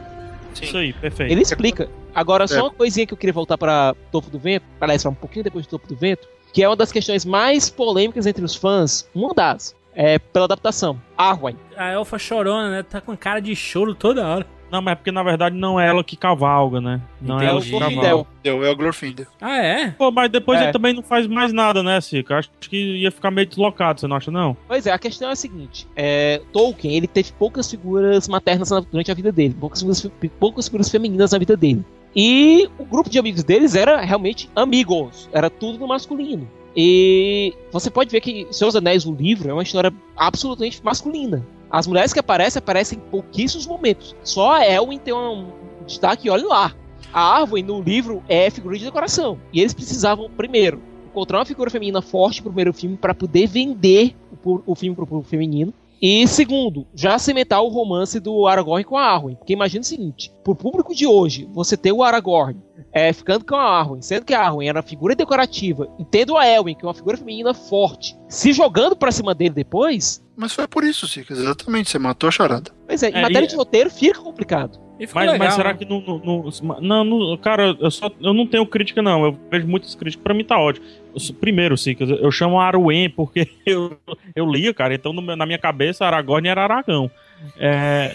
Isso 0.60 0.76
aí, 0.76 0.92
perfeito. 0.92 1.32
Ele 1.32 1.42
explica. 1.42 1.88
Agora, 2.14 2.46
só 2.46 2.58
É. 2.58 2.62
uma 2.62 2.70
coisinha 2.70 3.06
que 3.06 3.12
eu 3.12 3.18
queria 3.18 3.32
voltar 3.32 3.58
para 3.58 3.94
Topo 4.12 4.30
do 4.30 4.38
Vento, 4.38 4.64
para 4.78 4.94
um 5.08 5.14
pouquinho 5.14 5.42
depois 5.42 5.66
do 5.66 5.70
Topo 5.70 5.88
do 5.88 5.96
Vento, 5.96 6.28
que 6.52 6.62
é 6.62 6.68
uma 6.68 6.76
das 6.76 6.92
questões 6.92 7.24
mais 7.24 7.68
polêmicas 7.68 8.24
entre 8.26 8.44
os 8.44 8.54
fãs, 8.54 9.08
uma 9.12 9.34
das, 9.34 9.74
é 9.94 10.18
pela 10.18 10.44
adaptação. 10.46 11.00
Arwen. 11.16 11.56
A 11.76 11.90
elfa 11.90 12.18
chorona, 12.18 12.70
né? 12.70 12.82
Tá 12.82 13.00
com 13.00 13.16
cara 13.16 13.40
de 13.40 13.54
choro 13.54 13.94
toda 13.94 14.26
hora. 14.26 14.46
Não, 14.70 14.82
mas 14.82 14.92
é 14.92 14.94
porque 14.96 15.12
na 15.12 15.22
verdade 15.22 15.54
não 15.56 15.78
é 15.78 15.86
ela 15.86 16.02
que 16.02 16.16
cavalga, 16.16 16.80
né? 16.80 17.00
Não 17.20 17.40
é 17.40 17.46
ela 17.46 17.60
que 17.60 17.70
cavalga. 17.78 18.26
Deu, 18.42 18.64
é 18.64 18.70
o 18.70 18.74
Glorfindel. 18.76 19.26
Ah, 19.40 19.56
é? 19.58 19.90
Pô, 19.90 20.10
mas 20.10 20.28
depois 20.30 20.58
É. 20.58 20.64
ele 20.64 20.72
também 20.72 20.92
não 20.92 21.02
faz 21.02 21.28
mais 21.28 21.52
nada, 21.52 21.80
né, 21.80 22.00
Cica? 22.00 22.38
Acho 22.38 22.50
que 22.68 22.76
ia 22.96 23.10
ficar 23.12 23.30
meio 23.30 23.46
deslocado, 23.46 24.00
você 24.00 24.08
não 24.08 24.16
acha, 24.16 24.32
não? 24.32 24.56
Pois 24.66 24.84
é, 24.86 24.90
a 24.90 24.98
questão 24.98 25.28
é 25.28 25.32
a 25.32 25.36
seguinte: 25.36 25.86
é, 25.94 26.40
Tolkien 26.52 26.96
ele 26.96 27.06
teve 27.06 27.30
poucas 27.32 27.70
figuras 27.70 28.26
maternas 28.26 28.70
na- 28.70 28.80
durante 28.80 29.12
a 29.12 29.14
vida 29.14 29.30
dele, 29.30 29.54
poucas 29.60 29.78
figuras, 29.78 30.10
poucas 30.40 30.66
figuras 30.66 30.90
femininas 30.90 31.30
na 31.30 31.38
vida 31.38 31.56
dele. 31.56 31.84
E 32.16 32.68
o 32.78 32.84
grupo 32.84 33.08
de 33.08 33.18
amigos 33.18 33.44
deles 33.44 33.76
era 33.76 34.00
realmente 34.00 34.48
amigos, 34.56 35.28
era 35.32 35.48
tudo 35.48 35.78
no 35.78 35.86
masculino. 35.86 36.48
E 36.76 37.54
você 37.70 37.90
pode 37.90 38.10
ver 38.10 38.20
que 38.20 38.46
Seus 38.50 38.74
Anéis, 38.74 39.06
o 39.06 39.14
livro, 39.14 39.48
é 39.48 39.52
uma 39.52 39.62
história 39.62 39.92
absolutamente 40.16 40.82
masculina. 40.82 41.46
As 41.70 41.86
mulheres 41.86 42.12
que 42.12 42.18
aparecem, 42.18 42.58
aparecem 42.58 42.98
em 42.98 43.10
pouquíssimos 43.10 43.66
momentos. 43.66 44.14
Só 44.22 44.52
a 44.52 44.66
Elwin 44.66 44.98
tem 44.98 45.14
um 45.14 45.48
destaque, 45.86 46.30
olha 46.30 46.46
lá. 46.46 46.74
A 47.12 47.38
Arwen 47.38 47.62
no 47.62 47.80
livro 47.80 48.22
é 48.28 48.50
figura 48.50 48.76
de 48.76 48.84
decoração. 48.84 49.38
E 49.52 49.60
eles 49.60 49.74
precisavam, 49.74 50.28
primeiro, 50.30 50.80
encontrar 51.06 51.38
uma 51.38 51.44
figura 51.44 51.70
feminina 51.70 52.02
forte 52.02 52.42
pro 52.42 52.50
primeiro 52.50 52.72
filme 52.72 52.96
para 52.96 53.14
poder 53.14 53.46
vender 53.46 54.16
o, 54.44 54.60
o 54.66 54.74
filme 54.74 54.96
pro 54.96 55.06
público 55.06 55.28
feminino. 55.28 55.72
E 56.06 56.28
segundo, 56.28 56.86
já 56.94 57.18
cimentar 57.18 57.62
o 57.62 57.68
romance 57.68 58.20
do 58.20 58.46
Aragorn 58.46 58.84
com 58.84 58.98
a 58.98 59.02
Arwen. 59.06 59.36
Porque 59.36 59.54
imagina 59.54 59.80
o 59.80 59.84
seguinte: 59.86 60.30
pro 60.44 60.54
público 60.54 60.94
de 60.94 61.06
hoje, 61.06 61.48
você 61.50 61.78
ter 61.78 61.92
o 61.92 62.02
Aragorn 62.02 62.60
é, 62.92 63.10
ficando 63.10 63.42
com 63.46 63.56
a 63.56 63.62
Arwen, 63.62 64.02
sendo 64.02 64.26
que 64.26 64.34
a 64.34 64.42
Arwen 64.42 64.68
era 64.68 64.76
uma 64.80 64.82
figura 64.86 65.16
decorativa, 65.16 65.88
e 65.98 66.04
tendo 66.04 66.36
a 66.36 66.46
Elwin, 66.46 66.74
que 66.74 66.84
é 66.84 66.88
uma 66.88 66.92
figura 66.92 67.16
feminina 67.16 67.54
forte, 67.54 68.14
se 68.28 68.52
jogando 68.52 68.94
pra 68.94 69.10
cima 69.10 69.34
dele 69.34 69.54
depois. 69.54 70.22
Mas 70.36 70.52
foi 70.52 70.68
por 70.68 70.84
isso, 70.84 71.08
Cica, 71.08 71.32
exatamente, 71.32 71.88
você 71.88 71.98
matou 71.98 72.28
a 72.28 72.30
charada. 72.30 72.70
Pois 72.86 73.02
é, 73.02 73.08
em 73.08 73.14
É, 73.14 73.22
matéria 73.22 73.46
e- 73.46 73.48
de 73.48 73.56
roteiro 73.56 73.88
fica 73.88 74.20
complicado. 74.20 74.78
Mas, 75.12 75.36
mas 75.38 75.54
será 75.54 75.74
que 75.74 75.84
não, 75.84 76.00
não, 76.00 76.18
não- 76.18 76.80
não, 76.80 77.04
não- 77.04 77.36
Cara, 77.36 77.76
eu, 77.80 77.90
só, 77.90 78.10
eu 78.20 78.32
não 78.32 78.46
tenho 78.46 78.64
crítica, 78.64 79.02
não. 79.02 79.24
Eu 79.24 79.38
vejo 79.50 79.66
muitas 79.66 79.94
críticas. 79.94 80.22
Pra 80.22 80.32
mim 80.34 80.44
tá 80.44 80.58
ótimo. 80.58 80.86
Eu 81.14 81.34
primeiro, 81.34 81.76
Cica, 81.76 82.04
eu 82.04 82.30
chamo 82.30 82.60
Arwen 82.60 83.10
porque 83.10 83.48
eu, 83.66 83.96
eu 84.36 84.46
lia, 84.50 84.72
cara. 84.72 84.94
Então 84.94 85.12
no 85.12 85.20
meu- 85.20 85.36
na 85.36 85.46
minha 85.46 85.58
cabeça, 85.58 86.06
Aragorn 86.06 86.48
era 86.48 86.62
Aragão. 86.62 87.10
É. 87.58 88.14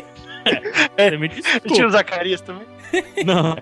é, 0.96 1.16
me 1.16 1.28
desculpa. 1.28 1.68
Tinha 1.74 1.86
o 1.86 1.90
Zacarias 1.90 2.40
também. 2.40 2.66
Não, 3.24 3.56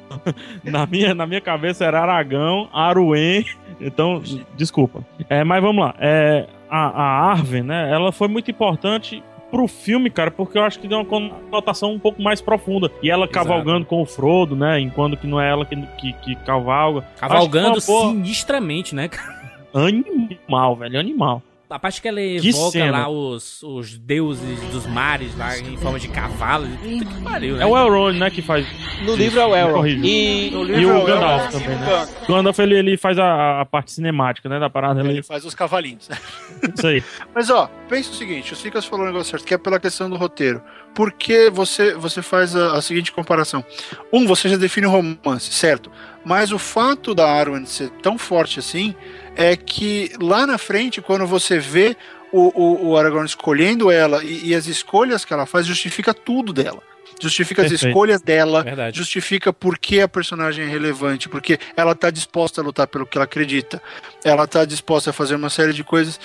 na 0.62 0.86
minha, 0.86 1.14
na 1.14 1.26
minha 1.26 1.40
cabeça 1.40 1.84
era 1.84 2.00
Aragão, 2.02 2.68
Arwen, 2.72 3.44
então, 3.80 4.22
desculpa. 4.54 5.04
É, 5.30 5.42
mas 5.42 5.62
vamos 5.62 5.82
lá, 5.82 5.94
é, 5.98 6.46
a, 6.68 6.88
a 6.88 7.30
Arwen, 7.32 7.62
né, 7.62 7.90
ela 7.90 8.12
foi 8.12 8.28
muito 8.28 8.50
importante 8.50 9.22
pro 9.54 9.68
filme, 9.68 10.10
cara, 10.10 10.32
porque 10.32 10.58
eu 10.58 10.64
acho 10.64 10.80
que 10.80 10.88
deu 10.88 10.98
uma 10.98 11.04
conotação 11.04 11.92
um 11.92 11.98
pouco 11.98 12.20
mais 12.20 12.40
profunda. 12.40 12.90
E 13.00 13.08
ela 13.08 13.28
cavalgando 13.28 13.86
com 13.86 14.02
o 14.02 14.06
Frodo, 14.06 14.56
né, 14.56 14.80
enquanto 14.80 15.16
que 15.16 15.28
não 15.28 15.40
é 15.40 15.48
ela 15.48 15.64
que, 15.64 15.76
que, 15.96 16.12
que 16.12 16.34
cavalga. 16.34 17.06
Cavalgando 17.16 17.80
sinistramente, 17.80 18.96
né? 18.96 19.06
cara? 19.06 19.44
Animal, 19.72 20.74
velho, 20.74 20.98
animal. 20.98 21.40
A 21.74 21.78
parte 21.80 22.00
que 22.00 22.06
ela 22.06 22.20
Que 22.20 22.50
evoca 22.50 22.70
cena. 22.70 22.90
lá 22.98 23.08
os, 23.08 23.60
os 23.64 23.98
deuses 23.98 24.60
dos 24.70 24.86
mares 24.86 25.36
lá 25.36 25.58
em 25.58 25.76
forma 25.76 25.98
de 25.98 26.06
cavalo. 26.06 26.68
Puta 26.68 27.04
que 27.04 27.20
pariu, 27.22 27.56
né? 27.56 27.64
É 27.64 27.66
o 27.66 27.76
Elrond, 27.76 28.16
né, 28.16 28.30
que 28.30 28.40
faz. 28.42 28.64
No 29.04 29.16
livro 29.16 29.40
é 29.40 29.44
o 29.46 29.56
Elrond. 29.56 29.78
Horrível. 29.78 30.04
E- 30.04 30.50
E, 30.50 30.84
é 30.84 30.86
o 30.86 31.04
Gandalf 31.04 31.40
Elrond, 31.46 31.50
também, 31.52 31.76
né? 31.78 32.08
O 32.28 32.32
Gandalf, 32.32 32.58
ele, 32.60 32.78
ele 32.78 32.96
faz 32.96 33.18
a, 33.18 33.60
a 33.62 33.64
parte 33.66 33.90
cinemática, 33.90 34.48
né, 34.48 34.60
da 34.60 34.70
parada. 34.70 35.00
Ele 35.00 35.08
Ele 35.14 35.22
faz 35.24 35.44
os 35.44 35.52
cavalinhos. 35.52 36.08
Isso 36.78 36.86
aí. 36.86 37.02
Mas 37.34 37.50
ó, 37.50 37.68
pensa 37.88 38.10
o 38.12 38.14
seguinte, 38.14 38.52
o 38.52 38.56
Cicas 38.56 38.84
falou 38.84 39.04
um 39.04 39.08
negócio 39.08 39.32
certo, 39.32 39.44
que 39.44 39.54
é 39.54 39.58
pela 39.58 39.80
questão 39.80 40.08
do 40.08 40.14
roteiro. 40.16 40.62
Porque 40.94 41.50
você, 41.50 41.92
você 41.94 42.22
faz 42.22 42.54
a, 42.54 42.76
a 42.76 42.82
seguinte 42.82 43.10
comparação. 43.10 43.64
Um, 44.12 44.26
você 44.28 44.48
já 44.48 44.56
define 44.56 44.86
o 44.86 44.90
romance, 44.90 45.52
certo? 45.52 45.90
Mas 46.24 46.52
o 46.52 46.58
fato 46.58 47.16
da 47.16 47.28
Arwen 47.28 47.66
ser 47.66 47.90
tão 48.00 48.16
forte 48.16 48.60
assim 48.60 48.94
é 49.36 49.56
que 49.56 50.12
lá 50.20 50.46
na 50.46 50.58
frente, 50.58 51.00
quando 51.00 51.26
você 51.26 51.58
vê 51.58 51.96
o, 52.32 52.52
o, 52.54 52.88
o 52.88 52.96
Aragorn 52.96 53.26
escolhendo 53.26 53.90
ela 53.90 54.22
e, 54.24 54.48
e 54.48 54.54
as 54.54 54.66
escolhas 54.66 55.24
que 55.24 55.32
ela 55.32 55.46
faz, 55.46 55.66
justifica 55.66 56.12
tudo 56.12 56.52
dela. 56.52 56.82
Justifica 57.20 57.62
as 57.62 57.68
Perfeito. 57.68 57.90
escolhas 57.90 58.20
dela, 58.20 58.62
Verdade. 58.64 58.98
justifica 58.98 59.52
por 59.52 59.78
que 59.78 60.00
a 60.00 60.08
personagem 60.08 60.64
é 60.64 60.68
relevante, 60.68 61.28
porque 61.28 61.58
ela 61.76 61.94
tá 61.94 62.10
disposta 62.10 62.60
a 62.60 62.64
lutar 62.64 62.88
pelo 62.88 63.06
que 63.06 63.16
ela 63.16 63.24
acredita, 63.24 63.80
ela 64.24 64.46
tá 64.46 64.64
disposta 64.64 65.10
a 65.10 65.12
fazer 65.12 65.36
uma 65.36 65.48
série 65.48 65.72
de 65.72 65.84
coisas. 65.84 66.18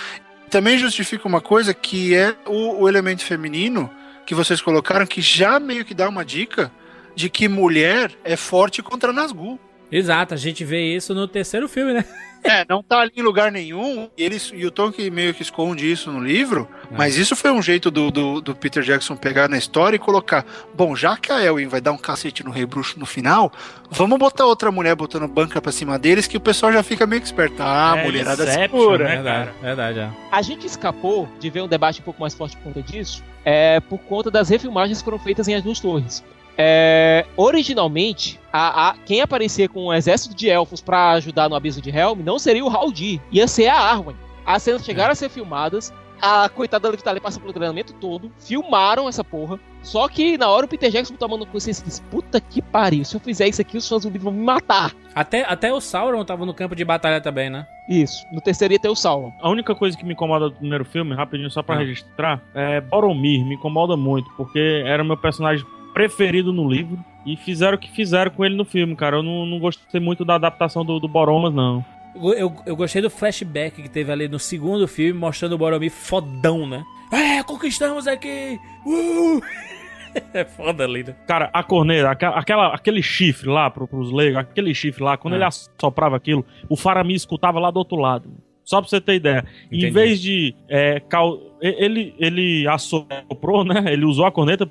Também 0.50 0.80
justifica 0.80 1.28
uma 1.28 1.42
coisa 1.42 1.74
que 1.76 2.16
é 2.16 2.36
o, 2.48 2.82
o 2.82 2.90
elemento 2.90 3.24
feminino 3.24 3.90
que 4.26 4.34
vocês 4.34 4.62
colocaram, 4.62 5.06
que 5.06 5.22
já 5.22 5.60
meio 5.60 5.86
que 5.86 5.94
dá 5.94 6.10
uma 6.10 6.26
dica 6.26 6.72
de 7.16 7.30
que 7.30 7.48
mulher 7.48 8.12
é 8.24 8.36
forte 8.36 8.82
contra 8.82 9.14
Nazgûl. 9.14 9.60
Exato, 9.92 10.34
a 10.34 10.38
gente 10.38 10.64
vê 10.64 10.96
isso 10.96 11.14
no 11.16 11.28
terceiro 11.28 11.68
filme, 11.68 11.94
né? 11.94 12.06
É, 12.42 12.66
não 12.70 12.82
tá 12.82 13.00
ali 13.00 13.12
em 13.18 13.22
lugar 13.22 13.52
nenhum, 13.52 14.10
e, 14.18 14.24
eles, 14.24 14.50
e 14.56 14.66
o 14.66 14.72
Tolkien 14.72 15.10
meio 15.12 15.34
que 15.34 15.42
esconde 15.42 15.92
isso 15.92 16.10
no 16.10 16.24
livro, 16.24 16.70
mas 16.90 17.18
isso 17.18 17.36
foi 17.36 17.52
um 17.52 17.62
jeito 17.62 17.92
do, 17.92 18.10
do, 18.10 18.40
do 18.40 18.56
Peter 18.56 18.82
Jackson 18.82 19.18
pegar 19.18 19.50
na 19.50 19.58
história 19.58 19.98
e 19.98 20.00
colocar, 20.00 20.46
bom, 20.74 20.96
já 20.96 21.18
que 21.18 21.34
a 21.34 21.44
Elwin 21.44 21.68
vai 21.68 21.82
dar 21.82 21.92
um 21.92 21.98
cacete 21.98 22.42
no 22.46 22.50
Rei 22.50 22.66
Bruxo 22.66 22.98
no 22.98 23.06
final, 23.06 23.52
vamos 23.92 24.18
botar 24.18 24.46
outra 24.46 24.72
mulher 24.72 24.96
botando 24.96 25.28
banca 25.28 25.62
pra 25.62 25.70
cima 25.72 26.00
deles, 26.00 26.28
que 26.28 26.38
o 26.38 26.40
pessoal 26.40 26.72
já 26.72 26.82
fica 26.82 27.06
meio 27.06 27.20
que 27.22 27.28
esperto. 27.28 27.56
Ah, 27.60 27.96
É, 27.98 28.04
mulherada 28.06 28.48
segura. 28.48 29.04
né, 29.04 29.16
Verdade, 29.16 29.52
verdade, 29.62 30.00
é. 30.00 30.10
A 30.32 30.42
gente 30.42 30.66
escapou 30.66 31.28
de 31.42 31.50
ver 31.50 31.62
um 31.62 31.68
debate 31.68 32.00
um 32.00 32.04
pouco 32.06 32.22
mais 32.22 32.34
forte 32.34 32.56
por 32.56 32.72
conta 32.72 32.82
disso, 32.82 33.22
é, 33.44 33.82
por 33.82 33.98
conta 34.00 34.32
das 34.32 34.48
refilmagens 34.48 35.00
que 35.00 35.04
foram 35.04 35.20
feitas 35.20 35.46
em 35.50 35.56
As 35.56 35.64
Duas 35.64 35.82
Torres. 35.82 36.24
É, 36.62 37.26
originalmente, 37.38 38.38
a, 38.52 38.90
a- 38.90 38.96
quem 39.06 39.22
aparecia 39.22 39.70
com 39.70 39.86
um 39.88 39.94
exército 39.94 40.36
de 40.36 40.50
elfos 40.50 40.82
pra 40.82 41.12
ajudar 41.12 41.48
no 41.48 41.56
abismo 41.56 41.82
de 41.82 41.90
Helm 41.90 42.20
não 42.22 42.38
seria 42.38 42.66
o 42.66 42.70
Haldir, 42.70 43.22
ia 43.32 43.48
ser 43.48 43.68
a 43.68 43.78
Arwen. 43.80 44.16
As 44.46 44.62
cenas 44.64 44.84
chegaram 44.84 45.14
a 45.14 45.16
ser 45.16 45.30
filmadas, 45.30 45.94
a 46.22 46.50
coitada 46.50 46.84
da 46.84 46.92
Liv 46.92 47.02
Tyler 47.02 47.22
passou 47.22 47.40
pelo 47.40 47.54
treinamento 47.54 47.94
todo, 47.94 48.30
filmaram 48.38 49.08
essa 49.08 49.24
porra, 49.24 49.58
só 49.82 50.06
que 50.10 50.38
na 50.38 50.50
hora 50.50 50.66
o 50.66 50.68
Peter 50.68 50.92
Jackson 50.92 51.14
na 51.20 51.46
consciência 51.46 51.82
e 51.82 51.86
disse, 51.86 52.02
puta 52.02 52.42
que 52.42 52.62
pariu, 52.62 53.06
se 53.06 53.16
eu 53.16 53.22
fizer 53.22 53.48
isso 53.48 53.62
aqui 53.62 53.78
os 53.78 53.88
fãs 53.88 54.04
do 54.04 54.10
livro 54.10 54.26
vão 54.30 54.34
me 54.34 54.44
matar. 54.44 54.92
Até, 55.16 55.46
até 55.48 55.72
o 55.72 55.80
Sauron 55.80 56.26
tava 56.26 56.46
no 56.46 56.54
campo 56.54 56.76
de 56.76 56.84
batalha 56.84 57.22
também, 57.22 57.50
né? 57.50 57.66
Isso, 57.88 58.26
no 58.34 58.42
terceiro 58.42 58.74
ia 58.74 58.80
ter 58.80 58.90
o 58.90 58.96
Sauron. 58.96 59.32
A 59.42 59.50
única 59.50 59.74
coisa 59.74 59.98
que 59.98 60.04
me 60.04 60.12
incomoda 60.12 60.50
do 60.50 60.56
primeiro 60.58 60.84
filme, 60.84 61.16
rapidinho 61.16 61.50
só 61.50 61.64
pra 61.64 61.76
Ah. 61.76 61.80
registrar, 61.80 62.42
é 62.54 62.82
Boromir. 62.82 63.46
Me 63.46 63.56
incomoda 63.56 63.96
muito, 63.96 64.30
porque 64.36 64.84
era 64.86 65.02
o 65.02 65.06
meu 65.06 65.16
personagem 65.16 65.66
preferido 66.00 66.54
no 66.54 66.70
livro. 66.70 66.98
E 67.26 67.36
fizeram 67.36 67.76
o 67.76 67.78
que 67.78 67.92
fizeram 67.92 68.32
com 68.32 68.46
ele 68.46 68.56
no 68.56 68.64
filme, 68.64 68.96
cara. 68.96 69.18
Eu 69.18 69.24
não, 69.24 69.46
não 69.46 69.60
gostei 69.60 70.00
muito 70.00 70.24
da 70.24 70.36
adaptação 70.36 70.86
do, 70.86 70.98
do 71.00 71.08
Boromas, 71.08 71.54
não. 71.54 71.84
Eu, 72.16 72.34
eu, 72.34 72.56
eu 72.66 72.76
gostei 72.76 73.02
do 73.02 73.10
flashback 73.10 73.82
que 73.82 73.90
teve 73.90 74.10
ali 74.12 74.28
no 74.30 74.40
segundo 74.40 74.88
filme, 74.88 75.20
mostrando 75.20 75.54
o 75.54 75.58
Boromir 75.58 75.92
fodão, 75.92 76.66
né? 76.66 76.84
É, 77.12 77.44
conquistamos 77.44 78.08
aqui! 78.08 78.58
Uh! 78.86 79.42
é 80.34 80.46
foda 80.46 80.86
ali, 80.86 81.04
né? 81.04 81.14
Cara, 81.28 81.50
a 81.54 81.62
corneira, 81.62 82.10
aquela, 82.12 82.74
aquele 82.74 83.04
chifre 83.04 83.50
lá 83.50 83.70
pro, 83.70 83.88
pros 83.88 84.12
leigos, 84.12 84.38
aquele 84.40 84.74
chifre 84.74 85.04
lá, 85.04 85.18
quando 85.18 85.34
Ah. 85.34 85.38
ele 85.38 85.44
assoprava 85.46 86.16
aquilo, 86.16 86.46
o 86.70 86.76
Faramir 86.78 87.16
escutava 87.16 87.60
lá 87.60 87.70
do 87.70 87.78
outro 87.78 87.98
lado. 87.98 88.32
Só 88.64 88.80
pra 88.82 88.90
você 88.90 89.02
ter 89.02 89.16
ideia. 89.16 89.46
Entendi. 89.68 89.88
Em 89.88 89.92
vez 89.92 90.22
de 90.22 90.56
é, 90.70 91.00
cau- 91.02 91.40
ele, 91.62 92.14
ele 92.20 92.68
assoprou, 92.68 93.64
né? 93.64 93.86
Ele 93.88 94.06
usou 94.06 94.26
a 94.26 94.32
corneta 94.32 94.70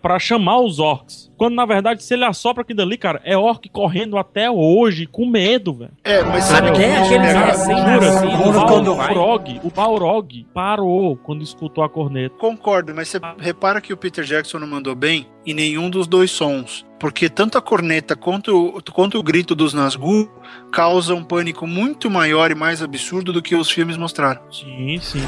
pra 0.00 0.18
chamar 0.18 0.60
os 0.60 0.78
orcs. 0.78 1.30
Quando 1.36 1.54
na 1.54 1.64
verdade, 1.64 2.02
se 2.02 2.14
ele 2.14 2.24
assopra 2.24 2.62
aquilo 2.62 2.82
ali, 2.82 2.96
cara, 2.96 3.20
é 3.24 3.36
orc 3.36 3.68
correndo 3.68 4.18
até 4.18 4.50
hoje, 4.50 5.06
com 5.06 5.24
medo, 5.24 5.72
velho. 5.72 5.92
É, 6.02 6.22
mas 6.24 6.44
sabe 6.44 6.70
Até 6.70 6.78
que 6.78 6.84
aqueles 6.84 7.32
Cara, 7.32 7.46
recém-nascidos, 7.46 8.56
O 8.56 8.96
Balrog, 8.96 9.60
o 9.62 9.70
Balrog 9.70 10.46
parou 10.52 11.16
quando 11.16 11.42
escutou 11.42 11.84
a 11.84 11.88
corneta. 11.88 12.34
Concordo, 12.38 12.94
mas 12.94 13.08
você 13.08 13.20
repara 13.38 13.80
que 13.80 13.92
o 13.92 13.96
Peter 13.96 14.24
Jackson 14.24 14.58
não 14.58 14.66
mandou 14.66 14.94
bem 14.94 15.26
em 15.50 15.54
nenhum 15.54 15.88
dos 15.90 16.06
dois 16.06 16.30
sons. 16.30 16.86
Porque 16.98 17.28
tanto 17.28 17.56
a 17.56 17.62
corneta 17.62 18.16
quanto, 18.16 18.76
o- 18.78 18.82
quanto 18.92 19.18
o 19.18 19.22
grito 19.22 19.54
dos 19.54 19.72
Nazgûl 19.72 20.28
causam 20.72 21.18
um 21.18 21.24
pânico 21.24 21.66
muito 21.66 22.10
maior 22.10 22.50
e 22.50 22.54
mais 22.54 22.82
absurdo 22.82 23.32
do 23.32 23.40
que 23.40 23.54
os 23.54 23.70
filmes 23.70 23.96
mostraram. 23.96 24.40
Sim, 24.50 24.98
sim. 25.00 25.22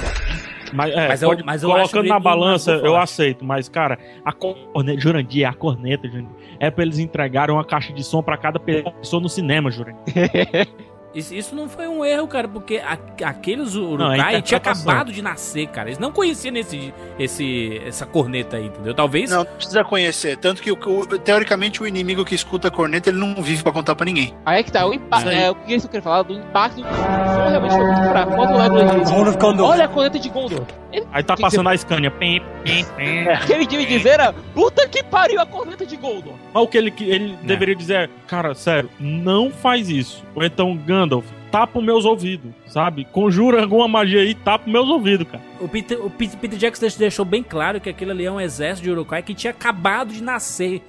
Mas, 0.73 0.93
é, 0.93 1.09
Mas 1.09 1.23
eu- 1.23 1.29
pode- 1.31 1.43
mas 1.45 1.63
eu 1.65 1.73
acho 1.73 1.91
colocando 1.91 2.09
na 2.09 2.21
balança, 2.21 2.73
eu 2.73 2.97
aceito. 2.97 3.45
Mas, 3.45 3.69
cara, 3.69 3.99
a 4.25 4.33
corneta, 4.33 5.01
Jurandir, 5.01 5.49
a 5.49 5.53
corneta, 5.53 6.07
Jurandir, 6.09 6.31
é 6.61 6.71
pra 6.71 6.85
eles 6.85 6.99
entregarem 6.99 7.53
uma 7.55 7.65
caixa 7.65 7.93
de 7.93 8.05
som 8.05 8.23
pra 8.23 8.37
cada 8.37 8.61
pessoa 8.61 9.21
no 9.21 9.29
cinema, 9.29 9.71
Jurandir. 9.71 10.01
Isso, 11.15 11.35
isso 11.35 11.55
não 11.57 11.69
foi 11.69 11.89
um 11.89 12.05
erro, 12.05 12.29
cara, 12.29 12.47
porque 12.47 12.77
a- 12.79 12.97
aqueles 13.29 13.75
Não, 13.75 13.83
é 13.83 13.87
Urukai 13.87 14.17
tinha 14.19 14.39
interpretação. 14.39 14.89
acabado 14.91 15.13
de 15.13 15.21
nascer, 15.23 15.67
cara. 15.69 15.89
Eles 15.89 15.99
não 15.99 16.13
conheciam 16.13 16.55
esse, 16.57 16.95
esse, 17.19 17.81
essa 17.85 18.07
corneta 18.07 18.57
aí, 18.57 18.67
entendeu? 18.67 18.95
Talvez. 18.95 19.29
Não, 19.31 19.39
não 19.39 19.45
precisa 19.45 19.83
conhecer. 19.83 20.37
Tanto 20.37 20.63
que, 20.63 20.71
o- 20.71 20.79
o- 20.79 21.19
teoricamente, 21.19 21.83
o 21.83 21.87
inimigo 21.87 22.25
que 22.25 22.35
escuta 22.35 22.69
a 22.69 22.71
corneta, 22.71 23.11
ele 23.11 23.19
não 23.19 23.43
vive 23.43 23.63
pra 23.63 23.73
contar 23.73 23.95
pra 23.97 24.05
ninguém. 24.07 24.35
Aí 24.47 24.61
é 24.61 24.63
que 24.63 24.71
tá, 24.71 24.87
o 24.87 24.95
impacto. 24.95 25.29
É, 25.31 25.51
o 25.51 25.55
que 25.57 25.73
eu 25.75 25.81
queria 25.81 26.03
falar 26.03 26.23
do 26.23 26.33
impacto 26.33 26.77
do 26.77 26.83
som 26.83 27.49
realmente 27.49 27.75
foi 27.75 27.85
muito 27.85 28.09
fraco. 28.11 28.33
O 28.33 29.65
olha 29.65 29.85
a 29.85 29.89
corneta 29.89 30.19
de 30.19 30.29
Gondor. 30.29 30.65
Ele, 30.93 31.07
Aí 31.13 31.23
tá 31.23 31.37
que 31.37 31.43
passando 31.43 31.69
a 31.69 31.77
Scania. 31.77 32.11
Pim, 32.11 32.41
pim, 32.65 32.85
pim. 32.97 33.23
o 33.23 33.39
que 33.47 33.53
ele 33.53 33.67
devia 33.67 33.87
dizer 33.87 34.09
era, 34.11 34.33
puta 34.55 34.89
que 34.89 35.03
pariu 35.05 35.41
a 35.41 35.47
corneta 35.47 35.87
de 35.87 35.97
Gondor. 35.97 36.35
Mas 36.53 36.63
o 36.63 36.67
que 36.67 36.79
ele, 36.79 36.93
ele 37.01 37.37
deveria 37.43 37.77
dizer 37.77 37.95
é, 37.95 38.09
cara, 38.27 38.55
sério, 38.55 38.91
não 38.99 39.51
faz 39.51 39.89
isso. 39.89 40.25
Ou 40.35 40.43
então, 40.45 40.77
Gandalf, 41.01 41.25
tapa 41.51 41.79
os 41.79 41.85
meus 41.85 42.05
ouvidos, 42.05 42.51
sabe? 42.67 43.05
Conjura 43.05 43.63
alguma 43.63 43.89
magia 43.89 44.21
aí, 44.21 44.35
tapa 44.35 44.67
os 44.67 44.73
meus 44.73 44.89
ouvidos, 44.89 45.27
cara. 45.29 45.43
O 45.61 45.69
Peter, 45.69 45.99
o 46.05 46.09
Peter, 46.11 46.39
Peter 46.39 46.59
Jackson 46.59 46.87
deixou- 46.99 47.25
bem 47.25 47.43
claro 47.43 47.81
que 47.81 47.89
aquilo 47.91 48.11
ali 48.13 48.25
é 48.25 48.31
um 48.33 48.41
exército 48.41 48.85
de 48.85 48.91
Urukai 48.91 49.23
que 49.23 49.35
tinha 49.35 49.51
acabado 49.51 50.13
de 50.13 50.23
nascer. 50.23 50.83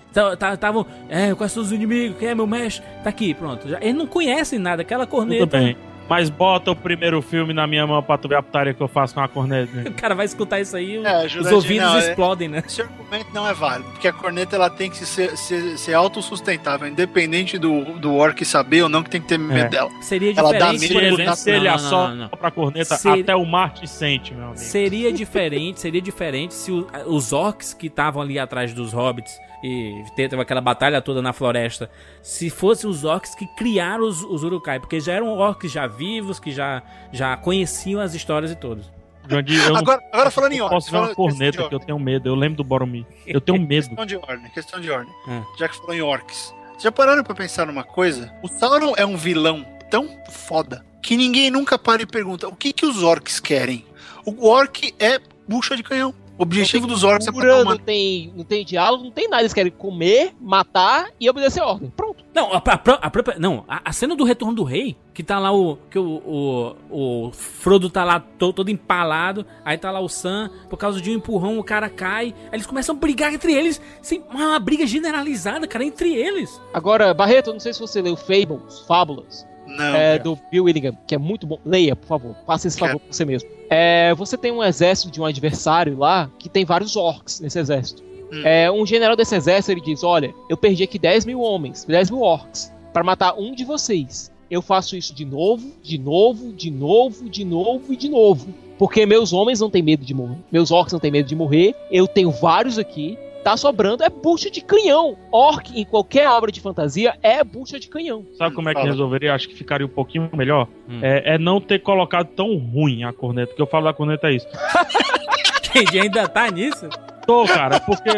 Estavam, 0.53 0.85
é, 1.09 1.33
quais 1.35 1.51
são 1.51 1.61
os 1.63 1.71
inimigos? 1.71 2.17
Quem 2.17 2.29
é 2.29 2.35
meu 2.35 2.47
mestre? 2.47 2.83
Tá 3.03 3.09
aqui, 3.09 3.33
pronto. 3.33 3.67
Já, 3.67 3.77
eles 3.81 3.95
não 3.95 4.07
conhecem 4.07 4.59
nada, 4.59 4.81
aquela 4.81 5.05
corneta. 5.07 5.45
Tudo 5.45 5.51
bem. 5.59 5.75
Mas 6.11 6.29
bota 6.29 6.71
o 6.71 6.75
primeiro 6.75 7.21
filme 7.21 7.53
na 7.53 7.65
minha 7.65 7.87
mão 7.87 8.03
pra 8.03 8.17
tu 8.17 8.27
ver 8.27 8.35
a 8.35 8.43
putaria 8.43 8.73
que 8.73 8.81
eu 8.81 8.87
faço 8.89 9.13
com 9.13 9.21
a 9.21 9.29
corneta. 9.29 9.87
O 9.89 9.93
cara 9.93 10.13
vai 10.13 10.25
escutar 10.25 10.59
isso 10.59 10.75
aí, 10.75 10.97
o- 10.97 11.07
É, 11.07 11.25
os 11.25 11.49
ouvidos 11.49 11.87
não, 11.87 11.95
é- 11.95 11.99
explodem, 12.09 12.49
né? 12.49 12.61
Esse 12.67 12.81
argumento 12.81 13.27
não 13.33 13.47
é 13.47 13.53
válido, 13.53 13.89
porque 13.91 14.09
a 14.09 14.11
corneta 14.11 14.57
ela 14.57 14.69
tem 14.69 14.89
que 14.89 14.97
ser, 15.05 15.37
ser, 15.37 15.77
ser 15.77 15.93
autossustentável, 15.93 16.85
independente 16.85 17.57
do, 17.57 17.97
do 17.97 18.13
orc 18.13 18.43
saber 18.43 18.83
ou 18.83 18.89
não 18.89 19.01
que 19.03 19.09
tem 19.09 19.21
que 19.21 19.27
ter 19.29 19.39
medo 19.39 19.67
É. 19.67 19.69
dela. 19.69 19.89
Seria 20.01 20.33
Ela 20.37 20.51
dá 20.51 20.73
diferente, 20.73 20.93
medo, 20.93 20.93
por 21.15 21.21
exemplo. 21.21 21.35
Se 21.37 21.49
ele 21.49 21.67
assopra 21.69 22.29
pra 22.37 22.51
corneta, 22.51 22.95
Se- 22.97 23.07
até 23.07 23.33
o 23.33 23.45
Marte 23.45 23.87
sente, 23.87 24.33
meu 24.33 24.47
amigo. 24.47 24.59
Seria 24.59 25.13
diferente, 25.13 25.79
seria 25.79 26.01
diferente 26.01 26.53
se 26.53 26.73
o- 26.73 26.87
os 27.05 27.31
orcs 27.31 27.73
que 27.73 27.87
estavam 27.87 28.21
ali 28.21 28.37
atrás 28.37 28.73
dos 28.73 28.91
hobbits 28.91 29.39
e 29.63 30.03
teve 30.15 30.35
aquela 30.39 30.61
batalha 30.61 31.01
toda 31.01 31.21
na 31.21 31.33
floresta, 31.33 31.89
se 32.21 32.49
fossem 32.49 32.89
os 32.89 33.03
orcs 33.03 33.35
que 33.35 33.45
criaram 33.55 34.07
os, 34.07 34.23
os 34.23 34.43
Urukai, 34.43 34.79
porque 34.79 34.99
já 34.99 35.13
eram 35.13 35.37
orcs 35.37 35.71
já 35.71 35.87
vivos, 35.87 36.39
que 36.39 36.51
já, 36.51 36.81
já 37.11 37.35
conheciam 37.37 38.01
as 38.01 38.13
histórias 38.13 38.51
e 38.51 38.55
todos. 38.55 38.89
Jandir, 39.29 39.63
eu 39.63 39.73
não 39.73 39.77
Agora, 39.77 40.01
agora 40.11 40.31
falando 40.31 40.53
em 40.53 40.57
eu 40.57 40.65
orc, 40.65 40.73
posso 40.73 40.91
ver 40.91 40.97
uma 40.97 41.15
corneta 41.15 41.67
que 41.69 41.75
eu 41.75 41.79
tenho 41.79 41.99
medo. 41.99 42.27
Eu 42.27 42.35
lembro 42.35 42.57
do 42.57 42.63
Boromir. 42.63 43.05
Eu 43.25 43.39
tenho 43.39 43.61
medo. 43.61 43.87
Questão 43.87 44.05
de 44.05 44.15
ordem, 44.17 44.51
questão 44.51 44.81
de 44.81 44.91
ordem. 44.91 45.13
Hum. 45.27 45.43
Já 45.57 45.69
que 45.69 45.77
falou 45.77 45.93
em 45.93 46.01
orcs. 46.01 46.53
Já 46.79 46.91
pararam 46.91 47.23
pra 47.23 47.35
pensar 47.35 47.67
numa 47.67 47.83
coisa? 47.83 48.33
O 48.41 48.47
Sauron 48.47 48.93
é 48.97 49.05
um 49.05 49.15
vilão 49.15 49.63
tão 49.89 50.09
foda 50.31 50.83
que 51.01 51.15
ninguém 51.15 51.51
nunca 51.51 51.77
para 51.77 52.01
e 52.01 52.05
pergunta 52.05 52.47
o 52.47 52.55
que, 52.55 52.73
que 52.73 52.85
os 52.85 53.03
orcs 53.03 53.39
querem. 53.39 53.85
O 54.25 54.47
orc 54.47 54.93
é 54.99 55.19
bucha 55.47 55.75
de 55.75 55.83
canhão. 55.83 56.13
O 56.41 56.43
objetivo 56.43 56.87
dos 56.87 57.03
orcs 57.03 57.27
é 57.27 57.31
Cura, 57.31 57.57
uma 57.61 57.75
não 57.75 57.77
tem, 57.77 58.33
não 58.35 58.43
tem 58.43 58.65
diálogo, 58.65 59.03
não 59.03 59.11
tem 59.11 59.29
nada. 59.29 59.43
Eles 59.43 59.53
querem 59.53 59.71
comer, 59.71 60.33
matar 60.41 61.11
e 61.19 61.29
obedecer 61.29 61.61
a 61.61 61.67
ordem. 61.67 61.91
Pronto. 61.95 62.25
Não, 62.33 62.51
a, 62.51 62.57
a 62.57 62.73
a 62.73 63.09
própria. 63.11 63.37
Não, 63.37 63.63
a, 63.67 63.89
a 63.89 63.93
cena 63.93 64.15
do 64.15 64.23
retorno 64.23 64.55
do 64.55 64.63
rei, 64.63 64.97
que 65.13 65.21
tá 65.21 65.37
lá 65.37 65.51
o. 65.53 65.75
Que 65.91 65.99
o, 65.99 66.75
o, 66.89 67.27
o 67.27 67.31
Frodo 67.31 67.91
tá 67.91 68.03
lá 68.03 68.19
to- 68.19 68.53
todo 68.53 68.71
empalado, 68.71 69.45
aí 69.63 69.77
tá 69.77 69.91
lá 69.91 69.99
o 69.99 70.09
Sam, 70.09 70.49
por 70.67 70.77
causa 70.77 70.99
de 70.99 71.11
um 71.11 71.13
empurrão, 71.13 71.59
o 71.59 71.63
cara 71.63 71.87
cai, 71.89 72.33
aí 72.45 72.53
eles 72.53 72.65
começam 72.65 72.95
a 72.95 72.97
brigar 72.97 73.31
entre 73.31 73.53
eles, 73.53 73.79
sem 74.01 74.23
uma 74.31 74.57
briga 74.59 74.87
generalizada, 74.87 75.67
cara, 75.67 75.85
entre 75.85 76.11
eles. 76.11 76.59
Agora, 76.73 77.13
Barreto, 77.13 77.51
eu 77.51 77.53
não 77.53 77.59
sei 77.59 77.71
se 77.71 77.79
você 77.79 78.01
leu 78.01 78.15
Fables, 78.17 78.79
Fábulas, 78.87 79.45
Não. 79.67 79.95
é, 79.95 80.17
do 80.17 80.35
Bill 80.51 80.63
Willingham, 80.63 80.97
que 81.05 81.13
é 81.13 81.19
muito 81.19 81.45
bom. 81.45 81.59
Leia, 81.63 81.95
por 81.95 82.07
favor. 82.07 82.35
Faça 82.47 82.67
esse 82.67 82.79
favor 82.79 82.99
por 82.99 83.13
você 83.13 83.25
mesmo. 83.25 83.47
É, 83.73 84.13
você 84.15 84.37
tem 84.37 84.51
um 84.51 84.61
exército 84.61 85.09
de 85.09 85.21
um 85.21 85.25
adversário 85.25 85.97
lá 85.97 86.29
que 86.37 86.49
tem 86.49 86.65
vários 86.65 86.97
orcs 86.97 87.39
nesse 87.39 87.57
exército. 87.57 88.03
Hum. 88.29 88.41
É, 88.43 88.69
um 88.69 88.85
general 88.85 89.15
desse 89.15 89.33
exército 89.33 89.71
ele 89.71 89.79
diz: 89.79 90.03
Olha, 90.03 90.35
eu 90.49 90.57
perdi 90.57 90.83
aqui 90.83 90.99
10 90.99 91.25
mil 91.25 91.39
homens, 91.39 91.85
10 91.85 92.11
mil 92.11 92.19
orcs, 92.19 92.69
para 92.91 93.01
matar 93.01 93.33
um 93.39 93.55
de 93.55 93.63
vocês. 93.63 94.29
Eu 94.49 94.61
faço 94.61 94.97
isso 94.97 95.15
de 95.15 95.23
novo, 95.23 95.71
de 95.81 95.97
novo, 95.97 96.51
de 96.51 96.69
novo, 96.69 97.29
de 97.29 97.45
novo 97.45 97.93
e 97.93 97.95
de 97.95 98.09
novo. 98.09 98.53
Porque 98.77 99.05
meus 99.05 99.31
homens 99.31 99.61
não 99.61 99.69
têm 99.69 99.81
medo 99.81 100.03
de 100.03 100.13
morrer. 100.13 100.37
Meus 100.51 100.69
orcs 100.69 100.91
não 100.91 100.99
têm 100.99 101.11
medo 101.11 101.29
de 101.29 101.35
morrer. 101.35 101.73
Eu 101.89 102.05
tenho 102.05 102.29
vários 102.29 102.77
aqui. 102.77 103.17
Tá 103.43 103.57
sobrando 103.57 104.03
é 104.03 104.09
bucha 104.09 104.51
de 104.51 104.61
canhão. 104.61 105.17
Orc 105.31 105.71
em 105.77 105.83
qualquer 105.83 106.29
obra 106.29 106.51
de 106.51 106.61
fantasia 106.61 107.17
é 107.23 107.43
bucha 107.43 107.79
de 107.79 107.87
canhão. 107.87 108.25
Sabe 108.37 108.55
como 108.55 108.69
é 108.69 108.73
que 108.73 108.79
Fala. 108.79 108.91
resolveria? 108.91 109.33
Acho 109.33 109.49
que 109.49 109.55
ficaria 109.55 109.85
um 109.85 109.89
pouquinho 109.89 110.29
melhor. 110.33 110.67
Hum. 110.87 110.99
É, 111.01 111.35
é 111.35 111.37
não 111.37 111.59
ter 111.59 111.79
colocado 111.79 112.27
tão 112.27 112.55
ruim 112.57 113.03
a 113.03 113.11
corneta. 113.11 113.53
O 113.53 113.55
que 113.55 113.61
eu 113.61 113.67
falo 113.67 113.85
da 113.85 113.93
corneta 113.93 114.27
é 114.27 114.35
isso. 114.35 114.47
Entendi, 115.73 116.01
ainda 116.01 116.27
tá 116.27 116.51
nisso? 116.51 116.87
Tô, 117.25 117.45
cara, 117.45 117.79
porque 117.79 118.09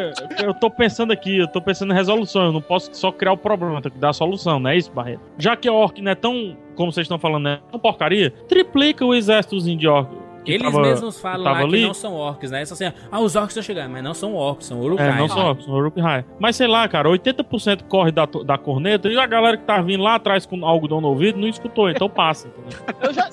eu 0.44 0.54
tô 0.54 0.70
pensando 0.70 1.14
aqui, 1.14 1.38
eu 1.38 1.48
tô 1.48 1.62
pensando 1.62 1.94
em 1.94 1.95
resolução. 1.95 2.45
Eu 2.45 2.52
não 2.52 2.62
posso 2.62 2.90
só 2.94 3.12
criar 3.12 3.34
o 3.34 3.38
problema, 3.38 3.82
tenho 3.82 3.94
que 3.94 4.00
dar 4.00 4.10
a 4.10 4.14
solução, 4.14 4.60
não 4.60 4.70
é 4.70 4.78
isso, 4.78 4.91
Barreto? 4.91 5.22
Já 5.38 5.56
que 5.56 5.68
a 5.68 5.74
Orc 5.74 6.02
não 6.02 6.12
é 6.12 6.16
tão, 6.16 6.58
como 6.76 6.91
vocês 6.91 7.06
estão 7.06 7.20
falando, 7.20 7.44
né? 7.44 7.60
Tão 7.70 7.80
porcaria, 7.80 8.32
triplica 8.48 9.06
o 9.06 9.14
exércitozinho 9.14 9.78
de 9.78 9.88
Orc. 9.88 10.10
Que 10.44 10.52
Eles 10.52 10.64
tava- 10.72 10.82
mesmos 10.82 11.20
falam 11.20 11.44
lá 11.44 11.57
ali. 11.60 11.80
que 11.82 11.88
não 11.88 11.94
são 11.94 12.14
orcs, 12.14 12.52
né? 12.52 12.65
Só 12.65 12.74
assim, 12.74 12.91
ah, 13.11 13.20
os 13.20 13.36
orcs 13.36 13.52
estão 13.52 13.64
chegando, 13.64 13.91
mas 13.91 14.03
não 14.03 14.14
são 14.14 14.36
orcs, 14.36 14.65
são 14.68 14.80
Urukai. 14.82 15.10
É, 15.10 15.15
não 15.18 15.28
são 15.28 15.40
orcs, 15.45 15.65
são 15.65 15.74
Uruk-hai. 15.74 16.26
Mas 16.40 16.56
sei 16.56 16.68
lá, 16.68 16.88
cara, 16.88 17.07
80% 17.10 17.84
corre 17.84 18.11
da, 18.11 18.26
da 18.26 18.57
corneta 18.57 19.07
e 19.10 19.18
a 19.18 19.26
galera 19.26 19.57
que 19.57 19.64
tá 19.64 19.82
vindo 19.82 20.03
lá 20.03 20.15
atrás 20.15 20.45
com 20.45 20.65
algodão 20.65 20.99
no 21.02 21.07
ouvido 21.10 21.40
não 21.40 21.48
escutou, 21.48 21.90
então 21.90 22.10
passa. 22.10 22.49
já. 23.14 23.30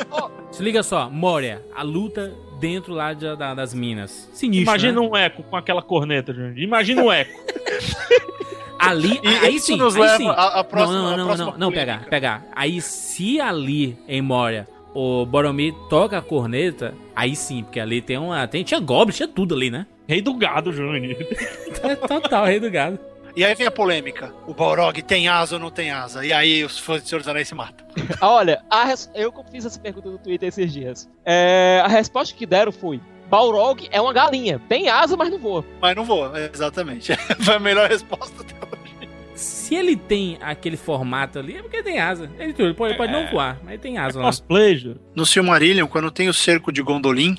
Se 0.51 0.63
liga 0.63 0.83
só, 0.83 1.09
Moria, 1.11 1.63
a 1.75 1.83
luta 1.83 2.33
dentro 2.59 2.93
lá 2.93 3.13
de- 3.13 3.37
da- 3.37 3.55
das 3.55 3.73
minas. 3.73 4.29
Sinistro, 4.33 4.63
Imagina 4.63 5.01
né? 5.01 5.07
um 5.09 5.17
eco 5.17 5.43
com 5.45 5.57
aquela 5.57 5.81
corneta, 5.83 6.33
gente. 6.35 6.61
Imagina 6.61 7.03
um 7.03 7.11
eco. 7.11 7.33
Ali, 8.79 9.21
E 9.23 9.29
aí 9.45 9.57
isso 9.57 9.67
sim, 9.67 9.77
nos 9.77 9.95
aí 9.95 10.01
leva 10.03 10.17
sim. 10.17 10.29
à- 10.29 10.61
à 10.61 10.65
próxima- 10.65 10.95
não, 10.99 11.11
não, 11.11 11.17
não, 11.17 11.37
não, 11.37 11.37
não, 11.37 11.53
polêmica. 11.71 11.81
pegar, 11.81 12.05
pegar. 12.09 12.43
Aí 12.57 12.81
se 12.81 13.39
ali 13.41 13.99
em 14.09 14.23
Moria 14.23 14.67
o 14.95 15.25
Boromir 15.27 15.75
toca 15.89 16.19
a 16.19 16.23
corneta, 16.23 16.95
aí 17.15 17.35
sim, 17.37 17.63
porque 17.63 17.79
ali 17.81 18.01
tem 18.03 18.19
uma, 18.19 18.47
tem, 18.49 18.63
tinha 18.65 18.81
goblin, 18.81 19.15
tinha 19.15 19.29
tudo 19.29 19.55
ali, 19.55 19.71
né? 19.71 19.87
Rei 20.09 20.21
do 20.21 20.35
gado, 20.35 20.73
Júnior. 20.73 21.17
Total, 22.09 22.45
rei 22.47 22.59
do 22.61 22.71
gado. 22.71 22.99
E 23.37 23.45
aí 23.45 23.55
vem 23.55 23.67
a 23.67 23.71
polêmica. 23.71 24.35
O 24.47 24.53
Balrog 24.53 25.01
tem 25.03 25.29
asa 25.29 25.55
ou 25.55 25.61
não 25.61 25.71
tem 25.71 25.93
asa? 25.93 26.27
E 26.27 26.33
aí 26.33 26.65
os 26.65 26.79
fãs 26.79 27.01
de 27.03 27.09
Senhor 27.09 27.21
dos 27.21 27.29
Anéis 27.29 27.47
se 27.47 27.55
matam. 27.55 27.87
Olha, 28.21 28.61
a 28.69 28.83
res- 28.85 29.09
eu 29.15 29.33
fiz 29.53 29.65
essa 29.65 29.79
pergunta 29.79 30.11
no 30.11 30.19
Twitter 30.19 30.49
esses 30.49 30.73
dias. 30.73 31.09
É, 31.25 31.81
a 31.85 31.89
resposta 31.89 32.35
que 32.35 32.45
deram 32.45 32.73
foi: 32.73 33.01
Balrog 33.29 33.89
é 33.93 34.01
uma 34.01 34.13
galinha. 34.13 34.61
Tem 34.69 34.89
asa, 34.89 35.17
mas 35.17 35.31
não 35.31 35.39
voa. 35.39 35.65
Mas 35.81 35.95
não 35.95 36.05
voa, 36.05 36.33
exatamente. 36.53 37.15
Foi 37.41 37.55
a 37.55 37.61
melhor 37.61 37.89
resposta 37.89 38.43
até 38.43 38.55
hoje. 38.67 38.80
Se 39.41 39.75
ele 39.75 39.97
tem 39.97 40.37
aquele 40.41 40.77
formato 40.77 41.39
ali, 41.39 41.57
é 41.57 41.63
porque 41.63 41.83
tem 41.83 41.99
asa. 41.99 42.31
Ele, 42.39 42.55
ele 42.59 42.75
pode, 42.75 42.93
ele 42.93 42.99
pode 42.99 43.13
não 43.13 43.27
voar, 43.31 43.59
mas 43.63 43.73
ele 43.75 43.83
tem 43.83 43.99
asa 43.99 44.19
lá. 44.19 44.27
Cosplay. 44.27 44.97
No 45.15 45.25
Silmarillion, 45.25 45.87
quando 45.87 46.11
tem 46.11 46.29
o 46.29 46.35
cerco 46.35 46.71
de 46.71 46.83
Gondolin, 46.83 47.37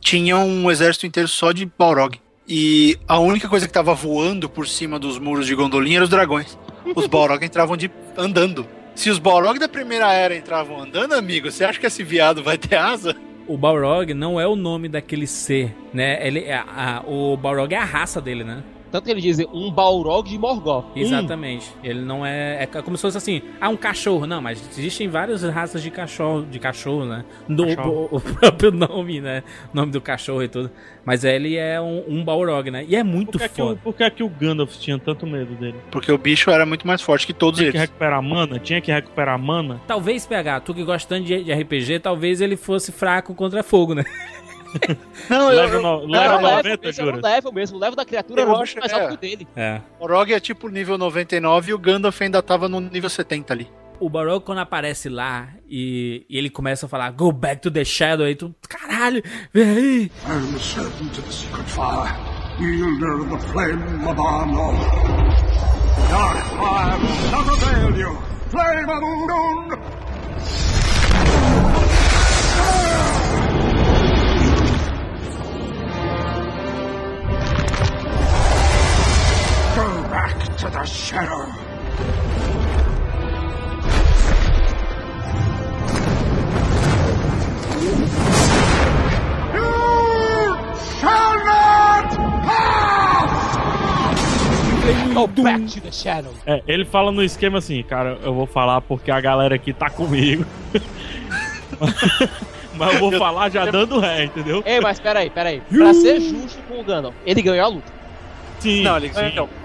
tinha 0.00 0.38
um 0.38 0.70
exército 0.70 1.06
inteiro 1.06 1.28
só 1.28 1.52
de 1.52 1.66
Balrog. 1.78 2.18
E 2.48 2.96
a 3.06 3.18
única 3.18 3.48
coisa 3.48 3.66
que 3.66 3.72
tava 3.72 3.94
voando 3.94 4.48
por 4.48 4.66
cima 4.66 4.98
dos 4.98 5.18
muros 5.18 5.46
de 5.46 5.54
Gondolin 5.54 5.94
eram 5.94 6.04
os 6.04 6.10
dragões. 6.10 6.58
Os 6.96 7.06
Balrog 7.06 7.42
entravam 7.46 7.76
de 7.76 7.90
andando. 8.16 8.66
Se 8.94 9.08
os 9.10 9.18
Balrog 9.18 9.58
da 9.58 9.68
primeira 9.68 10.12
era 10.12 10.36
entravam 10.36 10.80
andando, 10.80 11.12
amigo, 11.14 11.50
você 11.50 11.64
acha 11.64 11.78
que 11.78 11.86
esse 11.86 12.02
viado 12.02 12.42
vai 12.42 12.58
ter 12.58 12.76
asa? 12.76 13.14
O 13.46 13.56
Balrog 13.56 14.12
não 14.14 14.40
é 14.40 14.46
o 14.46 14.54
nome 14.56 14.88
daquele 14.88 15.26
ser, 15.26 15.74
né? 15.92 16.24
Ele, 16.26 16.40
é 16.40 16.54
a- 16.54 16.64
a- 16.98 17.02
o 17.08 17.36
Balrog 17.36 17.72
é 17.74 17.78
a 17.78 17.84
raça 17.84 18.20
dele, 18.20 18.44
né? 18.44 18.62
Tanto 18.92 19.06
que 19.06 19.10
ele 19.10 19.22
diz 19.22 19.38
um 19.52 19.72
Balrog 19.72 20.28
de 20.28 20.38
Morgoth. 20.38 20.84
Um. 20.94 21.00
Exatamente. 21.00 21.72
Ele 21.82 22.00
não 22.02 22.24
é. 22.24 22.62
É 22.62 22.66
como 22.66 22.96
se 22.96 23.02
fosse 23.02 23.16
assim, 23.16 23.40
ah, 23.58 23.70
um 23.70 23.76
cachorro. 23.76 24.26
Não, 24.26 24.42
mas 24.42 24.62
existem 24.76 25.08
várias 25.08 25.42
raças 25.42 25.82
de 25.82 25.90
cachorro, 25.90 26.44
de 26.44 26.58
cachorro, 26.58 27.06
né? 27.06 27.24
Do, 27.48 27.74
Cachorro. 27.74 28.08
O, 28.12 28.16
o 28.16 28.20
próprio 28.20 28.70
nome, 28.76 29.20
né? 29.20 29.42
O 29.72 29.76
nome 29.76 29.90
do 29.90 30.00
cachorro 30.00 30.42
e 30.42 30.48
tudo. 30.48 30.70
Mas 31.04 31.24
ele 31.24 31.56
é 31.56 31.80
um, 31.80 32.04
um 32.06 32.24
Balrog, 32.24 32.70
né? 32.70 32.84
E 32.86 32.94
é 32.94 33.02
muito 33.02 33.32
Por 33.32 33.40
que, 33.40 33.48
que 33.48 33.62
o, 33.62 33.66
foda. 33.66 33.80
por 33.82 33.94
que, 33.94 34.10
que 34.10 34.22
o 34.22 34.28
Gandalf 34.28 34.76
tinha 34.76 34.98
tanto 34.98 35.26
medo 35.26 35.54
dele? 35.54 35.76
Porque 35.90 36.12
o 36.12 36.18
bicho 36.18 36.50
era 36.50 36.66
muito 36.66 36.86
mais 36.86 37.00
forte 37.00 37.26
que 37.26 37.32
todos 37.32 37.58
Tinha 37.58 37.70
que 37.70 37.78
eles. 37.78 37.88
recuperar 37.88 38.22
mana? 38.22 38.58
Tinha 38.58 38.80
que 38.80 38.92
recuperar 38.92 39.38
mana? 39.38 39.80
Talvez, 39.86 40.26
PH, 40.26 40.60
tu 40.60 40.74
que 40.74 40.84
gosta 40.84 41.14
tanto 41.16 41.26
de, 41.26 41.42
de 41.44 41.52
RPG, 41.52 42.00
talvez 42.00 42.40
ele 42.42 42.56
fosse 42.56 42.92
fraco 42.92 43.34
contra 43.34 43.62
fogo, 43.62 43.94
né? 43.94 44.04
Não, 45.28 45.50
eu, 45.52 45.56
Leva 45.56 45.74
eu, 45.76 45.82
no- 45.82 46.00
Não, 46.06 46.20
level 46.20 46.40
90, 46.40 46.86
mesmo, 46.86 47.04
jura? 47.04 47.20
level 47.22 47.52
mesmo. 47.52 47.76
O 47.76 47.80
level 47.80 47.96
da 47.96 48.04
criatura 48.04 48.40
Eu 48.42 48.48
era 48.50 48.58
acho, 48.62 48.78
mais 48.78 48.92
é. 48.92 48.94
alto 48.94 49.08
que 49.08 49.14
o 49.14 49.16
dele. 49.18 49.48
É. 49.56 49.80
o 50.00 50.06
Rogue 50.06 50.32
é 50.34 50.40
tipo 50.40 50.68
nível 50.68 50.96
99 50.98 51.70
e 51.70 51.74
o 51.74 51.78
Gandalf 51.78 52.20
ainda 52.22 52.42
tava 52.42 52.68
no 52.68 52.80
nível 52.80 53.10
70 53.10 53.52
ali. 53.52 53.68
O 54.00 54.08
Balrog, 54.10 54.44
quando 54.44 54.58
aparece 54.58 55.08
lá 55.08 55.48
e, 55.68 56.26
e 56.28 56.36
ele 56.36 56.50
começa 56.50 56.86
a 56.86 56.88
falar 56.88 57.10
Go 57.12 57.30
back 57.30 57.60
to 57.62 57.70
the 57.70 57.84
shadow, 57.84 58.26
aí 58.26 58.34
tu, 58.34 58.52
caralho, 58.68 59.22
vem 59.52 59.68
aí. 59.68 60.02
I 60.04 60.10
am 60.26 60.56
a 60.56 60.58
servant 60.58 61.12
of 61.18 61.22
the 61.22 61.30
secret 61.32 61.68
fire, 61.68 62.12
wielder 62.58 63.20
of 63.20 63.30
the 63.30 63.38
flame 63.52 64.08
of 64.08 64.20
Arnor. 64.20 64.74
Dark 66.10 66.44
fire 66.58 66.98
will 66.98 67.30
not 67.30 67.48
avail 67.62 67.96
you! 67.96 68.18
Flame 68.50 68.90
of 68.90 69.02
Udun! 69.04 69.78
Back 80.22 80.56
to 80.56 80.70
the 80.70 80.84
shadow! 80.84 81.46
You 89.52 89.68
shall 91.00 91.36
not 91.44 92.10
pass! 92.46 93.32
Go 95.14 95.26
back 95.26 95.66
to 95.72 95.80
the 95.80 95.90
shadow. 95.90 96.32
É, 96.46 96.62
ele 96.68 96.84
fala 96.84 97.10
no 97.10 97.22
esquema 97.22 97.58
assim, 97.58 97.82
cara, 97.82 98.18
eu 98.22 98.32
vou 98.32 98.46
falar 98.46 98.80
porque 98.80 99.10
a 99.10 99.20
galera 99.20 99.56
aqui 99.56 99.72
tá 99.72 99.90
comigo. 99.90 100.46
Mas 102.74 102.94
eu 102.94 103.00
vou 103.00 103.12
falar 103.18 103.50
já 103.50 103.66
dando 103.66 103.98
ré, 103.98 104.24
entendeu? 104.24 104.62
Ei, 104.64 104.80
mas 104.80 104.98
peraí, 104.98 105.28
peraí. 105.28 105.60
Pra 105.68 105.92
ser 105.92 106.20
justo 106.20 106.58
com 106.66 106.80
o 106.80 106.84
Gandalf, 106.84 107.14
ele 107.26 107.42
ganhou 107.42 107.64
a 107.64 107.68
luta. 107.68 107.92
Sim, 108.60 108.82
Não, 108.82 108.96
ele, 108.96 109.12
sim. 109.12 109.20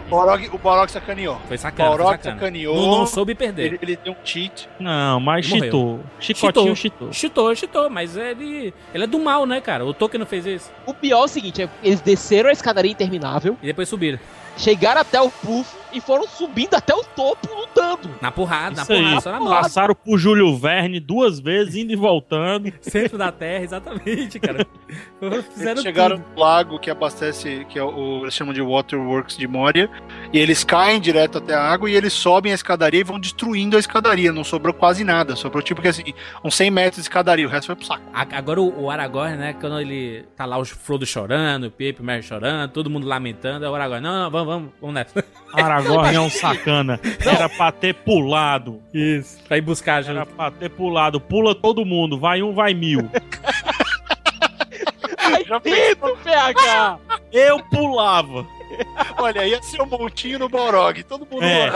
Então, 0.08 0.56
o 0.56 0.58
Balrog 0.58 0.90
sacaneou. 0.92 1.38
Foi 1.48 1.58
sacana, 1.58 1.90
foi 1.90 1.98
Balrog 1.98 2.18
sacana. 2.18 2.36
sacaneou. 2.36 2.76
Não, 2.76 2.98
não 3.00 3.06
soube 3.06 3.36
perder. 3.36 3.66
Ele, 3.66 3.80
ele 3.82 4.00
deu 4.04 4.14
um 4.14 4.26
cheat. 4.26 4.68
Não, 4.80 5.20
mas 5.20 5.46
chitou. 5.46 6.00
Chicotinho 6.20 6.76
chitou. 6.76 7.14
Chitou, 7.14 7.56
chitou, 7.56 7.90
mas 7.90 8.16
ele, 8.18 8.74
ele 8.94 9.04
é 9.04 9.08
do 9.08 9.20
mal, 9.20 9.46
né, 9.46 9.60
cara? 9.62 9.86
O 9.86 9.94
Tolkien 9.94 10.20
não 10.20 10.26
fez 10.26 10.46
isso. 10.46 10.72
O 10.86 10.94
pior 10.94 11.22
é 11.22 11.26
o 11.26 11.28
seguinte, 11.28 11.62
é, 11.62 11.70
eles 11.84 12.02
desceram 12.02 12.50
a 12.50 12.54
escadaria 12.54 12.92
interminável, 12.92 13.58
E 13.62 13.66
depois 13.68 13.90
subiram. 13.90 14.20
chegaram 14.58 15.02
até 15.02 15.22
o 15.22 15.30
puff 15.30 15.76
e 15.94 16.02
foram 16.02 16.28
subindo 16.28 16.74
até 16.76 16.94
o 16.94 17.04
topo 17.04 17.48
lutando. 17.54 18.10
Na 18.22 18.32
porrada, 18.32 18.76
na 18.78 18.82
Isso 18.84 18.94
aí. 18.94 19.00
porrada, 19.00 19.22
só 19.22 19.32
na 19.32 19.40
mão. 19.40 19.50
Passaram 19.50 19.96
por 19.96 20.18
Júlio 20.18 20.56
Verne 20.58 21.00
duas 21.00 21.40
vezes, 21.40 21.76
indo 21.76 21.92
e 21.94 21.96
voltando. 21.96 22.72
Centro 22.82 23.18
da 23.18 23.32
Terra, 23.32 23.64
exatamente, 23.64 24.40
cara. 24.40 24.66
Fizeram 25.54 25.72
Eles 25.72 25.84
chegaram 25.84 26.18
tudo. 26.18 26.30
no 26.36 26.40
lago 26.40 26.80
que 26.80 26.90
abastece, 26.90 27.66
que 27.70 27.78
é 27.80 27.84
o, 27.84 28.22
eles 28.24 28.34
chamam 28.34 28.54
de 28.54 28.62
Waterworks 28.62 29.38
de 29.38 29.48
Moria, 29.48 29.90
e 30.32 30.40
eles 30.40 30.64
caem 30.64 31.00
direto 31.00 31.38
até 31.38 31.54
a 31.54 31.62
água 31.62 31.90
e 31.90 31.96
eles 31.96 32.14
sobem 32.14 32.52
a 32.52 32.56
escadaria 32.56 33.00
e 33.02 33.04
vão 33.04 33.20
destruindo 33.20 33.76
a 33.76 33.80
escadaria. 33.80 34.32
Não 34.32 34.44
sobrou 34.44 34.74
quase 34.74 35.04
nada. 35.04 35.36
Sobrou 35.36 35.62
tipo 35.62 35.82
que 35.82 35.88
assim, 35.88 36.14
uns 36.44 36.56
100 36.56 36.72
metros 36.72 36.96
de 36.96 37.02
escadaria, 37.02 37.46
o 37.46 37.50
resto 37.50 37.68
foi 37.68 37.76
pro 37.76 37.86
saco. 37.86 38.04
Agora 38.14 38.62
o, 38.62 38.84
o 38.84 38.90
Aragorn, 38.92 39.36
né? 39.38 39.54
Quando 39.54 39.80
ele 39.80 40.26
tá 40.36 40.46
lá, 40.46 40.58
os 40.58 40.70
Frodo 40.70 41.06
chorando, 41.06 41.66
o 41.68 41.72
Pipe, 41.72 42.02
o 42.02 42.04
Merry 42.04 42.24
chorando, 42.24 42.72
todo 42.72 42.90
mundo 42.90 43.08
lamentando. 43.08 43.66
É 43.66 43.70
o 43.70 43.76
Aragorn. 43.76 44.02
Não, 44.02 44.24
não, 44.24 44.32
vamos, 44.32 44.48
vamos, 44.48 44.70
vamos 44.80 44.94
nessa. 44.96 45.24
Aragorn 45.54 46.16
é 46.16 46.20
um 46.20 46.30
sacana. 46.30 47.00
Era 47.26 47.48
pra 47.50 47.72
ter 47.72 47.94
pulado. 47.94 48.82
Isso. 48.94 49.40
Pra 49.48 49.58
ir 49.58 49.62
buscar 49.62 50.04
Era 50.04 50.22
ajuda. 50.22 50.26
pra 50.26 50.52
ter 50.52 50.70
pulado. 50.70 51.20
Pula 51.20 51.56
todo 51.56 51.86
mundo. 51.86 52.20
Vai 52.20 52.42
um, 52.42 52.54
vai 52.54 52.74
mil. 52.74 53.10
Já 55.48 55.60
Dito, 55.60 56.18
PH! 56.24 57.00
Eu 57.32 57.60
pulava. 57.66 58.46
Olha, 59.18 59.46
ia 59.48 59.62
ser 59.62 59.82
um 59.82 59.86
montinho 59.86 60.40
no 60.40 60.50
Balrog. 60.50 61.02
Todo 61.04 61.26
mundo 61.30 61.44
É. 61.44 61.72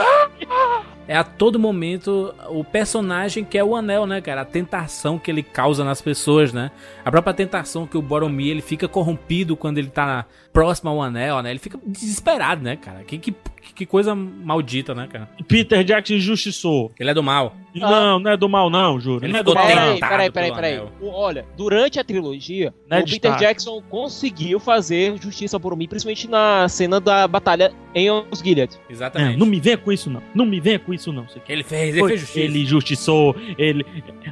É 1.08 1.16
a 1.16 1.24
todo 1.24 1.58
momento 1.58 2.34
o 2.48 2.62
personagem 2.62 3.44
que 3.44 3.58
é 3.58 3.64
o 3.64 3.74
anel, 3.74 4.06
né, 4.06 4.20
cara? 4.20 4.42
A 4.42 4.44
tentação 4.44 5.18
que 5.18 5.30
ele 5.30 5.42
causa 5.42 5.84
nas 5.84 6.00
pessoas, 6.00 6.52
né? 6.52 6.70
A 7.04 7.10
própria 7.10 7.34
tentação 7.34 7.86
que 7.86 7.96
o 7.96 8.02
Boromir, 8.02 8.50
ele 8.50 8.62
fica 8.62 8.86
corrompido 8.86 9.56
quando 9.56 9.78
ele 9.78 9.88
tá 9.88 10.26
próximo 10.52 10.90
ao 10.90 11.02
anel, 11.02 11.42
né? 11.42 11.50
Ele 11.50 11.58
fica 11.58 11.78
desesperado, 11.84 12.62
né, 12.62 12.76
cara? 12.76 13.02
Que, 13.04 13.18
que, 13.18 13.34
que 13.74 13.86
coisa 13.86 14.14
maldita, 14.14 14.94
né, 14.94 15.06
cara? 15.10 15.28
Peter 15.46 15.82
Jackson 15.84 16.14
injustiçou. 16.14 16.92
Ele 16.98 17.10
é 17.10 17.14
do 17.14 17.22
mal. 17.22 17.54
Não, 17.74 18.18
não 18.18 18.30
é 18.30 18.36
do 18.36 18.48
mal, 18.48 18.68
não, 18.68 19.00
juro. 19.00 19.24
Ele 19.24 19.32
não 19.32 19.40
é 19.40 19.42
do 19.42 19.54
mal. 19.54 19.66
Peraí, 19.66 20.00
peraí, 20.00 20.30
peraí, 20.30 20.52
peraí. 20.52 20.82
Olha, 21.02 21.46
durante 21.56 21.98
a 21.98 22.04
trilogia, 22.04 22.74
Ned 22.90 23.02
o 23.04 23.14
Peter 23.14 23.30
Stark. 23.30 23.40
Jackson 23.40 23.82
conseguiu 23.88 24.60
fazer 24.60 25.16
justiça 25.22 25.58
por 25.58 25.76
mim, 25.76 25.88
principalmente 25.88 26.28
na 26.28 26.68
cena 26.68 27.00
da 27.00 27.26
batalha 27.26 27.72
em 27.94 28.10
Osgiliath. 28.10 28.74
É, 28.88 28.92
Exatamente. 28.92 29.38
não 29.38 29.46
me 29.46 29.58
venha 29.60 29.78
com 29.78 29.90
isso, 29.92 30.10
não. 30.10 30.22
Não 30.34 30.44
me 30.44 30.60
venha 30.60 30.78
com 30.78 30.92
isso, 30.92 31.12
não. 31.12 31.26
Ele 31.48 31.62
fez, 31.62 31.90
ele 31.90 31.98
Foi- 32.00 32.08
fez 32.10 32.20
justiça. 32.20 32.40
Ele 32.40 32.62
injustiçou, 32.62 33.36
ele. 33.56 33.86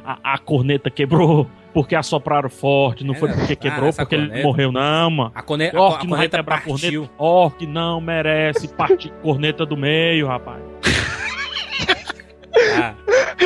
A, 0.05 0.33
a 0.35 0.37
corneta 0.37 0.89
quebrou 0.89 1.47
porque 1.73 1.95
assopraram 1.95 2.49
forte, 2.49 3.03
não 3.03 3.13
É, 3.13 3.17
foi 3.17 3.29
porque 3.29 3.53
ah, 3.53 3.55
quebrou, 3.55 3.93
porque 3.93 4.15
ele 4.15 4.27
corneta. 4.27 4.47
morreu, 4.47 4.71
não, 4.71 5.09
mano. 5.11 5.31
A, 5.33 5.41
cone... 5.41 5.67
a, 5.67 5.77
a, 5.77 5.81
Orc 5.81 6.03
não 6.03 6.09
vai 6.17 6.29
corneta 6.29 6.37
quebrar 6.37 6.63
partiu. 6.65 7.01
corneta. 7.07 7.13
Orc 7.23 7.65
não 7.67 8.01
merece 8.01 8.67
partir 8.67 9.09
corneta 9.21 9.65
do 9.65 9.77
meio, 9.77 10.27
rapaz. 10.27 10.61
Ah, 12.77 12.93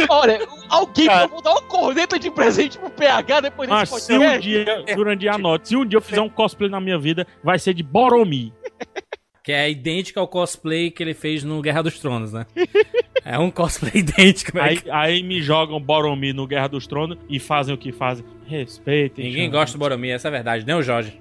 Olha, 0.10 0.39
alguém 0.69 1.06
Cara. 1.07 1.27
vai 1.27 1.41
dar 1.41 1.52
uma 1.52 1.61
corneta 1.61 2.19
de 2.19 2.30
presente 2.30 2.77
pro 2.77 2.89
PH 2.89 3.39
depois 3.41 3.69
desse 3.69 3.91
Mas 3.93 4.03
se 4.03 4.14
um 4.14 4.19
podcast? 4.19 4.41
dia, 4.41 4.84
durante 4.95 5.30
a 5.30 5.38
noite, 5.38 5.68
se 5.69 5.76
um 5.76 5.85
dia 5.85 5.97
eu 5.97 6.02
fizer 6.02 6.22
um 6.22 6.30
cosplay 6.30 6.69
na 6.69 6.80
minha 6.81 6.97
vida, 6.97 7.26
vai 7.43 7.57
ser 7.57 7.73
de 7.73 7.81
Boromir. 7.81 8.52
Que 9.45 9.51
é 9.51 9.69
idêntico 9.69 10.19
ao 10.19 10.27
cosplay 10.27 10.89
que 10.89 11.03
ele 11.03 11.13
fez 11.13 11.43
no 11.43 11.61
Guerra 11.61 11.84
dos 11.84 11.99
Tronos, 11.99 12.34
né? 12.34 12.47
É 13.27 13.39
um 13.39 13.49
cosplay 13.49 13.91
idêntico, 13.95 14.55
Aí, 14.59 14.76
velho. 14.76 14.93
aí 14.93 15.23
me 15.23 15.41
jogam 15.41 15.81
Boromir 15.81 16.35
no 16.35 16.45
Guerra 16.45 16.67
dos 16.67 16.85
Tronos 16.85 17.17
e 17.27 17.39
fazem 17.39 17.73
o 17.73 17.77
que 17.77 17.91
fazem. 17.91 18.23
Respeitem. 18.45 19.26
Ninguém 19.26 19.45
chama. 19.47 19.57
gosta 19.57 19.76
do 19.76 19.80
Boromir, 19.80 20.13
essa 20.13 20.27
é 20.27 20.30
a 20.30 20.31
verdade, 20.31 20.63
nem 20.63 20.76
o 20.76 20.84
Jorge. 20.84 21.19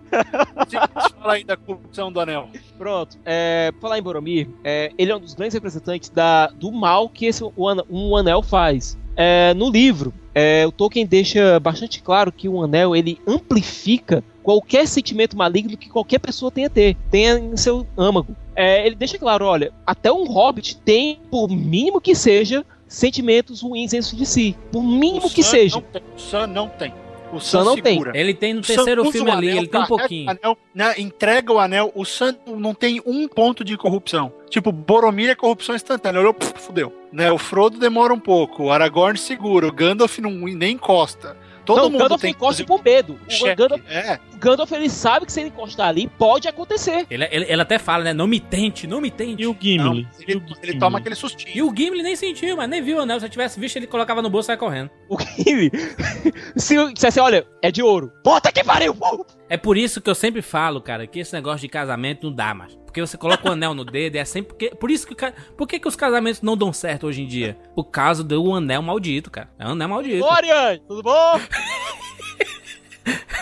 Fala 1.19 1.33
aí 1.33 1.45
da 1.45 1.57
corrupção 1.57 2.13
do 2.13 2.21
anel. 2.21 2.51
Pronto, 2.77 3.17
é, 3.25 3.73
falar 3.81 3.99
em 3.99 4.03
Boromir, 4.03 4.49
é, 4.63 4.93
ele 4.99 5.13
é 5.13 5.17
um 5.17 5.21
dos 5.21 5.33
grandes 5.33 5.55
representantes 5.55 6.11
da, 6.11 6.49
do 6.49 6.71
mal 6.71 7.09
que 7.09 7.25
esse, 7.25 7.43
um 7.89 8.17
anel 8.19 8.43
faz. 8.43 8.99
É, 9.17 9.55
no 9.55 9.71
livro, 9.71 10.13
é, 10.35 10.67
o 10.67 10.73
Tolkien 10.73 11.07
deixa 11.07 11.59
bastante 11.59 12.03
claro 12.03 12.31
que 12.31 12.51
o 12.51 12.63
anel 12.63 12.95
ele 12.95 13.19
amplifica 13.27 14.23
qualquer 14.45 14.87
sentimento 14.87 15.37
maligno 15.37 15.77
que 15.77 15.89
qualquer 15.89 16.21
pessoa 16.21 16.53
tenha 16.53 16.71
ter, 16.71 16.97
tenha 17.11 17.39
em 17.39 17.57
seu 17.57 17.85
âmago. 17.97 18.37
É, 18.55 18.87
ele 18.87 18.95
deixa 18.95 19.19
claro, 19.19 19.47
olha, 19.47 19.73
até 19.85 20.13
um 20.13 20.25
hobbit 20.25 20.77
tem, 20.77 21.19
por 21.31 21.49
mínimo 21.49 22.01
que 22.01 22.15
seja, 22.15 22.65
sentimentos 22.87 23.63
ruins 23.63 23.91
dentro 23.91 24.15
de 24.15 24.27
si. 24.27 24.57
Por 24.71 24.83
mínimo 24.83 25.27
O 25.27 25.31
que 25.31 25.43
Sam 25.43 25.51
seja. 25.51 25.77
Não 25.77 25.83
tem. 25.83 26.03
O 26.15 26.21
Sam 26.21 26.47
não 26.47 26.69
tem. 26.69 26.95
O 27.33 27.41
Sam 27.41 27.59
Sam 27.59 27.65
não 27.65 27.75
tem. 27.75 27.95
segura. 27.95 28.13
Ele 28.15 28.33
tem 28.33 28.55
no 28.55 28.61
terceiro 28.61 29.11
filme 29.11 29.31
ali, 29.31 29.49
anel, 29.49 29.59
ele 29.63 29.67
tem 29.67 29.81
um 29.81 29.87
pouquinho. 29.87 30.31
anel, 30.31 30.59
né, 30.73 30.95
entrega 30.99 31.53
o 31.53 31.59
anel, 31.59 31.91
o 31.95 32.05
Sam 32.05 32.37
não 32.47 32.75
tem 32.75 33.03
um 33.05 33.27
ponto 33.27 33.65
de 33.65 33.77
corrupção. 33.77 34.31
Tipo, 34.49 34.71
Boromir 34.71 35.31
é 35.31 35.35
corrupção 35.35 35.75
instantânea. 35.75 36.21
Olhou, 36.21 36.35
pff, 36.35 36.53
fudeu. 36.59 36.93
Né, 37.11 37.33
o 37.33 37.39
Frodo 37.39 37.79
demora 37.79 38.13
um 38.13 38.21
pouco, 38.21 38.65
o 38.65 38.73
Aragorn 38.73 39.17
segura, 39.19 39.67
o 39.67 39.73
Gandalf 39.73 40.19
não, 40.19 40.31
nem 40.31 40.75
encosta. 40.75 41.37
Todo 41.65 41.79
não, 41.79 41.87
o 41.87 41.91
mundo 41.91 42.03
Gandalf 42.03 42.21
tem 42.21 42.31
encosta 42.31 42.63
que 42.63 42.67
por 42.69 42.83
medo. 42.83 43.19
O 43.27 43.31
cheque. 43.31 43.55
Gandalf, 43.55 43.83
É, 43.89 44.19
o 44.35 44.39
Gandalf 44.39 44.73
ele 44.73 44.91
sabe 44.91 45.27
que 45.27 45.33
se 45.33 45.41
ele 45.41 45.49
encostar 45.49 45.89
ali, 45.89 46.07
pode 46.09 46.47
acontecer. 46.49 47.07
Ele, 47.11 47.25
ele, 47.31 47.47
ele 47.49 47.63
até 47.63 47.79
fala, 47.79 48.05
né? 48.05 48.13
Não 48.13 48.27
me 48.27 48.39
tente, 48.41 48.87
não 48.87 49.01
me 49.01 49.11
tente. 49.11 49.43
E 49.43 49.47
o 49.47 49.53
não, 49.53 49.59
Gimli? 49.61 50.09
E 50.21 50.23
ele, 50.31 50.39
o 50.39 50.43
ele 50.43 50.55
Gimli? 50.67 50.79
toma 50.79 50.99
aquele 50.99 51.15
sustinho. 51.15 51.51
E 51.55 51.63
o 51.63 51.75
Gimli 51.75 52.03
nem 52.03 52.17
sentiu, 52.17 52.57
mas 52.57 52.69
nem 52.69 52.83
viu 52.83 52.99
o 52.99 53.01
anel. 53.01 53.19
Se 53.21 53.27
eu 53.27 53.31
tivesse 53.31 53.59
visto, 53.59 53.77
ele 53.77 53.87
colocava 53.87 54.21
no 54.21 54.29
bolso 54.31 54.47
e 54.47 54.49
saia 54.49 54.59
correndo. 54.59 54.91
O 55.09 55.17
Gimli, 55.19 55.71
se 56.57 56.75
eu 56.75 56.93
dissesse, 56.93 57.21
olha, 57.21 57.47
é 57.63 57.71
de 57.71 57.83
ouro. 57.83 58.13
Puta 58.23 58.53
que 58.53 58.63
pariu! 58.63 58.95
pô! 58.95 59.25
É 59.55 59.57
por 59.57 59.77
isso 59.77 60.01
que 60.01 60.11
eu 60.11 60.17
sempre 60.17 60.43
falo, 60.43 60.81
cara, 60.81 61.07
que 61.07 61.21
esse 61.21 61.33
negócio 61.33 61.61
de 61.61 61.69
casamento 61.69 62.27
não 62.27 62.35
dá 62.35 62.53
mais. 62.53 62.75
Porque 62.75 63.01
você 63.01 63.17
coloca 63.17 63.49
o 63.49 63.53
anel 63.53 63.73
no 63.73 63.85
dedo 63.85 64.17
e 64.17 64.19
é 64.19 64.25
sempre. 64.25 64.49
Porque, 64.49 64.71
por 64.75 64.91
isso 64.91 65.07
que. 65.07 65.15
Por 65.57 65.69
que, 65.69 65.79
que 65.79 65.87
os 65.87 65.95
casamentos 65.95 66.43
não 66.43 66.57
dão 66.57 66.73
certo 66.73 67.07
hoje 67.07 67.23
em 67.23 67.27
dia? 67.29 67.57
Por 67.73 67.85
causa 67.85 68.25
do 68.25 68.53
anel 68.53 68.83
maldito, 68.83 69.31
cara. 69.31 69.49
É 69.57 69.65
um 69.65 69.71
anel 69.71 69.89
maldito. 69.89 70.27
Florian, 70.27 70.77
tudo 70.89 71.05
bom? 71.05 71.41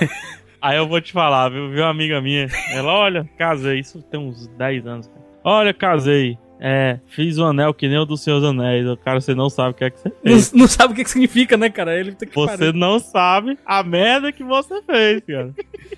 Aí 0.60 0.76
eu 0.76 0.86
vou 0.86 1.00
te 1.00 1.14
falar, 1.14 1.48
viu? 1.48 1.70
Viu 1.70 1.82
uma 1.82 1.88
amiga 1.88 2.20
minha? 2.20 2.46
Ela, 2.74 2.92
olha, 2.92 3.26
casei. 3.38 3.78
Isso 3.78 4.02
tem 4.02 4.20
uns 4.20 4.46
10 4.48 4.86
anos. 4.86 5.06
Cara. 5.06 5.22
Olha, 5.42 5.72
casei. 5.72 6.38
É, 6.64 7.00
fiz 7.08 7.38
o 7.38 7.44
anel 7.44 7.74
que 7.74 7.88
nem 7.88 7.98
o 7.98 8.04
dos 8.04 8.22
seus 8.22 8.44
anéis. 8.44 8.86
O 8.86 8.96
cara, 8.96 9.20
você 9.20 9.34
não 9.34 9.50
sabe 9.50 9.70
o 9.70 9.74
que 9.74 9.84
é 9.84 9.90
que 9.90 9.98
você 9.98 10.08
Não, 10.08 10.32
fez. 10.32 10.52
não 10.52 10.68
sabe 10.68 10.92
o 10.92 10.96
que, 10.96 11.02
que 11.02 11.10
significa, 11.10 11.56
né, 11.56 11.68
cara? 11.68 11.98
Ele 11.98 12.12
tem 12.12 12.28
que 12.28 12.34
Você 12.36 12.56
parar. 12.56 12.72
não 12.72 13.00
sabe 13.00 13.58
a 13.66 13.82
merda 13.82 14.30
que 14.30 14.44
você 14.44 14.80
fez, 14.82 15.22
cara. 15.26 15.52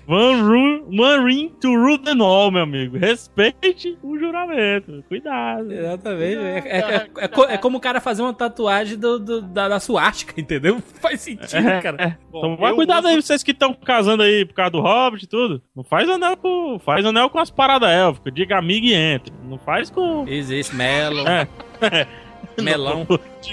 One, 0.07 1.23
ring 1.25 1.49
to 1.61 1.67
rule 1.69 1.97
them 1.99 2.21
all, 2.21 2.49
meu 2.51 2.63
amigo. 2.63 2.97
Respeite 2.97 3.97
o 4.01 4.17
juramento. 4.17 5.03
Cuidado. 5.07 5.71
Exatamente. 5.71 6.37
É, 6.37 6.63
é- 6.65 6.79
é- 6.79 7.07
é 7.17 7.27
co- 7.27 7.45
é 7.45 7.57
como 7.57 7.77
o 7.77 7.81
cara 7.81 8.01
fazer 8.01 8.21
uma 8.21 8.33
tatuagem 8.33 8.97
do, 8.97 9.19
do- 9.19 9.41
da, 9.41 9.67
da 9.69 9.79
suástica, 9.79 10.33
entendeu? 10.41 10.81
Faz 11.01 11.21
sentido, 11.21 11.67
É, 11.67 11.81
cara. 11.81 11.97
é. 12.03 12.17
Então 12.29 12.55
vai 12.57 12.73
cuidado 12.73 13.07
aí, 13.07 13.15
vocês 13.15 13.43
que 13.43 13.51
estão 13.51 13.73
casando 13.73 14.23
aí 14.23 14.45
por 14.45 14.53
causa 14.53 14.71
do 14.71 14.81
Hobbit 14.81 15.25
e 15.25 15.27
tudo. 15.27 15.61
Não 15.75 15.83
faz 15.83 16.09
anel 16.09 16.35
com, 16.37 16.79
faz 16.83 17.05
anel 17.05 17.29
com 17.29 17.39
as 17.39 17.49
paradas 17.51 17.89
élficas. 17.89 18.33
Diga 18.33 18.57
amigo 18.57 18.85
e 18.87 18.93
entre. 18.93 19.33
Não 19.43 19.57
faz 19.59 19.89
com. 19.89 20.25
Existe 20.27 20.54
melo. 20.73 21.25
É. 21.27 21.47
Melão. 22.61 23.05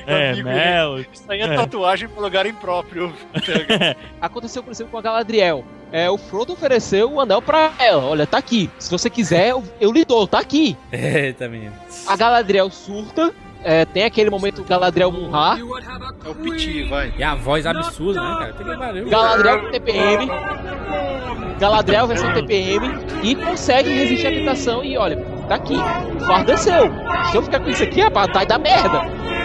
É, 0.06 0.30
amigo, 0.30 0.48
mel. 0.48 0.98
Isso 1.00 1.24
aí 1.28 1.40
é, 1.40 1.44
É. 1.44 1.56
tatuagem 1.56 2.08
pra 2.08 2.22
lugar 2.22 2.46
impróprio. 2.46 3.12
Aconteceu, 4.20 4.62
por 4.62 4.70
exemplo, 4.70 4.92
com 4.92 4.98
a 4.98 5.02
Galadriel. 5.02 5.64
É, 5.90 6.08
o 6.08 6.16
Frodo 6.16 6.52
ofereceu 6.52 7.10
o 7.12 7.20
anel 7.20 7.42
pra 7.42 7.72
ela. 7.78 8.04
Olha, 8.04 8.26
tá 8.26 8.38
aqui. 8.38 8.70
Se 8.78 8.90
você 8.90 9.10
quiser, 9.10 9.48
eu, 9.50 9.64
eu 9.80 9.90
lhe 9.92 10.04
dou, 10.04 10.26
tá 10.28 10.38
aqui. 10.38 10.76
Eita, 10.92 11.48
menino. 11.48 11.72
A 12.06 12.16
Galadriel 12.16 12.70
surta. 12.70 13.32
É, 13.64 13.84
tem 13.84 14.04
aquele 14.04 14.30
momento 14.30 14.64
Galadriel 14.64 15.12
Munhar. 15.12 15.58
É 15.58 16.28
o 16.28 16.34
Piti, 16.34 16.84
vai. 16.84 17.12
E 17.16 17.22
a 17.22 17.34
voz 17.34 17.66
absurda, 17.66 18.20
né, 18.20 18.36
cara? 18.38 18.52
Tem 18.52 19.04
que. 19.04 19.10
Galadriel 19.10 19.60
com 19.60 19.70
TPM. 19.70 20.30
Galadriel 21.58 22.06
versão 22.06 22.32
TPM. 22.32 22.90
E 23.22 23.34
consegue 23.36 23.90
resistir 23.90 24.26
à 24.26 24.30
tentação. 24.30 24.84
E 24.84 24.96
olha, 24.96 25.16
tá 25.48 25.54
aqui. 25.56 25.76
O 25.76 26.20
fardo 26.26 26.46
desceu. 26.46 26.90
Se 27.30 27.36
eu 27.36 27.42
ficar 27.42 27.60
com 27.60 27.70
isso 27.70 27.82
aqui, 27.82 28.00
rapaz, 28.00 28.30
vai 28.32 28.46
dar 28.46 28.58
merda. 28.58 28.98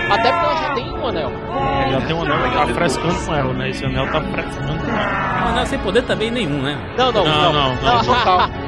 Até 0.10 0.32
porque 0.32 0.46
ela 0.46 0.56
já 0.56 0.74
tem 0.74 0.90
um 0.92 1.08
anel. 1.08 1.32
Já 1.92 2.02
tem 2.02 2.16
um 2.16 2.22
anel 2.22 2.50
que 2.50 2.58
tá 2.58 2.68
frescando 2.68 3.26
com 3.26 3.36
ela, 3.36 3.54
né? 3.54 3.70
Esse 3.70 3.86
anel 3.86 4.12
tá 4.12 4.22
frescando 4.22 4.84
com 4.84 4.90
ela. 4.90 5.46
Não, 5.46 5.56
não, 5.56 5.66
sem 5.66 5.80
poder 5.80 6.02
também 6.04 6.32
nenhum, 6.32 6.62
né? 6.62 6.78
Não, 6.98 7.12
não, 7.12 7.26
Não, 7.26 7.54
não, 7.54 7.76
não. 7.76 8.04
Total. 8.04 8.50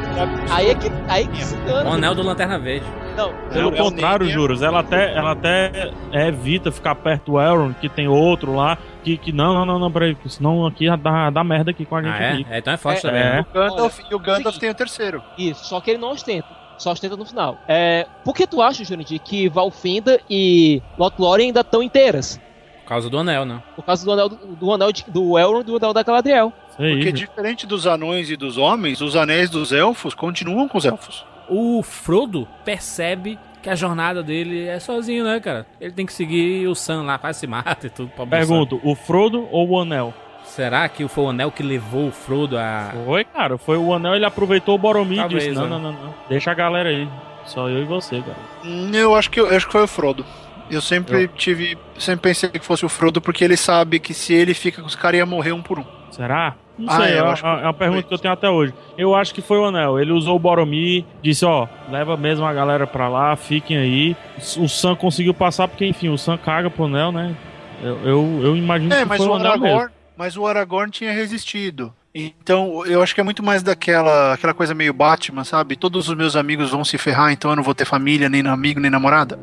aí 0.52 0.70
é 0.70 0.76
que, 0.76 0.88
aí 1.08 1.28
que 1.28 1.44
se 1.44 1.56
dana. 1.58 1.90
O 1.90 1.94
anel 1.94 2.16
do 2.16 2.24
Lanterna 2.24 2.58
Verde. 2.60 2.86
Não, 3.16 3.34
Pelo 3.52 3.72
Não, 3.72 3.78
contrário, 3.78 4.26
nem- 4.26 4.34
Juros, 4.34 4.62
ela 4.62 4.80
até, 4.80 5.14
ela 5.14 5.32
até 5.32 5.92
evita 6.14 6.72
ficar 6.72 6.96
perto 6.96 7.32
do 7.34 7.40
Elrond, 7.42 7.74
que 7.76 7.90
tem 7.90 8.08
outro 8.08 8.56
lá, 8.56 8.78
que, 9.04 9.18
que 9.18 9.32
não, 9.34 9.54
não, 9.54 9.66
não, 9.66 9.80
não, 9.80 9.92
peraí, 9.92 10.16
porque 10.16 10.30
senão 10.30 10.66
aqui 10.66 10.86
dá, 10.98 11.30
dá 11.30 11.44
merda 11.44 11.72
aqui 11.72 11.86
com 11.86 11.96
a 11.98 12.02
gente 12.02 12.14
Ah, 12.14 12.24
é? 12.24 12.32
aqui. 12.34 12.48
é? 12.50 12.58
Então 12.60 12.74
é 12.74 12.78
forte 12.78 13.00
É, 13.00 13.02
também, 13.10 13.22
é. 13.22 13.32
né? 13.34 13.46
Gandalf, 13.54 14.00
e 14.10 14.16
o 14.16 14.20
Gandalf 14.20 14.58
tem 14.58 14.70
o 14.70 14.74
terceiro. 14.76 15.22
Isso, 15.38 15.66
só 15.66 15.82
que 15.82 15.92
ele 15.92 16.00
não 16.00 16.12
ostenta. 16.12 16.48
Só 16.78 16.92
ostenta 16.94 17.18
no 17.18 17.26
final. 17.26 17.58
É, 17.68 18.06
por 18.24 18.34
que 18.34 18.48
tu 18.48 18.62
acha, 18.62 18.86
Jurandir, 18.86 19.20
que 19.20 19.50
Valfenda 19.50 20.18
e 20.30 20.82
Lothlórien 20.98 21.48
ainda 21.48 21.60
estão 21.60 21.84
inteiras? 21.84 22.40
Por 22.84 22.88
causa 22.88 23.10
do 23.10 23.18
anel, 23.20 23.44
né? 23.44 23.62
Por 23.76 23.84
causa 23.84 24.06
do 24.06 24.12
anel 24.14 24.30
do, 24.30 24.36
do 24.56 24.74
anel 24.74 24.92
de- 24.94 25.04
do 25.10 25.38
Elrond 25.38 25.64
e 25.64 25.66
do 25.66 25.76
anel 25.76 25.94
da 25.94 26.02
Galadriel. 26.04 26.54
Isso 26.80 26.88
aí. 26.88 26.96
Porque 26.96 27.12
diferente 27.12 27.68
dos 27.68 27.86
anões 27.86 28.30
e 28.30 28.36
dos 28.38 28.58
homens, 28.58 29.02
os 29.02 29.16
anéis 29.16 29.50
dos 29.50 29.72
elfos 29.74 30.14
continuam 30.14 30.68
com 30.68 30.78
os 30.78 30.86
elfos. 30.86 31.26
O 31.50 31.82
Frodo 31.84 32.48
percebe 32.64 33.38
que 33.62 33.70
a 33.70 33.76
jornada 33.76 34.24
dele 34.24 34.68
é 34.68 34.80
sozinho, 34.80 35.24
né, 35.26 35.40
cara? 35.40 35.66
Ele 35.82 35.92
tem 35.92 36.06
que 36.06 36.14
seguir 36.14 36.68
o 36.68 36.76
Sam 36.76 37.04
lá, 37.04 37.18
quase 37.18 37.40
se 37.40 37.48
mata 37.48 37.88
e 37.88 37.90
tudo. 37.90 38.12
Pergunto, 38.30 38.80
o 38.84 38.96
Frodo 38.96 39.48
ou 39.52 39.68
o 39.70 39.80
Anel? 39.80 40.14
Será 40.46 40.88
que 40.90 41.08
foi 41.08 41.26
o 41.26 41.30
anel 41.30 41.52
que 41.52 41.62
levou 41.62 42.08
o 42.08 42.12
Frodo 42.12 42.58
a. 42.58 42.92
Foi, 43.06 43.24
cara, 43.24 43.58
foi 43.58 43.78
o 43.78 43.94
Anel, 43.94 44.16
ele 44.16 44.26
aproveitou 44.26 44.74
o 44.74 44.78
Boromir 44.80 45.18
e 45.18 45.22
Talvez, 45.22 45.44
disse, 45.44 45.56
não, 45.56 45.64
né? 45.64 45.70
não, 45.70 45.80
não, 45.80 45.92
não, 45.92 46.14
deixa 46.28 46.50
a 46.50 46.54
galera 46.56 46.90
aí, 46.90 47.08
só 47.46 47.70
eu 47.70 47.84
e 47.84 47.86
você, 47.86 48.20
cara. 48.22 48.38
Hum, 48.66 48.90
Eu 48.94 49.14
acho 49.14 49.30
que, 49.30 49.40
eu 49.40 49.48
acho 49.56 49.68
que 49.68 49.72
foi 49.72 49.84
o 49.84 49.88
Frodo. 49.88 50.26
Eu 50.72 50.82
sempre 50.82 51.24
Eu- 51.24 51.28
tive. 51.30 51.78
Sempre 52.00 52.22
pensei 52.30 52.50
que 52.50 52.60
fosse 52.66 52.84
o 52.86 52.90
Frodo, 52.90 53.22
porque 53.22 53.44
ele 53.44 53.58
sabe 53.58 54.00
que 54.00 54.14
se 54.14 54.34
ele 54.34 54.54
fica 54.56 54.82
com 54.82 54.88
os 54.88 54.96
caras 54.96 55.20
ia 55.20 55.26
morrer 55.26 55.52
um 55.52 55.62
por 55.62 55.78
um. 55.78 55.86
Será? 56.10 56.56
Não 56.80 56.94
Ah, 56.94 56.98
sei, 57.02 57.20
eu 57.20 57.26
é, 57.26 57.30
acho 57.32 57.42
que 57.44 57.48
é 57.50 57.52
uma 57.64 57.74
pergunta 57.74 58.04
que 58.04 58.14
eu 58.14 58.18
tenho 58.18 58.34
até 58.34 58.50
hoje. 58.50 58.74
Eu 58.98 59.14
acho 59.14 59.34
que 59.34 59.42
foi 59.42 59.58
o 59.60 59.66
Anel. 59.66 60.00
Ele 60.00 60.12
usou 60.14 60.38
o 60.38 60.40
Boromir, 60.40 61.04
disse, 61.22 61.46
ó, 61.46 61.68
leva 61.92 62.16
mesmo 62.16 62.46
a 62.46 62.54
galera 62.54 62.88
pra 62.88 63.10
lá, 63.10 63.36
fiquem 63.36 63.78
aí. 63.78 64.16
O 64.58 64.68
Sam 64.70 64.96
conseguiu 64.96 65.34
passar, 65.34 65.68
porque, 65.68 65.86
enfim, 65.86 66.08
o 66.10 66.18
Sam 66.18 66.38
caga 66.38 66.70
pro 66.70 66.86
Anel, 66.86 67.12
né? 67.12 67.36
Eu, 67.84 67.98
eu, 68.06 68.40
eu 68.44 68.58
imagino 68.58 68.94
É, 68.94 69.06
que 69.06 69.18
foi 69.18 69.28
o 69.28 69.34
Anel 69.34 69.52
mesmo. 69.52 69.66
Aragorn, 69.68 69.92
mas 70.18 70.38
o 70.38 70.48
Aragorn 70.48 70.90
tinha 70.92 71.12
resistido. 71.12 71.94
Então, 72.14 72.86
eu 72.86 73.02
acho 73.04 73.14
que 73.14 73.22
é 73.22 73.24
muito 73.24 73.44
mais 73.44 73.62
daquela 73.62 74.34
aquela 74.34 74.54
coisa 74.54 74.74
meio 74.74 74.94
Batman, 74.94 75.44
sabe? 75.44 75.76
Todos 75.76 76.10
os 76.10 76.16
meus 76.16 76.36
amigos 76.36 76.72
vão 76.72 76.84
se 76.84 76.98
ferrar, 76.98 77.32
então 77.32 77.52
eu 77.52 77.56
não 77.56 77.64
vou 77.64 77.76
ter 77.76 77.86
família, 77.86 78.28
nem 78.28 78.46
amigo, 78.48 78.80
nem 78.80 78.90
namorada. 78.90 79.40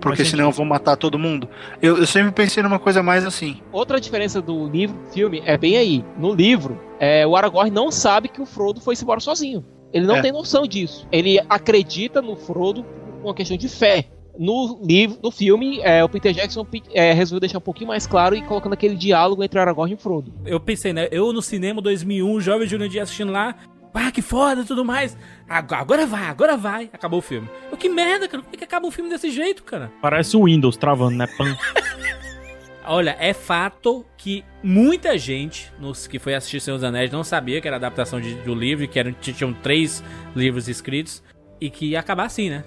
Porque 0.00 0.24
senão 0.24 0.44
eu 0.46 0.50
vou 0.52 0.64
matar 0.64 0.96
todo 0.96 1.18
mundo. 1.18 1.48
Eu, 1.82 1.98
eu 1.98 2.06
sempre 2.06 2.32
pensei 2.32 2.62
numa 2.62 2.78
coisa 2.78 3.02
mais 3.02 3.24
assim. 3.26 3.60
Outra 3.70 4.00
diferença 4.00 4.40
do 4.40 4.66
livro 4.66 4.96
filme 5.12 5.42
é 5.44 5.58
bem 5.58 5.76
aí. 5.76 6.04
No 6.18 6.32
livro, 6.34 6.80
é, 6.98 7.26
o 7.26 7.36
Aragorn 7.36 7.70
não 7.70 7.90
sabe 7.90 8.28
que 8.28 8.40
o 8.40 8.46
Frodo 8.46 8.80
foi 8.80 8.94
embora 9.00 9.20
sozinho. 9.20 9.64
Ele 9.92 10.06
não 10.06 10.16
É. 10.16 10.22
tem 10.22 10.32
noção 10.32 10.66
disso. 10.66 11.06
Ele 11.12 11.38
acredita 11.50 12.22
no 12.22 12.34
Frodo 12.36 12.82
por 12.84 13.24
uma 13.28 13.34
questão 13.34 13.56
de 13.56 13.68
fé. 13.68 14.06
No 14.38 14.80
livro, 14.82 15.18
no 15.22 15.30
filme, 15.30 15.80
é, 15.82 16.02
o 16.02 16.08
Peter 16.08 16.32
Jackson 16.32 16.66
é, 16.94 17.12
resolveu 17.12 17.40
deixar 17.40 17.58
um 17.58 17.62
pouquinho 17.62 17.88
mais 17.88 18.06
claro 18.06 18.34
e 18.34 18.42
colocando 18.42 18.72
aquele 18.72 18.94
diálogo 18.96 19.42
entre 19.44 19.58
Aragorn 19.58 19.92
e 19.92 19.96
Frodo. 19.96 20.32
Eu 20.46 20.58
pensei, 20.60 20.92
né? 20.92 21.08
Eu 21.10 21.32
no 21.32 21.42
cinema 21.42 21.80
2001, 21.82 22.40
jovem 22.40 22.66
Jurandir 22.68 23.02
assistindo 23.02 23.32
lá. 23.32 23.54
Ah, 23.92 24.10
que 24.12 24.22
foda 24.22 24.62
e 24.62 24.64
tudo 24.64 24.84
mais. 24.84 25.16
Agora, 25.48 25.80
agora 25.82 26.06
vai, 26.06 26.24
agora 26.26 26.56
vai. 26.56 26.88
Acabou 26.92 27.18
o 27.18 27.22
filme. 27.22 27.48
Eu, 27.70 27.76
que 27.76 27.88
merda, 27.88 28.28
cara. 28.28 28.42
Por 28.42 28.50
que, 28.50 28.58
que 28.58 28.64
acaba 28.64 28.86
um 28.86 28.90
filme 28.90 29.10
desse 29.10 29.30
jeito, 29.30 29.64
cara? 29.64 29.90
Parece 30.00 30.36
o 30.36 30.44
Windows 30.44 30.76
travando, 30.76 31.16
né? 31.16 31.26
Pam. 31.36 31.56
Olha, 32.86 33.16
é 33.20 33.32
fato 33.32 34.04
que 34.16 34.44
muita 34.62 35.18
gente 35.18 35.70
nos 35.78 36.06
que 36.06 36.18
foi 36.18 36.34
assistir 36.34 36.60
Senhor 36.60 36.76
dos 36.76 36.84
Anéis 36.84 37.10
não 37.10 37.22
sabia 37.22 37.60
que 37.60 37.68
era 37.68 37.76
adaptação 37.76 38.20
de- 38.20 38.34
do 38.36 38.54
livro, 38.54 38.88
que 38.88 38.98
eram, 38.98 39.12
tinham 39.12 39.52
três 39.52 40.02
livros 40.34 40.66
escritos 40.68 41.22
e 41.60 41.70
que 41.70 41.90
ia 41.90 42.00
acabar 42.00 42.24
assim, 42.24 42.50
né? 42.50 42.64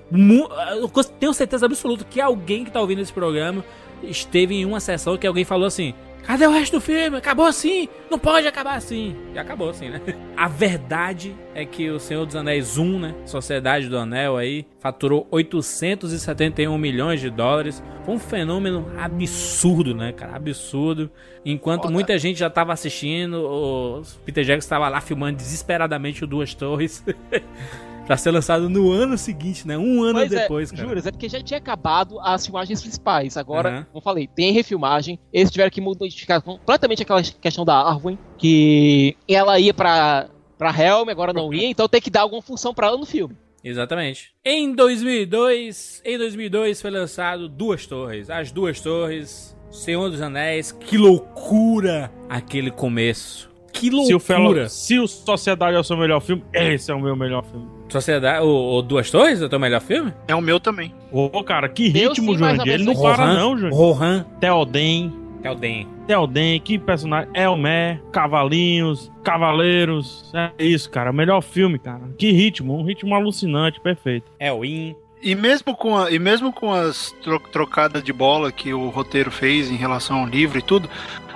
Eu 0.78 0.90
tenho 1.20 1.34
certeza 1.34 1.66
absoluta 1.66 2.06
que 2.10 2.22
alguém 2.22 2.64
que 2.64 2.72
tá 2.72 2.80
ouvindo 2.80 3.02
esse 3.02 3.14
programa 3.14 3.64
esteve 4.04 4.56
em 4.56 4.66
uma 4.66 4.80
sessão 4.80 5.18
que 5.18 5.26
alguém 5.26 5.46
falou 5.46 5.66
assim: 5.66 5.94
Cadê 6.24 6.48
o 6.48 6.52
resto 6.52 6.78
do 6.78 6.82
filme? 6.82 7.18
Acabou 7.18 7.46
assim? 7.46 7.90
Não 8.10 8.18
pode 8.18 8.48
acabar 8.48 8.76
assim. 8.76 9.14
E 9.36 9.40
acabou 9.40 9.70
assim, 9.70 9.90
né? 9.90 10.02
A 10.38 10.48
verdade 10.48 11.36
é 11.54 11.66
que 11.66 11.90
o 11.90 12.00
Senhor 12.00 12.26
dos 12.26 12.36
Anéis 12.36 12.78
1, 12.78 13.00
né? 13.00 13.16
Sociedade 13.26 13.90
do 13.90 13.98
Anel 13.98 14.38
aí, 14.38 14.66
faturou 14.80 15.28
871 15.30 16.78
milhões 16.78 17.20
de 17.20 17.30
dólares. 17.30 17.84
Foi 18.06 18.16
um 18.16 18.20
fenômeno 18.20 18.90
absurdo, 18.98 19.94
né, 19.94 20.14
cara? 20.14 20.38
Absurdo. 20.38 21.12
Enquanto 21.46 21.92
muita 21.92 22.18
gente 22.18 22.40
já 22.40 22.50
tava 22.50 22.72
assistindo, 22.72 23.44
o 23.44 24.02
Peter 24.24 24.46
Jackson 24.46 24.66
estava 24.66 24.88
lá 24.88 25.02
filmando 25.02 25.38
desesperadamente 25.38 26.24
o 26.24 26.28
Duas 26.28 26.54
Torres. 26.54 27.04
pra 28.06 28.18
ser 28.18 28.32
lançado 28.32 28.70
no 28.70 28.92
ano 28.92 29.18
seguinte, 29.18 29.68
né? 29.68 29.78
Um 29.78 30.04
ano 30.04 30.20
Pois 30.20 30.30
depois, 30.30 30.72
é, 30.72 30.76
cara. 30.76 30.88
Juras, 30.88 31.06
é 31.08 31.12
porque 31.12 31.30
já 31.30 31.42
tinha 31.42 31.58
acabado 31.58 32.20
as 32.20 32.46
filmagens 32.46 32.82
principais. 32.82 33.38
Agora, 33.38 33.70
Aham. 33.70 33.84
como 33.86 33.98
eu 33.98 34.02
falei, 34.02 34.28
tem 34.28 34.52
refilmagem. 34.52 35.20
Eles 35.32 35.50
tiveram 35.52 35.72
que 35.72 35.82
modificar 35.82 36.42
completamente 36.42 37.02
aquela 37.04 37.22
questão 37.22 37.64
da 37.66 37.76
Arwen, 37.76 38.18
que 38.38 39.16
ela 39.28 39.60
ia 39.60 39.74
pra, 39.74 40.28
pra 40.58 40.70
Helm, 40.78 41.10
agora 41.10 41.32
não 41.34 41.54
ia, 41.54 41.68
então 41.68 41.88
tem 41.88 42.02
que 42.02 42.10
dar 42.10 42.22
alguma 42.22 42.42
função 42.42 42.74
pra 42.74 42.88
ela 42.88 42.98
no 42.98 43.06
filme. 43.06 43.36
Exatamente. 43.64 44.34
Em 44.44 44.76
2002, 44.76 46.02
em 46.04 46.18
2002 46.18 46.82
foi 46.82 46.92
lançado 46.92 47.48
Duas 47.48 47.88
Torres. 47.88 48.30
As 48.30 48.52
Duas 48.52 48.82
Torres, 48.82 49.56
Senhor 49.72 50.10
dos 50.10 50.22
Anéis. 50.22 50.74
Que 50.74 50.98
loucura 50.98 52.12
aquele 52.30 52.70
começo. 52.70 53.50
Que 53.72 53.90
Se 54.06 54.14
o, 54.14 54.20
Fellow, 54.20 54.44
loucura. 54.44 54.70
se 54.70 55.00
o 55.00 55.08
Sociedade 55.08 55.76
é 55.76 55.80
o 55.80 55.84
seu 55.84 55.98
melhor 55.98 56.20
filme, 56.22 56.44
esse 56.54 56.92
é 56.92 56.94
o 56.94 57.00
meu 57.00 57.16
melhor 57.16 57.44
filme. 57.44 57.68
Sociedade, 57.94 58.44
o, 58.46 58.78
o 58.78 58.82
Duas 58.82 59.10
Torres 59.10 59.42
é 59.42 59.46
o 59.46 59.50
teu 59.50 59.60
melhor 59.60 59.82
filme? 59.82 60.14
É 60.28 60.36
o 60.36 60.42
meu 60.42 60.60
também. 60.60 60.94
Ô, 61.12 61.44
cara, 61.44 61.70
que 61.70 61.88
ritmo, 61.88 62.38
Jurandir. 62.38 62.74
Ele 62.74 62.84
não 62.84 62.94
menos. 62.94 63.02
para 63.02 63.26
Rohan, 63.26 63.34
não, 63.40 63.58
Jurandir. 63.58 63.78
Rohan. 63.80 64.26
Theoden, 64.40 65.14
É 65.44 65.52
o 65.52 65.56
Den. 65.56 65.88
Theoden, 66.08 66.60
que 66.62 66.78
personagem. 66.80 67.30
Elmer, 67.34 68.02
Cavalinhos, 68.12 69.10
Cavaleiros. 69.24 70.32
É 70.34 70.52
isso, 70.66 70.90
cara. 70.90 71.12
O 71.12 71.14
melhor 71.14 71.42
filme, 71.42 71.78
cara. 71.80 72.02
Que 72.18 72.32
ritmo, 72.32 72.78
um 72.78 72.84
ritmo 72.84 73.14
alucinante, 73.16 73.80
perfeito. 73.80 74.32
É 74.40 74.52
o 74.52 74.64
In. 74.66 74.96
E 75.22 75.36
mesmo 75.36 75.76
com, 75.76 75.98
a- 75.98 76.12
e 76.12 76.20
mesmo 76.20 76.52
com 76.52 76.74
as 76.74 77.12
tro- 77.24 77.40
trocadas 77.52 78.04
de 78.04 78.12
bola 78.12 78.52
que 78.52 78.74
o 78.74 78.90
roteiro 78.90 79.32
fez 79.32 79.70
em 79.72 79.76
relação 79.76 80.20
ao 80.22 80.26
livro 80.26 80.60
e 80.60 80.62
tudo, 80.62 80.90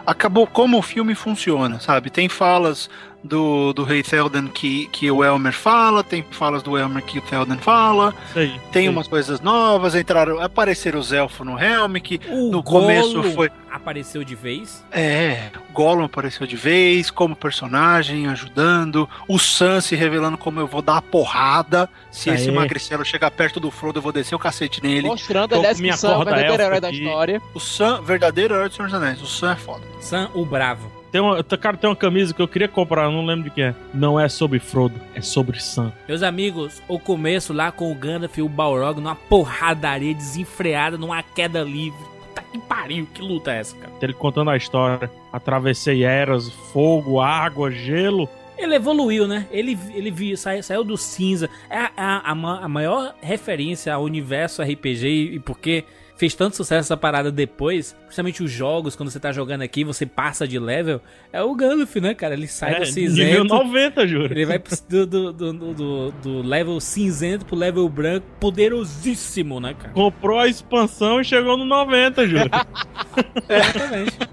acabou 0.05 0.45
como 0.47 0.77
o 0.77 0.81
filme 0.81 1.15
funciona, 1.15 1.79
sabe? 1.79 2.09
Tem 2.09 2.27
falas 2.27 2.89
do, 3.23 3.73
do 3.73 3.84
Rei 3.84 4.03
Theoden 4.03 4.48
que, 4.48 4.88
que 4.88 5.10
o 5.10 5.23
Elmer 5.23 5.53
fala, 5.53 6.03
tem 6.03 6.26
falas 6.31 6.64
do 6.64 6.77
Elmer 6.77 7.03
que 7.03 7.19
o 7.19 7.22
Theoden 7.22 7.57
fala, 7.57 8.14
aí. 8.35 8.60
tem 8.72 8.84
aí. 8.84 8.89
umas 8.89 9.07
coisas 9.07 9.41
novas, 9.41 9.95
entraram, 9.95 10.39
apareceram 10.41 10.99
os 10.99 11.11
elfos 11.11 11.45
no 11.45 11.60
Helm, 11.60 11.95
que 11.98 12.19
O 12.30 12.52
no 12.52 12.64
começo 12.64 13.14
Gollum 13.14 13.34
foi 13.34 13.52
apareceu 13.77 14.23
de 14.23 14.35
vez. 14.35 14.84
É, 14.91 15.49
Gollum 15.72 16.03
apareceu 16.03 16.45
de 16.45 16.56
vez, 16.56 17.10
como 17.10 17.35
personagem, 17.35 18.27
ajudando. 18.27 19.07
O 19.27 19.38
Sam 19.39 19.80
se 19.80 19.95
revelando 19.95 20.38
como 20.38 20.60
eu 20.60 20.68
vou 20.68 20.81
dar 20.81 20.98
a 20.98 21.02
porrada. 21.02 21.89
Se 22.11 22.30
esse 22.30 22.49
Aê. 22.49 22.56
magricelo 22.56 23.06
chegar 23.06 23.31
perto 23.31 23.60
do 23.60 23.72
Frodo, 23.72 23.99
eu 23.99 24.03
vou 24.03 24.11
descer 24.11 24.35
o 24.35 24.39
cacete 24.39 24.81
nele. 24.81 25.07
Mostrando, 25.07 25.56
aliás, 25.56 25.80
que 25.80 25.89
o 25.89 25.95
Sam 25.95 26.22
é 26.22 26.26
verdadeiro 26.26 26.64
herói 26.64 26.81
da 26.81 26.91
história. 26.91 27.41
O 27.53 27.60
Sam, 27.60 28.02
verdadeiro 28.02 28.56
herói 28.56 28.69
do 28.69 28.76
Senhor 28.76 28.88
dos 28.88 28.95
Anéis. 28.95 29.22
O 29.22 29.27
Sam 29.27 29.52
é 29.52 29.56
foda. 29.56 29.84
Sam 30.02 30.30
o 30.34 30.45
Bravo. 30.45 30.96
Tem 31.11 31.21
uma, 31.21 31.41
cara, 31.43 31.77
tem 31.77 31.89
uma 31.89 31.95
camisa 31.95 32.34
que 32.34 32.41
eu 32.41 32.47
queria 32.47 32.67
comprar, 32.67 33.09
não 33.09 33.25
lembro 33.25 33.45
de 33.45 33.51
que 33.51 33.61
é. 33.61 33.75
Não 33.93 34.19
é 34.19 34.27
sobre 34.27 34.59
Frodo, 34.59 34.99
é 35.15 35.21
sobre 35.21 35.59
Sam. 35.59 35.91
Meus 36.07 36.21
amigos, 36.21 36.81
o 36.88 36.99
começo 36.99 37.53
lá 37.53 37.71
com 37.71 37.91
o 37.91 37.95
Gandalf 37.95 38.38
e 38.38 38.41
o 38.41 38.49
Balrog 38.49 38.99
numa 38.99 39.15
porradaria 39.15 40.13
desenfreada, 40.13 40.97
numa 40.97 41.23
queda 41.23 41.63
livre. 41.63 41.99
Puta 42.27 42.41
que 42.51 42.59
pariu, 42.59 43.07
que 43.13 43.21
luta 43.21 43.53
é 43.53 43.59
essa, 43.59 43.75
cara? 43.77 43.91
Ele 44.01 44.13
contando 44.13 44.49
a 44.49 44.57
história. 44.57 45.09
Atravessei 45.31 46.03
eras, 46.03 46.49
fogo, 46.49 47.21
água, 47.21 47.71
gelo. 47.71 48.29
Ele 48.57 48.75
evoluiu, 48.75 49.27
né? 49.27 49.47
Ele, 49.51 49.77
ele 49.93 50.09
viu, 50.09 50.35
saiu, 50.35 50.63
saiu 50.63 50.84
do 50.84 50.97
cinza. 50.97 51.49
É 51.69 51.77
a, 51.77 51.91
a, 51.95 52.31
a 52.31 52.67
maior 52.67 53.13
referência 53.21 53.93
ao 53.93 54.03
universo 54.03 54.61
RPG 54.61 55.07
e, 55.07 55.35
e 55.35 55.39
porque 55.39 55.85
fez 56.18 56.34
tanto 56.34 56.56
sucesso 56.56 56.80
essa 56.88 56.98
parada 56.98 57.31
depois, 57.31 57.95
principalmente 58.06 58.44
os 58.44 58.52
jogos, 58.52 58.95
quando 58.95 59.10
você 59.11 59.19
tá 59.19 59.31
jogando 59.31 59.61
aqui, 59.61 59.84
você 59.84 60.06
passa 60.06 60.48
de 60.48 60.57
level, 60.60 60.99
é 61.31 61.41
o 61.44 61.53
Gandalf, 61.56 61.95
né, 61.98 62.14
cara? 62.14 62.34
Ele 62.34 62.48
sai 62.48 62.72
É, 62.72 62.73
do 62.73 62.80
nível 62.85 62.94
cinzento. 62.94 63.44
90, 63.45 64.07
juro. 64.07 64.34
Ele 64.34 64.45
vai 64.45 64.57
pro- 64.60 64.76
do, 64.89 65.06
do, 65.06 65.34
do, 65.34 65.53
do, 65.73 66.11
do 66.11 66.41
level 66.41 66.80
cinzento 66.80 67.45
pro 67.45 67.56
level 67.56 67.88
branco, 67.88 68.26
poderosíssimo, 68.39 69.60
né, 69.60 69.73
cara? 69.73 69.94
Comprou 69.94 70.39
a 70.39 70.48
expansão 70.48 71.22
e 71.22 71.23
chegou 71.23 71.56
no 71.56 71.65
90, 71.65 72.27
juro. 72.27 72.49
Exatamente. 73.49 74.18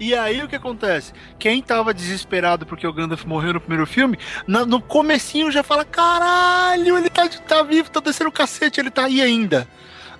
E 0.00 0.14
aí 0.14 0.42
o 0.42 0.48
que 0.48 0.56
acontece? 0.56 1.12
Quem 1.38 1.62
tava 1.62 1.92
desesperado 1.92 2.64
porque 2.66 2.86
o 2.86 2.92
Gandalf 2.92 3.24
morreu 3.24 3.52
no 3.54 3.60
primeiro 3.60 3.86
filme, 3.86 4.18
na- 4.46 4.64
no 4.66 4.80
comecinho 4.80 5.50
já 5.50 5.62
fala: 5.62 5.84
caralho, 5.84 6.96
ele 6.98 7.10
tá, 7.10 7.28
tá 7.28 7.62
vivo, 7.62 7.90
tá 7.90 8.00
descendo 8.00 8.30
o 8.30 8.32
cacete, 8.32 8.80
ele 8.80 8.90
tá 8.90 9.04
aí 9.04 9.20
ainda. 9.20 9.66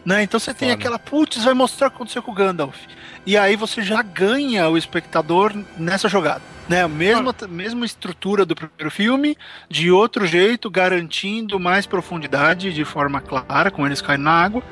Né? 0.09 0.23
Então 0.23 0.41
você 0.41 0.55
tem 0.55 0.71
Foda. 0.71 0.81
aquela, 0.81 0.99
putz, 0.99 1.45
vai 1.45 1.53
mostrar 1.53 1.89
o 1.89 1.91
que 1.91 1.97
aconteceu 1.97 2.23
com 2.23 2.31
o 2.33 2.35
Gandalf. 2.35 2.75
E 3.27 3.37
aí 3.37 3.57
você 3.57 3.83
já 3.83 4.01
ganha 4.01 4.67
o 4.71 4.79
espectador 4.79 5.53
nessa 5.77 6.09
jogada. 6.09 6.41
Né? 6.67 6.83
A 6.83 6.89
mesma, 6.89 7.35
mesma 7.47 7.85
estrutura 7.85 8.47
do 8.47 8.55
primeiro 8.55 8.91
filme, 8.91 9.37
de 9.69 9.91
outro 9.91 10.27
jeito, 10.27 10.71
garantindo 10.71 11.61
mais 11.61 11.85
profundidade 11.87 12.73
de 12.73 12.85
forma 12.87 13.21
clara, 13.21 13.71
com 13.71 13.85
eles 13.85 14.01
caindo 14.01 14.23
na 14.23 14.33
água. 14.33 14.63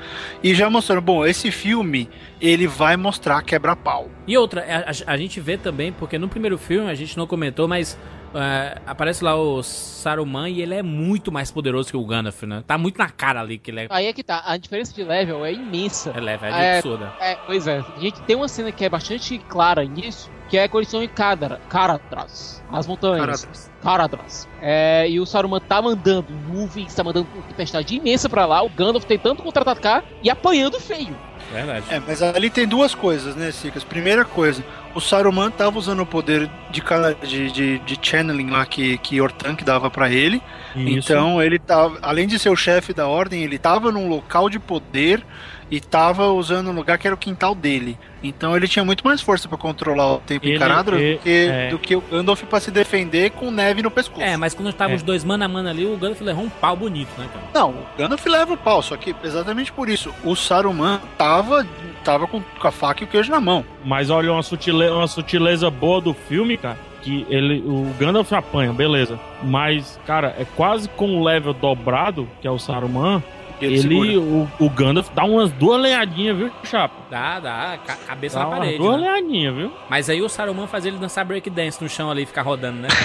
E 0.43 0.55
já 0.55 0.71
mostrando, 0.71 1.03
bom, 1.03 1.27
esse 1.27 1.51
filme 1.51 2.09
ele 2.41 2.67
vai 2.67 2.97
mostrar 2.97 3.43
quebra-pau. 3.43 4.11
E 4.27 4.39
outra, 4.39 4.63
a, 4.63 4.91
a- 4.91 5.13
a 5.15 5.17
gente 5.19 5.39
vê 5.39 5.59
também, 5.59 5.93
porque 5.93 6.19
no 6.19 6.29
primeiro 6.29 6.57
filme 6.57 6.91
a 6.91 6.95
gente 6.95 7.15
não 7.19 7.27
comentou, 7.27 7.69
mas 7.69 7.99
é, 8.37 8.81
aparece 8.87 9.25
lá 9.25 9.35
o 9.37 9.63
Saruman 9.63 10.49
e 10.49 10.63
ele 10.63 10.75
é 10.75 10.83
muito 10.83 11.33
mais 11.33 11.51
poderoso 11.51 11.91
que 11.91 11.97
o 11.97 12.05
Gandalf, 12.05 12.43
né? 12.43 12.63
Tá 12.67 12.77
muito 12.79 12.99
na 12.99 13.09
cara 13.09 13.41
ali 13.41 13.59
que 13.59 13.71
ele 13.71 13.81
é, 13.81 13.87
Aí 13.91 14.07
é 14.07 14.13
que 14.13 14.23
tá, 14.23 14.43
a 14.45 14.57
diferença 14.57 14.95
de 14.95 15.03
level 15.03 15.45
é 15.45 15.53
imensa. 15.53 16.13
é 16.15 16.21
leve, 16.21 16.47
é, 16.47 16.51
É, 16.51 16.79
absurda. 16.79 17.13
É, 17.21 17.37
pois 17.47 17.67
é. 17.67 17.79
A 17.97 18.01
gente 18.01 18.21
tem 18.23 18.37
uma 18.37 18.49
cena 18.49 18.71
que 18.73 18.85
é 18.85 18.89
bastante 18.89 19.39
clara 19.39 19.85
nisso, 19.85 20.31
que 20.49 20.57
é 20.57 20.65
eles 20.65 20.87
estão 20.89 21.03
em 21.03 21.09
Kadra, 21.09 21.61
Caradras, 21.69 22.63
as 22.71 22.87
montanhas. 22.87 23.19
Caradras. 23.21 23.73
Caradras. 23.83 24.49
É, 24.61 25.09
e 25.09 25.19
o 25.19 25.27
Saruman 25.27 25.61
tá 25.61 25.81
mandando 25.81 26.33
nuvens, 26.49 26.95
tá 26.95 27.03
mandando 27.03 27.29
tempestade 27.49 27.97
imensa 27.97 28.29
pra 28.29 28.47
lá, 28.47 28.63
o 28.63 28.69
Gandalf 28.69 29.05
tentando 29.05 29.43
contra-atacar 29.43 30.05
e 30.23 30.31
apanhando 30.31 30.79
feio. 30.81 31.17
Verdade. 31.53 31.87
É, 31.91 32.01
mas 32.01 32.23
ali 32.23 32.51
tem 32.51 32.67
duas 32.67 32.95
coisas, 32.95 33.35
né, 33.37 33.51
Sicas? 33.51 33.85
Primeira 33.85 34.25
coisa, 34.25 34.65
o 34.95 35.01
Saruman 35.01 35.51
tava 35.51 35.79
usando 35.79 36.01
o 36.01 36.07
poder 36.07 36.51
de, 36.71 36.83
de, 37.27 37.51
de, 37.51 37.79
de 37.79 37.99
channeling 38.01 38.51
lá 38.51 38.67
que, 38.67 38.99
que 38.99 39.21
Ortank 39.21 39.65
dava 39.65 39.91
pra 39.91 40.11
ele. 40.11 40.43
Isso. 40.75 41.13
Então 41.13 41.43
ele 41.43 41.59
tava, 41.59 41.99
além 42.03 42.27
de 42.27 42.39
ser 42.39 42.51
o 42.51 42.57
chefe 42.57 42.93
da 42.93 43.07
ordem, 43.07 43.43
ele 43.43 43.59
tava 43.59 43.93
num 43.93 44.09
local 44.09 44.49
de 44.49 44.59
poder 44.59 45.25
e 45.71 45.81
tava 45.81 46.27
usando 46.31 46.71
um 46.71 46.73
lugar 46.73 46.97
que 46.99 47.07
era 47.07 47.15
o 47.15 47.19
quintal 47.19 47.55
dele. 47.55 47.99
Então 48.23 48.57
ele 48.57 48.67
tinha 48.69 48.85
muito 48.85 49.05
mais 49.05 49.21
força 49.21 49.49
pra 49.49 49.59
controlar 49.59 50.15
o 50.15 50.19
tempo 50.19 50.47
Ele- 50.47 50.57
encarado 50.57 50.99
e- 50.99 51.15
do, 51.15 51.21
que, 51.21 51.31
é. 51.51 51.69
do 51.71 51.79
que 51.79 51.97
o 51.97 52.01
Gandalf 52.01 52.43
pra 52.45 52.61
se 52.61 52.71
defender 52.71 53.31
com 53.33 53.51
neve 53.51 53.83
no 53.83 53.91
pescoço. 53.91 54.21
É, 54.23 54.37
mas 54.37 54.55
quando 54.55 54.73
tava 54.73 54.93
É. 54.93 54.95
os 54.95 55.03
dois 55.03 55.25
mano 55.25 55.45
a 55.45 55.49
mano 55.49 55.69
ali, 55.69 55.85
o 55.85 55.97
Gandalf 55.97 56.21
levou 56.21 56.45
um 56.45 56.49
pau 56.49 56.77
bonito, 56.77 57.09
né, 57.19 57.27
cara? 57.33 57.45
Não, 57.55 57.71
o 57.71 57.87
Gandalf 57.99 58.25
leva 58.27 58.55
o 58.55 58.57
pau, 58.57 58.81
só 58.83 58.97
que 58.97 59.15
exatamente 59.23 59.73
por 59.73 59.89
isso. 59.89 60.13
O 60.25 60.35
Saruman 60.37 61.01
tava, 61.19 61.67
tava 62.05 62.27
com, 62.27 62.41
com 62.41 62.69
a 62.69 62.73
faca 62.73 63.03
e 63.03 63.07
o 63.07 63.09
queijo 63.09 63.31
na 63.31 63.41
mão. 63.41 63.65
Mas 63.85 64.09
olha 64.11 64.33
uma 64.33 64.43
sutileza, 64.43 64.95
uma 64.95 65.07
sutileza 65.09 65.71
boa 65.71 66.01
do 66.01 66.15
filme, 66.15 66.57
cara. 66.57 66.79
Que 67.03 67.25
ele, 67.29 67.61
o 67.65 67.93
Gandalf 68.01 68.33
apanha, 68.33 68.73
beleza. 68.73 69.21
Mas, 69.43 70.01
cara, 70.05 70.35
é 70.39 70.45
quase 70.57 70.89
com 70.89 71.17
o 71.19 71.23
level 71.23 71.53
dobrado, 71.55 72.29
que 72.41 72.49
é 72.49 72.51
o 72.51 72.59
Saruman. 72.59 73.23
Ele, 73.61 74.17
o, 74.19 74.49
o 74.61 74.71
Gandalf 74.71 75.09
dá 75.15 75.25
umas 75.25 75.51
duas 75.53 75.81
lenhadinhas, 75.81 76.37
viu, 76.37 76.51
chapa? 76.65 76.95
Dá, 77.11 77.41
dá, 77.41 77.79
ca- 77.85 77.97
cabeça 78.07 78.39
Dá 78.39 78.45
na 78.45 78.51
parede. 78.57 78.79
duas 78.79 79.01
né? 79.01 79.07
lenhadinhas, 79.09 79.55
viu? 79.55 79.73
Mas 79.89 80.11
aí 80.11 80.21
o 80.21 80.29
Saruman 80.29 80.67
faz 80.67 80.85
ele 80.85 80.99
dançar 80.99 81.25
breakdance 81.25 81.83
no 81.83 81.89
chão 81.89 82.11
ali 82.11 82.23
e 82.23 82.27
ficar 82.27 82.43
rodando, 82.43 82.79
né? 82.81 82.89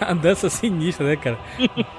A 0.00 0.14
dança 0.14 0.50
sinistra, 0.50 1.06
né, 1.06 1.16
cara? 1.16 1.38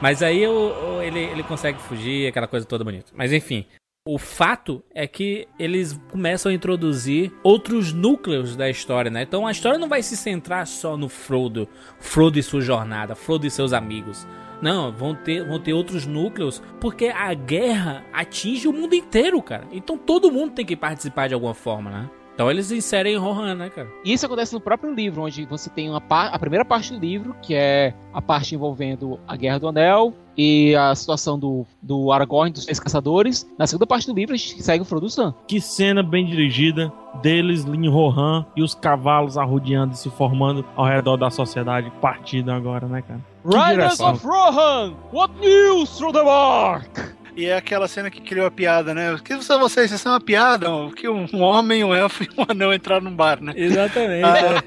Mas 0.01 0.21
aí 0.21 0.45
o- 0.47 1.01
ele, 1.01 1.19
ele 1.19 1.43
consegue 1.43 1.79
fugir, 1.79 2.27
aquela 2.27 2.47
coisa 2.47 2.65
toda 2.65 2.83
bonita. 2.83 3.11
Mas 3.15 3.31
enfim. 3.31 3.65
O 4.05 4.17
fato 4.17 4.83
é 4.93 5.07
que 5.07 5.47
eles 5.57 5.97
começam 6.11 6.51
a 6.51 6.53
introduzir 6.53 7.31
outros 7.41 7.93
núcleos 7.93 8.53
da 8.53 8.69
história, 8.69 9.09
né? 9.09 9.21
Então 9.23 9.47
a 9.47 9.51
história 9.51 9.79
não 9.79 9.87
vai 9.87 10.03
se 10.03 10.17
centrar 10.17 10.67
só 10.67 10.97
no 10.97 11.07
Frodo, 11.07 11.69
Frodo 12.01 12.37
e 12.37 12.43
sua 12.43 12.59
jornada, 12.59 13.15
Frodo 13.15 13.47
e 13.47 13.49
seus 13.49 13.71
amigos. 13.71 14.27
Não, 14.63 14.93
vão 14.93 15.13
ter, 15.13 15.45
vão 15.45 15.59
ter 15.59 15.73
outros 15.73 16.05
núcleos, 16.05 16.63
porque 16.79 17.07
a 17.07 17.33
guerra 17.33 18.05
atinge 18.13 18.65
o 18.65 18.71
mundo 18.71 18.95
inteiro, 18.95 19.41
cara. 19.41 19.67
Então 19.73 19.97
todo 19.97 20.31
mundo 20.31 20.53
tem 20.53 20.65
que 20.65 20.73
participar 20.73 21.27
de 21.27 21.33
alguma 21.33 21.53
forma, 21.53 21.91
né? 21.91 22.09
Então 22.33 22.49
eles 22.49 22.71
inserem 22.71 23.15
Rohan, 23.15 23.55
né, 23.55 23.69
cara? 23.69 23.87
E 24.03 24.11
isso 24.11 24.25
acontece 24.25 24.53
no 24.53 24.59
próprio 24.59 24.93
livro, 24.93 25.23
onde 25.23 25.45
você 25.45 25.69
tem 25.69 25.89
uma 25.89 26.01
a 26.09 26.39
primeira 26.39 26.65
parte 26.65 26.91
do 26.91 26.99
livro, 26.99 27.35
que 27.41 27.53
é 27.53 27.93
a 28.11 28.21
parte 28.21 28.55
envolvendo 28.55 29.19
a 29.27 29.35
Guerra 29.35 29.59
do 29.59 29.67
Anel 29.67 30.13
e 30.35 30.75
a 30.75 30.95
situação 30.95 31.37
do, 31.37 31.65
do 31.81 32.11
Aragorn, 32.11 32.51
dos 32.51 32.65
Três 32.65 32.79
Caçadores. 32.79 33.47
Na 33.57 33.67
segunda 33.67 33.85
parte 33.85 34.07
do 34.07 34.15
livro, 34.15 34.33
a 34.33 34.37
gente 34.37 34.61
segue 34.63 34.81
o 34.81 34.85
Frodo 34.85 35.09
Sam. 35.09 35.33
Que 35.47 35.61
cena 35.61 36.01
bem 36.01 36.25
dirigida 36.25 36.91
deles 37.21 37.65
em 37.65 37.87
Rohan 37.87 38.45
e 38.55 38.63
os 38.63 38.73
cavalos 38.73 39.37
arrodeando 39.37 39.93
e 39.93 39.97
se 39.97 40.09
formando 40.09 40.65
ao 40.75 40.85
redor 40.85 41.17
da 41.17 41.29
sociedade 41.29 41.91
partida 42.01 42.55
agora, 42.55 42.87
né, 42.87 43.03
cara? 43.03 43.21
Que 43.47 43.55
Riders 43.55 43.99
of 43.99 44.25
Rohan! 44.25 44.93
What 45.11 45.33
news 45.39 45.95
through 45.97 46.13
the 46.13 46.23
mark? 46.23 47.22
E 47.35 47.45
é 47.45 47.55
aquela 47.55 47.87
cena 47.87 48.11
que 48.11 48.21
criou 48.21 48.45
a 48.45 48.51
piada, 48.51 48.93
né? 48.93 49.11
O 49.13 49.19
que 49.21 49.41
são 49.41 49.59
vocês? 49.59 49.89
Vocês 49.89 49.99
são 50.01 50.11
uma 50.11 50.21
piada? 50.21 50.67
Que 50.95 51.09
um 51.09 51.25
um 51.33 51.41
homem, 51.41 51.83
um 51.83 51.93
elfo 51.93 52.23
e 52.23 52.29
um 52.37 52.45
anão 52.47 52.73
entraram 52.73 53.03
num 53.03 53.15
bar, 53.15 53.41
né? 53.41 53.53
Exatamente. 53.55 54.23
Ah, 54.23 54.63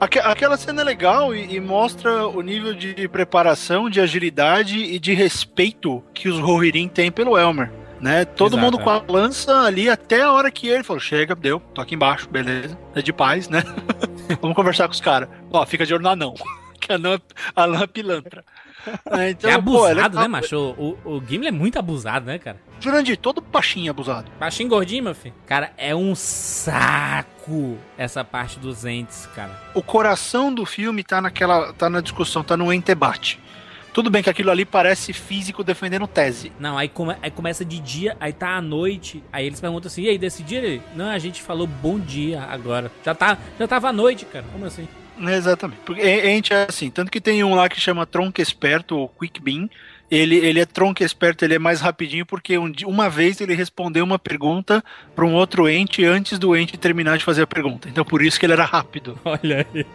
aque- 0.00 0.20
aquela 0.20 0.56
cena 0.56 0.82
é 0.82 0.84
legal 0.84 1.34
e, 1.34 1.54
e 1.56 1.60
mostra 1.60 2.28
o 2.28 2.40
nível 2.42 2.74
de 2.74 3.08
preparação, 3.08 3.90
de 3.90 4.00
agilidade 4.00 4.78
e 4.78 4.98
de 5.00 5.14
respeito 5.14 6.02
que 6.14 6.28
os 6.28 6.38
Rohirrim 6.38 6.86
têm 6.88 7.10
pelo 7.10 7.36
Elmer. 7.36 7.72
Né? 8.00 8.24
Todo 8.24 8.52
Exato, 8.52 8.62
mundo 8.64 8.80
é. 8.80 8.84
com 8.84 8.90
a 8.90 9.02
lança 9.08 9.62
ali 9.62 9.88
até 9.88 10.20
a 10.22 10.30
hora 10.30 10.50
que 10.50 10.68
ele 10.68 10.84
falou: 10.84 11.00
chega, 11.00 11.34
deu, 11.34 11.58
tô 11.72 11.80
aqui 11.80 11.94
embaixo, 11.94 12.28
beleza. 12.28 12.78
É 12.94 13.00
de 13.02 13.12
paz, 13.12 13.48
né? 13.48 13.62
Vamos 14.40 14.54
conversar 14.54 14.86
com 14.86 14.92
os 14.92 15.00
caras. 15.00 15.28
Ó, 15.50 15.64
fica 15.66 15.84
de 15.86 15.94
olho 15.94 16.02
no 16.02 16.08
anão. 16.10 16.34
que 16.80 16.92
anão 16.92 17.14
é, 17.14 17.18
anão 17.56 17.82
é 17.82 17.86
pilantra. 17.86 18.44
É, 19.12 19.30
então, 19.30 19.50
é 19.50 19.54
pô, 19.54 19.84
abusado, 19.84 19.94
legal. 19.96 20.22
né, 20.22 20.28
macho? 20.28 20.56
O, 20.78 20.98
o 21.04 21.22
Gimli 21.26 21.48
é 21.48 21.52
muito 21.52 21.78
abusado, 21.78 22.26
né, 22.26 22.38
cara? 22.38 22.58
Jurandir, 22.80 23.16
todo 23.16 23.40
baixinho 23.40 23.90
abusado. 23.90 24.30
Baixinho 24.38 24.68
gordinho, 24.68 25.04
meu 25.04 25.14
filho. 25.14 25.34
Cara, 25.46 25.72
é 25.78 25.94
um 25.94 26.14
saco 26.14 27.76
essa 27.96 28.24
parte 28.24 28.58
dos 28.58 28.84
entes, 28.84 29.26
cara. 29.34 29.50
o 29.74 29.82
coração 29.82 30.52
do 30.52 30.64
filme 30.66 31.02
tá 31.04 31.20
naquela. 31.20 31.72
tá 31.72 31.88
na 31.88 32.00
discussão, 32.00 32.42
tá 32.42 32.56
no 32.56 32.72
entebate. 32.72 33.38
Tudo 33.92 34.10
bem 34.10 34.24
que 34.24 34.28
aquilo 34.30 34.50
ali 34.50 34.64
parece 34.64 35.12
físico 35.12 35.62
defendendo 35.62 36.06
tese. 36.08 36.50
Não, 36.58 36.76
aí, 36.76 36.88
come- 36.88 37.16
aí 37.22 37.30
começa 37.30 37.64
de 37.64 37.78
dia, 37.78 38.16
aí 38.18 38.32
tá 38.32 38.56
à 38.56 38.60
noite. 38.60 39.22
Aí 39.32 39.46
eles 39.46 39.60
perguntam 39.60 39.86
assim: 39.86 40.02
e 40.02 40.08
aí, 40.08 40.18
desse 40.18 40.42
dia? 40.42 40.58
Ele, 40.58 40.82
Não, 40.96 41.08
a 41.10 41.18
gente 41.18 41.40
falou 41.40 41.64
bom 41.66 41.96
dia 41.98 42.42
agora. 42.42 42.90
Já, 43.04 43.14
tá, 43.14 43.38
já 43.56 43.68
tava 43.68 43.90
à 43.90 43.92
noite, 43.92 44.24
cara. 44.24 44.44
Como 44.52 44.64
assim? 44.64 44.88
Exatamente. 45.18 45.80
Porque 45.84 46.00
a 46.00 46.26
gente 46.26 46.52
é 46.52 46.66
assim, 46.68 46.90
tanto 46.90 47.10
que 47.10 47.20
tem 47.20 47.42
um 47.44 47.54
lá 47.54 47.68
que 47.68 47.80
chama 47.80 48.04
Tronco 48.06 48.40
Esperto, 48.40 48.96
ou 48.96 49.08
Quick 49.08 49.40
Bean. 49.40 49.68
ele, 50.10 50.36
ele 50.36 50.60
é 50.60 50.66
tronco 50.66 51.02
esperto, 51.02 51.44
ele 51.44 51.54
é 51.54 51.58
mais 51.58 51.80
rapidinho, 51.80 52.26
porque 52.26 52.56
um, 52.58 52.70
uma 52.84 53.08
vez 53.08 53.40
ele 53.40 53.54
respondeu 53.54 54.04
uma 54.04 54.18
pergunta 54.18 54.84
para 55.14 55.24
um 55.24 55.34
outro 55.34 55.68
ente 55.68 56.04
antes 56.04 56.38
do 56.38 56.54
ente 56.54 56.76
terminar 56.76 57.16
de 57.18 57.24
fazer 57.24 57.42
a 57.42 57.46
pergunta. 57.46 57.88
Então 57.88 58.04
por 58.04 58.22
isso 58.22 58.38
que 58.38 58.46
ele 58.46 58.52
era 58.52 58.64
rápido. 58.64 59.18
Olha 59.24 59.66
aí. 59.74 59.86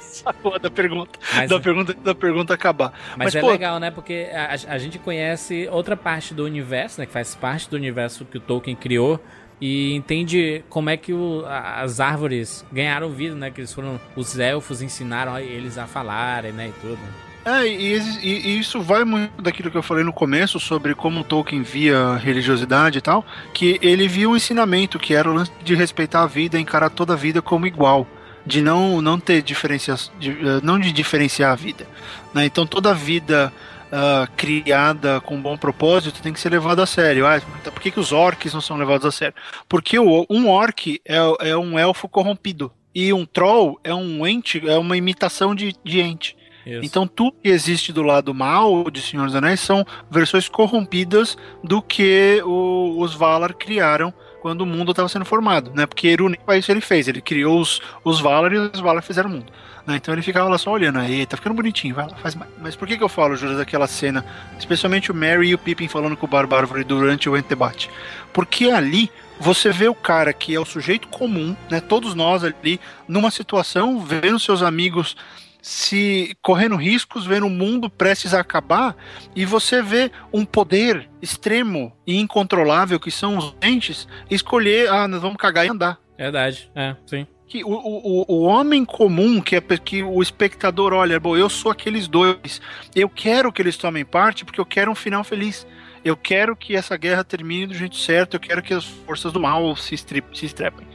Sacou 0.00 0.58
da 0.58 0.70
pergunta. 0.70 1.18
Mas- 1.32 1.50
da 1.50 1.58
pergunta 1.60 1.94
da 1.94 2.14
pergunta 2.14 2.54
acabar. 2.54 2.92
Mas, 3.16 3.34
é 3.34 3.40
pô, 3.40 3.50
legal, 3.50 3.78
né? 3.80 3.90
Porque 3.90 4.28
a, 4.32 4.74
a 4.74 4.78
gente 4.78 4.98
conhece 4.98 5.66
outra 5.70 5.96
parte 5.96 6.34
do 6.34 6.44
universo, 6.44 7.00
né? 7.00 7.06
Que 7.06 7.12
faz 7.12 7.34
parte 7.34 7.68
do 7.70 7.76
universo 7.76 8.24
que 8.24 8.38
o 8.38 8.40
Tolkien 8.40 8.76
criou. 8.76 9.20
E 9.60 9.94
entende 9.94 10.64
como 10.68 10.90
é 10.90 10.96
que 10.96 11.12
o- 11.12 11.44
as 11.46 12.00
árvores 12.00 12.64
ganharam 12.72 13.10
vida, 13.10 13.34
né? 13.34 13.50
Que 13.50 13.60
eles 13.60 13.72
foram. 13.72 14.00
Os 14.16 14.38
elfos 14.38 14.82
ensinaram 14.82 15.38
eles 15.38 15.78
a 15.78 15.86
falarem, 15.86 16.52
né? 16.52 16.68
E 16.68 16.72
tudo. 16.80 16.98
É, 17.46 17.66
e, 17.66 17.94
e- 18.22 18.48
e 18.48 18.58
isso 18.58 18.80
vai 18.80 19.04
muito 19.04 19.42
daquilo 19.42 19.70
que 19.70 19.76
eu 19.76 19.82
falei 19.82 20.02
no 20.02 20.12
começo 20.14 20.58
sobre 20.58 20.94
como 20.94 21.22
Tolkien 21.22 21.62
via 21.62 22.16
religiosidade 22.16 22.98
e 22.98 23.00
tal, 23.02 23.24
que 23.52 23.78
ele 23.82 24.08
via 24.08 24.28
um 24.28 24.34
ensinamento 24.34 24.98
que 24.98 25.14
era 25.14 25.30
o 25.30 25.34
lance 25.34 25.52
de 25.62 25.74
respeitar 25.74 26.22
a 26.22 26.26
vida, 26.26 26.58
encarar 26.58 26.88
toda 26.88 27.12
a 27.12 27.16
vida 27.16 27.42
como 27.42 27.66
igual, 27.66 28.06
de 28.46 28.62
não 28.62 29.00
não 29.02 29.20
ter 29.20 29.42
diferencia, 29.42 29.94
de, 30.18 30.30
eh, 30.30 30.60
não 30.62 30.78
de 30.78 30.90
diferenciar 30.90 31.52
a 31.52 31.54
vida, 31.54 31.86
né? 32.32 32.46
Então 32.46 32.66
toda 32.66 32.90
a 32.90 32.94
vida 32.94 33.52
ah, 33.94 34.26
criada 34.36 35.20
com 35.20 35.40
bom 35.40 35.56
propósito 35.56 36.20
tem 36.20 36.32
que 36.32 36.40
ser 36.40 36.50
levada 36.50 36.82
a 36.82 36.86
sério. 36.86 37.26
Ah, 37.26 37.36
então 37.60 37.72
por 37.72 37.80
que, 37.80 37.90
que 37.90 38.00
os 38.00 38.10
orcs 38.12 38.52
não 38.52 38.60
são 38.60 38.76
levados 38.76 39.06
a 39.06 39.12
sério? 39.12 39.34
Porque 39.68 39.98
o- 39.98 40.26
um 40.28 40.48
orc 40.48 41.00
é, 41.06 41.50
é 41.50 41.56
um 41.56 41.78
elfo 41.78 42.08
corrompido 42.08 42.72
e 42.94 43.12
um 43.12 43.24
troll 43.24 43.78
é 43.84 43.94
um 43.94 44.26
ente, 44.26 44.62
é 44.68 44.76
uma 44.78 44.96
imitação 44.96 45.54
de, 45.54 45.74
de 45.84 46.00
ente. 46.00 46.36
Isso. 46.66 46.80
Então 46.82 47.06
tudo 47.06 47.36
que 47.42 47.48
existe 47.50 47.92
do 47.92 48.02
lado 48.02 48.32
mal 48.34 48.90
de 48.90 49.00
Senhor 49.02 49.26
dos 49.26 49.34
Anéis 49.34 49.60
são 49.60 49.84
versões 50.10 50.48
corrompidas 50.48 51.36
do 51.62 51.82
que 51.82 52.40
o- 52.44 52.96
os 53.00 53.14
Valar 53.14 53.52
criaram 53.54 54.12
quando 54.44 54.60
o 54.60 54.66
mundo 54.66 54.90
estava 54.90 55.08
sendo 55.08 55.24
formado, 55.24 55.72
né? 55.74 55.86
Porque 55.86 56.06
Eru 56.06 56.28
nem 56.28 56.38
isso 56.58 56.70
ele 56.70 56.82
fez, 56.82 57.08
ele 57.08 57.22
criou 57.22 57.58
os, 57.58 57.80
os 58.04 58.20
Valar 58.20 58.52
e 58.52 58.58
os 58.58 58.78
Valar 58.78 59.00
fizeram 59.00 59.30
o 59.30 59.32
mundo. 59.32 59.50
né? 59.86 59.96
Então 59.96 60.12
ele 60.12 60.20
ficava 60.20 60.50
lá 60.50 60.58
só 60.58 60.70
olhando, 60.70 60.98
aí 60.98 61.24
tá 61.24 61.34
ficando 61.34 61.54
bonitinho, 61.54 61.94
vai 61.94 62.06
lá, 62.06 62.14
faz 62.16 62.34
mais. 62.34 62.50
Mas 62.60 62.76
por 62.76 62.86
que, 62.86 62.98
que 62.98 63.02
eu 63.02 63.08
falo, 63.08 63.36
Júlio, 63.36 63.56
daquela 63.56 63.86
cena, 63.86 64.22
especialmente 64.58 65.10
o 65.10 65.14
Merry 65.14 65.48
e 65.48 65.54
o 65.54 65.58
Pippin 65.58 65.88
falando 65.88 66.14
com 66.14 66.26
o 66.26 66.28
Barbárvore 66.28 66.84
durante 66.84 67.26
o 67.26 67.34
antebate? 67.34 67.88
Porque 68.34 68.66
ali 68.66 69.10
você 69.40 69.72
vê 69.72 69.88
o 69.88 69.94
cara 69.94 70.30
que 70.34 70.54
é 70.54 70.60
o 70.60 70.64
sujeito 70.66 71.08
comum, 71.08 71.56
né? 71.70 71.80
Todos 71.80 72.14
nós 72.14 72.44
ali, 72.44 72.78
numa 73.08 73.30
situação, 73.30 73.98
vendo 73.98 74.38
seus 74.38 74.60
amigos 74.60 75.16
se 75.64 76.36
correndo 76.42 76.76
riscos, 76.76 77.24
vendo 77.24 77.46
o 77.46 77.50
mundo 77.50 77.88
prestes 77.88 78.34
a 78.34 78.40
acabar, 78.40 78.94
e 79.34 79.46
você 79.46 79.80
vê 79.80 80.10
um 80.30 80.44
poder 80.44 81.08
extremo 81.22 81.90
e 82.06 82.20
incontrolável 82.20 83.00
que 83.00 83.10
são 83.10 83.38
os 83.38 83.56
entes, 83.62 84.06
escolher, 84.30 84.90
ah, 84.90 85.08
nós 85.08 85.22
vamos 85.22 85.38
cagar 85.38 85.64
e 85.64 85.70
andar. 85.70 85.98
Verdade, 86.18 86.70
é, 86.74 86.94
sim. 87.06 87.26
Que 87.48 87.64
o, 87.64 87.70
o, 87.70 88.24
o 88.28 88.42
homem 88.42 88.84
comum, 88.84 89.40
que 89.40 89.56
é 89.56 89.60
que 89.62 90.02
o 90.02 90.20
espectador 90.20 90.92
olha, 90.92 91.18
bom, 91.18 91.34
eu 91.34 91.48
sou 91.48 91.72
aqueles 91.72 92.06
dois, 92.06 92.60
eu 92.94 93.08
quero 93.08 93.50
que 93.50 93.62
eles 93.62 93.78
tomem 93.78 94.04
parte 94.04 94.44
porque 94.44 94.60
eu 94.60 94.66
quero 94.66 94.90
um 94.90 94.94
final 94.94 95.24
feliz. 95.24 95.66
Eu 96.04 96.16
quero 96.16 96.54
que 96.54 96.76
essa 96.76 96.96
guerra 96.98 97.24
termine 97.24 97.66
do 97.66 97.74
jeito 97.74 97.96
certo, 97.96 98.34
eu 98.34 98.40
quero 98.40 98.62
que 98.62 98.74
as 98.74 98.84
forças 98.84 99.32
do 99.32 99.40
mal 99.40 99.74
se, 99.74 99.94
estri- 99.94 100.22
se 100.34 100.44
estrepem. 100.44 100.86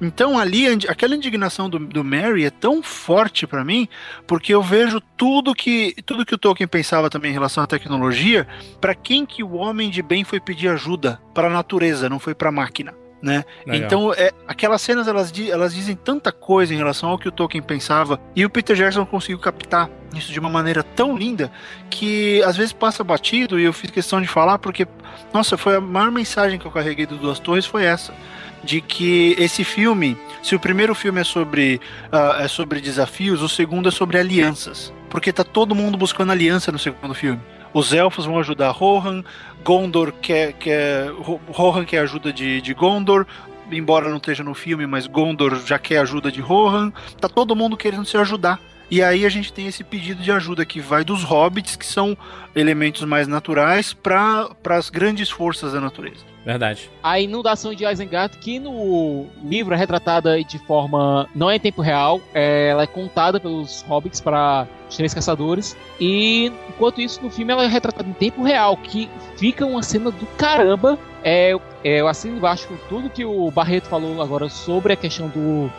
Então 0.00 0.38
ali, 0.38 0.66
a 0.68 0.92
aquela 0.92 1.16
indignação 1.16 1.70
do, 1.70 1.78
do 1.78 2.04
Mary 2.04 2.44
é 2.44 2.50
tão 2.50 2.82
forte 2.82 3.46
pra 3.46 3.64
mim, 3.64 3.88
porque 4.26 4.52
eu 4.52 4.62
vejo 4.62 5.00
tudo 5.16 5.54
que 5.54 5.94
tudo 6.04 6.24
que 6.26 6.34
o 6.34 6.38
Tolkien 6.38 6.68
pensava 6.68 7.08
também 7.08 7.30
em 7.30 7.34
relação 7.34 7.64
à 7.64 7.66
tecnologia, 7.66 8.46
pra 8.80 8.94
quem 8.94 9.24
que 9.24 9.42
o 9.42 9.54
homem 9.54 9.88
de 9.88 10.02
bem 10.02 10.22
foi 10.22 10.38
pedir 10.38 10.68
ajuda? 10.68 11.18
Pra 11.32 11.48
natureza, 11.48 12.08
não 12.08 12.18
foi 12.18 12.34
pra 12.34 12.52
máquina. 12.52 12.92
Né? 13.20 13.44
Legal. 13.66 13.86
Então, 13.86 14.14
é, 14.14 14.30
aquelas 14.46 14.80
cenas 14.80 15.08
elas, 15.08 15.32
elas 15.36 15.74
dizem 15.74 15.96
tanta 15.96 16.30
coisa 16.30 16.72
em 16.72 16.76
relação 16.76 17.10
ao 17.10 17.18
que 17.18 17.28
o 17.28 17.32
Tolkien 17.32 17.62
pensava, 17.62 18.20
e 18.34 18.44
o 18.44 18.50
Peter 18.50 18.76
Jackson 18.76 19.04
conseguiu 19.04 19.38
captar 19.38 19.90
isso 20.14 20.32
de 20.32 20.38
uma 20.40 20.48
maneira 20.48 20.82
tão 20.82 21.16
linda 21.16 21.50
que 21.90 22.42
às 22.44 22.56
vezes 22.56 22.72
passa 22.72 23.04
batido 23.04 23.58
e 23.58 23.64
eu 23.64 23.72
fiz 23.72 23.90
questão 23.90 24.20
de 24.20 24.26
falar 24.26 24.58
porque, 24.58 24.86
nossa, 25.32 25.56
foi 25.56 25.76
a 25.76 25.80
maior 25.80 26.10
mensagem 26.10 26.58
que 26.58 26.66
eu 26.66 26.70
carreguei 26.70 27.06
do 27.06 27.16
Duas 27.16 27.38
Torres 27.38 27.66
foi 27.66 27.84
essa. 27.84 28.14
De 28.64 28.80
que 28.80 29.36
esse 29.38 29.62
filme, 29.62 30.18
se 30.42 30.54
o 30.54 30.60
primeiro 30.60 30.94
filme 30.94 31.20
é 31.20 31.24
sobre, 31.24 31.80
ah, 32.10 32.38
é 32.40 32.48
sobre 32.48 32.80
desafios, 32.80 33.40
o 33.40 33.48
segundo 33.48 33.88
é 33.88 33.92
sobre 33.92 34.18
alianças. 34.18 34.92
Porque 35.08 35.32
tá 35.32 35.44
todo 35.44 35.74
mundo 35.74 35.96
buscando 35.96 36.32
aliança 36.32 36.72
no 36.72 36.78
segundo 36.78 37.14
filme. 37.14 37.40
Os 37.72 37.92
elfos 37.92 38.26
vão 38.26 38.38
ajudar 38.38 38.70
Rohan, 38.70 39.22
Gondor 39.68 40.12
quer, 40.22 40.54
quer 40.54 41.10
Ro- 41.10 41.38
Rohan 41.48 41.84
quer 41.84 41.98
ajuda 41.98 42.32
de, 42.32 42.62
de 42.62 42.72
Gondor, 42.72 43.26
embora 43.70 44.08
não 44.08 44.16
esteja 44.16 44.42
no 44.42 44.54
filme, 44.54 44.86
mas 44.86 45.06
Gondor 45.06 45.56
já 45.66 45.78
quer 45.78 45.98
ajuda 45.98 46.32
de 46.32 46.40
Rohan. 46.40 46.90
Tá 47.20 47.28
todo 47.28 47.54
mundo 47.54 47.76
querendo 47.76 48.06
se 48.06 48.16
ajudar. 48.16 48.58
E 48.90 49.02
aí 49.02 49.26
a 49.26 49.28
gente 49.28 49.52
tem 49.52 49.66
esse 49.66 49.84
pedido 49.84 50.22
de 50.22 50.32
ajuda 50.32 50.64
que 50.64 50.80
vai 50.80 51.04
dos 51.04 51.22
hobbits, 51.22 51.76
que 51.76 51.84
são 51.84 52.16
elementos 52.56 53.02
mais 53.04 53.28
naturais, 53.28 53.92
para 53.92 54.48
as 54.70 54.88
grandes 54.88 55.28
forças 55.28 55.74
da 55.74 55.80
natureza. 55.82 56.24
Verdade. 56.48 56.90
A 57.02 57.20
inundação 57.20 57.74
de 57.74 57.84
Isengard, 57.84 58.38
que 58.38 58.58
no 58.58 59.26
livro 59.44 59.74
é 59.74 59.76
retratada 59.76 60.42
de 60.42 60.58
forma. 60.60 61.28
não 61.34 61.50
é 61.50 61.56
em 61.56 61.60
tempo 61.60 61.82
real, 61.82 62.22
é- 62.32 62.68
ela 62.68 62.84
é 62.84 62.86
contada 62.86 63.38
pelos 63.38 63.82
hobbits 63.82 64.18
para 64.18 64.66
os 64.88 64.96
três 64.96 65.12
caçadores. 65.12 65.76
E 66.00 66.46
enquanto 66.70 67.02
isso, 67.02 67.22
no 67.22 67.28
filme 67.28 67.52
ela 67.52 67.64
é 67.64 67.66
retratada 67.66 68.08
em 68.08 68.14
tempo 68.14 68.42
real, 68.42 68.78
que 68.78 69.10
fica 69.36 69.66
uma 69.66 69.82
cena 69.82 70.10
do 70.10 70.24
caramba. 70.38 70.98
É, 71.22 71.52
é, 71.84 72.00
eu 72.00 72.08
assino 72.08 72.38
embaixo 72.38 72.66
com 72.66 72.76
tudo 72.88 73.10
que 73.10 73.26
o 73.26 73.50
Barreto 73.50 73.86
falou 73.86 74.22
agora 74.22 74.48
sobre 74.48 74.94
a 74.94 74.96
questão 74.96 75.28
do. 75.28 75.70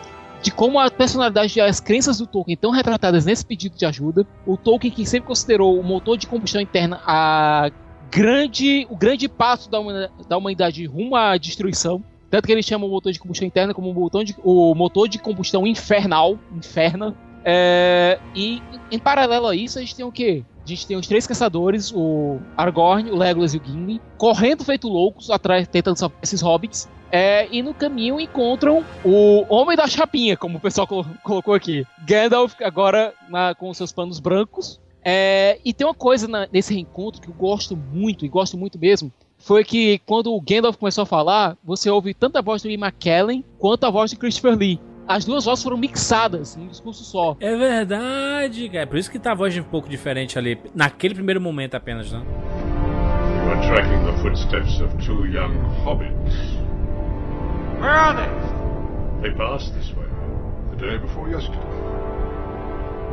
De 0.43 0.51
como 0.51 0.79
a 0.79 0.91
personalidade 0.91 1.57
e 1.57 1.61
as 1.61 1.79
crenças 1.79 2.19
do 2.19 2.27
Tolkien 2.27 2.53
estão 2.53 2.69
retratadas 2.69 3.25
nesse 3.25 3.43
pedido 3.43 3.75
de 3.75 3.87
ajuda. 3.87 4.23
O 4.45 4.55
Tolkien, 4.55 4.93
que 4.93 5.03
sempre 5.03 5.27
considerou 5.27 5.79
o 5.79 5.83
motor 5.83 6.15
de 6.15 6.27
combustão 6.27 6.61
interna 6.61 7.01
a 7.07 7.71
grande, 8.11 8.87
o 8.89 8.95
grande 8.95 9.27
passo 9.27 9.69
da 9.69 10.37
humanidade 10.37 10.85
rumo 10.85 11.15
à 11.15 11.37
destruição. 11.37 12.03
Tanto 12.29 12.45
que 12.45 12.51
ele 12.51 12.61
chama 12.61 12.85
o 12.85 12.89
motor 12.89 13.11
de 13.11 13.19
combustão 13.19 13.47
interna 13.47 13.73
como 13.73 13.89
o 13.89 13.93
motor 13.93 14.23
de, 14.23 14.35
o 14.43 14.75
motor 14.75 15.07
de 15.07 15.17
combustão 15.17 15.65
infernal, 15.65 16.37
inferna. 16.55 17.15
É, 17.43 18.19
e 18.35 18.61
em 18.91 18.99
paralelo 18.99 19.47
a 19.47 19.55
isso, 19.55 19.79
a 19.79 19.81
gente 19.81 19.95
tem 19.95 20.05
o 20.05 20.11
quê? 20.11 20.43
A 20.63 20.67
gente 20.69 20.85
tem 20.85 20.95
os 20.97 21.07
três 21.07 21.25
caçadores, 21.25 21.91
o 21.91 22.37
Aragorn, 22.55 23.09
o 23.09 23.15
Legolas 23.15 23.55
e 23.55 23.57
o 23.57 23.61
Gimli, 23.65 23.99
correndo 24.17 24.63
feito 24.63 24.87
loucos 24.87 25.31
atrás, 25.31 25.67
tentando 25.67 25.97
salvar 25.97 26.19
esses 26.21 26.41
hobbits. 26.41 26.87
É, 27.11 27.47
e 27.51 27.63
no 27.63 27.73
caminho 27.73 28.19
encontram 28.19 28.85
o 29.03 29.43
Homem 29.49 29.75
da 29.75 29.87
Chapinha, 29.87 30.37
como 30.37 30.59
o 30.59 30.61
pessoal 30.61 30.85
colo- 30.85 31.07
colocou 31.23 31.55
aqui. 31.55 31.83
Gandalf, 32.05 32.53
agora 32.61 33.15
na- 33.27 33.55
com 33.55 33.73
seus 33.73 33.91
panos 33.91 34.19
brancos. 34.19 34.79
É, 35.03 35.59
e 35.63 35.73
tem 35.73 35.87
uma 35.87 35.93
coisa 35.93 36.27
na- 36.27 36.47
nesse 36.51 36.73
reencontro 36.73 37.21
que 37.21 37.29
eu 37.29 37.33
gosto 37.33 37.75
muito, 37.75 38.25
e 38.25 38.27
gosto 38.27 38.57
muito 38.57 38.77
mesmo, 38.77 39.11
foi 39.37 39.63
que 39.63 39.99
quando 40.05 40.33
o 40.33 40.41
Gandalf 40.41 40.75
começou 40.77 41.03
a 41.03 41.05
falar, 41.05 41.57
você 41.63 41.89
ouve 41.89 42.13
tanto 42.13 42.37
a 42.37 42.41
voz 42.41 42.61
do 42.61 42.69
Ian 42.69 42.79
McKellen 42.85 43.43
quanto 43.57 43.85
a 43.85 43.89
voz 43.89 44.11
de 44.11 44.17
Christopher 44.17 44.57
Lee. 44.57 44.79
As 45.07 45.25
duas 45.25 45.45
vozes 45.45 45.63
foram 45.63 45.77
mixadas 45.77 46.55
em 46.57 46.61
um 46.63 46.67
discurso 46.67 47.03
só. 47.03 47.35
É 47.39 47.55
verdade, 47.57 48.69
cara. 48.69 48.85
Por 48.85 48.97
isso 48.97 49.09
que 49.09 49.17
tá 49.17 49.31
a 49.31 49.35
voz 49.35 49.57
um 49.57 49.63
pouco 49.63 49.89
diferente 49.89 50.37
ali. 50.37 50.59
Naquele 50.75 51.15
primeiro 51.15 51.41
momento 51.41 51.73
apenas, 51.75 52.11
né? 52.11 52.21
You 52.21 53.51
are 53.51 53.67
tracking 53.67 54.05
the 54.05 54.21
footsteps 54.21 54.79
of 54.81 54.95
two 55.03 55.25
young 55.25 55.53
hobbits. 55.83 56.35
Where 57.79 57.89
are 57.89 58.15
they? 58.17 59.29
They 59.31 59.31
passed 59.37 59.73
this 59.73 59.91
way 59.95 60.05
the 60.71 60.75
day 60.75 60.97
before 60.99 61.27
yesterday. 61.31 61.59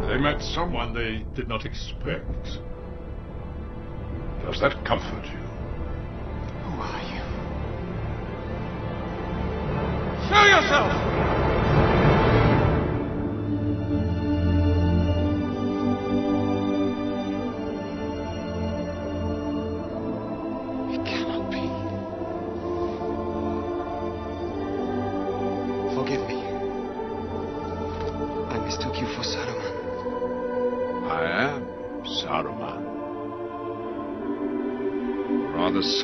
They 0.06 0.18
met 0.18 0.40
someone 0.40 0.94
they 0.94 1.26
did 1.34 1.48
not 1.48 1.66
expect. 1.66 2.60
Does 4.44 4.60
that 4.60 4.84
comfort 4.84 5.24
you? 5.26 5.42
Who 6.62 6.80
are 6.80 7.02
you? 7.02 7.22
Show 10.28 10.44
yourself! 10.44 11.25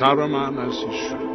Saruman 0.03 0.59
as 0.59 0.75
he 0.83 1.07
should 1.07 1.33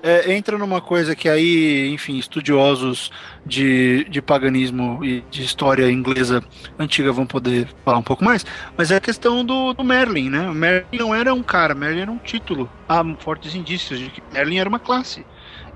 é, 0.00 0.32
entra 0.32 0.58
numa 0.58 0.80
coisa 0.80 1.14
que 1.14 1.28
aí, 1.28 1.88
enfim, 1.92 2.18
estudiosos 2.18 3.10
de, 3.46 4.04
de 4.04 4.20
paganismo 4.20 5.04
e 5.04 5.20
de 5.30 5.42
história 5.42 5.90
inglesa 5.90 6.42
antiga 6.78 7.12
vão 7.12 7.24
poder 7.24 7.68
falar 7.84 7.98
um 7.98 8.02
pouco 8.02 8.24
mais, 8.24 8.44
mas 8.76 8.90
é 8.90 8.96
a 8.96 9.00
questão 9.00 9.44
do, 9.44 9.72
do 9.72 9.84
Merlin, 9.84 10.28
né? 10.28 10.48
O 10.50 10.54
Merlin 10.54 10.98
não 10.98 11.14
era 11.14 11.32
um 11.32 11.42
cara, 11.42 11.74
Merlin 11.74 12.00
era 12.00 12.10
um 12.10 12.18
título. 12.18 12.68
Há 12.88 13.04
fortes 13.20 13.54
indícios 13.54 14.00
de 14.00 14.10
que 14.10 14.22
Merlin 14.32 14.58
era 14.58 14.68
uma 14.68 14.80
classe. 14.80 15.24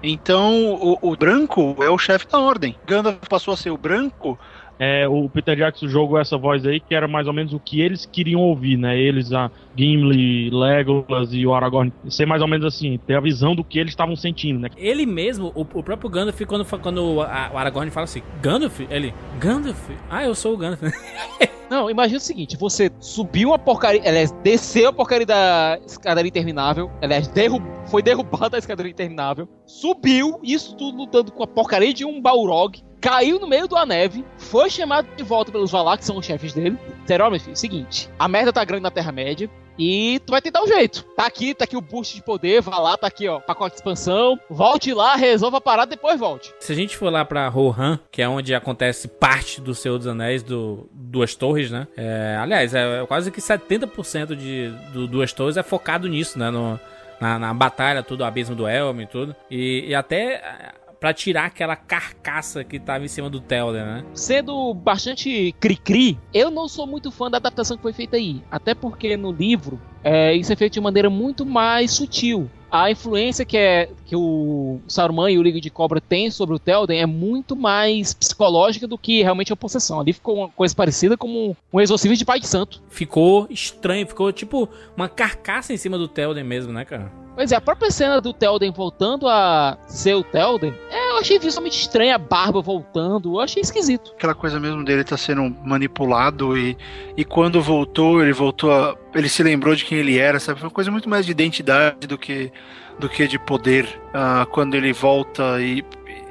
Então, 0.03 0.75
o, 0.75 0.99
o 1.01 1.17
branco 1.17 1.77
é 1.81 1.89
o 1.89 1.99
chefe 1.99 2.27
da 2.27 2.39
ordem. 2.39 2.77
Gandalf 2.87 3.29
passou 3.29 3.55
a 3.55 3.57
ser 3.57 3.71
o 3.71 3.79
branco 3.79 4.39
é, 4.79 5.09
o 5.09 5.29
Peter 5.29 5.57
Jackson 5.57 5.89
jogou 5.89 6.19
essa 6.19 6.37
voz 6.37 6.67
aí, 6.67 6.81
que 6.81 6.95
era 6.95 7.09
mais 7.09 7.27
ou 7.27 7.33
menos 7.33 7.53
o 7.53 7.61
que 7.61 7.81
eles 7.81 8.07
queriam 8.07 8.41
ouvir, 8.41 8.77
né? 8.77 8.99
Eles, 8.99 9.33
a 9.33 9.51
Gimli, 9.77 10.51
Legolas 10.51 11.33
e 11.33 11.47
o 11.47 11.55
Aragorn, 11.55 11.93
ser 12.09 12.27
mais 12.27 12.43
ou 12.43 12.49
menos 12.49 12.67
assim, 12.67 12.99
ter 13.07 13.17
a 13.17 13.21
visão 13.21 13.55
do 13.55 13.65
que 13.65 13.79
eles 13.79 13.93
estavam 13.93 14.17
sentindo, 14.17 14.61
né? 14.61 14.69
Ele 14.77 15.07
mesmo, 15.07 15.53
o, 15.55 15.63
o 15.63 15.83
próprio 15.83 16.11
Gandalf, 16.11 16.41
quando, 16.47 16.65
quando 16.81 16.99
o, 16.99 17.23
a, 17.23 17.51
o 17.55 17.59
Aragorn 17.59 17.91
fala 17.91 18.05
assim, 18.05 18.23
Gandalf? 18.43 18.81
Ele, 18.91 19.15
Gandalf? 19.39 19.91
Ah, 20.11 20.25
eu 20.25 20.35
sou 20.35 20.55
o 20.55 20.57
Gandalf. 20.57 20.83
Não, 21.69 21.91
imagina 21.91 22.19
o 22.19 22.21
seguinte: 22.21 22.57
você 22.57 22.91
subiu 23.01 23.53
a 23.53 23.59
porcaria. 23.59 24.01
Aliás, 24.07 24.31
desceu 24.43 24.91
a 24.91 24.93
porcaria 24.93 25.27
da 25.27 25.81
escadaria 25.85 26.29
interminável. 26.29 26.91
Aliás, 27.03 27.27
derrub, 27.29 27.65
foi 27.87 28.03
derrubada 28.03 28.57
a 28.57 28.59
escadaria 28.59 28.93
interminável. 28.93 29.49
Subiu, 29.67 30.39
isso 30.45 30.77
tudo 30.77 30.99
lutando 30.99 31.33
com 31.33 31.43
a 31.43 31.47
porcaria 31.47 31.93
de 31.93 32.05
um 32.05 32.21
Balrog 32.21 32.86
caiu 33.01 33.39
no 33.39 33.47
meio 33.47 33.69
da 33.69 33.85
neve, 33.87 34.25
foi 34.39 34.71
chamado 34.71 35.09
de 35.17 35.23
volta 35.23 35.53
pelos 35.53 35.71
Valar, 35.71 35.99
que 35.99 36.05
são 36.05 36.17
os 36.17 36.27
chefes 36.27 36.53
dele. 36.53 36.79
Disseram, 37.03 37.31
meu 37.31 37.41
filho, 37.41 37.57
seguinte, 37.57 38.09
a 38.19 38.29
merda 38.29 38.53
tá 38.53 38.65
grande 38.65 38.83
na 38.83 38.91
Terra-média, 38.91 39.51
e 39.79 40.21
tu 40.25 40.31
vai 40.31 40.41
tentar 40.41 40.63
um 40.63 40.67
jeito. 40.67 41.05
Tá 41.17 41.27
aqui, 41.27 41.55
tá 41.55 41.65
aqui 41.65 41.77
o 41.77 41.81
boost 41.81 42.15
de 42.15 42.23
poder, 42.23 42.63
vai 42.63 42.81
lá, 42.81 42.97
tá 42.97 43.07
aqui, 43.07 43.29
ó, 43.29 43.41
pacote 43.41 43.75
de 43.75 43.81
expansão. 43.81 44.39
Volte 44.49 44.93
lá, 44.95 45.15
resolva 45.17 45.59
a 45.59 45.61
parada, 45.61 45.91
depois 45.91 46.19
volte. 46.19 46.53
Se 46.59 46.73
a 46.73 46.75
gente 46.75 46.97
for 46.97 47.11
lá 47.13 47.25
pra 47.25 47.49
Rohan, 47.49 47.99
que 48.11 48.23
é 48.23 48.29
onde 48.29 48.55
acontece 48.55 49.09
parte 49.09 49.61
do 49.61 49.75
Senhor 49.75 49.99
dos 49.99 50.07
Anéis, 50.07 50.43
do 50.43 50.89
Duas 50.93 51.35
Torres, 51.35 51.71
né? 51.71 51.87
É, 51.97 52.37
aliás, 52.41 52.75
é, 52.75 53.03
é 53.03 53.07
quase 53.07 53.31
que 53.31 53.41
70% 53.41 54.35
de, 54.35 54.71
do 54.93 55.07
Duas 55.07 55.33
Torres 55.33 55.57
é 55.57 55.63
focado 55.63 56.09
nisso, 56.09 56.39
né? 56.39 56.51
No, 56.51 56.81
na, 57.21 57.39
na 57.39 57.55
batalha, 57.55 58.03
tudo, 58.03 58.23
o 58.23 58.25
abismo 58.25 58.55
do 58.55 58.67
Elm 58.67 59.01
e 59.01 59.07
tudo. 59.07 59.37
E, 59.51 59.87
e 59.89 59.95
até 59.95 60.73
para 60.99 61.13
tirar 61.13 61.47
aquela 61.47 61.77
carcaça 61.77 62.65
que 62.65 62.79
tava 62.79 63.05
em 63.05 63.09
cima 63.09 63.29
do 63.29 63.41
Telder, 63.41 63.85
né? 63.85 64.05
Sendo 64.15 64.73
bastante 64.75 65.55
cri-cri, 65.61 66.19
eu 66.33 66.51
não 66.51 66.69
sou 66.69 66.87
muito 66.87 67.11
fã 67.11 67.31
da 67.31 67.39
adaptação 67.39 67.77
que 67.77 67.83
foi 67.83 67.93
feita 67.93 68.17
aí. 68.17 68.43
Até 68.51 68.75
porque 68.75 69.17
no 69.17 69.33
livro 69.33 69.81
é, 70.03 70.35
isso 70.35 70.53
é 70.53 70.57
feito 70.57 70.75
de 70.75 70.81
maneira 70.81 71.11
muito 71.11 71.45
mais 71.45 71.91
sutil. 71.91 72.49
A 72.71 72.91
influência 72.91 73.45
que, 73.45 73.57
é, 73.57 73.89
que 74.05 74.15
o 74.17 74.81
Saruman 74.89 75.31
e 75.31 75.39
o 75.39 75.43
Liga 75.43 75.61
de 75.61 75.71
Cobra 75.71 76.01
têm 76.01 76.31
sobre 76.31 76.55
o 76.55 76.59
Telden 76.59 77.01
é 77.01 77.07
muito 77.07 77.57
mais 77.57 78.13
psicológica 78.13 78.87
do 78.87 78.99
que 78.99 79.23
realmente 79.23 79.53
a 79.53 79.57
possessão. 79.57 80.01
Ali 80.01 80.13
ficou 80.13 80.37
uma 80.37 80.49
coisa 80.49 80.75
parecida 80.75 81.17
como 81.17 81.57
um 81.73 81.81
exorcismo 81.81 82.17
de 82.17 82.25
Pai 82.25 82.41
de 82.41 82.47
Santo. 82.47 82.83
Ficou 82.89 83.47
estranho, 83.51 84.07
ficou 84.07 84.33
tipo 84.33 84.69
uma 84.97 85.09
carcaça 85.09 85.73
em 85.73 85.77
cima 85.77 85.97
do 85.97 86.09
Telden 86.09 86.45
mesmo, 86.45 86.73
né, 86.73 86.85
cara? 86.85 87.11
Pois 87.37 87.53
é, 87.53 87.57
a 87.57 87.61
própria 87.61 87.91
cena 87.91 88.19
do 88.19 88.33
Telden 88.33 88.73
voltando 88.73 89.29
a 89.29 89.77
ser 89.87 90.15
o 90.15 90.25
Telden, 90.25 90.73
é, 90.91 91.11
eu 91.11 91.19
achei 91.19 91.39
visualmente 91.39 91.79
estranha 91.79 92.15
a 92.15 92.19
barba 92.19 92.63
voltando, 92.63 93.35
eu 93.35 93.41
achei 93.41 93.61
esquisito. 93.61 94.13
Aquela 94.17 94.35
coisa 94.35 94.59
mesmo 94.59 94.83
dele 94.83 95.05
tá 95.05 95.19
sendo 95.19 95.55
manipulado 95.63 96.57
e, 96.57 96.79
e 97.15 97.27
quando 97.27 97.61
voltou, 97.61 98.23
ele 98.23 98.33
voltou 98.33 98.73
a. 98.73 98.97
Ele 99.15 99.29
se 99.29 99.43
lembrou 99.43 99.77
de 99.77 99.85
quem 99.85 99.99
ele 99.99 100.19
era, 100.19 100.41
sabe? 100.41 100.61
Foi 100.61 100.69
uma 100.69 100.75
coisa 100.75 100.91
muito 100.91 101.11
mais 101.11 101.27
de 101.27 101.33
identidade 101.33 102.07
do 102.07 102.17
que, 102.17 102.51
do 102.99 103.07
que 103.07 103.29
de 103.29 103.39
poder. 103.39 103.85
Uh, 104.15 104.47
quando 104.47 104.75
ele 104.75 104.95
volta 104.95 105.61
e, 105.61 105.85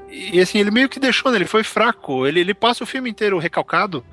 e. 0.09 0.41
assim, 0.41 0.57
ele 0.57 0.71
meio 0.71 0.89
que 0.89 0.99
deixou, 0.99 1.31
né? 1.31 1.37
Ele 1.37 1.45
foi 1.45 1.63
fraco. 1.63 2.25
Ele, 2.25 2.39
ele 2.39 2.55
passa 2.55 2.83
o 2.83 2.87
filme 2.87 3.11
inteiro 3.11 3.37
recalcado 3.37 4.03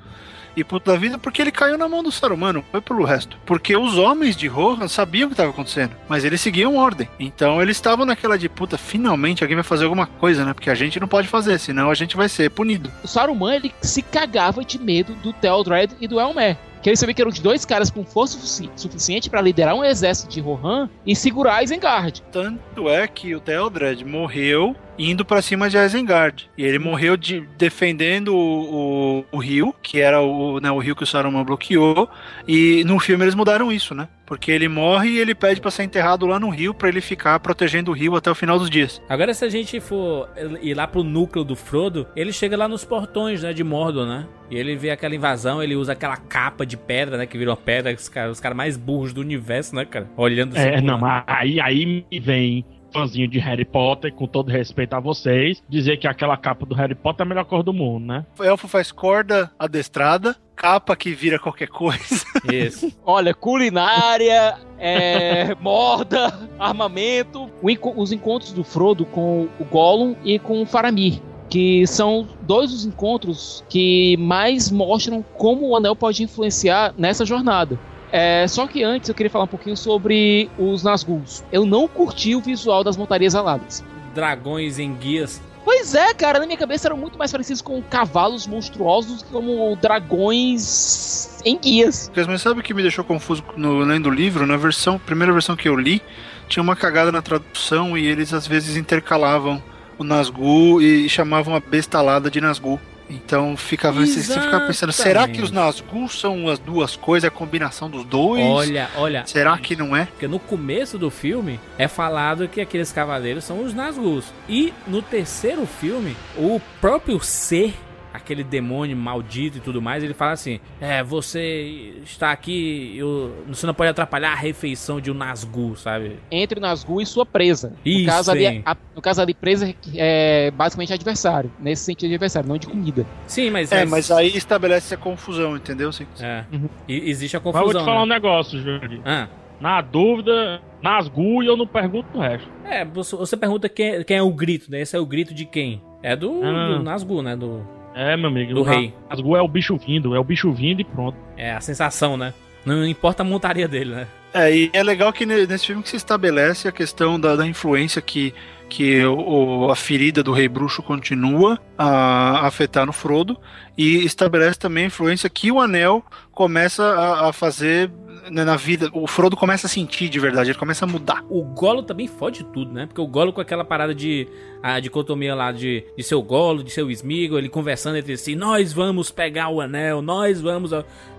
e 0.55 0.63
puto 0.63 0.91
da 0.91 0.97
vida 0.97 1.17
porque 1.17 1.41
ele 1.41 1.51
caiu 1.51 1.77
na 1.77 1.87
mão 1.87 2.03
do 2.03 2.11
Saruman, 2.11 2.63
foi 2.71 2.81
pelo 2.81 3.03
resto. 3.03 3.37
Porque 3.45 3.75
os 3.75 3.97
homens 3.97 4.35
de 4.35 4.47
Rohan 4.47 4.87
sabiam 4.87 5.25
o 5.25 5.29
que 5.29 5.33
estava 5.33 5.49
acontecendo, 5.49 5.95
mas 6.07 6.23
eles 6.23 6.41
seguiam 6.41 6.75
ordem. 6.75 7.09
Então 7.19 7.61
eles 7.61 7.77
estavam 7.77 8.05
naquela 8.05 8.37
de 8.37 8.49
puta, 8.49 8.77
finalmente 8.77 9.43
alguém 9.43 9.55
vai 9.55 9.63
fazer 9.63 9.85
alguma 9.85 10.05
coisa, 10.05 10.45
né? 10.45 10.53
Porque 10.53 10.69
a 10.69 10.75
gente 10.75 10.99
não 10.99 11.07
pode 11.07 11.27
fazer, 11.27 11.59
senão 11.59 11.89
a 11.89 11.95
gente 11.95 12.15
vai 12.15 12.29
ser 12.29 12.49
punido. 12.49 12.91
O 13.03 13.07
Saruman, 13.07 13.55
ele 13.55 13.73
se 13.81 14.01
cagava 14.01 14.63
de 14.63 14.79
medo 14.79 15.13
do 15.15 15.33
Theodred 15.33 15.95
e 15.99 16.07
do 16.07 16.19
Elmer 16.19 16.57
que 16.83 16.89
ele 16.89 16.97
sabia 16.97 17.15
que 17.15 17.21
eram 17.21 17.31
os 17.31 17.39
dois 17.39 17.63
caras 17.63 17.89
com 17.89 18.03
força 18.03 18.37
suficiente 18.75 19.29
para 19.29 19.39
liderar 19.39 19.73
um 19.73 19.85
exército 19.85 20.29
de 20.29 20.41
Rohan 20.41 20.89
e 21.05 21.15
segurar 21.15 21.63
Isengard. 21.63 22.21
Tanto 22.29 22.89
é 22.89 23.07
que 23.07 23.33
o 23.33 23.39
Theodred 23.39 24.03
morreu 24.03 24.75
indo 24.99 25.23
para 25.23 25.41
cima 25.41 25.69
de 25.69 25.77
Isengard. 25.77 26.49
E 26.57 26.63
ele 26.63 26.77
morreu 26.77 27.15
de, 27.15 27.41
defendendo 27.57 28.35
o, 28.35 29.23
o, 29.31 29.37
o, 29.37 29.37
rio, 29.37 29.73
que 29.81 30.01
era 30.01 30.21
o, 30.21 30.59
né, 30.59 30.69
o 30.71 30.77
rio 30.77 30.95
que 30.95 31.03
o 31.03 31.07
Saruman 31.07 31.45
bloqueou. 31.45 32.09
E 32.45 32.83
no 32.83 32.99
filme 32.99 33.23
eles 33.23 33.33
mudaram 33.33 33.71
isso, 33.71 33.95
né? 33.95 34.09
Porque 34.33 34.51
ele 34.51 34.67
morre 34.67 35.09
e 35.09 35.19
ele 35.19 35.35
pede 35.35 35.61
para 35.61 35.69
ser 35.69 35.83
enterrado 35.83 36.25
lá 36.25 36.39
no 36.39 36.49
rio 36.49 36.73
para 36.73 36.89
ele 36.89 37.01
ficar 37.01 37.39
protegendo 37.39 37.91
o 37.91 37.93
rio 37.93 38.15
até 38.15 38.31
o 38.31 38.35
final 38.35 38.57
dos 38.57 38.67
dias. 38.67 38.99
Agora, 39.07 39.31
se 39.31 39.45
a 39.45 39.47
gente 39.47 39.79
for 39.79 40.27
ir 40.59 40.73
lá 40.73 40.87
pro 40.87 41.03
núcleo 41.03 41.45
do 41.45 41.55
Frodo, 41.55 42.07
ele 42.15 42.33
chega 42.33 42.57
lá 42.57 42.67
nos 42.67 42.83
portões, 42.83 43.43
né, 43.43 43.53
de 43.53 43.63
Mordor, 43.63 44.07
né? 44.07 44.25
E 44.49 44.57
ele 44.57 44.75
vê 44.75 44.89
aquela 44.89 45.13
invasão, 45.13 45.61
ele 45.61 45.75
usa 45.75 45.91
aquela 45.91 46.17
capa 46.17 46.65
de 46.65 46.75
pedra, 46.75 47.15
né, 47.15 47.27
que 47.27 47.37
virou 47.37 47.55
pedra, 47.55 47.93
os 47.93 48.09
caras 48.09 48.39
cara 48.39 48.55
mais 48.55 48.75
burros 48.75 49.13
do 49.13 49.21
universo, 49.21 49.75
né, 49.75 49.85
cara? 49.85 50.09
Olhando 50.17 50.57
assim. 50.57 50.67
É, 50.67 50.81
não, 50.81 50.97
mas 50.97 51.23
aí, 51.27 51.61
aí 51.61 51.85
me 51.85 52.19
vem 52.19 52.65
fãzinho 52.93 53.27
de 53.27 53.39
Harry 53.39 53.65
Potter, 53.65 54.13
com 54.13 54.27
todo 54.27 54.51
respeito 54.51 54.93
a 54.93 54.99
vocês, 54.99 55.61
dizer 55.67 55.97
que 55.97 56.07
aquela 56.07 56.37
capa 56.37 56.65
do 56.65 56.75
Harry 56.75 56.95
Potter 56.95 57.23
é 57.23 57.25
a 57.25 57.29
melhor 57.29 57.45
cor 57.45 57.63
do 57.63 57.73
mundo, 57.73 58.05
né? 58.05 58.25
O 58.37 58.43
elfo 58.43 58.67
faz 58.67 58.91
corda 58.91 59.51
adestrada, 59.57 60.35
capa 60.55 60.95
que 60.95 61.11
vira 61.11 61.39
qualquer 61.39 61.67
coisa. 61.67 62.23
Isso. 62.51 62.95
Olha, 63.03 63.33
culinária, 63.33 64.55
é, 64.77 65.55
morda, 65.55 66.47
armamento. 66.59 67.49
os 67.95 68.11
encontros 68.11 68.53
do 68.53 68.63
Frodo 68.63 69.05
com 69.05 69.47
o 69.59 69.65
Gollum 69.65 70.15
e 70.23 70.37
com 70.37 70.61
o 70.61 70.65
Faramir 70.65 71.19
que 71.49 71.85
são 71.85 72.27
dois 72.41 72.71
dos 72.71 72.83
encontros 72.83 73.63
que 73.69 74.17
mais 74.17 74.71
mostram 74.71 75.23
como 75.37 75.67
o 75.67 75.75
anel 75.75 75.95
pode 75.95 76.23
influenciar 76.23 76.95
nessa 76.97 77.23
jornada. 77.27 77.79
É, 78.15 78.47
só 78.47 78.67
que 78.67 78.83
antes 78.83 79.09
eu 79.09 79.15
queria 79.15 79.29
falar 79.31 79.45
um 79.45 79.47
pouquinho 79.47 79.75
sobre 79.75 80.47
os 80.59 80.83
Nazguls. 80.83 81.43
Eu 81.51 81.65
não 81.65 81.87
curti 81.87 82.35
o 82.35 82.41
visual 82.41 82.83
das 82.83 82.95
montarias 82.95 83.33
aladas. 83.33 83.83
Dragões 84.13 84.77
em 84.77 84.93
guias. 84.93 85.41
Pois 85.65 85.95
é, 85.95 86.13
cara, 86.13 86.37
na 86.37 86.45
minha 86.45 86.57
cabeça 86.57 86.87
eram 86.87 86.97
muito 86.97 87.17
mais 87.17 87.31
parecidos 87.31 87.59
com 87.59 87.81
cavalos 87.81 88.45
monstruosos 88.45 89.23
que 89.23 89.31
como 89.31 89.75
dragões 89.81 91.41
em 91.43 91.57
guias. 91.57 92.11
Mas 92.27 92.41
sabe 92.43 92.59
o 92.59 92.63
que 92.63 92.73
me 92.73 92.83
deixou 92.83 93.03
confuso 93.03 93.43
no 93.57 93.79
lendo 93.79 94.09
o 94.09 94.13
livro? 94.13 94.45
Na 94.45 94.57
versão, 94.57 94.99
primeira 94.99 95.33
versão 95.33 95.55
que 95.55 95.67
eu 95.67 95.75
li, 95.75 95.99
tinha 96.47 96.61
uma 96.61 96.75
cagada 96.75 97.11
na 97.11 97.21
tradução 97.21 97.97
e 97.97 98.05
eles 98.05 98.31
às 98.31 98.45
vezes 98.45 98.77
intercalavam 98.77 99.59
o 99.97 100.03
Nazgûl 100.03 100.79
e 100.79 101.09
chamavam 101.09 101.55
a 101.55 101.59
bestalada 101.59 102.29
de 102.29 102.39
Nazgûl. 102.39 102.79
Então 103.13 103.55
ficava, 103.55 104.05
você 104.05 104.21
ficava 104.21 104.67
pensando, 104.67 104.91
será 104.91 105.27
que 105.27 105.41
os 105.41 105.51
Nazgûl 105.51 106.09
são 106.09 106.49
as 106.49 106.59
duas 106.59 106.95
coisas, 106.95 107.27
a 107.27 107.31
combinação 107.31 107.89
dos 107.89 108.03
dois? 108.05 108.43
Olha, 108.43 108.89
olha. 108.95 109.23
Será 109.25 109.57
que 109.57 109.75
não 109.75 109.95
é? 109.95 110.05
Porque 110.05 110.27
no 110.27 110.39
começo 110.39 110.97
do 110.97 111.09
filme 111.09 111.59
é 111.77 111.87
falado 111.87 112.47
que 112.47 112.61
aqueles 112.61 112.91
cavaleiros 112.91 113.43
são 113.43 113.63
os 113.63 113.73
Nazgûl. 113.73 114.23
E 114.47 114.73
no 114.87 115.01
terceiro 115.01 115.65
filme, 115.65 116.15
o 116.37 116.61
próprio 116.79 117.19
ser 117.23 117.73
aquele 118.13 118.43
demônio 118.43 118.95
maldito 118.95 119.57
e 119.57 119.59
tudo 119.59 119.81
mais, 119.81 120.03
ele 120.03 120.13
fala 120.13 120.33
assim: 120.33 120.59
É, 120.79 121.03
você 121.03 121.95
está 122.03 122.31
aqui, 122.31 122.95
eu, 122.95 123.33
você 123.47 123.65
não 123.65 123.73
pode 123.73 123.89
atrapalhar 123.89 124.31
a 124.31 124.35
refeição 124.35 125.01
de 125.01 125.09
um 125.09 125.15
Nazgûl, 125.15 125.75
sabe? 125.75 126.19
Entre 126.31 126.59
o 126.59 126.61
Nazgûl 126.61 127.01
e 127.01 127.05
sua 127.05 127.25
presa. 127.25 127.73
Isso, 127.83 128.01
no 128.01 128.05
caso 128.05 128.31
ali, 128.31 128.61
a, 128.63 128.77
no 128.95 129.01
caso 129.01 129.21
ali, 129.21 129.33
presa 129.33 129.73
é 129.95 130.51
basicamente 130.51 130.93
adversário. 130.93 131.51
Nesse 131.59 131.83
sentido 131.83 132.09
de 132.09 132.15
adversário, 132.15 132.47
não 132.47 132.57
de 132.57 132.67
comida. 132.67 133.05
Sim, 133.25 133.49
mas. 133.49 133.71
É, 133.71 133.83
mas 133.85 134.11
aí 134.11 134.37
estabelece 134.37 134.93
a 134.93 134.97
confusão, 134.97 135.55
entendeu? 135.55 135.91
Sim. 135.91 136.05
É. 136.19 136.43
Uhum. 136.51 136.69
E, 136.87 137.09
existe 137.09 137.35
a 137.35 137.39
confusão. 137.39 137.65
Mas 137.65 137.73
vou 137.73 137.81
te 137.81 137.85
falar 137.85 137.99
né? 137.99 138.03
um 138.03 138.15
negócio, 138.15 138.59
Júlio. 138.61 139.01
Ah. 139.03 139.27
Na 139.59 139.79
dúvida, 139.81 140.61
Nazgûl 140.81 141.41
e 141.41 141.47
eu 141.47 141.55
não 141.55 141.65
pergunto 141.65 142.17
o 142.17 142.21
resto. 142.21 142.49
É, 142.65 142.83
você, 142.83 143.15
você 143.15 143.37
pergunta 143.37 143.69
quem, 143.69 144.03
quem 144.03 144.17
é 144.17 144.21
o 144.21 144.31
grito, 144.31 144.69
né? 144.69 144.81
Esse 144.81 144.95
é 144.95 144.99
o 144.99 145.05
grito 145.05 145.33
de 145.33 145.45
quem? 145.45 145.81
É 146.01 146.17
do, 146.17 146.43
ah. 146.43 146.77
do 146.77 146.83
Nazgûl, 146.83 147.21
né? 147.21 147.35
Do, 147.35 147.65
é, 147.95 148.17
meu 148.17 148.27
amigo. 148.27 148.53
Do 148.53 148.61
o 148.61 148.63
rei. 148.63 148.93
Nazgûl 149.09 149.37
é 149.37 149.41
o 149.41 149.47
bicho 149.47 149.77
vindo, 149.77 150.15
é 150.15 150.19
o 150.19 150.23
bicho 150.23 150.51
vindo 150.51 150.81
e 150.81 150.83
pronto. 150.83 151.17
É 151.37 151.53
a 151.53 151.61
sensação, 151.61 152.17
né? 152.17 152.33
Não 152.65 152.85
importa 152.85 153.23
a 153.23 153.25
montaria 153.25 153.67
dele, 153.67 153.93
né? 153.93 154.07
É, 154.33 154.55
e 154.55 154.71
é 154.73 154.81
legal 154.81 155.13
que 155.13 155.25
nesse 155.25 155.67
filme 155.67 155.83
que 155.83 155.89
se 155.89 155.95
estabelece 155.95 156.67
a 156.67 156.71
questão 156.71 157.19
da, 157.19 157.35
da 157.35 157.45
influência 157.45 158.01
que, 158.01 158.33
que 158.67 159.05
o, 159.05 159.69
a 159.69 159.75
ferida 159.75 160.23
do 160.23 160.31
rei 160.31 160.47
bruxo 160.47 160.81
continua 160.81 161.59
a 161.77 162.47
afetar 162.47 162.85
no 162.85 162.93
Frodo 162.93 163.37
e 163.77 164.03
estabelece 164.05 164.59
também 164.59 164.85
a 164.85 164.87
influência 164.87 165.29
que 165.29 165.51
o 165.51 165.59
anel 165.59 166.03
começa 166.31 166.83
a, 166.83 167.29
a 167.29 167.33
fazer 167.33 167.91
né, 168.31 168.43
na 168.43 168.55
vida, 168.55 168.89
o 168.93 169.07
Frodo 169.07 169.35
começa 169.35 169.67
a 169.67 169.69
sentir 169.69 170.09
de 170.09 170.19
verdade, 170.19 170.51
ele 170.51 170.57
começa 170.57 170.85
a 170.85 170.87
mudar. 170.87 171.23
O 171.29 171.43
Golo 171.43 171.83
também 171.83 172.07
fode 172.07 172.43
tudo, 172.45 172.71
né? 172.71 172.85
Porque 172.85 173.01
o 173.01 173.07
Golo 173.07 173.33
com 173.33 173.41
aquela 173.41 173.65
parada 173.65 173.93
de 173.93 174.27
a 174.61 174.79
dicotomia 174.79 175.35
lá 175.35 175.51
de, 175.51 175.83
de 175.97 176.03
seu 176.03 176.21
Golo, 176.21 176.63
de 176.63 176.71
seu 176.71 176.89
Smigo, 176.89 177.37
ele 177.37 177.49
conversando 177.49 177.97
entre 177.97 178.15
si, 178.15 178.35
nós 178.35 178.71
vamos 178.71 179.11
pegar 179.11 179.49
o 179.49 179.59
anel, 179.59 180.01
nós 180.01 180.39
vamos. 180.39 180.71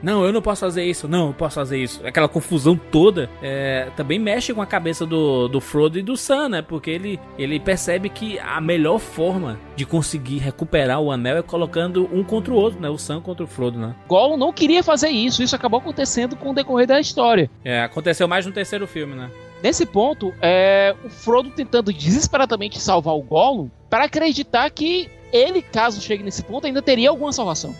Não, 0.03 0.25
eu 0.25 0.33
não 0.33 0.41
posso 0.41 0.61
fazer 0.61 0.85
isso, 0.85 1.07
não, 1.07 1.29
eu 1.29 1.35
posso 1.35 1.57
fazer 1.57 1.79
isso. 1.79 2.07
Aquela 2.07 2.29
confusão 2.29 2.79
toda 2.91 3.29
é, 3.43 3.91
também 3.97 4.19
mexe 4.19 4.55
com 4.55 4.63
a 4.63 4.67
cabeça 4.67 5.05
do, 5.05 5.49
do 5.49 5.61
Frodo 5.61 5.99
e 5.99 6.03
do 6.03 6.17
Sam, 6.17 6.49
né? 6.49 6.63
Porque 6.63 6.91
ele, 6.91 7.21
ele 7.39 7.61
percebe 7.61 8.09
que 8.09 8.39
a 8.39 8.61
melhor 8.61 8.99
forma 8.99 9.59
de 9.77 9.85
conseguir 9.85 10.39
recuperar 10.39 11.01
o 11.01 11.13
anel 11.13 11.37
é 11.37 11.43
colocando 11.43 12.09
um 12.13 12.25
contra 12.45 12.53
o 12.53 12.57
outro, 12.57 12.81
né? 12.81 12.89
O 12.91 12.99
Sam 12.99 13.21
contra 13.21 13.45
o 13.45 13.49
Frodo, 13.49 13.79
né? 13.79 13.95
Gollum 14.07 14.37
não 14.37 14.53
queria 14.53 14.83
fazer 14.83 15.09
isso, 15.09 15.43
isso 15.43 15.57
acabou 15.57 15.81
acontecendo 15.81 16.37
com 16.37 16.51
o 16.51 16.55
decorrer 16.55 16.87
da 16.87 17.01
história. 17.01 17.51
É, 17.65 17.83
aconteceu 17.83 18.29
mais 18.29 18.45
no 18.45 18.53
terceiro 18.53 18.87
filme, 18.87 19.15
né? 19.15 19.31
Nesse 19.63 19.87
ponto, 19.87 20.35
é 20.43 20.95
o 21.03 21.09
Frodo 21.09 21.51
tentando 21.51 21.91
desesperadamente 21.93 22.79
salvar 22.79 23.15
o 23.15 23.23
Gollum 23.23 23.71
para 23.89 24.05
acreditar 24.05 24.69
que 24.71 25.09
ele, 25.33 25.63
caso 25.63 26.03
chegue 26.03 26.23
nesse 26.23 26.43
ponto, 26.43 26.67
ainda 26.67 26.83
teria 26.83 27.09
alguma 27.09 27.33
salvação. 27.33 27.75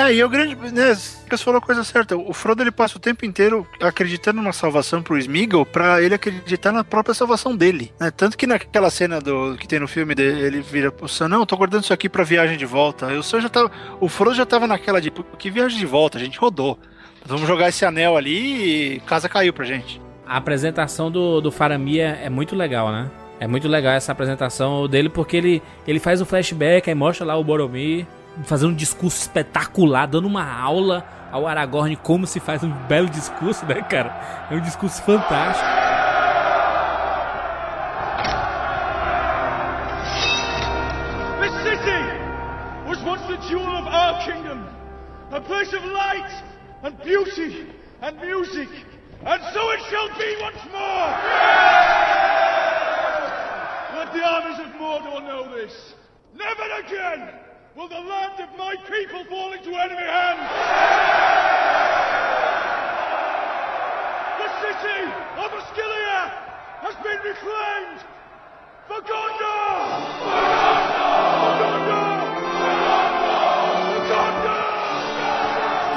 É, 0.00 0.14
e 0.14 0.24
o 0.24 0.28
grande. 0.30 0.56
Né, 0.72 0.94
você 0.94 1.44
falou 1.44 1.58
a 1.58 1.60
coisa 1.60 1.84
certa. 1.84 2.16
O 2.16 2.32
Frodo 2.32 2.62
ele 2.62 2.70
passa 2.70 2.96
o 2.96 3.00
tempo 3.00 3.26
inteiro 3.26 3.66
acreditando 3.82 4.40
numa 4.40 4.52
salvação 4.52 5.02
pro 5.02 5.18
Smeagol 5.18 5.66
pra 5.66 6.00
ele 6.00 6.14
acreditar 6.14 6.72
na 6.72 6.82
própria 6.82 7.14
salvação 7.14 7.54
dele. 7.54 7.92
Né? 8.00 8.10
Tanto 8.10 8.38
que 8.38 8.46
naquela 8.46 8.88
cena 8.88 9.20
do 9.20 9.56
que 9.58 9.68
tem 9.68 9.78
no 9.78 9.86
filme 9.86 10.14
dele, 10.14 10.40
ele 10.40 10.60
vira 10.62 10.90
pro 10.90 11.06
Sam, 11.06 11.28
não, 11.28 11.44
tô 11.44 11.54
guardando 11.54 11.84
isso 11.84 11.92
aqui 11.92 12.08
pra 12.08 12.24
viagem 12.24 12.56
de 12.56 12.64
volta. 12.64 13.08
O 13.08 13.22
Sam 13.22 13.42
já 13.42 13.50
tava. 13.50 13.70
O 14.00 14.08
Frodo 14.08 14.34
já 14.34 14.46
tava 14.46 14.66
naquela 14.66 15.02
de 15.02 15.10
"Pô, 15.10 15.22
que 15.36 15.50
viagem 15.50 15.78
de 15.78 15.86
volta, 15.86 16.16
a 16.16 16.20
gente 16.20 16.38
rodou. 16.38 16.78
Vamos 17.26 17.46
jogar 17.46 17.68
esse 17.68 17.84
anel 17.84 18.16
ali 18.16 18.94
e 18.94 19.00
casa 19.00 19.28
caiu 19.28 19.52
pra 19.52 19.66
gente. 19.66 20.00
A 20.26 20.38
apresentação 20.38 21.10
do, 21.10 21.42
do 21.42 21.52
Faramir 21.52 22.00
é, 22.00 22.24
é 22.24 22.30
muito 22.30 22.56
legal, 22.56 22.90
né? 22.90 23.10
É 23.38 23.46
muito 23.46 23.68
legal 23.68 23.92
essa 23.92 24.12
apresentação 24.12 24.88
dele 24.88 25.10
porque 25.10 25.36
ele, 25.36 25.62
ele 25.86 25.98
faz 26.00 26.22
um 26.22 26.24
flashback, 26.24 26.88
aí 26.88 26.94
mostra 26.94 27.26
lá 27.26 27.36
o 27.36 27.44
Boromir 27.44 28.06
fazendo 28.44 28.70
um 28.70 28.74
discurso 28.74 29.18
espetacular, 29.18 30.06
dando 30.06 30.26
uma 30.26 30.44
aula 30.44 31.04
ao 31.30 31.46
Aragorn 31.46 31.96
como 31.96 32.26
se 32.26 32.40
faz 32.40 32.62
um 32.62 32.70
belo 32.70 33.08
discurso, 33.08 33.64
né, 33.66 33.82
cara? 33.82 34.46
É 34.50 34.54
um 34.54 34.60
discurso 34.60 35.02
fantástico. 35.02 35.68
This 41.40 41.52
city 41.62 42.88
was 42.88 43.02
once 43.04 43.22
the 43.26 43.36
jewel 43.48 43.76
of 43.76 43.86
our 43.86 44.24
kingdom, 44.24 44.64
a 45.30 45.40
place 45.40 45.74
of 45.74 45.84
light 45.84 46.30
and 46.82 46.96
beauty 47.04 47.66
and 48.02 48.16
music, 48.20 48.68
and 49.24 49.42
so 49.52 49.72
it 49.72 49.82
shall 49.88 50.08
be 50.18 50.36
once 50.42 50.64
more. 50.72 51.10
Let 53.96 54.12
the 54.12 54.24
armies 54.24 54.58
of 54.60 54.66
Mordor 54.80 55.20
know 55.26 55.54
this. 55.54 55.94
Never 56.34 56.62
again 56.84 57.49
will 57.76 57.88
the 57.88 57.94
land 57.94 58.40
of 58.40 58.48
my 58.58 58.74
people 58.88 59.24
fall 59.24 59.52
into 59.52 59.70
enemy 59.70 60.02
hands. 60.02 60.50
The 64.40 64.48
city 64.62 65.02
of 65.38 65.48
Osgiliath 65.60 66.34
has 66.84 66.96
been 67.04 67.20
reclaimed 67.30 68.00
for 68.88 69.00
Gondor! 69.02 70.60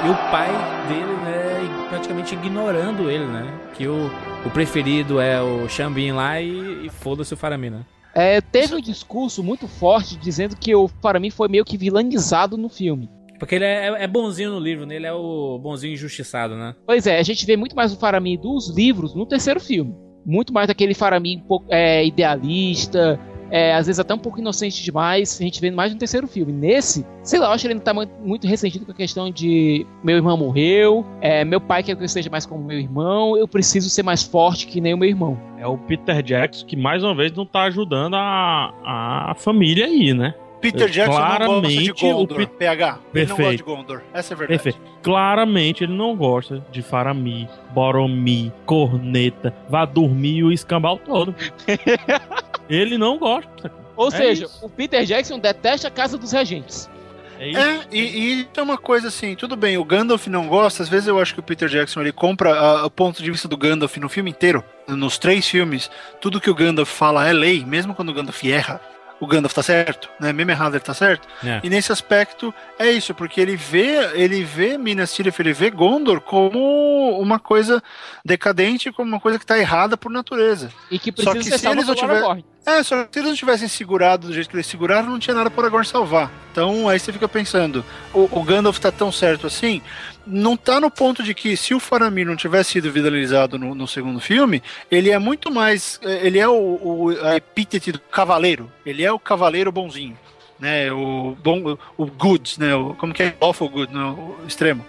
E 0.04 0.08
o 0.10 0.14
pai 0.30 0.50
dele, 0.86 1.16
né, 1.24 1.86
praticamente 1.88 2.34
ignorando 2.34 3.10
ele, 3.10 3.24
né? 3.24 3.50
Que 3.72 3.88
o, 3.88 4.10
o 4.44 4.50
preferido 4.50 5.18
é 5.18 5.40
o 5.40 5.66
Xambin 5.66 6.12
lá 6.12 6.38
e, 6.38 6.86
e 6.86 6.90
foda-se 6.90 7.32
o 7.32 7.36
Faramir, 7.38 7.72
né? 7.72 7.80
É, 8.14 8.40
teve 8.40 8.74
um 8.74 8.80
discurso 8.80 9.42
muito 9.42 9.66
forte 9.66 10.16
dizendo 10.16 10.56
que 10.56 10.74
o 10.74 10.88
Faramir 11.02 11.32
foi 11.32 11.48
meio 11.48 11.64
que 11.64 11.76
vilanizado 11.76 12.56
no 12.56 12.68
filme. 12.68 13.10
Porque 13.38 13.56
ele 13.56 13.64
é, 13.64 14.04
é 14.04 14.06
bonzinho 14.06 14.52
no 14.52 14.60
livro, 14.60 14.86
né? 14.86 14.96
Ele 14.96 15.06
é 15.06 15.12
o 15.12 15.58
bonzinho 15.58 15.92
injustiçado, 15.92 16.54
né? 16.54 16.74
Pois 16.86 17.06
é, 17.06 17.18
a 17.18 17.22
gente 17.22 17.44
vê 17.44 17.56
muito 17.56 17.74
mais 17.74 17.92
o 17.92 17.98
Faramir 17.98 18.40
dos 18.40 18.74
livros 18.74 19.14
no 19.14 19.26
terceiro 19.26 19.60
filme. 19.60 19.94
Muito 20.24 20.52
mais 20.52 20.68
daquele 20.68 20.94
Faramir 20.94 21.42
é, 21.68 22.06
idealista, 22.06 23.18
é, 23.50 23.74
às 23.74 23.86
vezes 23.86 23.98
até 24.00 24.14
um 24.14 24.18
pouco 24.18 24.38
inocente 24.40 24.82
demais. 24.82 25.38
A 25.40 25.44
gente 25.44 25.60
vê 25.60 25.70
mais 25.70 25.92
no 25.92 25.98
terceiro 25.98 26.26
filme. 26.26 26.52
Nesse, 26.52 27.04
sei 27.22 27.38
lá, 27.38 27.46
eu 27.46 27.52
acho 27.52 27.62
que 27.62 27.66
ele 27.68 27.74
ainda 27.74 27.84
tá 27.84 27.94
mu- 27.94 28.08
muito 28.24 28.46
ressentido 28.46 28.84
com 28.86 28.92
a 28.92 28.94
questão 28.94 29.30
de 29.30 29.86
meu 30.02 30.16
irmão 30.16 30.36
morreu, 30.36 31.04
é, 31.20 31.44
meu 31.44 31.60
pai 31.60 31.82
quer 31.82 31.96
que 31.96 32.02
eu 32.04 32.08
seja 32.08 32.30
mais 32.30 32.46
como 32.46 32.64
meu 32.64 32.78
irmão, 32.78 33.36
eu 33.36 33.46
preciso 33.48 33.88
ser 33.90 34.02
mais 34.02 34.22
forte 34.22 34.66
que 34.66 34.80
nem 34.80 34.94
o 34.94 34.98
meu 34.98 35.08
irmão. 35.08 35.38
É 35.58 35.66
o 35.66 35.78
Peter 35.78 36.22
Jackson 36.22 36.66
que 36.66 36.76
mais 36.76 37.02
uma 37.02 37.14
vez 37.14 37.32
não 37.32 37.46
tá 37.46 37.62
ajudando 37.64 38.14
a, 38.14 39.30
a 39.30 39.34
família 39.34 39.86
aí, 39.86 40.12
né? 40.12 40.34
Peter 40.72 40.88
Jackson 40.88 41.12
não 41.12 41.20
gosta 41.20 41.32
de 41.32 41.44
Claramente 41.44 42.04
o 42.04 42.12
Gondor, 42.14 42.36
Pe- 42.38 42.46
PH. 42.46 42.98
Ele 43.14 43.26
não 43.26 43.36
gosta 43.36 43.36
de 43.36 43.36
Perfeito. 43.36 43.64
Gondor. 43.64 44.02
Essa 44.12 44.32
é 44.32 44.34
a 44.34 44.38
verdade. 44.38 44.62
Perfeito. 44.62 44.90
Claramente 45.02 45.84
ele 45.84 45.92
não 45.94 46.16
gosta 46.16 46.64
de 46.70 46.82
Faramir, 46.82 47.48
Boromir, 47.72 48.50
Corneta, 48.66 49.54
vá 49.68 49.84
dormir 49.84 50.36
e 50.38 50.44
o 50.44 50.52
escambau 50.52 50.98
todo. 50.98 51.34
ele 52.68 52.96
não 52.98 53.18
gosta. 53.18 53.72
Ou 53.96 54.08
É 54.08 54.10
seja, 54.10 54.44
isso. 54.46 54.64
o 54.64 54.68
Peter 54.68 55.04
Jackson 55.04 55.38
detesta 55.38 55.88
a 55.88 55.90
Casa 55.90 56.18
dos 56.18 56.32
Regentes. 56.32 56.90
É 57.38 57.48
isso. 57.48 57.58
É, 57.60 57.80
e, 57.92 57.98
e 58.00 58.40
isso 58.40 58.48
é 58.56 58.62
uma 58.62 58.78
coisa 58.78 59.08
assim, 59.08 59.34
tudo 59.34 59.56
bem, 59.56 59.76
o 59.76 59.84
Gandalf 59.84 60.28
não 60.28 60.46
gosta, 60.46 60.84
às 60.84 60.88
vezes 60.88 61.08
eu 61.08 61.18
acho 61.18 61.34
que 61.34 61.40
o 61.40 61.42
Peter 61.42 61.68
Jackson 61.68 62.00
ele 62.00 62.12
compra 62.12 62.54
ah, 62.54 62.86
o 62.86 62.90
ponto 62.90 63.20
de 63.20 63.28
vista 63.28 63.48
do 63.48 63.56
Gandalf 63.56 63.96
no 63.96 64.08
filme 64.08 64.30
inteiro, 64.30 64.62
nos 64.86 65.18
três 65.18 65.46
filmes, 65.48 65.90
tudo 66.20 66.40
que 66.40 66.48
o 66.48 66.54
Gandalf 66.54 66.88
fala 66.88 67.28
é 67.28 67.32
lei, 67.32 67.64
mesmo 67.64 67.92
quando 67.92 68.10
o 68.10 68.14
Gandalf 68.14 68.40
erra, 68.44 68.80
o 69.20 69.26
Gandalf 69.26 69.54
tá 69.54 69.62
certo, 69.62 70.08
né? 70.20 70.32
Mesmo 70.32 70.50
errado 70.50 70.74
ele 70.74 70.80
tá 70.84 70.92
certo. 70.94 71.26
É. 71.44 71.60
E 71.62 71.70
nesse 71.70 71.92
aspecto 71.92 72.52
é 72.78 72.90
isso, 72.90 73.14
porque 73.14 73.40
ele 73.40 73.56
vê, 73.56 74.12
ele 74.14 74.42
vê 74.44 74.76
Minas 74.76 75.14
Tirith, 75.14 75.38
ele 75.38 75.52
vê 75.52 75.70
Gondor 75.70 76.20
como 76.20 77.18
uma 77.20 77.38
coisa 77.38 77.82
decadente, 78.24 78.92
como 78.92 79.08
uma 79.08 79.20
coisa 79.20 79.38
que 79.38 79.46
tá 79.46 79.58
errada 79.58 79.96
por 79.96 80.10
natureza. 80.10 80.70
E 80.90 80.98
que 80.98 81.10
Só 81.22 81.30
precisa 81.32 81.38
que 81.38 81.44
ser 81.44 81.58
se 81.58 81.66
eles 81.66 81.84
salvo 81.86 81.86
não 81.86 81.94
tiver- 81.94 82.12
Aragorn. 82.16 82.44
É, 82.66 82.82
só 82.82 83.04
que 83.04 83.12
se 83.12 83.18
eles 83.18 83.28
não 83.28 83.36
tivessem 83.36 83.68
segurado 83.68 84.28
do 84.28 84.32
jeito 84.32 84.48
que 84.48 84.56
eles 84.56 84.66
seguraram, 84.66 85.10
não 85.10 85.18
tinha 85.18 85.34
nada 85.34 85.50
para 85.50 85.64
Aragorn 85.64 85.86
salvar. 85.86 86.30
Então 86.50 86.88
aí 86.88 86.98
você 86.98 87.12
fica 87.12 87.28
pensando, 87.28 87.84
o, 88.12 88.28
o 88.30 88.42
Gandalf 88.42 88.78
tá 88.78 88.90
tão 88.90 89.12
certo 89.12 89.46
assim, 89.46 89.82
não 90.26 90.56
tá 90.56 90.80
no 90.80 90.90
ponto 90.90 91.22
de 91.22 91.34
que 91.34 91.56
se 91.56 91.74
o 91.74 91.80
Faramir 91.80 92.26
não 92.26 92.36
tivesse 92.36 92.72
sido 92.72 92.90
vilanizado 92.90 93.58
no, 93.58 93.74
no 93.74 93.86
segundo 93.86 94.18
filme, 94.18 94.62
ele 94.90 95.10
é 95.10 95.18
muito 95.18 95.50
mais, 95.50 96.00
eh, 96.02 96.26
ele 96.26 96.38
é 96.38 96.48
o, 96.48 96.52
o 96.54 97.10
a 97.22 97.36
epítete 97.36 97.92
do 97.92 97.98
cavaleiro, 97.98 98.70
ele 98.86 99.04
é 99.04 99.12
o 99.12 99.18
cavaleiro 99.18 99.70
bonzinho, 99.70 100.16
né, 100.58 100.90
o 100.90 101.36
bom, 101.42 101.76
o 101.98 102.06
good, 102.06 102.58
né, 102.58 102.74
o, 102.74 102.94
como 102.94 103.12
que 103.12 103.24
é, 103.24 103.36
awful 103.40 103.68
good, 103.68 103.92
né, 103.92 104.04
o 104.04 104.38
extremo. 104.46 104.86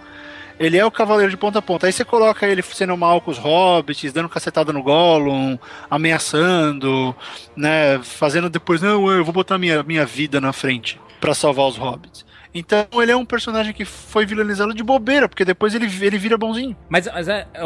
Ele 0.58 0.78
é 0.78 0.84
o 0.84 0.90
cavaleiro 0.90 1.30
de 1.30 1.36
ponta 1.36 1.58
a 1.58 1.62
ponta. 1.62 1.86
Aí 1.86 1.92
você 1.92 2.04
coloca 2.04 2.46
ele 2.46 2.62
sendo 2.62 2.96
mal 2.96 3.20
com 3.20 3.30
os 3.30 3.38
hobbits, 3.38 4.12
dando 4.12 4.28
cacetada 4.28 4.72
no 4.72 4.82
Gollum, 4.82 5.58
ameaçando, 5.90 7.14
né? 7.54 7.98
Fazendo 8.02 8.48
depois, 8.48 8.80
não, 8.80 9.10
eu 9.10 9.24
vou 9.24 9.34
botar 9.34 9.58
minha, 9.58 9.82
minha 9.82 10.06
vida 10.06 10.40
na 10.40 10.52
frente 10.52 10.98
pra 11.20 11.34
salvar 11.34 11.66
os 11.66 11.76
hobbits. 11.76 12.24
Então 12.54 12.86
ele 13.02 13.12
é 13.12 13.16
um 13.16 13.24
personagem 13.24 13.74
que 13.74 13.84
foi 13.84 14.24
vilanizado 14.24 14.72
de 14.72 14.82
bobeira, 14.82 15.28
porque 15.28 15.44
depois 15.44 15.74
ele, 15.74 15.86
ele 16.00 16.16
vira 16.16 16.38
bonzinho. 16.38 16.74
Mas, 16.88 17.06
mas 17.06 17.28
é, 17.28 17.46
é, 17.52 17.62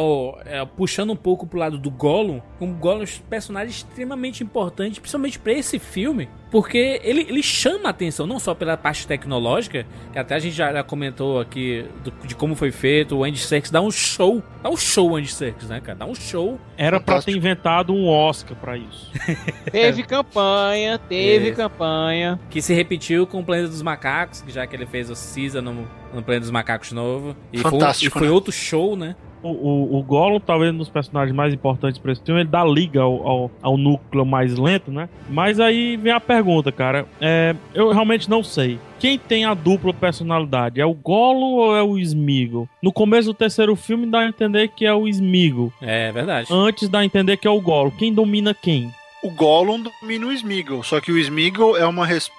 é, 0.46 0.64
puxando 0.64 1.10
um 1.10 1.16
pouco 1.16 1.46
pro 1.46 1.60
lado 1.60 1.78
do 1.78 1.92
Gollum, 1.92 2.40
o 2.58 2.66
Gollum 2.66 3.02
é 3.02 3.04
um 3.04 3.28
personagem 3.28 3.70
extremamente 3.70 4.42
importante, 4.42 5.00
principalmente 5.00 5.38
pra 5.38 5.52
esse 5.52 5.78
filme, 5.78 6.28
porque 6.50 7.00
ele, 7.04 7.20
ele 7.28 7.42
chama 7.42 7.86
a 7.88 7.90
atenção, 7.90 8.26
não 8.26 8.38
só 8.40 8.54
pela 8.54 8.76
parte 8.76 9.06
tecnológica, 9.06 9.86
que 10.12 10.18
até 10.18 10.34
a 10.34 10.38
gente 10.38 10.54
já, 10.54 10.72
já 10.72 10.82
comentou 10.82 11.40
aqui 11.40 11.84
do- 12.02 12.12
de 12.26 12.34
como 12.34 12.54
foi 12.56 12.70
feito, 12.72 13.16
o 13.16 13.24
Andy 13.24 13.38
Serkis 13.38 13.70
dá 13.70 13.80
um 13.80 13.90
show, 13.90 14.42
dá 14.62 14.68
um 14.68 14.76
show 14.76 15.10
o 15.12 15.16
Andy 15.16 15.28
Serkis, 15.32 15.68
né, 15.68 15.80
cara? 15.80 15.98
Dá 15.98 16.06
um 16.06 16.14
show. 16.14 16.58
Era 16.76 16.98
pra 17.00 17.22
ter 17.22 17.36
inventado 17.36 17.92
um 17.94 18.08
Oscar 18.08 18.56
pra 18.56 18.76
isso. 18.76 19.10
Teve 19.70 20.02
campanha, 20.02 20.98
teve 20.98 21.52
campanha. 21.52 22.40
Que 22.50 22.60
se 22.60 22.74
repetiu 22.74 23.26
com 23.26 23.40
o 23.40 23.44
Planeta 23.44 23.68
dos 23.68 23.82
Macacos, 23.82 24.40
que 24.42 24.50
já 24.50 24.66
que 24.66 24.74
ele 24.74 24.86
fez 24.86 25.08
o 25.10 25.14
Caesar 25.34 25.62
no, 25.62 25.72
no 26.12 26.22
Planeta 26.22 26.40
dos 26.40 26.50
Macacos 26.50 26.90
novo. 26.92 27.36
E 27.52 27.58
foi, 27.58 27.70
um- 27.70 27.74
Fantástico, 27.74 28.16
e 28.16 28.18
foi 28.18 28.28
né? 28.28 28.34
outro 28.34 28.52
show, 28.52 28.96
né? 28.96 29.14
O, 29.42 29.48
o, 29.48 29.98
o 29.98 30.02
Gollum, 30.02 30.38
talvez 30.38 30.72
um 30.72 30.78
dos 30.78 30.88
personagens 30.88 31.34
mais 31.34 31.54
importantes 31.54 31.98
pra 31.98 32.12
esse 32.12 32.22
filme, 32.22 32.42
ele 32.42 32.48
dá 32.48 32.64
liga 32.64 33.00
ao, 33.00 33.26
ao, 33.26 33.50
ao 33.62 33.76
núcleo 33.76 34.24
mais 34.24 34.56
lento, 34.56 34.90
né? 34.90 35.08
Mas 35.28 35.58
aí 35.58 35.96
vem 35.96 36.12
a 36.12 36.20
pergunta, 36.20 36.70
cara. 36.70 37.06
É, 37.20 37.54
eu 37.74 37.90
realmente 37.90 38.28
não 38.28 38.42
sei. 38.42 38.78
Quem 38.98 39.18
tem 39.18 39.46
a 39.46 39.54
dupla 39.54 39.94
personalidade? 39.94 40.78
É 40.78 40.84
o 40.84 40.92
Gollum 40.92 41.54
ou 41.54 41.76
é 41.76 41.82
o 41.82 41.98
Smeagol? 41.98 42.68
No 42.82 42.92
começo 42.92 43.28
do 43.28 43.34
terceiro 43.34 43.74
filme 43.74 44.06
dá 44.06 44.20
a 44.20 44.26
entender 44.28 44.68
que 44.68 44.84
é 44.84 44.92
o 44.92 45.08
Smeagol. 45.08 45.72
É 45.80 46.12
verdade. 46.12 46.48
Antes 46.52 46.88
dá 46.88 46.98
a 46.98 47.04
entender 47.04 47.38
que 47.38 47.48
é 47.48 47.50
o 47.50 47.60
Gollum. 47.60 47.90
Quem 47.90 48.12
domina 48.12 48.52
quem? 48.52 48.92
O 49.22 49.30
Gollum 49.30 49.82
domina 49.82 50.26
o 50.26 50.32
Smeagol, 50.32 50.82
só 50.82 50.98
que 51.00 51.12
o 51.12 51.18
Smeagol 51.18 51.76
é 51.76 51.84
uma 51.86 52.06
res- 52.06 52.30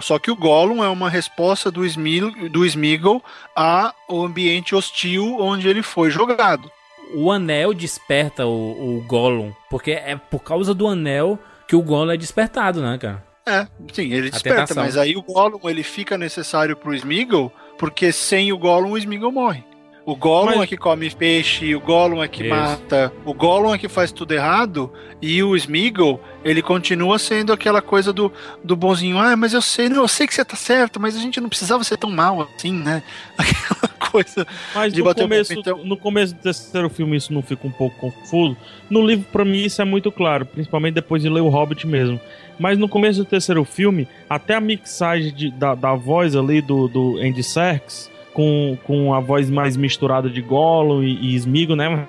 só 0.00 0.18
que 0.20 0.30
o 0.30 0.36
Gollum 0.36 0.84
é 0.84 0.88
uma 0.88 1.10
resposta 1.10 1.68
do 1.70 1.84
Smeagol, 1.84 2.48
do 2.48 2.64
Smeagol 2.64 3.22
ao 3.56 3.92
ambiente 4.24 4.74
hostil 4.74 5.36
onde 5.40 5.68
ele 5.68 5.82
foi 5.82 6.10
jogado. 6.10 6.70
o 7.14 7.32
anel 7.32 7.74
desperta 7.74 8.46
o, 8.46 8.98
o 8.98 9.04
Gollum. 9.06 9.52
Porque 9.68 9.90
é 9.92 10.14
por 10.14 10.40
causa 10.42 10.72
do 10.74 10.86
anel 10.86 11.38
que 11.66 11.74
o 11.74 11.82
Gollum 11.82 12.12
é 12.12 12.16
despertado, 12.16 12.80
né, 12.80 12.96
cara? 12.98 13.26
É, 13.46 13.66
sim, 13.92 14.12
ele 14.12 14.30
desperta, 14.30 14.60
tentação. 14.60 14.84
mas 14.84 14.96
aí 14.96 15.16
o 15.16 15.22
Gollum 15.22 15.58
ele 15.68 15.82
fica 15.82 16.16
necessário 16.18 16.76
pro 16.76 16.94
Smeagol, 16.94 17.50
porque 17.78 18.12
sem 18.12 18.52
o 18.52 18.58
Gollum 18.58 18.90
o 18.92 18.98
Smeagol 18.98 19.32
morre. 19.32 19.64
O 20.10 20.16
Gollum 20.16 20.52
Mas- 20.52 20.60
é 20.62 20.66
que 20.68 20.76
come 20.78 21.10
peixe, 21.10 21.74
o 21.74 21.80
Gollum 21.80 22.22
é 22.22 22.28
que 22.28 22.42
Isso. 22.42 22.48
mata, 22.54 23.12
o 23.26 23.34
Gollum 23.34 23.74
é 23.74 23.78
que 23.78 23.88
faz 23.88 24.10
tudo 24.10 24.32
errado, 24.32 24.90
e 25.20 25.42
o 25.42 25.54
Smeagol, 25.54 26.18
ele 26.42 26.62
continua 26.62 27.18
sendo 27.18 27.52
aquela 27.52 27.82
coisa 27.82 28.10
do, 28.10 28.32
do 28.64 28.74
bonzinho, 28.74 29.18
ah, 29.18 29.36
mas 29.36 29.52
eu 29.52 29.60
sei, 29.60 29.90
não, 29.90 29.96
eu 30.00 30.08
sei 30.08 30.26
que 30.26 30.32
você 30.34 30.42
tá 30.46 30.56
certo, 30.56 30.98
mas 30.98 31.14
a 31.14 31.20
gente 31.20 31.42
não 31.42 31.48
precisava 31.50 31.84
ser 31.84 31.98
tão 31.98 32.10
mal 32.10 32.40
assim, 32.56 32.72
né? 32.72 33.02
Aquela 33.36 33.88
coisa 34.10 34.46
Mas 34.74 34.94
de 34.94 35.00
no 35.00 35.04
bater 35.04 35.24
começo, 35.24 35.52
então. 35.52 35.84
no 35.84 35.94
começo 35.98 36.34
do 36.34 36.40
terceiro 36.40 36.88
filme 36.88 37.14
isso 37.18 37.30
não 37.34 37.42
fica 37.42 37.66
um 37.66 37.70
pouco 37.70 37.94
confuso. 37.98 38.56
No 38.88 39.06
livro, 39.06 39.26
pra 39.30 39.44
mim, 39.44 39.58
isso 39.62 39.82
é 39.82 39.84
muito 39.84 40.10
claro, 40.10 40.46
principalmente 40.46 40.94
depois 40.94 41.20
de 41.20 41.28
ler 41.28 41.42
o 41.42 41.50
Hobbit 41.50 41.86
mesmo. 41.86 42.18
Mas 42.58 42.78
no 42.78 42.88
começo 42.88 43.18
do 43.18 43.26
terceiro 43.26 43.62
filme, 43.62 44.08
até 44.30 44.54
a 44.54 44.60
mixagem 44.60 45.34
de- 45.34 45.50
da, 45.50 45.74
da 45.74 45.94
voz 45.94 46.34
ali 46.34 46.62
do, 46.62 46.88
do 46.88 47.18
Andy 47.18 47.42
Serkis, 47.42 48.10
com, 48.38 48.78
com 48.84 49.12
a 49.12 49.18
voz 49.18 49.50
mais 49.50 49.76
misturada 49.76 50.30
de 50.30 50.40
Gollum 50.40 51.02
e, 51.02 51.32
e 51.32 51.34
Smeagol, 51.34 51.74
né? 51.74 52.06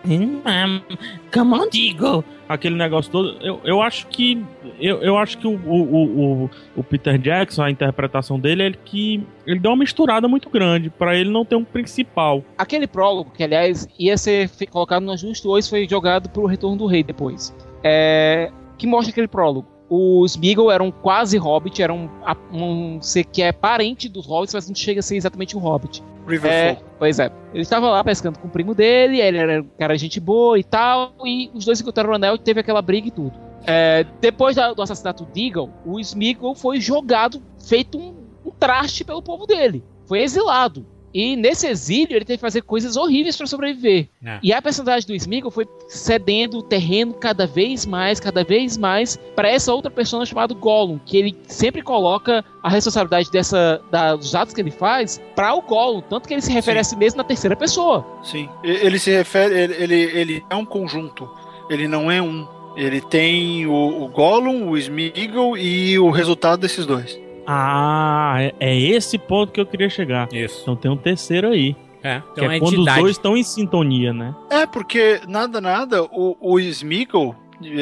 Come 1.33 1.53
on, 1.55 1.67
Digo! 1.71 2.23
Aquele 2.47 2.75
negócio 2.75 3.11
todo. 3.11 3.37
Eu, 3.41 3.59
eu 3.63 3.81
acho 3.81 4.05
que. 4.07 4.43
Eu, 4.79 5.01
eu 5.01 5.17
acho 5.17 5.39
que 5.39 5.47
o, 5.47 5.51
o, 5.55 6.43
o, 6.43 6.49
o- 6.77 6.83
Peter 6.83 7.17
Jackson, 7.17 7.63
a 7.63 7.71
interpretação 7.71 8.39
dele, 8.39 8.61
é 8.63 8.71
que 8.71 9.23
ele 9.45 9.59
deu 9.59 9.71
uma 9.71 9.77
misturada 9.77 10.27
muito 10.27 10.49
grande, 10.51 10.89
pra 10.91 11.15
ele 11.15 11.31
não 11.31 11.43
ter 11.43 11.55
um 11.55 11.63
principal. 11.63 12.43
Aquele 12.57 12.85
prólogo, 12.85 13.31
que 13.35 13.43
aliás 13.43 13.87
ia 13.99 14.15
ser 14.17 14.49
colocado 14.69 15.03
no 15.03 15.11
Ajuste 15.11 15.43
2, 15.43 15.67
foi 15.67 15.87
jogado 15.89 16.29
pro 16.29 16.45
Retorno 16.45 16.77
do 16.77 16.85
Rei 16.85 17.03
depois. 17.03 17.55
É, 17.83 18.51
que 18.77 18.85
mostra 18.85 19.11
aquele 19.11 19.27
prólogo. 19.27 19.67
Os 19.91 20.35
Beagle 20.35 20.69
eram 20.71 20.91
quase 20.91 21.35
hobbit, 21.37 21.81
eram 21.81 22.09
a- 22.23 22.35
um 22.51 22.99
ser 23.01 23.23
que 23.25 23.41
é 23.43 23.51
parente 23.51 24.07
dos 24.09 24.25
hobbits, 24.27 24.53
mas 24.55 24.67
não 24.67 24.75
chega 24.75 24.99
a 24.99 25.03
ser 25.03 25.15
exatamente 25.17 25.55
um 25.57 25.59
hobbit. 25.59 26.03
River 26.29 26.51
É, 26.51 26.75
Folk. 26.75 26.85
pois 26.99 27.19
é. 27.19 27.31
Ele 27.53 27.61
estava 27.63 27.89
lá 27.89 28.03
pescando 28.03 28.39
com 28.39 28.47
o 28.47 28.51
primo 28.51 28.73
dele, 28.75 29.19
ele 29.21 29.37
era 29.37 29.61
um 29.61 29.67
cara 29.77 29.97
gente 29.97 30.19
boa 30.19 30.57
e 30.59 30.63
tal, 30.63 31.13
e 31.25 31.49
os 31.53 31.65
dois 31.65 31.81
encontraram 31.81 32.11
o 32.11 32.15
anel 32.15 32.35
e 32.35 32.39
teve 32.39 32.59
aquela 32.59 32.81
briga 32.81 33.07
e 33.07 33.11
tudo. 33.11 33.33
É, 33.65 34.05
depois 34.21 34.55
da- 34.55 34.73
do 34.73 34.81
assassinato 34.81 35.25
do 35.25 35.31
Deagle, 35.31 35.69
o 35.85 35.99
Smeagol 35.99 36.55
foi 36.55 36.79
jogado, 36.79 37.41
feito 37.67 37.97
um, 37.97 38.13
um 38.45 38.51
traste 38.51 39.03
pelo 39.03 39.21
povo 39.21 39.45
dele. 39.45 39.83
Foi 40.05 40.21
exilado. 40.21 40.85
E 41.13 41.35
nesse 41.35 41.67
exílio 41.67 42.15
ele 42.15 42.25
teve 42.25 42.37
que 42.37 42.41
fazer 42.41 42.61
coisas 42.61 42.95
horríveis 42.95 43.35
para 43.35 43.47
sobreviver. 43.47 44.07
É. 44.23 44.39
E 44.43 44.53
a 44.53 44.61
personagem 44.61 45.07
do 45.07 45.15
Smeagol 45.15 45.49
foi 45.51 45.67
cedendo 45.87 46.59
o 46.59 46.63
terreno 46.63 47.13
cada 47.13 47.47
vez 47.47 47.85
mais, 47.85 48.19
cada 48.19 48.43
vez 48.43 48.77
mais 48.77 49.17
para 49.35 49.49
essa 49.49 49.73
outra 49.73 49.89
pessoa 49.89 50.25
chamada 50.25 50.53
Gollum, 50.53 50.99
que 51.05 51.17
ele 51.17 51.35
sempre 51.47 51.81
coloca 51.81 52.43
a 52.61 52.69
responsabilidade 52.69 53.31
dessa 53.31 53.81
da- 53.89 54.15
dos 54.15 54.35
atos 54.35 54.53
que 54.53 54.61
ele 54.61 54.71
faz 54.71 55.19
para 55.35 55.53
o 55.55 55.61
Gollum, 55.61 56.01
tanto 56.01 56.27
que 56.27 56.33
ele 56.33 56.41
se 56.41 56.51
refere 56.51 56.79
a 56.79 56.83
si 56.83 56.95
mesmo 56.95 57.17
na 57.17 57.23
terceira 57.23 57.55
pessoa. 57.55 58.05
Sim, 58.23 58.47
ele 58.63 58.99
se 58.99 59.09
refere, 59.11 59.57
ele, 59.59 59.73
ele, 59.75 59.95
ele 59.95 60.43
é 60.49 60.55
um 60.55 60.65
conjunto, 60.65 61.29
ele 61.69 61.87
não 61.87 62.11
é 62.11 62.21
um. 62.21 62.47
Ele 62.77 63.01
tem 63.01 63.65
o, 63.65 64.03
o 64.03 64.07
Gollum, 64.09 64.69
o 64.69 64.77
Smeagol 64.77 65.57
e 65.57 65.97
o 65.99 66.09
resultado 66.11 66.59
desses 66.61 66.85
dois. 66.85 67.19
Ah, 67.51 68.35
é, 68.39 68.53
é 68.59 68.77
esse 68.79 69.17
ponto 69.17 69.51
que 69.51 69.59
eu 69.59 69.65
queria 69.65 69.89
chegar. 69.89 70.27
Isso. 70.31 70.61
Então 70.61 70.75
tem 70.75 70.91
um 70.91 70.97
terceiro 70.97 71.47
aí. 71.49 71.75
É, 72.03 72.21
Que 72.35 72.41
uma 72.41 72.55
é 72.55 72.59
quando 72.59 72.67
os 72.67 72.73
entidade. 72.75 72.99
dois 73.01 73.11
estão 73.11 73.35
em 73.35 73.43
sintonia, 73.43 74.13
né? 74.13 74.33
É, 74.49 74.65
porque 74.65 75.19
nada, 75.27 75.59
nada, 75.59 76.03
o, 76.03 76.37
o 76.39 76.59
Smeagol, 76.59 77.35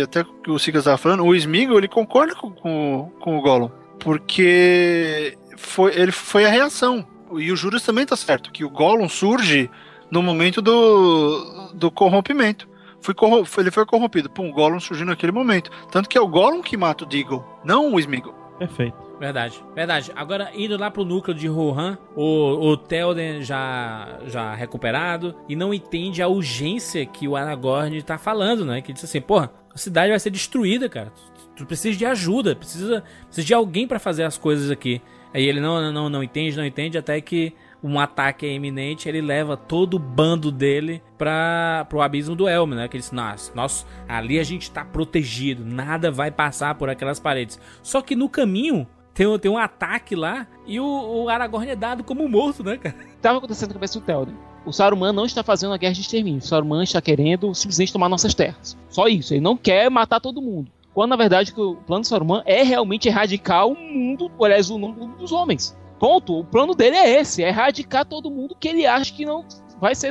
até 0.04 0.24
que 0.44 0.50
o 0.50 0.58
Sigas 0.58 0.82
estava 0.82 0.98
falando, 0.98 1.24
o 1.26 1.36
Smeagol 1.36 1.78
ele 1.78 1.88
concorda 1.88 2.34
com, 2.34 2.50
com, 2.50 3.12
com 3.20 3.38
o 3.38 3.42
Gollum, 3.42 3.70
porque 4.00 5.38
foi, 5.58 5.96
ele 6.00 6.12
foi 6.12 6.46
a 6.46 6.50
reação. 6.50 7.06
E 7.36 7.52
o 7.52 7.56
Juras 7.56 7.84
também 7.84 8.06
tá 8.06 8.16
certo, 8.16 8.52
que 8.52 8.64
o 8.64 8.70
Gollum 8.70 9.08
surge 9.10 9.70
no 10.10 10.24
momento 10.24 10.62
do, 10.62 11.72
do 11.74 11.92
corrompimento. 11.92 12.68
Foi 13.02 13.14
corro- 13.14 13.46
foi- 13.46 13.64
ele 13.66 13.72
foi 13.72 13.86
corrompido. 13.86 14.30
Pum, 14.30 14.50
o 14.50 14.54
Gollum 14.54 14.80
surgiu 14.80 15.06
naquele 15.06 15.32
momento. 15.32 15.70
Tanto 15.92 16.10
que 16.10 16.18
é 16.18 16.22
o 16.22 16.28
Gollum 16.28 16.62
que 16.64 16.76
mata 16.76 17.04
o 17.04 17.08
Deagle, 17.08 17.44
não 17.64 17.94
o 17.94 18.00
Smeagol. 18.00 18.34
Perfeito. 18.58 18.98
Verdade, 19.20 19.64
verdade. 19.74 20.12
Agora, 20.16 20.52
indo 20.54 20.78
lá 20.78 20.92
pro 20.92 21.04
núcleo 21.04 21.36
de 21.36 21.48
Rohan, 21.48 21.98
o, 22.16 22.70
o 22.70 22.78
Theoden 22.78 23.42
já, 23.42 24.20
já 24.28 24.54
recuperado 24.54 25.36
e 25.50 25.56
não 25.56 25.74
entende 25.74 26.22
a 26.22 26.28
urgência 26.28 27.06
que 27.06 27.28
o 27.28 27.36
Aragorn 27.36 28.02
tá 28.04 28.18
falando, 28.18 28.64
né? 28.64 28.82
Que 28.82 28.94
diz 28.94 29.04
assim, 29.04 29.20
porra, 29.20 29.52
a 29.74 29.78
cidade 29.78 30.12
vai 30.12 30.20
ser 30.20 30.30
destruída, 30.30 30.88
cara. 30.88 31.10
Tu, 31.10 31.50
tu 31.56 31.66
precisa 31.66 31.98
de 31.98 32.06
ajuda, 32.06 32.56
precisa, 32.56 33.04
precisa 33.26 33.48
de 33.48 33.54
alguém 33.54 33.88
pra 33.88 33.98
fazer 33.98 34.24
as 34.24 34.38
coisas 34.38 34.70
aqui. 34.70 35.02
Aí 35.34 35.44
ele 35.48 35.60
não, 35.60 35.92
não, 35.92 36.10
não, 36.10 36.24
entende, 36.24 36.56
não 36.56 36.66
entende, 36.66 36.98
até 36.98 37.20
que 37.20 37.54
um 37.84 38.00
ataque 38.00 38.46
é 38.46 38.54
iminente, 38.54 39.08
ele 39.08 39.22
leva 39.22 39.56
todo 39.56 39.96
o 39.96 40.00
bando 40.00 40.52
dele 40.52 41.02
para 41.18 41.86
pro 41.90 42.02
abismo 42.02 42.36
do 42.36 42.48
Elmo, 42.48 42.76
né? 42.76 42.88
Que 42.88 42.98
ele 42.98 43.04
diz, 43.04 43.12
nossa, 43.12 43.86
ali 44.08 44.40
a 44.40 44.44
gente 44.44 44.72
tá 44.72 44.84
protegido, 44.86 45.66
nada 45.66 46.10
vai 46.12 46.32
passar 46.32 46.76
por 46.76 46.90
aquelas 46.90 47.20
paredes. 47.20 47.60
Só 47.82 48.02
que 48.02 48.16
no 48.16 48.30
caminho 48.30 48.88
tem, 49.18 49.26
um- 49.28 49.38
tem 49.40 49.50
um 49.52 49.58
ataque 49.58 50.16
lá 50.16 50.46
e 50.68 50.80
o, 50.80 50.86
o 50.86 51.28
Aragorn 51.30 51.68
é 51.70 51.76
dado 51.76 52.04
como 52.04 52.28
morto, 52.30 52.64
né, 52.64 52.78
cara? 52.78 52.96
Estava 53.16 53.40
acontecendo 53.40 53.70
na 53.70 53.74
cabeça 53.74 54.00
do 54.00 54.06
Theoden. 54.06 54.36
O 54.66 54.72
Saruman 54.72 55.12
não 55.12 55.26
está 55.26 55.44
fazendo 55.44 55.72
uma 55.72 55.78
guerra 55.78 55.94
de 55.94 56.02
extermínio. 56.02 56.40
O 56.40 56.44
Saruman 56.44 56.84
está 56.84 57.02
querendo 57.02 57.54
simplesmente 57.56 57.92
tomar 57.92 58.10
nossas 58.10 58.34
terras. 58.34 58.78
Só 58.90 59.08
isso. 59.08 59.34
Ele 59.34 59.42
não 59.42 59.58
quer 59.58 59.90
matar 59.90 60.20
todo 60.20 60.42
mundo. 60.42 60.70
Quando 60.94 61.10
na 61.12 61.16
verdade 61.16 61.54
que 61.54 61.60
o 61.62 61.76
plano 61.76 62.02
do 62.02 62.08
Saruman 62.08 62.44
é 62.46 62.64
realmente 62.64 63.08
erradicar 63.08 63.66
o 63.68 63.76
mundo, 63.76 64.30
ou, 64.38 64.46
aliás, 64.46 64.70
o 64.70 64.78
mundo 64.78 65.08
dos 65.18 65.32
homens. 65.32 65.76
Ponto. 66.00 66.40
O 66.40 66.44
plano 66.44 66.76
dele 66.76 66.96
é 66.96 67.20
esse: 67.20 67.44
é 67.44 67.48
erradicar 67.48 68.06
todo 68.06 68.30
mundo 68.30 68.56
que 68.60 68.68
ele 68.68 68.86
acha 68.86 69.14
que 69.14 69.26
não 69.26 69.46
vai 69.80 69.96
ser 69.96 70.10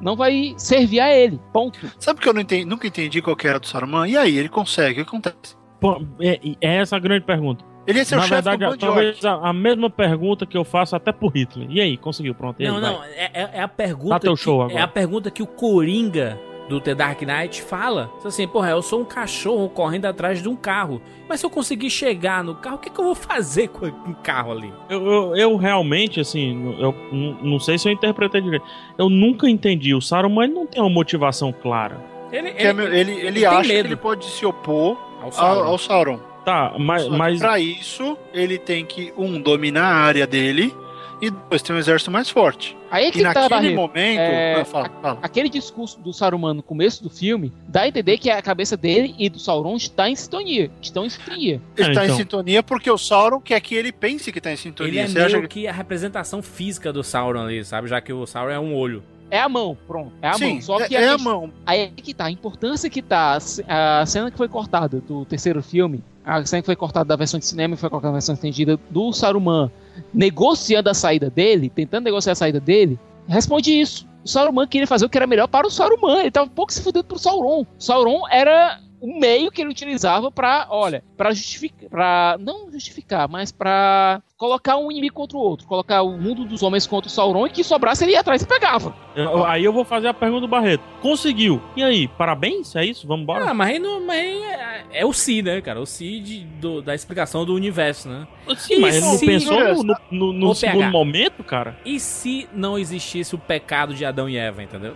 não 0.00 0.14
vai 0.14 0.54
servir 0.58 1.00
a 1.00 1.12
ele. 1.14 1.40
Ponto. 1.52 1.78
Sabe 1.98 2.20
que 2.20 2.28
eu 2.28 2.34
não 2.34 2.40
entendi, 2.42 2.64
nunca 2.64 2.86
entendi 2.86 3.22
qual 3.22 3.34
que 3.36 3.48
era 3.48 3.58
do 3.58 3.66
Saruman? 3.66 4.06
E 4.08 4.16
aí, 4.16 4.36
ele 4.36 4.48
consegue, 4.48 5.00
o 5.00 5.04
que 5.04 5.08
acontece? 5.08 5.56
Pô, 5.80 6.02
é, 6.20 6.40
é 6.60 6.76
essa 6.76 6.96
a 6.96 6.98
grande 7.00 7.24
pergunta. 7.24 7.64
Ele 7.86 7.98
ia 8.00 8.04
ser 8.04 8.14
o 8.14 8.18
Na 8.18 8.22
chefe 8.24 8.42
verdade, 8.42 8.64
do 8.72 8.76
talvez 8.78 9.24
a, 9.24 9.34
a 9.48 9.52
mesma 9.52 9.88
pergunta 9.88 10.44
que 10.46 10.56
eu 10.56 10.64
faço 10.64 10.96
até 10.96 11.12
pro 11.12 11.28
Hitler. 11.28 11.68
E 11.70 11.80
aí, 11.80 11.96
conseguiu? 11.96 12.34
Pronto. 12.34 12.60
Aí, 12.60 12.66
não, 12.68 12.80
não, 12.80 13.02
é, 13.04 13.30
é- 13.32 13.50
é 13.54 13.60
a 13.62 13.68
pergunta. 13.68 14.10
Dá 14.14 14.18
teu 14.20 14.34
que- 14.34 14.40
show 14.40 14.62
É 14.62 14.64
agora. 14.66 14.84
a 14.84 14.88
pergunta 14.88 15.30
que 15.30 15.42
o 15.42 15.46
Coringa 15.46 16.38
do 16.68 16.80
The 16.80 16.96
Dark 16.96 17.22
Knight 17.22 17.62
fala. 17.62 18.10
Assim, 18.24 18.48
porra, 18.48 18.70
eu 18.70 18.82
sou 18.82 19.00
um 19.00 19.04
cachorro 19.04 19.68
correndo 19.68 20.06
atrás 20.06 20.42
de 20.42 20.48
um 20.48 20.56
carro. 20.56 21.00
Mas 21.28 21.38
se 21.38 21.46
eu 21.46 21.50
conseguir 21.50 21.88
chegar 21.90 22.42
no 22.42 22.56
carro, 22.56 22.74
o 22.74 22.78
que, 22.80 22.90
que 22.90 22.98
eu 22.98 23.04
vou 23.04 23.14
fazer 23.14 23.68
com 23.68 23.86
um 23.86 24.14
carro 24.14 24.50
ali? 24.50 24.72
Eu, 24.90 25.06
eu, 25.06 25.36
eu 25.36 25.56
realmente, 25.56 26.18
assim, 26.18 26.74
eu 26.80 26.92
não 27.40 27.60
sei 27.60 27.78
se 27.78 27.88
eu 27.88 27.92
interpretei 27.92 28.40
direito. 28.40 28.64
Eu 28.98 29.08
nunca 29.08 29.48
entendi. 29.48 29.94
O 29.94 30.00
Saruman 30.00 30.44
ele 30.46 30.54
não 30.54 30.66
tem 30.66 30.82
uma 30.82 30.90
motivação 30.90 31.52
clara. 31.52 32.04
Ele, 32.32 32.50
Que 32.50 32.64
é 32.66 32.72
meu- 32.72 32.92
ele, 32.92 33.12
ele, 33.12 33.32
tem 33.40 33.46
acha 33.46 33.62
que 33.62 33.68
medo. 33.68 33.86
ele 33.88 33.96
pode 33.96 34.24
se 34.24 34.44
opor 34.44 34.96
Ao 35.20 35.26
ao, 35.26 35.32
Sauron. 35.32 35.64
ao 35.68 35.78
Sauron. 35.78 36.18
Tá, 36.46 36.74
mas. 36.78 37.06
Mas 37.08 37.38
Pra 37.40 37.58
isso, 37.58 38.16
ele 38.32 38.56
tem 38.56 38.86
que, 38.86 39.12
um, 39.18 39.38
dominar 39.40 39.84
a 39.84 39.96
área 39.96 40.26
dele 40.26 40.72
e 41.20 41.28
dois, 41.28 41.60
ter 41.60 41.72
um 41.72 41.76
exército 41.78 42.08
mais 42.10 42.30
forte. 42.30 42.76
Aí 42.90 43.06
é 43.06 43.08
E 43.08 43.10
que 43.10 43.22
tá, 43.22 43.48
naquele 43.48 43.74
momento. 43.74 44.18
É, 44.20 44.60
Ah, 44.60 44.64
fala, 44.64 44.90
fala. 45.02 45.18
Aquele 45.22 45.48
discurso 45.48 45.98
do 45.98 46.12
Saruman 46.12 46.54
no 46.54 46.62
começo 46.62 47.02
do 47.02 47.10
filme 47.10 47.52
dá 47.66 47.80
a 47.82 47.88
entender 47.88 48.16
que 48.18 48.30
a 48.30 48.40
cabeça 48.40 48.76
dele 48.76 49.12
e 49.18 49.28
do 49.28 49.40
Sauron 49.40 49.74
está 49.76 50.08
em 50.08 50.14
sintonia. 50.14 50.70
Estão 50.80 51.04
em 51.04 51.10
sintonia. 51.10 51.60
Ele 51.76 51.90
É, 51.90 51.92
tá 51.94 52.04
então. 52.04 52.14
em 52.14 52.18
sintonia 52.18 52.62
porque 52.62 52.88
o 52.90 52.96
Sauron 52.96 53.40
quer 53.40 53.58
que 53.60 53.74
ele 53.74 53.90
pense 53.90 54.30
que 54.30 54.40
tá 54.40 54.52
em 54.52 54.56
sintonia. 54.56 54.92
Ele 54.92 55.00
é 55.00 55.06
Você 55.08 55.14
meio 55.14 55.26
acha 55.38 55.48
que... 55.48 55.66
a 55.66 55.72
representação 55.72 56.40
física 56.42 56.92
do 56.92 57.02
Sauron 57.02 57.40
ali, 57.42 57.64
sabe? 57.64 57.88
Já 57.88 58.00
que 58.00 58.12
o 58.12 58.24
Sauron 58.24 58.52
é 58.52 58.60
um 58.60 58.72
olho. 58.76 59.02
É 59.28 59.40
a 59.40 59.48
mão, 59.48 59.76
pronto. 59.88 60.12
É 60.22 60.28
a 60.28 60.34
Sim, 60.34 60.52
mão. 60.52 60.60
Só 60.62 60.80
é, 60.80 60.86
que 60.86 60.94
é 60.94 61.08
a 61.08 61.12
questão- 61.14 61.24
mão. 61.40 61.52
Aí 61.66 61.80
é 61.80 61.86
que 61.88 62.14
tá, 62.14 62.26
a 62.26 62.30
importância 62.30 62.88
que 62.88 63.02
tá 63.02 63.36
a 63.66 64.00
a 64.02 64.06
cena 64.06 64.30
que 64.30 64.36
foi 64.36 64.46
cortada 64.46 65.00
do 65.00 65.24
terceiro 65.24 65.60
filme, 65.64 66.04
a 66.26 66.44
cena 66.44 66.60
que 66.60 66.66
foi 66.66 66.74
cortada 66.74 67.04
da 67.04 67.14
versão 67.14 67.38
de 67.38 67.46
cinema 67.46 67.74
e 67.74 67.76
foi 67.76 67.88
colocada 67.88 68.10
na 68.10 68.16
versão 68.16 68.34
estendida 68.34 68.76
do 68.90 69.12
Saruman 69.12 69.70
negociando 70.12 70.90
a 70.90 70.94
saída 70.94 71.30
dele, 71.30 71.70
tentando 71.70 72.04
negociar 72.04 72.32
a 72.32 72.36
saída 72.36 72.58
dele, 72.58 72.98
responde 73.28 73.70
isso. 73.70 74.06
O 74.24 74.28
Saruman 74.28 74.66
queria 74.66 74.88
fazer 74.88 75.06
o 75.06 75.08
que 75.08 75.16
era 75.16 75.26
melhor 75.26 75.46
para 75.46 75.68
o 75.68 75.70
Saruman, 75.70 76.18
ele 76.18 76.32
tava 76.32 76.46
um 76.46 76.50
pouco 76.50 76.72
se 76.72 76.82
fudendo 76.82 77.04
pro 77.04 77.16
Sauron. 77.16 77.64
Sauron 77.78 78.22
era 78.28 78.80
o 79.00 79.18
meio 79.20 79.50
que 79.50 79.60
ele 79.62 79.70
utilizava 79.70 80.30
pra, 80.30 80.66
olha, 80.70 81.02
pra 81.16 81.32
justificar, 81.32 81.88
pra 81.88 82.36
não 82.40 82.70
justificar, 82.70 83.28
mas 83.28 83.52
pra 83.52 84.22
colocar 84.36 84.76
um 84.76 84.90
inimigo 84.90 85.14
contra 85.14 85.36
o 85.36 85.40
outro, 85.40 85.66
colocar 85.66 86.02
o 86.02 86.16
mundo 86.18 86.44
dos 86.44 86.62
homens 86.62 86.86
contra 86.86 87.08
o 87.08 87.10
Sauron 87.10 87.46
e 87.46 87.50
que 87.50 87.64
sobrasse 87.64 88.04
ele 88.04 88.12
ia 88.12 88.20
atrás 88.20 88.42
e 88.42 88.46
pegava. 88.46 88.94
eu- 89.14 89.44
aí 89.46 89.64
eu 89.64 89.72
vou 89.72 89.84
fazer 89.84 90.08
a 90.08 90.14
pergunta 90.14 90.42
do 90.42 90.48
Barreto. 90.48 90.82
Conseguiu. 91.00 91.62
E 91.74 91.82
aí, 91.82 92.06
parabéns? 92.08 92.74
É 92.76 92.84
isso? 92.84 93.06
Vamos 93.06 93.22
embora? 93.22 93.50
Ah, 93.50 93.54
mas 93.54 93.68
aí, 93.70 93.78
não, 93.78 94.04
mas 94.04 94.18
aí 94.18 94.42
é, 94.42 94.84
é 95.00 95.06
o 95.06 95.12
Si, 95.12 95.40
né, 95.42 95.60
cara? 95.62 95.80
O 95.80 95.86
Si 95.86 96.20
de- 96.20 96.40
do- 96.44 96.82
da 96.82 96.94
explicação 96.94 97.44
do 97.44 97.54
universo, 97.54 98.08
né? 98.08 98.26
Sim, 98.56 98.78
mas 98.80 98.96
ele 98.96 99.04
não 99.06 99.12
se- 99.14 99.26
pensou 99.26 99.84
no, 99.84 99.96
no, 100.10 100.32
no- 100.32 100.54
segundo 100.54 100.90
momento, 100.90 101.42
cara? 101.42 101.78
E 101.84 101.98
se 101.98 102.48
não 102.52 102.78
existisse 102.78 103.34
o 103.34 103.38
pecado 103.38 103.94
de 103.94 104.04
Adão 104.04 104.28
e 104.28 104.36
Eva, 104.36 104.62
entendeu? 104.62 104.94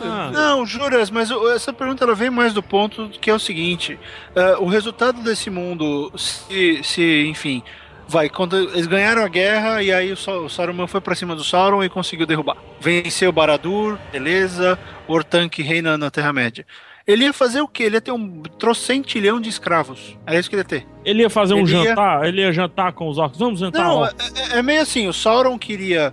Ah. 0.00 0.30
Não, 0.32 0.66
juras, 0.66 1.10
mas 1.10 1.30
essa 1.54 1.72
pergunta 1.72 2.04
ela 2.04 2.14
vem 2.14 2.30
mais 2.30 2.52
do 2.52 2.62
ponto 2.62 3.08
que 3.20 3.30
é 3.30 3.34
o 3.34 3.38
seguinte: 3.38 3.98
eh, 4.34 4.56
o 4.58 4.66
resultado 4.66 5.20
desse 5.22 5.50
mundo, 5.50 6.12
se, 6.16 6.80
se, 6.82 7.26
enfim, 7.28 7.62
vai, 8.08 8.28
quando 8.28 8.56
eles 8.56 8.86
ganharam 8.86 9.22
a 9.24 9.28
guerra 9.28 9.82
e 9.82 9.92
aí 9.92 10.12
o, 10.12 10.16
Sa- 10.16 10.32
o 10.38 10.48
Saruman 10.48 10.86
foi 10.86 11.00
pra 11.00 11.14
cima 11.14 11.34
do 11.34 11.42
Sauron 11.44 11.82
e 11.84 11.88
conseguiu 11.88 12.26
derrubar. 12.26 12.56
Venceu 12.80 13.32
Baradur, 13.32 13.98
beleza, 14.12 14.78
Ortanque 15.08 15.62
reina 15.62 15.96
na 15.98 16.10
Terra-média. 16.10 16.66
Ele 17.06 17.22
ia 17.24 17.32
fazer 17.32 17.60
o 17.60 17.68
quê? 17.68 17.84
Ele 17.84 17.94
ia 17.96 18.00
ter 18.00 18.10
um 18.10 18.42
trocentilhão 18.58 19.40
de 19.40 19.48
escravos. 19.48 20.18
É 20.26 20.36
isso 20.36 20.48
que 20.50 20.56
ele 20.56 20.62
ia 20.62 20.64
ter. 20.68 20.86
Ele 21.04 21.22
ia 21.22 21.30
fazer 21.30 21.54
um 21.54 21.60
Ele 21.60 21.72
ia- 21.72 21.84
jantar? 21.84 22.26
Ele 22.26 22.40
ia 22.40 22.52
jantar 22.52 22.92
com 22.92 23.08
os 23.08 23.16
orcs? 23.16 23.38
Vamos 23.38 23.60
jantar, 23.60 23.84
Não, 23.84 24.04
é, 24.04 24.10
é- 24.54 24.58
é 24.58 24.62
meio 24.62 24.82
assim, 24.82 25.06
o 25.06 25.12
Sauron 25.12 25.56
queria 25.56 26.12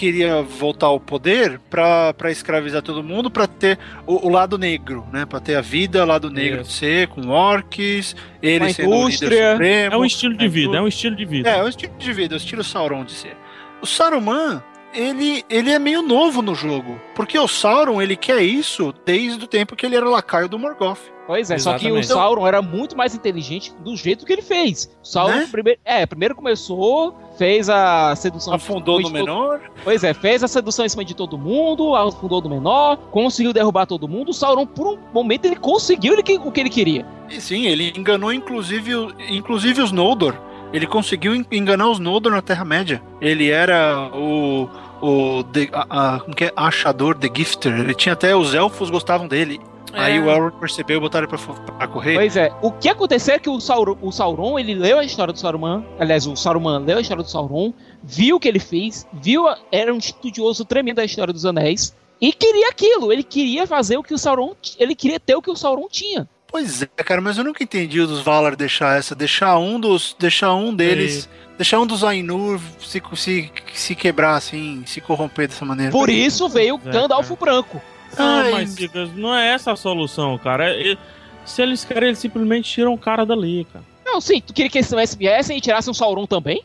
queria 0.00 0.40
voltar 0.40 0.86
ao 0.86 0.98
poder 0.98 1.60
pra, 1.68 2.14
pra 2.14 2.30
escravizar 2.30 2.80
todo 2.80 3.04
mundo, 3.04 3.30
pra 3.30 3.46
ter 3.46 3.78
o, 4.06 4.28
o 4.28 4.30
lado 4.30 4.56
negro, 4.56 5.06
né? 5.12 5.26
Pra 5.26 5.40
ter 5.40 5.56
a 5.56 5.60
vida, 5.60 6.06
lado 6.06 6.30
negro 6.30 6.62
de 6.62 6.72
ser, 6.72 7.08
com 7.08 7.28
orcs, 7.28 8.16
ele 8.42 8.64
Uma 8.64 8.72
sendo 8.72 8.88
o 8.88 8.92
líder 8.92 9.04
indústria. 9.04 9.52
supremo. 9.52 9.94
É 9.94 9.98
um 9.98 10.04
estilo 10.06 10.34
de 10.34 10.46
a 10.46 10.48
vida, 10.48 10.76
é 10.78 10.80
um 10.80 10.88
estilo 10.88 11.16
de 11.16 11.24
vida. 11.26 11.50
É, 11.50 11.58
é 11.58 11.62
o 11.62 11.68
estilo 11.68 11.92
de 11.98 12.12
vida, 12.14 12.34
é 12.34 12.36
o 12.36 12.38
estilo 12.38 12.64
Sauron 12.64 13.04
de 13.04 13.12
ser. 13.12 13.36
O 13.82 13.86
Saruman, 13.86 14.62
ele, 14.94 15.44
ele 15.48 15.70
é 15.70 15.78
meio 15.78 16.02
novo 16.02 16.42
no 16.42 16.54
jogo, 16.54 17.00
porque 17.14 17.38
o 17.38 17.46
Sauron, 17.48 18.00
ele 18.02 18.16
quer 18.16 18.42
isso 18.42 18.92
desde 19.04 19.44
o 19.44 19.48
tempo 19.48 19.76
que 19.76 19.86
ele 19.86 19.96
era 19.96 20.08
lacaio 20.08 20.48
do 20.48 20.58
Morgoth. 20.58 20.98
Pois 21.26 21.48
é, 21.48 21.58
só 21.58 21.74
que 21.78 21.84
o 21.86 21.96
Exatamente. 21.96 22.06
Sauron 22.08 22.44
era 22.46 22.60
muito 22.60 22.96
mais 22.96 23.14
inteligente 23.14 23.72
do 23.84 23.94
jeito 23.96 24.26
que 24.26 24.32
ele 24.32 24.42
fez. 24.42 24.90
O 25.00 25.06
Sauron 25.06 25.36
Né? 25.36 25.48
primeiro, 25.48 25.78
é, 25.84 26.04
primeiro 26.04 26.34
começou, 26.34 27.16
fez 27.38 27.70
a 27.70 28.16
sedução. 28.16 28.52
Afundou 28.52 28.98
em 28.98 29.02
no 29.04 29.08
cima 29.08 29.20
de 29.20 29.26
todo- 29.26 29.34
menor. 29.38 29.60
Pois 29.84 30.02
é, 30.02 30.12
fez 30.12 30.42
a 30.42 30.48
sedução 30.48 30.84
em 30.84 30.88
cima 30.88 31.04
de 31.04 31.14
todo 31.14 31.38
mundo, 31.38 31.94
afundou 31.94 32.40
do 32.40 32.50
menor, 32.50 32.96
conseguiu 33.12 33.52
derrubar 33.52 33.86
todo 33.86 34.08
mundo. 34.08 34.30
O 34.30 34.34
Sauron, 34.34 34.66
por 34.66 34.88
um 34.88 34.98
momento, 35.14 35.44
ele 35.44 35.54
conseguiu 35.56 36.14
o 36.18 36.50
que 36.50 36.60
ele 36.60 36.68
queria. 36.70 37.06
E 37.30 37.40
sim, 37.40 37.66
ele 37.66 37.92
enganou 37.96 38.32
inclusive, 38.32 38.96
o- 38.96 39.12
inclusive 39.28 39.80
os 39.80 39.92
Noldor. 39.92 40.34
Ele 40.72 40.86
conseguiu 40.86 41.34
en- 41.34 41.44
enganar 41.50 41.88
os 41.88 41.98
Noldor 41.98 42.32
na 42.32 42.42
Terra-média. 42.42 43.02
Ele 43.20 43.50
era 43.50 44.08
o. 44.14 44.68
O. 45.02 45.42
de- 45.44 45.70
a, 45.72 46.14
a- 46.16 46.20
como 46.20 46.34
que 46.36 46.44
é? 46.44 46.52
Achador, 46.54 47.16
The 47.16 47.28
Gifter. 47.34 47.78
Ele 47.78 47.94
tinha 47.94 48.12
até. 48.12 48.34
Os 48.36 48.54
elfos 48.54 48.90
gostavam 48.90 49.26
dele. 49.26 49.60
Aí 49.92 50.18
É. 50.18 50.20
o 50.20 50.30
Elrond 50.30 50.54
percebeu 50.60 50.98
e 50.98 51.00
botaram 51.00 51.26
ele 51.28 51.36
pra, 51.36 51.54
pra 51.72 51.88
correr. 51.88 52.14
Pois 52.14 52.36
é, 52.36 52.52
o 52.62 52.70
que 52.70 52.88
aconteceu 52.88 53.34
é 53.34 53.38
que 53.40 53.50
o 53.50 53.58
Sauron, 53.58 53.96
o 54.00 54.12
Sauron, 54.12 54.56
ele 54.56 54.72
leu 54.72 55.00
a 55.00 55.04
história 55.04 55.32
do 55.32 55.38
Saruman, 55.40 55.84
aliás, 55.98 56.28
o 56.28 56.36
Saruman 56.36 56.78
leu 56.78 56.98
a 56.98 57.00
história 57.00 57.24
do 57.24 57.28
Sauron, 57.28 57.72
viu 58.00 58.36
o 58.36 58.40
que 58.40 58.46
ele 58.46 58.60
fez, 58.60 59.04
viu, 59.12 59.48
a- 59.48 59.58
era 59.72 59.92
um 59.92 59.98
estudioso 59.98 60.64
tremendo 60.64 60.96
da 60.98 61.04
história 61.04 61.32
dos 61.32 61.44
anéis, 61.44 61.92
e 62.20 62.32
queria 62.32 62.68
aquilo, 62.68 63.12
ele 63.12 63.24
queria 63.24 63.66
fazer 63.66 63.96
o 63.96 64.02
que 64.04 64.14
o 64.14 64.18
Sauron, 64.18 64.54
ele 64.78 64.94
queria 64.94 65.18
ter 65.18 65.34
o 65.34 65.42
que 65.42 65.50
o 65.50 65.56
Sauron 65.56 65.88
tinha. 65.90 66.28
Pois 66.50 66.82
é, 66.82 66.86
cara, 66.86 67.20
mas 67.20 67.38
eu 67.38 67.44
nunca 67.44 67.62
entendi 67.62 68.00
o 68.00 68.06
dos 68.06 68.20
Valar 68.20 68.56
deixar 68.56 68.98
essa. 68.98 69.14
Deixar 69.14 69.58
um 69.58 69.78
dos. 69.78 70.16
Deixar 70.18 70.54
um 70.54 70.74
deles. 70.74 71.28
Deixar 71.56 71.78
um 71.78 71.86
dos 71.86 72.02
Ainur 72.02 72.58
se, 72.80 73.02
se, 73.14 73.52
se 73.74 73.94
quebrar 73.94 74.34
assim, 74.36 74.82
se 74.86 75.00
corromper 75.00 75.46
dessa 75.46 75.64
maneira. 75.64 75.92
Por 75.92 76.08
isso 76.08 76.48
veio 76.48 76.76
o 76.76 76.88
É, 76.88 76.90
Gandalf 76.92 77.30
branco. 77.38 77.80
Não, 78.18 78.40
Ai. 78.40 78.50
mas 78.52 78.76
não 79.14 79.34
é 79.34 79.52
essa 79.52 79.72
a 79.72 79.76
solução, 79.76 80.36
cara. 80.38 80.70
É- 80.70 80.92
é- 80.92 80.96
se 81.44 81.62
eles 81.62 81.84
querem, 81.84 82.08
eles 82.08 82.18
simplesmente 82.18 82.70
tiram 82.70 82.94
o 82.94 82.98
cara 82.98 83.24
dali, 83.26 83.66
cara. 83.72 83.84
Não, 84.04 84.20
sim, 84.20 84.40
tu 84.40 84.52
queria 84.52 84.70
que 84.70 84.78
eles 84.78 85.14
viessem 85.14 85.58
e 85.58 85.60
tirassem 85.60 85.90
o 85.90 85.94
Sauron 85.94 86.26
também? 86.26 86.64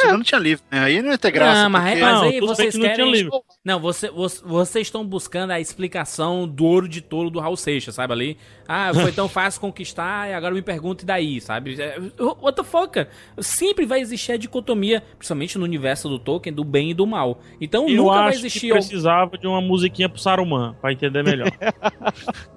Senão 0.00 0.16
não 0.18 0.22
tinha 0.24 0.38
livro, 0.40 0.64
né? 0.70 0.80
Aí 0.80 1.02
não 1.02 1.10
ia 1.10 1.18
ter 1.18 1.30
graça. 1.30 1.62
Não, 1.64 1.70
mas, 1.70 1.84
porque- 1.84 2.00
mas 2.00 2.14
Não, 2.14 2.22
aí 2.22 2.30
bem 2.30 2.40
vocês 2.40 2.74
que 2.74 2.80
não 2.80 2.88
querem. 2.88 3.12
livro. 3.12 3.42
Não, 3.64 3.80
você, 3.80 4.10
você- 4.10 4.42
vocês 4.44 4.86
estão 4.86 5.04
buscando 5.04 5.50
a 5.52 5.60
explicação 5.60 6.46
do 6.48 6.64
ouro 6.64 6.88
de 6.88 7.00
touro 7.00 7.30
do 7.30 7.38
Raul 7.40 7.56
Seixas, 7.56 7.94
sabe 7.94 8.12
ali? 8.12 8.38
Ah, 8.66 8.90
foi 8.94 9.12
tão 9.12 9.28
fácil 9.28 9.60
conquistar 9.60 10.28
e 10.28 10.34
agora 10.34 10.54
me 10.54 10.62
pergunte 10.62 11.04
daí, 11.06 11.40
sabe? 11.40 11.80
É, 11.80 11.98
What 12.18 12.56
the 12.56 12.62
fuck, 12.64 12.92
cara? 12.92 13.08
Sempre 13.40 13.86
vai 13.86 14.00
existir 14.00 14.32
a 14.32 14.36
dicotomia, 14.36 15.02
principalmente 15.16 15.58
no 15.58 15.64
universo 15.64 16.08
do 16.08 16.18
Tolkien, 16.18 16.54
do 16.54 16.64
bem 16.64 16.90
e 16.90 16.94
do 16.94 17.06
mal. 17.06 17.40
Então 17.60 17.88
Eu 17.88 17.96
nunca 18.04 18.14
vai 18.16 18.28
acho 18.28 18.38
existir. 18.40 18.60
que 18.68 18.72
precisava 18.72 19.36
de 19.38 19.46
uma 19.46 19.60
musiquinha 19.60 20.08
pro 20.08 20.18
Saruman, 20.20 20.74
pra 20.80 20.92
entender 20.92 21.22
melhor. 21.24 21.48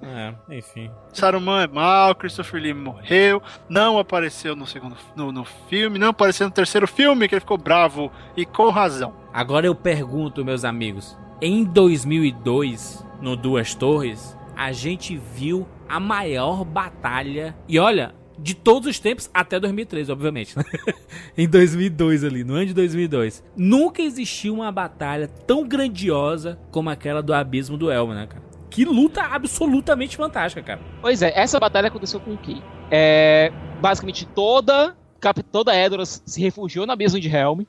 É, 0.02 0.34
enfim. 0.56 0.90
Saruman 1.12 1.62
é 1.62 1.66
mal, 1.66 2.14
Christopher 2.14 2.60
Lee 2.60 2.74
morreu, 2.74 3.40
não 3.68 3.98
apareceu 3.98 4.54
no 4.54 4.66
segundo 4.66 4.96
no, 5.16 5.32
no 5.32 5.44
filme, 5.68 5.98
não 5.98 6.08
apareceu 6.08 6.46
no 6.46 6.52
terceiro 6.52 6.86
filme, 6.86 7.28
que 7.32 7.36
ele 7.36 7.40
ficou 7.40 7.56
bravo 7.56 8.12
e 8.36 8.44
com 8.44 8.68
razão. 8.68 9.14
Agora 9.32 9.66
eu 9.66 9.74
pergunto, 9.74 10.44
meus 10.44 10.64
amigos, 10.64 11.16
em 11.40 11.64
2002, 11.64 13.02
no 13.22 13.36
Duas 13.36 13.74
Torres, 13.74 14.36
a 14.54 14.70
gente 14.70 15.16
viu 15.16 15.66
a 15.88 15.98
maior 15.98 16.62
batalha, 16.62 17.56
e 17.66 17.78
olha, 17.78 18.14
de 18.38 18.54
todos 18.54 18.88
os 18.88 18.98
tempos 18.98 19.30
até 19.32 19.58
2013, 19.58 20.12
obviamente. 20.12 20.58
né? 20.58 20.64
em 21.36 21.48
2002 21.48 22.22
ali, 22.22 22.44
no 22.44 22.54
ano 22.54 22.66
de 22.66 22.74
2002. 22.74 23.42
Nunca 23.56 24.02
existiu 24.02 24.54
uma 24.54 24.70
batalha 24.70 25.26
tão 25.26 25.66
grandiosa 25.66 26.58
como 26.70 26.90
aquela 26.90 27.22
do 27.22 27.32
Abismo 27.32 27.78
do 27.78 27.90
Elmo, 27.90 28.12
né, 28.12 28.26
cara? 28.26 28.42
Que 28.68 28.84
luta 28.84 29.22
absolutamente 29.22 30.16
fantástica, 30.16 30.62
cara. 30.62 30.80
Pois 31.00 31.22
é, 31.22 31.32
essa 31.34 31.58
batalha 31.58 31.88
aconteceu 31.88 32.20
com 32.20 32.34
o 32.34 32.38
quê? 32.38 32.56
É, 32.90 33.52
basicamente 33.80 34.26
toda, 34.26 34.96
cap- 35.22 35.42
toda 35.44 35.74
Edoras 35.74 36.22
se 36.26 36.40
refugiou 36.42 36.84
na 36.86 36.92
abismo 36.92 37.18
de 37.18 37.28
Helm. 37.28 37.62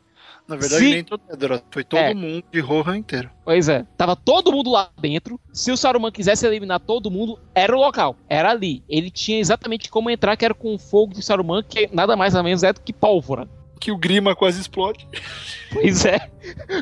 Na 0.46 0.58
verdade, 0.58 0.84
Se- 0.84 0.90
nem 0.92 1.04
todo 1.06 1.22
Edoras, 1.30 1.64
foi 1.72 1.86
todo 1.86 2.00
É. 2.00 2.14
mundo 2.14 2.44
de 2.52 2.60
Rohan 2.60 2.98
inteiro. 2.98 3.30
Pois 3.46 3.70
é, 3.70 3.86
tava 3.96 4.14
todo 4.14 4.52
mundo 4.52 4.72
lá 4.72 4.90
dentro. 5.00 5.40
Se 5.54 5.72
o 5.72 5.78
Saruman 5.78 6.12
quisesse 6.12 6.46
eliminar 6.46 6.82
todo 6.82 7.10
mundo, 7.10 7.40
era 7.56 7.74
o 7.74 7.80
local, 7.80 8.18
era 8.28 8.52
ali. 8.52 8.84
Ele 8.90 9.10
tinha 9.10 9.40
exatamente 9.40 9.90
como 9.90 10.10
entrar, 10.10 10.36
que 10.36 10.44
era 10.44 10.54
com 10.54 10.74
o 10.76 10.78
fogo 10.78 11.14
de 11.14 11.22
Saruman, 11.24 11.64
que 11.64 11.90
nada 11.94 12.18
mais 12.18 12.36
ou 12.36 12.44
menos 12.44 12.62
é 12.64 12.74
do 12.74 12.82
que 12.82 12.92
pólvora. 12.92 13.48
Que 13.84 13.91
o 13.91 13.97
Grima 13.97 14.34
quase 14.34 14.61
explode. 14.61 15.05
Pois 15.73 16.05
é. 16.05 16.18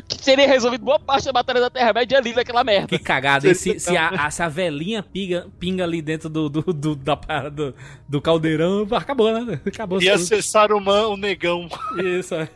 Que 0.08 0.18
teria 0.18 0.46
resolvido 0.46 0.84
boa 0.84 1.00
parte 1.00 1.24
da 1.24 1.32
batalha 1.32 1.60
da 1.60 1.68
Terra-média 1.68 2.16
ali 2.16 2.32
naquela 2.32 2.62
merda. 2.62 2.86
Que 2.86 2.96
cagada. 2.96 3.48
E 3.50 3.56
se, 3.56 3.80
se, 3.80 3.96
a, 3.96 4.08
a- 4.10 4.30
se 4.30 4.40
a 4.40 4.48
velhinha 4.48 5.02
pinga, 5.02 5.48
pinga 5.58 5.82
ali 5.82 6.00
dentro 6.00 6.28
do, 6.28 6.48
do, 6.48 6.62
do, 6.62 6.94
da, 6.94 7.16
do, 7.48 7.74
do 8.08 8.20
caldeirão, 8.20 8.86
acabou, 8.92 9.32
né? 9.32 9.60
Acabou. 9.66 10.00
Ia 10.00 10.12
tudo. 10.12 10.26
ser 10.26 10.42
Saruman, 10.44 11.08
o 11.08 11.16
negão. 11.16 11.68
Isso, 11.98 12.36
é. 12.36 12.48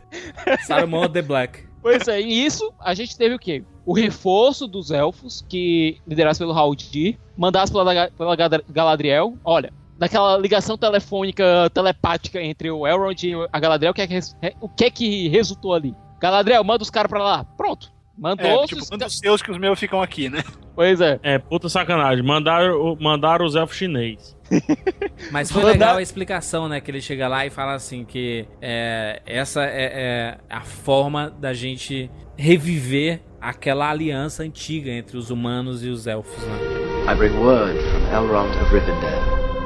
Saruman 0.64 1.09
The 1.10 1.23
Black. 1.23 1.64
Pois 1.82 2.06
é, 2.06 2.20
e 2.20 2.47
isso 2.47 2.73
a 2.78 2.94
gente 2.94 3.16
teve 3.18 3.35
o 3.35 3.39
quê? 3.40 3.64
O 3.85 3.93
reforço 3.93 4.68
dos 4.68 4.93
elfos, 4.93 5.44
que 5.48 5.98
liderados 6.06 6.39
pelo 6.39 6.52
Haldir, 6.52 7.18
mandados 7.36 7.73
pela, 7.73 8.10
pela 8.10 8.36
Ga- 8.36 8.62
Galadriel. 8.70 9.36
Olha, 9.44 9.73
daquela 9.98 10.36
ligação 10.39 10.77
telefônica, 10.77 11.70
telepática 11.73 12.40
entre 12.43 12.70
o 12.70 12.86
Elrond 12.86 13.23
e 13.27 13.32
a 13.52 13.59
Galadriel, 13.60 13.93
o 13.93 13.94
que 13.94 14.02
é 14.02 14.06
que, 14.06 14.14
res- 14.14 14.36
é- 14.43 14.55
o 14.60 14.68
que, 14.68 14.85
é 14.85 14.90
que 14.90 15.28
resultou 15.28 15.74
ali? 15.74 15.94
Galadriel, 16.20 16.62
manda 16.64 16.82
os 16.82 16.90
caras 16.90 17.09
pra 17.10 17.23
lá. 17.23 17.44
Pronto. 17.56 17.94
Mandou. 18.18 18.47
É, 18.64 18.66
tipo, 18.66 18.82
manda 18.90 19.06
os 19.06 19.18
seus 19.18 19.43
que 19.43 19.51
os 19.51 19.59
meus 19.59 19.78
ficam 19.78 20.01
aqui, 20.01 20.31
né? 20.31 20.43
Pois 20.74 21.01
é. 21.02 21.20
É, 21.23 21.39
puta 21.39 21.68
sacanagem. 21.68 22.24
Mandaram, 22.24 22.97
mandaram 22.98 23.44
os 23.44 23.55
elfos 23.55 23.77
chinês. 23.77 24.35
Mas 25.31 25.51
foi 25.52 25.62
legal 25.64 25.97
a 25.97 26.02
explicação, 26.02 26.66
né? 26.68 26.81
Que 26.81 26.90
ele 26.90 27.01
chega 27.02 27.28
lá 27.28 27.44
e 27.44 27.51
fala 27.51 27.74
assim 27.74 28.05
que 28.05 28.47
é, 28.62 29.20
essa 29.27 29.64
é, 29.64 29.93
é 29.93 30.39
a 30.48 30.62
forma 30.62 31.28
da 31.31 31.52
gente 31.52 32.10
reviver 32.39 33.20
aquela 33.39 33.90
aliança 33.90 34.43
antiga 34.43 34.90
entre 34.90 35.16
os 35.18 35.31
humanos 35.31 35.85
e 35.85 35.89
os 35.89 36.06
elfos, 36.06 36.43
né? 36.43 37.12
I 37.12 37.14
bring 37.14 37.36
word 37.36 37.78
from 37.78 38.14
Elrond 38.16 38.51
of 38.62 38.73
Rivendell. 38.74 39.66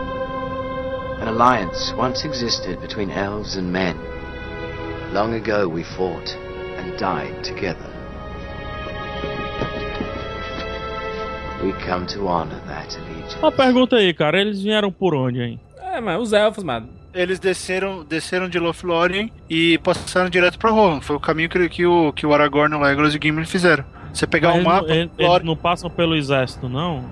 An 1.20 1.28
alliance 1.28 1.92
once 1.96 2.24
existed 2.26 2.80
between 2.80 3.10
elves 3.10 3.56
and 3.56 3.70
men. 3.70 3.96
Long 5.12 5.34
ago 5.34 5.68
we 5.68 5.82
fought 5.84 6.34
and 6.78 6.96
died 6.98 7.42
together. 7.44 7.88
We 11.62 11.72
come 11.86 12.06
to 12.06 12.26
honor 12.26 12.58
that 12.68 12.96
allegiance. 12.96 13.36
Uma 13.38 13.52
pergunta 13.52 13.96
aí, 13.96 14.14
cara. 14.14 14.40
Eles 14.40 14.62
vieram 14.62 14.90
por 14.90 15.14
onde, 15.14 15.40
hein? 15.42 15.60
É, 15.78 16.00
mas 16.00 16.20
os 16.20 16.32
elfos, 16.32 16.64
mano. 16.64 16.88
Eles 17.12 17.38
desceram, 17.38 18.04
desceram 18.04 18.48
de 18.48 18.58
Lothlórien 18.58 19.30
e 19.48 19.76
passaram 19.78 20.30
direto 20.30 20.58
pra 20.58 20.70
Rohan. 20.70 21.00
Foi 21.00 21.16
o 21.16 21.20
caminho 21.20 21.48
que, 21.50 21.68
que, 21.68 21.84
o, 21.84 22.12
que 22.12 22.24
o 22.24 22.32
Aragorn, 22.32 22.74
o 22.76 22.80
Legolas 22.80 23.12
e 23.14 23.18
o 23.18 23.20
Gimli 23.22 23.44
fizeram. 23.44 23.84
Você 24.14 24.26
pegar 24.26 24.54
o 24.54 24.62
mapa, 24.62 24.90
Eles, 24.90 25.10
eles- 25.18 25.42
não 25.42 25.56
passam 25.56 25.90
pelo 25.90 26.14
exército, 26.16 26.68
não? 26.68 27.04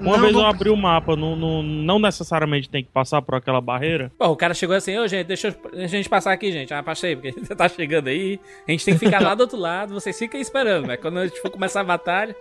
Uma 0.00 0.16
Não, 0.16 0.20
vez 0.22 0.32
não- 0.34 0.40
eu 0.42 0.46
abri 0.46 0.68
o 0.70 0.76
mapa, 0.76 1.16
não, 1.16 1.34
não, 1.34 1.62
não 1.62 1.98
necessariamente 1.98 2.68
tem 2.68 2.84
que 2.84 2.90
passar 2.90 3.22
por 3.22 3.34
aquela 3.34 3.60
barreira. 3.60 4.10
Pô, 4.18 4.26
o 4.28 4.36
cara 4.36 4.52
chegou 4.54 4.76
assim, 4.76 4.98
ô 4.98 5.06
gente, 5.08 5.26
deixa 5.26 5.48
eu- 5.48 5.70
deixa 5.70 5.84
a 5.96 5.98
gente 5.98 6.08
passar 6.08 6.32
aqui, 6.32 6.52
gente. 6.52 6.72
Ah, 6.74 6.82
passei, 6.82 7.16
porque 7.16 7.32
você 7.40 7.54
tá 7.54 7.68
chegando 7.68 8.08
aí. 8.08 8.38
A 8.68 8.70
gente 8.70 8.84
tem 8.84 8.94
que 8.98 9.04
ficar 9.04 9.20
lá 9.22 9.34
do 9.34 9.40
outro 9.42 9.58
lado, 9.58 9.94
vocês 9.94 10.18
ficam 10.18 10.36
aí 10.38 10.42
esperando, 10.42 10.86
mas 10.86 11.00
quando 11.00 11.18
a 11.18 11.26
gente 11.26 11.40
for 11.40 11.50
começar 11.50 11.80
a 11.80 11.84
batalha. 11.84 12.34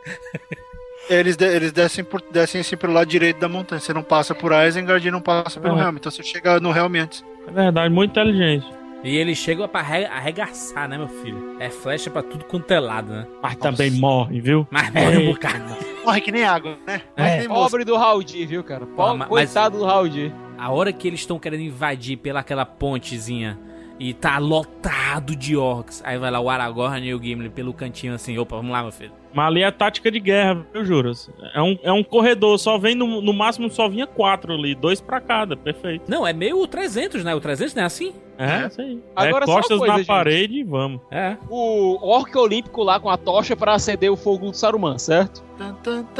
eles, 1.10 1.36
de- 1.36 1.45
eles 1.56 1.72
descem, 1.72 2.03
por, 2.03 2.22
descem 2.32 2.62
assim 2.62 2.78
pelo 2.78 2.94
lado 2.94 3.08
direito 3.08 3.40
da 3.40 3.49
montanha. 3.49 3.80
Você 3.80 3.94
não 3.94 4.03
passa 4.03 4.34
por 4.36 4.52
Isengard 4.52 5.06
e 5.08 5.12
não 5.12 5.22
passa 5.22 5.60
pelo 5.60 5.76
Uhum. 5.76 5.82
Helm. 5.82 5.95
Então 5.98 6.12
você 6.12 6.24
chega 6.24 6.60
no 6.60 6.76
Helm 6.76 6.95
antes. 6.95 7.24
É 7.48 7.52
verdade, 7.52 7.94
muito 7.94 8.12
inteligente. 8.12 8.66
E 9.03 9.15
eles 9.18 9.38
chegam 9.38 9.68
pra 9.68 9.82
arre- 9.82 10.06
arregaçar, 10.06 10.88
né, 10.88 10.98
meu 10.98 11.07
filho? 11.07 11.56
É 11.60 11.69
flecha 11.69 12.10
pra 12.11 12.22
tudo 12.22 12.45
quanto 12.45 12.69
é 12.72 12.80
lado, 12.80 13.11
né? 13.11 13.28
Mas 13.41 13.56
também 13.56 13.90
morre, 13.91 14.40
viu? 14.40 14.68
Mas 14.69 14.91
morre 14.94 15.18
um 15.18 15.34
bocado. 15.34 15.64
Morre 16.06 16.22
que 16.22 16.32
nem 16.32 16.44
água, 16.44 16.78
né? 16.86 17.02
É. 17.18 17.22
Mas 17.23 17.40
nem 17.40 17.48
moço. 17.48 17.61
Pobre 17.72 17.84
do 17.86 17.95
Raudi, 17.98 18.45
viu, 18.45 18.64
cara? 18.64 18.86
Po- 18.86 18.94
Pô, 18.95 19.07
ma- 19.10 19.15
mas- 19.18 19.28
Coitado 19.28 19.80
do 19.80 19.86
Raudi. 19.86 20.32
A 20.57 20.69
hora 20.72 20.94
que 20.94 21.07
eles 21.07 21.22
estão 21.22 21.40
querendo 21.40 21.61
invadir 21.64 22.18
pelaquela 22.18 22.64
pontezinha 22.65 23.57
e 23.99 24.14
tá 24.14 24.38
lotado 24.38 25.36
de 25.36 25.57
orcs, 25.57 26.02
aí 26.06 26.18
vai 26.19 26.30
lá 26.30 26.40
o 26.40 26.49
Aragorn 26.49 27.03
e 27.07 27.14
o 27.15 27.22
Gimli 27.22 27.49
pelo 27.49 27.73
cantinho 27.73 28.14
assim, 28.14 28.38
opa, 28.38 28.56
vamos 28.56 28.72
lá, 28.72 28.84
meu 28.84 28.91
filho. 28.91 29.11
Mas 29.34 29.48
ali 29.48 29.64
é 29.64 29.72
tática 29.72 30.12
de 30.12 30.20
guerra, 30.20 30.66
viu, 30.74 30.86
Juras? 30.86 31.30
É 31.53 31.62
um, 31.62 31.78
é 31.84 31.91
um 31.91 32.03
corredor, 32.03 32.58
só 32.58 32.78
vem 32.78 32.95
no, 32.95 33.22
no 33.22 33.34
máximo 33.34 33.70
só 33.70 33.88
vinha 33.88 34.06
quatro 34.06 34.53
ali, 34.53 34.76
dois 34.76 34.99
pra 34.99 35.22
cada, 35.22 35.56
perfeito. 35.56 36.03
Não, 36.10 36.26
é 36.28 36.34
meio 36.34 36.62
o 36.62 36.68
300, 36.68 37.24
né? 37.24 37.34
O 37.34 37.40
300 37.40 37.74
não 37.76 37.84
é 37.84 37.86
assim? 37.86 38.14
É, 38.38 38.68
isso 38.68 38.82
aí. 38.82 38.99
Agora, 39.16 39.44
é 39.44 39.48
só 39.48 39.52
uma 39.53 39.60
costas 39.62 39.78
coisa, 39.78 39.94
na 39.94 39.98
gente. 39.99 40.08
parede 40.08 40.53
e 40.56 40.64
vamos. 40.64 40.99
É. 41.12 41.38
O 41.49 41.99
orc 42.02 42.36
olímpico 42.36 42.84
lá 42.84 42.99
com 42.99 43.10
a 43.10 43.16
tocha 43.16 43.56
pra 43.56 43.74
acender 43.74 44.12
o 44.12 44.18
fogo 44.18 44.49
do 44.49 44.58
Saruman, 44.58 44.98
certo? 44.98 45.44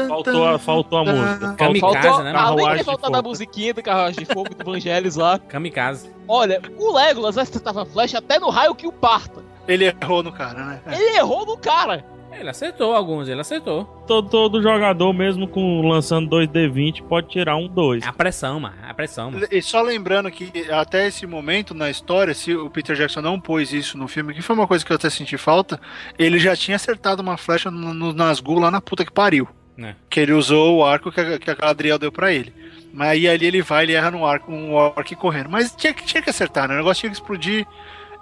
Faltou 0.08 0.46
a, 0.46 0.58
faltou 0.58 0.98
a 0.98 1.04
música. 1.04 1.54
Kamikaze, 1.54 2.02
Faltou, 2.02 2.24
né? 2.24 2.32
além 2.34 2.76
de 2.76 2.84
faltar 2.84 3.10
da 3.10 3.20
musiquinha 3.22 3.74
do 3.74 3.82
Carruagem 3.82 4.20
de 4.20 4.24
Fogo 4.26 4.54
do 4.54 4.64
Vangelis 4.64 5.16
lá. 5.16 5.38
Kamikaze. 5.38 6.10
Olha, 6.28 6.62
o 6.78 6.92
Legolas 6.92 7.36
acertava 7.36 7.84
flecha 7.84 8.18
até 8.18 8.38
no 8.38 8.50
raio 8.50 8.74
que 8.74 8.86
o 8.86 8.92
parta. 8.92 9.42
Ele 9.66 9.84
errou 9.84 10.22
no 10.22 10.32
cara, 10.32 10.64
né? 10.64 10.80
É. 10.86 10.94
Ele 10.94 11.16
errou 11.16 11.44
no 11.44 11.56
cara. 11.56 12.04
Ele 12.38 12.48
acertou 12.50 12.94
alguns, 12.94 13.28
ele 13.28 13.40
acertou. 13.40 13.84
Todo, 14.06 14.28
todo 14.28 14.62
jogador, 14.62 15.12
mesmo 15.12 15.46
com 15.46 15.86
lançando 15.88 16.28
2D20, 16.36 17.02
pode 17.04 17.28
tirar 17.28 17.56
um 17.56 17.68
2. 17.68 18.04
É 18.04 18.08
a 18.08 18.12
pressão, 18.12 18.58
mano. 18.58 18.74
É 18.86 18.90
a 18.90 18.94
pressão, 18.94 19.30
mano. 19.30 19.46
E 19.50 19.62
só 19.62 19.80
lembrando 19.82 20.30
que 20.30 20.50
até 20.70 21.06
esse 21.06 21.26
momento 21.26 21.72
na 21.74 21.88
história, 21.90 22.34
se 22.34 22.54
o 22.54 22.68
Peter 22.70 22.96
Jackson 22.96 23.20
não 23.20 23.38
pôs 23.40 23.72
isso 23.72 23.96
no 23.96 24.08
filme, 24.08 24.34
que 24.34 24.42
foi 24.42 24.56
uma 24.56 24.66
coisa 24.66 24.84
que 24.84 24.90
eu 24.92 24.96
até 24.96 25.08
senti 25.10 25.36
falta, 25.38 25.80
ele 26.18 26.38
já 26.38 26.56
tinha 26.56 26.76
acertado 26.76 27.22
uma 27.22 27.36
flecha 27.36 27.70
no, 27.70 27.94
no 27.94 28.12
Nazgûl 28.12 28.58
lá 28.58 28.70
na 28.70 28.80
puta 28.80 29.04
que 29.04 29.12
pariu. 29.12 29.48
É. 29.78 29.94
Que 30.10 30.20
ele 30.20 30.32
usou 30.32 30.78
o 30.78 30.84
arco 30.84 31.10
que 31.10 31.20
a, 31.20 31.38
que 31.38 31.50
a 31.50 31.54
Galadriel 31.54 31.98
deu 31.98 32.12
pra 32.12 32.32
ele. 32.32 32.52
Mas 32.92 33.08
aí 33.10 33.26
ali 33.28 33.46
ele 33.46 33.62
vai, 33.62 33.84
ele 33.84 33.92
erra 33.94 34.10
no 34.10 34.26
arco, 34.26 34.52
um 34.52 34.74
orc 34.74 35.14
correndo. 35.16 35.48
Mas 35.48 35.74
tinha, 35.74 35.94
que- 35.94 36.04
tinha 36.04 36.22
que 36.22 36.28
acertar, 36.28 36.68
né? 36.68 36.74
O 36.74 36.78
negócio 36.78 37.00
tinha 37.00 37.10
que 37.10 37.16
explodir. 37.16 37.66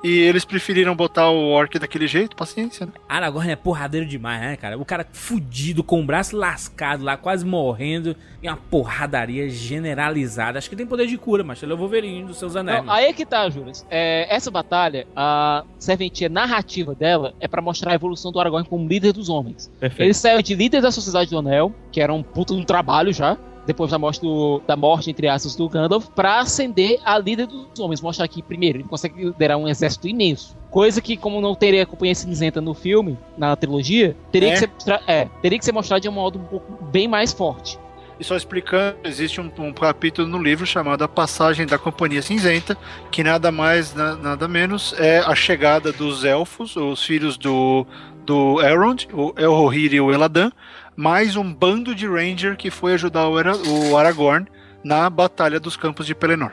E 0.03 0.21
eles 0.21 0.45
preferiram 0.45 0.97
botar 0.97 1.31
o 1.31 1.49
orc 1.49 1.79
daquele 1.79 2.07
jeito, 2.07 2.35
paciência, 2.35 2.87
né? 2.87 2.93
Aragorn 3.09 3.51
é 3.51 3.57
porradeiro 3.57 4.07
demais, 4.07 4.41
né, 4.41 4.57
cara? 4.57 4.79
O 4.79 4.85
cara 4.85 5.07
fudido, 5.13 5.85
com 5.85 6.01
o 6.01 6.05
braço 6.05 6.37
lascado 6.37 7.05
lá, 7.05 7.17
quase 7.17 7.45
morrendo, 7.45 8.17
e 8.43 8.49
uma 8.49 8.57
porradaria 8.57 9.49
generalizada. 9.51 10.59
Acho 10.59 10.71
que 10.71 10.77
tem 10.77 10.87
poder 10.87 11.07
de 11.07 11.19
cura, 11.19 11.45
mas 11.45 11.63
ele 11.63 11.73
é 11.73 11.75
o 11.75 11.79
Wolverine 11.79 12.25
dos 12.25 12.39
seus 12.39 12.57
anéis. 12.57 12.85
Não, 12.85 12.93
aí 12.93 13.07
é 13.07 13.13
que 13.13 13.27
tá, 13.27 13.49
Juras. 13.51 13.87
É, 13.91 14.27
essa 14.35 14.51
batalha, 14.51 15.07
a 15.15 15.65
serventia 15.79 16.29
narrativa 16.29 16.95
dela 16.95 17.35
é 17.39 17.47
pra 17.47 17.61
mostrar 17.61 17.93
a 17.93 17.95
evolução 17.95 18.33
do 18.33 18.41
Aragorn 18.41 18.67
como 18.67 18.89
líder 18.89 19.13
dos 19.13 19.29
homens. 19.29 19.71
Perfeito. 19.79 20.07
Ele 20.07 20.15
saiu 20.15 20.41
de 20.41 20.55
líder 20.55 20.81
da 20.81 20.91
Sociedade 20.91 21.31
do 21.31 21.39
Anel, 21.39 21.75
que 21.93 22.01
era 22.01 22.13
um 22.13 22.23
puto 22.23 22.55
de 22.55 22.63
um 22.63 22.65
trabalho 22.65 23.13
já, 23.13 23.37
depois 23.66 23.91
da 23.91 23.99
morte, 23.99 24.20
do, 24.20 24.61
da 24.66 24.77
morte 24.77 25.11
entre 25.11 25.28
aspas, 25.28 25.55
do 25.55 25.69
Gandalf, 25.69 26.09
pra 26.15 26.41
ascender 26.41 26.99
a 27.05 27.19
líder 27.19 27.47
dos 27.47 27.78
homens. 27.78 28.01
Mostrar 28.01 28.27
que, 28.28 28.43
primeiro, 28.43 28.78
ele 28.78 28.85
consegue 28.85 29.24
liderar 29.24 29.57
um 29.59 29.69
exército 29.69 30.09
imenso. 30.09 30.57
Coisa 30.70 31.01
que, 31.01 31.16
como 31.16 31.41
não 31.41 31.55
teria 31.55 31.85
companhia 31.87 32.15
cinzenta 32.15 32.61
no 32.61 32.74
filme, 32.74 33.19
na 33.37 33.55
trilogia, 33.57 34.16
teria, 34.32 34.51
É? 34.55 34.66
que, 34.66 34.82
ser, 34.82 35.01
é, 35.07 35.24
teria 35.43 35.59
que 35.59 35.65
ser 35.65 35.73
mostrado 35.73 36.01
de 36.03 36.09
um 36.09 36.12
modo 36.12 36.39
um 36.39 36.45
pouco 36.45 36.85
bem 36.87 37.07
mais 37.09 37.32
forte. 37.32 37.78
E 38.19 38.24
só 38.24 38.37
explicando, 38.37 38.99
existe 39.03 39.41
um, 39.41 39.51
um 39.59 39.73
capítulo 39.73 40.28
no 40.28 40.43
livro 40.43 40.66
chamado 40.66 41.03
A 41.03 41.09
Passagem 41.09 41.66
da 41.66 41.78
Companhia 41.78 42.20
Cinzenta, 42.20 42.77
que 43.11 43.24
nada 43.24 43.51
mais, 43.51 43.95
na- 43.95 44.15
nada 44.15 44.47
menos 44.47 44.95
é 44.99 45.20
a 45.20 45.35
chegada 45.35 45.91
dos 45.91 46.23
elfos, 46.23 46.77
os 46.77 47.03
filhos 47.03 47.39
do, 47.39 47.87
do 48.27 48.61
Elrond, 48.61 49.09
o 49.15 49.32
Elrohir 49.39 49.95
e 49.95 50.01
o 50.03 50.12
Eladan, 50.12 50.53
mais 50.97 51.37
um 51.37 51.53
bando 51.53 51.95
de 51.95 52.07
Ranger 52.07 52.57
que 52.57 52.71
foi 52.71 52.95
ajudar 52.95 53.29
o, 53.29 53.97
Aragorn 53.97 54.47
na 54.83 55.09
Batalha 55.09 55.61
dos 55.61 55.77
Campos 55.77 56.07
de 56.07 56.15
Pelennor. 56.15 56.53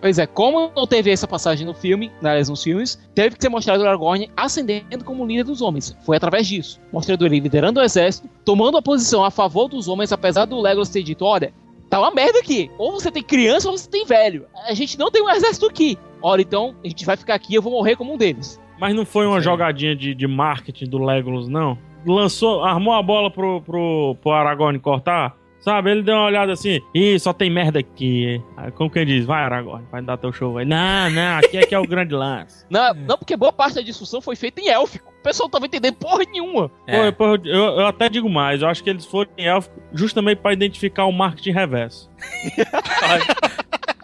Pois 0.00 0.18
é, 0.18 0.26
como 0.26 0.70
não 0.76 0.86
teve 0.86 1.10
essa 1.10 1.26
passagem 1.26 1.66
no 1.66 1.72
filme, 1.72 2.12
aliás, 2.20 2.48
nos 2.48 2.62
filmes, 2.62 2.98
teve 3.14 3.36
que 3.36 3.42
ser 3.42 3.48
mostrado 3.48 3.82
o 3.82 3.86
Aragorn 3.86 4.30
ascendendo 4.36 5.04
como 5.04 5.26
líder 5.26 5.44
dos 5.44 5.62
homens. 5.62 5.96
Foi 6.04 6.16
através 6.16 6.46
disso. 6.46 6.80
Mostrando 6.92 7.24
ele 7.24 7.40
liderando 7.40 7.80
o 7.80 7.82
exército, 7.82 8.28
tomando 8.44 8.76
a 8.76 8.82
posição 8.82 9.24
a 9.24 9.30
favor 9.30 9.68
dos 9.68 9.88
homens, 9.88 10.12
apesar 10.12 10.44
do 10.44 10.60
Legolas 10.60 10.90
ter 10.90 11.02
dito, 11.02 11.24
olha, 11.24 11.52
tá 11.88 11.98
uma 11.98 12.10
merda 12.10 12.38
aqui. 12.38 12.70
Ou 12.78 12.92
você 12.92 13.10
tem 13.10 13.22
criança 13.22 13.70
ou 13.70 13.76
você 13.76 13.88
tem 13.88 14.04
velho. 14.04 14.46
A 14.68 14.74
gente 14.74 14.98
não 14.98 15.10
tem 15.10 15.22
um 15.22 15.30
exército 15.30 15.66
aqui. 15.66 15.98
Olha, 16.20 16.42
então, 16.42 16.74
a 16.84 16.88
gente 16.88 17.06
vai 17.06 17.16
ficar 17.16 17.34
aqui 17.34 17.54
e 17.54 17.56
eu 17.56 17.62
vou 17.62 17.72
morrer 17.72 17.96
como 17.96 18.12
um 18.12 18.18
deles. 18.18 18.60
Mas 18.78 18.94
não 18.94 19.06
foi 19.06 19.26
uma 19.26 19.40
jogadinha 19.40 19.96
de, 19.96 20.14
de 20.14 20.26
marketing 20.26 20.86
do 20.86 20.98
Legolas, 20.98 21.48
não? 21.48 21.78
Lançou, 22.06 22.64
armou 22.64 22.94
a 22.94 23.02
bola 23.02 23.30
pro, 23.30 23.60
pro, 23.62 24.16
pro 24.22 24.32
Aragorn 24.32 24.78
cortar? 24.78 25.36
Sabe, 25.66 25.90
ele 25.90 26.02
deu 26.04 26.14
uma 26.14 26.26
olhada 26.26 26.52
assim, 26.52 26.80
ih, 26.94 27.18
só 27.18 27.32
tem 27.32 27.50
merda 27.50 27.80
aqui. 27.80 28.40
Aí, 28.56 28.70
como 28.70 28.88
quem 28.88 29.04
diz, 29.04 29.26
vai 29.26 29.42
Aragorn, 29.42 29.84
vai 29.90 30.00
dar 30.00 30.16
teu 30.16 30.32
show. 30.32 30.58
Aí, 30.58 30.64
não, 30.64 31.10
não, 31.10 31.38
aqui 31.38 31.56
é 31.56 31.66
que 31.66 31.74
é 31.74 31.78
o 31.78 31.86
grande 31.86 32.14
lance. 32.14 32.64
Não, 32.70 32.94
não, 32.94 33.18
porque 33.18 33.36
boa 33.36 33.52
parte 33.52 33.74
da 33.76 33.82
discussão 33.82 34.20
foi 34.20 34.36
feita 34.36 34.60
em 34.60 34.68
élfico. 34.68 35.12
O 35.18 35.22
pessoal 35.22 35.46
não 35.46 35.50
tava 35.50 35.66
entendendo 35.66 35.94
porra 35.94 36.22
nenhuma. 36.30 36.70
É. 36.86 37.10
Pô, 37.10 37.34
eu, 37.44 37.80
eu 37.80 37.86
até 37.86 38.08
digo 38.08 38.28
mais, 38.28 38.62
eu 38.62 38.68
acho 38.68 38.82
que 38.82 38.90
eles 38.90 39.04
foram 39.04 39.28
em 39.36 39.46
élfico 39.46 39.80
justamente 39.92 40.38
pra 40.38 40.52
identificar 40.52 41.04
o 41.06 41.12
marketing 41.12 41.50
reverso. 41.50 42.08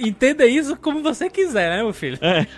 Entenda 0.00 0.46
isso 0.46 0.76
como 0.76 1.02
você 1.02 1.28
quiser, 1.28 1.70
né, 1.70 1.82
meu 1.82 1.92
filho? 1.92 2.18
É. 2.20 2.46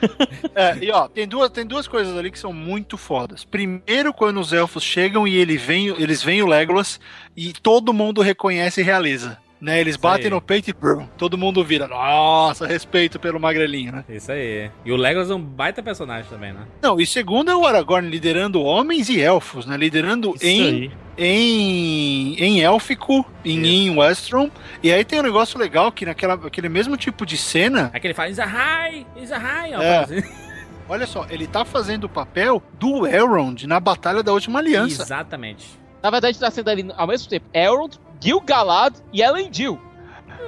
É, 0.54 0.76
e 0.82 0.90
ó, 0.90 1.08
tem 1.08 1.26
duas, 1.26 1.50
tem 1.50 1.64
duas 1.64 1.88
coisas 1.88 2.16
ali 2.16 2.30
que 2.30 2.38
são 2.38 2.52
muito 2.52 2.98
fodas. 2.98 3.42
Primeiro, 3.42 4.12
quando 4.12 4.38
os 4.38 4.52
elfos 4.52 4.82
chegam 4.82 5.26
e 5.26 5.34
ele 5.36 5.56
vem, 5.56 5.88
eles 5.98 6.22
veem 6.22 6.42
o 6.42 6.46
Legolas 6.46 7.00
e 7.34 7.54
todo 7.54 7.92
mundo 7.92 8.20
reconhece 8.20 8.82
e 8.82 8.84
realiza. 8.84 9.38
Né, 9.62 9.80
eles 9.80 9.96
batem 9.96 10.24
aí. 10.24 10.30
no 10.32 10.40
peito 10.40 10.70
e 10.70 10.72
brum, 10.72 11.06
todo 11.16 11.38
mundo 11.38 11.64
vira. 11.64 11.86
Nossa, 11.86 12.66
respeito 12.66 13.20
pelo 13.20 13.38
magrelinho, 13.38 13.92
né? 13.92 14.04
Isso 14.08 14.32
aí. 14.32 14.68
E 14.84 14.90
o 14.90 14.96
Legolas 14.96 15.30
é 15.30 15.34
um 15.36 15.40
baita 15.40 15.80
personagem 15.80 16.28
também, 16.28 16.52
né? 16.52 16.66
Não, 16.82 17.00
e 17.00 17.06
segundo 17.06 17.48
é 17.48 17.54
o 17.54 17.64
Aragorn 17.64 18.10
liderando 18.10 18.60
homens 18.60 19.08
e 19.08 19.20
elfos, 19.20 19.64
né? 19.64 19.76
Liderando 19.76 20.34
Isso 20.34 20.44
em, 20.44 20.62
aí. 20.62 20.90
em, 21.16 22.34
em 22.42 22.60
élfico, 22.60 23.24
em, 23.44 23.64
em 23.64 23.96
Westron. 23.96 24.50
E 24.82 24.92
aí 24.92 25.04
tem 25.04 25.20
um 25.20 25.22
negócio 25.22 25.56
legal 25.56 25.92
que 25.92 26.04
naquela, 26.04 26.34
aquele 26.34 26.68
mesmo 26.68 26.96
tipo 26.96 27.24
de 27.24 27.36
cena, 27.36 27.88
Aqui 27.94 28.08
ele 28.08 28.14
fala, 28.14 28.30
Izahai, 28.30 29.06
Izahai, 29.16 29.74
ó. 29.76 29.80
É. 29.80 29.98
assim. 29.98 30.22
olha 30.88 31.06
só, 31.06 31.24
ele 31.30 31.46
tá 31.46 31.64
fazendo 31.64 32.04
o 32.04 32.08
papel 32.08 32.60
do 32.80 33.06
Elrond 33.06 33.62
na 33.68 33.78
Batalha 33.78 34.24
da 34.24 34.32
Última 34.32 34.58
Aliança. 34.58 35.04
Exatamente. 35.04 35.80
Na 36.02 36.10
verdade, 36.10 36.36
tá 36.36 36.50
sendo 36.50 36.68
ali 36.68 36.84
ao 36.96 37.06
mesmo 37.06 37.28
tempo 37.30 37.46
Elrond, 37.54 37.96
Gil-galad 38.22 38.94
e 39.12 39.20
Elendil. 39.22 39.80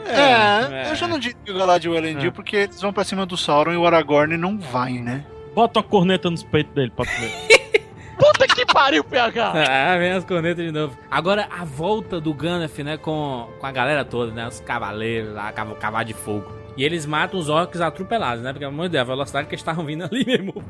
É, 0.06 0.86
É. 0.86 0.90
eu 0.90 0.94
já 0.96 1.09
não 1.09 1.18
digo 1.18 1.36
o 1.48 1.55
Galadriel 1.59 1.94
e 1.94 1.96
o 1.96 1.98
Elendil 1.98 2.28
É. 2.28 2.32
porque 2.32 2.56
eles 2.56 2.80
vão 2.80 2.92
pra 2.92 3.05
cima 3.05 3.24
do 3.24 3.36
Sauron 3.36 3.72
e 3.72 3.76
o 3.76 3.86
Aragorn 3.86 4.36
não 4.36 4.59
vai, 4.59 4.92
né? 4.92 5.24
Bota 5.55 5.78
uma 5.80 5.84
corneta 5.84 6.28
nos 6.30 6.42
peitos 6.42 6.74
dele 6.74 6.92
pra 6.94 7.05
ver. 7.05 7.32
Puta 8.18 8.46
que 8.46 8.64
pariu, 8.66 9.02
PH! 9.02 9.52
Ah, 9.68 9.98
vem 9.98 10.12
as 10.12 10.24
cornetas 10.24 10.64
de 10.64 10.70
novo. 10.70 10.96
Agora, 11.10 11.48
a 11.51 11.64
volta 11.64 12.20
do 12.20 12.32
Gandalf, 12.34 12.78
né, 12.80 12.96
com, 12.96 13.48
com 13.59 13.66
a 13.66 13.72
galera 13.72 14.05
toda, 14.05 14.30
né, 14.32 14.46
os 14.46 14.60
cavaleiros 14.60 15.32
lá, 15.34 15.51
cav- 15.52 15.74
cavalo 15.78 16.05
de 16.05 16.14
fogo. 16.14 16.52
E 16.76 16.84
eles 16.84 17.06
matam 17.06 17.38
os 17.38 17.48
orcs 17.48 17.80
atropelados, 17.80 18.42
né, 18.42 18.52
porque, 18.52 18.64
pelo 18.64 18.72
amor 18.72 18.86
de 18.86 18.92
Deus, 18.92 19.02
a 19.02 19.05
velocidade 19.05 19.46
que 19.46 19.55
eles 19.55 19.60
estavam 19.60 19.84
vindo 19.84 20.05
ali 20.05 20.24
mesmo 20.26 20.62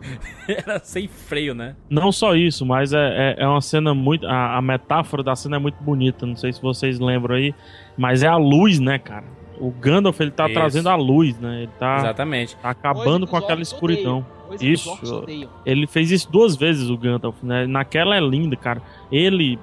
era 0.47 0.79
sem 0.81 1.09
freio, 1.09 1.55
né. 1.55 1.75
Não 1.89 2.13
só 2.13 2.35
isso, 2.35 2.67
mas 2.67 2.93
é, 2.93 3.37
é, 3.39 3.45
é 3.45 3.49
uma 3.49 3.61
cena 3.61 3.95
muito. 3.95 4.27
A, 4.27 4.59
a 4.59 4.63
metáfora 4.63 5.23
da 5.23 5.35
cena 5.35 5.57
é 5.57 5.59
muito 5.59 5.83
bonita. 5.83 6.27
Não 6.27 6.37
sei 6.37 6.53
se 6.53 6.61
vocês 6.61 6.99
lembram 6.99 7.37
aí. 7.37 7.55
Mas 7.97 8.23
é 8.23 8.27
a 8.27 8.37
luz, 8.37 8.79
né, 8.79 8.99
cara? 8.99 9.25
O 9.59 9.71
Gandalf 9.71 10.21
ele 10.21 10.31
tá 10.31 10.47
Isso. 10.47 10.55
trazendo 10.55 10.89
a 10.89 10.97
luz, 10.97 11.39
né? 11.39 11.63
Ele 11.63 11.71
tá, 11.79 11.97
Exatamente. 11.99 12.57
tá 12.57 12.71
acabando 12.71 13.27
com 13.27 13.37
aquela 13.37 13.63
escuridão. 13.63 14.27
Isso. 14.61 14.99
Ele 15.65 15.87
fez 15.87 16.11
isso 16.11 16.31
duas 16.31 16.55
vezes, 16.57 16.91
o 16.91 16.97
Gandalf, 16.97 17.43
né? 17.43 17.67
Naquela 17.67 18.17
é 18.17 18.21
linda, 18.21 18.57
cara. 18.57 18.83
Ele, 19.11 19.59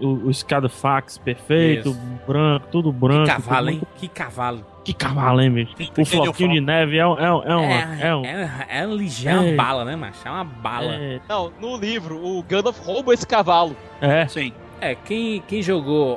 o, 0.00 0.28
o, 0.28 0.32
Scadafax 0.32 1.18
perfeito, 1.18 1.90
Isso. 1.90 2.00
branco, 2.26 2.66
tudo 2.70 2.92
branco. 2.92 3.24
Que 3.24 3.30
cavalo, 3.30 3.70
hein? 3.70 3.82
Que 3.96 4.08
cavalo. 4.08 4.64
Que 4.84 4.94
cavalo, 4.94 5.40
hein, 5.42 5.50
bicho? 5.50 5.74
O 5.98 6.04
floquinho 6.04 6.52
de 6.54 6.60
neve 6.60 6.96
é, 6.96 7.06
um- 7.06 7.18
é, 7.18 7.32
um- 7.34 7.42
é, 7.42 7.56
uma, 7.56 7.72
É, 7.72 7.98
é, 8.08 8.16
um, 8.16 8.24
é, 8.24 8.66
é 8.70 8.86
ligeiro, 8.86 9.36
é 9.38 9.40
uma 9.42 9.48
É. 9.50 9.54
bala, 9.54 9.84
né, 9.84 9.94
macho? 9.96 10.26
É 10.26 10.30
uma 10.30 10.44
bala. 10.44 10.94
é, 10.94 11.20
Não, 11.28 11.52
no 11.60 11.76
livro, 11.76 12.16
o 12.24 12.42
Gandalf 12.42 12.78
rouba 12.80 13.12
esse 13.12 13.26
cavalo. 13.26 13.76
é. 14.00 14.26
Sim. 14.26 14.52
É, 14.82 14.94
quem, 14.94 15.42
quem 15.46 15.60
jogou 15.62 16.16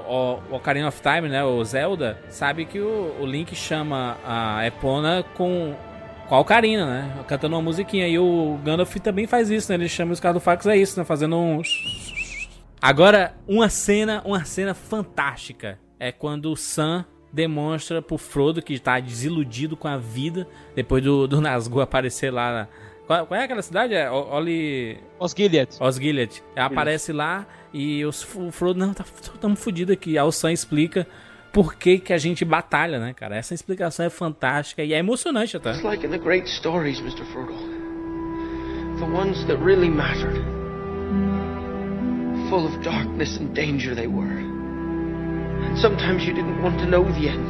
o 0.49 0.55
Ocarina 0.55 0.87
of 0.87 1.01
Time, 1.01 1.27
né, 1.27 1.43
o 1.43 1.61
Zelda, 1.65 2.17
sabe 2.29 2.63
que 2.63 2.79
o, 2.79 3.13
o 3.19 3.25
Link 3.25 3.53
chama 3.53 4.15
a 4.25 4.65
Epona 4.65 5.25
com, 5.33 5.75
com 6.29 6.35
a 6.35 6.39
Ocarina, 6.39 6.85
né, 6.85 7.11
cantando 7.27 7.57
uma 7.57 7.61
musiquinha. 7.61 8.07
E 8.07 8.17
o 8.17 8.57
Gandalf 8.63 8.95
também 9.01 9.27
faz 9.27 9.49
isso, 9.49 9.69
né, 9.69 9.75
ele 9.75 9.89
chama 9.89 10.13
os 10.13 10.19
caras 10.21 10.35
do 10.35 10.39
Fax 10.39 10.65
é 10.67 10.77
isso, 10.77 10.97
né, 10.97 11.03
fazendo 11.03 11.35
um... 11.37 11.61
Agora, 12.81 13.33
uma 13.47 13.67
cena, 13.67 14.21
uma 14.25 14.45
cena 14.45 14.73
fantástica 14.73 15.77
é 15.99 16.11
quando 16.13 16.49
o 16.51 16.55
Sam 16.55 17.05
demonstra 17.33 17.99
pro 17.99 18.17
Frodo 18.17 18.61
que 18.61 18.77
tá 18.79 18.99
desiludido 18.99 19.75
com 19.75 19.87
a 19.87 19.97
vida 19.97 20.47
depois 20.75 21.03
do, 21.03 21.27
do 21.27 21.41
Nazgûl 21.41 21.81
aparecer 21.81 22.31
lá. 22.31 22.53
Na... 22.53 22.67
Qual, 23.07 23.25
qual 23.25 23.39
é 23.39 23.43
aquela 23.43 23.63
cidade? 23.63 23.95
É 23.95 24.09
Oli... 24.09 24.99
Osgiliath. 25.19 25.81
Osgiliath. 25.81 26.41
Aparece 26.55 27.11
lá 27.11 27.47
e 27.73 28.05
os, 28.05 28.23
o 28.35 28.51
Frodo, 28.51 28.79
não, 28.79 28.93
tá, 28.93 29.03
tamo 29.41 29.55
fudido 29.55 29.91
aqui. 29.91 30.17
Aí 30.17 30.23
o 30.23 30.31
Sam 30.31 30.51
explica 30.51 31.07
por 31.51 31.75
que, 31.75 31.97
que 31.97 32.13
a 32.13 32.17
gente 32.19 32.45
batalha, 32.45 32.99
né, 32.99 33.13
cara? 33.13 33.35
Essa 33.35 33.55
explicação 33.55 34.05
é 34.05 34.09
fantástica 34.11 34.83
e 34.83 34.93
é 34.93 34.99
emocionante 34.99 35.57
até. 35.57 35.71
It's 35.71 35.83
like 35.83 36.05
in 36.05 36.11
the 36.11 36.19
great 36.19 36.47
stories, 36.47 36.99
Mr. 36.99 37.25
Frodo. 37.33 37.53
The 38.99 39.05
ones 39.05 39.43
that 39.47 39.61
really 39.63 39.89
mattered. 39.89 40.39
Full 42.49 42.67
of 42.67 42.77
darkness 42.83 43.37
and 43.39 43.53
danger 43.53 43.95
they 43.95 44.07
were. 44.07 44.52
And 45.61 45.77
sometimes 45.77 46.23
you 46.25 46.33
didn't 46.33 46.61
want 46.61 46.79
to 46.79 46.85
know 46.85 47.03
the 47.03 47.29
end. 47.29 47.47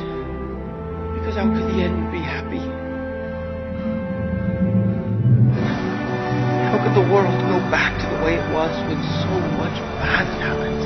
Because 1.19 1.35
how 1.35 1.47
could 1.47 1.71
the 1.71 1.81
end 1.81 2.11
be 2.11 2.19
happy? 2.19 2.59
How 6.67 6.81
could 6.83 6.95
the 6.95 7.07
world 7.13 7.31
go 7.47 7.59
back 7.71 7.95
to 8.01 8.05
the 8.17 8.23
way 8.25 8.35
it 8.35 8.47
was 8.51 8.73
when 8.89 8.99
so 9.23 9.33
much 9.55 9.77
bad 10.03 10.27
happened? 10.41 10.83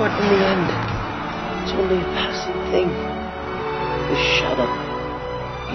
But 0.00 0.10
in 0.16 0.26
the 0.32 0.46
end, 0.48 0.68
it's 1.62 1.72
only 1.72 2.00
a 2.00 2.08
passing 2.16 2.56
thing. 2.72 2.88
The 2.88 4.16
shadow, 4.40 4.70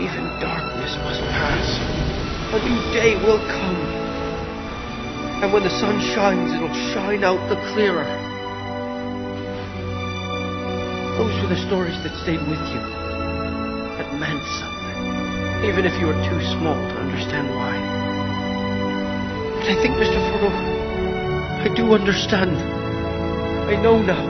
even 0.01 0.25
darkness 0.41 0.97
must 1.05 1.21
pass. 1.21 2.05
A 2.53 2.59
new 2.67 2.81
day 2.91 3.15
will 3.23 3.39
come. 3.47 4.04
And 5.45 5.53
when 5.53 5.61
the 5.61 5.69
sun 5.69 6.01
shines, 6.01 6.51
it'll 6.57 6.73
shine 6.89 7.23
out 7.23 7.37
the 7.49 7.55
clearer. 7.71 8.09
Those 11.21 11.37
were 11.39 11.49
the 11.53 11.61
stories 11.67 11.93
that 12.01 12.17
stayed 12.23 12.41
with 12.49 12.57
you. 12.73 12.81
That 13.93 14.09
meant 14.17 14.41
something. 14.57 15.69
Even 15.69 15.85
if 15.85 15.93
you 16.01 16.07
were 16.07 16.17
too 16.25 16.41
small 16.57 16.73
to 16.73 16.97
understand 16.97 17.53
why. 17.53 17.77
But 19.61 19.69
I 19.69 19.75
think, 19.83 19.93
Mr. 20.01 20.17
Frodo, 20.33 20.49
I 21.61 21.69
do 21.75 21.93
understand. 21.93 22.57
I 23.69 23.79
know 23.79 24.01
now. 24.01 24.25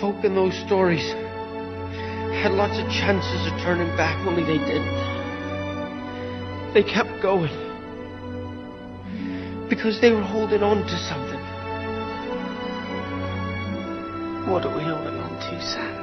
Folk 0.00 0.24
in 0.24 0.34
those 0.34 0.56
stories 0.64 1.04
had 2.40 2.52
lots 2.52 2.78
of 2.78 2.88
chances 2.90 3.52
of 3.52 3.60
turning 3.60 3.94
back, 3.98 4.16
only 4.26 4.44
they 4.44 4.56
didn't. 4.56 4.96
They 6.72 6.82
kept 6.82 7.20
going. 7.20 7.69
Because 9.70 10.00
they 10.00 10.10
were 10.10 10.20
holding 10.20 10.64
on 10.64 10.78
to 10.82 10.98
something. 11.08 11.38
What 14.50 14.66
are 14.66 14.76
we 14.76 14.82
holding 14.82 15.14
on 15.14 15.30
to, 15.38 15.62
Sam? 15.62 16.00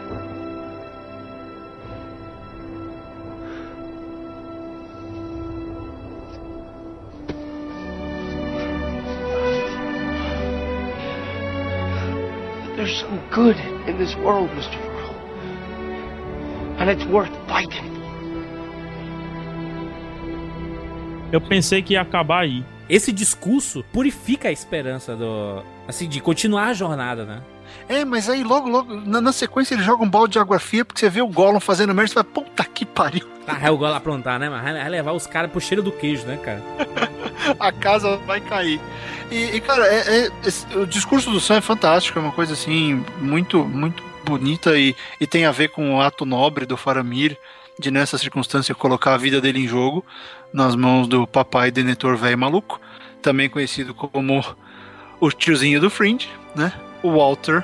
There's 12.78 13.02
some 13.02 13.20
good 13.34 13.58
in 13.90 13.98
this 14.00 14.16
world, 14.16 14.50
Mr. 14.52 14.80
Frodo. 14.80 15.14
And 16.80 16.90
it's 16.90 17.06
worth 17.06 17.36
fighting. 17.50 17.98
Eu 21.34 21.42
pensei 21.42 21.82
que 21.82 21.96
ia 21.96 22.02
acabar 22.02 22.44
aí. 22.44 22.64
Esse 22.90 23.12
discurso 23.12 23.84
purifica 23.92 24.50
a 24.50 24.52
esperança 24.52 25.16
do. 25.16 25.64
Assim, 25.88 26.08
de 26.08 26.20
continuar 26.20 26.68
a 26.68 26.74
jornada, 26.74 27.26
né? 27.26 27.42
É, 27.90 28.06
mas 28.06 28.30
aí 28.30 28.44
logo, 28.44 28.70
logo, 28.70 28.94
na, 28.96 29.20
na 29.20 29.32
sequência 29.32 29.74
ele 29.76 29.84
joga 29.84 30.04
um 30.04 30.10
balde 30.10 30.34
de 30.34 30.40
água 30.40 30.60
fria 30.60 30.86
porque 30.86 31.00
você 31.00 31.10
vê 31.10 31.22
o 31.22 31.28
Gollum 31.28 31.60
fazendo 31.60 31.94
merda 31.94 32.06
e 32.06 32.08
você 32.10 32.14
fala, 32.16 32.26
puta 32.26 32.64
que 32.64 32.86
pariu. 32.86 33.28
Tá, 33.46 33.58
é 33.62 33.72
o 33.72 33.78
gol 33.78 33.88
aprontar, 33.94 34.38
né? 34.40 34.50
Mas 34.50 34.62
vai 34.62 34.90
levar 34.90 35.14
os 35.14 35.26
caras 35.26 35.50
pro 35.50 35.62
cheiro 35.62 35.82
do 35.82 35.92
queijo, 35.92 36.26
né, 36.26 36.38
cara? 36.38 36.62
a 37.60 37.72
casa 37.72 38.18
vai 38.18 38.42
cair. 38.42 38.80
E, 39.32 39.56
e, 39.56 39.62
cara, 39.62 39.86
é, 39.88 40.28
é- 40.28 40.78
o 40.78 40.86
discurso 40.86 41.32
do 41.32 41.40
Sam 41.40 41.58
é 41.58 41.62
fantástico, 41.62 42.20
é 42.20 42.22
uma 42.22 42.32
coisa 42.32 42.54
assim, 42.54 43.06
muito, 43.20 43.64
muito 43.64 44.04
bonita 44.26 44.78
e, 44.78 44.94
e 45.20 45.26
tem 45.26 45.46
a 45.46 45.52
ver 45.52 45.70
com 45.70 45.96
o 45.96 46.02
ato 46.02 46.26
nobre 46.26 46.66
do 46.66 46.76
Faramir 46.76 47.38
de, 47.80 47.90
nessa 47.90 48.18
circunstância, 48.18 48.76
colocar 48.76 49.14
a 49.14 49.18
vida 49.18 49.40
dele 49.40 49.60
em 49.64 49.68
jogo 49.68 50.06
nas 50.54 50.76
mãos 50.76 51.08
do 51.08 51.28
papai 51.28 51.72
Denethor 51.72 52.18
velho 52.18 52.38
maluco, 52.38 52.80
também 53.22 53.50
conhecido 53.50 53.94
como 53.94 54.44
o 55.20 55.32
tiozinho 55.32 55.80
do 55.80 55.90
Fringe, 55.90 56.30
né? 56.56 56.72
O 57.04 57.12
Walter, 57.12 57.64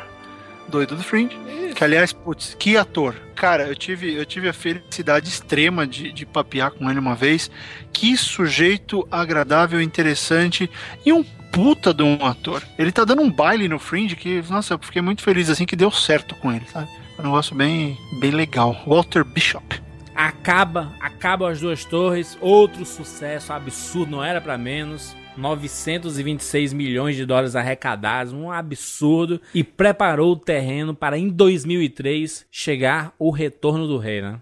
doido 0.68 0.95
do 0.95 1.03
Fringe. 1.03 1.38
Que, 1.76 1.84
aliás, 1.84 2.14
putz, 2.14 2.55
que 2.57 2.77
ator. 2.77 3.15
Cara, 3.35 3.68
eu 3.68 3.76
tive, 3.76 4.14
eu 4.14 4.26
tive 4.26 4.47
a 4.47 4.53
felicidade 4.53 5.27
extrema 5.27 5.88
de, 5.88 6.11
de 6.11 6.26
papear 6.26 6.72
com 6.72 6.89
ele 6.89 6.99
uma 6.99 7.15
vez. 7.15 7.49
Que 7.91 8.15
sujeito 8.15 9.07
agradável, 9.11 9.81
interessante 9.81 10.69
e 11.05 11.11
um 11.11 11.23
puta 11.51 11.93
de 11.93 12.03
um 12.03 12.26
ator. 12.26 12.64
Ele 12.77 12.91
tá 12.91 13.03
dando 13.03 13.22
um 13.22 13.31
baile 13.31 13.68
no 13.68 13.80
Fringe 13.80 14.15
que, 14.15 14.43
nossa, 14.49 14.73
eu 14.73 14.80
fiquei 14.80 15.01
muito 15.01 15.22
feliz 15.22 15.49
assim 15.49 15.65
que 15.65 15.76
deu 15.76 15.91
certo 15.91 16.35
com 16.35 16.51
ele, 16.51 16.65
sabe? 16.72 16.88
Um 17.19 17.23
negócio 17.23 17.55
bem, 17.55 17.97
bem 18.19 18.31
legal. 18.31 18.76
Walter 18.88 19.23
Bishop. 19.23 19.82
Acaba, 20.15 20.94
acaba 20.99 21.49
as 21.49 21.60
duas 21.60 21.84
torres, 21.85 22.38
outro 22.40 22.85
sucesso 22.85 23.52
absurdo, 23.52 24.11
não 24.11 24.23
era 24.23 24.40
pra 24.40 24.57
menos. 24.57 25.15
926 25.35 26.73
milhões 26.73 27.15
de 27.15 27.26
dólares 27.26 27.56
arrecadados, 27.56 28.34
um 28.34 28.52
absurdo, 28.52 29.41
e 29.53 29.64
preparou 29.64 30.34
o 30.34 30.35
terreno 30.35 30.94
para 30.94 31.18
em 31.18 31.27
2003 31.27 32.45
chegar 32.52 33.11
o 33.18 33.31
retorno 33.31 33.88
do 33.88 33.98
rei, 33.98 34.22
né? 34.22 34.40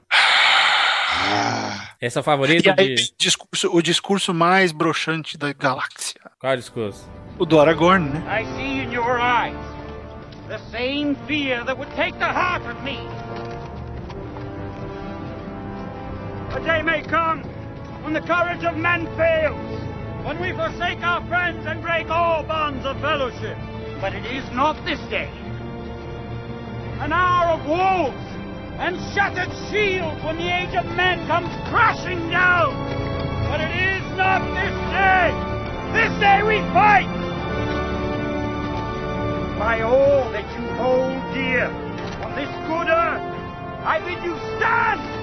Essa 1.99 2.19
é 2.19 2.22
a 2.22 2.23
favorita 2.23 2.76
aí, 2.77 2.95
de. 2.95 3.14
discurso, 3.18 3.69
o 3.72 3.81
discurso 3.81 4.34
mais 4.34 4.72
broxante 4.72 5.38
da 5.38 5.53
galáxia. 5.53 6.19
Qual 6.39 6.52
é 6.52 6.56
o 6.56 6.60
discurso? 6.60 7.10
O 7.38 7.45
do 7.45 7.60
Aragorn, 7.60 8.10
né? 8.10 8.41
I 8.41 8.45
see 8.56 8.84
in 8.84 8.91
your 8.91 9.19
eyes 9.19 9.56
the 10.48 10.60
same 10.69 11.15
fear 11.27 11.64
that 11.64 11.77
would 11.77 11.89
take 11.95 12.18
the 12.19 12.26
heart 12.26 12.64
of 12.65 12.84
me. 12.84 12.99
A 16.53 16.60
day 16.60 16.82
may 16.82 17.02
come 17.02 17.44
when 18.03 18.14
the 18.14 18.19
courage 18.19 18.65
of 18.65 18.76
men 18.76 19.07
fails, 19.15 19.82
when 20.26 20.41
we 20.41 20.52
forsake 20.52 20.99
our 21.02 21.26
friends 21.28 21.65
and 21.65 21.82
break 21.82 22.10
all 22.10 22.44
bonds 22.44 22.86
of 22.86 22.99
fellowship. 22.99 23.57
But 24.02 24.14
it 24.14 24.26
is 24.26 24.44
not 24.52 24.76
this 24.84 24.99
day. 25.10 25.32
An 26.99 27.14
hour 27.14 27.56
of 27.56 27.65
wolves 27.65 28.28
and 28.84 28.99
shattered 29.15 29.48
shields 29.72 30.22
when 30.26 30.36
the 30.36 30.52
age 30.52 30.76
of 30.76 30.86
men 30.98 31.26
comes 31.28 31.48
crashing 31.69 32.30
down. 32.30 32.76
But 33.48 33.61
it 33.61 33.72
is 33.72 34.03
not 34.18 34.44
this 34.52 34.76
day. 34.91 35.32
This 35.95 36.11
day 36.19 36.44
we 36.44 36.60
fight. 36.76 37.07
By 39.57 39.82
all 39.82 40.30
that 40.32 40.48
you 40.60 40.68
hold 40.76 41.15
dear 41.34 41.72
on 42.26 42.36
this 42.36 42.52
good 42.68 42.90
earth, 42.91 43.23
I 43.88 43.99
bid 44.03 44.22
you 44.22 44.36
stand! 44.57 45.22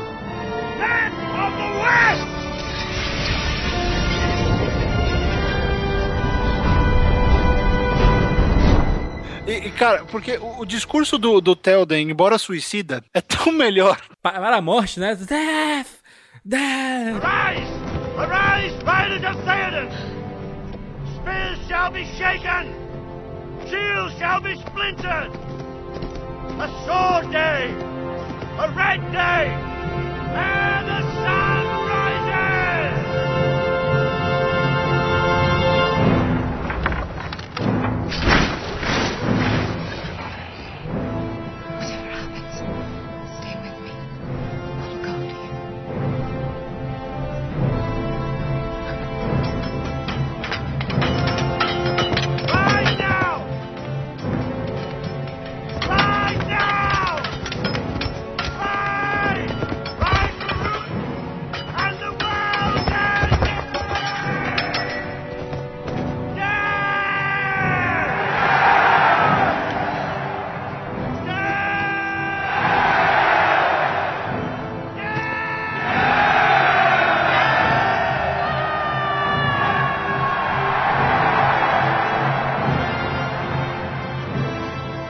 Men 0.78 1.17
of 1.48 1.56
the 1.56 1.68
West! 1.80 2.38
E, 9.46 9.68
e, 9.68 9.70
cara, 9.70 10.04
porque 10.04 10.36
o, 10.36 10.60
o 10.60 10.66
discurso 10.66 11.16
do, 11.16 11.40
do 11.40 11.56
Telden, 11.56 12.10
embora 12.10 12.36
suicida, 12.36 13.02
é 13.14 13.20
tão 13.22 13.50
melhor. 13.50 13.98
Para 14.22 14.56
a 14.56 14.60
morte, 14.60 15.00
né? 15.00 15.14
Death! 15.14 16.02
Death! 16.44 17.24
Arise! 17.24 17.72
Arise, 18.18 18.74
fighters 18.84 19.24
of 19.24 19.42
Theoden! 19.44 19.88
Spears 21.16 21.58
shall 21.66 21.90
be 21.90 22.04
shaken! 22.18 22.74
Shields 23.68 24.18
shall 24.18 24.40
be 24.42 24.54
splintered! 24.60 25.30
A 26.60 26.68
sword 26.84 27.30
day! 27.32 27.74
A 28.58 28.68
red 28.74 29.00
day! 29.12 29.78
And 30.34 30.88
the 30.88 31.02
sun 31.22 31.57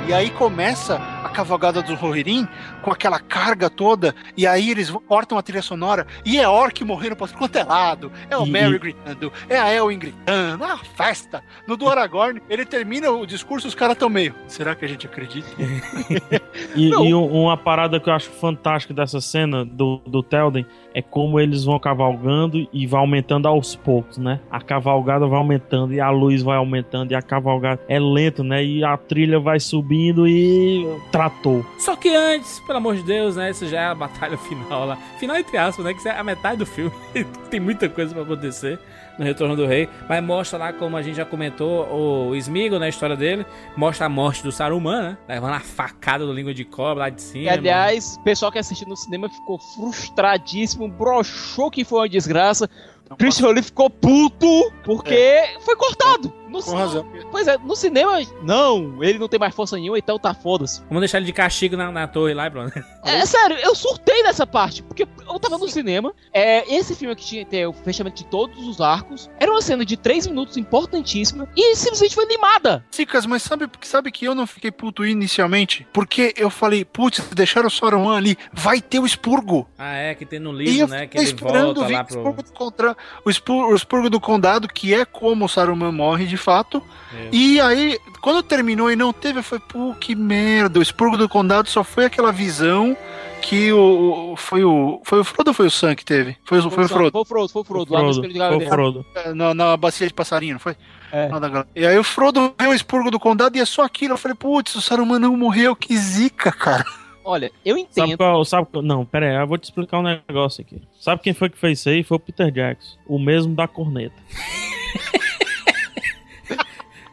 E 0.08 0.12
aí 0.14 0.30
começa 0.30 0.98
cavalgada 1.42 1.80
do 1.82 1.94
Rohirrim 1.94 2.48
com 2.82 2.90
aquela 2.90 3.20
carga 3.20 3.70
toda, 3.70 4.12
e 4.36 4.44
aí 4.44 4.70
eles 4.70 4.90
cortam 5.06 5.38
a 5.38 5.42
trilha 5.42 5.62
sonora, 5.62 6.04
e 6.24 6.36
é 6.40 6.48
Orc 6.48 6.82
morrendo 6.84 7.14
pra 7.14 7.28
quanto 7.28 7.54
é 7.56 7.62
lado, 7.62 8.10
é 8.28 8.36
o 8.36 8.44
E- 8.44 8.50
Merry 8.50 8.76
gritando, 8.78 9.32
é 9.48 9.56
a 9.56 9.72
Elwin 9.72 9.98
gritando, 10.00 10.64
é 10.64 10.66
uma 10.66 10.78
festa. 10.78 11.40
No 11.66 11.76
do 11.76 11.88
Aragorn, 11.88 12.42
ele 12.50 12.64
termina 12.64 13.08
o 13.10 13.24
discurso, 13.24 13.68
os 13.68 13.74
caras 13.74 13.96
tão 13.96 14.08
meio, 14.08 14.34
será 14.48 14.74
que 14.74 14.84
a 14.84 14.88
gente 14.88 15.06
acredita? 15.06 15.48
E, 16.74 16.88
e 16.90 17.14
um- 17.14 17.44
uma 17.44 17.56
parada 17.56 17.98
que 18.00 18.08
eu 18.10 18.12
acho 18.12 18.30
fantástica 18.30 18.92
dessa 18.92 19.20
cena 19.20 19.64
do, 19.64 20.00
do 20.06 20.22
Telden 20.22 20.66
é 20.92 21.00
como 21.00 21.38
eles 21.38 21.64
vão 21.64 21.78
cavalgando 21.78 22.68
e 22.72 22.86
vai 22.86 23.00
aumentando 23.00 23.46
aos 23.48 23.74
poucos, 23.76 24.18
né? 24.18 24.40
A 24.50 24.60
cavalgada 24.60 25.26
vai 25.26 25.38
aumentando 25.38 25.92
e 25.94 26.00
a 26.00 26.10
luz 26.10 26.42
vai 26.42 26.56
aumentando 26.56 27.12
e 27.12 27.14
a 27.14 27.22
cavalgada 27.22 27.80
é 27.88 27.98
lento, 27.98 28.42
né? 28.42 28.64
E 28.64 28.84
a 28.84 28.96
trilha 28.96 29.38
vai 29.38 29.60
subindo 29.60 30.26
e 30.26 30.84
tratou. 31.28 31.64
Só 31.78 31.94
que 31.94 32.14
antes, 32.14 32.60
pelo 32.60 32.78
amor 32.78 32.96
de 32.96 33.02
Deus, 33.02 33.36
né? 33.36 33.50
Isso 33.50 33.66
já 33.66 33.80
é 33.80 33.86
a 33.86 33.94
batalha 33.94 34.36
final 34.38 34.86
lá. 34.86 34.96
Final 35.18 35.36
entre 35.36 35.56
aspas, 35.56 35.84
né? 35.84 35.92
Que 35.92 36.00
isso 36.00 36.08
é 36.08 36.18
a 36.18 36.24
metade 36.24 36.58
do 36.58 36.66
filme. 36.66 36.92
Tem 37.50 37.60
muita 37.60 37.88
coisa 37.88 38.14
pra 38.14 38.22
acontecer 38.22 38.78
no 39.18 39.24
Retorno 39.24 39.56
do 39.56 39.66
Rei. 39.66 39.88
Mas 40.08 40.22
mostra 40.22 40.58
lá, 40.58 40.72
como 40.72 40.96
a 40.96 41.02
gente 41.02 41.16
já 41.16 41.24
comentou, 41.24 41.86
o 42.30 42.36
Smeagol 42.36 42.78
na 42.78 42.88
história 42.88 43.16
dele. 43.16 43.44
Mostra 43.76 44.06
a 44.06 44.08
morte 44.08 44.42
do 44.42 44.50
Saruman, 44.50 45.02
né? 45.02 45.18
Levando 45.28 45.54
a 45.54 45.60
facada 45.60 46.24
do 46.24 46.32
língua 46.32 46.54
de 46.54 46.64
cobra 46.64 47.04
lá 47.04 47.08
de 47.10 47.22
cima. 47.22 47.44
E, 47.44 47.48
aliás, 47.48 48.16
o 48.16 48.24
pessoal 48.24 48.50
que 48.50 48.58
assistiu 48.58 48.88
no 48.88 48.96
cinema 48.96 49.28
ficou 49.28 49.58
frustradíssimo, 49.58 50.88
broxou 50.88 51.70
que 51.70 51.84
foi 51.84 52.00
uma 52.00 52.08
desgraça. 52.08 52.68
Christopher 53.16 53.54
Lee 53.54 53.62
ficou 53.62 53.88
puto 53.88 54.70
porque 54.84 55.56
foi 55.64 55.74
cortado. 55.76 56.32
No 56.48 56.62
Com 56.62 56.74
razão. 56.74 57.06
Pois 57.30 57.46
é, 57.46 57.58
no 57.58 57.76
cinema, 57.76 58.18
não, 58.42 59.02
ele 59.02 59.18
não 59.18 59.28
tem 59.28 59.38
mais 59.38 59.54
força 59.54 59.76
nenhuma, 59.76 59.98
então 59.98 60.18
tá 60.18 60.34
foda-se. 60.34 60.80
Vamos 60.88 61.00
deixar 61.00 61.18
ele 61.18 61.26
de 61.26 61.32
castigo 61.32 61.76
na, 61.76 61.90
na 61.90 62.06
torre 62.06 62.34
lá 62.34 62.46
e 62.46 62.50
pronto. 62.50 62.72
É 63.04 63.24
sério, 63.24 63.56
eu 63.62 63.74
surtei 63.74 64.22
nessa 64.22 64.46
parte, 64.46 64.82
porque 64.82 65.08
eu 65.26 65.38
tava 65.38 65.56
no 65.56 65.66
cinema. 65.66 66.12
É, 66.32 66.74
esse 66.74 66.94
filme 66.94 67.16
que 67.16 67.24
tinha 67.24 67.46
tem 67.46 67.64
o 67.64 67.72
fechamento 67.72 68.16
de 68.16 68.26
todos 68.26 68.66
os 68.66 68.80
arcos. 68.82 69.30
Era 69.40 69.50
uma 69.50 69.62
cena 69.62 69.84
de 69.84 69.96
3 69.96 70.26
minutos 70.26 70.56
importantíssima 70.58 71.48
e 71.56 71.74
simplesmente 71.74 72.14
foi 72.14 72.26
limada. 72.26 72.84
Cicas, 72.90 73.24
mas 73.24 73.42
sabe, 73.42 73.68
sabe 73.82 74.12
que 74.12 74.26
eu 74.26 74.34
não 74.34 74.46
fiquei 74.46 74.70
puto 74.70 75.06
inicialmente? 75.06 75.86
Porque 75.92 76.34
eu 76.36 76.50
falei, 76.50 76.84
putz, 76.84 77.20
deixaram 77.34 77.68
o 77.68 77.70
Saruman 77.70 78.16
ali, 78.16 78.36
vai 78.52 78.80
ter 78.80 78.98
o 78.98 79.06
expurgo. 79.06 79.68
Ah, 79.78 79.94
é, 79.94 80.14
que 80.14 80.26
tem 80.26 80.38
no 80.38 80.52
livro, 80.52 80.88
né? 80.88 81.06
Que 81.06 81.18
ele 81.18 81.32
volta 81.34 81.80
lá 81.80 82.02
o 82.02 82.04
pro. 82.04 82.18
expurgo 82.18 82.42
do, 82.42 82.52
contra... 82.52 82.96
o, 83.24 83.30
expur... 83.30 83.72
o 83.72 83.74
expurgo 83.74 84.10
do 84.10 84.20
condado, 84.20 84.68
que 84.68 84.94
é 84.94 85.04
como 85.04 85.44
o 85.44 85.48
Saruman 85.48 85.92
morre 85.92 86.26
de 86.26 86.36
fato. 86.38 86.82
É. 87.14 87.28
E 87.32 87.60
aí, 87.60 87.98
quando 88.20 88.42
terminou 88.42 88.90
e 88.90 88.96
não 88.96 89.12
teve, 89.12 89.40
eu 89.40 89.42
falei, 89.42 89.62
pô, 89.68 89.94
que 89.94 90.14
merda. 90.14 90.78
O 90.78 90.82
expurgo 90.82 91.16
do 91.16 91.28
condado 91.28 91.68
só 91.68 91.82
foi 91.84 92.04
aquela 92.06 92.32
visão 92.32 92.96
que 93.42 93.72
o. 93.72 94.32
o- 94.32 94.36
Foi 94.36 94.64
o. 94.64 95.00
Foi 95.04 95.20
o 95.20 95.24
Frodo 95.24 95.50
ou 95.50 95.54
foi 95.54 95.66
o 95.66 95.70
Sam 95.70 95.94
que 95.94 96.04
teve? 96.04 96.36
Foi, 96.44 96.58
o- 96.58 96.70
foi 96.70 96.84
o 96.84 96.88
Frodo. 96.88 97.10
Foi 97.12 97.20
o 97.20 97.24
Frodo, 97.24 97.48
foi 97.52 97.62
o 97.62 97.64
Frodo. 97.64 97.86
Foi 97.88 97.96
lá 97.96 98.02
no 98.02 98.12
Frodo, 98.14 98.26
Espelho 98.26 98.48
de 98.58 98.64
foi. 98.64 98.66
Frodo. 98.66 99.06
É, 99.14 99.32
Na, 99.34 99.54
na 99.54 99.76
bacia 99.76 100.06
de 100.06 100.14
passarinho, 100.14 100.54
não 100.54 100.60
foi? 100.60 100.76
É. 101.10 101.28
E 101.74 101.86
aí 101.86 101.98
o 101.98 102.04
Frodo 102.04 102.52
vê 102.60 102.66
o 102.66 102.74
expurgo 102.74 103.10
do 103.10 103.18
condado 103.18 103.56
e 103.56 103.60
é 103.60 103.64
só 103.64 103.82
aquilo. 103.82 104.12
Eu 104.14 104.18
falei, 104.18 104.34
putz, 104.34 104.74
o 104.74 104.82
Saruman 104.82 105.18
não 105.18 105.36
morreu, 105.36 105.74
que 105.74 105.96
zica, 105.96 106.52
cara. 106.52 106.84
Olha, 107.24 107.50
eu 107.64 107.76
Sabe 107.76 107.88
entendo. 108.12 108.16
qual, 108.18 108.44
sabe 108.44 108.66
qual- 108.70 108.82
Não, 108.82 109.04
pera 109.04 109.26
aí, 109.30 109.36
eu 109.42 109.46
vou 109.46 109.56
te 109.58 109.64
explicar 109.64 109.98
um 109.98 110.02
negócio 110.02 110.62
aqui. 110.62 110.80
Sabe 111.00 111.22
quem 111.22 111.32
foi 111.34 111.48
que 111.50 111.58
fez 111.58 111.78
isso 111.80 111.88
aí? 111.90 112.02
Foi 112.02 112.16
o 112.16 112.20
Peter 112.20 112.50
Jackson, 112.50 112.96
o 113.06 113.18
mesmo 113.18 113.54
da 113.54 113.66
corneta. 113.68 114.16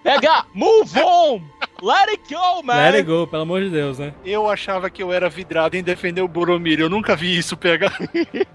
Pega, 0.06 0.46
move 0.54 1.00
on! 1.00 1.42
Let 1.82 2.10
it 2.10 2.32
go, 2.32 2.62
man! 2.62 2.76
Let 2.76 2.94
it 2.94 3.08
go, 3.08 3.26
pelo 3.26 3.42
amor 3.42 3.64
de 3.64 3.72
Deus, 3.72 3.98
né? 3.98 4.14
Eu 4.24 4.48
achava 4.48 4.88
que 4.88 5.02
eu 5.02 5.12
era 5.12 5.28
vidrado 5.28 5.76
em 5.76 5.82
defender 5.82 6.22
o 6.22 6.28
Boromir. 6.28 6.80
Eu 6.80 6.88
nunca 6.88 7.16
vi 7.16 7.36
isso 7.36 7.58
pegar. 7.58 7.98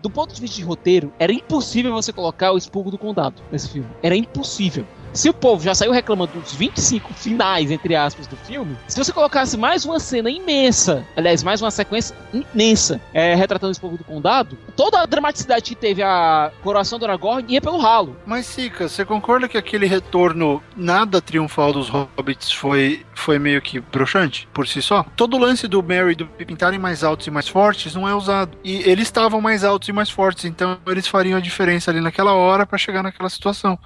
Do 0.01 0.09
ponto 0.09 0.33
de 0.33 0.41
vista 0.41 0.59
de 0.59 0.63
roteiro, 0.63 1.13
era 1.19 1.33
impossível 1.33 1.91
você 1.93 2.13
colocar 2.13 2.53
o 2.53 2.57
expurgo 2.57 2.93
do 2.93 2.97
condado 2.97 3.43
nesse 3.51 3.69
filme. 3.69 3.89
Era 4.01 4.15
impossível. 4.15 4.87
Se 5.13 5.29
o 5.29 5.35
povo 5.35 5.63
já 5.63 5.75
saiu 5.75 5.91
reclamando 5.91 6.39
dos 6.39 6.55
25 6.55 7.13
finais, 7.15 7.71
entre 7.71 7.97
aspas, 7.97 8.27
do 8.27 8.37
filme, 8.37 8.77
se 8.87 8.97
você 8.97 9.13
colocasse 9.13 9.57
mais 9.57 9.85
uma 9.85 9.99
cena 9.99 10.31
imensa, 10.31 11.05
aliás, 11.17 11.43
mais 11.43 11.61
uma 11.61 11.71
sequência 11.71 12.17
imensa, 12.33 13.01
é, 13.13 13.35
retratando 13.35 13.71
o 13.71 13.73
expurgo 13.73 13.99
do 13.99 14.05
condado, 14.05 14.57
toda 14.77 15.01
a 15.01 15.07
dramaticidade 15.07 15.63
que 15.63 15.75
teve 15.75 16.03
a 16.03 16.53
coroação 16.63 16.99
do 16.99 17.05
Aragorn 17.05 17.45
ia 17.49 17.61
pelo 17.61 17.79
ralo. 17.79 18.17
Mas, 18.25 18.47
Sica, 18.47 18.89
você 18.89 19.05
concorda 19.05 19.49
que 19.49 19.59
aquele 19.59 19.87
retorno 19.87 20.63
nada 20.77 21.21
triunfal 21.21 21.73
dos 21.73 21.89
hobbits 21.89 22.53
foi, 22.53 23.05
foi 23.21 23.39
meio 23.39 23.61
que 23.63 23.79
broxante 23.81 24.49
por 24.53 24.67
si 24.67 24.81
só? 24.83 25.05
Todo 25.17 25.37
o 25.37 25.39
lance 25.39 25.69
do 25.69 25.83
Merry 25.83 26.13
e 26.13 26.15
do 26.17 26.27
Pippin 26.27 26.55
estarem 26.55 26.79
mais 26.79 27.05
altos 27.05 27.27
e 27.27 27.31
mais 27.31 27.49
fortes 27.49 27.95
não 27.95 28.09
é 28.09 28.15
usado. 28.15 28.57
E 28.65 28.77
eles 28.89 29.05
estavam 29.09 29.41
mais 29.41 29.63
altos 29.65 29.89
e 29.89 29.93
mais 29.93 30.11
fortes, 30.11 30.45
então 30.45 30.79
eles 30.87 31.07
fariam 31.07 31.39
a 31.39 31.41
diferença 31.41 31.91
ali 31.91 32.01
naquela 32.01 32.33
hora 32.35 32.67
pra 32.67 32.79
chegar 32.79 33.03
naquela 33.03 33.29
situação. 33.29 33.79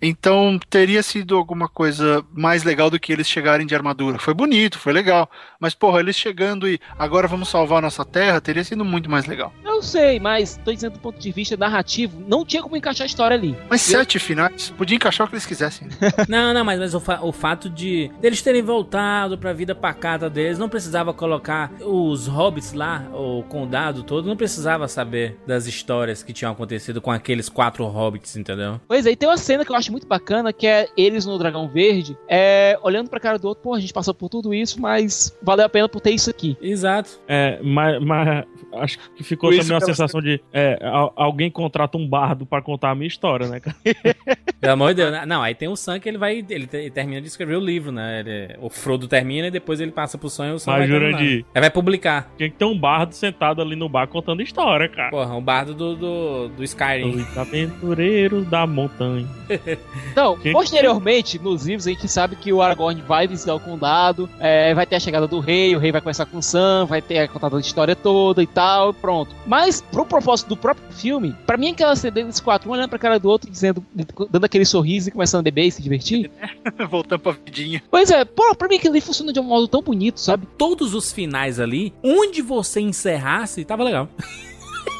Então 0.00 0.58
teria 0.68 1.02
sido 1.02 1.36
alguma 1.36 1.68
coisa 1.68 2.24
mais 2.32 2.62
legal 2.64 2.90
do 2.90 2.98
que 3.00 3.12
eles 3.12 3.28
chegarem 3.28 3.66
de 3.66 3.74
armadura. 3.74 4.18
Foi 4.18 4.34
bonito, 4.34 4.78
foi 4.78 4.92
legal. 4.92 5.30
Mas, 5.60 5.74
porra, 5.74 6.00
eles 6.00 6.16
chegando 6.16 6.68
e 6.68 6.78
agora 6.98 7.26
vamos 7.28 7.48
salvar 7.48 7.80
nossa 7.82 8.04
terra, 8.04 8.40
teria 8.40 8.64
sido 8.64 8.84
muito 8.84 9.10
mais 9.10 9.26
legal. 9.26 9.52
Eu 9.64 9.82
sei, 9.82 10.18
mas 10.20 10.58
tô 10.64 10.72
dizendo 10.72 10.94
do 10.94 10.98
ponto 11.00 11.18
de 11.18 11.32
vista 11.32 11.56
narrativo, 11.56 12.22
não 12.26 12.44
tinha 12.44 12.62
como 12.62 12.76
encaixar 12.76 13.04
a 13.04 13.06
história 13.06 13.36
ali. 13.36 13.56
Mas 13.68 13.88
E 13.88 13.92
eu- 13.92 13.98
sete 14.00 14.18
finais, 14.18 14.72
podia 14.76 14.96
encaixar 14.96 15.26
o 15.26 15.30
que 15.30 15.34
eles 15.34 15.46
quisessem. 15.46 15.88
Não, 16.28 16.52
não, 16.52 16.64
mas, 16.64 16.78
mas 16.78 16.94
o, 16.94 17.00
fa- 17.00 17.20
o 17.22 17.32
fato 17.32 17.68
de 17.70 18.10
eles 18.22 18.42
terem 18.42 18.62
voltado 18.80 19.38
pra 19.38 19.54
vida 19.54 19.74
pacata 19.74 20.28
deles, 20.28 20.58
não 20.58 20.68
precisava 20.68 21.14
colocar 21.14 21.72
os 21.80 22.26
hobbits 22.26 22.74
lá, 22.74 23.06
o 23.14 23.42
condado 23.44 24.02
todo, 24.02 24.28
não 24.28 24.36
precisava 24.36 24.86
saber 24.86 25.38
das 25.46 25.66
histórias 25.66 26.22
que 26.22 26.32
tinham 26.32 26.52
acontecido 26.52 27.00
com 27.00 27.10
aqueles 27.10 27.48
quatro 27.48 27.86
hobbits, 27.86 28.36
entendeu? 28.36 28.78
Pois 28.86 29.06
é, 29.06 29.12
e 29.12 29.16
tem 29.16 29.26
uma 29.28 29.38
cena 29.38 29.64
que 29.64 29.72
eu 29.72 29.76
acho 29.76 29.90
muito 29.90 30.06
bacana, 30.06 30.52
que 30.52 30.66
é 30.66 30.88
eles 30.96 31.24
no 31.24 31.38
Dragão 31.38 31.68
Verde, 31.68 32.16
é, 32.28 32.78
olhando 32.82 33.08
pra 33.08 33.18
cara 33.18 33.38
do 33.38 33.48
outro, 33.48 33.62
pô, 33.62 33.74
a 33.74 33.80
gente 33.80 33.94
passou 33.94 34.12
por 34.12 34.28
tudo 34.28 34.52
isso, 34.52 34.78
mas 34.80 35.34
valeu 35.42 35.64
a 35.64 35.68
pena 35.70 35.88
por 35.88 36.00
ter 36.00 36.10
isso 36.10 36.28
aqui. 36.28 36.54
Exato. 36.60 37.18
É, 37.26 37.58
mas, 37.62 38.04
mas 38.04 38.44
acho 38.74 38.98
que 39.14 39.22
ficou 39.24 39.50
também 39.50 39.70
uma 39.70 39.80
sensação 39.80 40.20
de 40.20 40.38
é, 40.52 40.78
al- 40.82 41.12
alguém 41.16 41.50
contrata 41.50 41.96
um 41.96 42.06
bardo 42.06 42.44
pra 42.44 42.60
contar 42.60 42.90
a 42.90 42.94
minha 42.94 43.08
história, 43.08 43.48
né, 43.48 43.58
cara? 43.58 43.76
Pelo 44.60 44.72
amor 44.72 44.88
de 44.90 44.96
Deus. 45.02 45.12
né? 45.12 45.24
Não, 45.26 45.42
aí 45.42 45.54
tem 45.54 45.68
o 45.68 45.76
Sam 45.76 45.98
que 45.98 46.08
ele 46.08 46.18
vai. 46.18 46.44
Ele, 46.48 46.68
ele 46.72 46.90
termina 46.90 47.20
de 47.20 47.28
escrever 47.28 47.56
o 47.56 47.60
livro, 47.60 47.92
né? 47.92 48.20
Ele- 48.20 48.56
o 48.66 48.70
Frodo 48.70 49.06
termina 49.08 49.46
e 49.48 49.50
depois 49.50 49.80
ele 49.80 49.90
passa 49.92 50.18
pro 50.18 50.28
Sam 50.28 50.48
e 50.48 50.52
o 50.52 50.58
Sam 50.58 50.72
Mas, 50.72 50.80
vai 50.80 50.88
terminar. 50.88 51.18
Jurandir- 51.18 51.44
Aí 51.54 51.60
vai 51.60 51.70
publicar. 51.70 52.30
Tinha 52.36 52.48
que 52.50 52.56
ter 52.56 52.64
um 52.64 52.78
bardo 52.78 53.12
sentado 53.14 53.62
ali 53.62 53.76
no 53.76 53.88
bar 53.88 54.06
contando 54.08 54.42
história, 54.42 54.88
cara. 54.88 55.10
Porra, 55.10 55.34
o 55.34 55.40
bardo 55.40 55.74
do, 55.74 55.94
do, 55.96 56.48
do 56.48 56.64
Skyrim. 56.64 57.16
Os 57.20 57.38
aventureiros 57.38 58.46
da 58.46 58.66
montanha. 58.66 59.26
Então, 60.12 60.36
Que- 60.38 60.50
posteriormente, 60.52 61.38
nos 61.38 61.66
livros, 61.66 61.86
a 61.86 61.90
gente 61.90 62.08
sabe 62.08 62.36
que 62.36 62.52
o 62.52 62.62
Aragorn 62.62 63.00
vai 63.02 63.26
visitar 63.28 63.54
o 63.54 63.60
condado, 63.60 64.28
é, 64.40 64.72
vai 64.74 64.86
ter 64.86 64.96
a 64.96 65.00
chegada 65.00 65.26
do 65.28 65.40
rei, 65.40 65.76
o 65.76 65.78
rei 65.78 65.92
vai 65.92 66.00
conversar 66.00 66.24
com 66.26 66.38
o 66.38 66.42
Sam, 66.42 66.86
vai 66.86 67.02
ter 67.02 67.18
a 67.18 67.28
contada 67.28 67.54
da 67.56 67.60
história 67.60 67.94
toda 67.94 68.42
e 68.42 68.46
tal, 68.46 68.94
pronto. 68.94 69.34
Mas, 69.46 69.82
pro 69.82 70.06
propósito 70.06 70.48
do 70.48 70.56
próprio 70.56 70.90
filme, 70.90 71.34
pra 71.46 71.56
mim 71.58 71.70
aquela 71.70 71.94
cena 71.94 72.12
deles 72.12 72.40
quatro, 72.40 72.68
um 72.70 72.72
olhando 72.72 72.88
pra 72.88 72.98
cara 72.98 73.18
do 73.20 73.28
outro, 73.28 73.50
dizendo, 73.50 73.84
dando 74.30 74.44
aquele 74.44 74.64
sorriso 74.64 75.08
e 75.10 75.12
começando 75.12 75.40
a 75.40 75.42
beber 75.44 75.64
e 75.66 75.70
se 75.70 75.82
divertir. 75.82 76.30
Voltando 76.88 77.20
pra 77.20 77.32
vidinha. 77.32 77.82
Pois 77.90 78.10
é, 78.10 78.24
pô, 78.24 78.54
pra 78.56 78.68
mim 78.68 78.76
aquilo 78.76 78.92
ali 78.92 79.00
funciona 79.00 79.32
de 79.32 79.40
um 79.40 79.44
modo 79.44 79.68
tão 79.68 79.82
bonito, 79.82 80.18
sabe? 80.20 80.46
Todos 80.58 80.94
os 80.94 81.12
finais 81.12 81.60
ali, 81.60 81.92
onde 82.02 82.42
você 82.42 82.80
encerrasse, 82.80 83.64
tava 83.64 83.84
legal. 83.84 84.08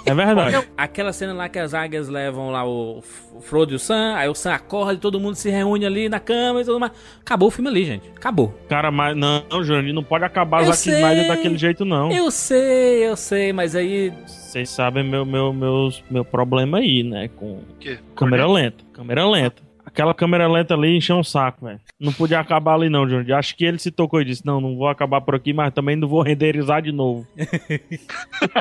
É 0.05 0.15
verdade. 0.15 0.67
Aquela 0.77 1.13
cena 1.13 1.33
lá 1.33 1.49
que 1.49 1.59
as 1.59 1.75
águias 1.75 2.09
levam 2.09 2.51
lá 2.51 2.65
o 2.65 3.03
Frodo 3.41 3.73
e 3.73 3.77
o 3.77 3.79
Sam, 3.79 4.15
aí 4.17 4.29
o 4.29 4.35
Sam 4.35 4.53
acorda, 4.53 4.97
todo 5.01 5.19
mundo 5.19 5.35
se 5.35 5.51
reúne 5.51 5.85
ali 5.85 6.09
na 6.09 6.21
cama 6.21 6.61
e 6.61 6.65
tudo 6.65 6.79
mais. 6.79 6.93
Acabou 7.21 7.49
o 7.49 7.51
filme 7.51 7.69
ali, 7.69 7.85
gente. 7.85 8.09
Acabou. 8.17 8.55
Cara, 8.69 8.91
mas 8.91 9.17
não, 9.17 9.43
Jurandir, 9.65 9.93
não 9.93 10.05
pode 10.05 10.25
acabar 10.25 10.63
Eu 10.65 10.71
as. 10.71 10.87
Arquimedes 10.87 11.27
daquele 11.29 11.59
jeito, 11.59 11.85
não. 11.85 12.11
Eu 12.13 12.31
sei, 12.31 13.05
eu 13.07 13.17
sei, 13.17 13.53
mas 13.53 13.75
aí. 13.75 14.13
Vocês 14.27 14.71
sabem 14.71 15.03
meu, 15.05 15.25
meu, 15.27 15.53
meus, 15.53 16.03
meu 16.09 16.25
problema 16.25 16.79
aí, 16.79 17.03
né? 17.03 17.29
Com 17.37 17.61
Que? 17.81 17.99
câmera 18.15 18.47
lenta. 18.47 18.85
Câmera 18.93 19.29
lenta. 19.29 19.66
Aquela 19.97 20.13
câmera 20.13 20.47
lenta 20.47 20.75
ali 20.75 20.95
encheu 20.95 21.17
um 21.17 21.25
saco, 21.25 21.65
velho. 21.65 21.81
Não 21.99 22.13
podia 22.13 22.39
acabar 22.39 22.75
ali, 22.75 22.91
não, 22.91 23.09
Jurandir. 23.09 23.35
Acho 23.35 23.57
que 23.57 23.65
ele 23.65 23.79
se 23.79 23.91
tocou 23.91 24.21
e 24.21 24.27
disse: 24.27 24.45
Não, 24.45 24.61
não 24.61 24.77
vou 24.77 24.89
acabar 24.89 25.23
por 25.23 25.35
aqui, 25.35 25.55
mas 25.55 25.73
também 25.73 25.97
não 25.97 26.07
vou 26.07 26.21
renderizar 26.21 26.83
de 26.83 26.93
novo. 26.93 27.27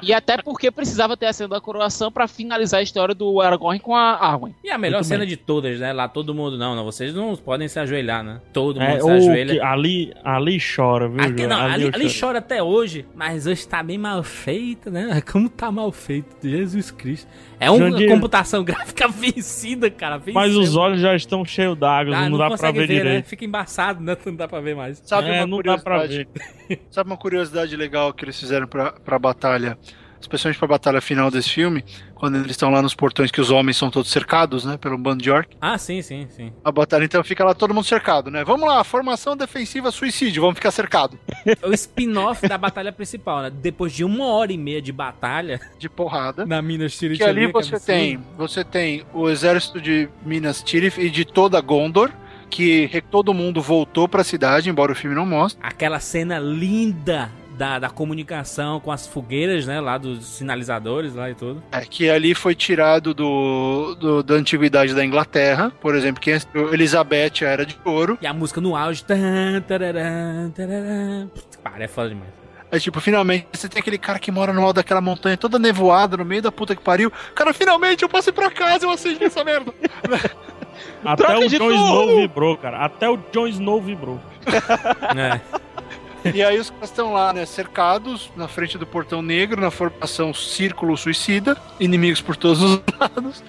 E 0.02 0.14
até 0.14 0.38
porque 0.42 0.72
precisava 0.72 1.18
ter 1.18 1.26
a 1.26 1.34
cena 1.34 1.50
da 1.50 1.62
coroação 1.62 2.12
pra 2.12 2.28
finalizar 2.28 2.80
a 2.80 2.84
história 2.84 3.14
do 3.14 3.42
Aragorn 3.42 3.80
com 3.80 3.94
a 3.96 4.12
Arwen. 4.14 4.56
E 4.64 4.70
a 4.70 4.78
melhor 4.78 4.98
Muito 5.00 5.08
cena 5.08 5.20
bem. 5.20 5.28
de 5.30 5.36
todas, 5.38 5.80
né? 5.80 5.92
Lá 5.92 6.08
todo 6.08 6.34
mundo. 6.34 6.58
Não, 6.58 6.76
não, 6.76 6.86
vocês 6.86 7.14
não 7.14 7.36
podem 7.36 7.68
se 7.68 7.78
ajoelhar, 7.80 8.24
né? 8.24 8.40
Todo 8.54 8.80
mundo 8.80 8.90
É, 8.90 9.00
se 9.02 9.10
ajoelha. 9.10 9.54
que 9.56 9.60
ali, 9.60 10.14
ali 10.24 10.58
chora, 10.60 11.10
viu, 11.10 11.22
Aqui, 11.22 11.46
não, 11.48 11.60
ali, 11.60 11.86
ali 11.94 12.10
choro. 12.10 12.28
chora 12.28 12.40
até 12.40 12.64
hoje, 12.64 13.06
mas 13.16 13.46
hoje 13.48 13.68
tá 13.68 13.84
bem 13.84 13.98
mal 13.98 14.24
feito, 14.24 14.90
né? 14.90 15.22
Como 15.30 15.50
tá 15.50 15.70
mal 15.72 15.92
feito, 15.92 16.28
Jesus 16.48 16.92
Cristo. 16.92 17.28
É 17.60 17.70
uma 17.72 17.90
Jandir- 17.90 18.10
computação 18.10 18.64
gráfica 18.66 19.08
vencida, 19.08 19.90
cara. 19.90 20.18
Venceu. 20.18 20.34
Mas 20.34 20.56
os 20.56 20.76
olhos 20.76 21.00
já 21.02 21.16
estão 21.16 21.44
cheios 21.46 21.78
d'água, 21.78 22.16
Ah, 22.16 22.30
não, 22.30 22.38
dá 22.38 22.50
pra 22.58 22.72
ver, 22.72 22.88
ver, 22.88 22.94
né? 22.94 23.02
direito. 23.04 23.26
Fica 23.26 23.46
embaçado, 23.46 24.02
né? 24.04 24.16
Não 24.26 24.36
dá 24.36 24.48
pra 24.48 24.60
ver 24.60 24.76
mais. 24.76 25.02
Sabe 25.06 25.30
É, 25.30 25.40
uma 25.40 25.48
não 25.48 25.62
dá 25.62 25.78
pra 25.78 26.00
curiosidade? 26.02 26.30
Sabe 26.92 27.10
uma 27.10 27.18
curiosidade 27.18 27.76
legal 27.76 28.14
que 28.14 28.26
eles 28.26 28.40
fizeram 28.40 28.68
pra, 28.68 28.92
pra 28.92 29.18
batalha, 29.20 29.78
especialmente 30.26 30.58
pra 30.60 30.68
batalha 30.68 31.00
final 31.02 31.32
desse 31.32 31.50
filme, 31.50 31.84
quando 32.14 32.36
eles 32.38 32.52
estão 32.52 32.70
lá 32.70 32.82
nos 32.82 32.94
portões 32.96 33.32
que 33.32 33.40
os 33.40 33.50
homens 33.52 33.78
são 33.78 33.90
todos 33.92 34.12
cercados, 34.12 34.66
né, 34.66 34.78
pelo 34.78 34.98
bando 34.98 35.22
de 35.24 35.30
orc. 35.32 35.56
Ah, 35.62 35.78
sim, 35.78 36.02
sim, 36.02 36.28
sim. 36.30 36.52
A 36.64 36.72
batalha 36.72 37.06
então 37.06 37.24
fica 37.24 37.44
lá 37.44 37.54
todo 37.54 37.74
mundo 37.74 37.86
cercado, 37.86 38.30
né? 38.32 38.44
Vamos 38.44 38.68
lá, 38.68 38.84
formação 38.84 39.38
defensiva 39.38 39.92
suicídio, 39.92 40.42
vamos 40.42 40.56
ficar 40.56 40.72
cercado. 40.72 41.18
É 41.46 41.68
o 41.68 41.74
spin-off 41.74 42.48
da 42.48 42.58
batalha 42.58 42.92
principal, 42.92 43.44
né? 43.44 43.50
Depois 43.52 43.94
de 43.94 44.04
uma 44.04 44.26
hora 44.26 44.52
e 44.52 44.58
meia 44.58 44.82
de 44.82 44.92
batalha 44.92 45.60
de 45.78 45.88
porrada. 45.90 46.46
na 46.46 46.62
Minas 46.62 46.98
Tirith 46.98 47.18
Que 47.18 47.24
ali 47.24 47.48
você 47.48 47.76
absurdo. 47.76 47.86
tem, 47.86 48.20
você 48.38 48.64
tem 48.64 49.06
o 49.14 49.30
exército 49.30 49.80
de 49.80 50.10
Minas 50.26 50.62
Tirith 50.64 50.98
e 50.98 51.10
de 51.10 51.26
toda 51.26 51.60
Gondor, 51.62 52.12
que 52.50 52.90
todo 53.12 53.34
mundo 53.34 53.62
voltou 53.62 54.08
pra 54.08 54.24
cidade, 54.24 54.70
embora 54.70 54.92
o 54.92 54.96
filme 54.96 55.16
não 55.16 55.26
mostre. 55.26 55.60
aquela 55.64 56.00
cena 56.00 56.40
linda 56.40 57.30
da, 57.58 57.80
da 57.80 57.90
comunicação 57.90 58.80
com 58.80 58.92
as 58.92 59.08
fogueiras, 59.08 59.66
né? 59.66 59.80
Lá 59.80 59.98
dos 59.98 60.26
sinalizadores 60.26 61.14
lá 61.16 61.30
e 61.30 61.36
tudo. 61.36 61.64
É, 61.72 61.82
que 61.82 62.10
ali 62.10 62.34
foi 62.36 62.54
tirado 62.56 63.14
do, 63.14 63.96
do- 63.96 64.24
da 64.24 64.36
antiguidade 64.36 64.94
da 64.94 65.04
Inglaterra, 65.06 65.72
por 65.82 65.96
exemplo, 65.96 66.22
que 66.22 66.32
Elizabeth 66.72 67.42
era 67.44 67.66
de 67.66 67.78
ouro. 67.86 68.18
E 68.22 68.28
a 68.28 68.34
música 68.34 68.60
no 68.62 68.76
auge. 68.76 69.04
Tan, 69.04 69.62
tararam, 69.68 70.52
tararam. 70.56 71.28
Putz, 71.34 71.58
Para, 71.64 71.84
é 71.84 71.88
foda 71.88 72.10
demais. 72.10 72.30
Aí, 72.72 72.80
tipo, 72.80 73.00
finalmente 73.00 73.48
você 73.54 73.70
tem 73.70 73.80
aquele 73.80 73.98
cara 73.98 74.20
que 74.20 74.32
mora 74.32 74.52
no 74.52 74.62
alto 74.62 74.76
daquela 74.78 75.00
montanha 75.00 75.38
toda 75.38 75.58
nevoada, 75.60 76.18
no 76.18 76.26
meio 76.26 76.42
da 76.42 76.52
puta 76.52 76.76
que 76.76 76.82
pariu. 76.82 77.12
Cara, 77.34 77.54
finalmente 77.54 78.04
eu 78.04 78.10
passei 78.10 78.34
pra 78.34 78.50
casa, 78.52 78.86
eu 78.86 78.90
acendi 78.92 79.24
essa 79.24 79.44
merda. 79.44 79.72
Até 81.06 81.24
Troca 81.24 81.46
o 81.46 81.50
turno! 81.50 81.76
Snow 81.76 82.16
vibrou, 82.18 82.58
cara. 82.58 82.80
Até 82.84 83.10
o 83.10 83.18
Jon 83.32 83.48
Snow 83.48 83.82
vibrou. 83.82 84.20
É. 85.16 85.40
E 86.34 86.44
aí 86.44 86.58
os 86.60 86.70
caras 86.70 86.90
estão 86.90 87.14
lá, 87.14 87.32
né, 87.32 87.46
cercados, 87.46 88.32
na 88.36 88.48
frente 88.48 88.78
do 88.78 88.86
portão 88.86 89.22
negro, 89.22 89.62
na 89.62 89.72
formação 89.72 90.34
círculo 90.34 90.98
suicida, 90.98 91.58
inimigos 91.80 92.22
por 92.22 92.36
todos 92.36 92.62
os 92.62 92.82
lados. 93.00 93.44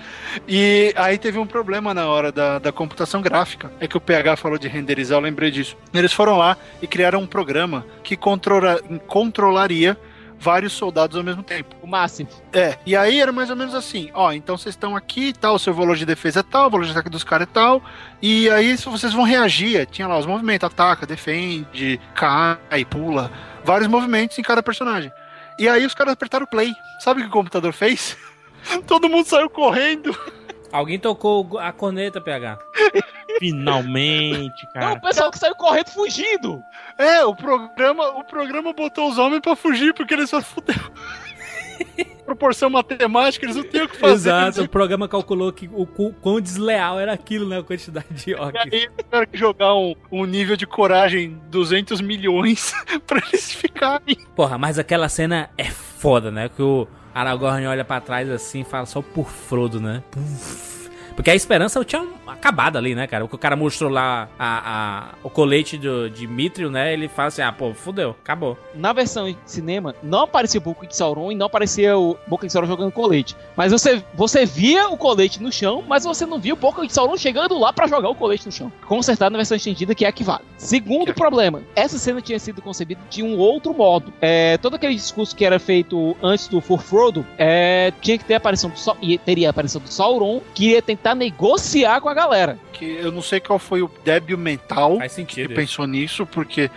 E 0.46 0.92
aí 0.96 1.18
teve 1.18 1.38
um 1.38 1.46
problema 1.46 1.94
na 1.94 2.06
hora 2.06 2.30
da, 2.30 2.58
da 2.58 2.72
computação 2.72 3.22
gráfica. 3.22 3.72
É 3.80 3.88
que 3.88 3.96
o 3.96 4.00
PH 4.00 4.36
falou 4.36 4.58
de 4.58 4.68
renderizar, 4.68 5.18
eu 5.18 5.22
lembrei 5.22 5.50
disso. 5.50 5.76
Eles 5.92 6.12
foram 6.12 6.36
lá 6.36 6.56
e 6.82 6.86
criaram 6.86 7.20
um 7.20 7.26
programa 7.26 7.86
que 8.02 8.16
controla, 8.16 8.80
controlaria 9.06 9.96
vários 10.46 10.74
soldados 10.74 11.16
ao 11.16 11.24
mesmo 11.24 11.42
tempo. 11.42 11.74
O 11.82 11.88
máximo. 11.88 12.28
É, 12.52 12.78
e 12.86 12.94
aí 12.94 13.20
era 13.20 13.32
mais 13.32 13.50
ou 13.50 13.56
menos 13.56 13.74
assim, 13.74 14.10
ó, 14.14 14.30
então 14.30 14.56
vocês 14.56 14.76
estão 14.76 14.94
aqui 14.94 15.30
e 15.30 15.32
tal, 15.32 15.56
o 15.56 15.58
seu 15.58 15.74
valor 15.74 15.96
de 15.96 16.06
defesa 16.06 16.38
é 16.38 16.42
tal, 16.44 16.68
o 16.68 16.70
valor 16.70 16.84
de 16.84 16.92
ataque 16.92 17.10
dos 17.10 17.24
caras 17.24 17.48
é 17.48 17.50
tal, 17.52 17.82
e 18.22 18.48
aí 18.50 18.76
vocês 18.76 19.12
vão 19.12 19.24
reagir, 19.24 19.84
tinha 19.86 20.06
lá 20.06 20.16
os 20.16 20.24
movimentos, 20.24 20.64
ataca, 20.64 21.04
defende, 21.04 22.00
cai, 22.14 22.84
pula, 22.88 23.32
vários 23.64 23.88
movimentos 23.88 24.38
em 24.38 24.42
cada 24.42 24.62
personagem. 24.62 25.10
E 25.58 25.68
aí 25.68 25.84
os 25.84 25.94
caras 25.94 26.12
apertaram 26.12 26.46
play. 26.46 26.72
Sabe 27.00 27.20
o 27.20 27.24
que 27.24 27.28
o 27.28 27.32
computador 27.32 27.72
fez? 27.72 28.16
Todo 28.86 29.08
mundo 29.08 29.26
saiu 29.26 29.50
correndo. 29.50 30.16
Alguém 30.72 30.98
tocou 30.98 31.58
a 31.58 31.72
corneta, 31.72 32.20
PH. 32.20 32.58
Finalmente, 33.38 34.64
Não, 34.66 34.72
cara. 34.72 34.92
o 34.94 35.00
pessoal 35.00 35.30
que 35.30 35.38
saiu 35.38 35.54
correndo 35.54 35.88
fugindo. 35.90 36.62
É, 36.98 37.24
o 37.24 37.34
programa, 37.34 38.08
o 38.18 38.24
programa 38.24 38.72
botou 38.72 39.08
os 39.10 39.18
homens 39.18 39.40
pra 39.40 39.54
fugir 39.56 39.92
porque 39.94 40.14
eles 40.14 40.30
só 40.30 40.40
fuderam. 40.40 40.90
Proporção 42.24 42.68
matemática, 42.68 43.44
eles 43.46 43.54
não 43.56 43.62
tinham 43.62 43.84
o 43.86 43.88
que 43.88 43.96
fazer. 43.98 44.30
Exato, 44.30 44.62
o 44.62 44.68
programa 44.68 45.06
calculou 45.06 45.52
que 45.52 45.68
o 45.72 45.86
qu- 45.86 46.12
quão 46.20 46.40
desleal 46.40 46.98
era 46.98 47.12
aquilo, 47.12 47.48
né? 47.48 47.58
A 47.58 47.62
quantidade 47.62 48.06
de 48.10 48.34
orcs. 48.34 48.64
E 48.72 48.74
aí 48.74 48.88
tiveram 48.98 49.26
que 49.26 49.36
jogar 49.38 49.74
um, 49.76 49.94
um 50.10 50.24
nível 50.24 50.56
de 50.56 50.66
coragem 50.66 51.40
200 51.50 52.00
milhões 52.00 52.72
pra 53.06 53.18
eles 53.28 53.52
ficarem. 53.52 54.16
Porra, 54.34 54.58
mas 54.58 54.76
aquela 54.78 55.08
cena 55.08 55.50
é 55.56 55.66
foda, 55.66 56.30
né? 56.32 56.48
Que 56.48 56.62
o 56.62 56.88
Aragorn 57.16 57.66
olha 57.66 57.82
pra 57.82 57.98
trás 57.98 58.30
assim 58.30 58.60
e 58.60 58.64
fala 58.64 58.84
só 58.84 59.00
por 59.00 59.30
Frodo, 59.30 59.80
né? 59.80 60.02
Porque 61.14 61.30
a 61.30 61.34
esperança 61.34 61.82
tinha 61.82 62.06
acabado 62.26 62.76
ali, 62.76 62.94
né, 62.94 63.06
cara? 63.06 63.24
O 63.24 63.28
que 63.28 63.34
o 63.34 63.38
cara 63.38 63.56
mostrou 63.56 63.90
lá, 63.90 64.28
a, 64.38 64.70
a- 64.70 65.14
o 65.22 65.30
colete 65.30 65.76
do, 65.78 66.08
de 66.10 66.26
Mithril, 66.26 66.70
né? 66.70 66.92
Ele 66.92 67.08
fala 67.08 67.28
assim, 67.28 67.42
ah, 67.42 67.52
pô, 67.52 67.72
fudeu, 67.74 68.10
acabou. 68.22 68.58
Na 68.74 68.92
versão 68.92 69.26
de 69.30 69.36
cinema, 69.46 69.94
não 70.02 70.20
aparecia 70.22 70.60
o 70.60 70.64
Boca 70.64 70.86
de 70.86 70.96
Sauron 70.96 71.32
e 71.32 71.34
não 71.34 71.46
aparecia 71.46 71.96
o 71.98 72.16
Boca 72.26 72.46
de 72.46 72.52
Sauron 72.52 72.68
jogando 72.68 72.92
colete. 72.92 73.36
Mas 73.56 73.72
você, 73.72 74.02
você 74.14 74.44
via 74.46 74.88
o 74.88 74.96
colete 74.96 75.42
no 75.42 75.50
chão, 75.52 75.82
mas 75.86 76.04
você 76.04 76.24
não 76.26 76.38
via 76.38 76.54
o 76.54 76.56
Boca 76.56 76.86
de 76.86 76.92
Sauron 76.92 77.16
chegando 77.16 77.58
lá 77.58 77.72
pra 77.72 77.86
jogar 77.86 78.08
o 78.08 78.14
colete 78.14 78.46
no 78.46 78.52
chão. 78.52 78.70
Consertado 78.86 79.32
na 79.32 79.38
versão 79.38 79.56
estendida, 79.56 79.94
que 79.94 80.04
é 80.04 80.08
a 80.08 80.12
que 80.12 80.24
vale. 80.24 80.42
Segundo 80.56 81.12
problema, 81.14 81.62
essa 81.74 81.98
cena 81.98 82.20
tinha 82.20 82.38
sido 82.38 82.62
concebida 82.62 83.00
de 83.10 83.22
um 83.22 83.36
outro 83.38 83.72
modo. 83.74 84.12
É, 84.20 84.56
todo 84.58 84.74
aquele 84.76 84.94
discurso 84.94 85.34
que 85.34 85.44
era 85.44 85.58
feito 85.58 86.16
antes 86.22 86.48
do 86.48 86.60
For 86.60 86.80
Frodo, 86.80 87.24
é, 87.38 87.92
tinha 88.00 88.18
que 88.18 88.24
ter 88.24 88.34
a 88.34 88.36
aparição 88.38 88.70
do 88.70 88.76
e 89.02 89.18
teria 89.18 89.48
a 89.48 89.50
aparição 89.50 89.80
do 89.80 89.88
Sauron, 89.88 90.40
que 90.54 90.70
ia 90.70 90.82
tentar 90.82 91.14
negociar 91.14 92.00
com 92.00 92.08
a 92.08 92.14
galera. 92.16 92.58
Que 92.72 92.84
eu 92.84 93.12
não 93.12 93.22
sei 93.22 93.38
qual 93.38 93.58
foi 93.58 93.82
o 93.82 93.90
débil 94.04 94.38
mental 94.38 94.98
que 95.26 95.48
pensou 95.48 95.86
nisso, 95.86 96.26
porque 96.26 96.70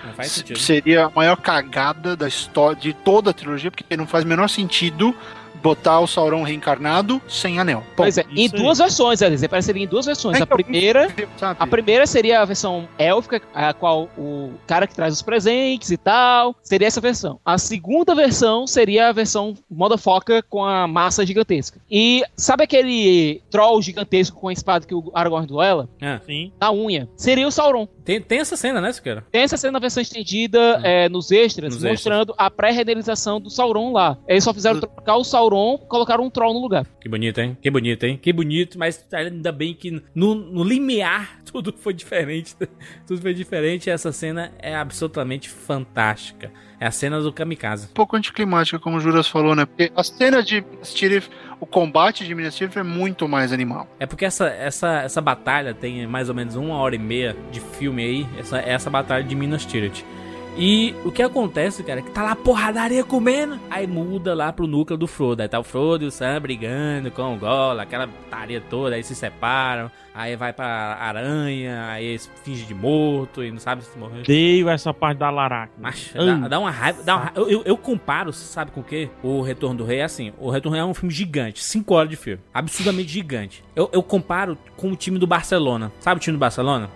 seria 0.55 1.05
a 1.05 1.09
maior 1.09 1.37
cagada 1.37 2.15
da 2.15 2.27
história 2.27 2.79
de 2.79 2.93
toda 2.93 3.31
a 3.31 3.33
trilogia, 3.33 3.71
porque 3.71 3.97
não 3.97 4.05
faz 4.05 4.23
o 4.23 4.27
menor 4.27 4.49
sentido 4.49 5.15
botar 5.61 5.99
o 5.99 6.07
Sauron 6.07 6.43
reencarnado 6.43 7.21
sem 7.27 7.59
anel. 7.59 7.79
Bom, 7.79 7.85
Pois 7.97 8.17
é, 8.17 8.25
em 8.31 8.45
isso 8.45 8.55
aí. 8.55 8.61
duas 8.61 8.77
versões, 8.77 9.21
eles 9.21 9.43
apareceriam 9.43 9.83
em 9.83 9.87
duas 9.87 10.05
versões. 10.05 10.35
A 10.39 10.43
Então, 10.43 10.57
primeira? 10.57 11.07
A 11.41 11.67
primeira 11.67 12.05
seria 12.07 12.41
a 12.41 12.45
versão 12.45 12.87
élfica, 12.97 13.41
a 13.53 13.73
qual 13.73 14.09
o 14.17 14.51
cara 14.67 14.87
que 14.87 14.95
traz 14.95 15.13
os 15.13 15.21
presentes 15.21 15.91
e 15.91 15.97
tal, 15.97 16.55
seria 16.63 16.87
essa 16.87 17.01
versão. 17.01 17.39
A 17.45 17.57
segunda 17.57 18.15
versão 18.15 18.65
seria 18.67 19.09
a 19.09 19.11
versão 19.11 19.53
motherfucker 19.69 20.43
com 20.49 20.63
a 20.63 20.87
massa 20.87 21.25
gigantesca. 21.25 21.79
E 21.89 22.23
sabe 22.35 22.63
aquele 22.63 23.41
troll 23.49 23.81
gigantesco 23.81 24.39
com 24.39 24.47
a 24.47 24.53
espada 24.53 24.85
que 24.85 24.93
o 24.95 25.11
Aragorn 25.13 25.47
duela? 25.47 25.89
Ah, 26.01 26.19
Sim. 26.25 26.51
Na 26.59 26.71
unha. 26.71 27.09
Seria 27.15 27.47
o 27.47 27.51
Sauron. 27.51 27.87
tem, 28.05 28.21
tem 28.21 28.39
essa 28.39 28.55
cena, 28.55 28.79
né, 28.81 28.91
Siqueira? 28.91 29.25
Tem 29.31 29.41
essa 29.41 29.57
cena 29.57 29.73
na 29.73 29.79
versão 29.79 30.01
estendida 30.01 30.79
é, 30.83 31.07
nos 31.09 31.31
extras, 31.31 31.73
Nos 31.75 31.83
mostrando 31.83 32.33
a 32.37 32.49
pré-renderização 32.49 33.39
do 33.39 33.49
Sauron 33.49 33.91
lá. 33.91 34.17
Eles 34.27 34.43
só 34.43 34.53
fizeram 34.53 34.79
trocar 34.79 35.15
o 35.15 35.23
Sauron, 35.23 35.48
colocaram 35.77 36.23
um 36.23 36.29
troll 36.29 36.53
no 36.53 36.59
lugar. 36.59 36.85
Que 36.99 37.09
bonito, 37.09 37.39
hein? 37.39 37.57
Que 37.61 37.69
bonito, 37.69 38.03
hein? 38.05 38.19
Que 38.21 38.33
bonito, 38.33 38.77
mas 38.77 39.05
ainda 39.13 39.51
bem 39.51 39.73
que 39.73 40.01
no, 40.13 40.35
no 40.35 40.63
limiar 40.63 41.39
tudo 41.51 41.73
foi 41.77 41.93
diferente. 41.93 42.55
Tudo 43.07 43.21
foi 43.21 43.33
diferente 43.33 43.87
e 43.87 43.89
essa 43.89 44.11
cena 44.11 44.51
é 44.59 44.75
absolutamente 44.75 45.49
fantástica. 45.49 46.51
É 46.79 46.87
a 46.87 46.91
cena 46.91 47.19
do 47.19 47.33
kamikaze. 47.33 47.87
um 47.87 47.93
pouco 47.93 48.15
anticlimática, 48.15 48.79
como 48.79 48.97
o 48.97 48.99
Juras 48.99 49.27
falou, 49.27 49.53
né? 49.53 49.65
Porque 49.65 49.91
a 49.93 50.03
cena 50.03 50.41
de 50.41 50.61
Minas 50.61 50.93
Tirith, 50.93 51.29
o 51.59 51.65
combate 51.65 52.25
de 52.25 52.33
Minas 52.33 52.55
Tirith 52.55 52.77
é 52.77 52.83
muito 52.83 53.27
mais 53.27 53.51
animal. 53.51 53.87
É 53.99 54.05
porque 54.05 54.23
essa, 54.23 54.47
essa, 54.47 55.01
essa 55.01 55.19
batalha 55.19 55.73
tem 55.73 56.07
mais 56.07 56.29
ou 56.29 56.35
menos 56.35 56.55
uma 56.55 56.75
hora 56.75 56.95
e 56.95 56.99
meia 56.99 57.35
de 57.51 57.59
filme 57.59 58.03
aí. 58.03 58.27
Essa, 58.37 58.59
essa 58.59 58.89
batalha 58.89 59.23
de 59.23 59.35
Minas 59.35 59.65
Tirith. 59.65 60.05
E 60.61 60.93
o 61.05 61.11
que 61.11 61.23
acontece, 61.23 61.81
cara, 61.83 62.01
é 62.01 62.03
que 62.03 62.11
tá 62.11 62.21
lá 62.21 62.35
porradaria 62.35 63.01
comendo. 63.01 63.57
Aí 63.69 63.87
muda 63.87 64.33
lá 64.33 64.51
pro 64.51 64.67
núcleo 64.67 64.97
do 64.99 65.07
Frodo. 65.07 65.41
Aí 65.41 65.47
tá 65.47 65.57
o 65.57 65.63
Frodo 65.63 66.03
e 66.03 66.07
o 66.07 66.11
Sam 66.11 66.41
brigando 66.41 67.09
com 67.11 67.33
o 67.33 67.37
Gola, 67.37 67.83
aquela 67.83 68.09
taria 68.29 68.59
toda. 68.59 68.95
Aí 68.95 69.01
se 69.01 69.15
separam. 69.15 69.89
Aí 70.19 70.35
vai 70.35 70.51
pra 70.51 70.97
aranha. 70.99 71.87
Aí 71.91 72.05
eles 72.07 72.29
fingem 72.43 72.67
de 72.67 72.73
morto 72.73 73.41
e 73.41 73.49
não 73.51 73.57
sabe 73.57 73.85
se 73.85 73.97
morreu. 73.97 74.19
Odeio 74.19 74.67
essa 74.67 74.93
parte 74.93 75.17
da 75.17 75.29
Laraca. 75.29 75.71
Macho, 75.77 76.13
dá, 76.13 76.47
dá 76.49 76.59
uma 76.59 76.69
raiva. 76.69 77.01
Dá 77.03 77.15
uma 77.15 77.31
eu, 77.35 77.63
eu, 77.63 77.77
comparo, 77.77 78.33
sabe 78.33 78.69
com 78.71 78.81
o 78.81 78.83
quê? 78.83 79.09
O 79.23 79.41
Retorno 79.41 79.77
do 79.77 79.85
Rei 79.85 79.99
é 79.99 80.03
assim. 80.03 80.33
O 80.37 80.49
Retorno 80.49 80.71
do 80.71 80.81
Rei 80.81 80.81
é 80.81 80.85
um 80.85 80.93
filme 80.93 81.13
gigante. 81.13 81.63
5 81.63 81.93
horas 81.93 82.09
de 82.09 82.17
filme. 82.17 82.41
Absurdamente 82.53 83.07
gigante. 83.07 83.63
Eu, 83.73 83.89
eu 83.93 84.03
comparo 84.03 84.57
com 84.75 84.91
o 84.91 84.95
time 84.95 85.17
do 85.17 85.25
Barcelona. 85.25 85.89
Sabe 86.01 86.19
o 86.19 86.21
time 86.21 86.35
do 86.35 86.39
Barcelona? 86.39 86.89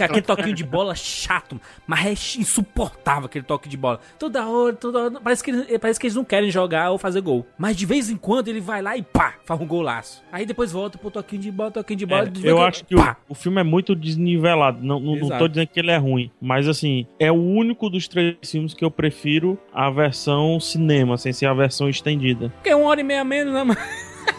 Aquele 0.00 0.22
toquinho 0.22 0.54
de 0.54 0.64
bola 0.64 0.94
chato, 0.96 1.60
mas 1.86 2.06
é 2.06 2.12
insuportável 2.40 3.26
aquele 3.26 3.44
toque 3.44 3.68
de 3.68 3.76
bola. 3.76 4.00
Toda 4.18 4.44
hora, 4.46 4.74
toda 4.74 4.98
hora. 4.98 5.20
Parece 5.20 5.44
que, 5.44 5.50
eles- 5.50 5.78
parece 5.78 6.00
que 6.00 6.06
eles 6.06 6.16
não 6.16 6.24
querem 6.24 6.50
jogar 6.50 6.90
ou 6.90 6.98
fazer 6.98 7.20
gol. 7.20 7.46
Mas 7.56 7.76
de 7.76 7.86
vez 7.86 8.10
em 8.10 8.16
quando 8.16 8.48
ele 8.48 8.60
vai 8.60 8.82
lá 8.82 8.96
e 8.96 9.02
pá, 9.02 9.34
faz 9.44 9.60
um 9.60 9.66
golaço. 9.66 10.22
Aí 10.32 10.44
depois 10.44 10.72
volta 10.72 10.98
pro 10.98 11.10
toquinho 11.10 11.42
de 11.42 11.50
bola, 11.52 11.70
toquinho 11.70 11.98
de 11.98 12.06
bola. 12.06 12.22
É, 12.22 12.26
de 12.26 12.42
eu 12.58 12.62
acho 12.62 12.84
que 12.84 12.94
o, 12.94 13.16
o 13.28 13.34
filme 13.34 13.60
é 13.60 13.64
muito 13.64 13.94
desnivelado. 13.94 14.84
Não, 14.84 14.98
não, 15.00 15.16
não 15.16 15.38
tô 15.38 15.48
dizendo 15.48 15.68
que 15.68 15.80
ele 15.80 15.90
é 15.90 15.96
ruim. 15.96 16.30
Mas 16.40 16.68
assim, 16.68 17.06
é 17.18 17.30
o 17.30 17.34
único 17.34 17.88
dos 17.88 18.08
três 18.08 18.36
filmes 18.44 18.74
que 18.74 18.84
eu 18.84 18.90
prefiro 18.90 19.58
a 19.72 19.90
versão 19.90 20.58
cinema, 20.60 21.16
sem 21.16 21.32
ser 21.32 21.46
a 21.46 21.54
versão 21.54 21.88
estendida. 21.88 22.50
Porque 22.50 22.70
é 22.70 22.76
uma 22.76 22.88
hora 22.88 23.00
e 23.00 23.04
meia 23.04 23.24
menos, 23.24 23.52
né, 23.52 23.62
mano? 23.62 23.80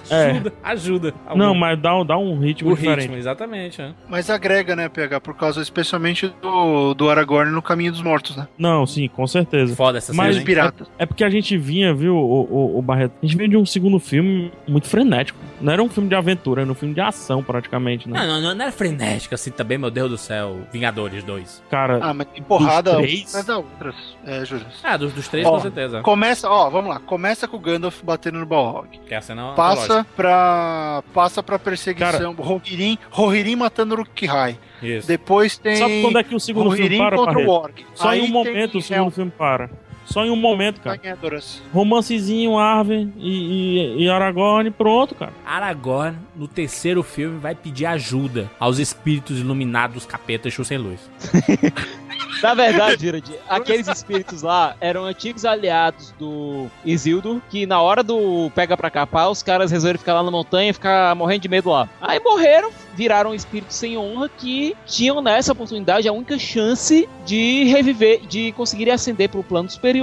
É. 0.09 0.31
Ajuda, 0.31 0.53
ajuda. 0.63 1.13
Não, 1.35 1.53
mas 1.55 1.79
dá, 1.79 2.03
dá 2.03 2.17
um 2.17 2.37
ritmo 2.39 2.71
o 2.71 2.75
diferente. 2.75 3.01
ritmo, 3.01 3.17
exatamente. 3.17 3.81
é. 3.81 3.91
Mas 4.07 4.29
agrega, 4.29 4.75
né, 4.75 4.89
PH, 4.89 5.19
por 5.21 5.35
causa 5.35 5.61
especialmente 5.61 6.27
do, 6.41 6.93
do 6.93 7.09
Aragorn 7.09 7.51
no 7.51 7.61
Caminho 7.61 7.91
dos 7.91 8.01
Mortos, 8.01 8.35
né? 8.35 8.47
Não, 8.57 8.85
sim, 8.85 9.07
com 9.07 9.25
certeza. 9.27 9.75
Foda 9.75 9.97
essa 9.97 10.13
Mas 10.13 10.35
cena, 10.35 10.45
piratas. 10.45 10.87
É, 10.97 11.03
é 11.03 11.05
porque 11.05 11.23
a 11.23 11.29
gente 11.29 11.57
vinha, 11.57 11.93
viu, 11.93 12.15
o, 12.15 12.41
o, 12.75 12.79
o 12.79 12.81
Barreto? 12.81 13.13
A 13.21 13.25
gente 13.25 13.37
vinha 13.37 13.49
de 13.49 13.57
um 13.57 13.65
segundo 13.65 13.99
filme 13.99 14.51
muito 14.67 14.87
frenético. 14.87 15.39
Não 15.61 15.71
era 15.71 15.81
um 15.81 15.89
filme 15.89 16.09
de 16.09 16.15
aventura, 16.15 16.61
era 16.61 16.71
um 16.71 16.75
filme 16.75 16.93
de 16.93 17.01
ação, 17.01 17.41
praticamente, 17.43 18.09
né? 18.09 18.19
Não, 18.19 18.41
não, 18.41 18.55
não, 18.55 18.63
era 18.63 18.71
frenética 18.71 19.35
assim 19.35 19.51
também, 19.51 19.77
meu 19.77 19.89
Deus 19.89 20.09
do 20.09 20.17
céu. 20.17 20.57
Vingadores 20.71 21.23
2. 21.23 21.63
Cara, 21.69 21.99
Ah, 22.01 22.13
mas 22.13 22.27
tem 22.27 22.43
porrada 22.43 22.91
Dos 22.93 23.01
três? 23.01 23.31
das 23.33 23.49
outras. 23.49 23.95
É, 24.25 24.43
Júlio. 24.45 24.65
Ah, 24.83 24.97
dos, 24.97 25.13
dos 25.13 25.27
três, 25.27 25.45
Ó, 25.45 25.51
com 25.51 25.59
certeza. 25.61 26.01
Começa, 26.01 26.49
ó, 26.49 26.69
vamos 26.69 26.89
lá. 26.89 26.99
Começa 26.99 27.47
com 27.47 27.57
o 27.57 27.59
Gandalf 27.59 28.01
batendo 28.03 28.39
no 28.39 28.45
Balrog. 28.45 28.87
Que 29.07 29.13
é 29.13 29.17
a 29.17 29.21
cena 29.21 29.53
Passa 29.53 29.94
antológica. 29.99 30.15
pra, 30.15 31.03
passa 31.13 31.43
pra 31.43 31.59
perseguição. 31.59 32.33
Rohirrim, 32.33 32.97
Rohirrim 33.09 33.55
matando 33.55 33.95
o 33.95 33.97
Uruk-hai. 33.99 34.57
Isso. 34.81 35.07
Depois 35.07 35.57
tem. 35.57 35.75
Sabe 35.75 36.01
quando 36.01 36.19
é 36.19 36.23
que 36.23 36.35
o 36.35 36.39
segundo 36.39 36.69
Rohirrim 36.69 36.97
filme 36.97 37.09
para, 37.09 37.17
contra 37.17 37.39
o? 37.39 37.49
Orc. 37.49 37.85
Só 37.93 38.09
Aí 38.09 38.19
em 38.19 38.23
um 38.23 38.25
tem 38.25 38.33
momento 38.33 38.77
o 38.77 38.81
segundo 38.81 39.05
Helm, 39.05 39.11
filme 39.11 39.31
para. 39.31 39.69
Só 40.05 40.23
em 40.23 40.29
um 40.29 40.35
momento, 40.35 40.81
cara. 40.81 40.97
Ganhadoras. 40.97 41.61
Romancezinho, 41.73 42.57
Arwen 42.57 43.13
e, 43.17 43.97
e, 43.99 44.03
e 44.03 44.09
Aragorn, 44.09 44.69
pronto, 44.71 45.15
cara. 45.15 45.33
Aragorn, 45.45 46.17
no 46.35 46.47
terceiro 46.47 47.03
filme, 47.03 47.39
vai 47.39 47.55
pedir 47.55 47.85
ajuda 47.85 48.49
aos 48.59 48.79
espíritos 48.79 49.39
iluminados 49.39 49.95
dos 49.95 50.05
capetas 50.05 50.53
sem 50.65 50.77
luz. 50.77 50.99
Na 52.41 52.53
verdade, 52.53 53.01
Jirad, 53.01 53.31
aqueles 53.49 53.87
espíritos 53.87 54.41
lá 54.41 54.75
eram 54.79 55.05
antigos 55.05 55.45
aliados 55.45 56.13
do 56.19 56.67
Isildur, 56.83 57.41
que 57.49 57.65
na 57.65 57.81
hora 57.81 58.03
do 58.03 58.51
pega 58.53 58.75
pra 58.75 58.89
capar, 58.89 59.29
os 59.29 59.41
caras 59.41 59.71
resolveram 59.71 59.99
ficar 59.99 60.13
lá 60.15 60.23
na 60.23 60.31
montanha 60.31 60.69
e 60.69 60.73
ficar 60.73 61.15
morrendo 61.15 61.41
de 61.41 61.49
medo 61.49 61.69
lá. 61.69 61.89
Aí 62.01 62.19
morreram, 62.19 62.71
viraram 62.93 63.33
espíritos 63.33 63.75
sem 63.75 63.97
honra 63.97 64.29
que 64.29 64.75
tinham 64.85 65.21
nessa 65.21 65.53
oportunidade 65.53 66.07
a 66.07 66.13
única 66.13 66.37
chance 66.37 67.07
de 67.25 67.63
reviver, 67.65 68.21
de 68.27 68.51
conseguirem 68.51 68.93
ascender 68.93 69.29
pro 69.29 69.43
plano 69.43 69.69
superior, 69.69 69.94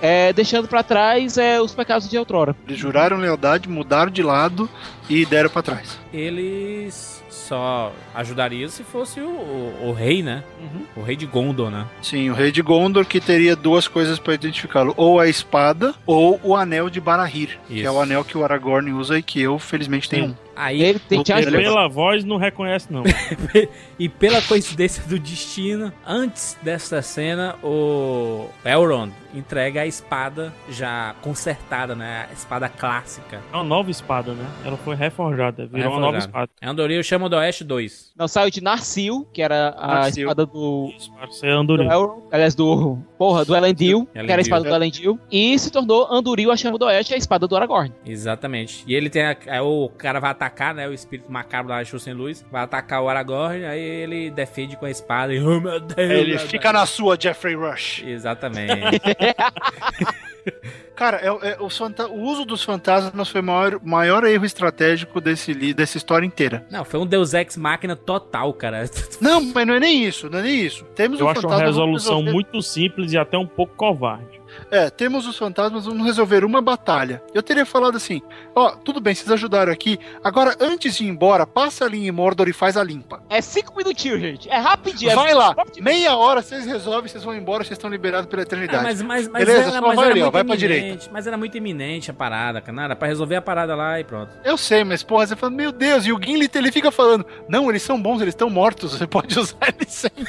é, 0.00 0.32
deixando 0.32 0.68
pra 0.68 0.82
trás 0.82 1.38
é, 1.38 1.60
os 1.60 1.74
pecados 1.74 2.08
de 2.08 2.18
outrora. 2.18 2.56
Eles 2.66 2.78
juraram 2.78 3.16
lealdade, 3.16 3.68
mudaram 3.68 4.10
de 4.10 4.22
lado 4.22 4.68
e 5.08 5.24
deram 5.24 5.50
pra 5.50 5.62
trás. 5.62 5.98
Eles 6.12 7.22
só 7.48 7.92
ajudariam 8.14 8.68
se 8.68 8.84
fosse 8.84 9.20
o, 9.20 9.26
o, 9.26 9.88
o 9.88 9.92
rei, 9.92 10.22
né? 10.22 10.44
O 10.94 11.02
rei 11.02 11.16
de 11.16 11.24
Gondor, 11.24 11.70
né? 11.70 11.86
Sim, 12.02 12.28
o 12.28 12.34
rei 12.34 12.52
de 12.52 12.60
Gondor 12.60 13.06
que 13.06 13.20
teria 13.20 13.56
duas 13.56 13.88
coisas 13.88 14.18
pra 14.18 14.34
identificá-lo: 14.34 14.92
ou 14.96 15.18
a 15.18 15.28
espada 15.28 15.94
ou 16.04 16.38
o 16.42 16.54
anel 16.54 16.90
de 16.90 17.00
Barahir, 17.00 17.58
que 17.66 17.78
Isso. 17.78 17.86
é 17.86 17.90
o 17.90 18.00
anel 18.00 18.24
que 18.24 18.36
o 18.36 18.44
Aragorn 18.44 18.92
usa 18.92 19.18
e 19.18 19.22
que 19.22 19.40
eu, 19.40 19.58
felizmente, 19.58 20.08
tenho 20.10 20.26
um. 20.26 20.34
Aí, 20.58 20.82
Ele 20.82 20.98
tem 20.98 21.24
chance 21.24 21.48
Pela 21.48 21.88
voz 21.88 22.24
não 22.24 22.36
reconhece, 22.36 22.92
não. 22.92 23.04
e 23.96 24.08
pela 24.08 24.42
coincidência 24.42 25.04
do 25.04 25.16
destino, 25.16 25.92
antes 26.04 26.58
dessa 26.62 27.00
cena, 27.00 27.54
o 27.62 28.48
Elrond 28.64 29.12
entrega 29.34 29.82
a 29.82 29.86
espada 29.86 30.52
já 30.68 31.14
consertada, 31.20 31.94
né? 31.94 32.26
A 32.30 32.32
espada 32.32 32.68
clássica. 32.68 33.40
É 33.52 33.56
uma 33.56 33.64
nova 33.64 33.90
espada, 33.90 34.32
né? 34.32 34.44
Ela 34.64 34.76
foi 34.76 34.96
reforjada, 34.96 35.66
virou 35.66 35.92
uma 35.92 36.00
nova 36.00 36.18
espada. 36.18 36.50
Andoril 36.62 37.02
chama 37.02 37.28
do 37.28 37.36
Oeste 37.36 37.64
2. 37.64 38.12
Não, 38.16 38.26
saiu 38.26 38.50
de 38.50 38.62
Narsil, 38.62 39.28
que 39.32 39.42
era 39.42 39.74
a 39.78 39.86
Narsil. 39.86 40.24
espada 40.24 40.46
do, 40.46 40.92
Isso, 40.96 41.12
ser 41.30 41.50
Andoril. 41.50 41.86
do 41.86 41.92
Elrond, 41.92 42.22
aliás, 42.32 42.54
do. 42.54 42.98
Porra, 43.16 43.44
do 43.44 43.54
Elendil, 43.54 44.06
que 44.12 44.18
era 44.18 44.36
a 44.36 44.40
espada 44.40 44.68
do 44.68 44.74
Elendil. 44.74 45.18
E 45.30 45.58
se 45.58 45.70
tornou 45.70 46.10
Anduril, 46.10 46.50
a 46.50 46.56
chama 46.56 46.78
do 46.78 46.84
Oeste, 46.86 47.14
a 47.14 47.16
espada 47.16 47.46
do 47.46 47.56
Aragorn. 47.56 47.92
Exatamente. 48.06 48.84
E 48.86 48.94
ele 48.94 49.10
tem. 49.10 49.22
A, 49.22 49.36
aí 49.46 49.60
o 49.60 49.90
cara 49.96 50.20
vai 50.20 50.30
atacar, 50.30 50.47
né? 50.74 50.88
O 50.88 50.92
espírito 50.92 51.30
macabro 51.30 51.68
da 51.68 51.76
sem 51.98 52.12
luz. 52.14 52.44
Vai 52.50 52.62
atacar 52.62 53.02
o 53.02 53.08
Aragorn. 53.08 53.64
Aí 53.64 53.80
ele 53.80 54.30
defende 54.30 54.76
com 54.76 54.86
a 54.86 54.90
espada. 54.90 55.32
E, 55.34 55.40
oh 55.40 55.60
meu 55.60 55.80
Deus! 55.80 55.98
Ele 55.98 56.30
meu 56.30 56.38
fica 56.40 56.70
Deus. 56.72 56.74
na 56.80 56.86
sua, 56.86 57.16
Jeffrey 57.20 57.54
Rush. 57.54 58.02
Exatamente. 58.06 59.00
Cara, 60.94 61.18
é, 61.18 61.50
é, 61.50 61.70
fanta- 61.70 62.08
o 62.08 62.20
uso 62.22 62.44
dos 62.44 62.64
fantasmas 62.64 63.28
foi 63.28 63.40
o 63.40 63.44
maior, 63.44 63.80
maior 63.84 64.24
erro 64.24 64.44
estratégico 64.44 65.20
desse, 65.20 65.52
li- 65.52 65.72
dessa 65.72 65.96
história 65.96 66.26
inteira. 66.26 66.66
Não, 66.70 66.84
foi 66.84 66.98
um 66.98 67.06
Deus 67.06 67.34
Ex 67.34 67.56
Máquina 67.56 67.94
total, 67.94 68.52
cara. 68.52 68.84
Não, 69.20 69.40
mas 69.40 69.66
não 69.66 69.74
é 69.74 69.80
nem 69.80 70.04
isso, 70.04 70.28
não 70.28 70.38
é 70.40 70.42
nem 70.42 70.60
isso. 70.60 70.84
Temos 70.96 71.20
Eu 71.20 71.26
um 71.26 71.28
acho 71.28 71.46
uma 71.46 71.58
resolução 71.60 72.16
resolver- 72.16 72.32
muito 72.32 72.60
simples 72.62 73.12
e 73.12 73.18
até 73.18 73.38
um 73.38 73.46
pouco 73.46 73.74
covarde. 73.76 74.37
É, 74.70 74.90
temos 74.90 75.26
os 75.26 75.36
fantasmas, 75.36 75.86
vamos 75.86 76.04
resolver 76.04 76.44
uma 76.44 76.60
batalha. 76.60 77.22
Eu 77.32 77.42
teria 77.42 77.64
falado 77.64 77.96
assim: 77.96 78.20
ó, 78.54 78.70
tudo 78.70 79.00
bem, 79.00 79.14
vocês 79.14 79.30
ajudaram 79.30 79.72
aqui. 79.72 79.98
Agora, 80.22 80.56
antes 80.60 80.96
de 80.96 81.04
ir 81.04 81.08
embora, 81.08 81.46
passa 81.46 81.84
ali 81.84 82.06
em 82.06 82.10
Mordor 82.10 82.48
e 82.48 82.52
faz 82.52 82.76
a 82.76 82.84
limpa. 82.84 83.22
É 83.30 83.40
cinco 83.40 83.76
minutinhos, 83.76 84.20
gente. 84.20 84.48
É 84.48 84.58
rapidinho. 84.58 85.14
Vai 85.14 85.30
é 85.30 85.34
lá, 85.34 85.54
meia 85.80 86.16
hora 86.16 86.42
vocês 86.42 86.66
resolvem, 86.66 87.08
vocês 87.08 87.24
vão 87.24 87.34
embora, 87.34 87.64
vocês 87.64 87.78
estão 87.78 87.90
liberados 87.90 88.28
pela 88.28 88.42
eternidade. 88.42 88.78
É, 88.78 88.82
mas, 88.82 89.02
mas, 89.02 89.28
mas 89.28 89.44
Beleza, 89.44 89.70
era, 89.70 89.80
mas 89.80 89.96
vai 89.96 90.04
era 90.04 90.14
ali, 90.14 90.20
ó, 90.20 90.24
muito 90.24 90.32
vai 90.32 90.44
pra 90.44 90.56
direita. 90.56 91.08
Mas 91.10 91.26
era 91.26 91.36
muito 91.36 91.56
iminente 91.56 92.10
a 92.10 92.14
parada, 92.14 92.60
cara. 92.60 92.82
Era 92.82 92.96
pra 92.96 93.08
resolver 93.08 93.36
a 93.36 93.42
parada 93.42 93.74
lá 93.74 93.98
e 93.98 94.04
pronto. 94.04 94.30
Eu 94.44 94.56
sei, 94.56 94.84
mas 94.84 95.02
porra, 95.02 95.26
você 95.26 95.36
fala, 95.36 95.52
meu 95.52 95.72
Deus, 95.72 96.06
e 96.06 96.12
o 96.12 96.20
Gimli 96.22 96.48
ele 96.54 96.72
fica 96.72 96.90
falando: 96.90 97.24
não, 97.48 97.70
eles 97.70 97.82
são 97.82 98.00
bons, 98.00 98.20
eles 98.20 98.32
estão 98.32 98.50
mortos, 98.50 98.92
você 98.92 99.06
pode 99.06 99.38
usar 99.38 99.74
eles 99.74 99.92
sempre. 99.92 100.26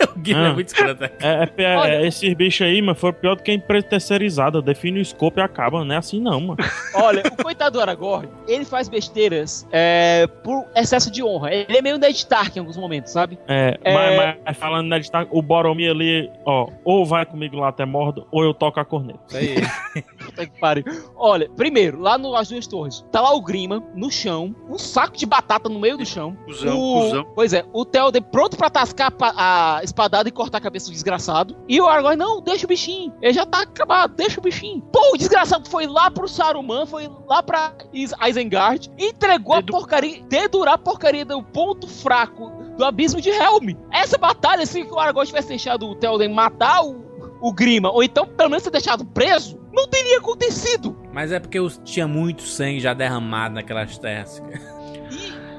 o 0.16 0.18
Guilherme 0.18 0.46
é 0.46 0.50
Ah. 0.50 0.54
muito 0.54 0.68
escroto. 0.68 1.04
É, 1.04 1.10
é, 1.20 1.50
é, 1.64 1.76
Olha- 1.76 2.06
esses 2.06 2.34
bichos 2.34 2.66
aí, 2.66 2.80
mano, 2.80 2.94
foram 2.94 3.14
pior 3.18 3.36
do 3.36 3.42
que 3.42 3.50
a 3.50 3.54
empresa 3.54 3.86
terceirizada. 3.86 4.60
Define 4.62 4.98
o 4.98 5.02
escopo 5.02 5.40
e 5.40 5.42
acaba. 5.42 5.84
Não 5.84 5.94
é 5.94 5.98
assim, 5.98 6.20
não, 6.20 6.40
mano. 6.40 6.56
Olha, 6.94 7.22
o 7.26 7.42
coitado 7.42 7.78
do 7.78 7.80
Aragorn, 7.80 8.28
ele 8.46 8.64
faz 8.64 8.88
besteiras 8.88 9.66
é, 9.72 10.26
por 10.44 10.64
excesso 10.76 11.10
de 11.10 11.22
honra. 11.22 11.52
Ele 11.52 11.76
é 11.76 11.82
meio 11.82 11.98
Ned 11.98 12.14
Stark 12.16 12.56
em 12.56 12.60
alguns 12.60 12.76
momentos, 12.76 13.12
sabe? 13.12 13.38
É, 13.48 13.78
É. 13.82 13.94
Mas, 13.94 14.36
mas 14.44 14.56
falando 14.56 15.00
de 15.00 15.10
tá- 15.10 15.26
o 15.30 15.42
Boromir 15.42 15.90
ali, 15.90 16.30
ó, 16.44 16.68
ou 16.84 17.04
vai 17.06 17.24
comigo 17.26 17.56
lá 17.56 17.68
até 17.68 17.84
Mordor, 17.84 18.26
ou 18.30 18.42
eu 18.44 18.52
toco 18.54 18.78
a 18.80 18.84
corneta. 18.84 19.18
Isso 19.28 19.36
aí. 19.36 19.54
Puta 20.24 20.46
que 20.46 20.60
pariu. 20.60 20.84
Olha, 21.16 21.48
primeiro, 21.50 22.00
lá 22.00 22.16
no 22.18 22.34
As 22.34 22.48
Duas 22.48 22.66
Torres, 22.66 23.04
tá 23.10 23.20
lá 23.20 23.34
o 23.34 23.40
Grima, 23.42 23.82
no 23.94 24.10
chão, 24.10 24.54
um 24.68 24.78
saco 24.78 25.16
de 25.16 25.26
batata 25.26 25.68
no 25.68 25.78
meio 25.80 25.96
do 25.96 26.04
chão. 26.06 26.36
Cusão, 26.44 26.78
o... 26.78 27.00
cuzão. 27.02 27.24
Pois 27.34 27.52
é, 27.52 27.64
o 27.72 27.84
Theoden 27.84 28.22
pronto 28.22 28.56
pra 28.56 28.70
tascar 28.70 29.08
a 29.08 29.10
pa- 29.10 29.34
a 29.36 29.80
espadada 29.82 30.28
e 30.28 30.32
cortar 30.32 30.58
a 30.58 30.60
cabeça 30.60 30.86
do 30.86 30.92
desgraçado. 30.92 31.56
E 31.68 31.80
o 31.80 31.86
Aragorn, 31.86 32.16
não, 32.16 32.40
deixa 32.40 32.64
o 32.64 32.68
bichinho. 32.68 33.12
Ele 33.20 33.32
já 33.32 33.44
tá 33.46 33.62
acabado, 33.62 34.14
deixa 34.14 34.38
o 34.40 34.42
bichinho. 34.42 34.80
Pô, 34.92 35.12
o 35.14 35.16
desgraçado 35.18 35.68
foi 35.68 35.86
lá 35.86 36.10
pro 36.10 36.28
Saruman, 36.28 36.86
foi 36.86 37.10
lá 37.28 37.42
pra 37.42 37.72
Is- 37.92 38.14
Isengard, 38.28 38.90
entregou 38.98 39.54
a 39.54 39.62
porcaria, 39.62 40.22
dedurar 40.24 40.74
a 40.74 40.78
porcaria 40.78 41.24
do 41.24 41.42
ponto 41.42 41.86
fraco 41.88 42.50
do 42.76 42.84
abismo 42.84 43.20
de 43.20 43.28
Helm. 43.30 43.76
Essa 43.90 44.16
batalha, 44.16 44.64
se 44.64 44.82
o 44.82 44.98
Aragorn 44.98 45.26
tivesse 45.26 45.48
deixado 45.48 45.86
o 45.86 45.94
Theoden 45.94 46.28
matar 46.32 46.82
o, 46.84 47.02
o 47.40 47.52
Grima, 47.52 47.90
ou 47.90 48.02
então 48.02 48.26
pelo 48.26 48.48
menos 48.50 48.62
ter 48.62 48.70
deixado 48.70 49.04
preso, 49.04 49.58
não 49.72 49.88
teria 49.88 50.18
acontecido. 50.18 50.96
Mas 51.12 51.32
é 51.32 51.40
porque 51.40 51.58
tinha 51.84 52.06
muito 52.06 52.42
sangue 52.42 52.80
já 52.80 52.92
derramado 52.94 53.54
naquelas 53.54 53.96
terras. 53.98 54.42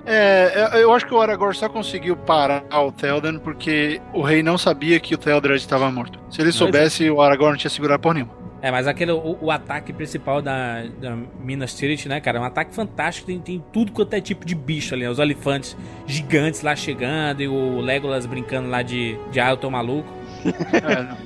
É, 0.06 0.81
eu- 0.84 0.91
acho 0.94 1.06
que 1.06 1.14
o 1.14 1.22
Aragorn 1.22 1.56
só 1.56 1.69
conseguiu 1.69 2.15
parar 2.18 2.64
o 2.72 2.91
Theoden 2.91 3.40
porque 3.40 4.02
o 4.14 4.22
rei 4.22 4.44
não 4.44 4.57
sabia 4.57 4.99
que 4.99 5.15
o 5.15 5.18
Theoden 5.18 5.56
estava 5.56 5.90
morto. 5.90 6.19
Se 6.30 6.41
ele 6.41 6.52
soubesse, 6.52 7.10
o 7.10 7.22
Aragorn 7.22 7.52
não 7.53 7.57
tinha 7.57 7.69
segurado 7.72 8.02
por 8.02 8.14
nenhuma. 8.14 8.44
É, 8.61 8.72
mas 8.72 8.88
aquele, 8.88 9.11
o, 9.11 9.38
o 9.41 9.52
ataque 9.52 9.91
principal 9.91 10.41
da, 10.41 10.84
da 11.02 11.18
Minas 11.40 11.73
Tirith, 11.73 12.06
né, 12.07 12.22
cara? 12.22 12.38
É 12.38 12.41
um 12.41 12.45
ataque 12.45 12.73
fantástico, 12.73 13.27
tem, 13.27 13.38
tem 13.40 13.64
tudo 13.73 13.91
quanto 13.91 14.14
é 14.14 14.22
tipo 14.22 14.45
de 14.45 14.56
bicho 14.56 14.94
ali. 14.94 15.03
né? 15.03 15.10
Os 15.10 15.19
elefantes 15.19 15.76
gigantes 16.06 16.61
lá 16.61 16.73
chegando 16.76 17.41
e 17.41 17.48
o 17.48 17.80
Legolas 17.81 18.26
brincando 18.26 18.69
lá 18.69 18.81
de, 18.81 19.18
de 19.31 19.40
ah, 19.41 19.49
eu 19.52 19.57
tô 19.57 19.69
maluco. 19.69 20.07
É, 20.45 21.03
não. 21.03 21.18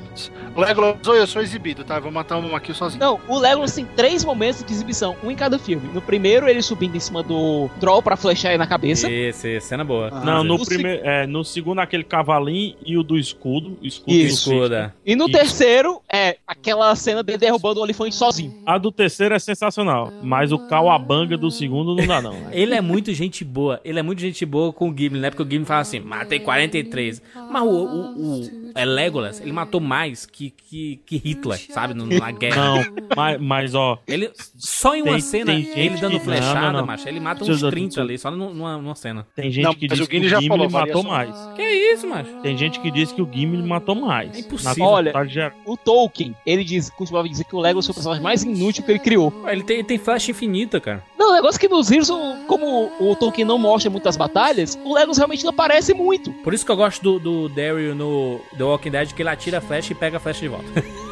Legolas, 0.63 0.97
eu 1.05 1.27
sou 1.27 1.41
exibido, 1.41 1.83
tá? 1.83 1.99
Vou 1.99 2.11
matar 2.11 2.37
um 2.37 2.55
aqui 2.55 2.73
sozinho. 2.73 2.99
Não, 2.99 3.19
o 3.27 3.37
Legolas 3.37 3.73
tem 3.73 3.85
três 3.85 4.25
momentos 4.25 4.63
de 4.63 4.73
exibição, 4.73 5.15
um 5.23 5.29
em 5.29 5.35
cada 5.35 5.59
filme. 5.59 5.89
No 5.93 6.01
primeiro, 6.01 6.47
ele 6.49 6.61
subindo 6.61 6.95
em 6.95 6.99
cima 6.99 7.21
do 7.21 7.69
Troll 7.79 8.01
pra 8.01 8.15
flechar 8.15 8.49
ele 8.49 8.57
na 8.57 8.65
cabeça. 8.67 9.09
Esse, 9.11 9.49
esse, 9.49 9.67
cena 9.67 9.83
boa. 9.83 10.09
não, 10.09 10.43
no 10.43 10.55
O 10.55 10.59
se- 10.59 10.73
primeiro, 10.73 11.01
é, 11.05 11.27
no 11.27 11.43
segundo 11.43 11.79
aquele 11.79 12.03
cavalinho 12.03 12.75
e 12.85 12.97
o 12.97 13.03
do 13.03 13.17
escudo. 13.17 13.77
Escudo 13.81 14.11
Isso. 14.15 14.51
Escuda. 14.51 14.93
E 15.05 15.15
no 15.15 15.25
Isso. 15.25 15.33
terceiro, 15.37 16.01
é 16.11 16.37
aquela 16.47 16.95
cena 16.95 17.21
dele 17.21 17.37
derrubando 17.37 17.79
o 17.81 17.85
elefante 17.85 18.15
sozinho. 18.15 18.55
A 18.65 18.77
do 18.77 18.91
terceiro 18.91 19.35
é 19.35 19.39
sensacional, 19.39 20.11
mas 20.23 20.51
o 20.51 20.57
Cauabanga 20.67 21.37
do 21.37 21.51
segundo 21.51 21.95
não 21.95 22.07
dá 22.07 22.21
não. 22.21 22.33
né? 22.33 22.49
Ele 22.51 22.73
é 22.73 22.81
muito 22.81 23.13
gente 23.13 23.43
boa. 23.45 23.79
Ele 23.85 23.99
é 23.99 24.01
muito 24.03 24.19
gente 24.19 24.43
boa 24.45 24.73
com 24.73 24.89
o 24.89 24.97
Gimli, 24.97 25.19
né? 25.19 25.29
Porque 25.29 25.43
o 25.43 25.49
Gimli 25.49 25.65
fala 25.65 25.81
assim, 25.81 25.99
matei 25.99 26.39
43. 26.39 27.21
Mas 27.51 27.61
o, 27.63 27.67
o, 27.67 28.41
o 28.41 28.67
é 28.75 28.85
Legolas, 29.07 29.39
ele 29.41 29.51
matou 29.53 29.79
mais 29.79 30.25
que, 30.25 30.49
que, 30.51 30.99
que 31.05 31.17
Hitler, 31.17 31.59
sabe? 31.71 31.93
Na 31.93 32.31
guerra. 32.31 32.55
Não, 32.75 32.85
mas, 33.15 33.41
mas 33.41 33.75
ó. 33.75 33.99
Ele, 34.07 34.29
só 34.57 34.95
em 34.95 35.01
uma 35.01 35.11
Tem- 35.13 35.21
cena, 35.21 35.45
tem 35.53 35.69
ele 35.75 35.97
dando 35.97 36.19
que- 36.19 36.25
flechada, 36.25 36.59
não, 36.59 36.71
não, 36.73 36.79
não. 36.81 36.85
macho, 36.87 37.07
ele 37.07 37.19
mata 37.19 37.43
uns 37.43 37.47
Deixa 37.47 37.65
eu- 37.65 37.69
30 37.71 38.01
ali, 38.01 38.17
só 38.17 38.29
numa, 38.31 38.77
numa 38.77 38.95
cena. 38.95 39.25
Tem 39.35 39.49
gente 39.49 39.63
Não, 39.63 39.73
que 39.73 39.87
diz 39.87 39.99
o 39.99 40.07
que 40.07 40.17
o 40.19 40.27
já 40.27 40.37
Gimli 40.39 40.47
falou, 40.49 40.69
matou 40.69 41.03
variação. 41.03 41.37
mais. 41.37 41.55
Que 41.55 41.63
isso, 41.93 42.07
macho? 42.07 42.29
Tem 42.41 42.57
gente 42.57 42.79
que 42.79 42.91
diz 42.91 43.11
que 43.11 43.21
o 43.21 43.29
Gimli 43.31 43.61
matou 43.63 43.95
mais. 43.95 44.35
É 44.35 44.39
impossível. 44.41 44.85
Olha, 44.85 45.25
geral. 45.25 45.51
o 45.65 45.77
Tolkien, 45.77 46.35
ele 46.45 46.63
diz, 46.63 46.89
costumava 46.89 47.27
dizer 47.29 47.43
que 47.45 47.55
o 47.55 47.59
Legolas 47.59 47.85
foi 47.85 47.91
o 47.91 47.95
personagem 47.95 48.23
mais 48.23 48.43
inútil 48.43 48.83
que 48.83 48.91
ele 48.91 48.99
criou. 48.99 49.33
Ele 49.47 49.63
tem, 49.63 49.77
ele 49.77 49.87
tem 49.87 49.97
flecha 49.97 50.31
infinita, 50.31 50.79
cara. 50.79 51.03
Não, 51.17 51.31
o 51.31 51.33
negócio 51.33 51.57
é 51.57 51.59
que 51.59 51.67
nos 51.67 51.89
livros, 51.89 52.09
o- 52.09 52.35
como 52.47 52.91
o 52.99 53.15
Tolkien 53.15 53.45
não 53.45 53.57
mostra 53.57 53.89
muitas 53.91 54.15
batalhas, 54.17 54.77
o 54.83 54.93
Legolas 54.93 55.17
realmente 55.17 55.43
não 55.43 55.49
aparece 55.51 55.93
muito. 55.93 56.31
Por 56.43 56.53
isso 56.53 56.65
que 56.65 56.71
eu 56.71 56.75
gosto 56.75 57.01
do, 57.01 57.19
do 57.19 57.49
Daryl 57.49 57.93
no 57.95 58.39
The 58.57 58.63
Walking 58.63 58.91
Dead, 58.91 58.96
que 59.13 59.21
ele 59.21 59.29
atira 59.29 59.57
a 59.59 59.61
flecha 59.61 59.91
e 59.91 59.95
pega 59.95 60.17
a 60.17 60.19
flecha 60.19 60.39
de 60.41 60.47
volta. 60.47 60.67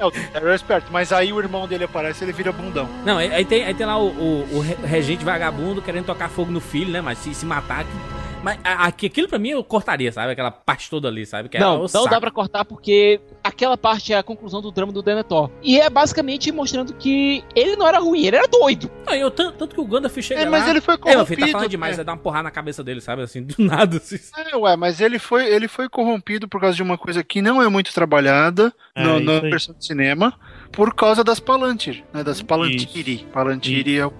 É, 0.00 0.06
o 0.06 0.12
Daryl 0.12 0.50
é 0.52 0.54
esperto, 0.54 0.92
mas 0.92 1.12
aí 1.12 1.32
o 1.32 1.40
irmão 1.40 1.66
dele 1.66 1.82
aparece 1.82 2.22
ele 2.24 2.32
vira 2.32 2.52
bundão. 2.52 2.88
Não, 3.04 3.18
aí, 3.18 3.34
aí 3.34 3.44
tem, 3.44 3.64
aí 3.64 3.74
tem 3.74 3.84
lá 3.84 3.98
o, 3.98 4.06
o, 4.10 4.56
o 4.58 4.60
re- 4.60 4.76
regente 4.84 5.24
vagabundo 5.24 5.82
querendo 5.82 6.04
tocar 6.04 6.28
fogo 6.28 6.52
no 6.52 6.60
filho, 6.60 6.92
né? 6.92 7.00
Mas 7.00 7.18
se, 7.18 7.34
se 7.34 7.44
matar. 7.44 7.82
que- 7.82 7.90
Mas 8.42 8.58
aqui, 8.62 9.06
aquilo 9.06 9.28
pra 9.28 9.38
mim 9.38 9.50
eu 9.50 9.64
cortaria, 9.64 10.12
sabe? 10.12 10.32
Aquela 10.32 10.50
parte 10.50 10.88
toda 10.88 11.08
ali, 11.08 11.26
sabe? 11.26 11.48
Que 11.48 11.56
é 11.56 11.60
não, 11.60 11.76
o 11.76 11.80
não 11.80 11.88
saco. 11.88 12.08
dá 12.08 12.20
pra 12.20 12.30
cortar 12.30 12.64
porque 12.64 13.20
aquela 13.42 13.76
parte 13.76 14.12
é 14.12 14.18
a 14.18 14.22
conclusão 14.22 14.60
do 14.62 14.70
drama 14.70 14.92
do 14.92 15.02
Denethor. 15.02 15.50
E 15.62 15.80
é 15.80 15.90
basicamente 15.90 16.50
mostrando 16.52 16.94
que 16.94 17.44
ele 17.54 17.76
não 17.76 17.86
era 17.86 17.98
ruim, 17.98 18.26
ele 18.26 18.36
era 18.36 18.46
doido. 18.46 18.90
Não, 19.06 19.14
eu, 19.14 19.30
tanto, 19.30 19.58
tanto 19.58 19.74
que 19.74 19.80
o 19.80 19.84
Gandalf 19.84 20.16
chega 20.20 20.40
É, 20.40 20.44
lá... 20.44 20.50
mas 20.50 20.68
ele 20.68 20.80
foi 20.80 20.94
É, 20.94 20.96
meu 20.96 21.02
filho, 21.04 21.16
tá 21.16 21.24
corrompido, 21.26 21.52
falando 21.52 21.70
demais, 21.70 21.92
é. 21.94 21.96
vai 21.96 22.04
dar 22.04 22.12
uma 22.12 22.18
porrada 22.18 22.44
na 22.44 22.50
cabeça 22.50 22.84
dele, 22.84 23.00
sabe? 23.00 23.22
Assim, 23.22 23.42
do 23.42 23.54
nada. 23.62 23.96
Assim. 23.96 24.18
É, 24.52 24.56
ué, 24.56 24.76
mas 24.76 25.00
ele 25.00 25.18
foi, 25.18 25.46
ele 25.52 25.66
foi 25.68 25.88
corrompido 25.88 26.46
por 26.48 26.60
causa 26.60 26.76
de 26.76 26.82
uma 26.82 26.96
coisa 26.96 27.24
que 27.24 27.42
não 27.42 27.60
é 27.60 27.68
muito 27.68 27.92
trabalhada 27.92 28.72
É, 28.94 29.02
no, 29.02 29.16
isso 29.20 29.24
na 29.24 29.40
versão 29.40 29.74
de 29.76 29.84
cinema, 29.84 30.38
por 30.72 30.94
causa 30.94 31.24
das 31.24 31.40
Palantir, 31.40 32.04
né? 32.12 32.22
Das 32.22 32.40
Palantiri. 32.40 33.26
Palantiri 33.32 33.98
é 33.98 34.06
o. 34.06 34.12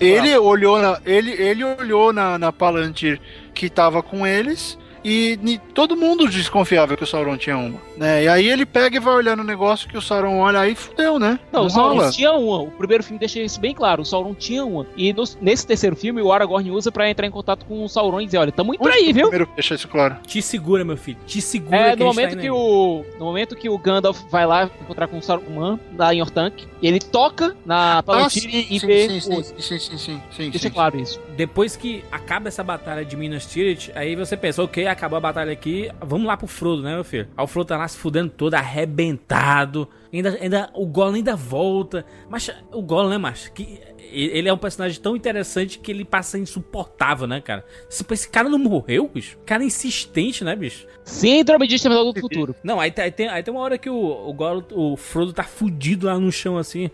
Ele 0.00 0.36
olhou 0.36 0.80
na, 0.80 1.00
ele, 1.04 1.30
ele 1.32 1.64
olhou 1.64 2.12
na, 2.12 2.38
na 2.38 2.52
Palantir 2.52 3.20
que 3.54 3.68
tava 3.68 4.02
com 4.02 4.26
eles 4.26 4.78
e 5.04 5.60
todo 5.74 5.96
mundo 5.96 6.28
desconfiava 6.28 6.96
que 6.96 7.04
o 7.04 7.06
Sauron 7.06 7.36
tinha 7.36 7.58
uma, 7.58 7.78
né? 7.96 8.24
E 8.24 8.28
aí 8.28 8.48
ele 8.48 8.64
pega 8.66 8.96
e 8.96 9.00
vai 9.00 9.14
olhar 9.14 9.36
no 9.36 9.44
negócio 9.44 9.88
que 9.88 9.96
o 9.96 10.00
Sauron 10.02 10.38
olha 10.38 10.60
aí 10.60 10.74
fudeu, 10.74 11.18
né? 11.18 11.38
Não, 11.52 11.66
o 11.66 11.70
Sauron 11.70 11.94
rola. 11.96 12.10
tinha 12.10 12.32
uma. 12.32 12.62
O 12.62 12.70
primeiro 12.70 13.02
filme 13.02 13.18
deixa 13.18 13.40
isso 13.40 13.60
bem 13.60 13.74
claro. 13.74 14.02
O 14.02 14.04
Sauron 14.04 14.34
tinha 14.34 14.64
uma. 14.64 14.86
E 14.96 15.12
nos- 15.12 15.36
nesse 15.40 15.66
terceiro 15.66 15.94
filme, 15.96 16.20
o 16.22 16.32
Aragorn 16.32 16.70
usa 16.70 16.90
pra 16.92 17.08
entrar 17.08 17.26
em 17.26 17.30
contato 17.30 17.64
com 17.66 17.84
o 17.84 17.88
Sauron 17.88 18.20
e 18.20 18.26
dizer: 18.26 18.38
Olha, 18.38 18.52
tamo 18.52 18.74
indo 18.74 18.88
aí, 18.88 19.12
viu? 19.12 19.28
Primeiro 19.28 19.48
deixa 19.54 19.74
isso 19.74 19.88
claro. 19.88 20.16
Te 20.26 20.40
segura, 20.42 20.84
meu 20.84 20.96
filho. 20.96 21.18
Te 21.26 21.40
segura 21.40 21.76
É, 21.76 21.96
que 21.96 22.02
no 22.02 22.06
gente 22.12 22.14
momento 22.16 22.34
tá 22.36 22.40
que 22.42 22.50
o. 22.50 23.04
No 23.18 23.24
momento 23.26 23.56
que 23.56 23.68
o 23.68 23.78
Gandalf 23.78 24.20
vai 24.30 24.46
lá 24.46 24.64
encontrar 24.80 25.06
com 25.08 25.18
o 25.18 25.22
Saruman 25.22 25.78
lá 25.96 26.14
em 26.14 26.20
Orthanc, 26.20 26.66
ele 26.82 26.98
toca 27.00 27.54
na 27.64 27.98
Ah, 27.98 28.02
Palantir 28.02 28.44
e 28.54 28.78
sim, 28.80 28.86
vê. 28.86 29.08
sim, 29.08 29.20
sim, 29.20 29.32
o- 29.38 29.44
sim, 29.44 29.54
sim, 29.60 29.78
sim, 29.78 29.98
sim, 29.98 30.22
sim, 30.32 30.50
Deixa 30.50 30.68
sim. 30.68 30.70
claro 30.74 30.98
isso. 30.98 31.20
Depois 31.36 31.76
que 31.76 32.04
acaba 32.10 32.48
essa 32.48 32.62
batalha 32.62 33.04
de 33.04 33.16
Minas 33.16 33.46
Tirith, 33.46 33.90
aí 33.94 34.14
você 34.16 34.36
pensa, 34.36 34.62
ok, 34.62 34.86
acabou 34.86 35.16
a 35.16 35.20
batalha 35.20 35.52
aqui, 35.52 35.90
vamos 36.00 36.26
lá 36.26 36.36
pro 36.36 36.46
Frodo, 36.46 36.82
né, 36.82 36.94
meu 36.94 37.04
filho? 37.04 37.28
Aí 37.36 37.44
o 37.44 37.46
Frodo 37.46 37.68
tá 37.68 37.76
lá 37.76 37.83
se 37.88 37.96
fudendo 37.98 38.30
todo, 38.30 38.54
arrebentado. 38.54 39.88
Ainda, 40.12 40.38
ainda, 40.40 40.70
o 40.74 40.86
Gollum 40.86 41.14
ainda 41.14 41.34
volta. 41.34 42.04
Mas 42.28 42.50
o 42.72 42.82
Gollum, 42.82 43.10
né, 43.10 43.18
macho? 43.18 43.52
Que, 43.52 43.80
ele 44.14 44.48
é 44.48 44.52
um 44.52 44.58
personagem 44.58 45.00
tão 45.00 45.16
interessante 45.16 45.78
que 45.78 45.90
ele 45.90 46.04
passa 46.04 46.38
insuportável, 46.38 47.26
né, 47.26 47.40
cara? 47.40 47.64
Esse, 47.90 48.04
esse 48.10 48.28
cara 48.28 48.48
não 48.48 48.58
morreu, 48.58 49.10
bicho? 49.12 49.36
Cara 49.44 49.62
é 49.62 49.66
insistente, 49.66 50.44
né, 50.44 50.54
bicho? 50.54 50.86
Síndrome 51.04 51.66
de 51.66 51.74
Exterminador 51.74 52.12
do 52.12 52.20
Futuro. 52.20 52.54
Não, 52.62 52.78
aí, 52.78 52.90
tem- 52.90 53.04
aí 53.04 53.10
tem, 53.10 53.28
aí 53.28 53.42
tem 53.42 53.52
uma 53.52 53.62
hora 53.62 53.76
que 53.76 53.90
o, 53.90 54.28
o, 54.28 54.32
Gollum, 54.32 54.62
o 54.72 54.96
Frodo 54.96 55.32
tá 55.32 55.42
fudido 55.42 56.06
lá 56.06 56.18
no 56.18 56.30
chão, 56.30 56.56
assim. 56.56 56.90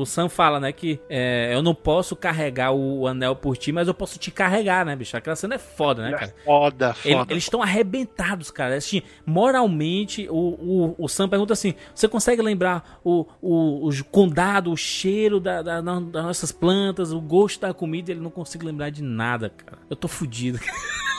O 0.00 0.06
Sam 0.06 0.28
fala, 0.28 0.58
né, 0.60 0.72
que 0.72 1.00
é, 1.08 1.50
eu 1.52 1.62
não 1.62 1.74
posso 1.74 2.14
carregar 2.16 2.72
o, 2.72 3.06
anel 3.06 3.34
por 3.36 3.56
ti, 3.56 3.72
mas 3.72 3.88
eu 3.88 3.94
posso 3.94 4.18
te 4.18 4.30
carregar, 4.30 4.84
né, 4.86 4.96
bicho? 4.96 5.16
Aquela 5.16 5.36
cena 5.36 5.54
é 5.56 5.58
foda, 5.58 6.02
né, 6.02 6.12
cara? 6.16 6.34
Foda, 6.44 6.96
Ele- 7.04 7.14
foda. 7.16 7.32
eles 7.32 7.44
estão 7.44 7.62
arrebentados, 7.62 8.50
cara. 8.50 8.74
Assim, 8.76 9.02
moralmente, 9.26 10.26
o, 10.30 10.34
o, 10.34 10.94
o 10.98 11.08
Sam 11.08 11.28
pergunta 11.28 11.52
assim: 11.52 11.74
você 11.94 12.08
consegue 12.08 12.40
lembrar 12.42 13.00
o, 13.04 13.26
o, 13.40 13.88
o 13.88 14.04
condado, 14.10 14.70
o 14.72 14.76
cheiro 14.76 15.38
da, 15.40 15.60
da- 15.62 15.80
da- 15.80 16.00
das 16.00 16.24
nossas 16.24 16.52
plantas, 16.52 17.12
o 17.12 17.20
gosto 17.20 17.60
da 17.60 17.74
comida? 17.74 18.10
Ele 18.10 18.20
não 18.20 18.30
consegue 18.30 18.64
lembrar 18.64 18.90
de 18.90 19.02
nada, 19.02 19.50
cara. 19.50 19.78
Eu 19.90 19.96
tô 19.96 20.08
fudido. 20.08 20.58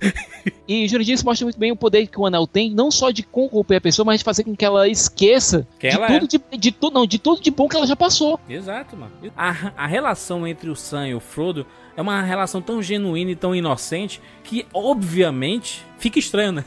E 0.66 0.86
Jurandir 0.88 1.14
isso 1.14 1.24
mostra 1.24 1.44
muito 1.44 1.58
bem 1.58 1.72
o 1.72 1.76
poder 1.76 2.06
que 2.06 2.18
o 2.18 2.26
anel 2.26 2.46
tem, 2.46 2.70
não 2.70 2.90
só 2.90 3.10
de 3.10 3.22
corromper 3.22 3.78
a 3.78 3.80
pessoa, 3.80 4.04
mas 4.04 4.18
de 4.18 4.24
fazer 4.24 4.44
com 4.44 4.54
que 4.54 4.64
ela 4.64 4.88
esqueça 4.88 5.66
Que 5.78 5.88
de 5.88 5.94
ela 5.96 6.06
tudo 6.06 6.24
é. 6.24 6.28
de, 6.28 6.58
de 6.58 6.72
tudo, 6.72 6.94
não, 6.94 7.06
de 7.06 7.18
tudo 7.18 7.40
de 7.42 7.50
bom 7.50 7.68
que 7.68 7.76
ela 7.76 7.86
já 7.86 7.96
passou. 7.96 8.38
Exato, 8.48 8.96
mano. 8.96 9.12
A, 9.36 9.72
a 9.76 9.86
relação 9.86 10.46
entre 10.46 10.70
o 10.70 10.76
Sam 10.76 11.08
e 11.08 11.14
o 11.14 11.20
Frodo 11.20 11.66
é 11.96 12.02
uma 12.02 12.22
relação 12.22 12.60
tão 12.60 12.82
genuína 12.82 13.30
e 13.30 13.36
tão 13.36 13.54
inocente 13.54 14.20
que, 14.42 14.66
obviamente, 14.72 15.84
fica 15.98 16.18
estranho, 16.18 16.52
né? 16.52 16.64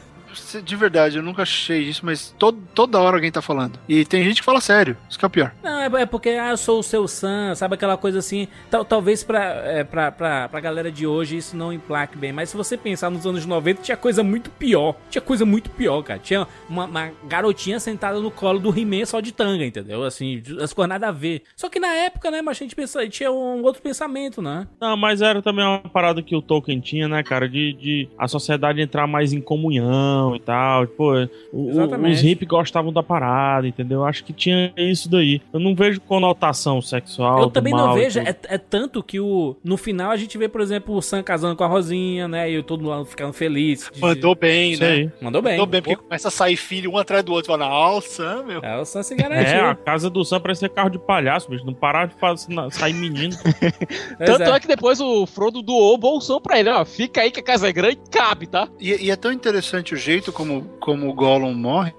De 0.64 0.75
verdade, 0.75 1.17
eu 1.17 1.24
nunca 1.24 1.43
achei 1.43 1.82
isso, 1.82 2.06
mas 2.06 2.33
todo, 2.38 2.59
toda 2.74 2.99
hora 2.99 3.17
alguém 3.17 3.32
tá 3.32 3.41
falando. 3.41 3.80
E 3.88 4.06
tem 4.06 4.24
gente 4.24 4.41
que 4.41 4.45
fala 4.45 4.61
sério, 4.61 4.98
isso 5.09 5.17
que 5.17 5.25
é 5.25 5.27
o 5.27 5.32
pior. 5.32 5.53
Não, 5.64 5.82
é, 5.82 6.01
é 6.01 6.06
porque, 6.06 6.30
ah, 6.30 6.49
eu 6.49 6.57
sou 6.57 6.80
o 6.80 6.83
seu 6.83 7.07
Sam, 7.07 7.56
sabe 7.56 7.75
aquela 7.75 7.98
coisa 7.98 8.19
assim. 8.19 8.48
Tal, 8.69 8.83
talvez 8.83 9.24
pra, 9.24 9.43
é, 9.43 9.83
pra, 9.83 10.11
pra, 10.11 10.49
pra 10.49 10.59
galera 10.59 10.91
de 10.91 11.06
hoje 11.06 11.38
isso 11.38 11.56
não 11.56 11.72
implaque 11.72 12.17
bem, 12.17 12.32
mas 12.32 12.49
se 12.49 12.57
você 12.57 12.77
pensar 12.77 13.09
nos 13.09 13.25
anos 13.25 13.45
90, 13.45 13.82
tinha 13.82 13.98
coisa 13.98 14.24
muito 14.24 14.49
pior. 14.49 14.95
Tinha 15.09 15.22
coisa 15.22 15.45
muito 15.45 15.69
pior, 15.69 16.01
cara. 16.03 16.19
Tinha 16.19 16.48
uma, 16.69 16.85
uma 16.85 17.11
garotinha 17.27 17.80
sentada 17.80 18.19
no 18.19 18.32
colo 18.32 18.59
do 18.59 18.77
He-Man 18.77 19.06
só 19.06 19.19
de 19.19 19.32
tanga, 19.32 19.66
entendeu? 19.66 20.03
Assim, 20.03 20.41
as 20.61 20.74
coisas 20.74 20.90
nada 20.90 21.09
a 21.09 21.11
ver. 21.11 21.43
Só 21.56 21.69
que 21.69 21.80
na 21.80 21.93
época, 21.93 22.32
né, 22.32 22.41
mas 22.41 22.57
a 22.57 22.59
gente 22.59 22.75
pensa, 22.75 23.07
tinha 23.07 23.32
um 23.32 23.64
outro 23.64 23.82
pensamento, 23.82 24.41
né? 24.41 24.67
Não, 24.80 24.95
mas 24.98 25.22
era 25.22 25.41
também 25.41 25.66
uma 25.66 25.80
parada 25.80 26.22
que 26.22 26.35
o 26.35 26.41
Tolkien 26.41 26.80
tinha, 26.80 27.07
né, 27.07 27.24
cara? 27.24 27.48
De, 27.48 27.74
de 27.74 28.09
a 28.17 28.27
sociedade 28.27 28.82
entrar 28.82 29.07
mais 29.07 29.33
em 29.33 29.41
comunhão 29.41 30.26
e 30.35 30.39
tal. 30.39 30.88
Pô, 30.88 31.14
o- 31.14 31.30
o- 31.53 31.69
Exatamente. 31.69 32.14
os 32.15 32.22
hippies 32.22 32.47
gostavam 32.47 32.91
da 32.91 33.01
parada, 33.03 33.67
entendeu? 33.67 34.03
Acho 34.06 34.23
que 34.23 34.33
tinha 34.33 34.73
isso 34.77 35.09
daí. 35.09 35.41
Eu 35.53 35.59
não 35.59 35.73
vejo 35.75 36.01
conotação 36.01 36.81
sexual. 36.81 37.41
Eu 37.41 37.49
também 37.49 37.73
mal 37.73 37.88
não 37.88 37.93
vejo, 37.95 38.19
é, 38.19 38.35
é 38.47 38.57
tanto 38.57 39.01
que 39.03 39.19
o, 39.19 39.56
no 39.64 39.77
final 39.77 40.11
a 40.11 40.17
gente 40.17 40.38
vê, 40.38 40.47
por 40.47 40.61
exemplo, 40.61 40.95
o 40.95 41.01
Sam 41.01 41.23
casando 41.23 41.56
com 41.56 41.64
a 41.64 41.67
Rosinha, 41.67 42.27
né? 42.27 42.49
E 42.49 42.61
todo 42.64 42.83
mundo 42.83 43.06
ficando 43.06 43.33
feliz. 43.33 43.89
de- 43.93 44.01
Mandou 44.01 44.35
bem, 44.35 44.77
né? 44.77 44.88
aí. 44.88 45.11
Mandou 45.22 45.41
bem. 45.41 45.53
Mandou 45.53 45.67
bem, 45.67 45.81
porque 45.81 45.95
começa 46.03 46.27
a 46.27 46.31
sair 46.31 46.56
filho 46.56 46.91
um 46.91 46.97
atrás 46.97 47.23
do 47.23 47.31
outro. 47.33 47.51
Fala, 47.51 47.67
nossa, 47.69 48.43
meu. 48.43 48.61
É, 48.61 48.80
o 48.80 48.85
Sam 48.85 49.03
se 49.03 49.14
É, 49.14 49.17
garantiu. 49.17 49.65
a 49.65 49.75
casa 49.75 50.09
do 50.09 50.23
Sam 50.25 50.39
parecia 50.39 50.67
carro 50.69 50.89
de 50.89 50.99
palhaço, 50.99 51.49
bicho. 51.49 51.65
Não 51.65 51.73
parar 51.73 52.07
de 52.07 52.15
fazer, 52.15 52.53
na- 52.53 52.69
sair 52.69 52.93
menino. 52.93 53.35
Tanto 54.17 54.43
é. 54.43 54.59
que 54.59 54.67
depois 54.67 54.99
o 54.99 55.25
Frodo 55.25 55.61
doou 55.61 55.93
o 55.93 55.97
bolsão 55.97 56.39
pra 56.41 56.59
ele, 56.59 56.69
ó. 56.69 56.83
Fica 56.85 57.22
aí 57.22 57.31
que 57.31 57.39
a 57.39 57.43
casa 57.43 57.67
é 57.69 57.72
grande, 57.72 57.99
cabe, 58.11 58.47
tá? 58.47 58.67
E, 58.80 59.06
e 59.06 59.11
é 59.11 59.15
tão 59.15 59.31
interessante 59.31 59.93
o 59.93 59.97
jeito 60.08 60.32
como, 60.32 60.61
como 60.80 61.08
o 61.10 61.14
Gollum 61.14 61.53
morre, 61.53 61.94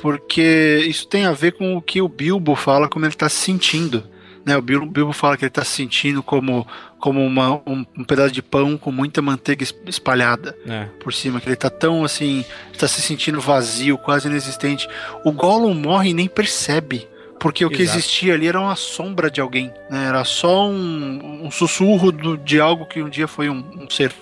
porque 0.00 0.84
isso 0.88 1.06
tem 1.06 1.24
a 1.24 1.32
ver 1.32 1.52
com 1.52 1.76
o 1.76 1.82
que 1.82 2.02
o 2.02 2.08
Bilbo 2.08 2.54
fala, 2.54 2.88
como 2.88 3.06
ele 3.06 3.14
tá 3.14 3.28
se 3.28 3.36
sentindo. 3.36 4.04
Né, 4.44 4.54
o 4.58 4.60
Bilbo, 4.60 4.84
Bilbo 4.84 5.12
fala 5.14 5.38
que 5.38 5.44
ele 5.46 5.50
tá 5.50 5.64
se 5.64 5.70
sentindo 5.70 6.22
como, 6.22 6.66
como 6.98 7.24
uma, 7.24 7.54
um, 7.66 7.86
um 7.96 8.04
pedaço 8.04 8.30
de 8.30 8.42
pão 8.42 8.76
com 8.76 8.92
muita 8.92 9.22
manteiga 9.22 9.62
es- 9.62 9.74
espalhada 9.86 10.54
É. 10.66 10.84
por 11.02 11.14
cima, 11.14 11.40
que 11.40 11.48
ele 11.48 11.56
tá 11.56 11.70
tão 11.70 12.04
assim, 12.04 12.44
tá 12.78 12.86
se 12.86 13.00
sentindo 13.00 13.40
vazio, 13.40 13.96
quase 13.96 14.28
inexistente. 14.28 14.86
O 15.24 15.32
Gollum 15.32 15.72
morre 15.72 16.10
e 16.10 16.14
nem 16.14 16.28
percebe. 16.28 17.08
Porque 17.40 17.64
o 17.64 17.68
que 17.70 17.82
Exato. 17.82 17.98
existia 17.98 18.34
ali 18.34 18.46
era 18.46 18.60
uma 18.60 18.76
sombra 18.76 19.30
de 19.30 19.40
alguém, 19.40 19.70
né? 19.90 20.06
Era 20.06 20.24
só 20.24 20.66
um, 20.68 21.44
um 21.46 21.50
sussurro 21.50 22.10
do- 22.12 22.36
de 22.38 22.58
algo 22.60 22.86
que 22.86 23.02
um 23.02 23.08
dia 23.08 23.26
foi 23.28 23.48
um, 23.50 23.62
um 23.80 23.88
ser 23.90 24.12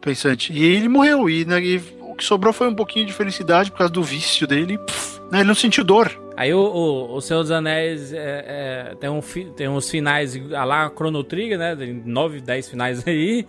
pensante. 0.00 0.52
E 0.52 0.62
ele 0.64 0.88
morreu, 0.88 1.28
e, 1.30 1.44
né, 1.44 1.60
e 1.60 1.80
o 2.12 2.16
que 2.16 2.24
sobrou 2.24 2.52
foi 2.52 2.68
um 2.68 2.74
pouquinho 2.74 3.06
de 3.06 3.12
felicidade 3.12 3.70
por 3.70 3.78
causa 3.78 3.92
do 3.92 4.02
vício 4.02 4.46
dele. 4.46 4.78
pff, 4.78 5.20
né, 5.30 5.38
ele 5.40 5.48
não 5.48 5.54
sentiu 5.54 5.82
dor. 5.84 6.10
Aí 6.36 6.52
o, 6.54 6.58
o, 6.60 7.14
o 7.16 7.20
Senhor 7.20 7.42
dos 7.42 7.50
Anéis 7.50 8.12
é, 8.12 8.90
é, 8.92 8.94
tem, 8.96 9.10
um, 9.10 9.20
fi- 9.20 9.50
tem 9.56 9.68
uns 9.68 9.88
finais 9.90 10.34
a 10.54 10.64
lá 10.64 10.90
Chrono 10.90 11.22
Trigger, 11.22 11.58
né? 11.58 11.76
Tem 11.76 12.02
9, 12.06 12.40
10 12.40 12.68
finais 12.70 13.04
aí. 13.08 13.46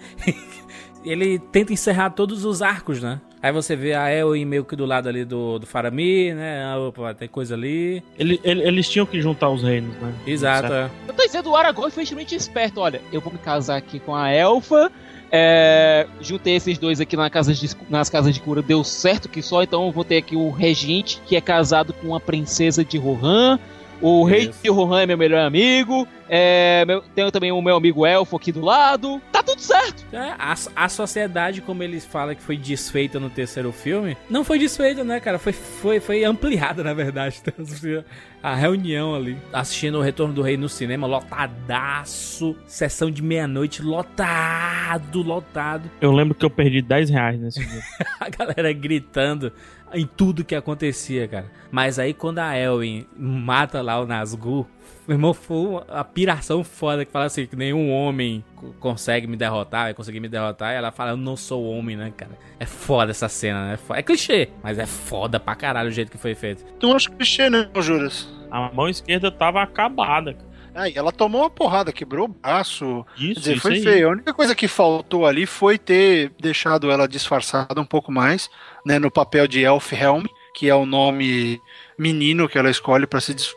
Ele 1.06 1.38
tenta 1.38 1.74
encerrar 1.74 2.11
todos 2.11 2.45
os 2.45 2.61
arcos, 2.61 3.01
né? 3.01 3.19
Aí 3.42 3.51
você 3.51 3.75
vê 3.75 3.93
a 3.93 4.09
Elwin 4.09 4.45
meio 4.45 4.64
que 4.64 4.74
do 4.74 4.85
lado 4.85 5.09
ali 5.09 5.25
do, 5.25 5.59
do 5.59 5.66
Faramir, 5.67 6.33
né? 6.33 6.64
Ah, 6.64 6.77
Opa, 6.80 7.14
tem 7.14 7.27
coisa 7.27 7.56
ali. 7.56 8.01
Ele- 8.17 8.40
ele- 8.42 8.61
eles 8.66 8.88
tinham 8.90 9.06
que 9.06 9.19
juntar 9.22 9.50
os 9.50 9.64
reinos, 9.64 9.93
né? 9.98 10.14
Exato, 10.25 10.72
é. 10.72 10.90
Eu 11.06 11.14
tô 11.14 11.25
dizendo, 11.25 11.50
o 11.50 11.56
Aragorn 11.58 11.92
foi 11.92 12.03
extremamente 12.03 12.35
esperto. 12.35 12.80
Olha, 12.80 13.01
eu 13.11 13.19
vou 13.19 13.33
me 13.33 13.40
casar 13.40 13.75
aqui 13.75 14.00
com 14.00 14.16
a 14.16 14.32
Elfa. 14.32 14.90
É, 15.36 16.06
juntei 16.22 16.56
esses 16.58 16.78
dois 16.78 17.02
aqui 17.02 17.18
na 17.18 17.28
casa 17.28 17.56
de- 17.56 17.76
nas 17.90 18.08
casas 18.08 18.36
de 18.36 18.40
cura, 18.40 18.62
deu 18.62 18.84
certo 18.84 19.28
que 19.28 19.42
só, 19.42 19.64
então 19.64 19.88
eu 19.88 19.92
vou 19.92 20.03
ter 20.03 20.18
aqui 20.18 20.36
o 20.36 20.52
regente, 20.52 21.20
que 21.26 21.36
é 21.36 21.42
casado 21.42 21.92
com 21.92 22.16
a 22.16 22.20
princesa 22.20 22.86
de 22.86 23.00
Rohan. 23.00 23.60
O 24.03 24.25
rei 24.25 24.51
de 24.61 24.69
Rohan 24.69 25.01
é 25.01 25.06
meu 25.06 25.17
melhor 25.17 25.45
amigo. 25.45 26.06
É, 26.27 26.83
meu- 26.85 27.01
tenho 27.15 27.32
também 27.32 27.51
o 27.51 27.61
meu 27.61 27.75
amigo 27.77 28.06
Elfo 28.06 28.35
aqui 28.35 28.51
do 28.51 28.59
lado. 28.61 29.22
Tá 29.32 29.41
tudo 29.41 29.61
certo. 29.61 30.03
É, 30.14 30.33
a, 30.38 30.56
a 30.75 30.90
sociedade, 30.90 31.61
como 31.61 31.82
eles 31.83 32.06
falam 32.06 32.35
que 32.35 32.41
foi 32.41 32.57
desfeita 32.57 33.19
no 33.19 33.30
terceiro 33.30 33.72
filme, 33.72 34.17
não 34.30 34.43
foi 34.43 34.59
desfeita, 34.59 35.03
né, 35.06 35.19
cara? 35.22 35.40
Foi, 35.40 35.53
foi, 35.53 35.99
foi 36.01 36.23
ampliada, 36.25 36.83
na 36.83 36.93
verdade. 36.93 37.41
A 38.43 38.56
reunião 38.56 39.15
ali, 39.15 39.38
assistindo 39.53 39.98
o 39.99 40.01
Retorno 40.01 40.33
do 40.33 40.41
Rei 40.41 40.57
no 40.57 40.67
cinema, 40.67 41.07
lotadaço. 41.07 42.57
Sessão 42.67 43.09
de 43.09 43.22
meia-noite, 43.23 43.82
lotado, 43.82 45.22
lotado. 45.22 45.90
Eu 46.01 46.11
lembro 46.11 46.35
que 46.35 46.43
eu 46.45 46.49
perdi 46.49 46.82
10 46.82 47.09
reais 47.09 47.40
nesse 47.40 47.59
dia. 47.65 47.82
a 48.19 48.30
galera 48.30 48.73
gritando 48.73 49.51
em 49.93 50.05
tudo 50.05 50.43
que 50.43 50.55
acontecia, 50.55 51.27
cara. 51.27 51.51
Mas 51.72 51.99
aí 51.99 52.13
quando 52.13 52.39
a 52.39 52.57
Elwin 52.57 53.05
mata 53.17 53.81
lá 53.81 53.99
o 53.99 54.05
Nazgûl, 54.05 54.67
meu 55.07 55.15
irmão, 55.15 55.33
foi 55.33 55.57
uma 55.57 56.03
piração 56.03 56.63
foda 56.63 57.03
que 57.05 57.11
fala 57.11 57.25
assim, 57.25 57.45
que 57.45 57.55
nenhum 57.55 57.91
homem 57.91 58.43
consegue 58.80 59.27
me 59.27 59.35
derrotar, 59.35 59.83
vai 59.83 59.93
conseguir 59.93 60.19
me 60.19 60.30
derrotar. 60.30 60.73
E 60.73 60.75
ela 60.77 60.91
fala, 60.91 61.11
eu 61.11 61.17
não 61.17 61.35
sou 61.35 61.65
homem, 61.65 61.95
né, 61.95 62.13
cara? 62.15 62.38
É 62.59 62.65
foda 62.65 63.11
essa 63.11 63.27
cena, 63.27 63.67
né? 63.67 63.80
É 63.89 64.01
clichê, 64.01 64.49
mas 64.63 64.80
é 64.80 64.85
foda 64.85 65.39
pra 65.39 65.55
caralho 65.55 65.89
o 65.89 65.91
jeito 65.91 66.11
que 66.11 66.17
foi 66.17 66.33
feito. 66.35 66.63
Tu 66.80 66.88
não 66.88 66.95
acha 66.95 67.09
clichê, 67.09 67.49
né, 67.49 67.69
Juras? 67.80 68.30
A 68.49 68.72
mão 68.72 68.88
esquerda 68.88 69.30
tava 69.31 69.61
acabada, 69.61 70.33
cara. 70.33 70.53
Ah, 70.75 70.89
e 70.89 70.93
ela 70.97 71.11
tomou 71.11 71.41
uma 71.41 71.49
porrada, 71.51 71.91
quebrou 71.91 72.25
o 72.25 72.27
braço. 72.27 73.05
Isso, 73.15 73.33
Quer 73.35 73.39
dizer, 73.39 73.51
isso 73.53 73.61
foi 73.61 73.73
aí. 73.73 73.83
feio. 73.83 74.07
A 74.07 74.11
única 74.11 74.33
coisa 74.33 74.55
que 74.55 74.67
faltou 74.67 75.25
ali 75.27 75.45
foi 75.45 75.77
ter 75.77 76.31
deixado 76.41 76.89
ela 76.89 77.07
disfarçada 77.07 77.80
um 77.80 77.85
pouco 77.85 78.11
mais, 78.11 78.49
né, 78.86 79.00
no 79.00 79.10
papel 79.12 79.48
de 79.48 79.62
Elfhelm, 79.64 80.26
que 80.53 80.70
é 80.70 80.76
o 80.76 80.86
nome 80.86 81.62
menino 81.98 82.48
que 82.50 82.58
ela 82.58 82.70
escolhe 82.70 83.08
pra 83.08 83.20
se, 83.22 83.34
dis- 83.34 83.56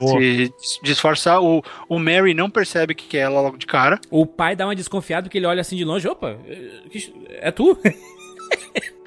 se 0.00 0.50
dis- 0.50 0.80
disfarçar. 0.82 1.42
O, 1.42 1.62
o 1.88 1.98
Mary 1.98 2.34
não 2.34 2.50
percebe 2.50 2.94
que 2.94 3.16
é 3.16 3.20
ela 3.20 3.40
logo 3.40 3.56
de 3.56 3.66
cara. 3.66 4.00
O 4.10 4.26
pai 4.26 4.56
dá 4.56 4.66
uma 4.66 4.74
desconfiada 4.74 5.24
porque 5.24 5.38
ele 5.38 5.46
olha 5.46 5.60
assim 5.60 5.76
de 5.76 5.84
longe, 5.84 6.08
opa, 6.08 6.36
é 7.40 7.50
tu? 7.50 7.78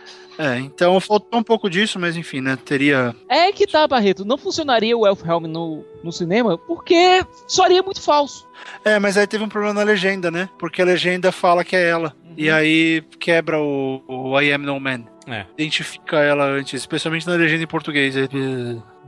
É, 0.42 0.58
então 0.58 1.00
faltou 1.00 1.40
um 1.40 1.44
pouco 1.44 1.70
disso, 1.70 2.00
mas 2.00 2.18
enfim, 2.18 2.42
né, 2.42 2.58
teria... 2.66 3.16
É 3.30 3.52
que 3.52 3.68
tá, 3.68 3.88
Barreto. 3.88 4.26
Não 4.26 4.40
funcionaria 4.40 4.98
o 4.98 5.06
Elfhelm 5.06 5.46
no, 5.46 5.86
no 6.04 6.12
cinema 6.12 6.58
porque 6.58 7.24
soaria 7.48 7.84
muito 7.84 8.02
falso. 8.02 8.48
É, 8.84 8.98
mas 8.98 9.18
aí 9.18 9.28
teve 9.28 9.44
um 9.44 9.50
problema 9.50 9.76
na 9.76 9.84
legenda, 9.84 10.32
né? 10.32 10.50
Porque 10.58 10.82
a 10.82 10.86
legenda 10.86 11.32
fala 11.32 11.64
que 11.64 11.76
é 11.76 11.88
ela. 11.88 12.16
E 12.36 12.50
aí 12.50 13.04
quebra 13.20 13.60
o, 13.60 14.02
o 14.08 14.40
I 14.40 14.52
am 14.52 14.66
no 14.66 14.80
man. 14.80 15.04
É. 15.28 15.46
Identifica 15.58 16.18
ela 16.18 16.46
antes, 16.46 16.74
especialmente 16.74 17.28
na 17.28 17.34
legenda 17.34 17.64
em 17.64 17.68
português. 17.68 18.16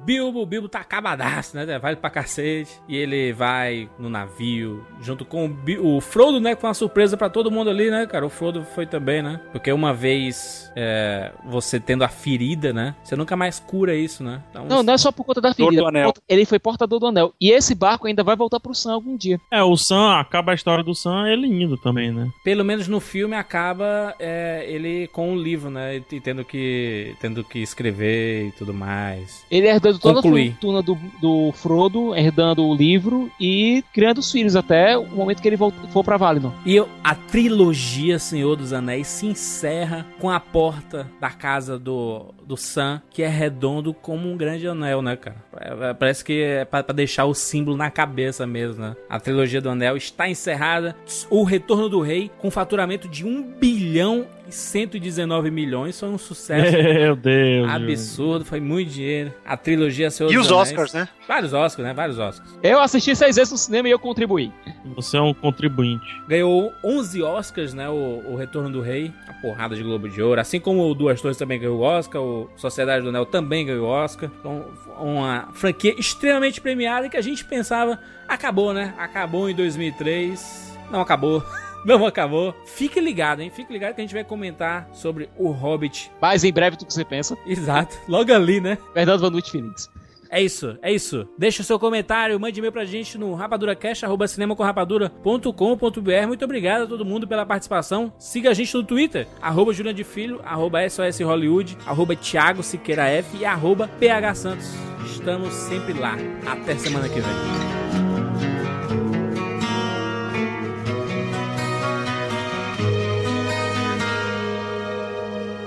Bilbo, 0.03 0.41
o 0.41 0.45
Bilbo 0.45 0.67
tá 0.69 0.79
acabadaço, 0.79 1.55
né? 1.55 1.79
Vai 1.79 1.95
pra 1.95 2.09
cacete. 2.09 2.71
E 2.87 2.95
ele 2.97 3.33
vai 3.33 3.89
no 3.97 4.09
navio, 4.09 4.85
junto 5.01 5.23
com 5.25 5.45
o, 5.45 5.49
Bi- 5.49 5.79
o 5.79 5.99
Frodo, 6.01 6.39
né? 6.39 6.55
Com 6.55 6.67
uma 6.67 6.73
surpresa 6.73 7.15
pra 7.17 7.29
todo 7.29 7.51
mundo 7.51 7.69
ali, 7.69 7.89
né, 7.89 8.05
cara? 8.05 8.25
O 8.25 8.29
Frodo 8.29 8.63
foi 8.63 8.85
também, 8.85 9.21
né? 9.21 9.39
Porque 9.51 9.71
uma 9.71 9.93
vez 9.93 10.71
é, 10.75 11.31
você 11.45 11.79
tendo 11.79 12.03
a 12.03 12.07
ferida, 12.09 12.73
né? 12.73 12.95
Você 13.03 13.15
nunca 13.15 13.35
mais 13.35 13.59
cura 13.59 13.95
isso, 13.95 14.23
né? 14.23 14.41
Então, 14.49 14.65
Não, 14.65 14.83
não 14.83 14.93
é 14.93 14.97
só 14.97 15.11
por 15.11 15.23
conta 15.25 15.41
da 15.41 15.53
ferida. 15.53 15.81
do 15.81 15.87
anel. 15.87 16.13
Ele 16.27 16.45
foi 16.45 16.59
portador 16.59 16.99
do 16.99 17.07
anel. 17.07 17.33
E 17.39 17.51
esse 17.51 17.73
barco 17.75 18.07
ainda 18.07 18.23
vai 18.23 18.35
voltar 18.35 18.59
pro 18.59 18.73
Sam 18.73 18.93
algum 18.93 19.15
dia. 19.15 19.39
É, 19.51 19.61
o 19.63 19.75
Sam, 19.77 20.19
acaba 20.19 20.51
a 20.51 20.55
história 20.55 20.83
do 20.83 20.93
Sam, 20.95 21.27
ele 21.29 21.47
indo 21.47 21.77
também, 21.77 22.11
né? 22.11 22.29
Pelo 22.43 22.63
menos 22.65 22.87
no 22.87 22.99
filme 22.99 23.35
acaba 23.35 24.13
é, 24.19 24.65
ele 24.67 25.07
com 25.07 25.33
o 25.33 25.35
livro, 25.41 25.69
né? 25.69 26.01
E 26.11 26.19
tendo 26.19 26.43
que, 26.45 27.15
tendo 27.19 27.43
que 27.43 27.59
escrever 27.59 28.47
e 28.47 28.51
tudo 28.51 28.73
mais. 28.73 29.45
Ele 29.49 29.67
herdando 29.97 29.99
toda 29.99 30.21
Concluir. 30.21 30.49
a 30.49 30.51
fortuna 30.51 30.81
do, 30.81 30.97
do 31.21 31.51
Frodo, 31.53 32.15
herdando 32.15 32.65
o 32.65 32.75
livro 32.75 33.29
e 33.39 33.83
criando 33.93 34.19
os 34.19 34.31
filhos 34.31 34.55
até 34.55 34.97
o 34.97 35.05
momento 35.05 35.41
que 35.41 35.47
ele 35.47 35.57
for 35.57 36.03
pra 36.03 36.17
Valinor. 36.17 36.51
E 36.65 36.77
a 37.03 37.15
trilogia 37.15 38.17
Senhor 38.19 38.55
dos 38.55 38.73
Anéis 38.73 39.07
se 39.07 39.25
encerra 39.25 40.05
com 40.19 40.29
a 40.29 40.39
porta 40.39 41.09
da 41.19 41.29
casa 41.29 41.77
do, 41.77 42.33
do 42.45 42.55
Sam, 42.57 43.01
que 43.09 43.21
é 43.23 43.27
redondo 43.27 43.93
como 43.93 44.29
um 44.31 44.37
grande 44.37 44.67
anel, 44.67 45.01
né, 45.01 45.15
cara? 45.15 45.37
É- 45.59 45.89
é- 45.89 45.93
Parece 45.93 46.23
que 46.23 46.41
é 46.41 46.65
pra, 46.65 46.83
pra 46.83 46.93
deixar 46.93 47.25
o 47.25 47.33
símbolo 47.33 47.77
na 47.77 47.89
cabeça 47.89 48.45
mesmo, 48.47 48.81
né? 48.81 48.95
A 49.09 49.19
trilogia 49.19 49.61
do 49.61 49.69
anel 49.69 49.95
está 49.97 50.29
encerrada. 50.29 50.95
O 51.29 51.43
Retorno 51.43 51.87
do 51.89 52.01
Rei, 52.01 52.29
com 52.39 52.49
faturamento 52.51 53.07
de 53.07 53.25
1 53.25 53.43
bilhão 53.59 54.25
e 54.47 54.51
119 54.51 55.49
milhões, 55.49 55.99
foi 55.99 56.09
um 56.09 56.17
sucesso. 56.17 56.75
Meu 56.77 57.15
Deus. 57.15 57.69
Absurdo, 57.69 58.45
foi 58.45 58.59
muito 58.59 58.91
dinheiro. 58.91 59.33
A 59.45 59.55
trilogia 59.55 60.09
Senhor 60.11 60.31
E 60.31 60.37
os 60.37 60.51
Anéis. 60.51 60.69
Oscars, 60.69 60.93
né? 60.93 61.07
Vários 61.27 61.53
Oscars, 61.53 61.87
né? 61.87 61.93
Vários 61.93 62.19
Oscars. 62.19 62.57
Eu 62.61 62.79
assisti 62.79 63.15
seis 63.15 63.35
vezes 63.35 63.51
no 63.51 63.57
cinema 63.57 63.87
e 63.87 63.91
eu 63.91 63.99
contribuí. 63.99 64.51
Você 64.95 65.17
é 65.17 65.21
um 65.21 65.33
contribuinte. 65.33 66.05
Ganhou 66.27 66.73
11 66.83 67.21
Oscars, 67.23 67.73
né? 67.73 67.89
O, 67.89 68.23
o 68.27 68.35
Retorno 68.35 68.69
do 68.69 68.81
Rei. 68.81 69.13
A 69.27 69.33
porrada 69.33 69.75
de 69.75 69.83
Globo 69.83 70.09
de 70.09 70.21
Ouro. 70.21 70.39
Assim 70.39 70.59
como 70.59 70.89
o 70.89 70.93
Duas 70.93 71.21
Torres 71.21 71.37
também 71.37 71.59
ganhou 71.59 71.79
o 71.79 71.81
Oscar. 71.81 72.21
O 72.21 72.49
Sociedade 72.55 73.03
do 73.03 73.09
Anel 73.09 73.25
também 73.25 73.65
ganhou 73.65 73.87
o 73.87 73.89
Oscar. 73.89 74.29
Então, 74.39 74.65
uma 74.99 75.49
franquia 75.53 75.95
extremamente 75.97 76.59
premiada 76.59 77.07
e 77.07 77.09
que 77.09 77.17
a 77.17 77.21
gente 77.21 77.45
pensava... 77.45 77.99
Acabou, 78.27 78.73
né? 78.73 78.93
Acabou 78.97 79.49
em 79.49 79.55
2003. 79.55 80.77
Não 80.91 81.01
acabou. 81.01 81.43
Não 81.85 82.05
acabou. 82.05 82.53
Fique 82.65 82.99
ligado, 82.99 83.41
hein? 83.41 83.49
Fique 83.49 83.71
ligado 83.71 83.95
que 83.95 84.01
a 84.01 84.03
gente 84.03 84.13
vai 84.13 84.23
comentar 84.23 84.89
sobre 84.93 85.29
o 85.37 85.51
Hobbit. 85.51 86.11
Mas 86.21 86.43
em 86.43 86.53
breve 86.53 86.77
do 86.77 86.85
que 86.85 86.93
você 86.93 87.05
pensa. 87.05 87.37
Exato. 87.45 87.97
Logo 88.07 88.33
ali, 88.33 88.61
né? 88.61 88.77
Fernando 88.93 89.21
Vanucci 89.21 89.51
Phoenix. 89.51 89.89
É 90.33 90.41
isso, 90.41 90.77
é 90.81 90.91
isso. 90.91 91.27
Deixa 91.37 91.61
o 91.61 91.63
seu 91.63 91.77
comentário, 91.77 92.39
mande 92.39 92.59
e-mail 92.59 92.71
pra 92.71 92.85
gente 92.85 93.19
no 93.19 93.35
rapaduracast.cinemacomrapadura.com.br. 93.35 96.27
Muito 96.27 96.43
obrigado 96.43 96.85
a 96.85 96.87
todo 96.87 97.05
mundo 97.05 97.27
pela 97.27 97.45
participação. 97.45 98.11
Siga 98.17 98.49
a 98.49 98.53
gente 98.55 98.73
no 98.73 98.83
Twitter, 98.83 99.27
arroba 99.39 99.71
Juliano 99.71 99.95
de 99.95 100.03
Filho, 100.03 100.41
arroba 100.43 100.89
SOS 100.89 101.19
Hollywood, 101.19 101.77
arroba 101.85 102.15
Thiago 102.15 102.63
Siqueira 102.63 103.07
F 103.09 103.37
e 103.37 103.45
arroba 103.45 103.87
PH 103.99 104.33
Santos. 104.33 104.73
Estamos 105.05 105.53
sempre 105.53 105.93
lá. 105.93 106.17
Até 106.47 106.75
semana 106.79 107.07
que 107.07 107.19
vem. 107.19 108.12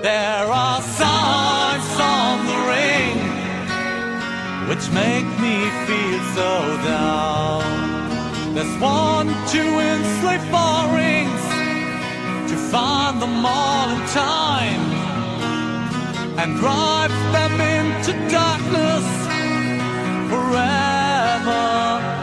There 0.06 0.46
are 0.46 0.80
signs 0.82 1.90
on 1.98 2.46
the 2.46 2.58
ring 2.72 3.18
which 4.68 4.88
make 4.92 5.26
me 5.44 5.56
feel 5.84 6.20
so 6.38 6.52
down. 6.84 8.54
There's 8.54 8.76
one 8.80 9.26
to 9.26 9.62
enslave 9.90 10.44
four 10.54 10.94
rings 10.94 11.44
to 12.50 12.56
find 12.70 13.20
them 13.20 13.44
all 13.44 13.88
in 13.90 14.06
time 14.14 14.84
and 16.38 16.56
drive 16.56 17.10
them 17.32 17.60
into 17.60 18.12
darkness 18.30 19.06
forever. 20.30 22.15